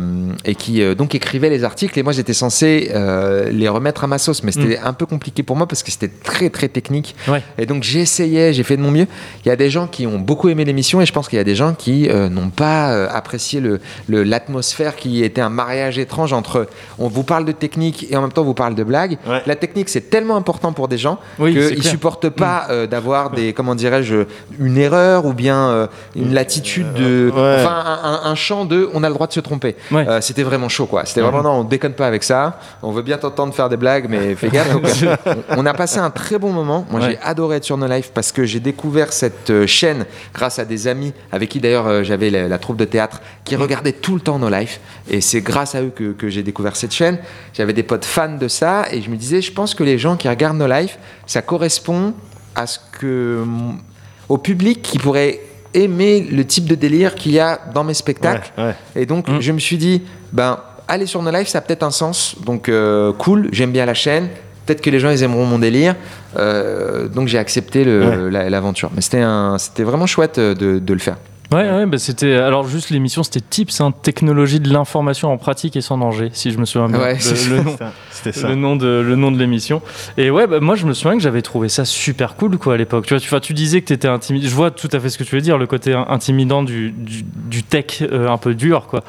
et 0.45 0.55
qui 0.55 0.81
euh, 0.81 0.95
donc 0.95 1.15
écrivait 1.15 1.49
les 1.49 1.65
articles. 1.65 1.99
Et 1.99 2.03
moi, 2.03 2.13
j'étais 2.13 2.33
censé 2.33 2.91
euh, 2.95 3.49
les 3.49 3.67
remettre 3.67 4.05
à 4.05 4.07
ma 4.07 4.17
sauce, 4.17 4.43
mais 4.43 4.53
c'était 4.53 4.77
un 4.77 4.93
peu 4.93 5.05
compliqué 5.05 5.43
pour 5.43 5.57
moi 5.57 5.67
parce 5.67 5.83
que 5.83 5.91
c'était 5.91 6.07
très 6.07 6.49
très 6.49 6.69
technique. 6.69 7.15
Et 7.57 7.65
donc 7.65 7.83
j'essayais, 7.83 8.53
j'ai 8.53 8.63
fait 8.63 8.77
de 8.77 8.81
mon 8.81 8.91
mieux. 8.91 9.07
Il 9.45 9.49
y 9.49 9.51
a 9.51 9.55
des 9.57 9.69
gens 9.69 9.87
qui 9.87 10.07
ont 10.07 10.19
beaucoup 10.19 10.47
aimé 10.47 10.63
l'émission 10.63 11.01
et 11.01 11.05
je 11.05 11.11
pense 11.11 11.27
qu'il 11.27 11.37
y 11.37 11.41
a 11.41 11.43
des 11.45 11.55
gens 11.55 11.73
qui 11.73 12.07
euh, 12.09 12.29
n'ont 12.29 12.49
pas 12.51 12.91
euh, 12.93 13.07
apprécié 13.11 13.59
le- 13.59 13.81
le- 14.07 14.23
l'atmosphère 14.23 14.95
qui 14.95 15.23
était 15.23 15.41
un 15.41 15.49
mariage 15.49 15.97
étrange 15.99 16.31
entre 16.31 16.67
on 16.99 17.09
vous 17.09 17.23
parle 17.23 17.43
de 17.45 17.51
technique 17.51 18.07
et 18.09 18.15
en 18.15 18.21
même 18.21 18.31
temps 18.31 18.43
on 18.43 18.45
vous 18.45 18.53
parle 18.53 18.75
de 18.75 18.83
blagues. 18.85 19.17
La 19.45 19.55
technique 19.57 19.89
c'est 19.89 20.09
tellement 20.09 20.37
important 20.37 20.71
pour 20.71 20.87
des 20.87 20.97
gens 20.97 21.19
Oui, 21.41 21.53
qu'ils 21.53 21.83
supportent 21.83 22.29
pas 22.29 22.67
euh, 22.69 22.87
d'avoir 22.87 23.31
des 23.31 23.53
comment 23.53 23.75
dirais-je 23.75 24.25
une 24.59 24.77
erreur 24.77 25.25
ou 25.25 25.33
bien 25.33 25.69
euh, 25.69 25.87
une 26.15 26.33
latitude 26.33 26.93
de 26.93 27.31
Ouais. 27.33 27.55
enfin 27.59 27.83
un, 27.85 28.09
un- 28.27 28.31
un 28.31 28.35
champ 28.35 28.65
de 28.65 28.89
on 28.93 29.03
a 29.03 29.07
le 29.09 29.13
droit 29.13 29.27
de 29.27 29.33
se 29.33 29.39
tromper. 29.39 29.75
Ouais. 29.91 30.07
Euh, 30.07 30.21
c'était 30.21 30.43
vraiment 30.43 30.69
chaud 30.69 30.85
quoi. 30.85 31.05
C'était 31.05 31.21
vraiment 31.21 31.43
non 31.43 31.51
on 31.59 31.63
déconne 31.63 31.93
pas 31.93 32.07
avec 32.07 32.23
ça. 32.23 32.59
On 32.83 32.91
veut 32.91 33.01
bien 33.01 33.17
t'entendre 33.17 33.53
faire 33.53 33.69
des 33.69 33.77
blagues 33.77 34.05
mais 34.09 34.35
fais 34.35 34.49
gaffe. 34.49 34.71
Donc, 34.73 34.85
on, 35.57 35.65
a 35.65 35.73
passé 35.73 35.99
un 35.99 36.09
très 36.09 36.37
bon 36.39 36.51
moment. 36.51 36.85
Moi 36.89 36.99
Ouais. 37.01 37.11
j'ai 37.11 37.19
adoré 37.23 37.57
être 37.57 37.63
sur 37.63 37.77
No 37.77 37.87
Life 37.87 38.11
parce 38.13 38.31
que 38.31 38.45
j'ai 38.45 38.59
découvert 38.59 39.11
cette 39.13 39.65
chaîne 39.65 40.05
grâce 40.33 40.59
à 40.59 40.65
des 40.65 40.87
amis 40.87 41.13
avec 41.31 41.49
qui 41.49 41.59
d'ailleurs 41.59 42.03
j'avais 42.03 42.29
la, 42.29 42.47
la 42.47 42.57
troupe 42.59 42.77
de 42.77 42.85
théâtre 42.85 43.21
qui 43.43 43.55
regardaient 43.55 43.91
tout 43.93 44.13
le 44.15 44.21
temps 44.21 44.37
No 44.39 44.49
Life 44.49 44.79
et 45.09 45.21
c'est 45.21 45.41
grâce 45.41 45.75
à 45.75 45.81
eux 45.81 45.91
que, 45.95 46.11
que 46.11 46.29
j'ai 46.29 46.43
découvert 46.43 46.75
cette 46.75 46.93
chaîne. 46.93 47.17
J'avais 47.53 47.73
des 47.73 47.83
potes 47.83 48.05
fans 48.05 48.37
de 48.37 48.47
ça 48.47 48.85
et 48.91 49.01
je 49.01 49.09
me 49.09 49.15
disais 49.15 49.41
je 49.41 49.51
pense 49.51 49.73
que 49.73 49.83
les 49.83 49.97
gens 49.97 50.15
qui 50.15 50.29
regardent 50.29 50.57
No 50.57 50.67
Life 50.67 50.97
ça 51.31 51.41
correspond 51.41 52.13
à 52.55 52.67
ce 52.67 52.77
que 52.99 53.43
au 54.27 54.37
public 54.37 54.81
qui 54.81 54.97
pourrait 54.97 55.39
aimer 55.73 56.27
le 56.29 56.43
type 56.45 56.65
de 56.65 56.75
délire 56.75 57.15
qu'il 57.15 57.31
y 57.31 57.39
a 57.39 57.59
dans 57.73 57.83
mes 57.85 57.93
spectacles 57.93 58.51
Ouais, 58.57 58.63
ouais. 58.65 58.75
et 58.95 59.05
donc, 59.05 59.29
Mm. 59.29 59.39
je 59.39 59.51
me 59.53 59.59
suis 59.59 59.77
dit, 59.77 60.03
ben, 60.33 60.59
aller 60.89 61.05
sur 61.05 61.21
No 61.23 61.31
Life, 61.31 61.47
ça 61.47 61.59
a 61.59 61.61
peut-être 61.61 61.83
un 61.83 61.91
sens. 61.91 62.35
Donc, 62.45 62.67
euh, 62.67 63.13
cool, 63.13 63.47
j'aime 63.53 63.71
bien 63.71 63.85
la 63.85 63.93
chaîne. 63.93 64.27
Peut-être 64.65 64.81
que 64.81 64.89
les 64.89 64.99
gens, 64.99 65.09
ils 65.09 65.23
aimeront 65.23 65.45
mon 65.45 65.59
délire. 65.59 65.95
Euh, 66.37 67.07
donc, 67.07 67.29
j'ai 67.29 67.37
accepté 67.37 67.85
l'aventure. 67.85 68.91
Mais 68.93 69.01
c'était 69.01 69.83
vraiment 69.83 70.05
chouette 70.07 70.37
euh, 70.37 70.53
de, 70.53 70.79
de 70.79 70.93
le 70.93 70.99
faire. 70.99 71.17
Ouais, 71.51 71.69
ouais, 71.69 71.85
bah 71.85 71.97
c'était. 71.97 72.33
Alors, 72.35 72.65
juste 72.67 72.91
l'émission, 72.91 73.23
c'était 73.23 73.41
Tips, 73.41 73.81
hein, 73.81 73.91
technologie 73.91 74.59
de 74.61 74.71
l'information 74.71 75.31
en 75.31 75.37
pratique 75.37 75.75
et 75.75 75.81
sans 75.81 75.97
danger, 75.97 76.29
si 76.31 76.51
je 76.51 76.57
me 76.57 76.63
souviens 76.65 76.87
bien. 76.87 76.99
Ouais, 76.99 77.17
le, 77.49 77.61
nom. 77.63 77.77
Ça. 78.11 78.47
le 78.47 78.55
nom 78.55 78.75
de 78.75 78.87
le 79.05 79.15
nom 79.15 79.31
de 79.31 79.37
l'émission 79.39 79.81
et 80.17 80.29
ouais 80.29 80.45
bah, 80.45 80.59
moi 80.61 80.75
je 80.75 80.85
me 80.85 80.93
souviens 80.93 81.17
que 81.17 81.23
j'avais 81.23 81.41
trouvé 81.41 81.69
ça 81.69 81.85
super 81.85 82.35
cool 82.35 82.59
quoi 82.59 82.75
à 82.75 82.77
l'époque 82.77 83.07
tu 83.07 83.13
vois 83.15 83.39
tu, 83.39 83.47
tu 83.47 83.53
disais 83.55 83.81
que 83.81 83.87
tu 83.87 83.93
étais 83.93 84.07
intimidé 84.07 84.47
je 84.47 84.53
vois 84.53 84.69
tout 84.69 84.89
à 84.91 84.99
fait 84.99 85.09
ce 85.09 85.17
que 85.17 85.23
tu 85.23 85.33
veux 85.35 85.41
dire 85.41 85.57
le 85.57 85.65
côté 85.65 85.93
in- 85.93 86.05
intimidant 86.07 86.61
du, 86.61 86.91
du, 86.91 87.23
du 87.23 87.63
tech 87.63 88.03
euh, 88.03 88.29
un 88.29 88.37
peu 88.37 88.53
dur 88.53 88.85
quoi 88.87 89.03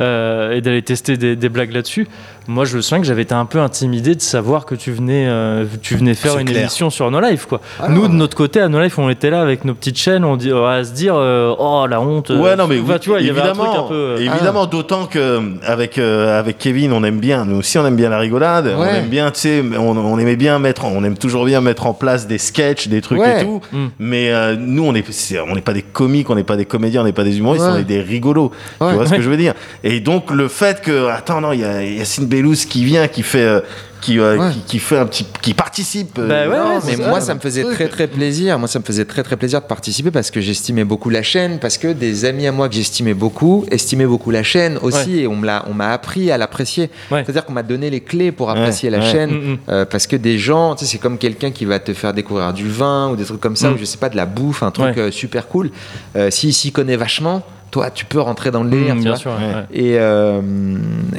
Euh, 0.00 0.52
et 0.52 0.60
d'aller 0.60 0.82
tester 0.82 1.16
des, 1.16 1.34
des 1.34 1.48
blagues 1.48 1.72
là-dessus 1.72 2.06
moi 2.48 2.64
je 2.64 2.76
me 2.76 2.82
souviens 2.82 3.00
que 3.00 3.06
j'avais 3.06 3.22
été 3.22 3.34
un 3.34 3.44
peu 3.44 3.60
intimidé 3.60 4.14
de 4.14 4.20
savoir 4.20 4.66
que 4.66 4.74
tu 4.74 4.90
venais 4.90 5.26
euh, 5.28 5.64
tu 5.82 5.94
venais 5.96 6.14
faire 6.14 6.38
une 6.38 6.46
clair. 6.48 6.62
émission 6.62 6.90
sur 6.90 7.10
No 7.10 7.20
Life 7.20 7.46
quoi 7.46 7.60
Ah 7.80 7.88
nous 7.88 8.08
de 8.08 8.14
notre 8.14 8.36
côté 8.36 8.60
à 8.60 8.68
No 8.68 8.80
Life 8.80 8.98
on 8.98 9.08
était 9.10 9.30
là 9.30 9.40
avec 9.42 9.64
nos 9.64 9.74
petites 9.74 9.98
chaînes 9.98 10.24
on 10.24 10.36
dit 10.36 10.50
à 10.50 10.82
se 10.82 10.92
dire 10.92 11.14
euh, 11.16 11.54
oh 11.58 11.86
la 11.88 12.00
honte 12.00 12.30
Ouais, 12.30 12.56
non, 12.56 12.66
mais 12.66 12.80
Enfin, 12.80 12.98
tu 12.98 13.10
vois 13.10 13.20
il 13.20 13.26
y 13.26 13.30
avait 13.30 13.40
un 13.40 13.44
évidemment, 13.52 13.64
truc 13.72 13.84
un 13.84 13.88
peu 13.88 13.94
euh, 13.94 14.16
évidemment, 14.18 14.66
d'autant 14.66 15.06
que 15.06 15.40
avec 15.64 15.98
euh, 15.98 16.38
avec 16.38 16.58
Kevin, 16.58 16.92
on 16.92 17.04
aime 17.04 17.18
bien. 17.20 17.44
Nous 17.44 17.56
aussi, 17.58 17.76
on 17.78 17.86
aime 17.86 17.96
bien 17.96 18.08
la 18.08 18.18
rigolade. 18.18 18.72
On 18.76 18.84
aime 18.84 19.08
bien, 19.08 19.30
tu 19.30 19.40
sais, 19.40 19.62
on, 19.78 19.96
on 19.96 20.18
aimait 20.18 20.36
bien 20.36 20.58
mettre, 20.58 20.84
on 20.86 21.04
aime 21.04 21.16
toujours 21.18 21.44
bien 21.44 21.60
mettre 21.60 21.86
en 21.86 21.92
place 21.92 22.26
des 22.26 22.38
sketchs, 22.38 22.88
des 22.88 23.00
trucs 23.02 23.18
Ouais. 23.20 23.42
et 23.42 23.44
tout. 23.44 23.60
Mm. 23.72 23.86
Mais 23.98 24.30
euh, 24.32 24.56
nous, 24.58 24.84
on 24.84 24.94
est, 24.94 25.04
c'est- 25.12 25.40
on 25.40 25.54
n'est 25.54 25.60
pas 25.60 25.72
des 25.74 25.82
comiques, 25.82 26.30
on 26.30 26.34
n'est 26.34 26.44
pas 26.44 26.56
des 26.56 26.64
comédiens, 26.64 27.02
on 27.02 27.04
n'est 27.04 27.12
pas 27.12 27.24
des 27.24 27.38
humoristes, 27.38 27.64
Ouais. 27.66 27.72
on 27.74 27.78
est 27.78 27.84
des 27.84 28.00
rigolos. 28.00 28.52
Tu 28.80 28.84
vois 28.94 29.06
ce 29.06 29.14
que 29.14 29.20
je 29.22 29.28
veux 29.30 29.36
dire? 29.36 29.54
Et 29.84 30.00
donc 30.00 30.30
le 30.30 30.48
fait 30.48 30.80
que, 30.80 31.08
attends, 31.08 31.40
non, 31.40 31.52
il 31.52 31.60
y 31.60 31.64
a 31.64 31.82
Yacine 31.84 32.26
Qui 32.68 32.84
vient, 32.84 33.08
qui 33.08 33.22
fait, 33.22 33.42
euh, 33.44 33.60
qui, 34.00 34.18
euh, 34.20 34.36
Ouais. 34.38 34.52
qui, 34.52 34.60
qui 34.60 34.78
fait 34.78 34.96
un 34.96 35.06
petit, 35.06 35.26
qui 35.42 35.54
participe. 35.54 36.18
euh, 36.20 36.28
Bah 36.28 36.48
ouais, 36.48 36.56
Non, 36.56 36.68
ouais, 36.76 36.80
mais 36.86 36.92
c'est 36.94 36.96
moi, 37.08 37.20
ça. 37.20 37.34
me 37.34 37.40
faisait 37.40 37.62
truc. 37.62 37.74
très 37.74 37.88
très 37.88 38.06
plaisir. 38.06 38.58
Moi, 38.58 38.68
ça 38.68 38.78
me 38.78 38.84
faisait 38.84 39.04
très 39.04 39.22
très 39.24 39.36
plaisir 39.36 39.60
de 39.60 39.66
participer 39.66 40.10
parce 40.12 40.30
que 40.30 40.40
j'estimais 40.40 40.84
beaucoup 40.84 41.10
la 41.10 41.22
chaîne, 41.24 41.58
parce 41.58 41.78
que 41.78 41.88
des 41.92 42.24
amis 42.24 42.46
à 42.46 42.52
moi 42.52 42.68
que 42.68 42.74
j'estimais 42.76 43.14
beaucoup 43.14 43.64
estimaient 43.72 44.06
beaucoup 44.06 44.30
la 44.30 44.42
chaîne 44.44 44.78
aussi, 44.82 45.18
et 45.20 45.26
on 45.26 45.34
me 45.36 45.46
l'a, 45.46 45.64
on 45.68 45.74
m'a 45.74 45.90
appris 45.92 46.30
à 46.30 46.38
l'apprécier. 46.38 46.90
Ouais. 47.10 47.22
C'est-à-dire 47.24 47.44
qu'on 47.44 47.52
m'a 47.54 47.62
donné 47.64 47.90
les 47.90 48.00
clés 48.00 48.30
pour 48.30 48.50
apprécier 48.50 48.88
la 48.90 48.98
ouais. 48.98 49.04
chaîne, 49.10 49.30
Mm, 49.30 49.52
mm. 49.52 49.58
euh, 49.68 49.84
parce 49.84 50.06
que 50.06 50.14
des 50.16 50.38
gens, 50.38 50.74
tu 50.76 50.84
sais, 50.84 50.92
c'est 50.92 50.98
comme 50.98 51.18
quelqu'un 51.18 51.50
qui 51.50 51.64
va 51.64 51.78
te 51.80 51.92
faire 51.92 52.14
découvrir 52.14 52.52
du 52.52 52.68
vin 52.68 53.10
ou 53.10 53.16
des 53.16 53.24
trucs 53.24 53.40
comme 53.40 53.56
ça, 53.56 53.70
Mm. 53.70 53.74
ou 53.74 53.78
je 53.78 53.84
sais 53.84 53.98
pas 53.98 54.08
de 54.10 54.16
la 54.16 54.26
bouffe, 54.26 54.62
un 54.62 54.70
truc 54.70 54.96
Ouais. 54.96 55.02
euh, 55.02 55.10
super 55.10 55.48
cool. 55.48 55.70
Euh, 56.16 56.30
S'il 56.30 56.54
s'y 56.54 56.70
connaît 56.72 56.96
vachement. 56.96 57.42
Toi, 57.70 57.90
tu 57.90 58.04
peux 58.04 58.20
rentrer 58.20 58.50
dans 58.50 58.62
le 58.62 58.70
délire. 58.70 58.94
Mmh, 58.94 59.00
bien 59.02 59.16
sûr. 59.16 59.30
ouais. 59.32 59.64
Et, 59.72 59.98
euh, 59.98 60.40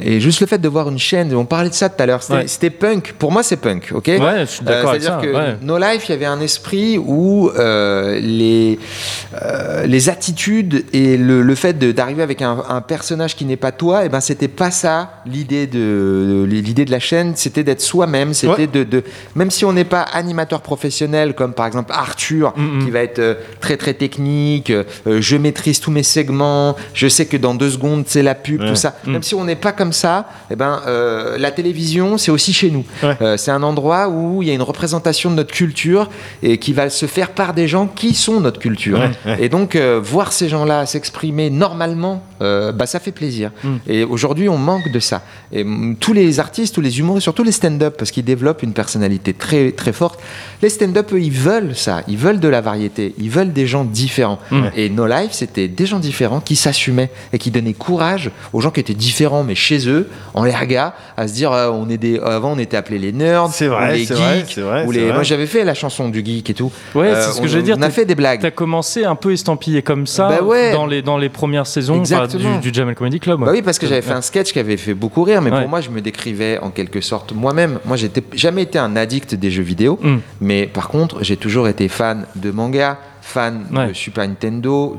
et 0.02 0.20
juste 0.20 0.40
le 0.40 0.46
fait 0.46 0.58
de 0.58 0.68
voir 0.68 0.88
une 0.88 0.98
chaîne, 0.98 1.34
on 1.34 1.44
parlait 1.44 1.68
de 1.70 1.74
ça 1.74 1.88
tout 1.88 2.02
à 2.02 2.06
l'heure, 2.06 2.22
c'était 2.22 2.66
Ouais. 2.66 2.70
punk. 2.70 3.14
Pour 3.18 3.32
moi, 3.32 3.42
c'est 3.42 3.56
punk, 3.56 3.90
ok 3.94 4.06
Ouais, 4.08 4.18
je 4.40 4.44
suis 4.46 4.64
d'accord 4.64 4.90
Euh, 4.90 4.90
avec 4.90 5.02
C'est-à-dire 5.02 5.22
que 5.30 5.36
ouais. 5.36 5.56
No 5.62 5.78
Life, 5.78 6.08
il 6.08 6.12
y 6.12 6.14
avait 6.14 6.24
un 6.26 6.40
esprit 6.40 6.98
où 6.98 7.50
euh, 7.58 8.18
les, 8.20 8.78
les 9.86 10.08
attitudes 10.08 10.84
et 10.92 11.16
le, 11.16 11.42
le 11.42 11.54
fait 11.54 11.78
d'arriver 11.78 12.22
avec 12.22 12.42
un, 12.42 12.62
un 12.68 12.80
personnage 12.80 13.36
qui 13.36 13.44
n'est 13.44 13.56
pas 13.56 13.72
toi, 13.72 14.04
et 14.04 14.08
ben 14.08 14.20
c'était 14.20 14.48
pas 14.48 14.70
ça 14.70 15.22
l'idée 15.26 15.66
de 15.66 16.46
l'idée 16.48 16.84
de 16.84 16.90
la 16.90 16.98
chaîne, 17.00 17.32
c'était 17.36 17.64
d'être 17.64 17.80
soi-même, 17.80 18.34
c'était 18.34 18.66
de, 18.66 18.84
de 18.84 19.02
même 19.34 19.50
si 19.50 19.64
on 19.64 19.72
n'est 19.72 19.84
pas 19.84 20.02
animateur 20.02 20.60
professionnel 20.60 21.34
comme 21.34 21.52
par 21.52 21.66
exemple 21.66 21.92
Arthur 21.94 22.52
Mhm. 22.56 22.84
qui 22.84 22.90
va 22.90 23.00
être 23.00 23.38
très 23.60 23.76
très 23.76 23.94
technique, 23.94 24.72
je 25.06 25.36
maîtrise 25.36 25.80
tous 25.80 25.90
mes 25.90 26.02
segments, 26.02 26.39
je 26.94 27.08
sais 27.08 27.26
que 27.26 27.36
dans 27.36 27.54
deux 27.54 27.70
secondes 27.70 28.04
c'est 28.06 28.22
la 28.22 28.34
pub, 28.34 28.60
Ouais. 28.60 28.68
tout 28.68 28.74
ça. 28.76 28.96
Même 29.06 29.22
si 29.22 29.34
on 29.34 29.44
n'est 29.44 29.56
pas 29.56 29.72
comme 29.72 29.92
ça, 29.92 30.28
et 30.50 30.56
ben 30.56 30.80
euh, 30.86 31.38
la 31.38 31.50
télévision 31.50 32.18
c'est 32.18 32.30
aussi 32.30 32.52
chez 32.52 32.70
nous. 32.70 32.84
Ouais. 33.02 33.16
Euh, 33.22 33.36
c'est 33.36 33.50
un 33.50 33.62
endroit 33.62 34.08
où 34.08 34.42
il 34.42 34.48
y 34.48 34.50
a 34.50 34.54
une 34.54 34.62
représentation 34.62 35.30
de 35.30 35.36
notre 35.36 35.52
culture 35.52 36.08
et 36.42 36.58
qui 36.58 36.72
va 36.72 36.90
se 36.90 37.06
faire 37.06 37.30
par 37.30 37.54
des 37.54 37.68
gens 37.68 37.86
qui 37.86 38.14
sont 38.14 38.40
notre 38.40 38.60
culture. 38.60 38.98
Ouais. 39.24 39.36
Et 39.40 39.48
donc 39.48 39.76
euh, 39.76 40.00
voir 40.02 40.32
ces 40.32 40.48
gens-là 40.48 40.86
s'exprimer 40.86 41.50
normalement, 41.50 42.22
bah, 42.40 42.86
ça 42.86 43.00
fait 43.00 43.12
plaisir. 43.12 43.50
Mm. 43.62 43.76
Et 43.86 44.04
aujourd'hui 44.04 44.48
on 44.48 44.58
manque 44.58 44.90
de 44.92 45.00
ça. 45.00 45.22
Et 45.52 45.64
mm, 45.64 45.96
tous 45.96 46.12
les 46.12 46.40
artistes, 46.40 46.74
tous 46.74 46.80
les 46.80 46.98
humoristes, 46.98 47.24
surtout 47.24 47.42
les 47.44 47.52
stand-up, 47.52 47.96
parce 47.98 48.10
qu'ils 48.10 48.24
développent 48.24 48.62
une 48.62 48.72
personnalité 48.72 49.34
très 49.34 49.72
très 49.72 49.92
forte. 49.92 50.20
Les 50.62 50.68
stand-up, 50.68 51.12
eux, 51.12 51.20
ils 51.20 51.30
veulent 51.32 51.74
ça. 51.76 52.02
Ils 52.08 52.16
veulent 52.16 52.40
de 52.40 52.48
la 52.48 52.60
variété. 52.60 53.14
Ils 53.18 53.30
veulent 53.30 53.52
des 53.52 53.66
gens 53.66 53.84
différents. 53.84 54.38
Mm. 54.50 54.62
Et 54.76 54.88
No 54.88 55.06
Life, 55.06 55.32
c'était 55.32 55.68
des 55.68 55.86
gens 55.86 55.98
différents 55.98 56.29
qui 56.38 56.54
s'assumaient 56.54 57.10
et 57.32 57.38
qui 57.38 57.50
donnaient 57.50 57.72
courage 57.72 58.30
aux 58.52 58.60
gens 58.60 58.70
qui 58.70 58.78
étaient 58.78 58.94
différents, 58.94 59.42
mais 59.42 59.56
chez 59.56 59.88
eux, 59.88 60.08
en 60.34 60.44
les 60.44 60.52
gars, 60.68 60.94
à 61.16 61.26
se 61.26 61.32
dire, 61.32 61.50
euh, 61.52 61.68
on 61.72 61.88
est 61.88 61.96
des, 61.96 62.20
avant 62.20 62.52
on 62.52 62.58
était 62.60 62.76
appelés 62.76 62.98
les 63.00 63.10
nerds, 63.12 63.48
C'est 63.50 63.66
vrai, 63.66 63.90
ou 63.90 63.96
les 63.96 64.04
c'est 64.04 64.14
vrai, 64.14 64.38
geeks, 64.40 64.50
c'est 64.54 64.60
vrai, 64.60 64.84
ou 64.86 64.92
c'est 64.92 64.98
les. 64.98 65.04
vrai. 65.06 65.14
Moi, 65.14 65.22
j'avais 65.24 65.46
fait 65.46 65.64
la 65.64 65.74
chanson 65.74 66.08
du 66.10 66.24
geek 66.24 66.48
et 66.50 66.54
tout. 66.54 66.70
Ouais, 66.94 67.08
Euh, 67.08 67.20
c'est 67.26 67.32
ce 67.32 67.38
que 67.40 67.46
on- 67.46 67.48
je 67.48 67.56
veux 67.56 67.62
dire. 67.64 67.74
On 67.78 67.82
a 67.82 67.86
t'as- 67.86 67.90
fait 67.90 68.04
des 68.04 68.14
blagues. 68.14 68.40
T'as 68.40 68.50
commencé 68.52 69.04
un 69.04 69.16
peu 69.16 69.32
estampillé 69.32 69.82
comme 69.82 70.06
ça 70.06 70.28
Bah 70.28 70.42
ouais. 70.44 70.72
dans, 70.72 70.86
les, 70.86 71.02
dans 71.02 71.18
les 71.18 71.30
premières 71.30 71.66
saisons 71.66 71.98
Exactement. 71.98 72.58
du, 72.60 72.70
du 72.70 72.74
Jamel 72.74 72.94
Comedy 72.94 73.18
Club. 73.18 73.40
ouais. 73.40 73.46
Bah 73.46 73.52
oui, 73.52 73.62
parce 73.62 73.78
que 73.78 73.86
j'avais 73.86 74.02
fait 74.02 74.12
un 74.12 74.22
sketch 74.22 74.52
qui 74.52 74.58
avait 74.58 74.76
fait 74.76 74.94
beaucoup 74.94 75.22
rire, 75.24 75.40
mais 75.42 75.50
Ouais. 75.50 75.60
pour 75.60 75.68
moi, 75.70 75.80
je 75.80 75.88
me 75.90 76.00
décrivais 76.00 76.58
en 76.60 76.70
quelque 76.70 77.00
sorte 77.00 77.32
moi-même. 77.32 77.78
Moi, 77.86 77.96
j'étais 77.96 78.22
jamais 78.34 78.62
été 78.62 78.78
un 78.78 78.94
addict 78.96 79.34
des 79.34 79.50
jeux 79.50 79.62
vidéo, 79.62 79.98
Mm. 80.02 80.16
mais 80.42 80.66
par 80.66 80.88
contre, 80.88 81.22
j'ai 81.22 81.36
toujours 81.36 81.66
été 81.68 81.88
fan 81.88 82.26
de 82.36 82.50
manga, 82.50 82.98
fan 83.30 83.66
Ouais. 83.72 83.88
de 83.88 83.92
Super 83.94 84.26
Nintendo, 84.28 84.96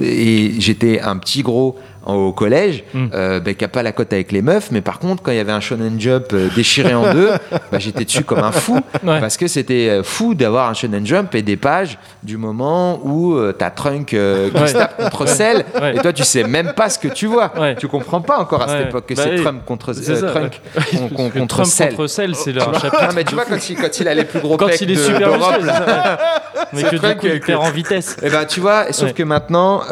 et 0.00 0.52
j'étais 0.58 1.00
un 1.00 1.16
petit 1.18 1.42
gros 1.42 1.76
au 2.06 2.32
collège, 2.32 2.84
Mm. 2.94 3.06
euh, 3.14 3.40
bah, 3.40 3.54
qui 3.54 3.64
a 3.64 3.68
pas 3.68 3.82
la 3.82 3.92
cote 3.92 4.12
avec 4.12 4.32
les 4.32 4.42
meufs, 4.42 4.70
mais 4.70 4.80
par 4.80 4.98
contre, 4.98 5.22
quand 5.22 5.30
il 5.30 5.36
y 5.36 5.40
avait 5.40 5.52
un 5.52 5.60
Shonen 5.60 6.00
Jump 6.00 6.26
euh, 6.32 6.48
déchiré 6.56 6.94
en 6.94 7.12
deux, 7.12 7.30
bah, 7.72 7.78
j'étais 7.78 8.04
dessus 8.04 8.24
comme 8.24 8.40
un 8.42 8.52
fou, 8.52 8.80
Ouais. 9.04 9.20
parce 9.20 9.36
que 9.36 9.46
c'était 9.46 9.88
euh, 9.88 10.02
fou 10.02 10.34
d'avoir 10.34 10.68
un 10.68 10.74
Shonen 10.74 11.06
Jump 11.06 11.34
et 11.34 11.42
des 11.42 11.56
pages 11.56 11.98
du 12.22 12.36
moment 12.36 13.00
où 13.04 13.34
euh, 13.34 13.52
t'as 13.52 13.70
Trunk 13.70 14.14
euh, 14.14 14.50
qui 14.50 14.60
Ouais. 14.60 14.66
se 14.68 14.72
tape 14.74 14.96
contre 15.02 15.26
Cell, 15.28 15.64
Ouais. 15.80 15.96
et 15.96 15.98
toi, 16.00 16.12
tu 16.12 16.24
sais 16.24 16.44
même 16.44 16.72
pas 16.74 16.88
ce 16.90 16.98
que 16.98 17.08
tu 17.08 17.26
vois. 17.26 17.52
Tu 17.78 17.86
comprends 17.88 18.20
pas 18.20 18.38
encore 18.38 18.62
à 18.62 18.68
cette 18.68 18.88
époque 18.88 19.06
que 19.06 19.14
Bah 19.14 19.22
c'est. 19.24 19.36
Trump 19.36 19.62
contre 19.64 19.92
ça, 19.92 20.14
Trunk 20.28 20.60
contre 21.16 21.46
Trump 21.46 21.66
Cell. 21.68 21.94
contre 21.94 22.06
Cell, 22.08 22.34
c'est 22.34 22.52
leur 22.52 22.74
chapitre. 22.80 23.12
mais 23.14 23.24
tu 23.24 23.34
vois, 23.34 23.44
quand 23.44 23.68
il, 23.70 23.76
quand 23.76 24.00
il 24.00 24.08
a 24.08 24.14
les 24.14 24.24
plus 24.24 24.40
gros 24.40 24.56
Quand 24.56 24.68
il 24.80 24.90
est 24.90 24.94
de- 24.94 25.00
super 25.00 25.28
musclé, 25.38 25.66
ça. 25.68 26.18
Mais 26.74 26.82
que 26.84 26.90
du 26.90 26.98
Trump 26.98 27.18
coup, 27.20 27.26
il 27.26 27.40
perd 27.40 27.60
en 27.62 27.70
vitesse. 27.70 28.16
eh 28.22 28.30
ben, 28.30 28.44
tu 28.46 28.60
vois, 28.60 28.92
sauf 28.92 29.12
que 29.12 29.22
maintenant, 29.22 29.82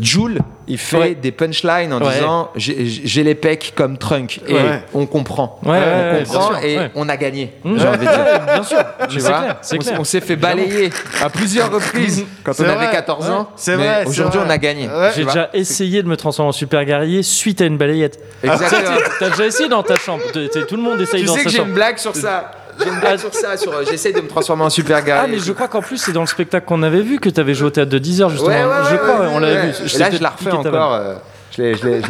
Jules, 0.00 0.38
il 0.70 0.78
fait 0.78 0.96
Ouais. 0.96 1.14
des 1.14 1.32
punchlines 1.32 1.92
en 1.92 2.00
Ouais. 2.00 2.14
disant 2.14 2.50
j'ai 2.56 3.22
les 3.24 3.34
pecs 3.34 3.72
comme 3.74 3.98
Trunk. 3.98 4.40
Et 4.46 4.54
Ouais. 4.54 4.82
on 4.94 5.06
comprend. 5.06 5.58
Ouais, 5.64 5.72
ouais, 5.72 5.78
on 5.84 6.12
ouais, 6.18 6.22
comprend 6.24 6.46
sûr, 6.48 6.64
et 6.64 6.78
ouais. 6.78 6.90
on 6.94 7.08
a 7.08 7.16
gagné. 7.16 7.52
Mmh. 7.64 7.78
J'ai 7.78 7.88
envie 7.88 7.98
de 7.98 8.02
dire. 8.02 8.10
Ouais, 8.18 8.40
bien 8.54 8.62
sûr. 8.62 8.78
Tu 9.08 9.18
vois, 9.18 9.30
clair, 9.30 9.56
on, 9.98 10.04
s'est 10.04 10.20
fait 10.20 10.36
balayer 10.36 10.90
à 11.22 11.28
plusieurs 11.28 11.70
reprises 11.72 12.24
quand 12.44 12.52
on 12.60 12.64
avait 12.64 12.74
vrai. 12.86 12.90
14 12.92 13.30
ans. 13.30 13.50
C'est 13.56 13.74
vrai, 13.74 14.04
Aujourd'hui, 14.06 14.40
on 14.44 14.48
a 14.50 14.58
gagné. 14.58 14.86
Ouais. 14.88 15.10
Tu 15.12 15.20
J'ai 15.20 15.24
déjà 15.26 15.50
essayé 15.52 16.02
de 16.02 16.08
me 16.08 16.16
transformer 16.16 16.48
en 16.50 16.52
super 16.52 16.84
guerrier 16.84 17.22
suite 17.22 17.60
à 17.60 17.66
une 17.66 17.76
balayette. 17.76 18.18
Exactement. 18.42 18.96
T'as 19.18 19.30
déjà 19.30 19.46
essayé 19.46 19.68
dans 19.68 19.82
ta 19.82 19.96
chambre. 19.96 20.22
Tout 20.32 20.76
le 20.76 20.82
monde 20.82 21.00
essaye 21.00 21.20
Tu 21.22 21.26
dans 21.26 21.32
sais 21.34 21.38
sa 21.40 21.44
que 21.44 21.50
j'ai 21.50 21.56
chambre. 21.58 21.68
une 21.68 21.74
blague 21.74 21.98
sur 21.98 22.14
ça. 22.16 22.50
J'ai 22.82 22.88
une 22.88 23.00
blague 23.00 23.18
sur 23.18 23.34
ça. 23.34 23.56
Sur, 23.56 23.72
euh, 23.72 23.84
J'essaie 23.88 24.12
de 24.12 24.20
me 24.20 24.28
transformer 24.28 24.64
en 24.64 24.70
super 24.70 25.02
guerrier. 25.04 25.22
Ah, 25.24 25.28
mais 25.28 25.38
je 25.38 25.52
crois 25.52 25.68
qu'en 25.68 25.82
plus, 25.82 25.96
c'est 25.98 26.12
dans 26.12 26.20
le 26.22 26.26
spectacle 26.26 26.66
qu'on 26.66 26.82
avait 26.82 27.02
vu 27.02 27.18
que 27.18 27.28
t'avais 27.28 27.54
joué 27.54 27.68
au 27.68 27.70
théâtre 27.70 27.90
de 27.90 27.98
10h, 27.98 28.28
justement. 28.30 28.48
Ouais, 28.48 28.64
ouais, 28.64 28.90
je 28.90 28.96
crois, 28.96 29.20
on 29.32 29.38
l'avait 29.38 29.70
vu. 29.72 29.98
Là, 29.98 30.10
je 30.10 30.22
la 30.22 30.30
refais 30.30 30.50
encore. 30.52 30.94
euh, 30.94 31.14
je 31.56 31.62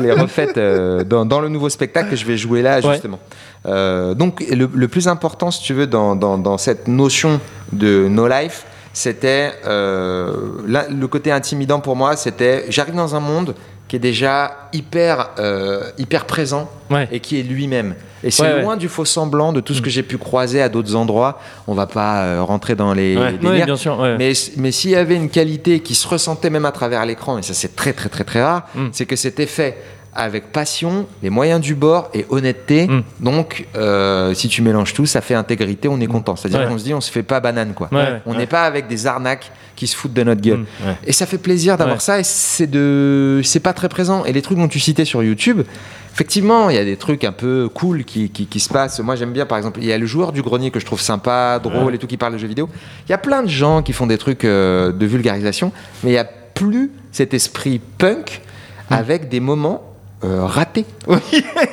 l'ai- 0.02 0.12
refaite 0.12 0.58
euh, 0.58 1.02
dans, 1.02 1.24
dans 1.24 1.40
le 1.40 1.48
nouveau 1.48 1.68
spectacle 1.70 2.10
que 2.10 2.16
je 2.16 2.24
vais 2.26 2.36
jouer 2.36 2.62
là, 2.62 2.80
justement. 2.80 3.18
Euh, 3.66 4.14
donc, 4.14 4.44
le, 4.50 4.68
le 4.72 4.88
plus 4.88 5.08
important, 5.08 5.50
si 5.50 5.62
tu 5.62 5.74
veux, 5.74 5.86
dans, 5.86 6.14
dans, 6.16 6.38
dans 6.38 6.58
cette 6.58 6.88
notion 6.88 7.40
de 7.72 8.06
no 8.08 8.28
life, 8.28 8.64
c'était 8.92 9.52
le 9.64 11.06
côté 11.06 11.32
intimidant 11.32 11.80
pour 11.80 11.96
moi. 11.96 12.16
C'était 12.16 12.66
j'arrive 12.68 12.94
dans 12.94 13.14
un 13.16 13.20
monde 13.20 13.54
qui 13.90 13.96
est 13.96 13.98
déjà 13.98 14.68
hyper, 14.72 15.30
euh, 15.40 15.82
hyper 15.98 16.24
présent 16.24 16.70
Ouais. 16.90 17.08
et 17.10 17.18
qui 17.18 17.40
est 17.40 17.42
lui-même. 17.42 17.96
Et 18.22 18.30
c'est 18.30 18.42
Ouais, 18.44 18.52
ouais. 18.54 18.62
loin 18.62 18.76
du 18.76 18.88
faux 18.88 19.04
semblant 19.04 19.52
de 19.52 19.60
tout 19.60 19.74
ce 19.74 19.82
que 19.82 19.90
j'ai 19.90 20.04
pu 20.04 20.16
croiser 20.16 20.62
à 20.62 20.68
d'autres 20.68 20.94
endroits. 20.94 21.40
On 21.66 21.74
va 21.74 21.88
pas 21.88 22.22
euh, 22.22 22.42
rentrer 22.42 22.76
dans 22.76 22.94
les, 22.94 23.16
les 23.16 23.20
Oui, 23.20 23.38
délires. 23.38 23.66
bien 23.66 23.76
sûr. 23.76 23.98
Mais, 24.16 24.32
mais 24.58 24.70
s'il 24.70 24.90
y 24.90 24.94
avait 24.96 25.16
une 25.16 25.28
qualité 25.28 25.80
qui 25.80 25.96
se 25.96 26.06
ressentait 26.06 26.50
même 26.50 26.66
à 26.66 26.70
travers 26.72 27.04
l'écran, 27.04 27.36
et 27.38 27.42
ça 27.42 27.52
c'est 27.52 27.74
très 27.74 27.92
très 27.92 28.08
très 28.08 28.22
très 28.22 28.40
rare, 28.42 28.68
Mm. 28.76 28.88
c'est 28.92 29.06
que 29.06 29.16
c'était 29.16 29.46
fait 29.46 29.76
avec 30.14 30.50
passion, 30.52 31.06
les 31.22 31.30
moyens 31.30 31.60
du 31.60 31.74
bord 31.74 32.10
et 32.14 32.26
honnêteté. 32.30 32.88
Mm. 32.88 33.02
Donc, 33.20 33.66
euh, 33.76 34.34
si 34.34 34.48
tu 34.48 34.60
mélanges 34.60 34.92
tout, 34.92 35.06
ça 35.06 35.20
fait 35.20 35.34
intégrité, 35.34 35.88
on 35.88 36.00
est 36.00 36.06
content. 36.06 36.34
C'est-à-dire 36.36 36.60
Ouais. 36.60 36.66
qu'on 36.66 36.78
se 36.78 36.84
dit, 36.84 36.94
on 36.94 37.00
se 37.00 37.12
fait 37.12 37.22
pas 37.22 37.38
banane, 37.40 37.74
quoi. 37.74 37.88
Ouais. 37.92 38.20
On 38.26 38.34
n'est 38.34 38.46
pas 38.48 38.64
avec 38.64 38.88
des 38.88 39.06
arnaques 39.06 39.52
qui 39.76 39.86
se 39.86 39.94
foutent 39.96 40.12
de 40.12 40.22
notre 40.24 40.40
gueule. 40.40 40.58
Mm. 40.80 40.84
Et 41.06 41.12
ça 41.12 41.26
fait 41.26 41.38
plaisir 41.38 41.76
d'avoir 41.76 42.00
ça, 42.00 42.18
et 42.18 42.24
c'est 42.24 42.66
de, 42.66 43.40
c'est 43.44 43.60
pas 43.60 43.72
très 43.72 43.88
présent. 43.88 44.24
Et 44.24 44.32
les 44.32 44.42
trucs 44.42 44.58
dont 44.58 44.68
tu 44.68 44.80
citais 44.80 45.04
sur 45.04 45.22
YouTube, 45.22 45.62
effectivement, 46.12 46.70
il 46.70 46.76
y 46.76 46.78
a 46.78 46.84
des 46.84 46.96
trucs 46.96 47.22
un 47.22 47.32
peu 47.32 47.68
cool 47.72 48.04
qui, 48.04 48.30
qui, 48.30 48.46
qui 48.46 48.60
se 48.60 48.68
passent. 48.68 48.98
Moi, 48.98 49.14
j'aime 49.14 49.32
bien, 49.32 49.46
par 49.46 49.58
exemple, 49.58 49.78
il 49.80 49.86
y 49.86 49.92
a 49.92 49.98
le 49.98 50.06
joueur 50.06 50.32
du 50.32 50.42
grenier 50.42 50.72
que 50.72 50.80
je 50.80 50.86
trouve 50.86 51.00
sympa, 51.00 51.60
drôle 51.62 51.94
et 51.94 51.98
tout, 51.98 52.08
qui 52.08 52.16
parle 52.16 52.32
de 52.32 52.38
jeux 52.38 52.48
vidéo. 52.48 52.68
Il 53.08 53.10
y 53.10 53.14
a 53.14 53.18
plein 53.18 53.42
de 53.44 53.48
gens 53.48 53.82
qui 53.82 53.92
font 53.92 54.08
des 54.08 54.18
trucs 54.18 54.44
euh, 54.44 54.90
de 54.92 55.06
vulgarisation, 55.06 55.70
mais 56.02 56.10
il 56.10 56.14
n'y 56.14 56.18
a 56.18 56.24
plus 56.24 56.90
cet 57.12 57.32
esprit 57.32 57.80
punk 57.98 58.42
avec 58.90 59.28
des 59.28 59.38
moments 59.40 59.84
euh. 60.24 60.46
Ouais, 61.06 61.22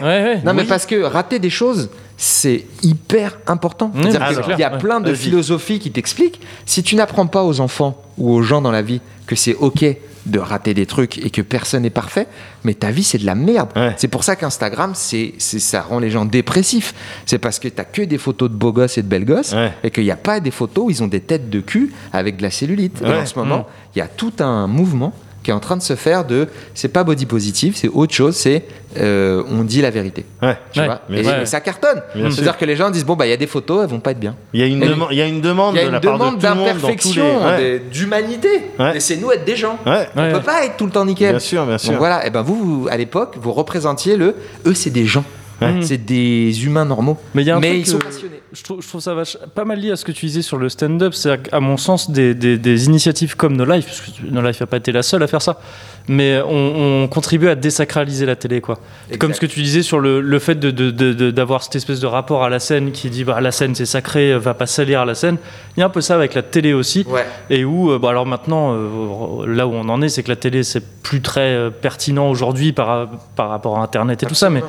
ouais. 0.02 0.42
Non, 0.46 0.54
mais 0.54 0.64
parce 0.64 0.86
que 0.86 1.02
rater 1.04 1.40
des 1.40 1.50
choses, 1.50 1.90
c'est 2.18 2.66
hyper 2.84 3.38
important. 3.48 3.92
Mmh, 3.94 4.02
C'est-à-dire 4.04 4.22
ah, 4.22 4.28
qu'il 4.28 4.36
c'est 4.38 4.42
clair, 4.44 4.60
y 4.60 4.64
a 4.64 4.72
ouais. 4.74 4.78
plein 4.80 5.00
de 5.02 5.10
Vas-y. 5.12 5.16
philosophies 5.18 5.80
qui 5.80 5.92
t'expliquent. 5.92 6.40
Si 6.66 6.84
tu 6.84 6.96
n'apprends 6.96 7.28
pas 7.28 7.44
aux 7.44 7.60
enfants 7.60 8.02
ou 8.18 8.32
aux 8.34 8.42
gens 8.42 8.62
dans 8.62 8.72
la 8.72 8.82
vie 8.82 9.02
que 9.26 9.36
c'est 9.36 9.56
OK 9.56 9.86
de 10.26 10.40
rater 10.40 10.74
des 10.74 10.86
trucs 10.86 11.20
et 11.20 11.30
que 11.30 11.42
personne 11.42 11.84
n'est 11.84 11.90
parfait, 11.90 12.28
mais 12.66 12.74
ta 12.74 12.92
vie, 12.92 13.04
c'est 13.04 13.18
de 13.18 13.26
la 13.26 13.36
merde. 13.36 13.70
Ouais. 13.78 13.94
C'est 13.98 14.10
pour 14.10 14.26
ça 14.26 14.36
qu'Instagram, 14.36 14.92
c'est, 14.94 15.34
c'est- 15.38 15.60
ça 15.60 15.82
rend 15.82 16.00
les 16.00 16.10
gens 16.10 16.26
dépressifs. 16.26 16.94
C'est 17.26 17.38
parce 17.38 17.60
que 17.60 17.70
tu 17.70 17.82
que 17.94 18.02
des 18.02 18.18
photos 18.18 18.50
de 18.50 18.56
beaux 18.56 18.74
gosses 18.74 18.98
et 18.98 19.04
de 19.04 19.08
belles 19.08 19.24
gosses 19.24 19.54
Ouais. 19.54 19.72
et 19.84 19.92
qu'il 19.92 20.04
n'y 20.04 20.12
a 20.12 20.18
pas 20.18 20.42
des 20.42 20.52
photos 20.52 20.86
où 20.88 20.90
ils 20.90 21.02
ont 21.02 21.08
des 21.08 21.22
têtes 21.22 21.50
de 21.50 21.62
cul 21.62 21.94
avec 22.12 22.38
de 22.38 22.42
la 22.44 22.52
cellulite. 22.52 23.02
Et 23.02 23.14
en 23.14 23.26
ce 23.26 23.40
moment, 23.40 23.60
Mm. 23.60 23.66
il 23.96 24.00
y 24.00 24.02
a 24.02 24.08
tout 24.08 24.34
un 24.40 24.68
mouvement 24.68 25.14
qui 25.48 25.52
est 25.52 25.54
en 25.54 25.62
train 25.62 25.78
de 25.78 25.82
se 25.82 25.96
faire 25.96 26.26
de 26.26 26.50
c'est 26.74 26.90
pas 26.90 27.06
body 27.06 27.26
positive, 27.26 27.74
c'est 27.78 27.88
autre 27.88 28.14
chose, 28.14 28.36
c'est 28.36 28.66
euh, 28.98 29.42
on 29.50 29.64
dit 29.64 29.82
la 29.82 29.92
vérité. 29.92 30.26
Ouais. 30.42 30.58
Tu 30.74 30.82
Ouais, 30.82 30.88
vois 30.88 31.00
bien 31.08 31.42
et, 31.42 31.46
ça 31.46 31.62
cartonne. 31.62 32.02
C'est-à-dire 32.14 32.58
que 32.58 32.66
les 32.66 32.76
gens 32.76 32.90
disent 32.90 33.06
bon 33.06 33.16
bah 33.16 33.26
il 33.26 33.30
y 33.30 33.34
a 33.34 33.38
des 33.38 33.48
photos, 33.48 33.84
elles 33.84 33.90
vont 33.90 34.02
pas 34.02 34.12
être 34.12 34.20
bien. 34.20 34.36
Il 34.52 34.60
y 34.60 34.64
a 34.64 34.66
une, 34.66 34.82
demande- 34.82 35.08
il 35.12 35.18
y 35.18 35.22
a 35.22 35.26
une 35.26 35.40
demande 35.40 35.76
y 35.76 35.80
a 35.80 35.84
de 35.84 35.88
une 35.88 35.94
la 35.94 36.00
part 36.02 36.14
de 36.14 36.18
demande 36.18 36.40
tout 36.42 36.46
le 36.48 36.54
monde 36.54 36.68
dans 36.68 36.74
tous 36.74 36.82
d'imperfection, 36.82 37.58
les- 37.58 37.80
d'humanité. 37.80 38.50
Ouais. 38.78 38.92
Laissez-nous 38.96 39.32
être 39.32 39.46
des 39.46 39.56
gens. 39.56 39.80
Ouais. 39.86 40.10
On 40.18 40.22
Ouais, 40.22 40.34
peut 40.34 40.42
pas 40.42 40.66
être 40.66 40.76
tout 40.76 40.86
le 40.86 40.92
temps 40.92 41.06
nickel. 41.06 41.30
Bien 41.30 41.40
sûr, 41.40 41.66
bien 41.66 41.78
sûr. 41.78 41.92
Donc 41.92 42.00
voilà, 42.00 42.28
et 42.28 42.30
ben 42.30 42.42
vous, 42.42 42.82
vous, 42.82 42.88
à 42.90 42.98
l'époque, 42.98 43.36
vous 43.40 43.54
représentiez 43.54 44.18
le 44.18 44.36
eux 44.66 44.74
c'est 44.74 44.90
des 44.90 45.06
gens. 45.06 45.24
Ouais. 45.60 45.80
C'est 45.82 45.98
des 45.98 46.66
humains 46.66 46.86
normaux. 46.86 47.18
Mais 47.34 47.42
il 47.42 47.48
y 47.48 47.52
a 47.52 47.58
un 47.58 47.60
Mais 47.60 47.70
truc 47.70 47.88
ils 47.88 47.90
sont 47.90 47.98
passionnés. 47.98 48.42
Je 48.54 48.64
trouve, 48.64 48.82
je 48.82 48.88
trouve 48.88 49.02
ça 49.02 49.14
vache- 49.16 49.38
pas 49.56 49.66
mal 49.66 49.80
lié 49.80 49.92
à 49.92 49.96
ce 49.96 50.06
que 50.06 50.12
tu 50.12 50.28
disais 50.28 50.44
sur 50.44 50.58
le 50.58 50.70
stand-up. 50.70 51.14
C'est 51.16 51.32
à, 51.32 51.38
à 51.52 51.60
mon 51.60 51.78
sens 51.78 52.12
des, 52.12 52.36
des- 52.36 52.58
des 52.60 52.86
initiatives 52.86 53.36
comme 53.36 53.58
No 53.58 53.66
Life, 53.66 53.86
parce 53.88 54.02
que 54.02 54.12
No 54.32 54.42
Life 54.42 54.60
n'a 54.60 54.68
pas 54.68 54.78
été 54.78 54.92
la 54.92 55.02
seule 55.02 55.24
à 55.24 55.28
faire 55.28 55.42
ça, 55.42 55.60
mais 56.08 56.40
on, 56.48 57.04
on 57.04 57.08
contribue 57.08 57.48
à 57.50 57.56
désacraliser 57.56 58.28
la 58.28 58.36
télé. 58.36 58.62
Quoi. 58.62 58.80
Exact. 59.08 59.20
Comme 59.20 59.34
ce 59.34 59.40
que 59.40 59.48
tu 59.48 59.62
disais 59.62 59.82
sur 59.82 60.00
le, 60.00 60.22
le 60.22 60.40
fait 60.40 60.56
de- 60.56 60.70
de- 60.70 60.92
de- 60.92 61.14
de- 61.14 61.32
d'avoir 61.32 61.64
cette 61.64 61.76
espèce 61.76 62.00
de 62.00 62.08
rapport 62.08 62.44
à 62.44 62.50
la 62.50 62.60
scène 62.60 62.92
qui 62.92 63.10
dit 63.10 63.24
bah, 63.24 63.42
la 63.42 63.52
scène 63.52 63.74
c'est 63.74 63.86
sacré, 63.88 64.38
va 64.38 64.54
pas 64.54 64.68
salir 64.68 65.06
la 65.06 65.16
scène. 65.16 65.38
Il 65.76 65.80
y 65.80 65.84
a 65.84 65.88
un 65.88 65.90
peu 65.90 66.02
ça 66.02 66.14
avec 66.14 66.36
la 66.36 66.44
télé 66.44 66.74
aussi. 66.74 67.04
Ouais. 67.10 67.26
Et 67.50 67.66
où, 67.66 67.90
euh, 67.92 67.98
bah, 67.98 68.12
alors 68.12 68.28
maintenant, 68.28 68.74
euh, 68.76 69.48
là 69.48 69.66
où 69.66 69.72
on 69.74 69.90
en 69.90 70.02
est, 70.04 70.10
c'est 70.10 70.22
que 70.22 70.30
la 70.30 70.36
télé, 70.36 70.64
c'est 70.64 70.84
plus 71.02 71.22
très 71.22 71.42
euh, 71.56 71.70
pertinent 71.72 72.30
aujourd'hui 72.30 72.74
par, 72.74 73.10
par 73.36 73.50
rapport 73.50 73.80
à 73.80 73.82
Internet 73.84 74.22
et 74.22 74.26
tout 74.28 74.36
ça, 74.36 74.50
mais 74.52 74.62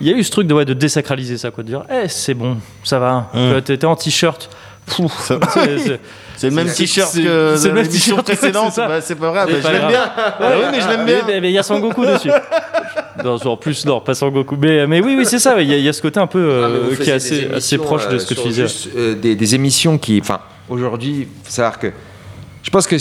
il 0.00 0.08
y 0.08 0.12
a 0.12 0.16
eu 0.16 0.22
ce 0.24 0.30
truc 0.30 0.46
de, 0.46 0.54
ouais, 0.54 0.64
de 0.64 0.74
désacraliser 0.74 1.38
ça, 1.38 1.50
quoi, 1.50 1.62
de 1.62 1.68
dire, 1.68 1.82
eh, 1.90 2.08
c'est 2.08 2.34
bon, 2.34 2.56
ça 2.84 2.98
va, 2.98 3.30
Mm. 3.32 3.36
Tu 3.38 3.50
vois, 3.50 3.62
t'étais 3.62 3.86
en 3.86 3.96
t-shirt 3.96 4.48
C'est- 6.36 6.48
le 6.48 6.50
même 6.56 6.66
t-shirt 6.72 7.08
que 7.14 7.16
c'est 7.16 7.22
le 7.22 7.56
dans 7.68 7.74
même 7.74 7.84
l'émission 7.84 8.16
t-shirt, 8.16 8.24
précédente. 8.40 8.72
c'est. 8.74 8.86
Bah, 8.86 9.00
C'est 9.00 9.14
pas 9.14 9.30
vrai, 9.30 9.44
C'est 9.46 9.60
pas 9.62 9.68
je 9.68 9.72
l'aime 9.72 9.80
grave. 9.82 9.90
bien. 9.92 10.12
Oui, 10.40 10.64
mais 10.72 10.80
je 10.80 10.88
l'aime 10.88 11.04
bien. 11.06 11.40
Mais 11.40 11.50
il 11.50 11.54
y 11.54 11.58
a 11.58 11.62
Sangoku 11.62 12.04
dessus. 12.04 12.30
Non, 13.22 13.36
en 13.36 13.56
plus, 13.58 13.84
non, 13.84 14.00
pas 14.00 14.14
Sangoku. 14.14 14.56
Mais, 14.58 14.86
mais 14.86 15.00
oui, 15.02 15.14
oui, 15.18 15.26
c'est 15.26 15.38
ça. 15.38 15.60
Il 15.60 15.68
y, 15.68 15.74
a- 15.74 15.76
il 15.76 15.84
y 15.84 15.88
a 15.88 15.92
ce 15.92 16.00
côté 16.02 16.18
un 16.18 16.26
peu 16.26 16.38
euh, 16.40 16.64
Ah, 16.66 16.88
vous 16.90 16.96
qui 16.96 17.10
est 17.10 17.12
assez, 17.12 17.48
assez 17.54 17.76
proche 17.78 18.08
de 18.08 18.18
ce 18.18 18.26
que 18.26 18.32
euh, 18.34 18.42
tu 18.42 18.48
disais. 18.48 18.62
juste, 18.62 18.88
euh, 18.96 19.14
des, 19.14 19.36
des 19.36 19.54
émissions 19.54 19.98
qui. 19.98 20.18
Enfin, 20.20 20.40
aujourd'hui, 20.68 21.28
faut 21.44 21.50
savoir 21.50 21.78
que. 21.78 21.92
Je 22.62 22.70
pense 22.70 22.86
que. 22.86 22.96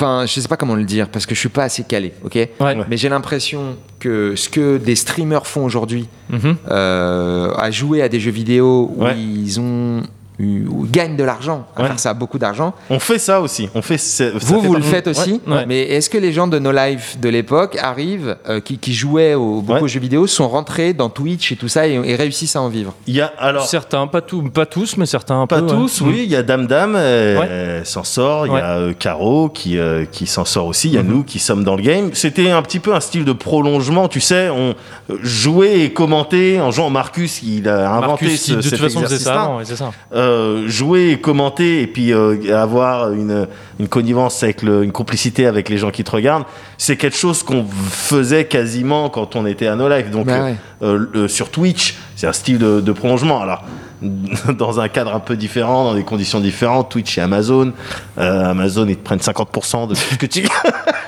Enfin, 0.00 0.26
je 0.26 0.38
sais 0.40 0.46
pas 0.46 0.56
comment 0.56 0.76
le 0.76 0.84
dire 0.84 1.08
parce 1.08 1.26
que 1.26 1.34
je 1.34 1.40
suis 1.40 1.48
pas 1.48 1.64
assez 1.64 1.82
calé, 1.82 2.12
ok? 2.24 2.34
Ouais. 2.36 2.76
Mais 2.88 2.96
j'ai 2.96 3.08
l'impression 3.08 3.76
que 3.98 4.36
ce 4.36 4.48
que 4.48 4.76
des 4.78 4.94
streamers 4.94 5.44
font 5.44 5.64
aujourd'hui, 5.64 6.08
Mhm. 6.30 6.54
euh, 6.70 7.52
à 7.56 7.72
jouer 7.72 8.00
à 8.02 8.08
des 8.08 8.20
jeux 8.20 8.30
vidéo 8.30 8.92
où 8.94 9.02
Ouais. 9.02 9.18
ils 9.18 9.58
ont 9.58 10.04
gagnent 10.40 11.16
de 11.16 11.24
l'argent, 11.24 11.66
à 11.76 11.80
Ouais. 11.82 11.86
faire 11.88 11.98
ça 11.98 12.14
beaucoup 12.14 12.38
d'argent. 12.38 12.72
On 12.90 12.98
fait 13.00 13.18
ça 13.18 13.40
aussi. 13.40 13.68
On 13.74 13.82
fait. 13.82 13.98
ça 13.98 14.30
Vous, 14.30 14.60
fait 14.60 14.66
vous 14.66 14.74
le 14.74 14.82
faites 14.82 15.08
aussi, 15.08 15.40
Ouais, 15.46 15.54
ouais. 15.54 15.66
mais 15.66 15.80
est-ce 15.82 16.08
que 16.08 16.18
les 16.18 16.32
gens 16.32 16.46
de 16.46 16.58
No 16.58 16.70
Life 16.70 17.18
de 17.20 17.28
l'époque 17.28 17.76
arrivent, 17.80 18.36
euh, 18.48 18.60
qui, 18.60 18.78
qui 18.78 18.94
jouaient 18.94 19.34
au, 19.34 19.60
beaucoup 19.62 19.72
Ouais. 19.78 19.82
aux 19.82 19.88
jeux 19.88 19.98
vidéo, 20.00 20.26
sont 20.28 20.48
rentrés 20.48 20.92
dans 20.92 21.08
Twitch 21.08 21.50
et 21.52 21.56
tout 21.56 21.68
ça 21.68 21.88
et, 21.88 21.94
et 21.94 22.14
réussissent 22.14 22.54
à 22.56 22.60
en 22.62 22.68
vivre? 22.68 22.94
Il 23.08 23.14
y 23.14 23.20
a 23.20 23.32
alors. 23.38 23.66
Certains, 23.66 24.06
pas, 24.06 24.20
tout, 24.20 24.42
pas 24.42 24.66
tous, 24.66 24.96
mais 24.96 25.06
certains 25.06 25.40
un 25.42 25.46
Pas 25.48 25.58
peu. 25.60 25.66
ouais. 25.66 25.70
tous, 25.72 26.00
oui. 26.02 26.20
Il 26.24 26.30
y 26.30 26.36
a 26.36 26.42
Dame 26.44 26.66
Dame, 26.66 26.94
elle, 26.96 27.48
elle 27.78 27.86
s'en 27.86 28.04
sort. 28.04 28.46
Il 28.46 28.52
Ouais. 28.52 28.60
y 28.60 28.62
a 28.62 28.76
euh, 28.78 28.92
Caro 28.92 29.48
qui, 29.48 29.76
euh, 29.78 30.04
qui 30.04 30.26
s'en 30.26 30.44
sort 30.44 30.66
aussi. 30.66 30.88
Il 30.88 30.94
y 30.94 30.98
a 30.98 31.02
Mhm. 31.02 31.08
nous 31.10 31.24
qui 31.24 31.38
sommes 31.40 31.64
dans 31.64 31.74
le 31.76 31.82
game. 31.82 32.10
C'était 32.14 32.50
un 32.50 32.62
petit 32.62 32.78
peu 32.78 32.94
un 32.94 33.00
style 33.00 33.24
de 33.24 33.32
prolongement. 33.32 34.06
Tu 34.08 34.20
sais, 34.20 34.48
on 34.50 34.74
jouait 35.22 35.80
et 35.80 35.92
commentait 35.92 36.60
en 36.60 36.70
jouant. 36.70 36.90
Marcus, 36.90 37.42
il 37.42 37.68
a 37.68 37.90
inventé 37.90 38.06
Marcus, 38.26 38.42
qui 38.42 38.50
ce, 38.52 38.52
de 38.54 38.62
toute 38.62 38.76
façon 38.78 39.00
faisait 39.02 39.18
ça. 39.18 39.50
Euh, 40.28 40.68
jouer 40.68 41.10
et 41.12 41.20
commenter 41.20 41.80
et 41.80 41.86
puis 41.86 42.12
euh, 42.12 42.36
avoir 42.54 43.12
une, 43.12 43.46
une 43.80 43.88
connivence 43.88 44.42
avec 44.42 44.62
le, 44.62 44.84
une 44.84 44.92
complicité 44.92 45.46
avec 45.46 45.70
les 45.70 45.78
gens 45.78 45.90
qui 45.90 46.04
te 46.04 46.10
regardent, 46.10 46.44
c'est 46.76 46.96
quelque 46.96 47.16
chose 47.16 47.42
qu'on 47.42 47.64
faisait 47.64 48.44
quasiment 48.44 49.08
quand 49.08 49.36
on 49.36 49.46
était 49.46 49.68
à 49.68 49.74
No 49.74 49.88
Life. 49.88 50.10
Donc 50.10 50.26
Bah 50.26 50.34
euh, 50.82 50.98
ouais. 50.98 51.06
euh, 51.14 51.28
sur 51.28 51.50
Twitch, 51.50 51.96
c'est 52.14 52.26
un 52.26 52.34
style 52.34 52.58
de, 52.58 52.80
de 52.80 52.92
prolongement. 52.92 53.40
Alors 53.40 53.62
dans 54.56 54.80
un 54.80 54.88
cadre 54.88 55.14
un 55.14 55.20
peu 55.20 55.36
différent, 55.36 55.84
dans 55.84 55.94
des 55.94 56.04
conditions 56.04 56.40
différentes, 56.40 56.90
Twitch 56.90 57.18
et 57.18 57.20
Amazon, 57.20 57.72
euh, 58.18 58.44
Amazon 58.50 58.86
ils 58.88 58.96
te 58.96 59.04
prennent 59.04 59.18
50% 59.18 59.88
de 59.88 59.94
tout 59.94 60.00
ce 60.00 60.14
que 60.16 60.26
tu. 60.26 60.46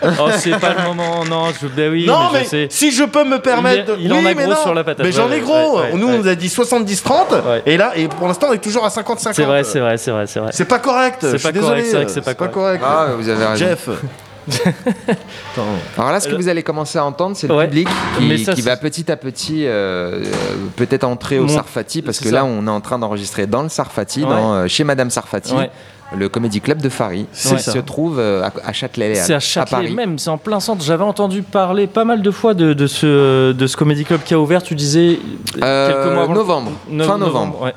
Oh, 0.02 0.28
c'est 0.34 0.58
pas 0.58 0.72
le 0.78 0.82
moment, 0.88 1.26
non, 1.26 1.48
je, 1.60 1.66
ben 1.66 1.92
oui, 1.92 2.06
non 2.06 2.30
mais, 2.32 2.38
mais, 2.38 2.44
je 2.44 2.48
sais. 2.48 2.66
si 2.70 2.90
je 2.90 3.04
peux 3.04 3.22
me 3.22 3.38
permettre, 3.38 3.92
Il- 3.98 4.06
il 4.06 4.12
oui, 4.12 4.16
en 4.18 4.20
a 4.24 4.34
mais 4.34 4.44
gros 4.44 4.52
non. 4.54 4.62
sur 4.62 4.72
la 4.72 4.82
patate. 4.82 5.04
Mais 5.04 5.12
j'en 5.12 5.30
ai 5.30 5.40
gros. 5.40 5.76
ouais, 5.76 5.82
ouais, 5.82 5.92
Nous 5.94 6.06
ouais. 6.06 6.14
on 6.14 6.18
nous 6.22 6.26
a 6.28 6.34
dit 6.34 6.48
70-30 6.48 7.12
Ouais. 7.46 7.62
et 7.66 7.76
là 7.76 7.92
et 7.94 8.08
pour 8.08 8.26
l'instant 8.26 8.46
on 8.48 8.54
est 8.54 8.58
toujours 8.64 8.86
à 8.86 8.88
50-50. 8.88 9.34
C'est 9.34 9.42
vrai, 9.44 9.62
c'est 9.62 9.78
vrai, 9.80 9.98
c'est 9.98 10.10
vrai, 10.10 10.26
c'est 10.26 10.40
vrai. 10.40 10.50
C'est 10.54 10.64
pas 10.64 10.78
correct. 10.78 11.18
C'est 11.20 11.32
je 11.32 11.36
suis 11.36 11.42
pas 11.46 11.52
désolé, 11.52 11.82
correct, 11.82 11.86
c'est 11.90 11.96
vrai 11.96 12.04
que 12.06 12.10
c'est 12.12 12.20
pas 12.22 12.34
correct. 12.48 12.82
Ah, 12.82 13.08
vous 13.18 13.28
avez 13.28 13.44
raison. 13.44 13.56
Jeff. 13.56 13.88
Alors 15.98 16.12
là, 16.12 16.20
ce 16.20 16.28
que 16.28 16.34
vous 16.34 16.48
allez 16.48 16.62
commencer 16.62 16.98
à 16.98 17.04
entendre, 17.04 17.36
c'est 17.36 17.46
le 17.48 17.54
Ouais. 17.54 17.66
public 17.66 17.88
qui, 18.18 18.44
ça, 18.44 18.52
qui 18.54 18.62
c'est- 18.62 18.68
va 18.68 18.76
petit 18.76 19.10
à 19.10 19.16
petit 19.16 19.66
euh, 19.66 19.70
euh, 19.70 20.24
peut-être 20.76 21.04
entrer 21.04 21.38
au 21.38 21.48
Sarfati, 21.48 22.02
parce 22.02 22.18
que 22.18 22.28
ça. 22.28 22.36
là, 22.36 22.44
on 22.44 22.66
est 22.66 22.70
en 22.70 22.80
train 22.80 22.98
d'enregistrer 22.98 23.46
dans 23.46 23.62
le 23.62 23.68
Sarfati, 23.68 24.22
Ouais. 24.22 24.28
dans, 24.30 24.54
euh, 24.54 24.66
chez 24.68 24.84
Madame 24.84 25.10
Sarfati, 25.10 25.54
Ouais. 25.54 25.70
le 26.16 26.28
comédie 26.28 26.60
club 26.60 26.80
de 26.80 26.88
Fari, 26.88 27.26
C'est 27.32 27.56
qui 27.56 27.62
se 27.62 27.78
trouve 27.78 28.18
à, 28.20 28.50
à 28.64 28.72
Châtelet, 28.72 29.14
C'est 29.14 29.34
à 29.34 29.40
Châtelet 29.40 29.70
Paris. 29.76 29.94
même, 29.94 30.18
c'est 30.18 30.30
en 30.30 30.38
plein 30.38 30.60
centre. 30.60 30.84
J'avais 30.84 31.04
entendu 31.04 31.42
parler 31.42 31.86
pas 31.86 32.04
mal 32.04 32.22
de 32.22 32.30
fois 32.30 32.54
de, 32.54 32.72
de 32.72 32.86
ce, 32.86 33.52
de 33.52 33.66
ce 33.66 33.76
comédie 33.76 34.04
club 34.04 34.20
qui 34.24 34.34
a 34.34 34.38
ouvert, 34.40 34.62
tu 34.62 34.74
disais 34.74 35.18
Euh, 35.62 35.86
quelques 35.88 36.12
mois 36.14 36.22
avant. 36.24 36.32
le- 36.32 36.38
novembre, 36.38 36.72
No- 36.90 37.04
fin 37.04 37.18
novembre. 37.18 37.62
ouais. 37.62 37.74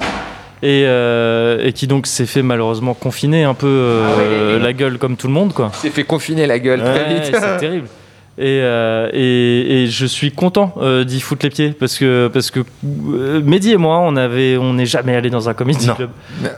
Et, 0.65 0.85
euh, 0.87 1.59
et 1.61 1.73
qui 1.73 1.87
donc 1.87 2.07
s'est 2.07 2.25
fait 2.25 2.41
malheureusement 2.41 2.93
confiner 2.93 3.43
un 3.43 3.53
peu 3.53 3.67
euh, 3.67 4.59
la 4.59 4.71
gueule 4.71 4.97
comme 4.97 5.17
tout 5.17 5.27
le 5.27 5.33
monde 5.33 5.51
quoi. 5.53 5.71
s'est 5.73 5.89
fait 5.89 6.05
confiner 6.05 6.47
la 6.47 6.57
gueule 6.57 6.79
très 6.81 7.13
vite. 7.13 7.31
c'est 7.33 7.57
terrible. 7.57 7.87
Et, 8.39 8.61
euh, 8.63 9.09
et, 9.13 9.83
et 9.83 9.87
je 9.87 10.07
suis 10.07 10.31
content 10.31 10.73
euh, 10.81 11.03
d'y 11.03 11.19
foutre 11.21 11.45
les 11.45 11.51
pieds 11.51 11.69
parce 11.69 11.99
que 11.99 12.31
parce 12.33 12.49
que 12.49 12.61
euh, 12.83 13.41
Mehdi 13.45 13.73
et 13.73 13.77
moi 13.77 13.99
on 13.99 14.15
avait 14.15 14.57
on 14.57 14.73
n'est 14.73 14.87
jamais 14.87 15.15
allé 15.15 15.29
dans 15.29 15.49
un 15.49 15.53
comedy 15.53 15.85
Non. 15.85 15.93
club 15.93 16.09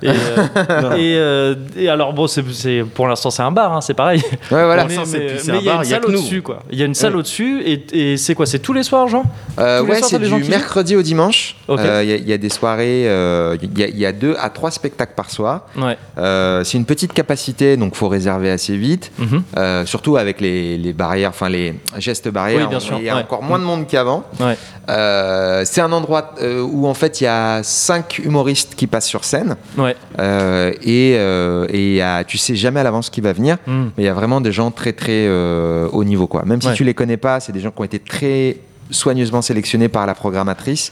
et, 0.01 0.07
euh, 0.07 0.13
et, 0.95 1.15
euh, 1.17 1.55
et 1.77 1.89
alors 1.89 2.13
bon 2.13 2.27
c'est 2.27 2.85
pour 2.93 3.09
l'instant 3.09 3.29
c'est 3.29 3.41
un 3.41 3.51
bar 3.51 3.73
hein, 3.73 3.81
c'est 3.81 3.93
pareil 3.93 4.21
Ouais, 4.51 4.63
voilà. 4.63 4.85
mais 4.85 4.95
il 4.95 5.53
y 5.53 5.69
a 5.69 5.73
bar, 5.73 5.75
une 5.75 5.81
il 5.81 5.89
salle 5.89 6.05
au-dessus 6.05 6.41
quoi 6.41 6.63
il 6.71 6.79
y 6.79 6.81
a 6.81 6.85
une 6.85 6.93
salle 6.95 7.11
Ouais. 7.11 7.19
au-dessus 7.19 7.61
et, 7.65 7.85
et 7.91 8.15
c'est 8.15 8.35
quoi 8.35 8.45
c'est 8.45 8.59
tous 8.59 8.71
les 8.71 8.83
soirs 8.83 9.09
Jean 9.09 9.23
Euh, 9.59 9.83
ouais, 9.83 10.01
c'est 10.01 10.17
du 10.19 10.43
mercredi 10.49 10.95
au 10.95 11.01
dimanche. 11.01 11.55
Euh, 11.69 12.01
Il 12.03 12.09
y, 12.09 12.13
a- 12.13 12.15
il 12.17 12.27
y 12.29 12.33
a 12.33 12.37
des 12.37 12.49
soirées, 12.49 13.07
euh, 13.07 13.57
il 13.61 13.77
y, 13.77 13.83
a- 13.83 13.87
il 13.87 13.97
y 13.97 14.05
a 14.05 14.11
deux 14.11 14.35
à 14.39 14.49
trois 14.49 14.71
spectacles 14.71 15.13
par 15.15 15.29
soir. 15.29 15.65
ouais 15.77 15.97
Euh, 16.17 16.63
c'est 16.63 16.77
une 16.77 16.85
petite 16.85 17.11
capacité, 17.13 17.75
donc 17.77 17.95
faut 17.95 18.07
réserver 18.09 18.49
assez 18.51 18.75
vite. 18.77 19.11
Mhm. 19.19 19.43
Euh, 19.57 19.85
surtout 19.85 20.17
avec 20.17 20.39
les, 20.41 20.77
les 20.77 20.93
barrières, 20.93 21.29
enfin 21.29 21.49
les 21.49 21.64
gestes 21.97 22.29
barrières, 22.29 22.61
Oui, 22.63 22.67
bien 22.67 22.79
sûr, 22.79 22.97
il 22.99 23.05
y 23.05 23.09
a 23.09 23.15
ouais. 23.15 23.21
encore 23.21 23.41
moins 23.43 23.59
de 23.59 23.63
monde 23.63 23.87
qu'avant. 23.87 24.23
ouais 24.39 24.57
Euh, 24.89 25.63
c'est 25.65 25.81
un 25.81 25.91
endroit 25.91 26.35
euh, 26.41 26.61
où 26.61 26.87
en 26.87 26.93
fait 26.93 27.19
il 27.21 27.23
y 27.23 27.27
a 27.27 27.61
cinq 27.63 28.19
humoristes 28.23 28.75
qui 28.75 28.85
passent 28.87 29.07
sur 29.07 29.23
scène 29.23 29.55
ouais 29.77 29.95
euh, 30.19 30.71
et, 30.83 31.15
euh, 31.17 31.65
et 31.69 31.87
il 31.91 31.95
y 31.95 32.01
a- 32.01 32.23
tu 32.23 32.37
sais 32.37 32.55
jamais 32.55 32.79
à 32.79 32.83
l'avance 32.83 33.09
qui 33.09 33.19
va 33.21 33.33
venir. 33.33 33.57
Mhm. 33.65 33.91
Mais 33.97 34.03
il 34.03 34.05
y 34.05 34.09
a 34.09 34.13
vraiment 34.13 34.41
des 34.41 34.51
gens 34.51 34.69
très 34.71 34.93
très 34.93 35.25
euh, 35.27 35.87
haut 35.91 36.03
niveau 36.03 36.27
quoi. 36.27 36.43
Même 36.45 36.61
si 36.61 36.67
Ouais. 36.67 36.73
tu 36.75 36.83
les 36.83 36.93
connais 36.93 37.17
pas, 37.17 37.39
c'est 37.39 37.51
des 37.51 37.59
gens 37.61 37.71
qui 37.71 37.81
ont 37.81 37.85
été 37.85 37.99
très 37.99 38.57
soigneusement 38.91 39.41
sélectionnés 39.41 39.89
par 39.89 40.05
la 40.05 40.13
programmatrice. 40.13 40.91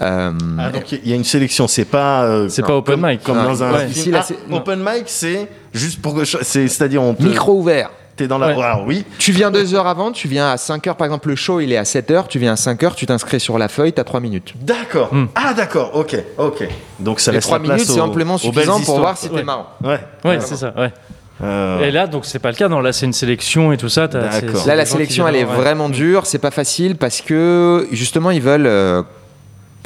Euh, 0.00 0.32
Ah, 0.58 0.70
donc 0.70 0.90
il 0.92 1.08
y 1.08 1.12
a 1.12 1.16
une 1.16 1.24
sélection, 1.24 1.68
c'est 1.68 1.84
pas. 1.84 2.24
euh, 2.24 2.48
c'est 2.48 2.62
pas 2.62 2.76
open 2.76 3.00
comme, 3.00 3.10
mic 3.10 3.22
Comme 3.22 3.36
Non, 3.38 3.44
dans 3.44 3.62
un. 3.62 3.72
ouais. 3.72 3.88
Ici, 3.88 4.10
là, 4.10 4.24
Ah, 4.28 4.54
open 4.56 4.80
mic, 4.80 5.04
c'est 5.06 5.46
juste 5.72 6.02
pour 6.02 6.14
que. 6.16 6.24
C'est-à-dire, 6.24 7.02
on 7.02 7.14
te. 7.14 7.22
micro 7.22 7.52
ouvert. 7.58 7.90
T'es 8.18 8.26
dans 8.28 8.36
la. 8.36 8.48
Ouais. 8.48 8.62
Alors, 8.62 8.84
oui. 8.86 9.04
Tu 9.18 9.32
viens 9.32 9.50
deux 9.50 9.74
heures 9.74 9.86
avant, 9.86 10.12
tu 10.12 10.28
viens 10.28 10.50
à 10.50 10.56
5 10.58 10.86
heures, 10.88 10.96
par 10.96 11.06
exemple 11.06 11.28
le 11.30 11.36
show 11.36 11.60
il 11.60 11.72
est 11.72 11.76
à 11.78 11.84
7 11.86 12.10
heures, 12.10 12.28
tu 12.28 12.38
viens 12.38 12.52
à 12.52 12.56
5 12.56 12.82
heures, 12.82 12.94
tu 12.94 13.06
t'inscris 13.06 13.40
sur 13.40 13.56
la 13.58 13.68
feuille, 13.68 13.92
t'as 13.94 14.04
3 14.04 14.20
minutes. 14.20 14.52
D'accord. 14.60 15.14
Hmm. 15.14 15.26
Ah, 15.34 15.54
d'accord. 15.54 15.92
Ok. 15.94 16.16
Ok. 16.36 16.68
Donc 16.98 17.20
ça 17.20 17.30
Les 17.30 17.36
laisse 17.38 17.44
3 17.44 17.58
la 17.58 17.64
place 17.64 17.76
minutes 17.80 17.90
c'est 17.94 18.00
amplement 18.00 18.36
suffisant 18.36 18.80
pour 18.80 18.98
voir 18.98 19.16
si 19.16 19.24
histoires. 19.26 19.40
t'es 19.40 19.46
marrant. 19.46 19.66
Ouais. 19.82 20.00
ouais 20.24 20.40
c'est 20.40 20.56
ça 20.56 20.74
ouais 20.76 20.92
Euh, 21.40 21.84
et 21.84 21.92
là 21.92 22.08
donc 22.08 22.24
c'est 22.24 22.40
pas 22.40 22.50
le 22.50 22.56
cas 22.56 22.68
non 22.68 22.80
là 22.80 22.92
c'est 22.92 23.06
une 23.06 23.12
sélection 23.12 23.70
et 23.70 23.76
tout 23.76 23.88
ça 23.88 24.08
Là 24.66 24.74
la 24.74 24.84
sélection 24.84 25.28
elle 25.28 25.36
est 25.36 25.44
ouais. 25.44 25.54
vraiment 25.54 25.88
dure, 25.88 26.26
c'est 26.26 26.40
pas 26.40 26.50
facile 26.50 26.96
parce 26.96 27.20
que 27.20 27.86
justement 27.92 28.32
ils 28.32 28.42
veulent, 28.42 28.66
euh, 28.66 29.02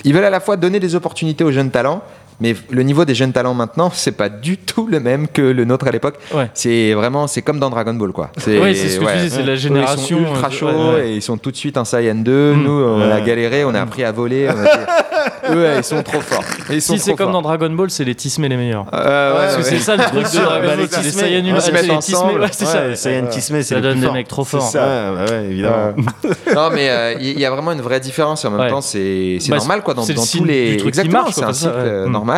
ils 0.04 0.14
veulent 0.14 0.24
à 0.24 0.30
la 0.30 0.40
fois 0.40 0.56
donner 0.56 0.80
des 0.80 0.94
opportunités 0.94 1.44
aux 1.44 1.52
jeunes 1.52 1.70
talents, 1.70 2.02
mais 2.40 2.54
le 2.70 2.82
niveau 2.82 3.04
des 3.04 3.14
jeunes 3.14 3.32
talents 3.32 3.54
maintenant 3.54 3.90
c'est 3.92 4.12
pas 4.12 4.28
du 4.28 4.56
tout 4.59 4.86
le 4.86 5.00
même 5.00 5.28
que 5.28 5.42
le 5.42 5.64
nôtre 5.64 5.86
à 5.86 5.90
l'époque. 5.90 6.16
Ouais. 6.34 6.50
C'est 6.54 6.92
vraiment, 6.94 7.26
c'est 7.26 7.42
comme 7.42 7.59
dans 7.59 7.70
Dragon 7.70 7.94
Ball 7.94 8.12
quoi. 8.12 8.30
Ouais, 8.46 8.74
c'est 8.74 8.88
ce 8.88 8.98
que 9.00 9.04
tu 9.12 9.18
dis, 9.24 9.30
c'est 9.30 9.42
la 9.42 9.56
génération, 9.56 10.18
Ils 10.20 10.26
sont 10.26 10.32
ultra 10.34 10.48
euh, 10.48 10.50
chauds 10.50 10.66
ouais, 10.66 10.94
ouais. 10.94 11.09
et 11.10 11.14
ils 11.16 11.22
sont 11.22 11.36
tout 11.38 11.50
de 11.50 11.56
suite 11.56 11.76
en 11.76 11.84
Saiyan 11.84 12.14
2. 12.16 12.54
Mm. 12.54 12.62
Nous, 12.62 12.70
on 12.70 13.00
a 13.00 13.14
Ouais. 13.16 13.22
galéré, 13.22 13.64
on 13.64 13.74
a 13.74 13.80
appris 13.80 14.04
à 14.04 14.12
voler. 14.12 14.48
on 14.48 14.59
a 14.59 15.52
Eux, 15.54 15.66
ils 15.76 15.84
sont 15.84 16.02
trop 16.02 16.20
forts. 16.20 16.44
Ils 16.70 16.80
sont 16.82 16.94
si 16.94 16.98
c'est 17.00 17.14
comme 17.14 17.32
dans 17.32 17.42
Dragon 17.42 17.70
Ball 17.70 17.90
c'est 17.90 18.04
les 18.04 18.14
Tismé 18.14 18.48
les 18.48 18.56
meilleurs 18.56 18.86
Euh, 18.92 19.32
ouais, 19.32 19.38
Parce 19.38 19.56
que 19.56 19.62
ouais. 19.62 19.68
c'est 19.70 19.78
ça 19.78 19.96
le 19.96 20.04
truc 20.04 20.22
de 20.24 20.38
Dragon 20.44 20.66
Ball, 20.66 20.78
les 20.78 20.86
c'est 20.88 21.02
Saiyans 21.10 21.60
c'est 21.60 21.72
les. 21.82 21.98
Tismé, 21.98 22.38
ouais, 22.38 22.46
c'est 22.50 22.64
ça. 22.64 22.86
Ouais, 22.88 22.96
Saiyan 22.96 23.26
Tismé, 23.26 23.62
c'est 23.62 23.74
Ça 23.74 23.80
donne 23.80 24.00
des 24.00 24.10
mecs 24.10 24.28
trop 24.28 24.44
C'est 24.44 24.50
forts. 24.59 24.62
ça. 24.62 24.80
Ouais, 25.12 25.16
bah 25.26 25.32
ouais, 25.32 25.44
évidemment. 25.50 25.92
non, 26.54 26.70
mais 26.72 26.88
euh, 26.90 27.14
il 27.20 27.38
y 27.38 27.44
a 27.44 27.50
vraiment 27.50 27.72
une 27.72 27.80
vraie 27.80 28.00
différence. 28.00 28.44
Et 28.44 28.48
en 28.48 28.52
même 28.52 28.60
Ouais. 28.60 28.70
temps, 28.70 28.80
c'est 28.80 29.38
c'est 29.40 29.50
Bah, 29.50 29.56
normal 29.59 29.82
quoi, 29.82 29.94
dans, 29.94 30.02
c'est 30.02 30.14
tous 30.14 30.44
les. 30.44 30.70
du 30.72 30.76
truc 30.78 30.94
qui 30.94 31.00
Exactement, 31.00 31.22
marche, 31.24 31.34
c'est 31.34 31.40
quoi, 31.42 31.52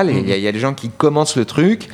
normal. 0.03 0.11
Et 0.11 0.21
il 0.21 0.29
y, 0.29 0.33
a- 0.33 0.37
il 0.37 0.43
y 0.43 0.49
a 0.49 0.53
des 0.53 0.59
gens 0.59 0.75
qui 0.75 0.91
commencent 0.91 1.37
le 1.37 1.45
truc. 1.45 1.89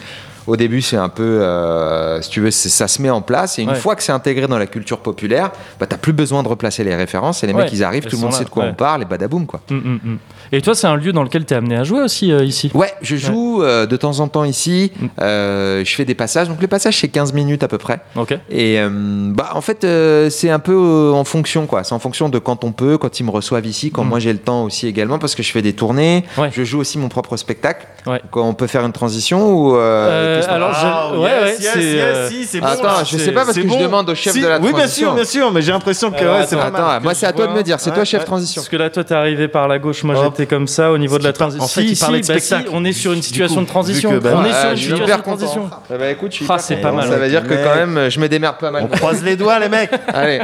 Au 0.50 0.56
début, 0.56 0.82
c'est 0.82 0.96
un 0.96 1.08
peu, 1.08 1.22
euh, 1.22 2.20
si 2.22 2.28
tu 2.30 2.40
veux, 2.40 2.50
ça 2.50 2.88
se 2.88 3.00
met 3.00 3.08
en 3.08 3.20
place. 3.22 3.60
Et 3.60 3.62
une 3.62 3.68
Ouais. 3.70 3.74
fois 3.76 3.94
que 3.94 4.02
c'est 4.02 4.10
intégré 4.10 4.48
dans 4.48 4.58
la 4.58 4.66
culture 4.66 4.98
populaire, 4.98 5.52
bah, 5.78 5.86
t'as 5.86 5.96
plus 5.96 6.12
besoin 6.12 6.42
de 6.42 6.48
replacer 6.48 6.82
les 6.82 6.96
références. 6.96 7.44
Et 7.44 7.46
les 7.46 7.52
Ouais, 7.52 7.62
mecs, 7.62 7.72
ils 7.72 7.84
arrivent, 7.84 8.02
elles 8.04 8.10
tout 8.10 8.16
le 8.16 8.22
monde 8.22 8.32
sait 8.32 8.42
de 8.42 8.48
quoi 8.50 8.64
ouais. 8.64 8.70
on 8.70 8.74
parle, 8.74 9.02
et 9.02 9.04
badaboum 9.04 9.46
quoi. 9.46 9.60
Mm, 9.70 9.74
mm, 9.76 10.00
mm. 10.02 10.18
Et 10.50 10.60
toi, 10.60 10.74
c'est 10.74 10.88
un 10.88 10.96
lieu 10.96 11.12
dans 11.12 11.22
lequel 11.22 11.44
tu 11.46 11.54
es 11.54 11.56
amené 11.56 11.76
à 11.76 11.84
jouer 11.84 12.00
aussi 12.02 12.32
euh, 12.32 12.42
ici? 12.44 12.72
Ouais, 12.74 12.92
je 13.00 13.14
joue 13.14 13.62
euh, 13.62 13.86
de 13.86 13.96
temps 13.96 14.18
en 14.18 14.26
temps 14.26 14.42
ici. 14.42 14.90
Je 15.20 15.94
fais 15.94 16.04
des 16.04 16.16
passages. 16.16 16.48
Donc, 16.48 16.60
le 16.60 16.66
passage, 16.66 16.98
c'est 16.98 17.06
15 17.08 17.32
minutes 17.32 17.62
à 17.62 17.68
peu 17.68 17.78
près. 17.78 18.00
Ok. 18.16 18.36
Et 18.50 18.78
bah, 18.90 19.50
en 19.54 19.60
fait, 19.60 19.86
c'est 20.30 20.50
un 20.50 20.58
peu 20.58 21.12
en 21.14 21.22
fonction, 21.22 21.66
quoi. 21.66 21.84
C'est 21.84 21.94
en 21.94 22.00
fonction 22.00 22.28
de 22.28 22.40
quand 22.40 22.64
on 22.64 22.72
peut, 22.72 22.98
quand 22.98 23.20
ils 23.20 23.24
me 23.24 23.30
reçoivent 23.30 23.66
ici, 23.66 23.92
quand 23.92 24.02
moi 24.02 24.18
j'ai 24.18 24.32
le 24.32 24.40
temps 24.40 24.64
aussi 24.64 24.88
également, 24.88 25.20
parce 25.20 25.36
que 25.36 25.44
je 25.44 25.52
fais 25.52 25.62
des 25.62 25.74
tournées. 25.74 26.24
Ouais. 26.36 26.50
Je 26.52 26.64
joue 26.64 26.80
aussi 26.80 26.98
mon 26.98 27.08
propre 27.08 27.36
spectacle. 27.36 27.86
Ouais. 28.06 28.20
Quand 28.32 28.48
on 28.48 28.54
peut 28.54 28.66
faire 28.66 28.84
une 28.84 28.92
transition 28.92 29.52
ou 29.52 29.76
euh, 29.76 30.39
Euh, 30.48 30.50
Euh, 30.50 30.54
alors, 30.54 30.72
je- 30.74 30.78
Ah, 30.86 31.10
ouais, 31.12 31.30
yes, 31.30 31.42
ouais, 31.42 31.50
yes, 31.60 31.70
c'est, 31.74 31.82
yes, 31.82 32.04
euh, 32.04 32.28
si, 32.28 32.44
c'est 32.46 32.60
bon. 32.60 32.66
Attends, 32.66 33.04
je 33.04 33.16
sais 33.18 33.32
pas 33.32 33.44
parce 33.44 33.56
que 33.56 33.68
je 33.68 33.78
demande 33.78 34.08
au 34.10 34.14
chef 34.14 34.32
Si, 34.32 34.40
de 34.40 34.46
la 34.48 34.58
Oui, 34.58 34.70
transition. 34.70 34.78
bien 34.78 34.88
sûr, 34.88 35.14
bien 35.14 35.24
sûr, 35.24 35.52
mais 35.52 35.62
j'ai 35.62 35.72
l'impression 35.72 36.10
que 36.10 36.16
ouais, 36.24 36.46
c'est 36.46 36.56
attends, 36.56 36.70
pas 36.70 36.70
mal. 36.70 36.90
Attends, 36.96 37.02
moi 37.04 37.14
c'est 37.14 37.26
à 37.26 37.32
toi 37.32 37.46
de 37.46 37.52
me 37.52 37.62
dire, 37.62 37.78
c'est 37.80 37.90
Ouais, 37.90 37.96
toi 37.96 38.04
chef 38.04 38.20
ouais. 38.20 38.26
transition. 38.26 38.60
Parce 38.62 38.68
que 38.68 38.76
là, 38.76 38.90
toi, 38.90 39.04
t'es 39.04 39.14
arrivé 39.14 39.48
par 39.48 39.68
la 39.68 39.78
gauche, 39.78 40.02
moi 40.04 40.14
j'étais 40.22 40.46
comme 40.46 40.66
ça 40.68 40.90
au 40.92 40.98
niveau 40.98 41.18
de 41.18 41.24
la 41.24 41.32
transition. 41.32 41.64
en 41.64 41.68
fait, 41.68 41.82
Si, 41.82 41.92
il 41.92 41.98
parlait 41.98 42.22
si, 42.22 42.28
de 42.28 42.34
bah 42.34 42.40
si, 42.40 42.46
spectacle. 42.46 42.70
on 42.72 42.84
est 42.84 42.92
sur 42.92 43.12
une 43.12 43.22
situation 43.22 43.62
de 43.62 43.66
transition. 43.66 44.10
bah, 44.22 44.30
on 44.34 44.44
est 44.44 44.52
sur 44.52 44.70
une 44.70 44.76
je 44.76 44.82
suis 44.82 44.90
situation 44.92 45.16
de 45.16 45.22
transition. 45.22 45.70
Ah 45.72 45.94
bah 45.98 46.10
écoute, 46.10 46.30
je 46.32 46.36
suis 46.36 46.46
Ah, 46.48 46.58
c'est 46.58 46.76
pas 46.76 46.92
mal, 46.92 47.08
Ça 47.08 47.16
veut 47.16 47.28
dire 47.28 47.46
que 47.46 47.54
quand 47.54 47.74
même, 47.74 48.08
je 48.10 48.20
me 48.20 48.28
démerde 48.28 48.56
pas 48.58 48.70
mal. 48.70 48.88
On 48.90 48.96
croise 48.96 49.22
les 49.22 49.36
doigts, 49.36 49.58
les 49.58 49.68
mecs. 49.68 49.90
Allez. 50.12 50.40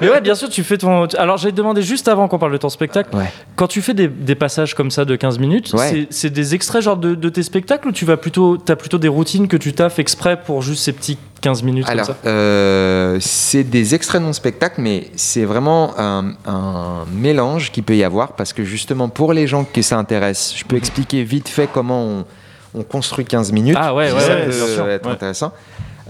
Mais 0.00 0.10
ouais, 0.10 0.20
bien 0.20 0.34
sûr, 0.34 0.48
tu 0.48 0.62
fais 0.64 0.78
ton. 0.78 1.06
Alors, 1.18 1.36
j'ai 1.36 1.52
demandé 1.52 1.82
juste 1.82 2.08
avant 2.08 2.28
qu'on 2.28 2.38
parle 2.38 2.52
de 2.52 2.56
ton 2.58 2.68
spectacle. 2.68 3.10
Quand 3.56 3.66
tu 3.66 3.82
fais 3.82 3.94
des, 3.94 4.34
passages 4.34 4.74
comme 4.74 4.90
ça 4.90 5.04
de 5.04 5.16
15 5.16 5.38
minutes, 5.38 5.72
c'est- 6.10 6.30
des 6.30 6.54
extraits 6.54 6.82
genre 6.82 6.96
de, 6.96 7.28
tes 7.28 7.42
spectacles 7.42 7.88
ou 7.88 7.92
tu 7.92 8.04
vas 8.04 8.16
plutôt, 8.16 8.56
as 8.68 8.76
plutôt 8.76 8.98
des 8.98 9.08
routines 9.10 9.48
que 9.48 9.56
tu 9.56 9.72
taffes 9.72 9.98
exprès 9.98 10.40
pour 10.40 10.62
juste 10.62 10.82
ces 10.84 10.92
petits 10.92 11.18
15 11.42 11.62
minutes 11.62 11.88
Alors, 11.88 12.06
comme 12.06 12.14
ça 12.16 12.28
euh, 12.28 13.18
c'est 13.20 13.64
des 13.64 13.94
extraits 13.94 14.20
de 14.20 14.26
mon 14.26 14.32
spectacle, 14.32 14.80
mais 14.80 15.08
c'est 15.16 15.44
vraiment 15.44 15.94
un, 15.98 16.32
un 16.46 17.04
mélange 17.12 17.70
qu'il 17.72 17.82
peut 17.82 17.96
y 17.96 18.04
avoir 18.04 18.32
parce 18.32 18.52
que 18.52 18.62
justement 18.64 19.08
pour 19.08 19.32
les 19.32 19.46
gens 19.46 19.64
que 19.64 19.82
ça 19.82 19.98
intéresse, 19.98 20.52
je 20.56 20.64
peux 20.64 20.76
expliquer 20.76 21.22
vite 21.24 21.48
fait 21.48 21.68
comment 21.72 22.02
on, 22.04 22.24
on 22.74 22.82
construit 22.82 23.24
15 23.24 23.52
minutes. 23.52 23.76
Ah 23.80 23.94
ouais, 23.94 24.12
ouais, 24.12 24.20
ça 24.20 24.28
ouais, 24.34 24.44
peut 24.46 24.52
sûr. 24.52 24.88
être 24.88 25.06
Ouais. 25.06 25.12
intéressant. 25.12 25.52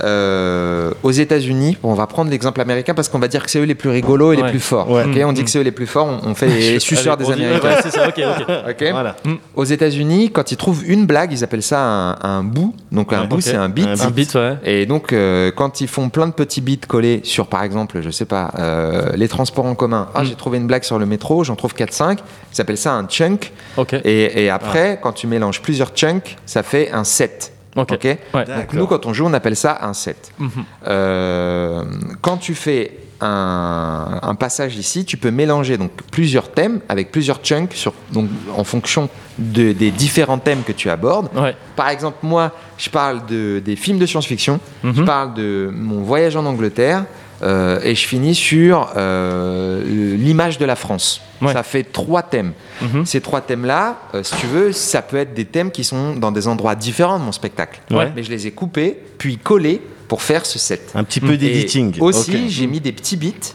Euh, 0.02 0.90
aux 1.02 1.10
États-Unis, 1.10 1.76
bon, 1.82 1.90
on 1.90 1.94
va 1.94 2.06
prendre 2.06 2.30
l'exemple 2.30 2.60
américain 2.60 2.94
parce 2.94 3.08
qu'on 3.08 3.18
va 3.18 3.28
dire 3.28 3.44
que 3.44 3.50
c'est 3.50 3.58
eux 3.58 3.64
les 3.64 3.74
plus 3.74 3.90
rigolos 3.90 4.32
et 4.32 4.36
les 4.36 4.44
plus 4.44 4.60
forts. 4.60 4.90
Ouais. 4.90 5.04
ok 5.04 5.18
on 5.26 5.32
dit 5.32 5.44
que 5.44 5.50
c'est 5.50 5.58
eux 5.58 5.62
les 5.62 5.70
plus 5.72 5.86
forts, 5.86 6.06
on, 6.24 6.30
on 6.30 6.34
fait 6.34 6.46
les 6.74 6.78
suceurs 6.80 7.14
Allez, 7.14 7.24
des 7.26 7.32
Américains. 7.32 7.68
ouais, 7.68 7.76
c'est 7.82 7.90
ça, 7.90 8.08
ok, 8.08 8.18
ok. 8.40 8.46
ok 8.70 8.84
Voilà. 8.92 9.16
Aux 9.54 9.64
États-Unis, 9.64 10.30
quand 10.30 10.52
ils 10.52 10.56
trouvent 10.56 10.82
une 10.86 11.06
blague, 11.06 11.32
ils 11.32 11.44
appellent 11.44 11.62
ça 11.62 11.80
un, 11.80 12.18
un 12.22 12.42
bout. 12.42 12.74
Donc 12.92 13.12
un 13.12 13.24
bout, 13.24 13.40
c'est 13.40 13.54
un 13.56 13.68
beat. 13.68 13.86
Un 13.86 14.00
Un 14.06 14.10
beat, 14.10 14.34
ouais. 14.34 14.56
Et 14.64 14.86
donc, 14.86 15.12
euh, 15.12 15.50
quand 15.54 15.80
ils 15.80 15.88
font 15.88 16.08
plein 16.08 16.26
de 16.26 16.32
petits 16.32 16.60
beats 16.60 16.86
collés 16.88 17.20
sur, 17.24 17.46
par 17.46 17.62
exemple, 17.62 18.00
je 18.02 18.10
sais 18.10 18.24
pas, 18.24 18.52
euh, 18.58 19.10
les 19.14 19.28
transports 19.28 19.66
en 19.66 19.74
commun. 19.74 20.08
Ah, 20.14 20.22
Mm. 20.22 20.24
j'ai 20.26 20.34
trouvé 20.34 20.58
une 20.58 20.66
blague 20.66 20.82
sur 20.84 20.98
le 20.98 21.06
métro, 21.06 21.44
j'en 21.44 21.56
trouve 21.56 21.74
4-5. 21.74 22.18
Ils 22.54 22.60
appellent 22.60 22.76
ça 22.78 22.92
un 22.94 23.06
chunk. 23.06 23.52
Ok. 23.76 23.94
Et, 24.04 24.44
et 24.44 24.50
après, 24.50 24.98
quand 25.02 25.12
tu 25.12 25.26
mélanges 25.26 25.60
plusieurs 25.62 25.90
chunks, 25.94 26.36
ça 26.46 26.62
fait 26.62 26.90
un 26.92 27.04
set. 27.04 27.52
Ok. 27.76 27.92
Ok 27.92 28.04
Ouais. 28.34 28.44
Donc, 28.44 28.72
nous, 28.72 28.86
quand 28.86 29.06
on 29.06 29.12
joue, 29.12 29.26
on 29.26 29.32
appelle 29.32 29.56
ça 29.56 29.78
un 29.82 29.94
set. 29.94 30.32
Mhm. 30.38 30.50
Euh, 30.88 31.84
quand 32.20 32.36
tu 32.36 32.54
fais 32.54 32.98
un, 33.20 34.18
un 34.22 34.34
passage 34.34 34.76
ici, 34.76 35.04
tu 35.04 35.16
peux 35.16 35.30
mélanger 35.30 35.76
donc 35.76 35.90
plusieurs 36.10 36.50
thèmes 36.52 36.80
avec 36.88 37.12
plusieurs 37.12 37.40
chunks 37.44 37.74
sur, 37.74 37.92
donc, 38.12 38.28
en 38.56 38.64
fonction 38.64 39.08
de- 39.38 39.72
des 39.72 39.90
différents 39.90 40.38
thèmes 40.38 40.62
que 40.62 40.72
tu 40.72 40.88
abordes. 40.90 41.28
Ouais. 41.36 41.54
Par 41.76 41.90
exemple, 41.90 42.18
moi, 42.22 42.52
je 42.78 42.88
parle 42.90 43.26
de, 43.26 43.60
des 43.64 43.76
films 43.76 43.98
de 43.98 44.06
science-fiction, 44.06 44.58
je 44.82 44.88
Mhm. 44.88 45.04
parle 45.04 45.34
de 45.34 45.70
mon 45.74 46.00
voyage 46.02 46.34
en 46.36 46.46
Angleterre, 46.46 47.04
euh, 47.42 47.80
et 47.82 47.94
je 47.94 48.06
finis 48.06 48.34
sur 48.34 48.92
euh, 48.96 49.82
l'image 50.16 50.58
de 50.58 50.64
la 50.64 50.76
France. 50.76 51.20
Ouais. 51.40 51.52
Ça 51.52 51.62
fait 51.62 51.84
trois 51.84 52.22
thèmes. 52.22 52.52
Mhm. 52.82 53.06
Ces 53.06 53.20
trois 53.20 53.40
thèmes-là, 53.40 53.98
euh, 54.14 54.22
si 54.22 54.36
tu 54.36 54.46
veux, 54.46 54.72
ça 54.72 55.00
peut 55.02 55.16
être 55.16 55.32
des 55.32 55.46
thèmes 55.46 55.70
qui 55.70 55.84
sont 55.84 56.14
dans 56.14 56.32
des 56.32 56.48
endroits 56.48 56.74
différents 56.74 57.18
de 57.18 57.24
mon 57.24 57.32
spectacle. 57.32 57.80
Ouais. 57.90 58.12
Mais 58.14 58.22
je 58.22 58.30
les 58.30 58.46
ai 58.46 58.50
coupés, 58.50 58.98
puis 59.18 59.38
collés 59.38 59.80
pour 60.08 60.22
faire 60.22 60.44
ce 60.44 60.58
set. 60.58 60.90
Un 60.94 61.04
petit 61.04 61.20
peu 61.20 61.36
d'editing. 61.36 61.98
Aussi, 62.00 62.50
j'ai 62.50 62.66
mis 62.66 62.80
des 62.80 62.92
petits 62.92 63.16
beats 63.16 63.54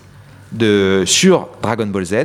de, 0.52 1.04
sur 1.06 1.50
Dragon 1.62 1.86
Ball 1.86 2.06
Z, 2.06 2.16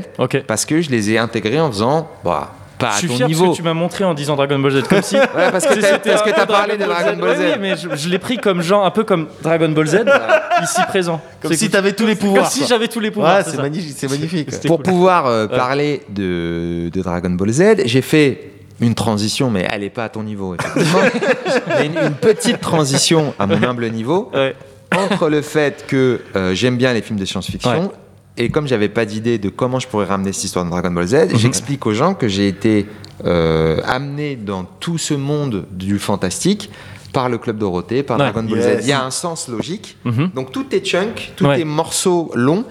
parce 0.47 0.65
que 0.65 0.81
je 0.81 0.91
les 0.91 1.11
ai 1.11 1.19
intégrés 1.19 1.61
en 1.61 1.71
faisant, 1.71 2.09
bah, 2.25 2.55
pas 2.81 2.91
Je 2.91 2.95
à 2.95 2.99
suis 2.99 3.09
ton 3.09 3.17
fier 3.17 3.29
niveau. 3.29 3.45
parce 3.45 3.57
que 3.57 3.63
tu 3.63 3.69
m'as 3.69 3.75
montré 3.75 4.05
en 4.05 4.15
disant 4.15 4.35
Dragon 4.37 4.59
Ball 4.59 4.73
Z 4.73 4.83
comme 4.89 5.03
si. 5.03 5.17
Ouais, 5.37 5.51
parce 5.53 5.67
que 5.67 5.75
Si 5.75 5.81
t'as 5.81 5.99
peu 5.99 6.47
parlé 6.47 6.77
de 6.77 6.85
Dragon 6.85 7.17
Ball 7.19 7.37
Z. 7.37 7.41
Oui, 7.41 7.47
oui, 7.53 7.59
mais 7.61 7.77
je, 7.77 7.89
je 7.97 8.09
l'ai 8.09 8.19
pris 8.19 8.39
comme 8.39 8.63
genre, 8.63 8.85
un 8.85 8.91
peu 8.91 9.05
comme 9.05 9.29
Dragon 9.43 9.69
Ball 9.69 9.87
Z, 9.87 9.99
ici 10.63 10.81
présent. 10.89 11.21
Comme 11.41 11.53
si 11.53 11.67
que- 11.69 11.73
t'avais 11.73 11.93
tous 11.93 12.07
les 12.07 12.17
Comme 12.17 12.29
pouvoirs. 12.29 12.51
si 12.51 12.61
quoi. 12.61 12.69
j'avais 12.69 12.89
tous 12.89 13.01
les 13.01 13.11
pouvoirs. 13.11 13.37
Ouais, 13.39 13.45
c'est 13.47 13.57
magnifique. 13.59 13.95
C'est 13.97 14.11
magnifique. 14.11 14.51
Pour 14.67 14.79
cool. 14.79 14.85
pouvoir 14.85 15.27
euh, 15.27 15.47
parler 15.47 16.03
de, 16.09 16.89
de 16.93 17.01
Dragon 17.03 17.31
Ball 17.31 17.51
Z, 17.51 17.63
j'ai 17.85 18.03
fait 18.03 18.51
une 18.81 18.95
transition, 18.95 19.51
mais 19.51 19.67
elle 19.71 19.83
n'est 19.83 19.91
pas 19.91 20.05
à 20.05 20.09
ton 20.09 20.23
niveau, 20.23 20.57
une, 21.85 21.97
une 21.99 22.15
petite 22.15 22.61
transition 22.61 23.35
à 23.39 23.47
mon 23.47 23.63
humble 23.63 23.91
niveau 23.91 24.31
Ouais. 24.33 24.55
entre 24.97 25.29
le 25.29 25.43
fait 25.43 25.85
que 25.87 26.21
euh, 26.35 26.55
j'aime 26.55 26.77
bien 26.77 26.93
les 26.95 27.03
films 27.03 27.19
de 27.19 27.25
science-fiction 27.27 27.71
Ouais. 27.83 27.89
Et 28.37 28.49
comme 28.49 28.67
j'avais 28.67 28.89
pas 28.89 29.05
d'idée 29.05 29.39
de 29.39 29.49
comment 29.49 29.79
je 29.79 29.87
pourrais 29.89 30.07
ramener 30.07 30.33
cette 30.33 30.45
histoire 30.45 30.65
de 30.65 30.71
Dragon 30.71 30.91
Ball 30.91 31.07
Z, 31.07 31.15
Mhm. 31.33 31.37
j'explique 31.39 31.85
aux 31.87 31.93
gens 31.95 32.15
que 32.15 32.29
j'ai 32.29 32.49
été 32.49 32.87
euh, 33.25 33.81
amené 33.85 34.35
dans 34.37 34.65
tout 34.65 34.97
ce 34.97 35.13
monde 35.13 35.67
du 35.71 35.99
fantastique 35.99 36.71
par 37.13 37.29
le 37.29 37.37
Club 37.39 37.59
Dorothée, 37.59 38.03
par 38.03 38.19
Ouais. 38.19 38.31
Dragon 38.31 38.49
Ball 38.49 38.59
Yes. 38.61 38.79
Z. 38.79 38.85
Il 38.85 38.89
y 38.89 38.93
a 38.93 39.05
un 39.05 39.11
sens 39.11 39.49
logique. 39.49 39.99
Mhm. 40.05 40.31
Donc 40.35 40.53
tous 40.53 40.65
tes 40.65 40.81
chunks, 40.83 41.33
tous 41.37 41.45
Ouais. 41.47 41.57
tes 41.59 41.65
morceaux 41.65 42.31
longs, 42.35 42.65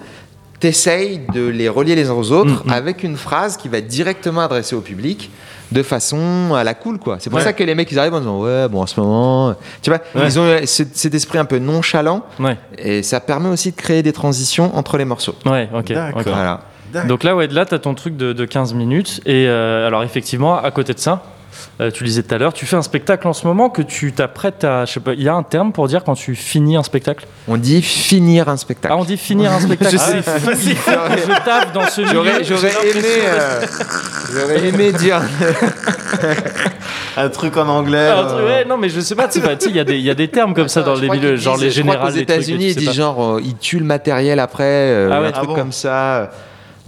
t'essayes 0.58 1.20
de 1.32 1.46
les 1.46 1.68
relier 1.68 1.94
les 1.94 2.08
uns 2.10 2.14
aux 2.14 2.32
autres 2.32 2.64
Mhm. 2.66 2.72
avec 2.72 3.02
une 3.04 3.16
phrase 3.16 3.56
qui 3.56 3.68
va 3.68 3.78
être 3.78 3.86
directement 3.86 4.40
adressée 4.40 4.74
au 4.74 4.80
public 4.80 5.30
de 5.72 5.82
façon 5.82 6.54
à 6.54 6.64
la 6.64 6.74
cool 6.74 6.98
quoi. 6.98 7.16
C'est 7.20 7.30
pour 7.30 7.38
Ouais. 7.38 7.44
ça 7.44 7.52
que 7.52 7.62
les 7.64 7.74
mecs 7.74 7.90
ils 7.92 7.98
arrivent 7.98 8.14
en 8.14 8.20
disant 8.20 8.40
ouais 8.40 8.68
bon 8.68 8.82
en 8.82 8.86
ce 8.86 8.98
moment 9.00 9.54
tu 9.82 9.90
vois 9.90 10.00
Ouais. 10.14 10.22
ils 10.26 10.38
ont 10.40 10.46
cet, 10.66 10.96
cet 10.96 11.14
esprit 11.14 11.38
un 11.38 11.44
peu 11.44 11.58
nonchalant 11.58 12.22
Ouais. 12.38 12.56
et 12.78 13.02
ça 13.02 13.20
permet 13.20 13.48
aussi 13.48 13.70
de 13.70 13.76
créer 13.76 14.02
des 14.02 14.12
transitions 14.12 14.76
entre 14.76 14.96
les 14.98 15.04
morceaux. 15.04 15.34
Ouais, 15.46 15.68
ok. 15.74 15.92
D'accord. 15.92 16.22
Voilà. 16.26 16.60
Donc 17.06 17.22
là, 17.22 17.36
ouais, 17.36 17.46
là, 17.46 17.64
tu 17.66 17.74
as 17.74 17.78
ton 17.78 17.94
truc 17.94 18.16
de, 18.16 18.32
de 18.32 18.44
15 18.44 18.74
minutes. 18.74 19.20
Et 19.24 19.46
euh, 19.46 19.86
alors, 19.86 20.02
effectivement, 20.02 20.58
à 20.60 20.70
côté 20.72 20.92
de 20.92 20.98
ça, 20.98 21.22
euh, 21.80 21.90
tu 21.90 22.04
le 22.04 22.08
disais 22.08 22.22
tout 22.22 22.34
à 22.34 22.38
l'heure, 22.38 22.52
tu 22.52 22.66
fais 22.66 22.76
un 22.76 22.82
spectacle 22.82 23.26
en 23.28 23.32
ce 23.32 23.46
moment 23.46 23.70
que 23.70 23.82
tu 23.82 24.12
t'apprêtes 24.12 24.64
à. 24.64 24.84
Je 24.84 24.92
sais 24.92 25.00
pas, 25.00 25.12
il 25.14 25.22
y 25.22 25.28
a 25.28 25.34
un 25.34 25.42
terme 25.42 25.72
pour 25.72 25.86
dire 25.88 26.04
quand 26.04 26.14
tu 26.14 26.34
finis 26.34 26.76
un 26.76 26.82
spectacle? 26.82 27.26
On 27.48 27.56
dit 27.56 27.82
finir 27.82 28.48
un 28.48 28.56
spectacle. 28.56 28.94
Ah, 28.96 29.00
on 29.00 29.04
dit 29.04 29.16
finir 29.16 29.52
un 29.52 29.60
spectacle. 29.60 29.92
Je 29.92 29.98
sais. 29.98 30.22
Ah, 30.88 31.08
que 31.14 31.20
je 31.20 31.44
tape 31.44 31.72
dans 31.72 31.86
ce 31.86 32.00
milieu. 32.00 32.12
J'aurais, 32.14 32.44
j'aurais 32.44 32.72
aimé, 32.90 33.02
euh, 33.24 33.60
j'aurais 34.34 34.68
aimé 34.68 34.92
dire. 34.92 35.20
Un 37.16 37.28
truc 37.28 37.56
en 37.56 37.66
anglais. 37.68 38.08
Ah, 38.12 38.20
un 38.20 38.24
truc- 38.26 38.40
euh, 38.40 38.46
ouais, 38.46 38.64
non, 38.64 38.76
mais 38.78 38.88
je 38.88 39.00
sais 39.00 39.14
pas, 39.16 39.26
tu 39.26 39.40
sais 39.40 39.46
pas, 39.46 39.56
tu 39.56 39.64
sais, 39.64 39.70
il 39.70 39.76
y, 39.76 39.80
a 39.80 39.84
des- 39.84 39.98
y 39.98 40.10
a 40.10 40.14
des 40.14 40.28
termes 40.28 40.54
comme 40.54 40.68
ça 40.68 40.82
dans 40.82 40.94
Je 40.94 41.02
les 41.02 41.10
milieux, 41.10 41.36
genre 41.36 41.54
disent- 41.56 41.64
les 41.64 41.70
générales. 41.70 42.12
tu 42.14 42.20
États-Unis, 42.20 42.68
ils 42.70 42.76
disent 42.76 42.92
genre, 42.92 43.40
ils 43.40 43.56
tuent 43.56 43.80
le 43.80 43.84
matériel 43.84 44.38
après, 44.38 44.62
euh, 44.64 45.10
Ah 45.12 45.20
ouais. 45.20 45.26
un 45.28 45.32
truc 45.32 45.44
Ah 45.44 45.46
bon 45.48 45.54
comme 45.54 45.72
ça. 45.72 46.30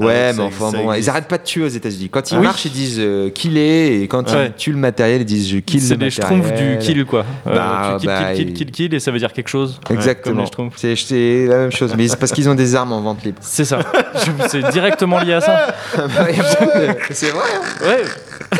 Ah, 0.02 0.06
Ouais, 0.06 0.32
mais 0.34 0.42
enfin 0.42 0.70
bon, 0.72 0.92
ils 0.94 1.08
arrêtent 1.10 1.28
pas 1.28 1.38
de 1.38 1.44
tuer 1.44 1.64
aux 1.64 1.68
États-Unis. 1.68 2.08
Quand 2.10 2.30
ils 2.30 2.38
Oui. 2.38 2.44
marchent, 2.44 2.64
ils 2.64 2.72
disent 2.72 2.98
euh, 3.00 3.30
killer, 3.30 4.02
et 4.02 4.08
quand 4.08 4.30
Ouais. 4.32 4.46
ils 4.48 4.52
tuent 4.54 4.72
le 4.72 4.78
matériel, 4.78 5.22
ils 5.22 5.24
disent 5.24 5.48
je 5.48 5.58
kill 5.58 5.80
le 5.80 5.86
C'est 5.86 5.96
des 5.96 6.06
matériel. 6.06 6.42
schtroumpfs 6.42 6.52
du 6.60 6.78
kill, 6.78 7.04
quoi. 7.04 7.24
Euh, 7.46 7.54
Bah, 7.54 7.90
tu 7.94 7.98
kill, 8.00 8.06
bah, 8.08 8.18
kill, 8.34 8.36
kill, 8.36 8.48
il- 8.48 8.54
kill, 8.54 8.70
kill, 8.70 8.94
et 8.94 9.00
ça 9.00 9.10
veut 9.10 9.18
dire 9.18 9.32
quelque 9.32 9.48
chose. 9.48 9.80
Exactement. 9.90 10.44
C'est 10.76 11.46
la 11.48 11.56
même 11.58 11.72
chose, 11.72 11.94
mais 11.96 12.08
c'est 12.08 12.18
parce 12.18 12.32
qu'ils 12.32 12.48
ont 12.48 12.54
des 12.54 12.74
armes 12.74 12.92
en 12.92 13.00
vente 13.00 13.24
libre. 13.24 13.38
C'est 13.40 13.64
ça. 13.64 13.78
C'est 14.48 14.70
directement 14.70 15.18
lié 15.20 15.34
à 15.34 15.40
ça. 15.40 15.74
c'est 17.10 17.30
vrai, 17.30 17.42
hein. 17.54 17.86
Ouais, 17.86 18.02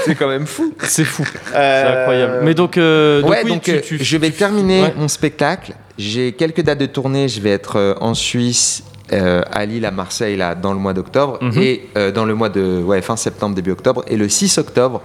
c'est 0.06 0.14
quand 0.14 0.28
même 0.28 0.46
fou. 0.46 0.72
c'est 0.82 1.04
fou. 1.04 1.24
C'est 1.50 1.56
incroyable. 1.56 2.40
Mais 2.42 2.54
donc, 2.54 2.76
euh, 2.78 3.20
donc 3.20 3.30
ouais, 3.30 3.40
oui, 3.44 3.50
donc 3.50 3.62
tu- 3.62 3.70
euh, 3.72 3.80
tu- 3.80 4.02
je 4.02 4.16
vais 4.16 4.30
terminer 4.30 4.82
Ouais. 4.82 4.94
mon 4.96 5.08
spectacle. 5.08 5.72
J'ai 5.98 6.32
quelques 6.32 6.62
dates 6.62 6.78
de 6.78 6.86
tournée. 6.86 7.28
Je 7.28 7.40
vais 7.40 7.50
être 7.50 7.76
euh, 7.76 7.94
en 8.00 8.14
Suisse, 8.14 8.82
euh, 9.12 9.42
à 9.52 9.64
Lille, 9.66 9.84
à 9.84 9.90
Marseille, 9.90 10.36
là, 10.36 10.54
dans 10.54 10.72
le 10.72 10.78
mois 10.78 10.92
d'octobre, 10.94 11.38
Mhm. 11.40 11.52
et 11.62 11.88
euh, 11.96 12.10
dans 12.12 12.24
le 12.24 12.34
mois 12.34 12.48
de 12.48 12.82
ouais, 12.82 13.02
fin 13.02 13.16
septembre, 13.16 13.54
début 13.54 13.70
octobre. 13.72 14.04
Et 14.08 14.16
le 14.16 14.28
6 14.28 14.58
octobre, 14.58 15.02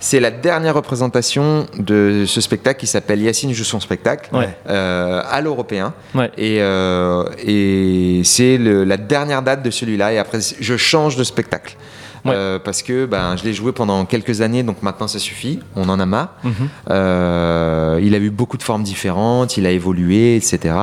c'est 0.00 0.20
la 0.20 0.30
dernière 0.30 0.74
représentation 0.74 1.66
de 1.78 2.24
ce 2.26 2.40
spectacle 2.40 2.78
qui 2.80 2.86
s'appelle 2.86 3.22
Yacine 3.22 3.52
joue 3.54 3.64
son 3.64 3.80
spectacle 3.80 4.28
Ouais. 4.34 4.48
euh, 4.68 5.22
à 5.30 5.40
l'européen. 5.40 5.94
Ouais. 6.14 6.30
Et, 6.36 6.58
euh, 6.60 7.24
et 7.46 8.20
c'est 8.24 8.58
la 8.58 8.96
dernière 8.98 9.40
date 9.42 9.62
de 9.62 9.70
celui-là. 9.70 10.12
Et 10.12 10.18
après, 10.18 10.40
je 10.60 10.76
change 10.76 11.16
de 11.16 11.24
spectacle. 11.24 11.76
Ouais. 12.24 12.32
Euh, 12.34 12.58
parce 12.58 12.82
que 12.82 13.04
ben, 13.06 13.36
je 13.36 13.44
l'ai 13.44 13.52
joué 13.52 13.72
pendant 13.72 14.04
quelques 14.06 14.40
années, 14.40 14.62
donc 14.62 14.82
maintenant 14.82 15.08
ça 15.08 15.18
suffit, 15.18 15.60
on 15.76 15.88
en 15.90 16.00
a 16.00 16.06
marre. 16.06 16.34
Mhm. 16.42 16.52
Euh, 16.90 18.00
il 18.02 18.14
a 18.14 18.18
eu 18.18 18.30
beaucoup 18.30 18.56
de 18.56 18.62
formes 18.62 18.82
différentes, 18.82 19.56
il 19.56 19.66
a 19.66 19.70
évolué, 19.70 20.36
etc. 20.36 20.74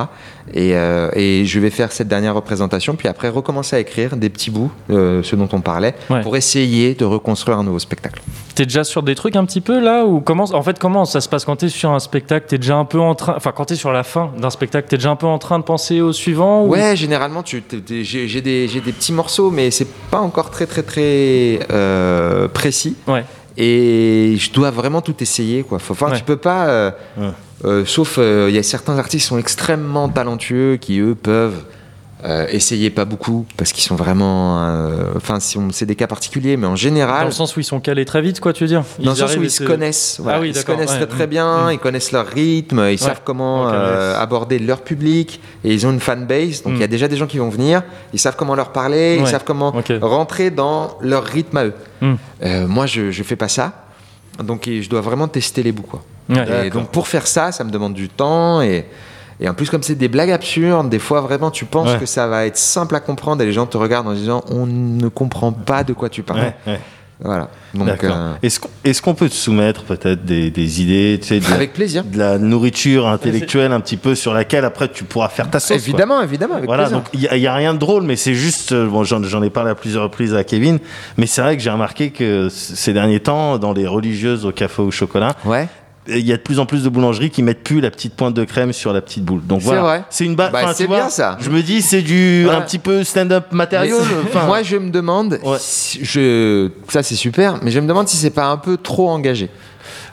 Et, 0.54 0.74
euh, 0.76 1.10
et 1.14 1.44
je 1.44 1.60
vais 1.60 1.70
faire 1.70 1.92
cette 1.92 2.08
dernière 2.08 2.34
représentation, 2.34 2.94
puis 2.96 3.08
après 3.08 3.28
recommencer 3.28 3.76
à 3.76 3.80
écrire 3.80 4.16
des 4.16 4.28
petits 4.28 4.50
bouts, 4.50 4.70
ce 4.88 5.36
dont 5.36 5.48
on 5.52 5.60
parlait, 5.60 5.94
Ouais. 6.10 6.20
pour 6.20 6.36
essayer 6.36 6.94
de 6.94 7.04
reconstruire 7.04 7.58
un 7.58 7.64
nouveau 7.64 7.78
spectacle. 7.78 8.22
T'es 8.54 8.64
déjà 8.64 8.84
sur 8.84 9.02
des 9.02 9.14
trucs 9.14 9.34
un 9.36 9.44
petit 9.46 9.62
peu 9.62 9.80
là 9.80 10.04
ou 10.04 10.20
comment 10.20 10.44
En 10.52 10.62
fait, 10.62 10.78
comment 10.78 11.04
ça 11.06 11.20
se 11.22 11.28
passe 11.28 11.44
quand 11.46 11.56
t'es 11.56 11.68
sur 11.70 11.90
un 11.90 12.00
spectacle? 12.00 12.46
T'es 12.48 12.58
déjà 12.58 12.76
un 12.76 12.84
peu 12.84 13.00
en 13.00 13.14
train. 13.14 13.34
Enfin, 13.36 13.50
quand 13.54 13.64
t'es 13.64 13.76
sur 13.76 13.92
la 13.92 14.02
fin 14.02 14.30
d'un 14.38 14.50
spectacle, 14.50 14.88
t'es 14.88 14.96
déjà 14.96 15.10
un 15.10 15.16
peu 15.16 15.26
en 15.26 15.38
train 15.38 15.58
de 15.58 15.64
penser 15.64 16.00
au 16.02 16.12
suivant 16.12 16.64
ou- 16.64 16.68
Ouais, 16.68 16.94
généralement, 16.96 17.42
j'ai 17.46 17.62
des, 18.42 18.66
des 18.68 18.92
petits 18.92 19.12
morceaux, 19.12 19.50
mais 19.50 19.70
c'est 19.70 19.88
pas 20.10 20.20
encore 20.20 20.50
très 20.50 20.66
très 20.66 20.82
très 20.82 21.02
euh, 21.70 22.48
précis. 22.48 22.96
Ouais. 23.06 23.24
Et 23.56 24.36
je 24.38 24.50
dois 24.52 24.70
vraiment 24.70 25.00
tout 25.02 25.14
essayer, 25.20 25.62
quoi. 25.62 25.78
Faut, 25.78 25.92
enfin, 25.92 26.10
Ouais. 26.10 26.16
tu 26.18 26.24
peux 26.24 26.36
pas. 26.36 26.66
euh, 26.68 26.90
Ouais. 27.18 27.26
euh, 27.64 27.84
sauf, 27.84 28.18
il 28.18 28.54
y 28.54 28.58
a 28.58 28.62
certains 28.62 28.98
artistes 28.98 29.24
qui 29.24 29.28
sont 29.28 29.38
extrêmement 29.38 30.08
talentueux, 30.08 30.76
qui 30.76 30.98
eux 31.00 31.14
peuvent 31.14 31.62
Euh, 32.24 32.46
essayez 32.50 32.88
pas 32.90 33.04
beaucoup 33.04 33.46
parce 33.56 33.72
qu'ils 33.72 33.82
sont 33.82 33.96
vraiment. 33.96 34.62
euh, 34.62 35.12
Enfin, 35.16 35.40
si 35.40 35.58
on- 35.58 35.70
c'est 35.72 35.86
des 35.86 35.96
cas 35.96 36.06
particuliers, 36.06 36.56
mais 36.56 36.68
en 36.68 36.76
général. 36.76 37.20
Dans 37.22 37.26
le 37.26 37.32
sens 37.32 37.56
où 37.56 37.60
ils 37.60 37.64
sont 37.64 37.80
calés 37.80 38.04
très 38.04 38.22
vite, 38.22 38.38
quoi, 38.38 38.52
tu 38.52 38.62
veux 38.62 38.68
dire 38.68 38.84
Dans 39.00 39.10
le 39.10 39.16
sens 39.16 39.36
où 39.36 39.42
ils 39.42 39.50
se 39.50 39.64
connaissent, 39.64 40.20
voilà. 40.22 40.38
Ah 40.38 40.40
oui, 40.40 40.50
ils 40.50 40.54
se 40.56 40.64
connaissent 40.64 40.90
ouais, 40.92 40.98
très 40.98 41.06
très 41.06 41.26
bien, 41.26 41.66
mm. 41.66 41.72
ils 41.72 41.78
connaissent 41.80 42.12
leur 42.12 42.26
rythme, 42.26 42.86
ils 42.90 42.98
savent 42.98 43.22
comment 43.24 43.68
euh, 43.68 44.16
aborder 44.16 44.60
leur 44.60 44.82
public 44.82 45.40
et 45.64 45.72
ils 45.74 45.84
ont 45.86 45.90
une 45.90 45.98
fanbase, 46.00 46.62
donc 46.62 46.74
il 46.74 46.80
y 46.80 46.84
a 46.84 46.86
Mm. 46.86 46.90
déjà 46.90 47.08
des 47.08 47.16
gens 47.16 47.26
qui 47.26 47.38
vont 47.38 47.48
venir, 47.48 47.82
ils 48.12 48.20
savent 48.20 48.36
comment 48.36 48.54
leur 48.54 48.70
parler, 48.70 49.16
ils 49.20 49.26
savent 49.26 49.44
comment 49.44 49.72
rentrer 50.00 50.50
dans 50.50 50.96
leur 51.00 51.24
rythme 51.24 51.56
à 51.56 51.64
eux. 51.64 51.74
Mm. 52.00 52.14
Euh, 52.44 52.66
moi, 52.68 52.86
je, 52.86 53.10
je 53.10 53.22
fais 53.24 53.36
pas 53.36 53.48
ça, 53.48 53.84
donc 54.42 54.68
je 54.68 54.88
dois 54.88 55.00
vraiment 55.00 55.26
tester 55.28 55.62
les 55.64 55.72
bouts 55.72 55.82
quoi. 55.82 56.02
Et 56.64 56.70
donc 56.70 56.88
pour 56.90 57.08
faire 57.08 57.26
ça, 57.26 57.50
ça 57.52 57.64
me 57.64 57.70
demande 57.70 57.94
du 57.94 58.08
temps 58.08 58.62
et 58.62 58.86
et 59.42 59.48
en 59.48 59.54
plus, 59.54 59.68
comme 59.68 59.82
c'est 59.82 59.94
des 59.96 60.08
blagues 60.08 60.30
absurdes, 60.30 60.88
des 60.88 60.98
fois 60.98 61.20
vraiment 61.20 61.50
tu 61.50 61.64
penses 61.66 61.90
Ouais. 61.90 61.98
que 61.98 62.06
ça 62.06 62.26
va 62.28 62.46
être 62.46 62.56
simple 62.56 62.94
à 62.94 63.00
comprendre 63.00 63.42
et 63.42 63.46
les 63.46 63.52
gens 63.52 63.66
te 63.66 63.76
regardent 63.76 64.08
en 64.08 64.14
disant 64.14 64.42
on 64.48 64.66
ne 64.66 65.08
comprend 65.08 65.52
pas 65.52 65.84
de 65.84 65.92
quoi 65.92 66.08
tu 66.08 66.22
parles. 66.22 66.40
Ouais, 66.40 66.54
ouais. 66.68 66.80
Voilà. 67.24 67.50
Donc 67.74 68.02
euh, 68.02 68.32
Est-ce 68.42 69.00
qu'on 69.00 69.14
peut 69.14 69.28
te 69.28 69.34
soumettre 69.34 69.84
peut-être 69.84 70.24
des, 70.24 70.50
des 70.50 70.82
idées, 70.82 71.20
tu 71.22 71.28
sais, 71.28 71.38
de, 71.38 71.48
la- 71.48 71.54
avec 71.54 71.72
plaisir. 71.72 72.02
de 72.02 72.18
la 72.18 72.36
nourriture 72.36 73.06
intellectuelle 73.06 73.70
un 73.70 73.78
petit 73.78 73.96
peu 73.96 74.16
sur 74.16 74.34
laquelle 74.34 74.64
après 74.64 74.88
tu 74.88 75.04
pourras 75.04 75.28
faire 75.28 75.48
ta 75.48 75.60
sauce 75.60 75.68
quoi. 75.68 75.76
Évidemment, 75.76 76.20
évidemment, 76.20 76.54
avec 76.54 76.66
Voilà, 76.66 76.84
plaisir. 76.84 76.98
donc 76.98 77.06
il 77.14 77.20
n'y 77.20 77.28
a, 77.28 77.36
il 77.36 77.42
y 77.42 77.46
a 77.46 77.54
rien 77.54 77.74
de 77.74 77.78
drôle, 77.78 78.02
mais 78.02 78.16
c'est 78.16 78.34
juste, 78.34 78.72
euh, 78.72 78.88
bon, 78.88 79.04
j'en 79.04 79.42
ai 79.42 79.50
parlé 79.50 79.70
à 79.70 79.76
plusieurs 79.76 80.02
reprises 80.02 80.34
à 80.34 80.42
Kevin, 80.42 80.80
mais 81.16 81.26
c'est 81.26 81.42
vrai 81.42 81.56
que 81.56 81.62
j'ai 81.62 81.70
remarqué 81.70 82.10
que 82.10 82.48
ces 82.50 82.92
derniers 82.92 83.20
temps, 83.20 83.56
dans 83.58 83.72
les 83.72 83.86
religieuses 83.86 84.44
au 84.44 84.50
café 84.50 84.82
au 84.82 84.90
chocolat, 84.90 85.36
Ouais. 85.44 85.68
Il 86.08 86.26
y 86.26 86.32
a 86.32 86.36
de 86.36 86.42
plus 86.42 86.58
en 86.58 86.66
plus 86.66 86.82
de 86.82 86.88
boulangeries 86.88 87.30
qui 87.30 87.42
mettent 87.42 87.62
plus 87.62 87.80
la 87.80 87.90
petite 87.90 88.14
pointe 88.14 88.34
de 88.34 88.44
crème 88.44 88.72
sur 88.72 88.92
la 88.92 89.00
petite 89.00 89.24
boule. 89.24 89.46
Donc 89.46 89.60
C'est 89.60 89.66
voilà, 89.66 89.82
vrai. 89.82 90.04
c'est 90.10 90.24
une 90.24 90.34
base. 90.34 90.50
Bah, 90.52 90.72
c'est 90.74 90.88
bien, 90.88 91.08
ça. 91.08 91.38
Je 91.40 91.48
me 91.50 91.62
dis, 91.62 91.80
c'est 91.82 92.02
du 92.02 92.44
Ouais. 92.48 92.52
un 92.54 92.60
petit 92.62 92.78
peu 92.80 93.04
stand-up 93.04 93.52
matériel. 93.52 93.94
Moi, 94.46 94.62
je 94.62 94.76
me 94.76 94.90
demande, 94.90 95.38
Ouais. 95.44 95.56
si- 95.60 96.04
je, 96.04 96.70
ça 96.88 97.02
c'est 97.04 97.14
super, 97.14 97.60
mais 97.62 97.70
je 97.70 97.78
me 97.78 97.86
demande 97.86 98.08
si 98.08 98.16
c'est 98.16 98.30
pas 98.30 98.46
un 98.46 98.56
peu 98.56 98.76
trop 98.76 99.08
engagé. 99.10 99.48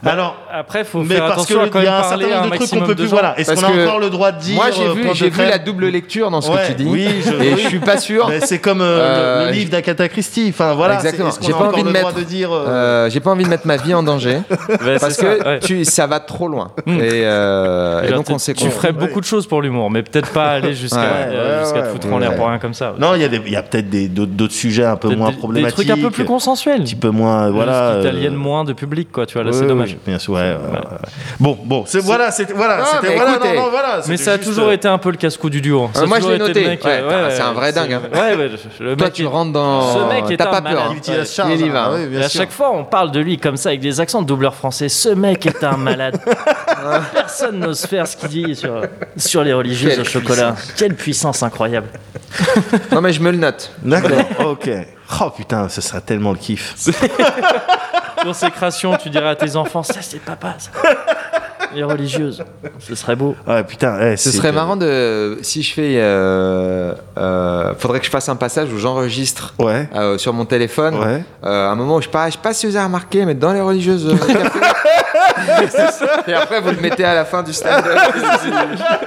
Alors. 0.06 0.36
Après, 0.52 0.82
faut 0.84 1.02
Mais 1.02 1.14
faire 1.14 1.26
parce 1.26 1.32
attention 1.34 1.60
à 1.60 1.62
qu'il 1.64 1.72
quand 1.72 1.80
y 1.80 1.84
même 1.84 1.92
a 1.92 1.98
un 2.00 2.02
certain 2.02 2.24
à 2.24 2.38
un 2.38 2.40
nombre 2.42 2.50
de 2.52 2.56
trucs 2.56 2.70
qu'on 2.70 2.86
peut 2.86 2.94
plus. 2.94 3.04
gens. 3.04 3.10
Voilà. 3.10 3.38
Est-ce 3.38 3.50
Parce 3.52 3.62
qu'on 3.62 3.72
a 3.72 3.76
que 3.76 3.84
encore 3.86 4.00
le 4.00 4.10
droit 4.10 4.32
de 4.32 4.40
dire 4.40 4.56
Moi, 4.56 4.70
j'ai 4.72 4.86
euh, 4.86 4.92
vu, 4.92 5.08
j'ai 5.14 5.30
vu 5.30 5.42
la 5.44 5.58
double 5.58 5.86
lecture 5.88 6.30
dans 6.30 6.40
ce 6.40 6.50
Ouais, 6.50 6.56
que 6.62 6.66
tu 6.68 6.74
dis, 6.74 6.86
oui, 6.88 7.08
je- 7.24 7.30
et 7.44 7.54
oui. 7.54 7.60
je 7.62 7.68
suis 7.68 7.78
pas 7.78 7.96
sûr. 7.98 8.28
Mais 8.28 8.40
c'est 8.40 8.58
comme 8.58 8.80
euh, 8.80 8.98
Euh, 9.00 9.40
le, 9.44 9.46
le 9.46 9.52
livre 9.52 9.70
d'Agatha 9.70 10.08
Christie. 10.08 10.46
Enfin 10.50 10.74
voilà. 10.74 10.94
Exactement. 10.96 11.30
J'ai 11.40 11.52
pas 11.52 11.58
encore 11.58 11.68
envie 11.74 11.82
de 11.82 11.88
le 11.88 11.92
droit 11.94 12.10
mettre- 12.10 12.18
de 12.20 12.24
dire 12.24 12.50
euh, 12.52 12.64
Euh, 12.68 13.10
j'ai 13.10 13.20
pas 13.20 13.30
envie 13.30 13.44
de 13.44 13.48
mettre 13.48 13.66
ma 13.66 13.76
vie 13.76 13.94
en 13.94 14.02
danger 14.02 14.38
parce 15.00 15.16
que 15.16 15.38
ça, 15.38 15.48
ouais. 15.48 15.58
tu, 15.60 15.84
ça 15.84 16.06
va 16.06 16.20
trop 16.20 16.48
loin. 16.48 16.70
Mm. 16.86 16.98
Et, 17.00 17.08
euh, 17.24 18.02
et 18.02 18.10
donc 18.12 18.28
on 18.30 18.38
sait 18.38 18.54
tu 18.54 18.68
ferais 18.70 18.92
beaucoup 18.92 19.20
de 19.20 19.24
choses 19.26 19.46
pour 19.46 19.60
l'humour, 19.62 19.90
mais 19.90 20.02
peut-être 20.02 20.30
pas 20.32 20.48
aller 20.52 20.74
jusqu'à 20.74 20.98
euh, 21.00 21.64
te 21.82 21.88
foutre 21.88 22.12
en 22.12 22.18
l'air 22.18 22.34
pour 22.34 22.48
rien 22.48 22.58
comme 22.58 22.74
ça. 22.74 22.94
Non, 22.98 23.14
il 23.14 23.20
y 23.20 23.24
a, 23.24 23.28
il 23.28 23.34
y 23.52 23.56
peut-être 23.62 23.88
des- 23.90 24.08
d'autres 24.08 24.52
sujets 24.54 24.84
un 24.84 24.96
peu 24.96 25.08
moins 25.14 25.28
des- 25.28 25.34
des, 25.34 25.38
problématiques. 25.38 25.74
trucs 25.86 25.90
un 25.90 26.02
peu 26.02 26.10
plus 26.10 26.24
consensuels. 26.24 26.80
un 26.80 26.84
petit 26.84 26.94
peu 26.96 27.10
moins, 27.10 27.50
voilà. 27.50 27.72
Euh, 27.90 28.02
t'aliènent 28.02 28.34
moins 28.34 28.64
de 28.64 28.72
public, 28.72 29.12
quoi. 29.12 29.26
Tu 29.26 29.34
vois, 29.34 29.44
là, 29.44 29.52
c'est 29.52 29.66
dommage. 29.66 29.89
Oui, 29.94 29.98
bien 30.06 30.18
sûr, 30.18 30.34
ouais. 30.34 30.56
Bon, 31.38 31.58
bon, 31.64 31.84
c'est 31.86 32.00
voilà, 32.00 32.30
c'était 32.30 32.52
voilà, 32.52 32.78
Non, 32.78 32.84
c'était 32.92 33.08
mais 33.08 33.16
voilà, 33.16 33.30
écoutez, 33.36 33.54
non, 33.56 33.62
non, 33.64 33.70
voilà, 33.70 34.00
Mais 34.08 34.16
ça 34.16 34.32
a 34.32 34.36
juste, 34.36 34.48
toujours 34.48 34.68
euh, 34.68 34.72
été 34.72 34.88
un 34.88 34.98
peu 34.98 35.10
le 35.10 35.16
casse-cou 35.16 35.50
du 35.50 35.60
duo. 35.60 35.90
Ça 35.94 36.02
a 36.02 36.06
moi, 36.06 36.20
je 36.20 36.28
l'ai 36.28 36.38
noté. 36.38 36.64
mec, 36.66 36.84
Ouais, 36.84 36.90
euh, 37.02 37.30
c'est 37.34 37.42
un 37.42 37.52
vrai 37.52 37.72
c'est- 37.72 37.80
dingue, 37.80 37.92
hein. 37.94 38.02
Ouais, 38.12 38.36
ouais, 38.36 38.50
le 38.80 38.96
Toi, 38.96 39.06
mec 39.06 39.14
tu 39.14 39.22
est- 39.22 39.26
rentres 39.26 39.52
dans. 39.52 39.94
Ce 39.94 40.14
mec 40.14 40.30
est 40.30 40.36
T'as 40.36 40.48
un 40.48 40.50
pas 40.50 40.60
malade. 40.60 40.78
peur. 40.78 40.90
hein. 40.92 41.50
Il 41.52 41.66
y 41.66 41.68
va. 41.68 41.84
hein. 41.86 41.90
oui, 42.10 42.16
Et 42.16 42.24
à 42.24 42.28
sûr. 42.28 42.40
chaque 42.40 42.50
fois, 42.52 42.70
on 42.72 42.84
parle 42.84 43.10
de 43.10 43.20
lui 43.20 43.38
comme 43.38 43.56
ça 43.56 43.70
avec 43.70 43.80
des 43.80 44.00
accents 44.00 44.22
de 44.22 44.26
doubleur 44.26 44.54
français. 44.54 44.88
Ce 44.88 45.08
mec 45.10 45.46
est 45.46 45.62
un 45.64 45.76
malade. 45.76 46.18
Personne 47.12 47.58
n'ose 47.60 47.84
faire 47.86 48.06
ce 48.06 48.16
qu'il 48.16 48.28
dit 48.28 48.56
sur, 48.56 48.82
sur 49.16 49.42
les 49.44 49.52
religieuses 49.52 49.98
au 49.98 50.04
chocolat. 50.04 50.54
Quelle 50.76 50.94
puissance 50.94 51.42
incroyable. 51.42 51.88
Non, 52.92 53.00
mais 53.00 53.12
je 53.12 53.20
me 53.20 53.30
le 53.30 53.36
note. 53.38 53.72
D'accord, 53.82 54.18
ok. 54.50 54.70
Oh 55.22 55.30
putain, 55.30 55.68
ce 55.68 55.80
sera 55.80 56.00
tellement 56.00 56.30
le 56.32 56.38
kiff. 56.38 56.74
Consécration, 58.22 58.96
tu 58.96 59.10
dirais 59.10 59.30
à 59.30 59.36
tes 59.36 59.56
enfants, 59.56 59.82
ça 59.82 60.02
c'est 60.02 60.18
papa, 60.18 60.56
ça. 60.58 60.70
Les 61.74 61.82
religieuses, 61.84 62.42
ce 62.78 62.94
serait 62.94 63.16
beau. 63.16 63.34
Ouais, 63.46 63.62
putain, 63.64 63.98
eh, 64.00 64.16
Ce 64.16 64.30
serait 64.30 64.52
marrant 64.52 64.76
de. 64.76 65.38
Si 65.42 65.62
je 65.62 65.72
fais. 65.72 65.94
Euh, 65.96 66.94
euh, 67.18 67.72
faudrait 67.78 68.00
que 68.00 68.06
je 68.06 68.10
fasse 68.10 68.28
un 68.28 68.36
passage 68.36 68.72
où 68.72 68.78
j'enregistre 68.78 69.54
Ouais. 69.58 69.88
euh, 69.94 70.18
sur 70.18 70.32
mon 70.32 70.44
téléphone. 70.44 70.94
Ouais. 70.98 71.22
Euh, 71.44 71.68
un 71.68 71.74
moment 71.74 71.96
où 71.96 72.02
je 72.02 72.08
parle, 72.08 72.30
je 72.30 72.36
sais 72.36 72.42
pas 72.42 72.52
si 72.52 72.66
vous 72.66 72.76
avez 72.76 72.86
remarqué, 72.86 73.24
mais 73.24 73.34
dans 73.34 73.52
les 73.52 73.60
religieuses. 73.60 74.06
euh, 74.08 74.14
Et 76.26 76.32
après, 76.34 76.60
vous 76.60 76.70
le 76.70 76.80
mettez 76.80 77.04
à 77.04 77.14
la 77.14 77.24
fin 77.24 77.42
du 77.42 77.52
stand-up 77.52 77.84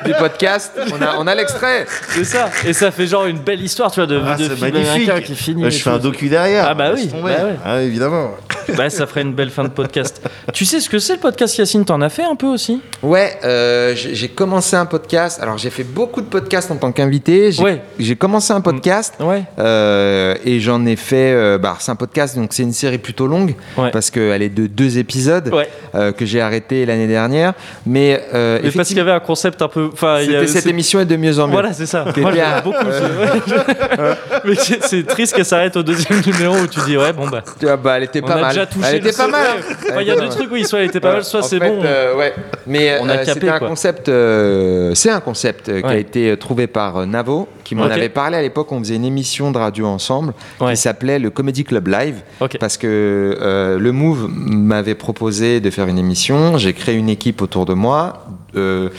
du, 0.06 0.12
du 0.12 0.18
podcast. 0.18 0.72
On 0.92 1.02
a, 1.02 1.16
on 1.20 1.28
a 1.28 1.36
l'extrait. 1.36 1.86
C'est 2.10 2.24
ça. 2.24 2.50
Et 2.66 2.74
ça 2.74 2.92
fait 2.92 3.08
genre 3.08 3.26
une 3.26 3.40
belle 3.40 3.62
histoire, 3.62 3.92
tu 3.92 4.00
vois, 4.00 4.08
de, 4.08 4.22
Ah, 4.26 4.36
de 4.36 4.50
film 4.50 4.60
magnifique. 4.74 5.24
qui 5.24 5.36
finit. 5.36 5.66
Et 5.66 5.72
je 5.72 5.84
fais 5.84 5.90
un 5.90 6.00
docu 6.00 6.30
derrière. 6.30 6.66
Ah 6.70 6.74
bah 6.74 6.92
oui, 6.94 7.10
bah 7.14 7.20
ouais. 7.24 7.56
Ah, 7.66 7.82
évidemment. 7.82 8.32
Bah, 8.78 8.90
ça 8.90 9.06
ferait 9.08 9.22
une 9.22 9.34
belle 9.34 9.50
fin 9.50 9.64
de 9.64 9.70
podcast. 9.70 10.22
tu 10.54 10.66
sais 10.66 10.80
ce 10.80 10.90
que 10.90 11.00
c'est 11.00 11.14
le 11.14 11.20
podcast 11.20 11.58
Yacine? 11.58 11.86
T'en 11.86 12.02
as 12.02 12.10
fait 12.10 12.24
un 12.24 12.36
peu 12.36 12.53
aussi 12.54 12.82
Ouais, 13.02 13.38
euh, 13.44 13.94
j'ai 13.96 14.28
commencé 14.30 14.76
un 14.76 14.86
podcast. 14.86 15.40
Alors, 15.42 15.58
j'ai 15.58 15.70
fait 15.70 15.84
beaucoup 15.84 16.22
de 16.22 16.28
podcasts 16.28 16.72
en 16.72 16.76
tant 16.78 16.92
qu'invité. 16.92 17.52
J'ai 17.52 17.64
Ouais. 17.64 18.16
commencé 18.18 18.54
un 18.54 18.62
podcast. 18.62 19.16
Ouais. 19.20 19.44
euh, 19.60 20.36
et 20.46 20.60
j'en 20.60 20.86
ai 20.86 20.96
fait. 20.96 21.34
euh, 21.34 21.58
bah, 21.58 21.76
c'est 21.80 21.92
un 21.92 21.96
podcast, 21.96 22.36
donc 22.36 22.54
c'est 22.54 22.64
une 22.64 22.72
série 22.74 22.98
plutôt 22.98 23.28
longue 23.28 23.56
Ouais. 23.78 23.92
parce 23.92 24.10
qu'elle 24.10 24.42
est 24.42 24.50
de 24.50 24.68
deux 24.68 24.98
épisodes 24.98 25.52
que 25.94 26.26
j'ai 26.26 26.42
arrêté 26.42 26.86
l'année 26.86 27.08
dernière. 27.08 27.54
Mais, 27.86 28.22
Mais 28.34 28.72
parce 28.72 28.88
qu'il 28.88 28.98
y 28.98 29.02
avait 29.02 29.12
un 29.12 29.20
concept 29.20 29.62
un 29.62 29.68
peu. 29.68 29.90
C'était 30.22 30.48
cette 30.48 30.68
émission 30.68 31.00
est 31.00 31.06
de 31.06 31.16
mieux 31.18 31.40
en 31.40 31.48
mieux. 31.48 31.54
Voilà, 31.54 31.74
c'est 31.74 31.86
ça. 31.86 32.06
Moi, 32.18 32.32
un- 32.32 32.62
beaucoup. 32.62 32.78
Mais 34.46 34.56
c'est 34.56 35.06
triste 35.06 35.36
qu'elle 35.36 35.46
s'arrête 35.46 35.76
au 35.78 35.84
deuxième 35.84 36.22
numéro 36.26 36.56
où 36.58 36.68
tu 36.68 36.80
dis, 36.82 36.98
ouais, 36.98 37.14
bon, 37.14 37.28
bah. 37.28 37.44
Vois, 37.62 37.78
bah, 37.78 37.98
elle 37.98 38.04
était 38.04 38.22
On 38.24 38.28
pas 38.28 38.34
a 38.34 38.42
mal. 38.42 38.50
déjà 38.54 38.66
touché 38.66 38.88
elle 38.88 39.02
le 39.02 39.08
était 39.08 39.18
pas 39.18 39.28
mal. 39.28 39.46
Hein. 39.92 39.98
Il 40.02 40.08
y 40.08 40.12
a 40.12 40.16
deux 40.16 40.30
trucs, 40.30 40.52
oui, 40.52 40.66
soit 40.66 40.80
elle 40.80 40.88
était 40.88 41.00
pas 41.00 41.14
mal, 41.14 41.24
soit 41.24 41.44
c'est 41.44 41.60
bon. 41.60 41.82
ouais. 41.82 42.34
Mais 42.68 42.98
On 43.02 43.10
a 43.10 43.14
euh, 43.14 43.18
capé, 43.26 43.34
c'était 43.34 43.50
un 43.50 43.60
quoi. 43.60 43.68
concept. 43.70 44.10
euh, 44.10 44.94
c'est 44.96 45.10
un 45.10 45.20
concept 45.20 45.70
euh, 45.70 45.82
qui 45.82 45.88
a 45.88 45.98
été 45.98 46.38
trouvé 46.38 46.68
par 46.68 47.06
Navo, 47.06 47.48
qui 47.64 47.76
m'en 47.76 47.84
avait 47.84 48.10
parlé 48.10 48.38
à 48.38 48.42
l'époque. 48.42 48.72
On 48.72 48.80
faisait 48.80 48.96
une 48.96 49.06
émission 49.06 49.52
de 49.52 49.58
radio 49.58 49.86
ensemble 49.88 50.34
qui 50.60 50.78
s'appelait 50.78 51.20
le 51.20 51.30
Comedy 51.30 51.64
Club 51.64 51.88
Live. 51.88 52.22
Parce 52.60 52.78
que 52.78 53.78
le 53.80 53.92
Move 53.92 54.30
m'avait 54.36 54.96
proposé 54.96 55.60
de 55.60 55.70
faire 55.70 55.88
une 55.88 55.98
émission. 55.98 56.58
J'ai 56.58 56.74
créé 56.74 56.96
une 56.96 57.10
équipe 57.10 57.42
autour 57.42 57.66
de 57.66 57.74
moi 57.74 58.26
euh, 58.56 58.90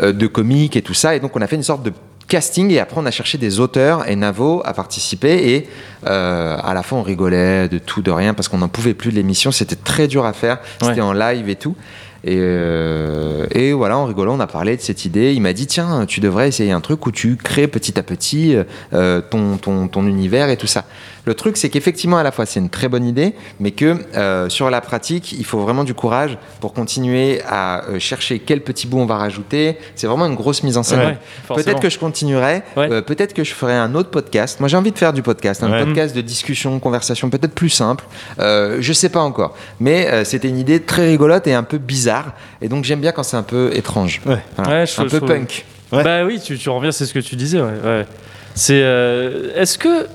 euh, 0.00 0.12
de 0.12 0.26
comiques 0.26 0.76
et 0.76 0.82
tout 0.82 0.94
ça. 0.94 1.14
Et 1.16 1.20
donc 1.20 1.34
on 1.36 1.40
a 1.42 1.46
fait 1.46 1.56
une 1.56 1.62
sorte 1.62 1.82
de 1.82 1.92
casting 2.28 2.70
et 2.70 2.78
après 2.78 2.96
on 3.00 3.06
a 3.06 3.10
cherché 3.10 3.38
des 3.38 3.58
auteurs 3.58 4.08
et 4.08 4.14
Navo 4.14 4.62
a 4.64 4.72
participé 4.72 5.54
et 5.54 5.68
euh, 6.06 6.56
à 6.62 6.74
la 6.74 6.84
fin 6.84 6.94
on 6.96 7.02
rigolait 7.02 7.66
de 7.68 7.78
tout 7.78 8.02
de 8.02 8.10
rien 8.12 8.34
parce 8.34 8.46
qu'on 8.46 8.58
n'en 8.58 8.68
pouvait 8.68 8.94
plus 8.94 9.10
de 9.10 9.16
l'émission 9.16 9.50
c'était 9.50 9.74
très 9.74 10.06
dur 10.06 10.24
à 10.24 10.32
faire 10.32 10.58
c'était 10.80 10.92
Ouais. 10.94 11.00
en 11.00 11.12
live 11.12 11.48
et 11.48 11.56
tout 11.56 11.74
et, 12.22 12.36
euh, 12.38 13.46
et 13.52 13.72
voilà 13.72 13.96
en 13.96 14.04
rigolant 14.04 14.36
on 14.36 14.40
a 14.40 14.46
parlé 14.46 14.76
de 14.76 14.82
cette 14.82 15.04
idée. 15.04 15.32
Il 15.32 15.40
m'a 15.40 15.52
dit 15.52 15.66
tiens 15.66 16.04
tu 16.06 16.20
devrais 16.20 16.48
essayer 16.48 16.72
un 16.72 16.80
truc 16.80 17.06
où 17.06 17.12
tu 17.12 17.36
crées 17.36 17.68
petit 17.68 17.98
à 17.98 18.02
petit 18.02 18.56
euh, 18.92 19.20
ton, 19.20 19.56
ton, 19.56 19.88
ton 19.88 20.06
univers 20.06 20.50
et 20.50 20.56
tout 20.56 20.66
ça 20.66 20.84
le 21.24 21.34
truc 21.34 21.56
c'est 21.56 21.68
qu'effectivement 21.68 22.16
à 22.18 22.22
la 22.22 22.32
fois 22.32 22.46
c'est 22.46 22.60
une 22.60 22.70
très 22.70 22.88
bonne 22.88 23.04
idée 23.04 23.34
mais 23.60 23.70
que 23.72 23.96
euh, 24.16 24.48
sur 24.48 24.70
la 24.70 24.80
pratique 24.80 25.32
il 25.32 25.44
faut 25.44 25.60
vraiment 25.60 25.84
du 25.84 25.94
courage 25.94 26.38
pour 26.60 26.72
continuer 26.72 27.40
à 27.48 27.84
euh, 27.88 27.98
chercher 27.98 28.38
quel 28.38 28.60
petit 28.62 28.86
bout 28.86 28.98
on 28.98 29.06
va 29.06 29.16
rajouter 29.16 29.76
c'est 29.94 30.06
vraiment 30.06 30.26
une 30.26 30.34
grosse 30.34 30.62
mise 30.62 30.76
en 30.76 30.82
scène 30.82 31.00
Ouais, 31.00 31.18
forcément. 31.46 31.64
Peut-être 31.64 31.80
que 31.80 31.88
je 31.90 31.98
continuerai, 31.98 32.62
Ouais. 32.76 32.90
euh, 32.90 33.00
peut-être 33.02 33.32
que 33.34 33.44
je 33.44 33.52
ferai 33.54 33.74
un 33.74 33.94
autre 33.94 34.10
podcast. 34.10 34.60
Moi, 34.60 34.68
j'ai 34.68 34.76
envie 34.76 34.92
de 34.92 34.98
faire 34.98 35.12
du 35.12 35.22
podcast, 35.22 35.62
un 35.62 35.70
Ouais. 35.70 35.84
podcast 35.84 36.14
de 36.14 36.20
discussion, 36.20 36.78
conversation, 36.78 37.30
peut-être 37.30 37.54
plus 37.54 37.70
simple. 37.70 38.04
Euh, 38.38 38.78
je 38.80 38.92
sais 38.92 39.08
pas 39.08 39.20
encore, 39.20 39.56
mais 39.80 40.08
euh, 40.08 40.24
c'était 40.24 40.48
une 40.48 40.58
idée 40.58 40.80
très 40.80 41.06
rigolote 41.06 41.46
et 41.46 41.54
un 41.54 41.62
peu 41.62 41.78
bizarre. 41.78 42.32
Et 42.60 42.68
donc, 42.68 42.84
j'aime 42.84 43.00
bien 43.00 43.12
quand 43.12 43.22
c'est 43.22 43.36
un 43.36 43.42
peu 43.42 43.70
étrange, 43.74 44.20
Ouais. 44.26 44.38
Voilà. 44.56 44.80
Ouais, 44.80 44.86
je- 44.86 45.00
un 45.00 45.04
je 45.04 45.08
peu 45.10 45.16
trouve- 45.18 45.28
punk. 45.28 45.64
Ouais. 45.92 46.04
Bah 46.04 46.24
oui, 46.24 46.40
tu, 46.40 46.58
tu 46.58 46.68
reviens, 46.70 46.92
c'est 46.92 47.06
ce 47.06 47.14
que 47.14 47.18
tu 47.20 47.34
disais. 47.36 47.60
Ouais, 47.60 47.68
ouais. 47.84 48.06
C'est. 48.54 48.80
euh, 48.82 49.52
Est-ce 49.56 49.78
que. 49.78 50.06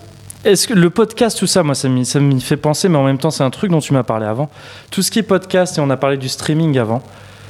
Est-ce 0.45 0.67
que 0.67 0.73
le 0.73 0.89
podcast, 0.89 1.37
tout 1.39 1.47
ça, 1.47 1.63
moi, 1.63 1.73
ça 1.75 1.89
m'y 1.89 2.41
fait 2.41 2.57
penser, 2.57 2.87
mais 2.87 2.97
en 2.97 3.03
même 3.03 3.17
temps, 3.17 3.31
c'est 3.31 3.43
un 3.43 3.49
truc 3.49 3.71
dont 3.71 3.79
tu 3.79 3.93
m'as 3.93 4.03
parlé 4.03 4.25
avant. 4.25 4.49
Tout 4.91 5.01
ce 5.01 5.09
qui 5.11 5.19
est 5.19 5.23
podcast, 5.23 5.77
et 5.77 5.81
on 5.81 5.89
a 5.89 5.97
parlé 5.97 6.17
du 6.17 6.29
streaming 6.29 6.77
avant, 6.77 7.01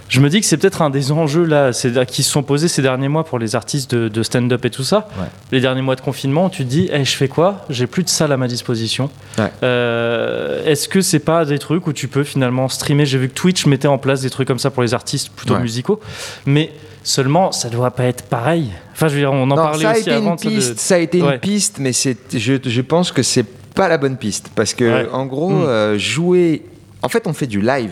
je 0.08 0.20
me 0.22 0.30
dis 0.30 0.40
que 0.40 0.46
c'est 0.46 0.58
peut-être 0.58 0.82
un 0.84 0.90
des 0.92 1.12
enjeux 1.12 1.44
là, 1.46 1.72
qui 2.08 2.22
se 2.24 2.30
sont 2.32 2.44
posés 2.44 2.68
ces 2.68 2.82
derniers 2.84 3.08
mois 3.08 3.24
pour 3.26 3.40
les 3.40 3.56
artistes 3.56 3.94
de, 3.96 4.08
de 4.08 4.24
stand-up 4.24 4.64
et 4.64 4.70
tout 4.70 4.84
ça. 4.84 5.08
Ouais. 5.20 5.26
Les 5.52 5.60
derniers 5.62 5.82
mois 5.82 5.96
de 5.96 6.02
confinement, 6.02 6.50
tu 6.50 6.64
te 6.64 6.70
dis, 6.70 6.88
Eh, 6.94 7.04
je 7.04 7.16
fais 7.16 7.28
quoi? 7.28 7.66
J'ai 7.70 7.88
plus 7.88 8.04
de 8.04 8.10
salle 8.10 8.32
à 8.32 8.38
ma 8.38 8.48
disposition. 8.48 9.10
Ouais. 9.40 9.52
Euh, 9.64 10.64
Est-ce 10.66 10.88
que 10.88 11.02
c'est 11.02 11.20
pas 11.20 11.44
des 11.44 11.58
trucs 11.60 11.88
où 11.88 11.92
tu 11.94 12.08
peux 12.08 12.24
finalement 12.24 12.70
streamer? 12.70 13.06
J'ai 13.08 13.18
vu 13.18 13.30
que 13.30 13.34
Twitch 13.34 13.66
mettait 13.66 13.88
en 13.88 13.98
place 13.98 14.22
des 14.22 14.30
trucs 14.30 14.48
comme 14.48 14.60
ça 14.60 14.70
pour 14.70 14.84
les 14.84 14.94
artistes 14.94 15.30
plutôt 15.36 15.56
Ouais. 15.56 15.60
musicaux, 15.62 16.00
mais 16.46 16.72
seulement 17.06 17.52
ça 17.54 17.70
doit 17.70 17.92
pas 17.92 18.04
être 18.06 18.24
pareil. 18.26 18.72
Enfin, 18.94 19.08
je 19.08 19.14
veux 19.14 19.20
dire, 19.22 19.32
on 19.32 19.44
en 19.44 19.48
Non, 19.48 19.56
parlait 19.56 19.82
ça 19.84 19.90
a 19.90 19.94
aussi 19.94 20.02
été 20.02 20.12
avant. 20.14 20.32
une 20.32 20.36
de- 20.36 20.42
piste, 20.42 20.80
ça 20.80 20.96
a 20.96 20.98
été 20.98 21.22
Ouais. 21.22 21.36
une 21.36 21.40
piste, 21.40 21.78
mais 21.80 21.94
c'est, 21.94 22.18
je, 22.38 22.56
je 22.66 22.82
pense 22.82 23.12
que 23.14 23.24
c'est 23.24 23.46
pas 23.74 23.88
la 23.88 23.98
bonne 23.98 24.18
piste 24.18 24.50
parce 24.56 24.74
que 24.74 25.04
Ouais. 25.04 25.10
en 25.14 25.26
gros, 25.26 25.50
Mm. 25.52 25.64
euh, 25.66 25.98
jouer, 25.98 26.66
en 27.02 27.08
fait, 27.10 27.28
on 27.28 27.34
fait 27.34 27.48
du 27.48 27.62
live. 27.62 27.92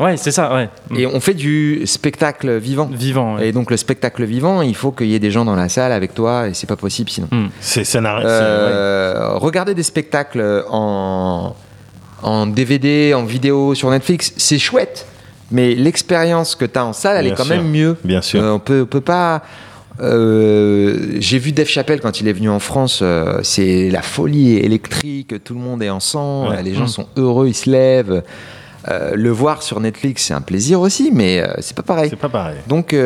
Ouais, 0.00 0.16
c'est 0.16 0.32
ça, 0.32 0.52
ouais. 0.54 0.68
Et 0.96 1.06
on 1.06 1.20
fait 1.20 1.34
du 1.34 1.82
spectacle 1.86 2.56
vivant. 2.56 2.88
Vivant. 2.90 3.36
ouais. 3.36 3.48
Et 3.48 3.52
donc 3.52 3.70
le 3.70 3.76
spectacle 3.76 4.24
vivant, 4.24 4.62
il 4.62 4.74
faut 4.74 4.90
qu'il 4.90 5.06
y 5.06 5.14
ait 5.14 5.18
des 5.20 5.30
gens 5.30 5.44
dans 5.44 5.54
la 5.54 5.68
salle 5.68 5.92
avec 5.92 6.14
toi 6.14 6.48
et 6.48 6.54
c'est 6.54 6.66
pas 6.66 6.76
possible 6.76 7.08
sinon. 7.10 7.28
C'est 7.60 7.84
scénario. 7.84 8.26
Euh, 8.26 9.34
Regarder 9.36 9.74
des 9.74 9.82
spectacles 9.84 10.64
en, 10.68 11.54
en 12.22 12.46
DVD, 12.46 13.12
en 13.14 13.24
vidéo 13.24 13.74
sur 13.76 13.90
Netflix, 13.90 14.32
c'est 14.38 14.58
chouette. 14.58 15.06
Mais 15.50 15.74
l'expérience 15.74 16.54
que 16.54 16.64
tu 16.64 16.78
as 16.78 16.84
en 16.84 16.92
salle, 16.92 17.16
elle 17.18 17.24
Bien 17.24 17.34
est 17.34 17.36
quand 17.36 17.44
sûr. 17.44 17.56
même 17.56 17.70
mieux. 17.70 17.96
Bien 18.04 18.22
sûr. 18.22 18.42
Euh, 18.42 18.52
on 18.52 18.58
peut, 18.58 18.82
on 18.82 18.86
peut 18.86 19.00
pas. 19.02 19.42
euh, 20.00 21.16
J'ai 21.18 21.38
vu 21.38 21.52
Dave 21.52 21.66
Chappelle 21.68 22.00
quand 22.00 22.20
il 22.20 22.28
est 22.28 22.32
venu 22.32 22.48
en 22.48 22.58
France. 22.60 23.00
euh, 23.02 23.40
c'est 23.42 23.90
la 23.90 24.02
folie 24.02 24.56
électrique. 24.56 25.42
Tout 25.44 25.54
le 25.54 25.60
monde 25.60 25.82
est 25.82 25.90
ensemble. 25.90 26.50
Ouais. 26.50 26.62
Les 26.62 26.74
gens 26.74 26.84
Mm. 26.84 26.88
sont 26.88 27.06
heureux, 27.16 27.48
ils 27.48 27.54
se 27.54 27.70
lèvent. 27.70 28.22
Le 29.14 29.30
voir 29.30 29.62
sur 29.62 29.78
Netflix, 29.78 30.24
c'est 30.24 30.34
un 30.34 30.40
plaisir 30.40 30.80
aussi, 30.80 31.10
mais 31.12 31.40
c'est 31.60 31.76
pas 31.76 31.84
pareil. 31.84 32.10
C'est 32.10 32.16
pas 32.16 32.28
pareil. 32.28 32.56
Donc, 32.66 32.96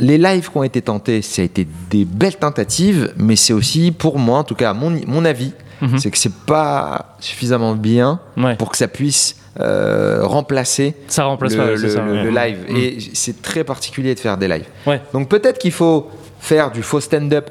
les 0.00 0.18
lives 0.18 0.50
qui 0.50 0.56
ont 0.56 0.64
été 0.64 0.82
tentés, 0.82 1.22
ça 1.22 1.42
a 1.42 1.44
été 1.44 1.66
des 1.90 2.04
belles 2.04 2.34
tentatives, 2.36 3.12
mais 3.16 3.36
c'est 3.36 3.52
aussi, 3.52 3.92
pour 3.92 4.18
moi, 4.18 4.38
en 4.38 4.44
tout 4.44 4.56
cas, 4.56 4.72
mon, 4.72 4.90
mon 5.06 5.24
avis, 5.24 5.52
Mhm. 5.80 5.98
c'est 5.98 6.10
que 6.10 6.18
c'est 6.18 6.32
pas 6.46 7.16
suffisamment 7.20 7.74
bien 7.76 8.18
Ouais. 8.36 8.56
pour 8.56 8.70
que 8.70 8.76
ça 8.76 8.88
puisse 8.88 9.36
euh, 9.60 10.20
remplacer 10.22 10.94
Ça 11.08 11.24
remplace 11.24 11.52
le, 11.52 11.58
pas, 11.58 11.66
le- 11.66 11.76
c'est 11.76 11.90
ça. 11.90 12.02
le- 12.02 12.12
ouais. 12.12 12.22
le 12.24 12.30
live. 12.30 12.58
Mhm. 12.68 12.76
Et 12.76 12.98
c'est 13.14 13.42
très 13.42 13.64
particulier 13.64 14.14
de 14.14 14.20
faire 14.20 14.36
des 14.38 14.48
lives. 14.48 14.66
Ouais. 14.86 15.00
Donc 15.12 15.28
peut-être 15.28 15.58
qu'il 15.58 15.72
faut 15.72 16.08
faire 16.40 16.70
du 16.70 16.82
faux 16.82 17.00
stand-up 17.00 17.50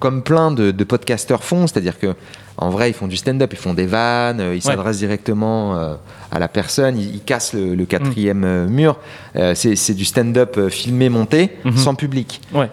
comme 0.00 0.22
plein 0.22 0.50
de, 0.50 0.70
de 0.72 0.84
podcasteurs 0.84 1.44
font, 1.44 1.66
c'est-à-dire 1.68 1.98
que 1.98 2.14
en 2.58 2.70
vrai 2.70 2.90
ils 2.90 2.94
font 2.94 3.06
du 3.06 3.16
stand-up, 3.16 3.50
ils 3.52 3.58
font 3.58 3.72
des 3.74 3.86
vannes, 3.86 4.40
euh, 4.40 4.50
ils 4.54 4.56
Ouais. 4.56 4.60
s'adressent 4.60 4.98
directement 4.98 5.76
euh, 5.78 5.94
à 6.30 6.38
la 6.38 6.48
personne, 6.48 6.98
ils, 6.98 7.14
ils 7.16 7.20
cassent 7.22 7.52
le, 7.54 7.74
le 7.74 7.84
quatrième 7.86 8.40
Mm. 8.40 8.44
euh, 8.44 8.66
mur. 8.68 8.98
Euh, 9.36 9.54
c'est 9.54 9.94
du 9.94 10.04
stand-up 10.04 10.58
filmé, 10.70 11.08
monté, 11.08 11.50
Mhm. 11.64 11.76
sans 11.76 11.94
public. 11.94 12.40
Ouais. 12.52 12.68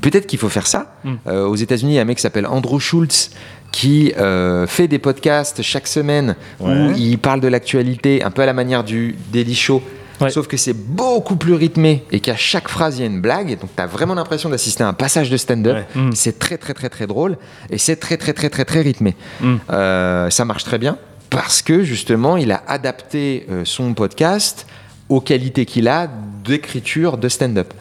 Peut-être 0.00 0.26
qu'il 0.26 0.38
faut 0.38 0.48
faire 0.48 0.66
ça. 0.66 0.94
Mm. 1.04 1.16
Aux 1.30 1.56
États-Unis, 1.56 1.92
il 1.92 1.96
y 1.96 1.98
a 1.98 2.02
un 2.02 2.06
mec 2.06 2.16
qui 2.16 2.22
s'appelle 2.22 2.46
Andrew 2.46 2.78
Schultz 2.78 3.30
qui 3.72 4.12
euh, 4.16 4.66
fait 4.66 4.88
des 4.88 4.98
podcasts 4.98 5.62
chaque 5.62 5.86
semaine 5.86 6.36
où 6.60 6.68
il 6.96 7.18
parle 7.18 7.40
de 7.40 7.48
l'actualité 7.48 8.22
un 8.22 8.30
peu 8.30 8.42
à 8.42 8.46
la 8.46 8.52
manière 8.52 8.84
du 8.84 9.16
Daily 9.32 9.54
Show. 9.54 9.82
Ouais. 10.20 10.30
Sauf 10.30 10.48
que 10.48 10.56
c'est 10.56 10.72
beaucoup 10.72 11.36
plus 11.36 11.54
rythmé 11.54 12.04
et 12.10 12.18
qu'à 12.18 12.34
chaque 12.34 12.68
phrase 12.68 12.98
il 12.98 13.02
y 13.02 13.04
a 13.04 13.06
une 13.06 13.20
blague. 13.20 13.50
Et 13.50 13.56
donc 13.56 13.70
tu 13.74 13.82
as 13.82 13.86
vraiment 13.86 14.14
l'impression 14.14 14.48
d'assister 14.48 14.82
à 14.82 14.88
un 14.88 14.92
passage 14.92 15.30
de 15.30 15.36
stand-up. 15.36 15.76
Ouais. 15.94 16.02
Mm. 16.02 16.10
C'est 16.14 16.38
très 16.38 16.58
très 16.58 16.74
très 16.74 16.88
très 16.88 17.06
drôle 17.06 17.36
et 17.70 17.78
c'est 17.78 17.96
très 17.96 18.16
très 18.16 18.32
très 18.32 18.50
très 18.50 18.64
très 18.64 18.80
rythmé. 18.80 19.14
Mm. 19.40 19.56
Euh, 19.70 20.30
ça 20.30 20.44
marche 20.44 20.64
très 20.64 20.78
bien 20.78 20.98
parce 21.30 21.62
que 21.62 21.84
justement 21.84 22.36
il 22.36 22.50
a 22.50 22.62
adapté 22.66 23.46
euh, 23.50 23.62
son 23.64 23.94
podcast 23.94 24.66
aux 25.08 25.20
qualités 25.20 25.64
qu'il 25.66 25.88
a 25.88 26.08
d'écriture 26.44 27.16
de 27.16 27.28
stand-up. 27.28 27.72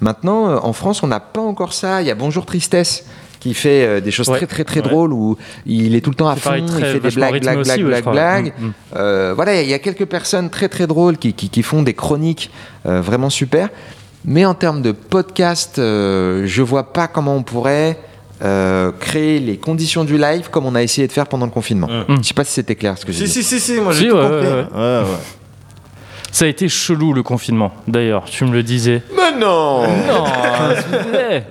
Maintenant, 0.00 0.48
euh, 0.48 0.58
en 0.62 0.72
France, 0.72 1.02
on 1.02 1.08
n'a 1.08 1.20
pas 1.20 1.40
encore 1.40 1.72
ça. 1.72 2.02
Il 2.02 2.08
y 2.08 2.10
a 2.10 2.14
Bonjour 2.14 2.46
Tristesse 2.46 3.04
qui 3.40 3.54
fait 3.54 3.84
euh, 3.86 4.00
des 4.00 4.10
choses 4.10 4.28
Ouais. 4.28 4.36
très 4.38 4.46
très 4.46 4.64
très 4.64 4.80
Ouais. 4.80 4.88
drôles 4.88 5.12
où 5.12 5.36
il 5.66 5.94
est 5.94 6.00
tout 6.00 6.10
le 6.10 6.16
temps 6.16 6.28
à 6.28 6.36
fond, 6.36 6.54
il 6.56 6.68
fait 6.84 7.00
des 7.00 7.10
blagues, 7.10 7.40
blagues, 7.40 7.58
aussi, 7.58 7.82
blagues, 7.82 8.06
ouais, 8.06 8.12
blagues. 8.12 8.52
Mm, 8.58 8.66
mm. 8.66 8.72
Euh, 8.96 9.32
voilà, 9.34 9.60
il 9.62 9.68
y 9.68 9.74
a 9.74 9.78
quelques 9.78 10.06
personnes 10.06 10.50
très 10.50 10.68
très 10.68 10.86
drôles 10.86 11.16
qui, 11.18 11.32
qui- 11.32 11.48
qui 11.50 11.62
font 11.62 11.82
des 11.82 11.94
chroniques 11.94 12.50
euh, 12.86 13.00
vraiment 13.00 13.30
super. 13.30 13.68
Mais 14.24 14.44
en 14.44 14.54
termes 14.54 14.82
de 14.82 14.90
podcast, 14.92 15.78
euh, 15.78 16.42
je 16.46 16.62
vois 16.62 16.92
pas 16.92 17.06
comment 17.08 17.36
on 17.36 17.42
pourrait 17.44 17.98
euh, 18.42 18.90
créer 18.98 19.38
les 19.38 19.56
conditions 19.56 20.04
du 20.04 20.18
live 20.18 20.50
comme 20.50 20.66
on 20.66 20.74
a 20.74 20.82
essayé 20.82 21.06
de 21.06 21.12
faire 21.12 21.26
pendant 21.26 21.46
le 21.46 21.52
confinement. 21.52 21.86
Mm. 22.08 22.16
Je 22.22 22.26
sais 22.28 22.34
pas 22.34 22.44
si 22.44 22.52
c'était 22.52 22.74
clair 22.74 22.98
ce 22.98 23.06
que 23.06 23.12
j'ai 23.12 23.26
Si, 23.26 23.38
dit. 23.38 23.44
si, 23.44 23.60
si, 23.60 23.74
si, 23.74 23.80
moi 23.80 23.94
Si, 23.94 24.00
j'ai 24.00 24.08
tout 24.08 24.16
ouais, 24.16 24.22
compris. 24.22 24.46
ouais, 24.46 24.64
ouais. 24.74 25.02
Ça 26.36 26.44
a 26.44 26.48
été 26.48 26.68
chelou 26.68 27.14
le 27.14 27.22
confinement, 27.22 27.72
d'ailleurs, 27.88 28.24
tu 28.26 28.44
me 28.44 28.52
le 28.52 28.62
disais. 28.62 29.00
Mais 29.16 29.32
non 29.40 29.84
Non. 29.88 30.24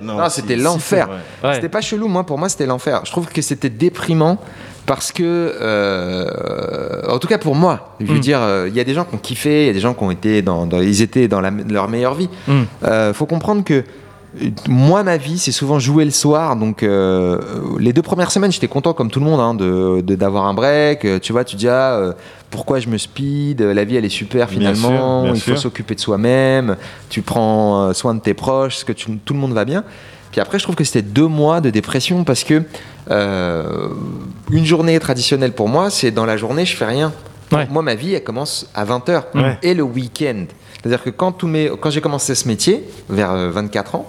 Non, 0.00 0.28
c'était 0.28 0.54
l'enfer. 0.54 1.08
Ouais. 1.42 1.54
C'était 1.54 1.68
pas 1.68 1.80
chelou, 1.80 2.06
moi 2.06 2.24
pour 2.24 2.38
moi 2.38 2.48
c'était 2.48 2.66
l'enfer. 2.66 3.00
Je 3.04 3.10
trouve 3.10 3.26
que 3.26 3.42
c'était 3.42 3.68
déprimant 3.68 4.38
parce 4.86 5.10
que, 5.10 5.24
euh, 5.60 7.02
en 7.08 7.18
tout 7.18 7.26
cas 7.26 7.38
pour 7.38 7.56
moi, 7.56 7.94
je 7.98 8.06
veux 8.06 8.18
Mm. 8.18 8.20
dire, 8.20 8.40
euh, 8.40 8.68
il 8.68 8.76
y 8.76 8.80
a 8.80 8.84
des 8.84 8.94
gens 8.94 9.04
qui 9.04 9.16
ont 9.16 9.18
kiffé, 9.18 9.64
il 9.64 9.66
y 9.66 9.70
a 9.70 9.72
des 9.72 9.80
gens 9.80 9.92
qui 9.92 10.04
ont 10.04 10.12
été 10.12 10.40
dans, 10.42 10.66
dans- 10.66 10.80
ils 10.80 11.02
étaient 11.02 11.26
dans 11.26 11.40
la- 11.40 11.50
leur 11.50 11.88
meilleure 11.88 12.14
vie. 12.14 12.28
Mm. 12.46 12.62
Euh, 12.84 13.12
faut 13.12 13.26
comprendre 13.26 13.64
que 13.64 13.74
euh, 13.74 13.82
moi, 14.68 15.02
ma 15.02 15.16
vie, 15.16 15.38
c'est 15.38 15.52
souvent 15.52 15.78
jouer 15.78 16.04
le 16.04 16.10
soir. 16.10 16.56
Donc, 16.56 16.82
euh, 16.82 17.38
les 17.78 17.92
deux 17.92 18.02
premières 18.02 18.30
semaines, 18.30 18.52
j'étais 18.52 18.68
content, 18.68 18.92
comme 18.92 19.10
tout 19.10 19.20
le 19.20 19.26
monde, 19.26 19.40
hein, 19.40 19.54
de 19.54 20.00
de- 20.02 20.14
d'avoir 20.14 20.46
un 20.46 20.54
break. 20.54 21.04
Euh, 21.04 21.18
Tu 21.18 21.32
vois, 21.32 21.44
tu 21.44 21.56
dis, 21.56 21.68
ah, 21.68 21.94
euh, 21.96 22.12
pourquoi 22.50 22.78
je 22.80 22.88
me 22.88 22.98
speed? 22.98 23.60
La 23.60 23.84
vie, 23.84 23.96
elle 23.96 24.04
est 24.04 24.08
super 24.08 24.46
Bien 24.48 24.58
finalement. 24.74 25.22
sûr, 25.22 25.22
bien 25.24 25.34
Il 25.34 25.40
faut 25.40 25.50
sûr. 25.52 25.58
s'occuper 25.58 25.94
de 25.94 26.00
soi-même. 26.00 26.76
Tu 27.08 27.22
prends 27.22 27.92
soin 27.94 28.14
de 28.14 28.20
tes 28.20 28.34
proches, 28.34 28.84
que 28.84 28.92
tu- 28.92 29.16
tout 29.18 29.34
le 29.34 29.40
monde 29.40 29.52
va 29.52 29.64
bien. 29.64 29.84
Puis 30.32 30.40
après, 30.40 30.58
je 30.58 30.64
trouve 30.64 30.74
que 30.76 30.84
c'était 30.84 31.02
deux 31.02 31.28
mois 31.28 31.60
de 31.60 31.70
dépression 31.70 32.24
parce 32.24 32.44
que 32.44 32.62
euh, 33.10 33.88
une 34.50 34.64
journée 34.66 34.98
traditionnelle 34.98 35.52
pour 35.52 35.68
moi, 35.68 35.88
c'est 35.90 36.10
dans 36.10 36.26
la 36.26 36.36
journée, 36.36 36.64
je 36.66 36.76
fais 36.76 36.84
rien. 36.84 37.12
Ouais. 37.52 37.66
Moi, 37.70 37.82
ma 37.82 37.94
vie, 37.94 38.12
elle 38.14 38.24
commence 38.24 38.68
à 38.74 38.84
20h 38.84 39.22
Ouais. 39.34 39.56
et 39.62 39.72
le 39.74 39.82
week-end. 39.84 40.44
C'est-à-dire 40.74 41.02
que 41.02 41.10
quand, 41.10 41.32
tous 41.32 41.46
mes, 41.46 41.70
quand 41.80 41.90
j'ai 41.90 42.00
commencé 42.00 42.34
ce 42.34 42.46
métier, 42.48 42.84
vers 43.08 43.30
euh, 43.32 43.50
24 43.50 43.94
ans, 43.94 44.06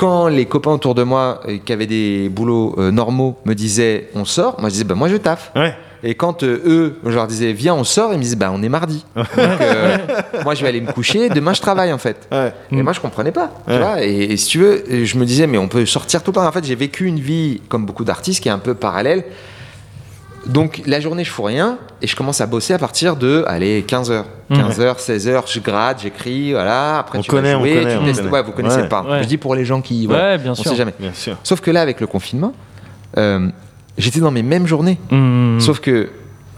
quand 0.00 0.28
les 0.28 0.46
copains 0.46 0.70
autour 0.72 0.94
de 0.94 1.02
moi 1.02 1.40
euh, 1.46 1.58
qui 1.62 1.72
avaient 1.74 1.86
des 1.86 2.30
boulots 2.30 2.74
euh, 2.78 2.90
normaux 2.90 3.36
me 3.44 3.54
disaient 3.54 4.08
on 4.14 4.24
sort, 4.24 4.58
moi 4.58 4.70
je 4.70 4.72
disais 4.74 4.84
bah, 4.84 4.94
moi 4.94 5.08
je 5.08 5.16
taffe. 5.16 5.52
Ouais. 5.54 5.74
Et 6.02 6.14
quand 6.14 6.42
euh, 6.42 6.62
eux, 6.64 6.98
je 7.04 7.10
leur 7.10 7.26
disais 7.26 7.52
viens 7.52 7.74
on 7.74 7.84
sort, 7.84 8.12
ils 8.14 8.16
me 8.16 8.22
disaient 8.22 8.36
bah 8.36 8.50
on 8.54 8.62
est 8.62 8.70
mardi. 8.70 9.04
Donc, 9.16 9.26
euh, 9.36 9.98
moi 10.42 10.54
je 10.54 10.62
vais 10.62 10.68
aller 10.68 10.80
me 10.80 10.90
coucher, 10.90 11.28
demain 11.28 11.52
je 11.52 11.60
travaille 11.60 11.92
en 11.92 11.98
fait. 11.98 12.26
Ouais. 12.32 12.54
Et 12.72 12.76
Mm. 12.76 12.82
moi, 12.82 12.92
je 12.94 13.00
comprenais 13.00 13.32
pas. 13.32 13.50
tu 13.66 13.72
Ouais. 13.74 13.78
vois. 13.78 14.02
et, 14.02 14.32
et 14.32 14.36
si 14.38 14.46
tu 14.48 14.58
veux, 14.60 15.04
je 15.04 15.18
me 15.18 15.26
disais, 15.26 15.46
mais 15.46 15.58
on 15.58 15.68
peut 15.68 15.84
sortir 15.84 16.22
tout 16.22 16.30
le 16.30 16.36
temps. 16.36 16.46
En 16.46 16.52
fait, 16.52 16.64
j'ai 16.64 16.74
vécu 16.76 17.04
une 17.04 17.20
vie, 17.20 17.60
comme 17.68 17.84
beaucoup 17.84 18.04
d'artistes, 18.04 18.42
qui 18.42 18.48
est 18.48 18.52
un 18.52 18.58
peu 18.58 18.72
parallèle. 18.72 19.24
Donc, 20.46 20.82
la 20.86 21.00
journée, 21.00 21.22
je 21.24 21.30
fous 21.30 21.42
rien. 21.42 21.78
Et 22.02 22.06
je 22.06 22.16
commence 22.16 22.40
à 22.40 22.46
bosser 22.46 22.72
à 22.72 22.78
partir 22.78 23.16
de, 23.16 23.44
allez, 23.46 23.82
15h. 23.86 24.24
Mm. 24.48 24.54
15h, 24.56 24.98
16h, 24.98 25.42
je 25.52 25.60
gratte, 25.60 26.00
j'écris, 26.02 26.52
voilà. 26.52 26.98
Après, 27.00 27.18
On 27.18 27.22
tu 27.22 27.30
vas 27.30 27.36
connaît, 27.36 27.54
on 27.54 27.60
connaît, 27.60 27.80
tu 27.94 28.00
on 28.00 28.04
testes. 28.06 28.20
connaît. 28.20 28.32
Ouais, 28.32 28.42
vous 28.42 28.52
connaissez 28.52 28.80
Ouais. 28.82 28.88
pas. 28.88 29.02
Ouais. 29.02 29.22
Je 29.22 29.28
dis 29.28 29.36
pour 29.36 29.54
les 29.54 29.64
gens 29.64 29.80
qui. 29.82 30.06
voilà, 30.06 30.30
Ouais, 30.32 30.38
bien 30.38 30.52
on 30.52 30.54
sûr. 30.54 30.70
sait 30.70 30.76
jamais. 30.76 30.94
Bien 30.98 31.12
sûr. 31.12 31.36
Sauf 31.44 31.60
que 31.60 31.70
là, 31.70 31.82
avec 31.82 32.00
le 32.00 32.06
confinement, 32.06 32.52
euh, 33.18 33.48
j'étais 33.98 34.20
dans 34.20 34.30
mes 34.30 34.42
mêmes 34.42 34.66
journées. 34.66 34.98
Mm. 35.10 35.60
Sauf 35.60 35.80
que 35.80 36.08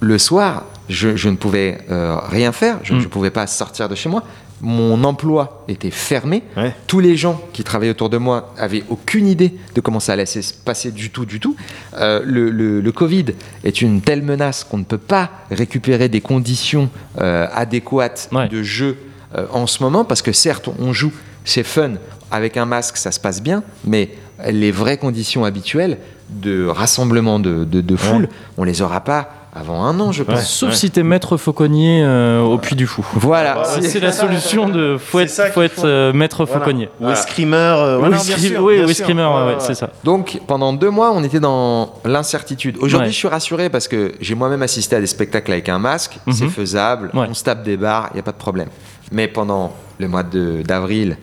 le 0.01 0.19
soir, 0.19 0.65
je, 0.89 1.17
je 1.17 1.29
ne 1.29 1.37
pouvais 1.37 1.79
euh, 1.91 2.17
rien 2.31 2.53
faire, 2.53 2.79
je 2.85 2.95
ne 2.95 3.01
Mm. 3.01 3.07
pouvais 3.07 3.31
pas 3.31 3.47
sortir 3.47 3.89
de 3.89 3.95
chez 3.97 4.09
moi. 4.09 4.23
Mon 4.65 5.03
emploi 5.03 5.65
était 5.67 5.91
fermé. 5.91 6.45
Ouais. 6.57 6.73
Tous 6.87 7.01
les 7.01 7.17
gens 7.17 7.41
qui 7.53 7.65
travaillaient 7.65 7.91
autour 7.91 8.11
de 8.11 8.17
moi 8.17 8.55
avaient 8.57 8.85
aucune 8.89 9.27
idée 9.27 9.55
de 9.75 9.81
comment 9.81 9.99
ça 9.99 10.13
allait 10.13 10.25
se 10.25 10.55
passer 10.55 10.93
du 10.93 11.11
tout, 11.11 11.27
du 11.27 11.41
tout. 11.41 11.57
Euh, 11.95 12.23
le, 12.25 12.49
le- 12.51 12.81
le 12.81 12.93
Covid 12.93 13.27
est 13.65 13.83
une 13.83 14.01
telle 14.03 14.23
menace 14.23 14.63
qu'on 14.63 14.79
ne 14.79 14.85
peut 14.85 14.99
pas 14.99 15.31
récupérer 15.51 16.09
des 16.09 16.21
conditions 16.21 16.91
euh, 17.21 17.47
adéquates 17.53 18.29
Ouais. 18.33 18.49
de 18.49 18.63
jeu 18.63 18.97
euh, 19.37 19.47
en 19.53 19.67
ce 19.67 19.83
moment, 19.83 20.05
parce 20.05 20.23
que 20.23 20.31
certes, 20.33 20.69
on 20.79 20.93
joue, 20.93 21.13
c'est 21.45 21.65
fun, 21.65 21.95
avec 22.31 22.57
un 22.57 22.65
masque, 22.67 22.97
ça 22.99 23.11
se 23.11 23.19
passe 23.19 23.43
bien, 23.43 23.65
mais 23.85 24.11
les 24.49 24.71
vraies 24.71 24.97
conditions 24.97 25.45
habituelles 25.45 25.99
de 26.31 26.67
rassemblement 26.67 27.39
de, 27.41 27.65
de, 27.65 27.81
de 27.81 27.97
foule, 27.97 28.29
on 28.57 28.65
les 28.65 28.81
aura 28.81 29.01
pas 29.01 29.42
avant 29.55 29.85
un 29.85 30.01
an, 30.01 30.13
je 30.13 30.23
pense. 30.23 30.35
Ouais. 30.37 30.43
Sauf 30.45 30.73
si 30.73 30.91
t'es 30.91 31.03
maître 31.03 31.37
fauconnier 31.37 32.03
euh, 32.03 32.41
au 32.41 32.57
Puy 32.57 32.75
du 32.75 32.87
Fou. 32.87 33.05
Voilà. 33.15 33.59
Ouais, 33.59 33.83
c'est- 33.83 34.01
la 34.01 34.11
solution 34.13 34.69
de 34.69 34.97
faut 34.99 35.21
être, 35.21 35.53
faut 35.53 35.61
être 35.63 35.85
euh, 35.85 36.13
maître 36.15 36.45
Voilà. 36.47 36.61
fauconnier. 36.61 36.89
Ou 37.01 37.11
escrimeur. 37.11 37.79
euh, 37.81 37.95
Oui, 37.97 38.01
voilà, 38.01 38.17
oui, 38.19 38.27
bien 38.27 38.37
scri- 38.37 38.41
sûr, 38.49 38.63
oui, 38.65 38.75
bien 38.77 38.87
oui, 38.87 38.95
ouais, 39.13 39.15
Ouais, 39.15 39.25
ouais, 39.47 39.47
ouais. 39.53 39.57
c'est 39.61 39.75
ça. 39.75 39.91
Donc 40.05 40.41
pendant 40.47 40.73
deux 40.73 40.89
mois, 40.91 41.13
on 41.13 41.23
était 41.23 41.41
dans 41.41 41.95
l'incertitude. 42.07 42.77
Aujourd'hui, 42.81 43.09
Ouais. 43.09 43.13
je 43.13 43.17
suis 43.19 43.29
rassuré 43.29 43.69
parce 43.69 43.89
que 43.89 44.13
j'ai 44.21 44.35
moi-même 44.35 44.63
assisté 44.63 44.97
à 44.97 45.01
des 45.01 45.07
spectacles 45.07 45.53
avec 45.53 45.69
un 45.69 45.79
masque. 45.79 46.19
Mhm. 46.27 46.33
C'est 46.33 46.49
faisable. 46.49 47.11
Ouais. 47.13 47.27
On 47.29 47.35
se 47.35 47.45
tape 47.45 47.63
des 47.63 47.77
barres, 47.77 48.09
il 48.13 48.15
n'y 48.15 48.21
a 48.21 48.25
pas 48.25 48.33
de 48.33 48.39
problème. 48.39 48.69
Mais 49.11 49.29
pendant 49.29 49.75
le 49.99 50.09
mois 50.09 50.23
de- 50.23 50.63
d'avril, 50.63 51.19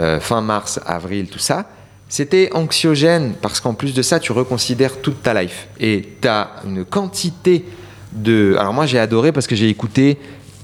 euh, 0.00 0.18
fin 0.18 0.40
mars, 0.40 0.80
avril, 0.84 1.28
tout 1.28 1.38
ça, 1.38 1.66
c'était 2.08 2.50
anxiogène 2.54 3.34
parce 3.40 3.60
qu'en 3.60 3.74
plus 3.74 3.94
de 3.94 4.02
ça, 4.02 4.18
tu 4.18 4.32
reconsidères 4.32 5.00
toute 5.00 5.22
ta 5.22 5.40
life. 5.40 5.68
Et 5.78 6.08
tu 6.20 6.28
as 6.28 6.50
une 6.64 6.84
quantité 6.84 7.64
de... 8.12 8.56
Alors 8.58 8.72
moi, 8.72 8.86
j'ai 8.86 8.98
adoré 8.98 9.32
parce 9.32 9.46
que 9.46 9.54
j'ai 9.54 9.68
écouté 9.68 10.18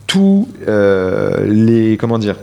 tous 0.06 0.48
euh, 0.66 1.44
les... 1.46 1.96
Comment 1.98 2.18
dire 2.18 2.36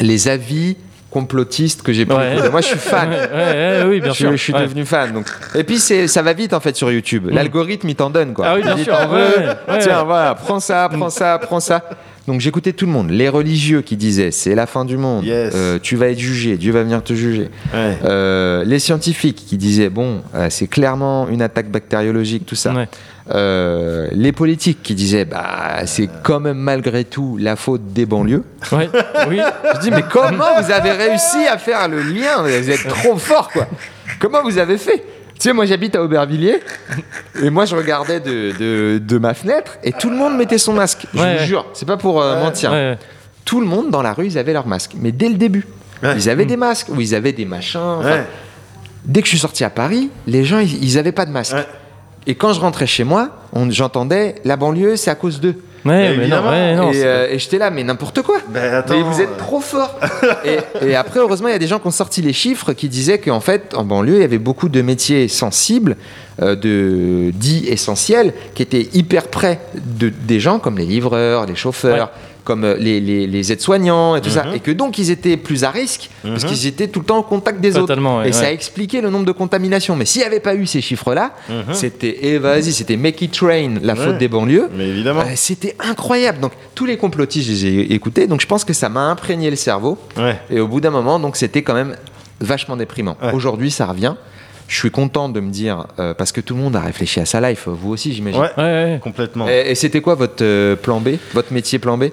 Les 0.00 0.28
avis 0.28 0.76
complotistes 1.12 1.82
que 1.82 1.92
j'ai 1.92 2.04
Ouais. 2.06 2.32
écouter. 2.34 2.48
Moi, 2.50 2.60
je 2.60 2.66
suis 2.68 2.78
fan. 2.78 3.10
Ouais, 3.10 3.16
ouais, 3.16 3.28
ouais, 3.28 3.84
oui, 3.88 4.00
bien 4.00 4.12
je, 4.12 4.16
sûr. 4.18 4.30
je 4.32 4.36
suis 4.36 4.52
Ouais. 4.52 4.62
devenu 4.62 4.84
fan. 4.84 5.12
Donc. 5.12 5.26
Et 5.54 5.62
puis 5.64 5.78
c'est, 5.78 6.06
ça 6.08 6.22
va 6.22 6.32
vite 6.32 6.52
en 6.54 6.60
fait 6.60 6.74
sur 6.74 6.90
YouTube. 6.90 7.28
L'algorithme 7.30 7.88
il 7.88 7.94
t'en 7.94 8.10
donne 8.10 8.32
quoi. 8.32 8.46
Ah 8.48 8.54
oui, 8.54 8.60
Il 8.62 8.66
bien 8.66 8.74
dit, 8.76 8.84
sûr. 8.84 8.94
ouais. 8.94 9.78
Tiens 9.80 10.02
voilà, 10.04 10.34
prends 10.34 10.60
ça, 10.60 10.88
prends 10.90 11.10
ça, 11.10 11.38
prends 11.40 11.60
ça. 11.60 11.84
Donc 12.28 12.40
j'écoutais 12.40 12.72
tout 12.72 12.86
le 12.86 12.92
monde. 12.92 13.10
Les 13.10 13.28
religieux 13.28 13.82
qui 13.82 13.96
disaient 13.96 14.30
c'est 14.30 14.54
la 14.54 14.66
fin 14.66 14.84
du 14.84 14.96
monde. 14.96 15.24
Yes. 15.24 15.52
Euh, 15.56 15.78
tu 15.82 15.96
vas 15.96 16.06
être 16.08 16.18
jugé. 16.20 16.56
Dieu 16.56 16.72
va 16.72 16.82
venir 16.84 17.02
te 17.02 17.14
juger. 17.14 17.50
Ouais. 17.74 17.98
Euh, 18.04 18.64
les 18.64 18.78
scientifiques 18.78 19.44
qui 19.46 19.56
disaient 19.56 19.88
bon 19.90 20.22
euh, 20.36 20.46
c'est 20.48 20.68
clairement 20.68 21.28
une 21.28 21.42
attaque 21.42 21.68
bactériologique 21.68 22.46
tout 22.46 22.54
ça. 22.54 22.72
Ouais. 22.72 22.88
Euh, 23.30 24.08
les 24.12 24.32
politiques 24.32 24.82
qui 24.82 24.94
disaient 24.94 25.24
bah 25.24 25.86
c'est 25.86 26.08
quand 26.22 26.40
même 26.40 26.58
malgré 26.58 27.04
tout 27.04 27.36
la 27.40 27.54
faute 27.56 27.92
des 27.92 28.04
banlieues. 28.06 28.42
Ouais, 28.72 28.88
oui. 29.28 29.40
Je 29.74 29.80
dis 29.80 29.90
mais 29.90 30.02
comment 30.10 30.60
vous 30.60 30.70
avez 30.72 30.90
réussi 30.92 31.46
à 31.46 31.56
faire 31.58 31.88
le 31.88 32.02
lien? 32.02 32.42
Vous 32.42 32.70
êtes 32.70 32.88
trop 32.88 33.16
fort 33.16 33.48
quoi. 33.50 33.66
Comment 34.20 34.42
vous 34.42 34.58
avez 34.58 34.76
fait? 34.78 34.98
Tu 35.38 35.48
sais 35.48 35.52
moi 35.52 35.64
j'habite 35.66 35.94
à 35.96 36.02
Aubervilliers 36.02 36.60
et 37.42 37.50
moi 37.50 37.64
je 37.64 37.74
regardais 37.76 38.20
de, 38.20 38.52
de- 38.58 38.98
de 38.98 39.18
ma 39.18 39.34
fenêtre 39.34 39.78
et 39.82 39.92
tout 39.92 40.10
le 40.10 40.16
monde 40.16 40.36
mettait 40.36 40.58
son 40.58 40.72
masque. 40.72 41.06
Je 41.14 41.18
Ouais, 41.20 41.34
vous 41.34 41.40
ouais. 41.40 41.46
jure, 41.46 41.66
c'est 41.74 41.86
pas 41.86 41.96
pour 41.96 42.20
euh, 42.22 42.40
mentir. 42.42 42.70
Ouais, 42.72 42.98
Tout 43.44 43.60
le 43.60 43.66
monde 43.66 43.90
dans 43.90 44.02
la 44.02 44.12
rue 44.12 44.26
ils 44.26 44.38
avaient 44.38 44.52
leur 44.52 44.66
masque, 44.66 44.92
mais 44.96 45.10
dès 45.12 45.28
le 45.28 45.34
début. 45.36 45.64
Ouais. 46.02 46.14
Ils 46.16 46.28
avaient 46.28 46.44
des 46.46 46.56
masques 46.56 46.88
ou 46.88 47.00
ils 47.00 47.14
avaient 47.14 47.32
des 47.32 47.44
machins. 47.44 47.98
Dès 49.04 49.20
que 49.20 49.26
je 49.26 49.30
suis 49.30 49.38
sorti 49.38 49.64
à 49.64 49.70
Paris, 49.70 50.10
les 50.28 50.44
gens 50.44 50.58
ils, 50.60 50.82
ils 50.82 50.98
avaient 50.98 51.12
pas 51.12 51.26
de 51.26 51.30
masque. 51.32 51.54
Et 52.26 52.34
quand 52.34 52.52
je 52.52 52.60
rentrais 52.60 52.86
chez 52.86 53.04
moi, 53.04 53.30
on- 53.52 53.70
j'entendais 53.70 54.36
la 54.44 54.56
banlieue 54.56 54.96
c'est 54.96 55.10
à 55.10 55.14
cause 55.14 55.40
d'eux. 55.40 55.56
ouais, 55.84 55.92
mais 56.10 56.14
non, 56.16 56.20
Évidemment. 56.22 56.50
ouais, 56.50 56.74
non, 56.76 56.90
et 56.90 56.94
c'est- 56.94 57.04
euh, 57.04 57.26
et 57.30 57.38
j'étais 57.40 57.58
là, 57.58 57.70
mais 57.70 57.82
n'importe 57.82 58.22
quoi. 58.22 58.36
Ben, 58.48 58.74
attends, 58.74 58.94
mais 58.96 59.02
vous 59.02 59.20
êtes 59.20 59.36
trop 59.36 59.60
fort. 59.60 59.98
et, 60.44 60.86
et 60.90 60.94
après, 60.94 61.18
heureusement, 61.18 61.48
il 61.48 61.52
y 61.52 61.54
a 61.54 61.58
des 61.58 61.66
gens 61.66 61.80
qui 61.80 61.86
ont 61.88 61.90
sorti 61.90 62.22
les 62.22 62.32
chiffres 62.32 62.72
qui 62.72 62.88
disaient 62.88 63.18
qu'en 63.18 63.40
fait, 63.40 63.74
en 63.74 63.84
banlieue, 63.84 64.14
il 64.16 64.20
y 64.20 64.24
avait 64.24 64.38
beaucoup 64.38 64.68
de 64.68 64.80
métiers 64.82 65.26
sensibles, 65.26 65.96
euh, 66.40 66.54
de 66.54 67.30
dits 67.34 67.64
essentiels, 67.68 68.32
qui 68.54 68.62
étaient 68.62 68.88
hyper 68.94 69.26
près 69.26 69.58
de, 69.74 70.08
des 70.08 70.38
gens, 70.38 70.60
comme 70.60 70.78
les 70.78 70.86
livreurs, 70.86 71.46
les 71.46 71.56
chauffeurs. 71.56 72.12
Comme 72.44 72.64
euh, 72.64 72.76
les, 72.76 73.00
les- 73.00 73.26
les 73.28 73.52
aides-soignants 73.52 74.16
et 74.16 74.20
tout 74.20 74.28
ça, 74.30 74.46
et 74.54 74.58
que 74.58 74.72
donc 74.72 74.98
ils 74.98 75.10
étaient 75.12 75.36
plus 75.36 75.62
à 75.62 75.70
risque 75.70 76.10
parce 76.22 76.44
qu'ils 76.44 76.66
étaient 76.66 76.88
tout 76.88 76.98
le 77.00 77.06
temps 77.06 77.18
au 77.18 77.22
contact 77.22 77.60
des 77.60 77.72
Totalement, 77.72 78.14
autres. 78.16 78.22
ouais, 78.24 78.30
et 78.30 78.32
ça 78.32 78.40
ouais. 78.42 78.46
a 78.48 78.52
expliqué 78.52 79.00
le 79.00 79.10
nombre 79.10 79.24
de 79.26 79.30
contaminations. 79.32 79.94
Mais 79.94 80.04
s'il 80.06 80.22
n'y 80.22 80.26
avait 80.26 80.40
pas 80.40 80.54
eu 80.56 80.66
ces 80.66 80.80
chiffres-là, 80.80 81.34
c'était, 81.72 82.18
eh, 82.22 82.38
vas-y, 82.38 82.72
c'était 82.72 82.96
Make 82.96 83.22
It 83.22 83.38
Rain, 83.40 83.74
la 83.82 83.94
faute 83.94 84.18
des 84.18 84.28
banlieues. 84.28 84.68
Mais 84.76 84.88
évidemment. 84.88 85.20
Euh, 85.20 85.32
C'était 85.36 85.76
incroyable. 85.78 86.40
Donc 86.40 86.52
tous 86.74 86.84
les 86.86 86.96
complotistes, 86.96 87.46
je 87.48 87.52
les 87.52 87.66
ai 87.66 87.92
écoutés. 87.92 88.26
Donc 88.26 88.40
je 88.40 88.46
pense 88.46 88.64
que 88.64 88.72
ça 88.72 88.88
m'a 88.88 89.02
imprégné 89.08 89.48
le 89.48 89.56
cerveau. 89.56 89.96
Et 90.50 90.58
au 90.60 90.66
bout 90.68 90.80
d'un 90.80 90.90
moment, 90.90 91.20
donc 91.20 91.36
c'était 91.36 91.62
quand 91.62 91.74
même 91.74 91.96
vachement 92.40 92.76
déprimant. 92.76 93.16
Aujourd'hui, 93.32 93.70
ça 93.70 93.86
revient. 93.86 94.14
Je 94.68 94.76
suis 94.78 94.90
content 94.90 95.28
de 95.28 95.38
me 95.40 95.50
dire 95.50 95.86
euh, 95.98 96.14
parce 96.14 96.32
que 96.32 96.40
tout 96.40 96.54
le 96.54 96.60
monde 96.62 96.74
a 96.76 96.80
réfléchi 96.80 97.20
à 97.20 97.26
sa 97.26 97.40
life. 97.40 97.64
Vous 97.66 97.92
aussi, 97.92 98.12
j'imagine. 98.14 98.40
Ouais. 98.40 98.50
Ouais, 98.56 98.62
ouais. 98.62 99.00
Complètement. 99.02 99.46
Et, 99.48 99.70
et 99.70 99.74
c'était 99.74 100.00
quoi 100.00 100.14
votre 100.14 100.42
euh, 100.42 100.76
plan 100.76 100.98
B, 101.00 101.10
votre 101.34 101.52
métier 101.52 101.78
plan 101.78 101.98
B? 101.98 102.04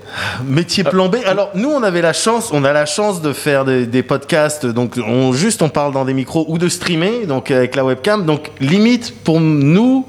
Métier 0.45 0.83
plan 0.83 1.07
B. 1.07 1.17
Alors 1.25 1.51
nous, 1.55 1.69
on 1.69 1.81
avait 1.83 2.01
la 2.01 2.11
chance, 2.13 2.49
on 2.51 2.63
a 2.65 2.73
la 2.73 2.85
chance 2.85 3.21
de 3.21 3.31
faire 3.31 3.63
des, 3.63 3.85
des 3.85 4.03
podcasts. 4.03 4.65
Donc 4.65 4.99
on 5.05 5.31
juste 5.31 5.61
on 5.61 5.69
parle 5.69 5.93
dans 5.93 6.03
des 6.05 6.13
micros 6.13 6.45
ou 6.49 6.57
de 6.57 6.67
streamer, 6.67 7.25
donc 7.27 7.49
avec 7.51 7.75
la 7.75 7.85
webcam. 7.85 8.25
Donc 8.25 8.51
limite 8.59 9.13
pour 9.23 9.39
nous, 9.39 10.05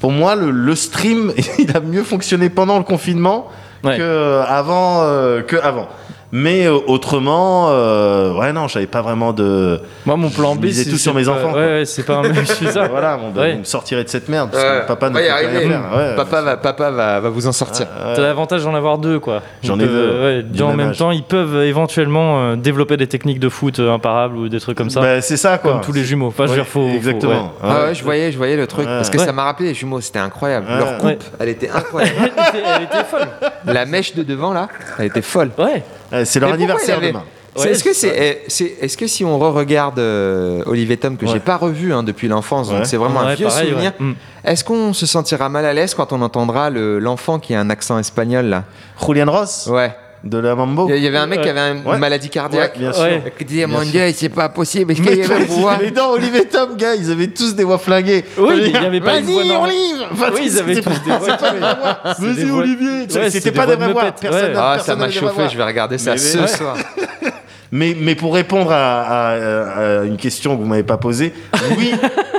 pour 0.00 0.12
moi, 0.12 0.36
le, 0.36 0.52
le 0.52 0.74
stream, 0.76 1.32
il 1.58 1.76
a 1.76 1.80
mieux 1.80 2.04
fonctionné 2.04 2.48
pendant 2.48 2.78
le 2.78 2.84
confinement 2.84 3.48
Ouais. 3.84 3.96
que 3.96 4.40
avant, 4.48 5.02
euh, 5.04 5.40
que 5.42 5.54
avant. 5.54 5.86
Mais 6.30 6.66
euh, 6.66 6.76
autrement, 6.86 7.68
euh, 7.70 8.34
ouais 8.34 8.52
non, 8.52 8.68
j'avais 8.68 8.86
pas 8.86 9.00
vraiment 9.00 9.32
de. 9.32 9.80
Moi, 10.04 10.16
mon 10.16 10.28
plan 10.28 10.54
B, 10.56 10.66
c'est 10.72 10.84
tout 10.90 10.98
sur 10.98 11.12
c'est 11.14 11.18
mes 11.18 11.24
pas- 11.24 11.30
enfants, 11.30 11.54
Ouais, 11.54 11.66
ouais, 11.78 11.82
c'est 11.86 12.02
pas 12.04 12.16
un 12.16 12.22
je 12.34 12.52
suis 12.52 12.66
ça. 12.66 12.86
Voilà, 12.90 13.18
on 13.22 13.38
Ouais. 13.38 13.56
me 13.56 13.64
sortirait 13.64 14.04
de 14.04 14.10
cette 14.10 14.28
merde 14.28 14.50
parce 14.52 14.62
que 14.62 14.68
Ouais. 14.80 14.86
papa 14.86 15.08
ne 15.08 15.14
Va 15.14 15.20
peut 15.20 15.26
y 15.26 15.30
rien 15.30 15.48
arriver. 15.48 15.68
faire. 15.70 15.80
Ouais. 15.96 16.16
Papa 16.16 16.42
va, 16.42 16.56
papa 16.58 16.90
va, 16.90 17.20
va 17.20 17.28
vous 17.30 17.46
en 17.46 17.52
sortir. 17.52 17.86
T'as 18.14 18.20
l'avantage 18.20 18.62
d'en 18.64 18.74
avoir 18.74 18.98
deux, 18.98 19.18
quoi. 19.18 19.40
J'en 19.62 19.76
ai 19.80 19.86
deux, 19.86 19.88
euh, 19.90 20.36
ouais, 20.38 20.42
du 20.42 20.60
en 20.62 20.74
même 20.74 20.90
âge. 20.90 20.98
temps, 20.98 21.12
ils 21.12 21.22
peuvent 21.22 21.62
éventuellement 21.62 22.40
euh, 22.42 22.56
développer 22.56 22.98
des 22.98 23.06
techniques 23.06 23.40
de 23.40 23.48
foot 23.48 23.78
euh, 23.78 23.90
imparables 23.94 24.36
ou 24.36 24.48
des 24.50 24.60
trucs 24.60 24.76
comme 24.76 24.90
ça. 24.90 25.00
Bah, 25.00 25.20
c'est 25.22 25.38
ça 25.38 25.56
quoi. 25.56 25.72
comme 25.72 25.80
tous 25.80 25.92
les 25.92 26.04
jumeaux. 26.04 26.26
Enfin, 26.28 26.44
je 26.44 26.50
veux 26.50 26.56
dire, 26.56 26.66
faut. 26.66 26.86
faut- 26.88 26.94
exactement. 26.94 27.32
ouais. 27.32 27.48
Ah 27.62 27.84
ouais, 27.86 27.94
je 27.94 28.04
voyais, 28.04 28.32
je 28.32 28.36
voyais 28.36 28.56
le 28.56 28.66
truc 28.66 28.86
Ouais. 28.86 28.96
parce 28.96 29.08
que 29.08 29.18
ça 29.18 29.32
m'a 29.32 29.44
rappelé 29.44 29.70
les 29.70 29.74
jumeaux. 29.74 30.02
C'était 30.02 30.18
incroyable. 30.18 30.66
Leur 30.78 30.98
coupe, 30.98 31.24
elle 31.40 31.48
était 31.48 31.70
incroyable. 31.70 32.16
elle 32.76 32.82
était 32.82 33.04
folle. 33.10 33.28
La 33.64 33.86
mèche 33.86 34.14
de 34.14 34.22
devant 34.22 34.52
là, 34.52 34.68
elle 34.98 35.06
était 35.06 35.22
folle. 35.22 35.50
Ouais. 35.56 35.82
Ouais, 36.12 36.24
C'est 36.24 36.40
leur 36.40 36.50
Mais 36.50 36.56
pourquoi 36.56 36.74
anniversaire 36.74 36.96
il 36.96 36.98
avait- 36.98 37.08
demain. 37.12 37.24
C'est- 37.56 37.64
Ouais, 37.64 37.70
est-ce 37.72 37.82
que 37.84 37.92
c'est 37.92 38.08
c'est, 38.10 38.40
eh, 38.44 38.44
c'est- 38.48 38.76
est-ce 38.84 38.96
que 38.96 39.06
si 39.08 39.24
on 39.24 39.36
re-regarde 39.38 39.98
euh, 39.98 40.62
Olivier 40.66 40.96
Tom 40.96 41.16
que 41.16 41.26
Ouais. 41.26 41.32
j'ai 41.32 41.40
pas 41.40 41.56
revu 41.56 41.92
hein, 41.92 42.02
depuis 42.04 42.28
l'enfance, 42.28 42.68
donc 42.68 42.80
Ouais. 42.80 42.84
c'est 42.84 42.96
vraiment 42.98 43.20
un 43.20 43.26
Ouais, 43.28 43.34
vieux 43.36 43.46
pareil, 43.46 43.70
souvenir. 43.70 43.92
ouais. 43.98 44.06
Mm. 44.06 44.14
Est-ce 44.44 44.62
qu'on 44.62 44.92
se 44.92 45.06
sentira 45.06 45.48
mal 45.48 45.64
à 45.64 45.72
l'aise 45.72 45.94
quand 45.94 46.12
on 46.12 46.22
entendra 46.22 46.70
le- 46.70 46.98
l'enfant 47.00 47.38
qui 47.40 47.54
a 47.54 47.60
un 47.60 47.68
accent 47.70 47.98
espagnol 47.98 48.46
là? 48.46 48.64
Julian 49.04 49.30
Ross? 49.32 49.66
Ouais. 49.72 49.92
De 50.24 50.38
la 50.38 50.54
Mambo. 50.54 50.88
Il 50.90 51.02
y- 51.02 51.06
avait 51.06 51.18
un 51.18 51.26
mec 51.26 51.40
qui 51.42 51.48
avait 51.48 51.78
une 51.78 51.86
Ouais. 51.86 51.98
maladie 51.98 52.28
cardiaque. 52.28 52.74
Ouais, 52.74 52.80
bien 52.80 52.92
sûr. 52.92 53.02
Ouais. 53.02 53.32
Qui 53.38 53.44
disait 53.44 53.66
mon. 53.66 53.82
Dieu, 53.82 54.10
c'est 54.14 54.28
pas 54.28 54.48
possible. 54.48 54.92
Est-ce 54.92 55.00
Mais, 55.02 55.08
qu'il 55.08 55.18
y 55.18 55.24
avait 55.24 55.46
toi, 55.46 55.78
mais 55.80 55.90
non, 55.90 56.10
Olivier 56.10 56.44
Tom, 56.46 56.76
gars, 56.76 56.94
ils 56.94 57.10
avaient 57.10 57.28
tous 57.28 57.54
des 57.54 57.64
voix 57.64 57.78
flinguées. 57.78 58.24
Oui, 58.36 58.54
il 58.58 58.66
y 58.66 58.70
dire, 58.72 58.82
avait 58.82 59.00
pas 59.00 59.20
Vas-y. 59.20 59.34
Olivier 59.34 59.56
Enfin, 60.10 60.30
Oui, 60.34 60.40
ils 60.44 60.58
avaient 60.58 60.74
tous 60.76 60.82
pas- 60.82 60.90
des 60.90 61.18
voix 61.18 61.36
Vas-y, 62.18 62.50
Olivier. 62.50 63.06
C'était 63.30 63.52
pas 63.52 63.66
des 63.66 63.76
vraies 63.76 63.92
voix. 63.92 64.12
Personne 64.20 64.52
Ah, 64.56 64.78
ça 64.84 64.96
m'a 64.96 65.10
chauffé. 65.10 65.42
Je 65.50 65.56
vais 65.56 65.64
regarder 65.64 65.98
ça 65.98 66.16
ce 66.16 66.46
soir. 66.46 66.76
Mais, 67.70 67.94
mais 68.00 68.14
pour 68.14 68.34
répondre 68.34 68.72
à, 68.72 69.02
à- 69.02 69.98
à 70.00 70.04
une 70.04 70.16
question 70.16 70.56
que 70.56 70.62
vous 70.62 70.68
m'avez 70.68 70.82
pas 70.82 70.96
posée, 70.96 71.34
oui, 71.76 71.92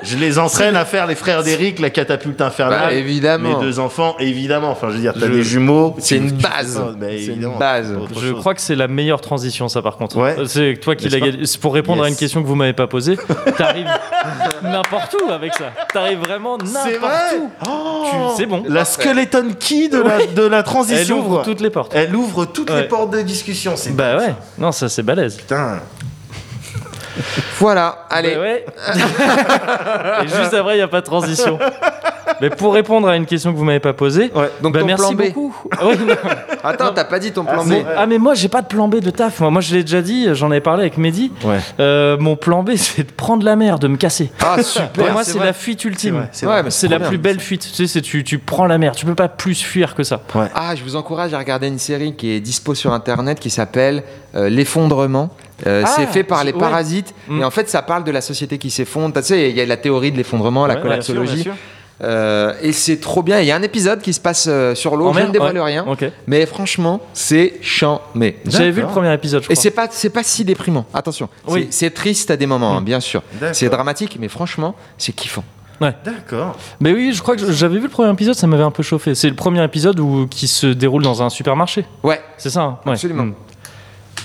je 0.03 0.17
les 0.17 0.39
entraîne 0.39 0.75
à 0.75 0.85
faire 0.85 1.05
les 1.07 1.15
frères 1.15 1.43
d'Eric, 1.43 1.79
la 1.79 1.89
catapulte 1.91 2.41
infernale. 2.41 2.79
Bah, 2.87 2.93
évidemment. 2.93 3.59
Mes 3.59 3.65
deux 3.65 3.79
enfants, 3.79 4.15
évidemment. 4.19 4.71
Enfin, 4.71 4.87
je 4.89 4.95
veux 4.95 5.01
dire, 5.01 5.13
t'as 5.13 5.27
Je- 5.27 5.31
des 5.33 5.43
jumeaux. 5.43 5.95
C'est 5.99 6.17
une 6.17 6.31
base. 6.31 6.81
bah, 6.99 7.07
C'est 7.09 7.25
une 7.25 7.31
évidemment. 7.31 7.57
base. 7.57 7.93
Je 8.15 8.19
chose. 8.29 8.39
crois 8.39 8.53
que 8.55 8.61
c'est 8.61 8.75
la 8.75 8.87
meilleure 8.87 9.21
transition, 9.21 9.67
ça, 9.67 9.81
par 9.81 9.97
contre. 9.97 10.17
Ouais. 10.17 10.35
C'est 10.47 10.79
toi 10.81 10.95
qui 10.95 11.09
l'as 11.09 11.19
gagné. 11.19 11.39
Pour 11.61 11.73
répondre 11.73 12.03
à 12.03 12.09
une 12.09 12.15
question 12.15 12.41
que 12.41 12.47
vous 12.47 12.55
m'avez 12.55 12.73
pas 12.73 12.87
posée, 12.87 13.17
t'arrives 13.57 13.85
n'importe 14.63 15.15
où 15.25 15.31
avec 15.31 15.53
ça. 15.53 15.71
T'arrives 15.93 16.19
vraiment 16.19 16.57
C'est 16.63 16.93
n'importe 16.93 17.01
vrai. 17.01 17.37
où. 17.39 17.49
Oh 17.69 18.33
c'est 18.37 18.45
bon. 18.45 18.63
La 18.67 18.85
skeleton 18.85 19.49
key 19.59 19.89
de 19.89 19.99
la, 20.01 20.25
de 20.25 20.41
la 20.47 20.63
transition. 20.63 21.17
Elle 21.17 21.21
ouvre 21.23 21.35
quoi. 21.35 21.43
toutes 21.43 21.61
les 21.61 21.69
portes. 21.69 21.91
Elle 21.95 22.15
ouvre 22.15 22.45
toutes 22.45 22.71
les 22.71 22.83
portes 22.83 23.11
de 23.11 23.21
discussion. 23.21 23.73
C'est 23.75 23.95
Bah 23.95 24.17
ouais. 24.17 24.33
Non, 24.57 24.71
ça 24.71 24.89
c'est 24.89 25.03
balèze. 25.19 25.37
Putain. 25.37 25.79
Voilà, 27.59 28.05
allez. 28.09 28.35
Bah 28.35 28.41
ouais. 28.41 28.65
Et 30.23 30.27
juste 30.27 30.53
après, 30.53 30.73
il 30.75 30.77
n'y 30.77 30.81
a 30.81 30.87
pas 30.87 31.01
de 31.01 31.05
transition. 31.05 31.59
Mais 32.41 32.49
pour 32.49 32.73
répondre 32.73 33.07
à 33.07 33.15
une 33.15 33.25
question 33.25 33.51
que 33.51 33.57
vous 33.57 33.63
m'avez 33.65 33.79
pas 33.79 33.93
posée, 33.93 34.31
Ouais. 34.35 34.49
Donc 34.61 34.73
bah 34.73 34.81
ton 34.81 34.85
merci 34.85 35.15
plan 35.15 35.25
B. 35.25 35.27
beaucoup. 35.33 35.55
Ah. 36.61 36.69
Attends, 36.69 36.91
t'as 36.93 37.05
pas 37.05 37.19
dit 37.19 37.31
ton 37.31 37.45
plan 37.45 37.63
B. 37.63 37.69
Mon- 37.69 37.85
ah 37.95 38.05
mais 38.05 38.17
moi 38.17 38.33
j'ai 38.33 38.49
pas 38.49 38.61
de 38.61 38.67
plan 38.67 38.87
B 38.87 38.95
de 38.99 39.09
taf. 39.11 39.39
Moi, 39.39 39.49
moi 39.49 39.61
je 39.61 39.73
l'ai 39.75 39.83
déjà 39.83 40.01
dit, 40.01 40.27
j'en 40.33 40.51
avais 40.51 40.59
parlé 40.61 40.81
avec 40.81 40.97
Mehdi. 40.97 41.31
Ouais. 41.43 41.57
Euh, 41.79 42.17
mon 42.19 42.35
plan 42.35 42.63
B 42.63 42.71
c'est 42.75 43.03
de 43.07 43.11
prendre 43.11 43.43
la 43.45 43.55
mer, 43.55 43.79
de 43.79 43.87
me 43.87 43.95
casser. 43.97 44.31
Ah 44.41 44.61
super. 44.61 44.89
Pour 44.91 45.11
moi 45.11 45.23
c'est 45.23 45.39
la 45.39 45.53
fuite 45.53 45.85
ultime. 45.85 46.27
c'est 46.31 46.45
la 46.89 46.99
bien. 46.99 47.07
plus 47.07 47.17
belle 47.17 47.39
fuite. 47.39 47.61
Tu 47.61 47.73
sais, 47.75 47.87
c'est 47.87 48.01
tu, 48.01 48.23
tu 48.23 48.39
prends 48.39 48.65
la 48.67 48.77
mer. 48.77 48.93
Tu 48.95 49.05
peux 49.05 49.15
pas 49.15 49.29
plus 49.29 49.61
fuir 49.61 49.95
que 49.95 50.03
ça. 50.03 50.21
Ah, 50.53 50.75
je 50.75 50.83
vous 50.83 50.95
encourage 50.95 51.33
à 51.33 51.37
regarder 51.37 51.67
une 51.67 51.79
série 51.79 52.15
qui 52.15 52.31
est 52.31 52.39
dispo 52.39 52.75
sur 52.75 52.91
internet 52.93 53.39
qui 53.39 53.49
s'appelle 53.49 54.03
euh, 54.35 54.49
L'effondrement. 54.49 55.29
Euh, 55.67 55.83
Ah, 55.85 55.89
c'est 55.95 56.07
fait 56.07 56.23
par 56.23 56.43
les 56.43 56.53
parasites 56.53 57.13
Mm. 57.27 57.41
et 57.41 57.43
en 57.45 57.51
fait 57.51 57.69
ça 57.69 57.81
parle 57.81 58.03
de 58.03 58.11
la 58.11 58.21
société 58.21 58.57
qui 58.57 58.69
s'effondre. 58.69 59.13
Tu 59.15 59.23
sais, 59.23 59.49
il 59.49 59.55
y 59.55 59.61
a 59.61 59.65
la 59.65 59.77
théorie 59.77 60.11
de 60.11 60.17
l'effondrement, 60.17 60.65
la 60.67 60.75
collapsologie. 60.77 61.33
bien 61.35 61.43
sûr, 61.43 61.53
Euh, 62.01 62.53
et 62.61 62.71
c'est 62.71 62.97
trop 62.99 63.21
bien. 63.23 63.39
Il 63.41 63.45
y 63.47 63.51
a 63.51 63.55
un 63.55 63.61
épisode 63.61 64.01
qui 64.01 64.13
se 64.13 64.19
passe 64.19 64.45
euh, 64.49 64.73
sur 64.75 64.95
l'eau. 64.95 65.07
En 65.07 65.13
Je 65.13 65.19
ne 65.19 65.31
dévoile 65.31 65.53
Ouais. 65.57 65.63
rien, 65.63 65.85
Ok. 65.87 66.05
mais 66.27 66.45
franchement, 66.45 67.01
c'est 67.13 67.55
chiant. 67.61 68.01
Mais 68.15 68.37
J'avais 68.45 68.71
vu 68.71 68.81
le 68.81 68.87
premier 68.87 69.13
épisode. 69.13 69.43
Je 69.43 69.47
et 69.49 69.53
crois. 69.53 69.61
c'est 69.61 69.71
pas 69.71 69.87
c'est 69.91 70.09
pas 70.09 70.23
si 70.23 70.45
déprimant. 70.45 70.85
Attention, 70.93 71.27
Oui. 71.47 71.67
C'est- 71.71 71.85
c'est 71.85 71.89
triste 71.91 72.31
à 72.31 72.37
des 72.37 72.45
moments, 72.45 72.77
hein, 72.77 72.81
bien 72.81 72.99
sûr. 72.99 73.21
D'accord. 73.33 73.55
C'est 73.55 73.69
dramatique, 73.69 74.17
mais 74.19 74.27
franchement, 74.29 74.75
c'est 74.97 75.11
kiffant. 75.13 75.43
D'accord. 75.81 76.57
Mais 76.81 76.91
oui, 76.91 77.13
je 77.13 77.21
crois 77.21 77.37
que 77.37 77.51
j'avais 77.53 77.77
vu 77.77 77.83
le 77.83 77.89
premier 77.89 78.11
épisode, 78.11 78.35
ça 78.35 78.47
m'avait 78.47 78.63
un 78.63 78.71
peu 78.71 78.83
chauffé. 78.83 79.15
C'est 79.15 79.29
le 79.29 79.35
premier 79.35 79.63
épisode 79.63 79.97
où, 80.01 80.27
qui 80.27 80.47
se 80.47 80.67
déroule 80.67 81.03
dans 81.03 81.23
un 81.23 81.29
supermarché. 81.29 81.85
Ouais, 82.03 82.19
C'est 82.37 82.49
ça. 82.49 82.61
hein 82.63 82.79
Ouais. 82.85 82.91
Absolument. 82.93 83.23
Mm. 83.23 83.33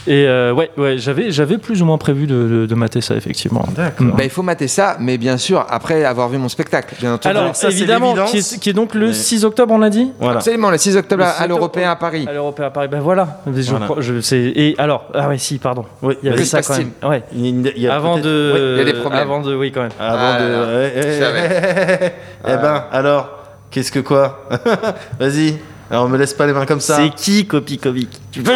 Et 0.06 0.26
euh, 0.26 0.52
ouais, 0.52 0.70
ouais, 0.76 0.98
j'avais, 0.98 1.30
j'avais 1.30 1.56
plus 1.56 1.80
ou 1.80 1.86
moins 1.86 1.96
prévu 1.96 2.26
de, 2.26 2.34
de, 2.34 2.66
de 2.66 2.74
mater 2.74 3.00
ça 3.00 3.14
effectivement. 3.14 3.64
D'accord. 3.74 4.08
bah, 4.08 4.24
il 4.24 4.28
faut 4.30 4.42
mater 4.42 4.68
ça, 4.68 4.96
mais 5.00 5.16
bien 5.16 5.38
sûr 5.38 5.64
après 5.70 6.04
avoir 6.04 6.28
vu 6.28 6.36
mon 6.36 6.50
spectacle. 6.50 6.94
Bien 7.00 7.14
entendu. 7.14 7.34
Alors, 7.36 7.56
ça, 7.56 7.70
c'est 7.70 7.76
évidemment, 7.78 8.14
qui 8.26 8.36
est, 8.38 8.58
qui 8.60 8.68
est 8.70 8.74
donc 8.74 8.94
le 8.94 9.06
Mais- 9.08 9.12
6 9.14 9.44
octobre, 9.46 9.72
on 9.74 9.78
l'a 9.78 9.88
dit 9.90 10.10
Voilà. 10.20 10.36
Absolument, 10.38 10.70
le 10.70 10.76
6 10.78 10.96
octobre 10.98 11.22
Le 11.22 11.28
à- 11.28 11.32
6 11.32 11.42
à 11.42 11.46
l'Européen 11.46 11.90
à 11.90 11.96
Paris. 11.96 12.26
À 12.28 12.32
l'Européen 12.34 12.66
à 12.66 12.70
Paris. 12.70 12.88
Ben 12.88 13.00
voilà. 13.00 13.40
Je 13.46 13.70
Voilà. 13.70 13.86
crois- 13.86 14.02
je 14.02 14.20
sais. 14.20 14.52
Et 14.54 14.74
alors, 14.76 15.06
ah 15.14 15.28
ouais, 15.28 15.38
si, 15.38 15.56
pardon. 15.58 15.84
Oui, 16.02 16.16
Il 16.22 16.28
y 16.28 16.32
avait 16.32 16.44
ça 16.44 16.60
quand 16.60 16.76
même. 16.76 16.90
Ouais. 17.02 17.22
Il 17.34 17.62
y 17.62 17.68
a- 17.68 17.72
il 17.74 17.82
y 17.82 17.88
a 17.88 17.94
Avant 17.94 18.18
de. 18.18 18.52
Oui, 18.54 18.60
il 18.74 18.78
y 18.78 18.80
a 18.82 18.84
des 18.92 19.00
problèmes. 19.00 19.22
Avant 19.22 19.40
de, 19.40 19.54
oui, 19.54 19.72
quand 19.72 19.82
même. 19.82 19.90
Avant 19.98 20.18
Ah 20.34 20.40
de. 20.40 20.90
Eh, 20.96 21.00
eh, 21.00 22.04
eh, 22.04 22.10
eh 22.46 22.56
ben, 22.58 22.84
alors, 22.92 23.30
qu'est-ce 23.70 23.90
que 23.90 24.00
quoi? 24.00 24.46
Vas-y. 25.18 25.56
Alors, 25.90 26.08
me 26.08 26.18
laisse 26.18 26.34
pas 26.34 26.46
les 26.46 26.52
mains 26.52 26.66
comme 26.66 26.80
ça. 26.80 26.98
qui 27.16 27.46
Copy 27.46 27.78
Comic 27.78 28.08
Tu 28.32 28.42
peux 28.42 28.52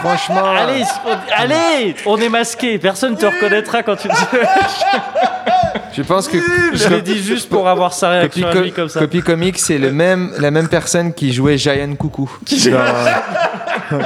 Franchement, 0.00 0.44
Allez, 0.56 0.82
on, 1.06 1.16
allez, 1.36 1.94
on 2.06 2.16
est 2.18 2.28
masqué. 2.28 2.78
Personne 2.78 3.16
te 3.16 3.26
reconnaîtra 3.26 3.82
quand 3.82 3.96
tu 3.96 4.08
dis. 4.08 4.14
je 5.96 6.02
pense 6.02 6.26
que 6.28 6.38
Je 6.74 6.88
l'ai 6.88 7.02
dit 7.02 7.22
juste 7.22 7.48
pour 7.48 7.68
avoir 7.68 7.92
sa 7.92 8.22
Copy, 8.22 8.40
réaction 8.42 8.48
à 8.48 8.52
Co- 8.52 8.60
lui 8.60 8.72
comme 8.72 8.88
ça. 8.88 9.00
Copy 9.00 9.20
Comics, 9.22 9.58
c'est 9.58 9.78
le 9.78 9.92
même, 9.92 10.32
la 10.38 10.50
même 10.50 10.68
personne 10.68 11.12
qui 11.12 11.32
jouait 11.32 11.58
Giant 11.58 11.94
Coucou. 11.96 12.30
dans, 12.42 12.56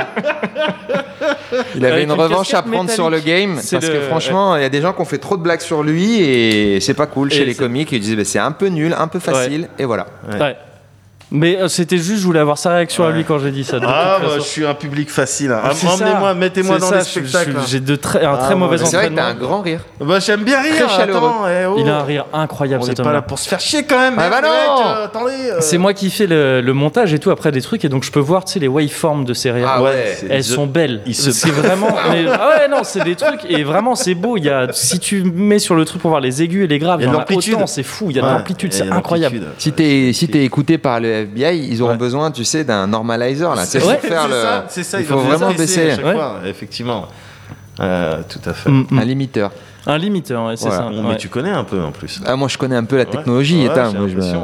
Il 1.77 1.85
avait 1.85 1.95
Avec 1.95 2.05
une 2.09 2.11
une 2.15 2.21
revanche 2.21 2.53
à 2.55 2.63
prendre 2.63 2.91
sur 2.91 3.11
le 3.11 3.21
game 3.21 3.59
C'est 3.61 3.77
parce 3.77 3.87
le- 3.91 3.99
que 3.99 4.01
franchement, 4.07 4.57
il 4.57 4.63
y 4.63 4.65
a 4.65 4.69
des 4.69 4.81
gens 4.81 4.93
qui 4.93 5.01
ont 5.01 5.05
fait 5.05 5.19
trop 5.19 5.37
de 5.37 5.43
blagues 5.43 5.61
sur 5.61 5.83
lui 5.83 6.21
et 6.21 6.81
c'est 6.81 6.95
pas 6.95 7.07
cool 7.07 7.33
Et 7.33 7.37
chez 7.37 7.45
les 7.45 7.55
comiques. 7.55 7.93
Ils 7.93 8.01
disaient 8.01 8.17
bah, 8.17 8.25
c'est 8.25 8.39
un 8.41 8.53
peu 8.53 8.67
nul, 8.67 8.95
un 8.99 9.07
peu 9.09 9.19
facile 9.21 9.69
et 9.79 9.85
voilà. 9.85 10.07
Ouais. 10.33 10.57
Mais 11.37 11.59
euh, 11.61 11.67
c'était 11.69 11.99
juste, 11.99 12.21
je 12.21 12.25
voulais 12.27 12.39
avoir 12.39 12.59
sa 12.59 12.71
réaction 12.75 13.05
à 13.05 13.11
lui 13.11 13.25
quand 13.25 13.41
j'ai 13.41 13.51
dit 13.51 13.65
ça. 13.65 13.81
de 13.81 13.87
Ah, 13.89 14.19
toute 14.21 14.29
bah, 14.29 14.35
je 14.37 14.41
suis 14.43 14.65
un 14.65 14.75
public 14.75 15.11
facile. 15.11 15.51
hein. 15.51 15.63
C'est 15.73 15.87
ça. 15.89 15.95
Emmenez-moi, 15.95 16.35
mettez-moi 16.35 16.77
C'est 16.77 16.81
dans 16.81 16.87
ça, 16.91 16.99
les 16.99 17.01
je- 17.03 17.07
je- 17.07 17.11
spectacles. 17.29 17.57
J'ai 17.67 17.81
de 17.81 17.97
très, 17.97 18.25
un 18.25 18.35
Ah, 18.35 18.37
très 18.45 18.55
mauvais 18.55 18.79
ouais. 18.79 18.87
C'est 18.87 18.97
vrai 18.97 19.09
que 19.09 19.15
t'as 19.15 19.27
un 19.27 19.35
grand 19.35 19.61
rire. 19.61 19.81
Bah, 20.01 20.21
j'aime 20.21 20.45
bien 20.45 20.63
rire. 20.63 20.87
Très 20.87 20.97
chaleureux. 20.97 21.19
attends, 21.29 21.49
eh, 21.49 21.67
oh. 21.67 21.75
Il 21.79 21.89
a 21.91 21.99
un 21.99 22.03
rire 22.05 22.27
incroyable 22.33 22.85
On 22.85 22.87
n'est 22.87 22.95
cet 22.95 23.05
pas 23.05 23.13
là 23.13 23.21
pour 23.21 23.39
se 23.41 23.49
faire 23.49 23.59
chier 23.59 23.83
quand 23.83 23.99
même. 23.99 24.15
Ah 24.17 24.31
bah 24.31 24.41
mec, 24.43 24.51
non 24.51 24.89
euh, 24.89 25.05
attendez. 25.07 25.33
euh. 25.51 25.57
C'est 25.61 25.77
moi 25.79 25.93
qui 25.93 26.09
fais 26.11 26.29
le, 26.29 26.61
le 26.61 26.73
montage 26.73 27.13
et 27.13 27.19
tout 27.19 27.31
après 27.33 27.51
des 27.51 27.61
trucs 27.63 27.85
et 27.85 27.89
donc 27.89 28.05
je 28.05 28.13
peux 28.13 28.21
voir 28.21 28.45
tu 28.45 28.53
sais 28.53 28.61
les 28.61 28.69
waveforms 28.69 29.25
de 29.25 29.35
ces 29.35 29.51
rires. 29.51 29.69
Ah 29.69 29.83
ouais. 29.83 30.15
c'est- 30.17 30.27
Elles 30.31 30.45
sont 30.45 30.67
belles. 30.69 31.03
ils 31.05 31.17
se- 31.17 31.33
C'est 31.33 31.51
vraiment. 31.51 31.89
mais- 32.13 32.27
ah 32.33 32.49
ouais, 32.51 32.69
non, 32.69 32.79
c'est 32.85 33.03
des 33.03 33.17
trucs. 33.17 33.45
Et 33.49 33.65
vraiment, 33.65 33.97
c'est 33.97 34.15
beau. 34.15 34.37
Il 34.37 34.45
y 34.45 34.51
a, 34.51 34.69
si 34.73 35.01
tu 35.01 35.25
mets 35.25 35.59
sur 35.59 35.75
le 35.75 35.85
truc 35.85 36.01
pour 36.01 36.11
voir 36.11 36.21
les 36.21 36.43
aigus 36.43 36.63
et 36.65 36.69
les 36.69 36.79
graves, 36.79 37.01
Il 37.01 37.07
y 37.07 37.09
a 37.09 37.11
de 37.11 37.17
l'amplitude. 37.17 37.55
autant, 37.55 37.67
c'est 37.67 37.83
fou. 37.83 38.07
Il 38.11 38.17
y 38.17 38.19
a 38.21 38.23
de 38.23 38.27
Ouais, 38.29 38.33
l'amplitude, 38.35 38.73
c'est 38.73 38.89
incroyable. 38.89 39.35
l'amplitude. 39.37 39.55
Si 39.59 39.73
t'es 39.73 40.13
si 40.13 40.29
t'es 40.29 40.45
écouté 40.45 40.79
par 40.79 41.01
le 41.01 41.24
FBI, 41.25 41.69
ils 41.71 41.83
auront 41.83 41.93
Ouais. 41.93 41.99
besoin, 41.99 42.31
tu 42.31 42.45
sais, 42.45 42.65
d'un 42.65 42.87
normalizer 42.87 43.55
là. 43.55 43.63
Ouais, 43.63 43.97
faire 43.99 44.29
C'est 44.69 44.81
le. 44.81 44.85
ça, 44.85 45.01
il 45.01 45.07
faut 45.07 45.19
vraiment 45.19 45.53
baisser 45.53 45.91
à 45.93 45.99
fois, 45.99 46.41
effectivement. 46.47 47.07
Euh, 47.81 48.23
tout 48.29 48.39
à 48.49 48.53
fait. 48.53 48.71
Mm, 48.71 48.87
mm. 48.91 48.99
un 48.99 49.05
limiteur. 49.05 49.51
Un 49.87 49.99
limiteur, 49.99 50.47
ouais, 50.47 50.57
c'est 50.57 50.69
Voilà. 50.69 50.85
ça. 50.85 50.89
Ouais. 50.89 51.03
Mais 51.11 51.17
tu 51.17 51.29
connais 51.29 51.51
un 51.51 51.65
peu 51.65 51.79
en 51.83 51.91
plus. 51.93 52.21
Ah, 52.25 52.37
moi 52.37 52.49
je 52.49 52.57
connais 52.57 52.77
un 52.77 52.85
peu 52.85 52.97
la 52.97 53.05
technologie. 53.05 53.69
Ouais, 53.69 53.75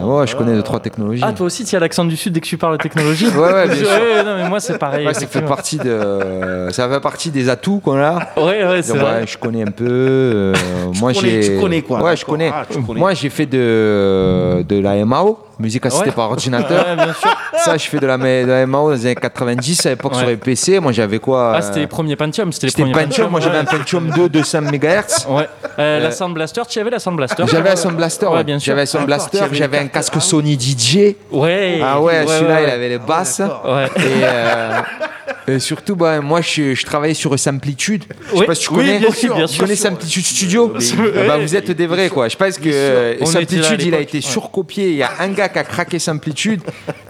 moi, 0.02 0.26
je, 0.26 0.36
connais 0.36 0.54
deux 0.54 0.62
trois 0.62 0.80
technologies. 0.80 1.22
Ah, 1.24 1.32
toi 1.32 1.46
aussi, 1.46 1.64
tu 1.64 1.74
as 1.74 1.80
l'accent 1.80 2.04
du 2.04 2.16
sud 2.16 2.34
dès 2.34 2.40
que 2.40 2.46
tu 2.46 2.58
parles 2.58 2.76
de 2.76 2.82
technologie 2.82 3.26
Ouais, 3.34 3.52
ouais, 3.52 3.66
bien 3.66 3.76
sûr. 3.76 3.86
Ouais, 3.86 4.22
non, 4.22 4.36
mais 4.36 4.48
moi, 4.50 4.60
c'est 4.60 4.76
pareil. 4.78 5.06
Ouais, 5.06 5.14
ça 5.14 5.26
fait 5.26 5.40
partie 5.42 5.78
de, 5.78 6.68
ça 6.72 6.88
fait 6.90 7.00
partie 7.00 7.30
des 7.30 7.48
atouts 7.48 7.80
qu'on 7.82 7.96
a. 7.96 8.16
Ouais, 8.36 8.66
ouais, 8.66 8.82
c'est 8.82 8.98
vrai. 8.98 9.20
ouais, 9.20 9.26
je 9.26 9.38
connais 9.38 9.62
un 9.62 9.70
peu. 9.70 9.86
euh, 9.88 10.54
moi, 11.00 11.14
connais- 11.14 11.42
j'ai. 11.42 11.54
tu 11.54 11.60
connais 11.60 11.82
quoi, 11.82 12.02
Ouais, 12.02 12.16
je 12.16 12.24
connais. 12.26 12.50
Ah, 12.52 12.64
connais. 12.68 13.00
Moi, 13.00 13.14
j'ai 13.14 13.30
fait 13.30 13.46
de 13.46 14.62
de 14.68 14.78
la 14.78 15.02
MAO, 15.06 15.38
musique 15.60 15.86
assistée 15.86 16.08
Ouais. 16.08 16.14
par 16.14 16.30
ordinateur. 16.30 16.86
Ouais, 16.86 16.96
bien 16.96 17.12
sûr. 17.14 17.30
Ça, 17.64 17.76
je 17.76 17.86
fais 17.88 17.98
de 18.00 18.06
la, 18.06 18.16
de 18.18 18.46
la 18.48 18.66
MAO 18.66 18.88
dans 18.90 18.94
les 18.96 19.06
années 19.06 19.14
90. 19.14 19.86
À 19.86 19.90
l'époque, 19.90 20.12
Ouais. 20.12 20.18
sur 20.18 20.26
les 20.28 20.36
PC, 20.36 20.80
moi, 20.80 20.92
j'avais 20.92 21.18
quoi 21.18 21.52
Ah, 21.54 21.58
euh, 21.58 21.60
c'était 21.62 21.80
les 21.80 21.86
premiers 21.86 22.16
Pentium. 22.16 22.52
C'était 22.52 22.66
les 22.68 22.72
premiers 22.72 22.92
Pentium. 23.06 23.30
Moi, 23.30 23.40
j'avais 23.40 23.58
un. 23.58 23.64
Pentium 23.64 24.10
2 24.10 24.28
de 24.28 24.42
5 24.42 24.62
MHz. 24.62 25.26
Ouais. 25.28 25.48
Euh, 25.78 25.98
Euh, 25.98 26.00
La 26.00 26.10
Sound 26.10 26.34
Blaster, 26.34 26.62
tu 26.68 26.78
avais 26.78 26.90
la 26.90 26.98
Sound 26.98 27.16
Blaster 27.16 27.44
J'avais 27.46 27.70
un 27.70 27.76
Sound 27.76 27.96
Blaster. 27.96 28.26
Ouais, 28.26 28.44
bien 28.44 28.58
sûr. 28.58 28.72
J'avais 28.72 28.82
un 28.82 28.86
Sound 28.86 29.06
Blaster. 29.06 29.40
J'avais 29.52 29.78
un 29.78 29.86
casque 29.88 30.12
ah 30.16 30.20
Sony 30.20 30.58
DJ. 30.58 31.14
Ouais. 31.30 31.80
Ah 31.82 32.00
ouais, 32.00 32.26
celui-là, 32.26 32.62
il 32.62 32.70
avait 32.70 32.88
les 32.88 32.98
basses. 32.98 33.40
Ouais. 33.64 33.86
Et, 33.96 34.22
euh, 34.24 34.80
et 35.48 35.58
surtout, 35.58 35.96
bah, 35.96 36.20
moi, 36.20 36.40
je, 36.40 36.74
je 36.74 36.84
travaillais 36.86 37.14
sur 37.14 37.38
Samplitude. 37.38 38.04
Je 38.32 38.38
sais 38.38 38.44
pas 38.46 38.54
si 38.54 38.62
tu 38.62 38.68
connais. 38.70 38.98
bien 38.98 39.10
sûr, 39.10 39.34
bien 39.36 39.46
Tu 39.46 39.54
sûr. 39.54 39.64
connais 39.64 39.76
Samplitude 39.76 40.24
Studio. 40.24 40.72
Ah 40.76 41.26
bah, 41.26 41.38
Vous 41.38 41.54
êtes 41.56 41.70
des 41.70 41.86
vrais, 41.86 42.08
quoi. 42.08 42.28
Je 42.28 42.36
pense 42.36 42.58
que 42.58 42.68
euh, 42.72 43.14
On 43.20 43.24
était 43.24 43.24
là 43.24 43.28
à 43.28 43.32
Samplitude, 43.32 43.82
il 43.82 43.94
a 43.94 43.98
l'époque, 43.98 44.14
été 44.14 44.20
surcopié. 44.20 44.88
Il 44.90 44.96
y 44.96 45.02
a 45.02 45.10
un 45.20 45.28
gars 45.28 45.48
qui 45.48 45.58
a 45.58 45.64
craqué 45.64 45.98
Samplitude. 45.98 46.60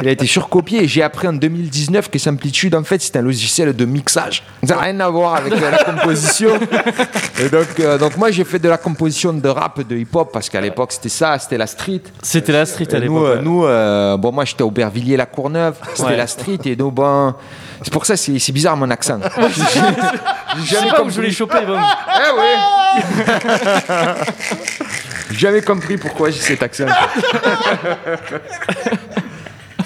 Il 0.02 0.08
a 0.08 0.12
été 0.12 0.26
surcopié. 0.26 0.84
Et 0.84 0.88
j'ai 0.88 1.02
appris 1.02 1.28
en 1.28 1.32
2019 1.32 2.10
que 2.10 2.18
Samplitude, 2.18 2.74
en 2.74 2.84
fait, 2.84 3.00
c'est 3.02 3.16
un 3.16 3.22
logiciel 3.22 3.74
de 3.74 3.84
mixage. 3.84 4.42
Ça 4.66 4.74
n'a 4.76 4.80
rien 4.82 5.00
à 5.00 5.08
voir 5.10 5.34
avec 5.36 5.52
euh, 5.54 5.70
la 5.70 5.78
composition. 5.84 6.50
Et 7.40 7.48
donc, 7.48 7.66
euh, 7.80 7.98
donc 7.98 8.16
moi, 8.16 8.30
j'ai 8.30 8.44
fait 8.44 8.58
de 8.58 8.68
la 8.68 8.78
composition 8.78 9.32
de 9.32 9.48
rap, 9.48 9.80
de 9.86 9.96
hip-hop, 9.96 10.30
parce 10.32 10.48
qu'à 10.48 10.60
l'époque, 10.60 10.92
c'était 10.92 11.08
ça, 11.08 11.38
c'était 11.38 11.58
la 11.58 11.66
street. 11.66 12.02
C'était 12.22 12.52
la 12.52 12.66
street 12.66 12.88
à 12.92 12.98
Et 12.98 13.00
l'époque. 13.00 13.40
nous, 13.42 13.64
euh, 13.64 13.68
euh, 13.70 14.16
bon, 14.16 14.32
moi 14.32 14.44
j'étais 14.44 14.62
à 14.62 14.66
Aubervilliers-la-Courneuve, 14.66 15.74
c'était 15.94 16.10
Ouais. 16.10 16.16
la 16.16 16.26
street, 16.26 16.58
et 16.64 16.76
nous, 16.76 16.90
bon, 16.90 17.34
c'est 17.82 17.92
pour 17.92 18.04
ça 18.06 18.16
c'est 18.20 18.38
c'est 18.38 18.52
bizarre 18.52 18.76
mon 18.76 18.90
accent. 18.90 19.18
J'ai 20.58 20.76
jamais 20.76 20.90
pas 20.90 21.02
où 21.02 21.10
je 21.10 21.20
l'ai 21.20 21.34
compris. 21.34 21.34
chopé. 21.34 21.58
bon. 21.66 21.78
Eh 21.78 22.30
oui 22.38 22.52
J'ai 25.30 25.38
jamais 25.38 25.62
compris 25.62 25.96
pourquoi 25.96 26.30
j'ai 26.30 26.40
cet 26.40 26.62
accent. 26.62 26.86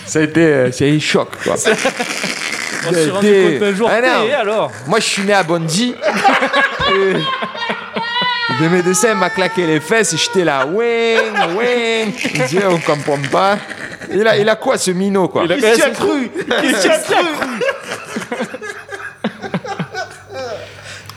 ça 0.06 0.18
a 0.18 0.22
été, 0.22 0.40
euh, 0.40 0.72
c'est 0.72 0.90
un 0.90 0.98
choc, 0.98 1.28
quoi. 1.42 1.54
On 1.54 2.92
s'est 2.92 3.10
rendu 3.10 3.26
Des- 3.26 3.58
compte 3.58 3.68
un 3.68 3.74
jour. 3.74 3.90
Ah, 3.92 4.00
non. 4.00 4.24
Et 4.26 4.32
alors 4.34 4.70
Moi, 4.86 5.00
je 5.00 5.04
suis 5.04 5.22
né 5.22 5.32
à 5.32 5.42
Bondy. 5.42 5.94
Et 6.90 7.12
Le 8.60 8.68
médecin 8.68 9.14
m'a 9.14 9.30
claqué 9.30 9.66
les 9.66 9.80
fesses 9.80 10.12
et 10.12 10.16
j'étais 10.16 10.44
là, 10.44 10.66
wing, 10.66 11.56
wing. 11.56 12.12
Il 12.34 12.42
dit, 12.44 12.58
on 12.68 12.78
comprend 12.78 13.18
pas. 13.30 13.58
Il 14.12 14.26
a, 14.28 14.36
il 14.36 14.48
a 14.48 14.56
quoi 14.56 14.76
ce 14.78 14.90
minot, 14.90 15.28
quoi? 15.28 15.44
Il 15.48 15.60
s'y 15.60 15.82
a 15.82 15.90
cru 15.90 16.30
Il 16.62 16.76
s'y 16.76 16.88
a 16.88 16.98
cru 16.98 17.14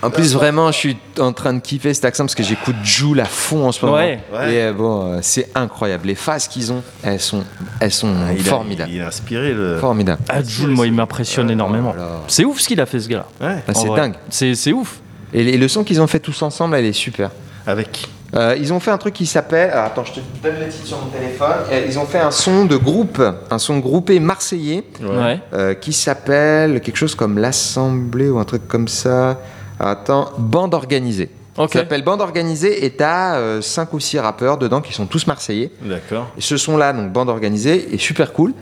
En 0.07 0.11
plus, 0.11 0.33
vraiment, 0.33 0.71
je 0.71 0.77
suis 0.77 0.97
en 1.19 1.33
train 1.33 1.53
de 1.53 1.59
kiffer 1.59 1.93
cet 1.93 2.05
accent 2.05 2.23
parce 2.25 2.35
que 2.35 2.43
j'écoute 2.43 2.75
Joule 2.83 3.19
à 3.19 3.25
fond 3.25 3.67
en 3.67 3.71
ce 3.71 3.85
moment. 3.85 3.97
Ouais. 3.97 4.19
Ouais. 4.33 4.53
Et 4.53 4.61
euh, 4.63 4.73
bon, 4.73 5.13
euh, 5.13 5.19
c'est 5.21 5.49
incroyable. 5.55 6.07
Les 6.07 6.15
phases 6.15 6.47
qu'ils 6.47 6.71
ont, 6.71 6.81
elles 7.03 7.19
sont, 7.19 7.43
elles 7.79 7.91
sont 7.91 8.13
Ah, 8.27 8.33
il 8.33 8.41
a- 8.41 8.43
formidables. 8.49 8.91
Il 8.91 9.01
a 9.01 9.07
inspiré 9.07 9.53
le. 9.53 9.77
Formidables. 9.77 10.21
Ah, 10.29 10.41
Jules, 10.43 10.69
moi, 10.69 10.85
il 10.87 10.93
m'impressionne 10.93 11.49
énormément. 11.51 11.93
Là 11.93 12.01
là. 12.03 12.07
C'est 12.27 12.45
ouf 12.45 12.59
ce 12.59 12.67
qu'il 12.67 12.79
a 12.81 12.85
fait, 12.85 12.99
ce 12.99 13.07
gars-là. 13.09 13.27
Ouais. 13.47 13.63
Ah, 13.67 13.73
c'est 13.73 13.87
vrai. 13.87 13.99
dingue. 14.01 14.15
C'est 14.29 14.55
c'est 14.55 14.73
ouf. 14.73 14.99
Et, 15.33 15.43
les- 15.43 15.57
le 15.57 15.67
son 15.67 15.83
qu'ils 15.83 16.01
ont 16.01 16.07
fait 16.07 16.19
tous 16.19 16.41
ensemble, 16.41 16.75
elle 16.75 16.85
est 16.85 16.93
super. 16.93 17.29
Avec 17.65 17.91
qui? 17.91 18.07
Euh, 18.35 18.55
ils 18.59 18.73
ont 18.73 18.79
fait 18.81 18.91
un 18.91 18.97
truc 18.97 19.13
qui 19.13 19.25
s'appelle. 19.25 19.71
Attends, 19.71 20.03
je 20.03 20.13
te 20.13 20.19
donne 20.43 20.55
le 20.59 20.67
titre 20.67 20.85
sur 20.85 20.97
mon 20.99 21.07
téléphone. 21.07 21.47
Euh, 21.71 21.85
Ils 21.87 21.97
ont 21.97 22.05
fait 22.05 22.19
un 22.19 22.29
son 22.31 22.65
de 22.65 22.75
groupe, 22.75 23.21
un 23.49 23.57
son 23.57 23.77
groupé 23.79 24.19
marseillais 24.19 24.83
Ouais. 25.01 25.39
euh, 25.53 25.73
qui 25.73 25.93
s'appelle 25.93 26.81
quelque 26.81 26.97
chose 26.97 27.15
comme 27.15 27.37
l'Assemblée 27.37 28.29
ou 28.29 28.37
un 28.39 28.43
truc 28.43 28.67
comme 28.67 28.87
ça. 28.89 29.39
Attends, 29.79 30.31
bande 30.37 30.73
organisée. 30.73 31.29
Ok. 31.57 31.73
Ça 31.73 31.79
s'appelle 31.79 32.03
bande 32.03 32.21
organisée 32.21 32.85
et 32.85 32.91
t'as 32.91 33.61
5 33.61 33.93
ou 33.93 33.99
6 33.99 34.19
rappeurs 34.19 34.57
dedans 34.57 34.81
qui 34.81 34.93
sont 34.93 35.05
tous 35.07 35.25
marseillais. 35.27 35.71
D'accord. 35.81 36.27
Et 36.37 36.41
ce 36.41 36.55
son-là, 36.57 36.93
donc 36.93 37.11
bande 37.11 37.29
organisée, 37.29 37.93
est 37.93 37.97
super 37.97 38.33
cool. 38.33 38.53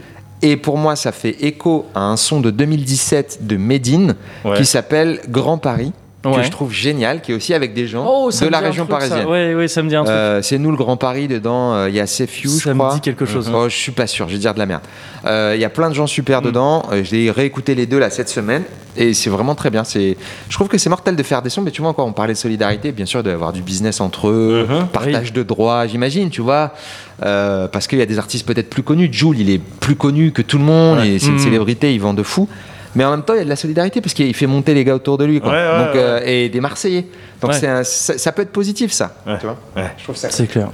Et 0.41 0.57
pour 0.57 0.77
moi, 0.77 0.95
ça 0.95 1.11
fait 1.11 1.35
écho 1.45 1.85
à 1.95 2.01
un 2.01 2.17
son 2.17 2.39
de 2.41 2.51
2017 2.51 3.39
de 3.47 3.57
Medine 3.57 4.15
Ouais. 4.43 4.57
qui 4.57 4.65
s'appelle 4.65 5.21
Grand 5.29 5.57
Paris, 5.57 5.91
que 6.33 6.43
je 6.43 6.51
trouve 6.51 6.71
génial, 6.71 7.21
qui 7.21 7.31
est 7.31 7.35
aussi 7.35 7.53
avec 7.53 7.73
des 7.73 7.87
gens 7.87 8.05
Oh, 8.07 8.31
ça 8.31 8.45
de 8.45 8.51
la 8.51 8.59
région 8.59 8.85
truc, 8.85 9.01
ça. 9.01 9.07
parisienne. 9.09 9.27
Ouais, 9.31 9.53
ouais, 9.55 9.67
ça 9.67 9.81
me 9.83 9.89
dit 9.89 9.95
un 9.95 10.03
truc. 10.03 10.13
Euh, 10.15 10.41
c'est 10.41 10.57
nous 10.57 10.71
le 10.71 10.77
Grand 10.77 10.97
Paris 10.97 11.27
dedans. 11.27 11.73
euh, 11.73 11.89
Il 11.89 11.95
y 11.95 11.99
a 11.99 12.07
Sefiu, 12.07 12.49
je 12.49 12.55
ça 12.63 12.73
crois. 12.73 12.89
me 12.89 12.93
dit 12.95 13.01
quelque 13.01 13.25
chose. 13.25 13.51
Oh, 13.53 13.69
je 13.69 13.75
suis 13.75 13.91
pas 13.91 14.07
sûr, 14.07 14.27
je 14.27 14.33
vais 14.33 14.39
dire 14.39 14.53
de 14.53 14.59
la 14.59 14.65
merde. 14.65 14.81
Euh, 15.25 15.53
Il 15.55 15.61
y 15.61 15.65
a 15.65 15.69
plein 15.69 15.89
de 15.89 15.95
gens 15.95 16.07
super 16.07 16.41
Mm. 16.41 16.45
dedans. 16.45 16.83
Euh, 16.91 17.03
J'ai 17.03 17.31
réécouté 17.31 17.75
les 17.75 17.85
deux 17.85 17.99
là 17.99 18.09
cette 18.09 18.29
semaine 18.29 18.63
et 18.97 19.13
c'est 19.13 19.29
vraiment 19.29 19.55
très 19.55 19.69
bien. 19.69 19.83
C'est, 19.83 20.15
je 20.49 20.53
trouve 20.55 20.67
que 20.67 20.77
c'est 20.77 20.89
mortel 20.89 21.15
de 21.15 21.23
faire 21.23 21.41
des 21.41 21.49
sons, 21.49 21.61
mais 21.61 21.71
tu 21.71 21.81
vois 21.81 21.89
encore, 21.91 22.07
on 22.07 22.13
parlait 22.13 22.33
de 22.33 22.37
solidarité, 22.37 22.91
bien 22.91 23.05
sûr, 23.05 23.21
d'avoir 23.23 23.51
du 23.53 23.61
business 23.61 23.99
entre 24.01 24.27
eux, 24.29 24.65
Mhm. 24.69 24.87
partage 24.87 25.33
de 25.33 25.43
droits, 25.43 25.85
j'imagine, 25.87 26.29
tu 26.29 26.41
vois, 26.41 26.73
parce 27.21 27.87
qu'il 27.87 27.99
y 27.99 28.01
a 28.01 28.05
des 28.05 28.19
artistes 28.19 28.45
peut-être 28.47 28.69
plus 28.69 28.83
connus. 28.83 29.09
Jules, 29.11 29.39
il 29.39 29.49
est 29.49 29.59
plus 29.59 29.95
connu 29.95 30.31
que 30.31 30.41
tout 30.41 30.57
le 30.57 30.63
monde 30.63 30.99
et 31.03 31.19
c'est 31.19 31.27
une 31.27 31.33
Mhm. 31.33 31.39
célébrité, 31.39 31.93
il 31.93 31.99
vend 32.01 32.13
de 32.13 32.23
fou. 32.23 32.47
Mais 32.95 33.03
en 33.05 33.11
même 33.11 33.23
temps, 33.23 33.33
il 33.33 33.37
y 33.37 33.41
a 33.41 33.43
de 33.45 33.49
la 33.49 33.55
solidarité 33.55 34.01
parce 34.01 34.13
qu'il 34.13 34.33
fait 34.33 34.47
monter 34.47 34.73
les 34.73 34.83
gars 34.83 34.95
autour 34.95 35.17
de 35.17 35.25
lui, 35.25 35.39
quoi. 35.41 35.51
Ouais, 35.51 35.57
ouais, 35.57 35.85
Donc, 35.85 35.95
euh, 35.95 36.19
et 36.25 36.49
des 36.49 36.61
Marseillais. 36.61 37.05
Donc 37.41 37.51
Ouais. 37.51 37.57
c'est 37.59 37.67
un- 37.67 37.83
ça, 37.83 38.17
ça 38.17 38.31
peut 38.31 38.41
être 38.41 38.51
positif, 38.51 38.91
ça. 38.91 39.15
Ouais. 39.27 39.37
Tu 39.39 39.45
vois 39.45 39.57
Ouais. 39.75 39.91
Je 39.97 40.03
trouve 40.03 40.15
ça. 40.15 40.29
C'est 40.31 40.47
clair. 40.47 40.69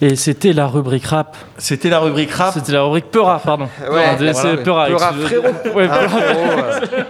Et 0.00 0.16
c'était 0.16 0.52
la 0.52 0.66
rubrique 0.66 1.06
rap. 1.06 1.36
C'était 1.56 1.88
la 1.88 2.00
rubrique 2.00 2.32
rap. 2.32 2.52
C'était 2.52 2.72
la 2.72 2.82
rubrique 2.82 3.06
Peura, 3.12 3.38
pardon. 3.38 3.68
Ouais, 3.90 4.12
Non, 4.12 4.16
c'est 4.18 4.32
voilà. 4.32 4.56
Peura. 4.62 4.86
Peura, 4.86 5.10
excuse- 5.12 5.26
frérot. 5.26 5.76
Ouais, 5.78 5.88
Ah, 5.88 5.98
Peura, 5.98 6.08
frérot, 6.20 7.04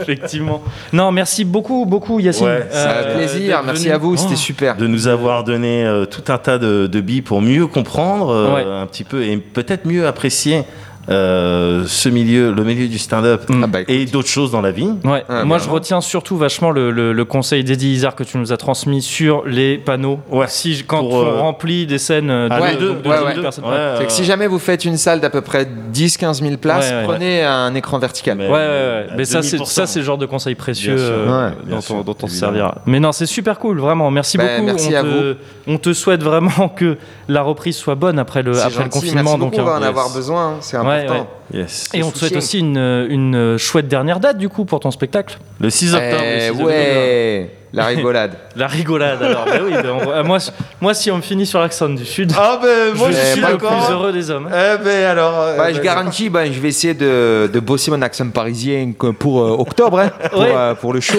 effectivement. 0.00 0.62
Non, 0.92 1.10
merci 1.12 1.44
beaucoup, 1.44 1.86
beaucoup, 1.86 2.20
Yacine. 2.20 2.46
Ouais, 2.46 2.68
a 2.72 2.76
Euh, 2.76 3.16
plaisir, 3.16 3.56
d'être 3.56 3.66
merci 3.66 3.84
venu. 3.84 3.94
à 3.94 3.98
vous, 3.98 4.16
c'était 4.16 4.34
Oh. 4.34 4.36
super. 4.36 4.76
de 4.76 4.86
nous 4.86 5.08
avoir 5.08 5.44
donné 5.44 5.84
euh, 5.84 6.04
tout 6.04 6.30
un 6.30 6.38
tas 6.38 6.58
de, 6.58 6.86
de 6.86 7.00
billes 7.00 7.22
pour 7.22 7.40
mieux 7.40 7.66
comprendre 7.66 8.28
euh, 8.30 8.54
Ouais. 8.54 8.64
un 8.64 8.86
petit 8.86 9.04
peu 9.04 9.24
et 9.24 9.36
peut-être 9.38 9.86
mieux 9.86 10.06
apprécier 10.06 10.64
euh, 11.10 11.84
ce 11.86 12.08
milieu, 12.08 12.52
le 12.52 12.64
milieu 12.64 12.88
du 12.88 12.98
stand-up 12.98 13.42
Mm. 13.48 13.64
Ah 13.64 13.66
bah, 13.66 13.78
et 13.88 14.06
d'autres 14.06 14.28
choses 14.28 14.50
dans 14.50 14.60
la 14.62 14.70
vie. 14.70 14.88
Ouais, 15.04 15.24
Ah, 15.28 15.44
moi 15.44 15.58
bien. 15.58 15.66
je 15.66 15.70
retiens 15.70 16.00
surtout 16.00 16.36
vachement 16.36 16.70
le, 16.70 16.90
le- 16.90 17.12
le 17.12 17.24
conseil 17.24 17.62
d'Eddie 17.64 17.92
Izzard 17.94 18.14
que 18.14 18.24
tu 18.24 18.38
nous 18.38 18.52
as 18.52 18.56
transmis 18.56 19.02
sur 19.02 19.44
les 19.44 19.76
panneaux. 19.78 20.18
Ouais. 20.30 20.46
Si 20.48 20.82
quand 20.86 21.00
Pour, 21.00 21.12
on 21.14 21.22
euh, 21.26 21.40
remplit 21.40 21.86
des 21.86 21.98
scènes 21.98 22.30
euh, 22.30 22.48
Ah, 22.50 22.72
de, 22.74 22.78
deux, 22.78 22.88
de- 22.94 23.00
de 23.02 23.08
ouais, 23.08 23.16
10 23.16 23.24
000 23.24 23.26
ouais. 23.36 23.42
personnes. 23.42 23.64
Ouais, 23.64 23.70
Ouais, 23.70 23.76
euh, 23.76 23.96
C'est 23.98 24.06
que 24.06 24.12
si 24.12 24.24
jamais 24.24 24.46
vous 24.46 24.58
faites 24.58 24.84
une 24.84 24.96
salle 24.96 25.20
d'à 25.20 25.30
peu 25.30 25.40
près 25.42 25.66
10-15 25.92 26.40
000 26.42 26.56
places, 26.56 26.88
Ouais, 26.90 26.96
ouais, 26.96 27.04
prenez 27.04 27.42
un 27.44 27.74
écran 27.74 27.98
vertical. 27.98 28.38
Mais- 28.38 28.46
ouais, 28.46 28.52
ouais. 28.52 29.06
à 29.10 29.16
Mais 29.16 29.24
ça, 29.24 29.42
c'est 29.42 29.56
2000%. 29.58 29.64
ça, 29.66 29.86
c'est 29.86 29.98
le 30.00 30.04
genre 30.04 30.18
de 30.18 30.26
conseil 30.26 30.54
précieux 30.54 30.96
euh, 30.98 31.50
dont, 31.68 31.80
sûr, 31.80 31.96
on, 31.96 32.00
dont 32.02 32.16
on 32.22 32.26
se 32.28 32.34
servira. 32.36 32.76
Mais 32.86 33.00
non, 33.00 33.12
c'est 33.12 33.26
super 33.26 33.58
cool, 33.58 33.78
vraiment. 33.78 34.10
Merci 34.10 34.38
Ben, 34.38 34.48
beaucoup. 34.60 34.66
merci 34.66 34.90
on, 34.92 34.98
à 34.98 35.02
te, 35.02 35.36
on 35.66 35.78
te 35.78 35.92
souhaite 35.92 36.22
vraiment 36.22 36.68
que 36.76 36.96
la 37.28 37.42
reprise 37.42 37.76
soit 37.76 37.94
bonne 37.94 38.18
après 38.18 38.42
le, 38.42 38.58
après 38.60 38.88
confinement. 38.88 39.36
donc, 39.38 39.54
on 39.58 39.62
va 39.64 39.72
en 39.72 39.76
hein. 39.76 39.82
avoir 39.82 40.10
besoin, 40.12 40.48
hein, 40.48 40.56
c'est 40.60 40.76
Ouais, 40.94 41.04
important. 41.04 41.28
ouais. 41.52 41.60
Yes. 41.60 41.88
Et 41.94 42.02
on 42.02 42.10
te 42.10 42.18
souhaite 42.18 42.36
aussi 42.36 42.58
une, 42.60 42.78
une 42.78 43.56
chouette 43.58 43.88
dernière 43.88 44.20
date 44.20 44.38
du 44.38 44.48
coup 44.48 44.64
pour 44.64 44.80
ton 44.80 44.90
spectacle. 44.90 45.38
Le 45.60 45.70
6 45.70 45.94
octobre. 45.94 46.22
Eh 46.24 46.34
le 46.34 46.40
6 46.40 46.50
octobre. 46.50 46.66
ouais 46.68 47.50
La 47.74 47.86
rigolade. 47.94 48.32
La 48.56 48.66
rigolade, 48.66 49.22
alors. 49.22 49.44
bah 49.46 49.52
oui, 49.64 49.72
on- 49.84 50.10
ah, 50.14 50.22
moi, 50.22 50.38
moi, 50.80 50.94
si 50.94 51.10
on 51.10 51.20
finit 51.20 51.44
sur 51.46 51.60
l'accent 51.60 51.88
du 51.88 52.04
Sud, 52.04 52.32
Ah 52.38 52.58
ben 52.62 52.94
moi 52.96 53.08
je 53.10 53.16
je, 53.16 53.26
suis 53.32 53.40
le 53.40 53.56
plus 53.58 53.90
heureux 53.90 54.12
des 54.12 54.30
hommes. 54.30 54.48
Eh 54.50 54.82
ben 54.84 55.04
alors. 55.06 55.34
euh, 55.40 55.56
Bah, 55.56 55.72
je 55.72 55.78
ben, 55.78 55.82
garantis, 55.84 56.28
ben, 56.30 56.52
je 56.52 56.60
vais 56.60 56.68
essayer 56.68 56.94
de, 56.94 57.50
de 57.52 57.60
bosser 57.60 57.90
mon 57.90 58.00
accent 58.02 58.28
parisien 58.28 58.92
pour 59.18 59.40
euh, 59.42 59.56
octobre, 59.58 59.98
hein, 60.00 60.10
pour, 60.30 60.40
Ouais. 60.40 60.52
euh, 60.54 60.74
pour 60.74 60.92
le 60.92 61.00
show. 61.00 61.18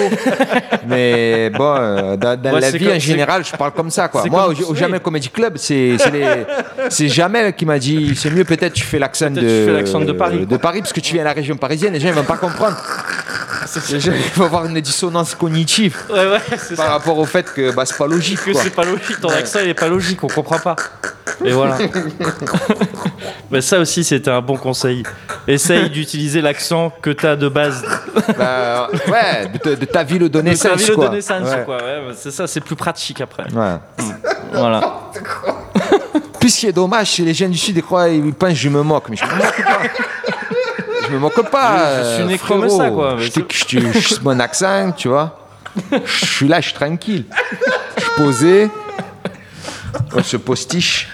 Mais 0.88 1.50
bon, 1.50 1.76
euh, 1.78 2.16
dans, 2.18 2.40
dans 2.40 2.54
Ouais, 2.54 2.60
la 2.62 2.72
vie 2.72 2.86
comme- 2.86 2.96
en 2.96 3.00
général, 3.00 3.44
je 3.46 3.56
parle 3.56 3.72
comme 3.72 3.90
ça. 3.90 4.08
Quoi. 4.08 4.22
c'est 4.24 4.30
Moi, 4.30 4.46
comme- 4.46 4.54
au, 4.64 4.68
au 4.70 4.72
oui. 4.74 4.78
Jamel 4.78 5.00
Comedy 5.02 5.30
Club, 5.30 5.58
c'est 5.58 5.98
Jamel 7.08 7.54
qui 7.54 7.66
m'a 7.66 7.80
dit 7.80 8.14
c'est 8.16 8.30
mieux 8.32 8.44
peut-être 8.46 8.74
tu 8.74 8.84
fais 8.84 9.00
l'accent 9.00 9.30
de, 9.30 9.40
Peut-être 9.40 9.48
tu 9.60 9.66
fais 9.66 9.74
l'accent 9.74 10.00
de 10.02 10.12
Paris. 10.12 10.46
de 10.46 10.58
Paris, 10.58 10.80
parce 10.80 10.94
que 10.94 11.00
tu 11.00 11.14
viens 11.14 11.24
de 11.24 11.28
la 11.28 11.34
région 11.34 11.56
parisienne, 11.58 11.94
les 11.94 12.00
gens 12.00 12.08
ils 12.10 12.14
vont 12.14 12.24
pas 12.24 12.38
comprendre. 12.38 12.78
Il 13.90 14.00
va 14.36 14.46
avoir 14.46 14.66
une 14.66 14.80
dissonance 14.82 15.34
cognitive 15.36 15.98
Ouais, 16.10 16.32
ouais, 16.32 16.40
c'est 16.58 16.76
par 16.76 16.86
ça. 16.86 16.92
rapport 16.92 17.18
au 17.18 17.26
fait 17.26 17.52
que 17.54 17.72
bah, 17.74 17.86
c'est 17.86 17.98
pas 17.98 18.08
logique. 18.08 18.44
Que 18.44 18.54
c'est 18.54 18.70
pas 18.70 18.84
logique, 18.86 19.20
ton 19.22 19.30
accent 19.30 19.60
il 19.64 19.70
est 19.70 19.74
pas 19.74 19.88
logique, 19.88 20.24
on 20.24 20.28
comprend 20.28 20.60
pas. 20.60 20.76
Et 21.44 21.52
voilà. 21.52 21.78
Mais 23.52 23.62
ça 23.62 23.80
aussi, 23.80 24.04
c'était 24.04 24.32
un 24.32 24.42
bon 24.42 24.58
conseil. 24.58 25.04
Essaye 25.48 25.90
d'utiliser 25.90 26.42
l'accent 26.42 26.92
que 27.02 27.10
t'as 27.10 27.36
de 27.36 27.48
base. 27.50 27.84
Bah, 28.38 28.90
ouais, 29.08 29.48
de, 29.54 29.58
ta- 29.58 29.76
de 29.76 29.86
ta 29.86 30.04
ville 30.04 30.20
de 30.20 30.28
De 30.28 30.38
ta 30.40 30.44
naissance. 30.44 30.78
ville 30.82 30.96
quoi. 30.96 31.10
de 31.10 31.16
naissance, 31.16 31.48
Ouais. 31.50 31.64
quoi. 31.66 31.78
Ouais, 31.78 32.02
c'est 32.16 32.32
ça, 32.32 32.48
c'est 32.48 32.62
plus 32.62 32.76
pratique 32.76 33.22
après. 33.22 33.44
Ouais. 33.54 33.76
Voilà. 34.54 35.10
Puis 36.40 36.50
ce 36.52 36.60
qui 36.60 36.68
est 36.68 36.72
dommage, 36.74 37.12
c'est 37.16 37.24
les 37.24 37.34
jeunes 37.34 37.52
du 37.52 37.58
Sud, 37.58 37.76
ils 37.76 37.84
croient, 37.84 38.08
ils 38.10 38.34
pensent 38.34 38.54
je 38.54 38.70
me 38.70 38.82
moque, 38.82 39.10
mais 39.10 39.16
je 39.18 39.26
me 39.26 39.36
moque 39.36 39.64
pas. 39.64 39.80
Je 41.08 41.14
me 41.14 41.20
moque 41.20 41.50
pas. 41.50 42.00
Je- 42.00 42.04
je 42.04 42.14
suis 42.16 42.24
euh, 42.24 42.28
né 42.28 42.38
comme 42.38 42.70
ça, 42.70 42.90
quoi, 42.90 43.16
Je 43.18 43.24
je 43.26 43.80
je 43.94 44.00
suis 44.00 44.18
mon 44.24 44.40
accent, 44.40 44.92
tu 44.96 45.08
vois. 45.10 45.40
Je 45.92 46.26
suis 46.26 46.48
là, 46.48 46.62
je 46.62 46.66
suis 46.70 46.74
tranquille. 46.76 47.26
Je 47.98 48.02
suis 48.02 48.12
posé. 48.18 48.70
On 50.16 50.24
se 50.24 50.38
postiche. 50.38 51.10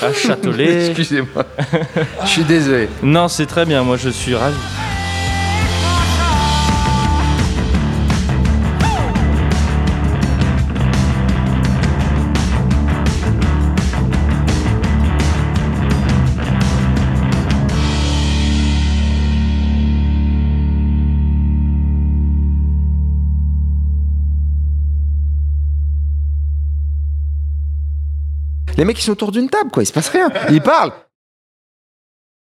À 0.00 0.12
Châtelet. 0.12 0.86
Excusez-moi. 0.88 1.44
Je 2.22 2.28
suis 2.28 2.44
désolé. 2.44 2.88
Non, 3.02 3.28
c'est 3.28 3.46
très 3.46 3.64
bien, 3.66 3.82
moi 3.82 3.96
je 3.96 4.10
suis 4.10 4.34
ravi. 4.34 4.56
Les 28.78 28.84
mecs, 28.84 28.98
ils 29.00 29.02
sont 29.02 29.12
autour 29.12 29.32
d'une 29.32 29.50
table, 29.50 29.70
quoi. 29.72 29.82
Il 29.82 29.86
se 29.86 29.92
passe 29.92 30.08
rien. 30.08 30.30
Ils 30.50 30.62
parlent. 30.62 30.92